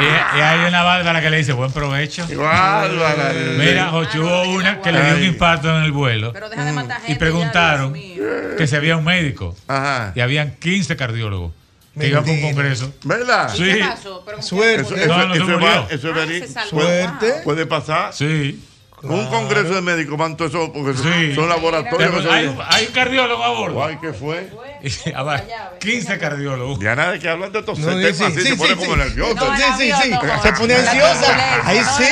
Y, 0.00 0.40
hay 0.40 0.60
una 0.68 0.82
bárbara 0.82 1.20
que 1.20 1.30
le 1.30 1.38
dice 1.38 1.52
buen 1.52 1.72
provecho. 1.72 2.26
Bárbara. 2.36 3.32
Mira, 3.58 3.88
Jocho, 3.88 4.20
hubo 4.22 4.42
una 4.54 4.80
que 4.80 4.92
le 4.92 5.02
dio 5.04 5.14
un 5.16 5.24
infarto 5.24 5.76
en 5.76 5.84
el 5.84 5.92
vuelo 5.92 6.32
Pero 6.32 6.48
deja 6.48 6.64
de 6.64 6.72
matar 6.72 6.96
gente. 6.98 7.12
y 7.12 7.14
preguntaron 7.16 7.94
ya, 7.94 8.56
que 8.56 8.66
si 8.66 8.76
había 8.76 8.96
un 8.96 9.04
médico 9.04 9.56
Ajá. 9.68 10.12
y 10.14 10.20
habían 10.20 10.52
15 10.56 10.96
cardiólogos 10.96 11.52
que 11.98 12.06
un 12.06 12.24
Mentira. 12.24 12.40
congreso. 12.48 12.92
¿Verdad? 13.04 13.50
¿Y 13.54 13.56
Sí. 13.58 13.64
qué 13.64 13.84
pasó? 13.84 14.22
¿Pero 14.24 14.36
con 14.38 14.42
Suerte. 14.42 14.80
Eso, 14.82 14.96
es 14.96 16.56
Ah, 16.56 16.64
Suerte. 16.68 17.34
puede 17.44 17.66
pasar. 17.66 18.12
Sí. 18.12 18.62
Un 19.02 19.26
congreso 19.26 19.74
de 19.74 19.82
médicos 19.82 20.16
van 20.16 20.34
todos 20.34 20.50
esos, 20.54 20.70
porque 20.70 20.96
son- 20.96 21.12
Sí. 21.12 21.34
son 21.34 21.46
laboratorios. 21.50 22.10
Pero 22.22 22.32
hay, 22.32 22.46
un- 22.46 22.58
hay 22.66 22.86
un 22.86 22.92
cardiólogo 22.94 23.44
a 23.44 23.48
bordo. 23.50 23.84
Ay, 23.84 23.98
¿qué 24.00 24.14
fue? 24.14 24.48
A 25.14 25.22
ver, 25.22 25.44
15 25.78 26.18
cardiólogos. 26.18 26.78
Diana, 26.80 27.10
de 27.10 27.18
que 27.18 27.28
hablan 27.28 27.52
de 27.52 27.58
estos 27.58 27.78
No, 27.80 27.88
temas 27.88 28.16
sí, 28.16 28.24
así, 28.24 28.34
sí, 28.40 28.46
se 28.48 28.56
pone 28.56 28.70
sí, 28.70 28.76
como 28.76 28.92
sí. 28.94 28.98
nervioso. 29.00 29.34
No, 29.34 29.56
Sí, 29.56 29.62
sí, 29.78 29.92
sí. 30.02 30.10
Se 30.42 30.52
pone 30.54 30.74
ansiosa. 30.74 31.66
Ahí 31.68 31.80
sí. 31.98 32.04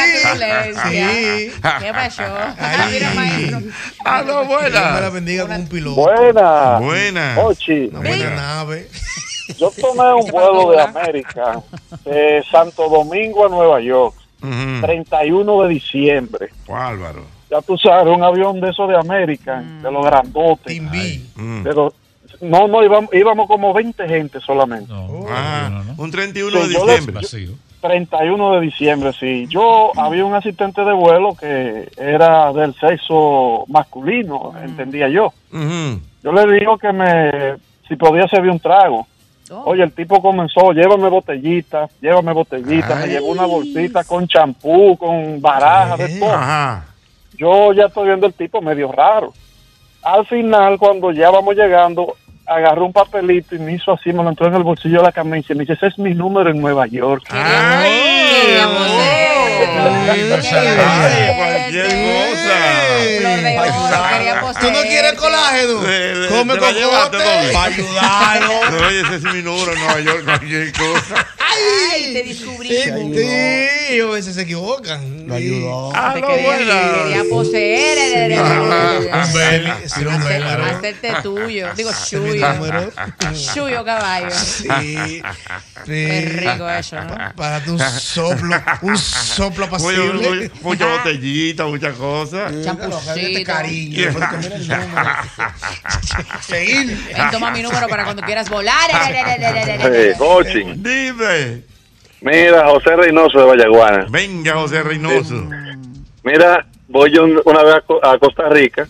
Sí. 0.90 1.52
¿Qué 1.80 1.92
pasó? 1.94 2.22
Ahí. 2.58 3.60
Ah, 4.04 4.22
no, 4.26 4.44
Dios 4.44 4.62
me 4.62 4.70
la 4.70 4.90
buena. 4.92 5.08
bendiga 5.08 5.46
con 5.46 5.56
un 5.56 5.68
piloto. 5.68 5.94
Buena. 6.02 6.78
Buena. 6.78 7.34
Ochi, 7.38 7.88
Una 7.90 8.00
buena 8.00 8.30
nave. 8.36 8.88
Yo 9.58 9.70
tomé 9.80 10.12
un 10.14 10.30
vuelo 10.30 10.70
de 10.70 10.80
América 10.80 11.60
de 12.04 12.42
Santo 12.50 12.88
Domingo 12.88 13.46
a 13.46 13.48
Nueva 13.48 13.80
York, 13.80 14.14
Ujú. 14.42 14.80
31 14.86 15.62
de 15.62 15.68
diciembre. 15.68 16.48
Bárbaro. 16.68 17.24
Ya 17.50 17.60
tú 17.60 17.76
sabes, 17.76 18.14
un 18.14 18.22
avión 18.22 18.60
de 18.60 18.70
esos 18.70 18.88
de 18.88 18.96
América, 18.96 19.62
de 19.82 19.90
los 19.92 20.04
grandotes. 20.04 20.64
Team 20.66 20.90
B. 20.90 21.20
Mm. 21.36 21.62
de 21.64 21.72
los- 21.74 21.92
no, 22.40 22.66
no, 22.66 22.82
íbamos, 22.82 23.12
íbamos 23.12 23.46
como 23.46 23.72
20 23.72 24.08
gente 24.08 24.40
solamente. 24.40 24.90
No, 24.92 25.26
Ah, 25.28 25.68
no, 25.70 25.84
no. 25.84 25.94
un 26.02 26.10
31 26.10 26.58
de 26.60 26.64
Sí, 26.66 26.74
diciembre. 26.74 27.14
Vacío. 27.14 27.50
31 27.82 28.54
de 28.54 28.60
diciembre, 28.62 29.12
sí. 29.18 29.46
Yo 29.48 29.90
había 29.96 30.24
un 30.24 30.34
asistente 30.34 30.82
de 30.84 30.92
vuelo 30.92 31.34
que 31.38 31.88
era 31.96 32.52
del 32.52 32.74
sexo 32.76 33.64
masculino, 33.68 34.54
entendía 34.62 35.08
yo. 35.08 35.32
Yo 35.52 36.32
le 36.32 36.52
digo 36.58 36.78
que 36.78 36.92
me, 36.92 37.56
si 37.88 37.96
podía 37.96 38.26
servir 38.28 38.50
un 38.50 38.60
trago. 38.60 39.06
Oye, 39.64 39.82
el 39.82 39.92
tipo 39.92 40.20
comenzó, 40.20 40.72
llévame 40.72 41.08
botellita, 41.08 41.88
llévame 42.00 42.32
botellita, 42.32 42.94
me 42.94 43.04
Ay. 43.04 43.10
llevó 43.10 43.26
una 43.28 43.46
bolsita 43.46 44.04
con 44.04 44.26
champú, 44.26 44.96
con 44.96 45.40
baraja, 45.40 45.96
de 45.96 46.18
todo. 46.18 46.32
Ajá. 46.32 46.86
Yo 47.36 47.72
ya 47.72 47.86
estoy 47.86 48.06
viendo 48.06 48.26
el 48.26 48.34
tipo 48.34 48.60
medio 48.60 48.90
raro. 48.92 49.32
Al 50.02 50.26
final, 50.26 50.78
cuando 50.78 51.12
ya 51.12 51.30
vamos 51.30 51.54
llegando, 51.54 52.16
agarró 52.46 52.86
un 52.86 52.92
papelito 52.92 53.54
y 53.54 53.58
me 53.58 53.74
hizo 53.74 53.92
así, 53.92 54.12
me 54.12 54.22
lo 54.22 54.28
entró 54.28 54.46
en 54.46 54.54
el 54.54 54.62
bolsillo 54.62 54.98
de 54.98 55.04
la 55.04 55.12
camisa 55.12 55.52
y 55.52 55.56
me 55.56 55.62
dice, 55.62 55.74
ese 55.74 55.86
es 55.88 55.98
mi 55.98 56.14
número 56.14 56.50
en 56.50 56.60
Nueva 56.60 56.86
York. 56.86 57.24
Ay, 57.30 58.58
cualquier 61.36 61.86
cosa. 61.86 62.91
Flor 63.18 63.40
de 63.40 63.58
oro, 63.58 64.08
queríamos 64.10 64.56
¿Tú 64.56 64.70
no 64.70 64.82
quieres 64.82 65.12
colágeno? 65.14 65.80
Come 66.28 66.58
cocote. 66.58 67.18
Para 67.52 67.64
ayudarlo. 67.64 68.52
No, 68.72 68.86
oye, 68.86 69.00
ese 69.00 69.16
es 69.16 69.22
mi 69.22 69.42
número 69.42 69.72
en 69.72 69.78
Nueva 69.78 70.00
York, 70.00 70.24
cualquier 70.24 70.72
cosa. 70.72 71.26
Ay, 71.38 72.12
te 72.12 72.22
descubrimos. 72.22 73.16
Sí, 73.16 74.00
a 74.00 74.06
veces 74.06 74.34
se 74.34 74.42
equivocan. 74.42 75.26
Lo 75.26 75.34
ayudó. 75.34 75.92
Ah, 75.94 76.14
quería, 76.14 76.42
buena. 76.42 76.92
quería 77.04 77.24
poseer. 77.28 78.32
Un 79.12 79.32
beli, 79.34 79.72
Sí, 79.86 80.04
un 80.04 80.22
sí, 80.22 80.28
beli. 80.28 80.44
Hacerte 80.46 81.12
tuyo. 81.22 81.74
Digo, 81.74 81.92
suyo. 81.92 82.46
Suyo, 83.34 83.84
caballo. 83.84 84.30
Sí. 84.30 85.22
Qué 85.84 86.20
rico 86.34 86.68
eso, 86.68 86.96
¿no? 87.04 87.16
Para 87.36 87.62
un 87.66 87.78
soplo, 87.78 88.62
un 88.82 88.98
soplo 88.98 89.64
apacible. 89.66 90.50
mucha 90.62 90.86
botellita, 90.86 91.66
muchas 91.66 91.94
cosas. 91.96 92.52
Este 92.98 93.44
cariño. 93.44 93.96
después 94.04 94.20
de 94.30 94.36
comer 94.36 94.52
el 94.52 94.68
número. 94.68 94.90
Seguir. 96.40 96.86
Ven, 97.06 97.30
toma 97.30 97.50
mi 97.50 97.62
número 97.62 97.88
para 97.88 98.04
cuando 98.04 98.22
quieras 98.22 98.48
volar. 98.50 98.90
Coaching. 100.18 100.74
Dime. 100.76 101.62
Mira, 102.20 102.66
José 102.68 102.94
Reynoso 102.96 103.38
de 103.40 103.44
Vallaguana. 103.46 104.06
Venga, 104.10 104.54
José 104.54 104.82
Reynoso. 104.82 105.44
Mira, 106.24 106.66
voy 106.88 107.10
yo 107.12 107.24
un- 107.24 107.40
una 107.44 107.62
vez 107.64 107.74
a 107.76 107.80
Co- 107.80 108.04
a 108.04 108.16
Costa 108.18 108.48
Rica 108.48 108.86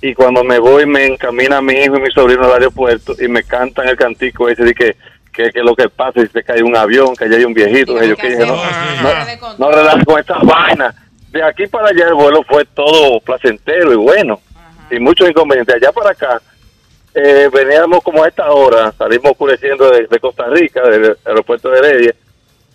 y 0.00 0.14
cuando 0.14 0.44
me 0.44 0.58
voy 0.60 0.86
me 0.86 1.04
encamina 1.06 1.60
mi 1.60 1.72
hijo 1.74 1.96
y 1.96 2.00
mi 2.00 2.10
sobrino 2.12 2.44
al 2.44 2.52
aeropuerto 2.52 3.14
y 3.20 3.26
me 3.28 3.42
cantan 3.42 3.88
el 3.88 3.96
cantico 3.96 4.48
ese 4.48 4.62
de 4.62 4.72
que, 4.74 4.96
que, 5.32 5.50
que 5.50 5.60
lo 5.62 5.74
que 5.74 5.88
pasa 5.88 6.20
es 6.22 6.30
que 6.30 6.42
cae 6.44 6.62
un 6.62 6.76
avión, 6.76 7.16
que 7.16 7.24
allá 7.24 7.36
hay 7.38 7.44
un 7.44 7.54
viejito. 7.54 7.98
que 7.98 8.08
yo 8.08 8.16
que 8.16 8.30
dije, 8.30 8.46
no, 8.46 8.54
no, 8.54 9.58
no 9.58 9.70
relajes 9.72 10.04
con 10.04 10.20
esta 10.20 10.38
vaina. 10.38 10.94
De 11.30 11.42
aquí 11.42 11.66
para 11.66 11.88
allá 11.88 12.08
el 12.08 12.14
vuelo 12.14 12.42
fue 12.42 12.64
todo 12.64 13.20
placentero 13.20 13.92
y 13.92 13.96
bueno 13.96 14.40
y 14.90 14.98
muchos 14.98 15.28
inconvenientes. 15.28 15.76
Allá 15.76 15.92
para 15.92 16.10
acá 16.10 16.42
eh, 17.14 17.48
veníamos 17.52 18.02
como 18.02 18.24
a 18.24 18.28
esta 18.28 18.50
hora, 18.50 18.92
salimos 18.92 19.32
oscureciendo 19.32 19.90
de, 19.90 20.06
de 20.06 20.20
Costa 20.20 20.46
Rica, 20.46 20.82
del 20.88 21.16
aeropuerto 21.24 21.70
de 21.70 21.78
Heredia, 21.78 22.14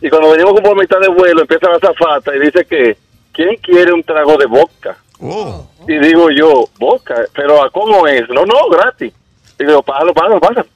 y 0.02 0.10
cuando 0.10 0.32
venimos 0.32 0.54
como 0.54 0.72
a 0.72 0.76
mitad 0.76 1.00
de 1.00 1.08
vuelo 1.08 1.42
empieza 1.42 1.70
la 1.70 1.80
zafata 1.80 2.36
y 2.36 2.40
dice 2.40 2.66
que 2.66 2.98
¿quién 3.32 3.56
quiere 3.58 3.94
un 3.94 4.04
trago 4.04 4.38
de 4.38 4.46
vodka? 4.46 4.98
Oh. 5.20 5.68
Y 5.88 5.98
digo 6.00 6.30
yo, 6.32 6.68
vodka, 6.78 7.26
pero 7.34 7.64
¿a 7.64 7.70
cómo 7.70 8.08
es? 8.08 8.28
No, 8.30 8.46
no, 8.46 8.70
gratis. 8.70 9.14
Y 9.58 9.66
digo, 9.66 9.82
pásalo, 9.84 10.14
pásalo, 10.14 10.40
pásalo. 10.40 10.68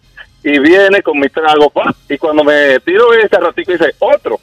Y 0.44 0.58
viene 0.60 1.02
con 1.02 1.20
mi 1.20 1.28
trago, 1.28 1.70
pa, 1.70 1.94
y 2.08 2.18
cuando 2.18 2.44
me 2.44 2.80
tiro 2.80 3.14
este 3.14 3.38
ratico 3.38 3.74
dice, 3.74 3.94
otro. 4.00 4.40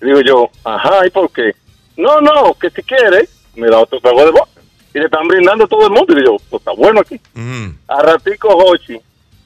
Y 0.00 0.06
digo 0.06 0.20
yo, 0.20 0.50
ajá, 0.64 1.06
¿y 1.06 1.10
por 1.10 1.30
qué? 1.32 1.52
No, 1.98 2.20
no, 2.20 2.54
que 2.54 2.70
si 2.70 2.82
quiere, 2.82 3.28
me 3.56 3.68
da 3.68 3.80
otro 3.80 4.00
trago 4.00 4.24
de 4.24 4.30
vodka. 4.30 4.60
Y 4.94 5.00
le 5.00 5.06
están 5.06 5.26
brindando 5.26 5.64
a 5.64 5.68
todo 5.68 5.86
el 5.86 5.92
mundo. 5.92 6.12
Y 6.12 6.20
digo, 6.20 6.36
pues 6.48 6.60
está 6.60 6.72
bueno 6.72 7.00
aquí. 7.00 7.20
Ujú. 7.34 7.74
A 7.88 8.02
ratico, 8.02 8.48
Hochi, 8.48 8.94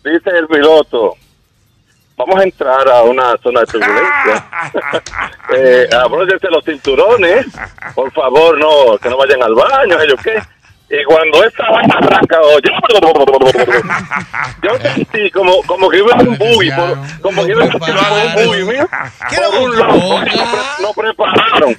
dice 0.04 0.30
el 0.30 0.46
piloto, 0.46 1.16
vamos 2.16 2.38
a 2.38 2.44
entrar 2.44 2.86
a 2.88 3.02
una 3.04 3.36
zona 3.38 3.60
de 3.60 3.66
turbulencia. 3.66 4.50
eh, 5.56 5.88
abróchense 5.92 6.48
los 6.50 6.62
cinturones, 6.64 7.46
por 7.94 8.12
favor, 8.12 8.58
no, 8.58 8.98
que 8.98 9.08
no 9.08 9.16
vayan 9.16 9.42
al 9.42 9.54
baño, 9.54 9.98
ellos 10.00 10.20
qué. 10.22 10.40
Y 10.94 11.04
cuando 11.04 11.42
esa 11.42 11.70
vaina 11.70 11.94
arranca, 12.02 12.38
yo 14.62 14.78
sentí 14.78 15.30
como, 15.30 15.62
como 15.62 15.88
que 15.88 15.98
iba 15.98 16.12
en 16.20 16.28
un 16.28 16.36
buggy, 16.38 16.70
como 17.22 17.44
que 17.46 17.50
iba 17.52 17.64
en 17.64 17.72
un 17.72 17.80
buggy, 18.34 18.64
mira, 18.64 18.88
por 19.50 19.58
un 19.62 19.78
lado, 19.78 20.24
nos 20.82 20.94
prepararon. 20.94 21.70
Y, 21.72 21.76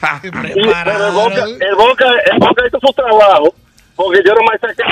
pero 0.83 1.07
el 1.07 1.13
Boca, 1.13 1.43
el, 1.43 1.75
Boca, 1.75 2.05
el 2.31 2.39
Boca 2.39 2.63
hizo 2.67 2.79
su 2.81 2.93
trabajo, 2.93 3.53
porque 3.95 4.19
yo 4.25 4.33
no 4.33 4.41
me 4.51 4.57
saqué 4.57 4.83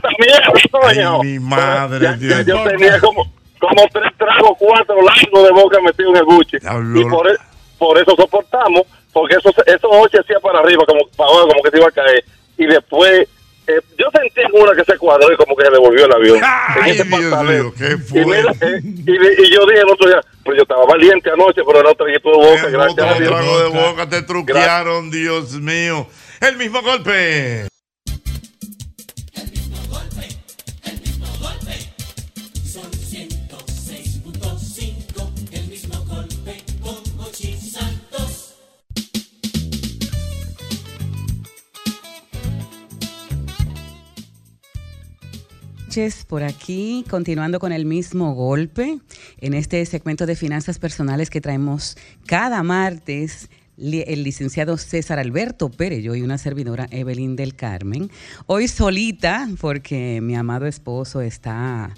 también, 0.00 0.42
coño. 0.72 1.22
Mi 1.22 1.38
madre, 1.38 2.16
Dios. 2.16 2.44
yo 2.44 2.64
tenía 2.64 2.98
como, 2.98 3.32
como 3.60 3.82
tres 3.92 4.12
tragos, 4.18 4.56
cuatro 4.58 4.96
largos 4.96 5.42
de 5.44 5.50
Boca 5.52 5.78
metido 5.84 6.10
en 6.10 6.16
el 6.16 6.24
buche. 6.24 6.58
Y 6.96 7.04
por, 7.04 7.28
e- 7.30 7.36
por 7.78 7.96
eso 7.96 8.14
soportamos, 8.16 8.82
porque 9.12 9.36
esos, 9.36 9.54
esos 9.66 9.90
ocho 9.92 10.18
hacía 10.20 10.40
para 10.40 10.58
arriba, 10.58 10.84
como 10.84 11.00
para 11.16 11.30
abajo, 11.30 11.48
como 11.48 11.62
que 11.62 11.70
se 11.70 11.78
iba 11.78 11.86
a 11.86 11.92
caer. 11.92 12.24
Y 12.58 12.66
después, 12.66 13.28
eh, 13.76 13.80
yo 13.98 14.06
sentí 14.14 14.40
en 14.40 14.60
una 14.60 14.74
que 14.74 14.84
se 14.84 14.98
cuadró 14.98 15.32
y 15.32 15.36
como 15.36 15.56
que 15.56 15.64
se 15.64 15.70
devolvió 15.70 16.06
el 16.06 16.12
avión. 16.12 16.40
En 16.80 16.86
ese 16.86 17.04
pantalón. 17.04 17.72
y, 17.78 18.24
mira, 18.24 18.52
eh, 18.60 18.80
y, 18.82 19.42
y 19.42 19.50
yo 19.50 19.66
dije 19.66 19.80
el 19.80 19.90
otro 19.90 20.08
día, 20.08 20.20
pero 20.44 20.56
yo 20.56 20.62
estaba 20.62 20.84
valiente 20.86 21.30
anoche, 21.30 21.62
pero 21.66 21.82
no 21.82 21.94
tragué 21.94 22.20
todo 22.20 22.38
boca, 22.38 22.68
gracias 22.68 23.06
a 23.06 23.18
Dios. 23.18 23.30
trago 23.30 23.58
de 23.60 23.68
boca, 23.68 24.08
te 24.08 24.22
truquearon, 24.22 25.10
Dios 25.10 25.52
mío. 25.54 26.06
El 26.40 26.56
mismo 26.56 26.82
golpe. 26.82 27.71
Por 46.26 46.42
aquí, 46.42 47.04
continuando 47.10 47.60
con 47.60 47.70
el 47.70 47.84
mismo 47.84 48.32
golpe 48.32 48.98
en 49.42 49.52
este 49.52 49.84
segmento 49.84 50.24
de 50.24 50.36
finanzas 50.36 50.78
personales 50.78 51.28
que 51.28 51.42
traemos 51.42 51.98
cada 52.24 52.62
martes. 52.62 53.50
El 53.76 54.22
licenciado 54.22 54.78
César 54.78 55.18
Alberto 55.18 55.70
Pérez, 55.70 56.02
yo 56.02 56.14
y 56.14 56.22
una 56.22 56.38
servidora 56.38 56.88
Evelyn 56.90 57.36
del 57.36 57.54
Carmen. 57.54 58.10
Hoy 58.46 58.68
solita, 58.68 59.46
porque 59.60 60.20
mi 60.22 60.34
amado 60.34 60.64
esposo 60.64 61.20
está 61.20 61.92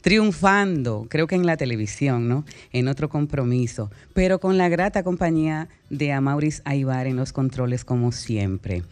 triunfando, 0.00 1.06
creo 1.10 1.26
que 1.26 1.34
en 1.34 1.44
la 1.44 1.58
televisión, 1.58 2.28
¿no? 2.28 2.46
En 2.72 2.88
otro 2.88 3.10
compromiso, 3.10 3.90
pero 4.14 4.38
con 4.38 4.56
la 4.56 4.70
grata 4.70 5.02
compañía 5.02 5.68
de 5.90 6.12
Amauris 6.12 6.62
Aibar 6.64 7.06
en 7.06 7.16
los 7.16 7.34
controles 7.34 7.84
como 7.84 8.10
siempre. 8.10 8.84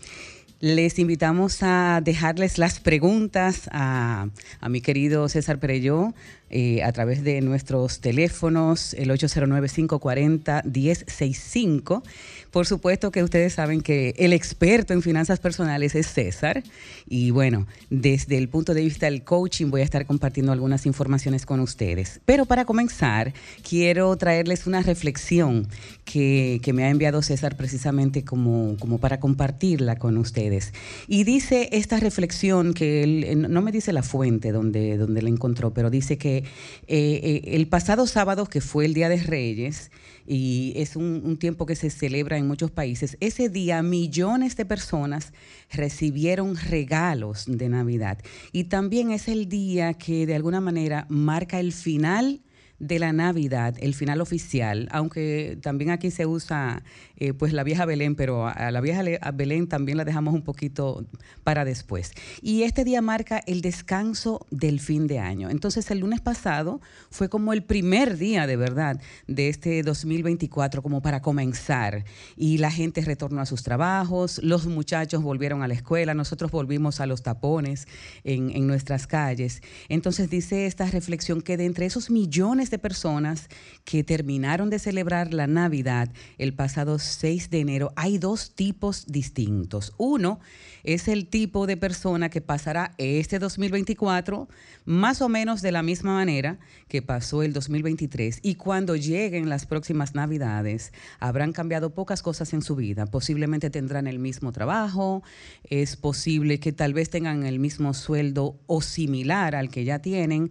Les 0.62 1.00
invitamos 1.00 1.64
a 1.64 2.00
dejarles 2.04 2.56
las 2.56 2.78
preguntas 2.78 3.68
a, 3.72 4.28
a 4.60 4.68
mi 4.68 4.80
querido 4.80 5.28
César 5.28 5.58
Pereyó 5.58 6.14
eh, 6.52 6.82
a 6.82 6.92
través 6.92 7.24
de 7.24 7.40
nuestros 7.40 8.00
teléfonos, 8.00 8.92
el 8.94 9.10
809-540-1065. 9.10 12.02
Por 12.50 12.66
supuesto 12.66 13.10
que 13.10 13.22
ustedes 13.22 13.54
saben 13.54 13.80
que 13.80 14.14
el 14.18 14.34
experto 14.34 14.92
en 14.92 15.00
finanzas 15.00 15.40
personales 15.40 15.94
es 15.94 16.06
César. 16.06 16.62
Y 17.08 17.30
bueno, 17.30 17.66
desde 17.88 18.36
el 18.36 18.50
punto 18.50 18.74
de 18.74 18.82
vista 18.82 19.06
del 19.06 19.24
coaching 19.24 19.70
voy 19.70 19.80
a 19.80 19.84
estar 19.84 20.04
compartiendo 20.04 20.52
algunas 20.52 20.84
informaciones 20.84 21.46
con 21.46 21.60
ustedes. 21.60 22.20
Pero 22.26 22.44
para 22.44 22.66
comenzar, 22.66 23.32
quiero 23.66 24.14
traerles 24.16 24.66
una 24.66 24.82
reflexión 24.82 25.68
que, 26.04 26.60
que 26.62 26.74
me 26.74 26.84
ha 26.84 26.90
enviado 26.90 27.22
César 27.22 27.56
precisamente 27.56 28.24
como, 28.24 28.76
como 28.78 28.98
para 28.98 29.18
compartirla 29.18 29.96
con 29.96 30.18
ustedes. 30.18 30.74
Y 31.08 31.24
dice 31.24 31.70
esta 31.72 31.98
reflexión 31.98 32.74
que 32.74 33.02
él, 33.02 33.24
eh, 33.24 33.36
no 33.36 33.62
me 33.62 33.72
dice 33.72 33.94
la 33.94 34.02
fuente 34.02 34.52
donde, 34.52 34.98
donde 34.98 35.22
la 35.22 35.30
encontró, 35.30 35.72
pero 35.72 35.88
dice 35.88 36.18
que 36.18 36.41
eh, 36.86 37.20
eh, 37.22 37.42
el 37.54 37.68
pasado 37.68 38.06
sábado, 38.06 38.46
que 38.46 38.60
fue 38.60 38.84
el 38.84 38.94
Día 38.94 39.08
de 39.08 39.18
Reyes, 39.18 39.90
y 40.26 40.72
es 40.76 40.96
un, 40.96 41.22
un 41.24 41.36
tiempo 41.36 41.66
que 41.66 41.74
se 41.74 41.90
celebra 41.90 42.38
en 42.38 42.46
muchos 42.46 42.70
países, 42.70 43.16
ese 43.20 43.48
día 43.48 43.82
millones 43.82 44.56
de 44.56 44.64
personas 44.64 45.32
recibieron 45.70 46.56
regalos 46.56 47.44
de 47.46 47.68
Navidad. 47.68 48.18
Y 48.52 48.64
también 48.64 49.10
es 49.10 49.28
el 49.28 49.48
día 49.48 49.94
que 49.94 50.26
de 50.26 50.34
alguna 50.34 50.60
manera 50.60 51.06
marca 51.08 51.60
el 51.60 51.72
final 51.72 52.42
de 52.82 52.98
la 52.98 53.12
Navidad, 53.12 53.76
el 53.78 53.94
final 53.94 54.20
oficial, 54.20 54.88
aunque 54.90 55.56
también 55.62 55.90
aquí 55.90 56.10
se 56.10 56.26
usa 56.26 56.82
eh, 57.24 57.34
pues 57.34 57.52
la 57.52 57.62
vieja 57.62 57.84
Belén, 57.84 58.16
pero 58.16 58.48
a, 58.48 58.72
la 58.72 58.80
vieja 58.80 59.04
Belén 59.32 59.68
también 59.68 59.96
la 59.96 60.04
dejamos 60.04 60.34
un 60.34 60.42
poquito 60.42 61.06
para 61.44 61.64
después. 61.64 62.10
Y 62.40 62.64
este 62.64 62.82
día 62.82 63.00
marca 63.00 63.40
el 63.46 63.60
descanso 63.60 64.44
del 64.50 64.80
fin 64.80 65.06
de 65.06 65.20
año. 65.20 65.48
Entonces 65.48 65.88
el 65.92 66.00
lunes 66.00 66.20
pasado 66.20 66.80
fue 67.10 67.28
como 67.28 67.52
el 67.52 67.62
primer 67.62 68.18
día 68.18 68.48
de 68.48 68.56
verdad 68.56 69.00
de 69.28 69.48
este 69.48 69.84
2024 69.84 70.82
como 70.82 71.00
para 71.00 71.22
comenzar 71.22 72.04
y 72.36 72.58
la 72.58 72.72
gente 72.72 73.02
retornó 73.02 73.40
a 73.40 73.46
sus 73.46 73.62
trabajos, 73.62 74.40
los 74.42 74.66
muchachos 74.66 75.22
volvieron 75.22 75.62
a 75.62 75.68
la 75.68 75.74
escuela, 75.74 76.14
nosotros 76.14 76.50
volvimos 76.50 76.98
a 76.98 77.06
los 77.06 77.22
tapones 77.22 77.86
en, 78.24 78.50
en 78.50 78.66
nuestras 78.66 79.06
calles. 79.06 79.62
Entonces 79.88 80.28
dice 80.28 80.66
esta 80.66 80.86
reflexión 80.86 81.40
que 81.40 81.56
de 81.56 81.66
entre 81.66 81.86
esos 81.86 82.10
millones 82.10 82.72
de 82.72 82.80
personas 82.80 83.48
que 83.84 84.02
terminaron 84.02 84.70
de 84.70 84.80
celebrar 84.80 85.32
la 85.32 85.46
Navidad 85.46 86.10
el 86.38 86.52
pasado 86.52 86.98
6 87.12 87.50
de 87.50 87.60
enero, 87.60 87.92
hay 87.96 88.18
dos 88.18 88.54
tipos 88.54 89.06
distintos. 89.06 89.92
Uno 89.96 90.40
es 90.84 91.08
el 91.08 91.26
tipo 91.26 91.66
de 91.66 91.76
persona 91.76 92.28
que 92.28 92.40
pasará 92.40 92.94
este 92.98 93.38
2024 93.38 94.48
más 94.84 95.22
o 95.22 95.28
menos 95.28 95.62
de 95.62 95.72
la 95.72 95.82
misma 95.82 96.14
manera 96.14 96.58
que 96.88 97.02
pasó 97.02 97.42
el 97.42 97.52
2023 97.52 98.40
y 98.42 98.56
cuando 98.56 98.96
lleguen 98.96 99.48
las 99.48 99.66
próximas 99.66 100.14
Navidades 100.14 100.92
habrán 101.20 101.52
cambiado 101.52 101.94
pocas 101.94 102.22
cosas 102.22 102.52
en 102.52 102.62
su 102.62 102.76
vida. 102.76 103.06
Posiblemente 103.06 103.70
tendrán 103.70 104.06
el 104.06 104.18
mismo 104.18 104.52
trabajo, 104.52 105.22
es 105.64 105.96
posible 105.96 106.58
que 106.58 106.72
tal 106.72 106.94
vez 106.94 107.10
tengan 107.10 107.44
el 107.44 107.58
mismo 107.58 107.94
sueldo 107.94 108.60
o 108.66 108.82
similar 108.82 109.54
al 109.54 109.70
que 109.70 109.84
ya 109.84 110.00
tienen 110.00 110.50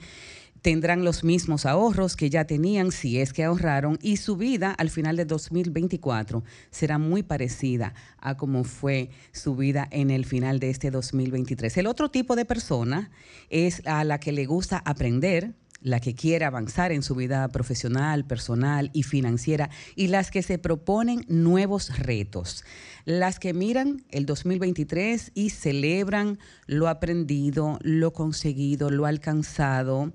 tendrán 0.61 1.03
los 1.03 1.23
mismos 1.23 1.65
ahorros 1.65 2.15
que 2.15 2.29
ya 2.29 2.45
tenían 2.45 2.91
si 2.91 3.19
es 3.19 3.33
que 3.33 3.43
ahorraron 3.43 3.97
y 4.01 4.17
su 4.17 4.37
vida 4.37 4.71
al 4.71 4.89
final 4.89 5.15
de 5.15 5.25
2024 5.25 6.43
será 6.69 6.97
muy 6.97 7.23
parecida 7.23 7.93
a 8.19 8.37
como 8.37 8.63
fue 8.63 9.09
su 9.31 9.55
vida 9.55 9.87
en 9.91 10.11
el 10.11 10.25
final 10.25 10.59
de 10.59 10.69
este 10.69 10.91
2023. 10.91 11.75
El 11.77 11.87
otro 11.87 12.11
tipo 12.11 12.35
de 12.35 12.45
persona 12.45 13.11
es 13.49 13.81
a 13.85 14.03
la 14.03 14.19
que 14.19 14.31
le 14.31 14.45
gusta 14.45 14.81
aprender, 14.85 15.53
la 15.81 15.99
que 15.99 16.15
quiere 16.15 16.45
avanzar 16.45 16.91
en 16.91 17.03
su 17.03 17.15
vida 17.15 17.47
profesional, 17.49 18.25
personal 18.25 18.89
y 18.93 19.03
financiera, 19.03 19.69
y 19.95 20.07
las 20.07 20.31
que 20.31 20.43
se 20.43 20.57
proponen 20.57 21.25
nuevos 21.27 21.97
retos, 21.97 22.63
las 23.05 23.39
que 23.39 23.53
miran 23.53 24.03
el 24.09 24.25
2023 24.25 25.31
y 25.33 25.49
celebran 25.49 26.39
lo 26.67 26.87
aprendido, 26.87 27.79
lo 27.81 28.13
conseguido, 28.13 28.89
lo 28.89 29.05
alcanzado 29.05 30.13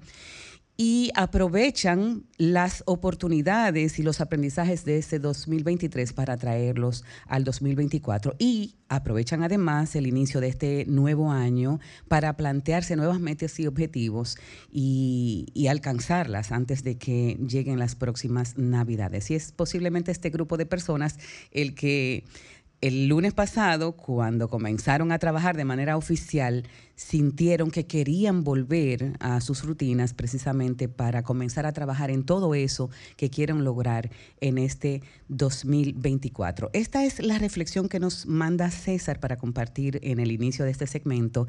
y 0.76 1.10
aprovechan 1.14 2.24
las 2.36 2.82
oportunidades 2.86 3.98
y 3.98 4.02
los 4.02 4.20
aprendizajes 4.20 4.84
de 4.84 4.98
ese 4.98 5.18
2023 5.18 6.12
para 6.12 6.36
traerlos 6.36 7.04
al 7.26 7.44
2024 7.44 8.34
y 8.38 8.74
aprovechan 8.88 9.42
además 9.42 9.96
el 9.96 10.06
inicio 10.06 10.40
de 10.40 10.48
este 10.48 10.84
nuevo 10.86 11.30
año 11.32 11.80
para 12.08 12.36
plantearse 12.36 12.94
nuevas 12.94 13.20
metas 13.20 13.58
y 13.58 13.66
objetivos 13.66 14.36
y, 14.70 15.46
y 15.54 15.68
alcanzarlas 15.68 16.52
antes 16.52 16.84
de 16.84 16.98
que 16.98 17.38
lleguen 17.48 17.78
las 17.78 17.94
próximas 17.94 18.58
navidades. 18.58 19.30
Y 19.30 19.34
es 19.34 19.52
posiblemente 19.52 20.12
este 20.12 20.30
grupo 20.30 20.56
de 20.56 20.66
personas 20.66 21.18
el 21.52 21.74
que 21.74 22.24
el 22.80 23.08
lunes 23.08 23.32
pasado, 23.32 23.92
cuando 23.92 24.48
comenzaron 24.48 25.10
a 25.10 25.18
trabajar 25.18 25.56
de 25.56 25.64
manera 25.64 25.96
oficial, 25.96 26.64
sintieron 26.94 27.70
que 27.70 27.86
querían 27.86 28.44
volver 28.44 29.14
a 29.18 29.40
sus 29.40 29.64
rutinas 29.64 30.12
precisamente 30.12 30.88
para 30.88 31.22
comenzar 31.22 31.64
a 31.64 31.72
trabajar 31.72 32.10
en 32.10 32.24
todo 32.24 32.54
eso 32.54 32.90
que 33.16 33.30
quieren 33.30 33.64
lograr 33.64 34.10
en 34.40 34.58
este 34.58 35.02
2024. 35.28 36.70
Esta 36.74 37.04
es 37.04 37.20
la 37.20 37.38
reflexión 37.38 37.88
que 37.88 37.98
nos 38.00 38.26
manda 38.26 38.70
César 38.70 39.20
para 39.20 39.36
compartir 39.36 39.98
en 40.02 40.20
el 40.20 40.30
inicio 40.30 40.64
de 40.64 40.70
este 40.70 40.86
segmento 40.86 41.46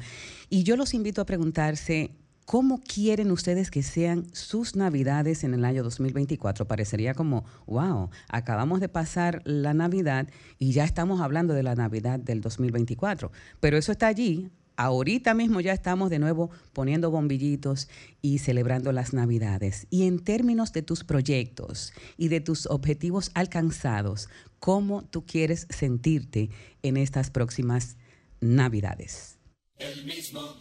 y 0.48 0.62
yo 0.62 0.76
los 0.76 0.94
invito 0.94 1.20
a 1.20 1.26
preguntarse 1.26 2.10
¿Cómo 2.48 2.80
quieren 2.80 3.30
ustedes 3.30 3.70
que 3.70 3.82
sean 3.82 4.24
sus 4.32 4.74
navidades 4.74 5.44
en 5.44 5.52
el 5.52 5.66
año 5.66 5.82
2024? 5.82 6.66
Parecería 6.66 7.12
como, 7.12 7.44
wow, 7.66 8.08
acabamos 8.26 8.80
de 8.80 8.88
pasar 8.88 9.42
la 9.44 9.74
Navidad 9.74 10.28
y 10.58 10.72
ya 10.72 10.84
estamos 10.84 11.20
hablando 11.20 11.52
de 11.52 11.62
la 11.62 11.74
Navidad 11.74 12.18
del 12.18 12.40
2024. 12.40 13.30
Pero 13.60 13.76
eso 13.76 13.92
está 13.92 14.06
allí. 14.06 14.48
Ahorita 14.76 15.34
mismo 15.34 15.60
ya 15.60 15.74
estamos 15.74 16.08
de 16.08 16.20
nuevo 16.20 16.48
poniendo 16.72 17.10
bombillitos 17.10 17.90
y 18.22 18.38
celebrando 18.38 18.92
las 18.92 19.12
Navidades. 19.12 19.86
Y 19.90 20.04
en 20.04 20.18
términos 20.18 20.72
de 20.72 20.80
tus 20.80 21.04
proyectos 21.04 21.92
y 22.16 22.28
de 22.28 22.40
tus 22.40 22.64
objetivos 22.64 23.30
alcanzados, 23.34 24.30
¿cómo 24.58 25.02
tú 25.02 25.26
quieres 25.26 25.66
sentirte 25.68 26.48
en 26.80 26.96
estas 26.96 27.28
próximas 27.28 27.98
Navidades? 28.40 29.37
El 29.78 30.04
mismo. 30.04 30.56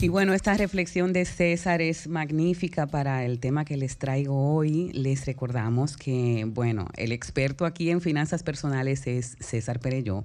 Y 0.00 0.08
bueno, 0.08 0.34
esta 0.34 0.54
reflexión 0.54 1.12
de 1.12 1.24
César 1.24 1.80
es 1.80 2.08
magnífica 2.08 2.86
para 2.86 3.24
el 3.24 3.38
tema 3.38 3.64
que 3.64 3.76
les 3.76 3.96
traigo 3.96 4.54
hoy. 4.54 4.92
Les 4.92 5.24
recordamos 5.24 5.96
que, 5.96 6.44
bueno, 6.46 6.88
el 6.96 7.12
experto 7.12 7.64
aquí 7.64 7.90
en 7.90 8.00
finanzas 8.00 8.42
personales 8.42 9.06
es 9.06 9.36
César 9.40 9.80
Perelló. 9.80 10.24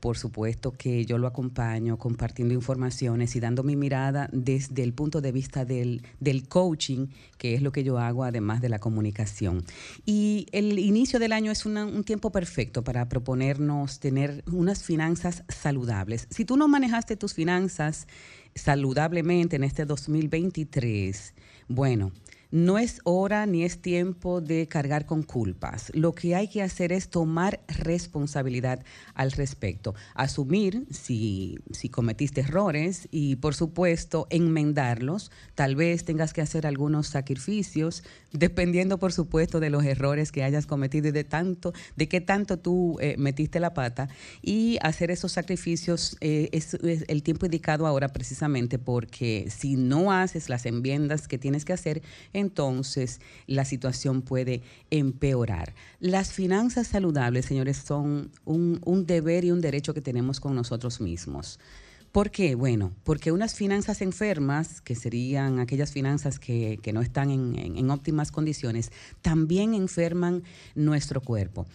Por 0.00 0.16
supuesto 0.16 0.72
que 0.72 1.04
yo 1.04 1.18
lo 1.18 1.26
acompaño 1.26 1.98
compartiendo 1.98 2.54
informaciones 2.54 3.34
y 3.34 3.40
dando 3.40 3.62
mi 3.62 3.76
mirada 3.76 4.28
desde 4.32 4.82
el 4.82 4.92
punto 4.92 5.20
de 5.20 5.32
vista 5.32 5.64
del, 5.64 6.02
del 6.20 6.48
coaching, 6.48 7.08
que 7.36 7.54
es 7.54 7.62
lo 7.62 7.72
que 7.72 7.82
yo 7.82 7.98
hago 7.98 8.24
además 8.24 8.60
de 8.60 8.68
la 8.68 8.78
comunicación. 8.78 9.64
Y 10.04 10.46
el 10.52 10.78
inicio 10.78 11.18
del 11.18 11.32
año 11.32 11.50
es 11.50 11.66
un 11.66 12.04
tiempo 12.04 12.30
perfecto 12.30 12.84
para 12.84 13.08
proponernos 13.08 13.98
tener 13.98 14.44
unas 14.50 14.84
finanzas 14.84 15.42
saludables. 15.48 16.26
Si 16.30 16.44
tú 16.44 16.56
no 16.56 16.68
manejaste 16.68 17.16
tus 17.16 17.34
finanzas 17.34 18.06
saludablemente 18.54 19.56
en 19.56 19.64
este 19.64 19.84
2023, 19.84 21.34
bueno, 21.68 22.12
no 22.50 22.78
es 22.78 23.00
hora 23.04 23.46
ni 23.46 23.64
es 23.64 23.80
tiempo 23.82 24.40
de 24.40 24.66
cargar 24.68 25.06
con 25.06 25.22
culpas. 25.22 25.90
Lo 25.94 26.14
que 26.14 26.34
hay 26.34 26.48
que 26.48 26.62
hacer 26.62 26.92
es 26.92 27.10
tomar 27.10 27.60
responsabilidad 27.68 28.82
al 29.14 29.32
respecto, 29.32 29.94
asumir 30.14 30.86
si, 30.90 31.58
si 31.72 31.88
cometiste 31.88 32.40
errores 32.40 33.08
y 33.10 33.36
por 33.36 33.54
supuesto 33.54 34.26
enmendarlos. 34.30 35.30
Tal 35.54 35.76
vez 35.76 36.04
tengas 36.04 36.32
que 36.32 36.40
hacer 36.40 36.66
algunos 36.66 37.08
sacrificios, 37.08 38.02
dependiendo 38.32 38.98
por 38.98 39.12
supuesto 39.12 39.60
de 39.60 39.70
los 39.70 39.84
errores 39.84 40.32
que 40.32 40.42
hayas 40.42 40.66
cometido 40.66 41.08
y 41.08 41.12
de 41.12 41.24
tanto, 41.24 41.72
de 41.96 42.08
qué 42.08 42.20
tanto 42.20 42.58
tú 42.58 42.96
eh, 43.00 43.16
metiste 43.18 43.60
la 43.60 43.74
pata 43.74 44.08
y 44.42 44.78
hacer 44.82 45.10
esos 45.10 45.32
sacrificios 45.32 46.16
eh, 46.20 46.48
es, 46.52 46.74
es 46.74 47.04
el 47.08 47.22
tiempo 47.22 47.46
indicado 47.46 47.86
ahora 47.86 48.08
precisamente 48.08 48.78
porque 48.78 49.48
si 49.50 49.76
no 49.76 50.12
haces 50.12 50.48
las 50.48 50.64
enmiendas 50.66 51.28
que 51.28 51.38
tienes 51.38 51.64
que 51.64 51.72
hacer, 51.72 52.02
entonces 52.38 53.20
la 53.46 53.64
situación 53.64 54.22
puede 54.22 54.62
empeorar. 54.90 55.74
Las 56.00 56.32
finanzas 56.32 56.86
saludables, 56.86 57.46
señores, 57.46 57.76
son 57.78 58.30
un, 58.44 59.06
deber 59.06 59.44
y 59.44 59.50
un 59.50 59.60
derecho 59.60 59.94
que 59.94 60.00
tenemos 60.00 60.40
con 60.40 60.54
nosotros 60.54 61.00
mismos. 61.00 61.58
¿Por 62.12 62.30
qué? 62.30 62.54
Bueno, 62.54 62.92
porque 63.04 63.32
unas 63.32 63.54
finanzas 63.54 64.00
enfermas, 64.00 64.80
que 64.80 64.94
serían 64.94 65.58
aquellas 65.60 65.92
finanzas 65.92 66.38
que, 66.38 66.78
que 66.82 66.92
no 66.92 67.02
están 67.02 67.30
en, 67.30 67.58
en- 67.58 67.76
en 67.76 67.90
óptimas 67.90 68.32
condiciones, 68.32 68.90
también 69.22 69.74
enferman 69.74 70.42
nuestro 70.74 71.20
cuerpo. 71.20 71.66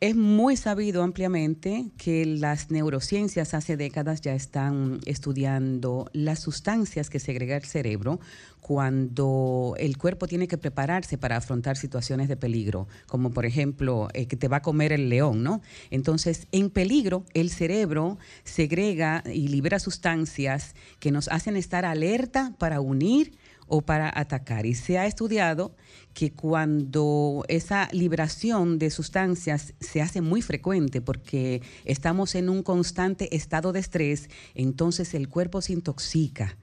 Es 0.00 0.16
muy 0.16 0.56
sabido 0.56 1.04
ampliamente 1.04 1.90
que 1.96 2.26
las 2.26 2.72
neurociencias 2.72 3.54
hace 3.54 3.76
décadas 3.76 4.20
ya 4.20 4.34
están 4.34 4.98
estudiando 5.06 6.10
las 6.12 6.40
sustancias 6.40 7.08
que 7.08 7.20
segrega 7.20 7.56
el 7.56 7.62
cerebro 7.64 8.18
cuando 8.60 9.74
el 9.78 9.98
cuerpo 9.98 10.26
tiene 10.26 10.48
que 10.48 10.56
prepararse 10.58 11.18
para 11.18 11.36
afrontar 11.36 11.76
situaciones 11.76 12.28
de 12.28 12.36
peligro, 12.36 12.88
como 13.06 13.30
por 13.30 13.44
ejemplo 13.44 14.08
eh, 14.14 14.26
que 14.26 14.36
te 14.36 14.48
va 14.48 14.56
a 14.58 14.62
comer 14.62 14.92
el 14.92 15.08
león, 15.08 15.42
¿no? 15.42 15.60
Entonces, 15.90 16.46
en 16.52 16.70
peligro, 16.70 17.24
el 17.34 17.50
cerebro 17.50 18.18
segrega 18.44 19.22
y 19.32 19.48
libera 19.48 19.78
sustancias 19.82 20.74
que 20.98 21.10
nos 21.10 21.28
hacen 21.28 21.56
estar 21.56 21.84
alerta 21.84 22.54
para 22.58 22.80
unir 22.80 23.36
o 23.66 23.80
para 23.82 24.12
atacar. 24.14 24.66
Y 24.66 24.74
se 24.74 24.98
ha 24.98 25.06
estudiado 25.06 25.74
que 26.14 26.32
cuando 26.32 27.44
esa 27.48 27.88
liberación 27.92 28.78
de 28.78 28.90
sustancias 28.90 29.74
se 29.80 30.02
hace 30.02 30.20
muy 30.20 30.42
frecuente 30.42 31.00
porque 31.00 31.62
estamos 31.84 32.34
en 32.34 32.48
un 32.48 32.62
constante 32.62 33.34
estado 33.34 33.72
de 33.72 33.80
estrés, 33.80 34.28
entonces 34.54 35.14
el 35.14 35.28
cuerpo 35.28 35.62
se 35.62 35.72
intoxica. 35.72 36.58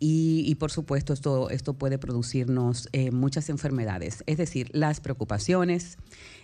Y, 0.00 0.54
por 0.56 0.70
supuesto 0.70 1.12
esto, 1.12 1.50
esto 1.50 1.74
puede 1.74 1.98
producirnos 1.98 2.88
eh, 2.92 3.10
muchas 3.10 3.48
enfermedades, 3.48 4.22
es 4.26 4.36
decir, 4.36 4.70
las 4.72 5.00
preocupaciones, 5.00 5.98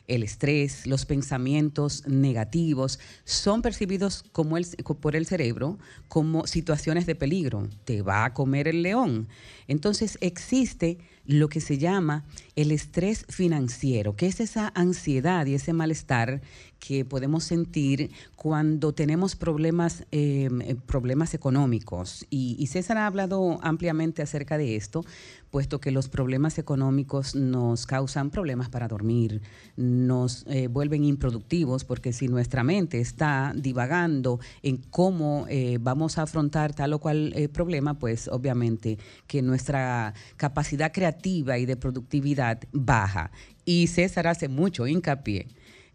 el 0.08 0.24
estrés, 0.24 0.86
los 0.86 1.07
pensamientos 1.07 2.07
negativos 2.07 2.99
son 3.24 3.62
percibidos 3.62 4.24
como 4.33 4.57
el, 4.57 4.66
por 5.00 5.15
el 5.15 5.26
cerebro 5.26 5.78
como 6.08 6.47
situaciones 6.47 7.07
de 7.07 7.15
peligro. 7.15 7.68
Te 7.84 8.02
va 8.02 8.24
a 8.24 8.34
comer 8.34 8.68
el 8.68 8.83
león. 8.83 9.28
Entonces 9.66 10.18
existe 10.20 10.99
lo 11.24 11.49
que 11.49 11.60
se 11.60 11.78
llama 11.78 12.24
el 12.55 12.70
estrés 12.70 13.24
financiero, 13.28 14.15
que 14.15 14.26
es 14.26 14.41
esa 14.41 14.73
ansiedad 14.74 15.47
y 15.47 15.55
ese 15.55 15.73
malestar 15.73 16.42
que 16.86 17.04
podemos 17.04 17.44
sentir 17.44 18.10
cuando 18.36 18.92
tenemos 18.92 19.36
problemas, 19.36 20.04
eh, 20.12 20.76
problemas 20.86 21.32
económicos. 21.32 22.26
Y, 22.28 22.66
César 22.66 22.98
ha 22.98 23.06
hablado 23.06 23.58
ampliamente 23.62 24.20
acerca 24.20 24.58
de 24.58 24.76
esto, 24.76 25.04
puesto 25.50 25.80
que 25.80 25.92
los 25.92 26.08
problemas 26.08 26.58
económicos 26.58 27.36
nos 27.36 27.86
causan 27.86 28.30
problemas 28.30 28.68
para 28.68 28.88
dormir, 28.88 29.40
nos 29.76 30.44
eh, 30.46 30.66
vuelven 30.66 31.04
improductivos, 31.04 31.84
porque 31.84 32.12
si 32.12 32.28
nuestra 32.28 32.64
mente 32.64 33.00
está 33.00 33.52
divagando 33.54 34.40
en 34.62 34.78
cómo 34.90 35.46
eh, 35.48 35.78
vamos 35.80 36.18
a 36.18 36.22
afrontar 36.22 36.74
tal 36.74 36.92
o 36.94 36.98
cual 36.98 37.32
problema, 37.52 37.98
pues 37.98 38.28
obviamente 38.28 38.98
que 39.26 39.40
nuestra 39.40 40.12
capacidad 40.36 40.92
creativa 40.92 41.56
y 41.56 41.64
de 41.64 41.76
productividad 41.76 42.60
baja. 42.72 43.30
Y 43.64 43.86
César 43.86 44.26
hace 44.26 44.48
mucho 44.48 44.86
hincapié 44.86 45.46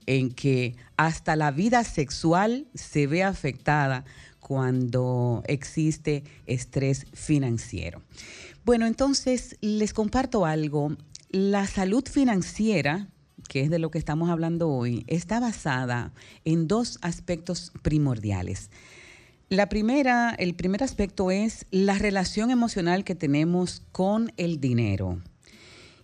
en 0.10 0.32
que 0.32 0.76
hasta 0.98 1.36
la 1.36 1.52
vida 1.52 1.84
sexual 1.84 2.66
se 2.74 3.06
ve 3.06 3.22
afectada 3.22 4.06
cuando 4.40 5.44
existe 5.46 6.24
estrés 6.48 7.06
financiero. 7.14 8.02
Bueno, 8.66 8.88
entonces 8.88 9.56
les 9.62 9.94
comparto 9.94 10.48
algo. 10.48 10.98
La 11.30 11.68
salud 11.68 12.04
financiera, 12.10 13.10
que 13.48 13.62
es 13.62 13.70
de 13.70 13.78
lo 13.78 13.92
que 13.92 14.00
estamos 14.00 14.32
hablando 14.32 14.70
hoy, 14.70 15.04
está 15.06 15.40
basada 15.40 16.12
en 16.44 16.68
dos 16.68 16.98
aspectos 17.04 17.72
primordiales. 17.84 18.72
La 19.48 19.70
primera, 19.70 20.32
el 20.40 20.56
primer 20.56 20.84
aspecto 20.84 21.30
es 21.30 21.68
la 21.70 22.00
relación 22.00 22.50
emocional 22.50 23.04
que 23.04 23.14
tenemos 23.14 23.84
con 23.92 24.34
el 24.38 24.60
dinero. 24.60 25.22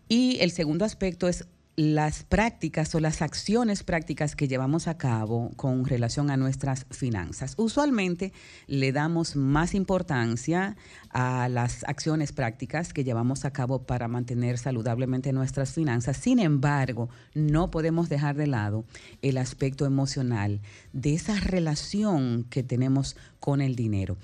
Y 0.07 0.37
el 0.41 0.51
segundo 0.51 0.85
aspecto 0.85 1.27
es 1.27 1.47
las 1.75 2.23
prácticas 2.23 2.95
o 2.95 2.99
las 2.99 3.21
acciones 3.21 3.83
prácticas 3.83 4.35
que 4.35 4.47
llevamos 4.47 4.87
a 4.87 4.97
cabo 4.97 5.51
con 5.57 5.85
relación 5.85 6.29
a 6.29 6.37
nuestras 6.37 6.85
finanzas. 6.89 7.55
Usualmente 7.57 8.31
le 8.67 8.93
damos 8.93 9.35
más 9.35 9.75
importancia 9.75 10.77
a 11.09 11.49
las 11.49 11.83
acciones 11.83 12.31
prácticas 12.31 12.93
que 12.93 13.03
llevamos 13.03 13.43
a 13.43 13.51
cabo 13.51 13.83
para 13.83 14.07
mantener 14.07 14.57
saludablemente 14.57 15.33
nuestras 15.33 15.73
finanzas. 15.73 16.17
Sin 16.17 16.39
embargo, 16.39 17.09
no 17.33 17.71
podemos 17.71 18.07
dejar 18.07 18.35
de 18.37 18.47
lado 18.47 18.85
el 19.21 19.37
aspecto 19.37 19.85
emocional 19.85 20.61
de 20.93 21.13
esa 21.13 21.39
relación 21.39 22.45
que 22.49 22.63
tenemos 22.63 23.17
con 23.45 23.61
el 23.61 23.75
dinero. 23.75 24.17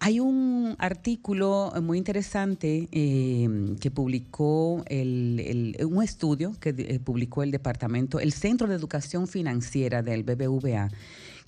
Hay 0.00 0.20
un 0.20 0.76
artículo 0.78 1.72
muy 1.80 1.96
interesante 1.96 2.90
eh, 2.92 3.48
que 3.80 3.90
publicó 3.90 4.84
el, 4.86 5.74
un 5.80 6.02
estudio 6.02 6.52
que 6.60 6.74
eh, 6.76 7.00
publicó 7.02 7.42
el 7.42 7.50
departamento, 7.50 8.20
el 8.20 8.34
Centro 8.34 8.68
de 8.68 8.74
Educación 8.74 9.28
Financiera 9.28 10.02
del 10.02 10.24
BBVA, 10.24 10.90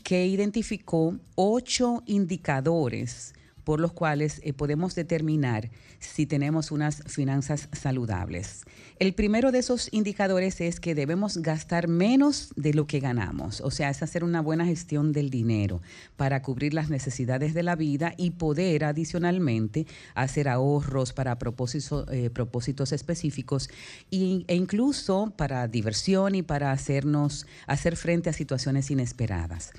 que 0.02 0.26
identificó 0.26 1.18
ocho 1.34 2.02
indicadores 2.07 3.34
por 3.68 3.80
los 3.80 3.92
cuales 3.92 4.40
eh, 4.44 4.55
podemos 4.55 4.94
determinar 4.94 5.68
si 5.98 6.24
tenemos 6.24 6.70
unas 6.70 7.02
finanzas 7.06 7.68
saludables. 7.72 8.64
El 8.98 9.12
primero 9.12 9.52
de 9.52 9.58
esos 9.58 9.90
indicadores 9.92 10.62
es 10.62 10.80
que 10.80 10.94
debemos 10.94 11.36
gastar 11.36 11.86
menos 11.86 12.50
de 12.56 12.72
lo 12.72 12.86
que 12.86 12.98
ganamos, 12.98 13.60
o 13.60 13.70
sea, 13.70 13.90
es 13.90 14.02
hacer 14.02 14.24
una 14.24 14.40
buena 14.40 14.64
gestión 14.64 15.12
del 15.12 15.28
dinero 15.28 15.82
para 16.16 16.40
cubrir 16.40 16.72
las 16.72 16.88
necesidades 16.88 17.52
de 17.52 17.62
la 17.62 17.76
vida 17.76 18.14
y 18.16 18.30
poder 18.30 18.86
adicionalmente 18.86 19.86
hacer 20.14 20.48
ahorros 20.48 21.12
para 21.12 21.36
eh, 21.36 22.30
propósitos 22.30 22.92
específicos 22.92 23.68
y, 24.08 24.47
e 24.48 24.55
incluso 24.55 25.34
para 25.36 25.68
diversión 25.68 26.34
y 26.34 26.42
para 26.42 26.72
hacernos 26.72 27.47
hacer 27.66 27.97
frente 27.97 28.30
a 28.30 28.32
situaciones 28.32 28.90
inesperadas. 28.90 29.72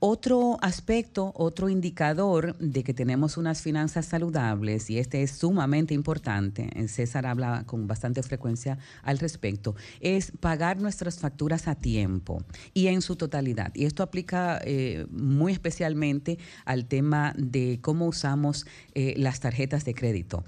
Otro 0.00 0.58
aspecto, 0.62 1.32
otro 1.34 1.68
indicador 1.68 2.56
de 2.58 2.84
que 2.84 2.94
tenemos 2.94 3.36
unas 3.36 3.62
finanzas 3.62 4.06
saludables, 4.06 4.90
y 4.90 5.00
este 5.00 5.24
es 5.24 5.32
sumamente 5.32 5.92
importante, 5.92 6.70
César 6.86 7.26
habla 7.26 7.64
con 7.66 7.88
bastante 7.88 8.22
frecuencia 8.22 8.78
al 9.02 9.18
respecto, 9.18 9.74
es 9.98 10.30
pagar 10.38 10.80
nuestras 10.80 11.18
facturas 11.18 11.66
a 11.66 11.74
tiempo 11.74 12.44
y 12.74 12.86
en 12.86 13.02
su 13.02 13.16
totalidad. 13.16 13.74
Y 13.74 13.86
esto 13.86 14.04
aplica 14.04 14.60
eh, 14.62 15.04
muy 15.10 15.50
especialmente 15.50 16.38
al 16.64 16.86
tema 16.86 17.34
de 17.36 17.80
cómo 17.82 18.06
usamos 18.06 18.66
eh, 18.94 19.14
las 19.16 19.40
tarjetas 19.40 19.84
de 19.84 19.94
crédito 19.94 20.44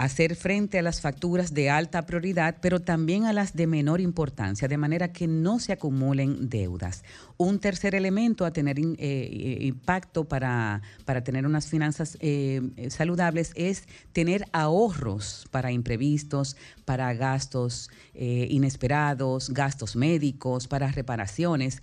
hacer 0.00 0.34
frente 0.34 0.78
a 0.78 0.82
las 0.82 1.02
facturas 1.02 1.52
de 1.52 1.68
alta 1.68 2.06
prioridad, 2.06 2.56
pero 2.62 2.80
también 2.80 3.26
a 3.26 3.34
las 3.34 3.54
de 3.54 3.66
menor 3.66 4.00
importancia, 4.00 4.66
de 4.66 4.78
manera 4.78 5.12
que 5.12 5.26
no 5.26 5.58
se 5.58 5.74
acumulen 5.74 6.48
deudas. 6.48 7.04
Un 7.36 7.58
tercer 7.58 7.94
elemento 7.94 8.46
a 8.46 8.50
tener 8.50 8.78
eh, 8.78 8.94
eh, 8.98 9.58
impacto 9.60 10.24
para, 10.24 10.80
para 11.04 11.22
tener 11.22 11.44
unas 11.44 11.66
finanzas 11.66 12.16
eh, 12.20 12.62
saludables 12.88 13.52
es 13.56 13.84
tener 14.14 14.46
ahorros 14.52 15.46
para 15.50 15.70
imprevistos, 15.70 16.56
para 16.86 17.12
gastos 17.12 17.90
inesperados, 18.14 19.50
gastos 19.50 19.96
médicos, 19.96 20.66
para 20.66 20.90
reparaciones. 20.90 21.82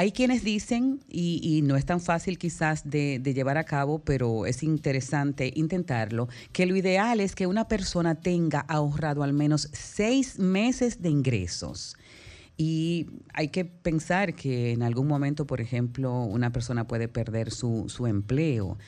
Hay 0.00 0.12
quienes 0.12 0.42
dicen, 0.42 1.00
y, 1.10 1.60
no 1.62 1.76
es 1.76 1.84
tan 1.84 2.00
fácil 2.00 2.38
quizás 2.38 2.88
de, 2.88 3.18
de 3.18 3.34
llevar 3.34 3.58
a 3.58 3.64
cabo, 3.64 3.98
pero 3.98 4.46
es 4.46 4.62
interesante 4.62 5.52
intentarlo, 5.54 6.30
que 6.52 6.64
lo 6.64 6.74
ideal 6.74 7.20
es 7.20 7.34
que 7.34 7.46
una 7.46 7.68
persona 7.68 8.14
tenga 8.14 8.60
ahorrado 8.60 9.22
al 9.22 9.34
menos 9.34 9.68
seis 9.74 10.38
meses 10.38 11.02
de 11.02 11.10
ingresos. 11.10 11.98
Y 12.56 13.08
hay 13.34 13.48
que 13.48 13.66
pensar 13.66 14.34
que 14.34 14.72
en 14.72 14.82
algún 14.82 15.06
momento, 15.06 15.46
por 15.46 15.60
ejemplo, 15.60 16.22
una 16.22 16.50
persona 16.50 16.86
puede 16.86 17.06
perder 17.06 17.50
su, 17.50 17.90
su 17.90 18.06
empleo. 18.06 18.78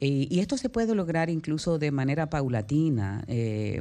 Eh, 0.00 0.28
y 0.30 0.40
esto 0.40 0.56
se 0.56 0.68
puede 0.68 0.94
lograr 0.94 1.30
incluso 1.30 1.78
de 1.78 1.90
manera 1.90 2.28
paulatina. 2.28 3.24
Eh, 3.28 3.80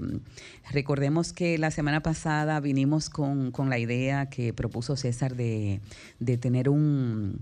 recordemos 0.71 1.33
que 1.33 1.57
la 1.57 1.71
semana 1.71 2.01
pasada 2.01 2.59
vinimos 2.59 3.09
con, 3.09 3.51
con 3.51 3.69
la 3.69 3.79
idea 3.79 4.29
que 4.29 4.53
propuso 4.53 4.95
César 4.95 5.35
de, 5.35 5.81
de 6.19 6.37
tener 6.37 6.69
un, 6.69 7.41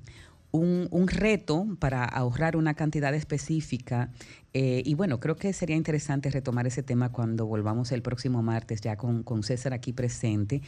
un, 0.54 0.88
un 0.92 1.08
reto 1.08 1.66
para 1.80 2.06
ahorrar 2.06 2.56
una 2.56 2.76
cantidad 2.76 3.14
específica. 3.14 4.12
eh, 4.54 4.84
y 4.86 4.94
bueno, 4.94 5.20
creo 5.20 5.36
que 5.36 5.52
sería 5.52 5.76
interesante 5.76 6.30
retomar 6.30 6.68
ese 6.68 6.84
tema 6.84 7.12
cuando 7.12 7.48
volvamos 7.48 7.92
el 7.92 8.04
próximo 8.04 8.44
martes 8.44 8.80
ya 8.80 8.96
con, 8.96 9.24
con 9.24 9.42
César 9.42 9.74
aquí 9.74 9.94
presente, 9.94 10.62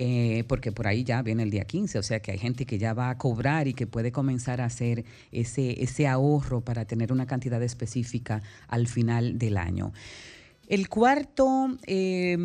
eh, 0.00 0.42
porque 0.48 0.72
por 0.72 0.88
ahí 0.88 1.04
ya 1.04 1.22
viene 1.22 1.44
el 1.44 1.50
día 1.50 1.64
15, 1.64 2.00
o 2.00 2.02
sea 2.02 2.20
que 2.20 2.32
hay 2.32 2.38
gente 2.38 2.66
que 2.66 2.78
ya 2.78 2.94
va 2.94 3.10
a 3.10 3.16
cobrar 3.16 3.68
y 3.68 3.74
que 3.74 3.86
puede 3.86 4.10
comenzar 4.10 4.60
a 4.60 4.64
hacer 4.64 5.04
ese, 5.30 5.84
ese 5.84 6.08
ahorro 6.08 6.60
para 6.62 6.84
tener 6.84 7.12
una 7.12 7.26
cantidad 7.26 7.62
específica 7.62 8.42
al 8.66 8.88
final 8.88 9.38
del 9.38 9.56
año. 9.56 9.92
El 10.68 10.90
cuarto 10.90 11.78
eh, 11.86 12.36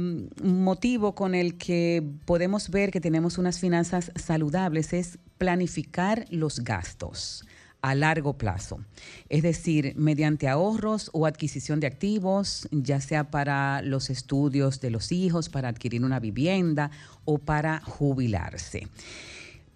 motivo 0.42 1.14
con 1.14 1.36
el 1.36 1.58
que 1.58 2.02
podemos 2.24 2.70
ver 2.70 2.90
que 2.90 3.02
tenemos 3.02 3.38
unas 3.38 3.60
finanzas 3.60 4.14
saludables 4.16 4.94
es 4.94 5.20
planificar 5.38 6.26
los 6.30 6.62
gastos 6.62 7.46
a 7.82 7.96
largo 7.96 8.38
plazo, 8.38 8.80
es 9.28 9.44
decir, 9.44 9.94
mediante 9.98 10.48
ahorros 10.48 11.10
o 11.12 11.26
adquisición 11.26 11.82
de 11.82 11.88
activos, 11.88 12.70
ya 12.72 13.02
sea 13.02 13.30
para 13.30 13.82
los 13.82 14.10
estudios 14.10 14.80
de 14.80 14.90
los 14.90 15.12
hijos, 15.12 15.50
para 15.50 15.68
adquirir 15.68 16.06
una 16.06 16.22
vivienda 16.22 16.92
o 17.26 17.40
para 17.40 17.82
jubilarse. 17.82 18.88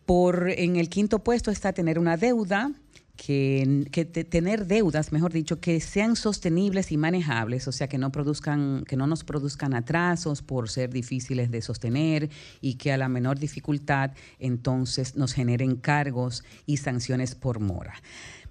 Por 0.06 0.50
en 0.51 0.77
el 0.77 0.88
quinto 0.88 1.19
puesto 1.19 1.51
está 1.51 1.74
tener 1.74 2.00
una 2.00 2.16
deuda, 2.16 2.72
que, 3.18 3.88
te- 3.92 4.24
tener 4.24 4.68
deudas, 4.68 5.12
mejor 5.12 5.34
dicho, 5.34 5.60
que 5.60 5.82
sean 5.82 6.16
sostenibles 6.16 6.92
y 6.92 6.98
manejables, 6.98 7.68
o 7.68 7.72
sea, 7.72 7.90
que 7.90 7.98
no 7.98 8.12
produzcan, 8.12 8.84
que 8.88 8.96
no 8.96 9.08
nos 9.08 9.24
produzcan 9.24 9.74
atrasos 9.74 10.42
por 10.42 10.70
ser 10.70 10.92
difíciles 10.92 11.52
de 11.52 11.62
sostener 11.62 12.30
y 12.62 12.76
que 12.76 12.94
a 12.94 12.98
la 12.98 13.10
menor 13.10 13.40
dificultad 13.40 14.12
entonces 14.40 15.16
nos 15.16 15.34
generen 15.34 15.76
cargos 15.76 16.44
y 16.66 16.78
sanciones 16.78 17.36
por 17.36 17.60
mora. 17.60 17.96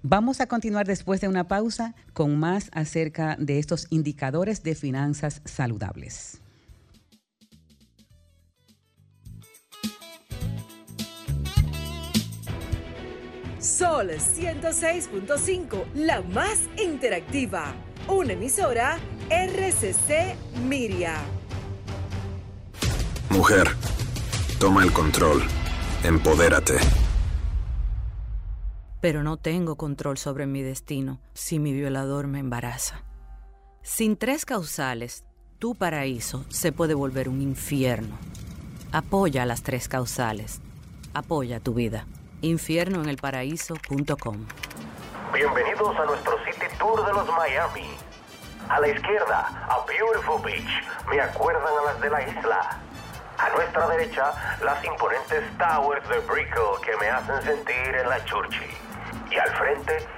Vamos 0.03 0.41
a 0.41 0.47
continuar 0.47 0.85
después 0.85 1.21
de 1.21 1.27
una 1.27 1.47
pausa 1.47 1.95
con 2.13 2.37
más 2.37 2.69
acerca 2.71 3.35
de 3.39 3.57
estos 3.57 3.87
indicadores 3.89 4.61
de 4.61 4.75
finanzas 4.75 5.41
saludables. 5.45 6.41
Sol 13.59 14.11
106.5, 14.11 15.85
la 15.95 16.21
más 16.21 16.59
interactiva. 16.77 17.73
Una 18.07 18.33
emisora 18.33 18.99
RCC 19.31 20.35
Miria. 20.63 21.15
Mujer, 23.31 23.67
toma 24.59 24.83
el 24.83 24.93
control. 24.93 25.41
Empodérate. 26.03 26.75
Pero 29.01 29.23
no 29.23 29.37
tengo 29.37 29.75
control 29.75 30.19
sobre 30.19 30.45
mi 30.45 30.61
destino 30.61 31.19
si 31.33 31.57
mi 31.57 31.73
violador 31.73 32.27
me 32.27 32.37
embaraza. 32.37 33.03
Sin 33.81 34.17
tres 34.17 34.45
causales, 34.45 35.25
tu 35.57 35.73
paraíso 35.73 36.45
se 36.49 36.71
puede 36.71 36.93
volver 36.93 37.27
un 37.27 37.41
infierno. 37.41 38.19
Apoya 38.91 39.43
a 39.43 39.45
las 39.47 39.63
tres 39.63 39.87
causales. 39.87 40.61
Apoya 41.15 41.59
tu 41.59 41.73
vida. 41.73 42.05
Infiernoenelparaíso.com 42.41 44.45
Bienvenidos 45.33 45.97
a 45.97 46.05
nuestro 46.05 46.37
City 46.45 46.67
Tour 46.77 47.03
de 47.03 47.13
los 47.13 47.27
Miami. 47.29 47.89
A 48.69 48.79
la 48.79 48.89
izquierda, 48.89 49.47
a 49.67 49.83
Beautiful 49.87 50.39
Beach. 50.43 50.69
Me 51.09 51.19
acuerdan 51.19 51.65
a 51.65 51.81
las 51.85 51.99
de 51.99 52.11
la 52.11 52.21
isla. 52.21 52.79
A 53.39 53.49
nuestra 53.55 53.87
derecha, 53.87 54.33
las 54.63 54.85
imponentes 54.85 55.45
towers 55.57 56.07
de 56.09 56.19
Brickell 56.19 56.79
que 56.85 56.95
me 56.97 57.09
hacen 57.09 57.41
sentir 57.41 57.95
en 57.95 58.07
la 58.07 58.23
Churchill. 58.25 58.69
Y 59.31 59.37
al 59.37 59.49
frente, 59.55 59.97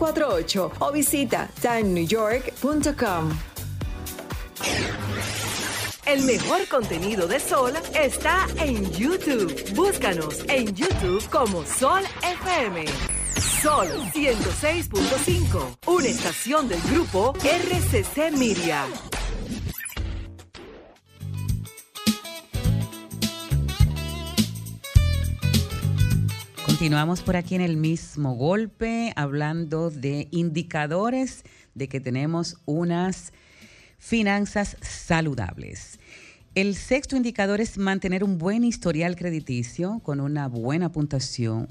917-388-2248 0.00 0.70
o 0.78 0.92
visita 0.92 1.48
timenewyork.com. 1.60 3.30
El 6.06 6.24
mejor 6.24 6.66
contenido 6.66 7.28
de 7.28 7.38
Sol 7.38 7.72
está 7.94 8.46
en 8.56 8.90
YouTube. 8.92 9.54
Búscanos 9.74 10.42
en 10.48 10.74
YouTube 10.74 11.22
como 11.30 11.64
Sol 11.64 12.02
FM. 12.22 12.84
Sol 13.62 13.86
106.5, 14.12 15.78
una 15.86 16.06
estación 16.06 16.68
del 16.68 16.80
grupo 16.90 17.32
RCC 17.44 18.32
Miria. 18.36 18.86
Continuamos 26.80 27.20
por 27.20 27.36
aquí 27.36 27.56
en 27.56 27.60
el 27.60 27.76
mismo 27.76 28.36
golpe 28.36 29.12
hablando 29.14 29.90
de 29.90 30.28
indicadores 30.30 31.44
de 31.74 31.90
que 31.90 32.00
tenemos 32.00 32.56
unas 32.64 33.34
finanzas 33.98 34.78
saludables. 34.80 36.00
El 36.54 36.74
sexto 36.74 37.16
indicador 37.16 37.60
es 37.60 37.76
mantener 37.76 38.24
un 38.24 38.38
buen 38.38 38.64
historial 38.64 39.14
crediticio 39.14 40.00
con 40.02 40.20
una 40.20 40.48
buena 40.48 40.90
puntuación, 40.90 41.68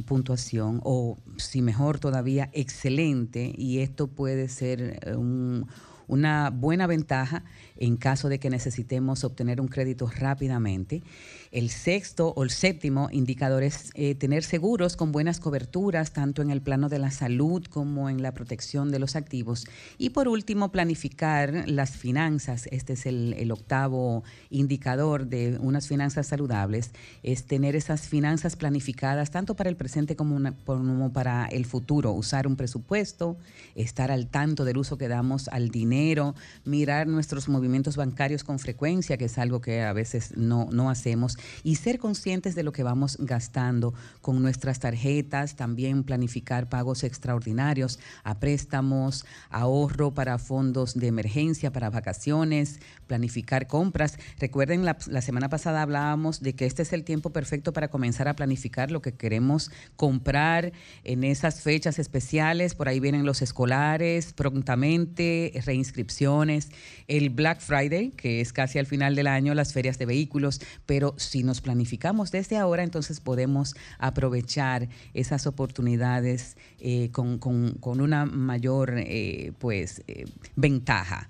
o, 0.83 1.17
si 1.37 1.63
mejor 1.63 1.97
todavía, 1.97 2.51
excelente. 2.53 3.51
Y 3.57 3.79
esto 3.79 4.05
puede 4.09 4.47
ser 4.47 4.99
eh, 5.07 5.15
un- 5.15 5.65
una 6.05 6.49
buena 6.49 6.87
ventaja 6.87 7.43
en 7.77 7.95
caso 7.95 8.29
de 8.29 8.39
que 8.39 8.49
necesitemos 8.49 9.23
obtener 9.23 9.59
un 9.61 9.67
crédito 9.67 10.07
rápidamente. 10.07 11.03
El 11.51 11.71
sexto 11.71 12.29
o 12.35 12.43
el 12.43 12.51
séptimo 12.51 13.09
indicador 13.11 13.63
es 13.63 13.89
eh, 13.95 14.13
tener 14.13 14.43
seguros 14.43 14.95
con 14.95 15.11
buenas 15.11 15.39
coberturas, 15.39 16.13
tanto 16.13 16.43
en 16.43 16.51
el 16.51 16.61
plano 16.61 16.89
de 16.89 16.99
la 16.99 17.09
salud 17.09 17.65
como 17.65 18.07
en 18.07 18.21
la 18.21 18.33
protección 18.33 18.91
de 18.91 18.99
los 18.99 19.15
activos. 19.15 19.65
Y 19.97 20.11
por 20.11 20.27
último, 20.27 20.71
planificar 20.71 21.63
las 21.67 21.97
finanzas. 21.97 22.67
Este 22.71 22.93
es 22.93 23.05
el, 23.07 23.49
octavo 23.49 24.23
indicador 24.51 25.25
de 25.25 25.57
unas 25.59 25.87
finanzas 25.87 26.27
saludables, 26.27 26.91
es 27.23 27.45
tener 27.45 27.75
esas 27.75 28.01
finanzas 28.01 28.55
planificadas 28.55 29.31
tanto 29.31 29.55
para 29.55 29.71
el 29.71 29.75
presente 29.75 30.15
como, 30.15 30.39
como 30.65 31.11
para 31.11 31.47
el 31.47 31.65
futuro. 31.65 32.11
Usar 32.11 32.45
un 32.45 32.55
presupuesto, 32.55 33.37
estar 33.73 34.11
al 34.11 34.27
tanto 34.27 34.65
del 34.65 34.77
uso 34.77 34.99
que 34.99 35.07
damos 35.07 35.47
al 35.47 35.69
dinero 35.69 35.79
dinero, 35.79 36.35
mirar 36.65 37.07
nuestros 37.07 37.47
movimientos 37.47 37.95
bancarios 37.95 38.43
con 38.43 38.59
frecuencia, 38.59 39.17
que 39.17 39.25
es 39.25 39.37
algo 39.37 39.61
que 39.61 39.81
a 39.81 39.93
veces 39.93 40.35
no, 40.35 40.67
no 40.71 40.89
hacemos, 40.89 41.37
y 41.63 41.75
ser 41.75 41.99
conscientes 41.99 42.55
de 42.55 42.63
lo 42.63 42.71
que 42.71 42.83
vamos 42.83 43.17
gastando 43.19 43.93
con 44.21 44.41
nuestras 44.41 44.79
tarjetas, 44.79 45.55
también 45.55 46.03
planificar 46.03 46.69
pagos 46.69 47.03
extraordinarios 47.03 47.99
a 48.23 48.39
préstamos, 48.39 49.25
ahorro 49.49 50.13
para 50.13 50.37
fondos 50.37 50.93
de 50.93 51.07
emergencia, 51.07 51.71
para 51.71 51.89
vacaciones, 51.89 52.79
planificar 53.09 53.67
compras. 53.67 54.17
Recuerden, 54.39 54.85
la, 54.85 54.95
semana 55.21 55.49
pasada 55.49 55.81
hablábamos 55.81 56.41
de 56.41 56.53
que 56.53 56.65
este 56.67 56.83
es 56.83 56.93
el 56.93 57.03
tiempo 57.03 57.31
perfecto 57.31 57.73
para 57.73 57.89
comenzar 57.89 58.27
a 58.27 58.35
planificar 58.35 58.91
lo 58.91 59.01
que 59.01 59.13
queremos 59.13 59.71
comprar 59.97 60.71
en 61.03 61.23
esas 61.23 61.61
fechas 61.61 61.97
especiales. 61.99 62.75
Por 62.75 62.87
ahí 62.87 62.99
vienen 62.99 63.25
los 63.25 63.41
escolares 63.41 64.31
prontamente, 64.33 65.51
reinscripciones, 65.65 66.69
el 67.07 67.31
Black 67.31 67.59
Friday, 67.59 68.11
que 68.11 68.41
es 68.41 68.53
casi 68.53 68.77
al 68.77 68.85
final 68.85 69.15
del 69.15 69.27
año, 69.27 69.55
las 69.55 69.73
ferias 69.73 69.97
de 69.97 70.05
vehículos. 70.05 70.61
Pero 70.85 71.15
si 71.17 71.43
nos 71.43 71.61
planificamos 71.61 72.31
desde 72.31 72.57
ahora, 72.57 72.83
entonces 72.83 73.19
podemos 73.19 73.73
aprovechar 73.97 74.87
esas 75.15 75.47
oportunidades 75.47 76.55
eh, 76.79 77.09
con, 77.11 77.39
con- 77.39 77.73
con 77.79 78.01
una 78.01 78.25
mayor 78.25 78.93
eh, 78.97 79.51
pues, 79.57 80.03
eh, 80.07 80.25
ventaja. 80.55 81.27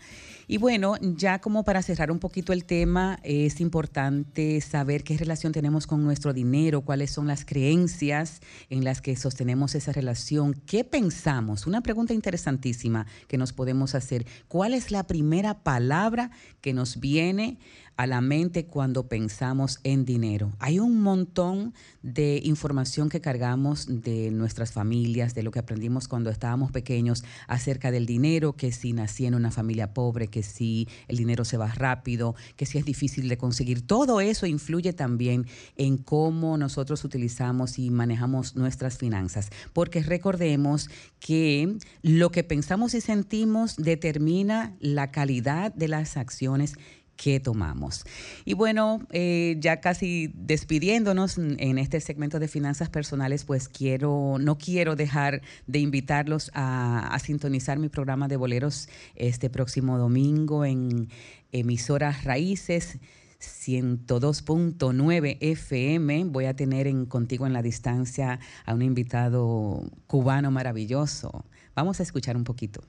Y 0.51 0.57
bueno, 0.57 0.95
ya 0.99 1.37
como 1.37 1.63
para 1.63 1.83
cerrar 1.83 2.09
un 2.09 2.17
poquito 2.17 2.53
el 2.53 2.65
tema, 2.65 3.19
es 3.21 3.61
importante 3.61 4.59
saber 4.61 5.03
qué 5.03 5.15
relación 5.15 5.53
tenemos 5.53 5.85
con 5.85 6.03
nuestro 6.03 6.33
dinero, 6.33 6.81
cuáles 6.81 7.11
son 7.11 7.27
las 7.27 7.45
creencias 7.45 8.41
en 8.71 8.83
las 8.83 8.99
que 8.99 9.15
sostenemos 9.15 9.75
esa 9.75 9.91
relación, 9.91 10.55
qué 10.65 10.83
pensamos. 10.83 11.67
Una 11.67 11.81
pregunta 11.81 12.15
interesantísima 12.15 13.05
que 13.27 13.37
nos 13.37 13.53
podemos 13.53 13.93
hacer. 13.93 14.25
¿Cuál 14.47 14.73
es 14.73 14.89
la 14.89 15.05
primera 15.05 15.59
palabra 15.59 16.31
que 16.61 16.73
nos 16.73 16.99
viene 16.99 17.59
a 17.99 18.07
la 18.07 18.21
mente 18.21 18.65
cuando 18.65 19.09
pensamos 19.09 19.81
en 19.83 20.05
dinero. 20.05 20.53
Hay 20.59 20.79
un 20.79 21.01
montón 21.01 21.73
de 22.01 22.39
información 22.45 23.09
que 23.09 23.19
cargamos 23.19 23.87
de 23.89 24.31
nuestras 24.31 24.71
familias, 24.71 25.35
de 25.35 25.43
lo 25.43 25.51
que 25.51 25.59
aprendimos 25.59 26.07
cuando 26.07 26.29
estábamos 26.29 26.71
pequeños 26.71 27.25
acerca 27.47 27.91
del 27.91 28.05
dinero, 28.05 28.53
que 28.53 28.71
si 28.71 28.93
nací 28.93 29.25
en 29.25 29.35
una 29.35 29.51
familia 29.51 29.93
pobre, 29.93 30.29
que 30.29 30.43
si 30.43 30.87
el 31.09 31.17
dinero 31.17 31.43
se 31.43 31.57
va 31.57 31.67
rápido, 31.67 32.35
que 32.55 32.65
si 32.65 32.77
es 32.77 32.85
difícil 32.85 33.27
de 33.27 33.37
conseguir. 33.37 33.85
Todo 33.85 34.21
eso 34.21 34.45
influye 34.45 34.93
también 34.93 35.45
en 35.75 35.97
cómo 35.97 36.57
nosotros 36.57 37.03
utilizamos 37.03 37.79
y 37.79 37.89
manejamos 37.89 38.55
nuestras 38.55 38.97
finanzas, 38.97 39.49
porque 39.73 40.03
recordemos 40.03 40.89
que 41.19 41.77
lo 42.01 42.31
que 42.31 42.45
pensamos 42.45 42.93
y 42.93 43.01
sentimos 43.01 43.75
determina 43.75 44.77
la 44.79 45.11
calidad 45.11 45.73
de 45.73 45.89
las 45.89 46.15
acciones 46.15 46.75
que 47.21 47.41
tomamos. 47.41 48.05
Y 48.45 48.53
bueno, 48.53 49.05
eh, 49.11 49.57
ya 49.59 49.81
casi 49.81 50.31
despidiéndonos 50.35 51.37
en 51.37 51.77
este 51.77 51.99
segmento 51.99 52.39
de 52.39 52.47
finanzas 52.47 52.89
personales, 52.89 53.43
pues 53.43 53.67
quiero, 53.67 54.37
no 54.39 54.57
quiero 54.57 54.95
dejar 54.95 55.41
de 55.67 55.79
invitarlos 55.79 56.49
a, 56.53 57.13
a 57.13 57.19
sintonizar 57.19 57.77
mi 57.77 57.89
programa 57.89 58.29
de 58.29 58.37
boleros 58.37 58.87
este 59.15 59.49
próximo 59.49 59.97
domingo 59.97 60.63
en 60.63 61.09
emisoras 61.51 62.23
Raíces. 62.23 62.99
102.9 63.39 65.37
FM. 65.39 66.25
Voy 66.25 66.43
a 66.43 66.55
tener 66.57 66.87
en 66.87 67.05
Contigo 67.05 67.47
en 67.47 67.53
la 67.53 67.61
Distancia 67.61 68.37
a 68.65 68.73
un 68.73 68.81
invitado 68.81 69.81
cubano 70.07 70.51
maravilloso. 70.51 71.45
Vamos 71.73 72.01
a 72.01 72.03
escuchar 72.03 72.35
un 72.35 72.43
poquito. 72.43 72.81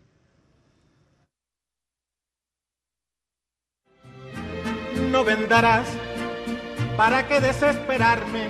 No 5.10 5.24
vendrás. 5.24 5.88
¿Para 6.96 7.26
qué 7.26 7.40
desesperarme? 7.40 8.48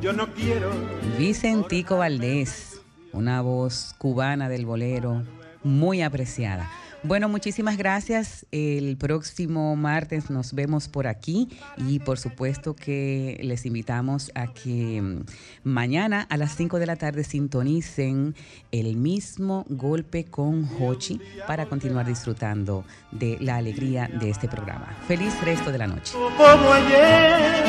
Yo 0.00 0.12
no 0.12 0.32
quiero. 0.32 0.70
Vicentico 1.18 1.98
Valdés, 1.98 2.80
una 3.12 3.42
voz 3.42 3.94
cubana 3.98 4.48
del 4.48 4.66
bolero 4.66 5.22
muy 5.62 6.02
apreciada. 6.02 6.70
Bueno, 7.02 7.30
muchísimas 7.30 7.78
gracias. 7.78 8.44
El 8.52 8.98
próximo 8.98 9.74
martes 9.74 10.28
nos 10.28 10.52
vemos 10.52 10.88
por 10.88 11.06
aquí 11.06 11.48
y 11.78 11.98
por 11.98 12.18
supuesto 12.18 12.76
que 12.76 13.40
les 13.42 13.64
invitamos 13.64 14.30
a 14.34 14.48
que 14.52 15.00
mm, 15.00 15.24
mañana 15.64 16.26
a 16.28 16.36
las 16.36 16.54
5 16.56 16.78
de 16.78 16.86
la 16.86 16.96
tarde 16.96 17.24
sintonicen 17.24 18.34
el 18.70 18.96
mismo 18.96 19.64
golpe 19.70 20.26
con 20.26 20.68
Hochi 20.78 21.20
para 21.46 21.66
continuar 21.66 22.06
disfrutando 22.06 22.84
de 23.12 23.38
la 23.40 23.56
alegría 23.56 24.08
de 24.08 24.28
este 24.28 24.46
programa. 24.46 24.94
Feliz 25.08 25.32
resto 25.42 25.72
de 25.72 25.78
la 25.78 25.86
noche. 25.86 26.12
Como 26.36 26.72
ayer, 26.72 27.64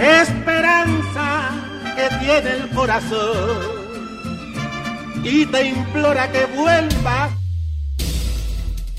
esperanza 0.00 1.50
que 1.96 2.16
tiene 2.24 2.50
el 2.52 2.68
corazón 2.70 3.78
y 5.24 5.44
te 5.44 5.68
implora 5.70 6.30
que 6.30 6.46
vuelvas. 6.56 7.47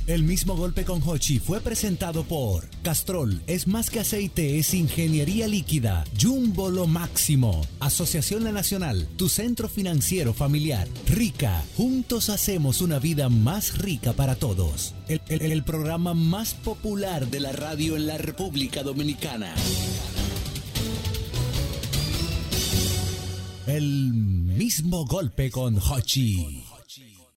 El 0.09 0.23
mismo 0.23 0.55
golpe 0.55 0.85
con 0.85 1.03
Hochi 1.07 1.37
fue 1.37 1.61
presentado 1.61 2.23
por 2.23 2.67
Castrol 2.81 3.43
es 3.45 3.67
más 3.67 3.91
que 3.91 3.99
aceite, 3.99 4.57
es 4.57 4.73
ingeniería 4.73 5.47
líquida. 5.47 6.03
Jumbo 6.19 6.71
lo 6.71 6.87
máximo. 6.87 7.61
Asociación 7.79 8.43
La 8.43 8.51
Nacional, 8.51 9.07
tu 9.17 9.29
centro 9.29 9.69
financiero 9.69 10.33
familiar. 10.33 10.87
Rica, 11.05 11.63
juntos 11.77 12.29
hacemos 12.29 12.81
una 12.81 12.97
vida 12.97 13.29
más 13.29 13.77
rica 13.77 14.13
para 14.13 14.33
todos. 14.33 14.95
El, 15.07 15.21
el- 15.29 15.51
el 15.51 15.63
programa 15.63 16.15
más 16.15 16.55
popular 16.55 17.27
de 17.27 17.39
la 17.41 17.51
radio 17.51 17.95
en 17.95 18.07
la 18.07 18.17
República 18.17 18.81
Dominicana. 18.81 19.53
El 23.67 24.11
mismo 24.15 25.05
golpe 25.05 25.51
con 25.51 25.77
Hochi. 25.77 26.63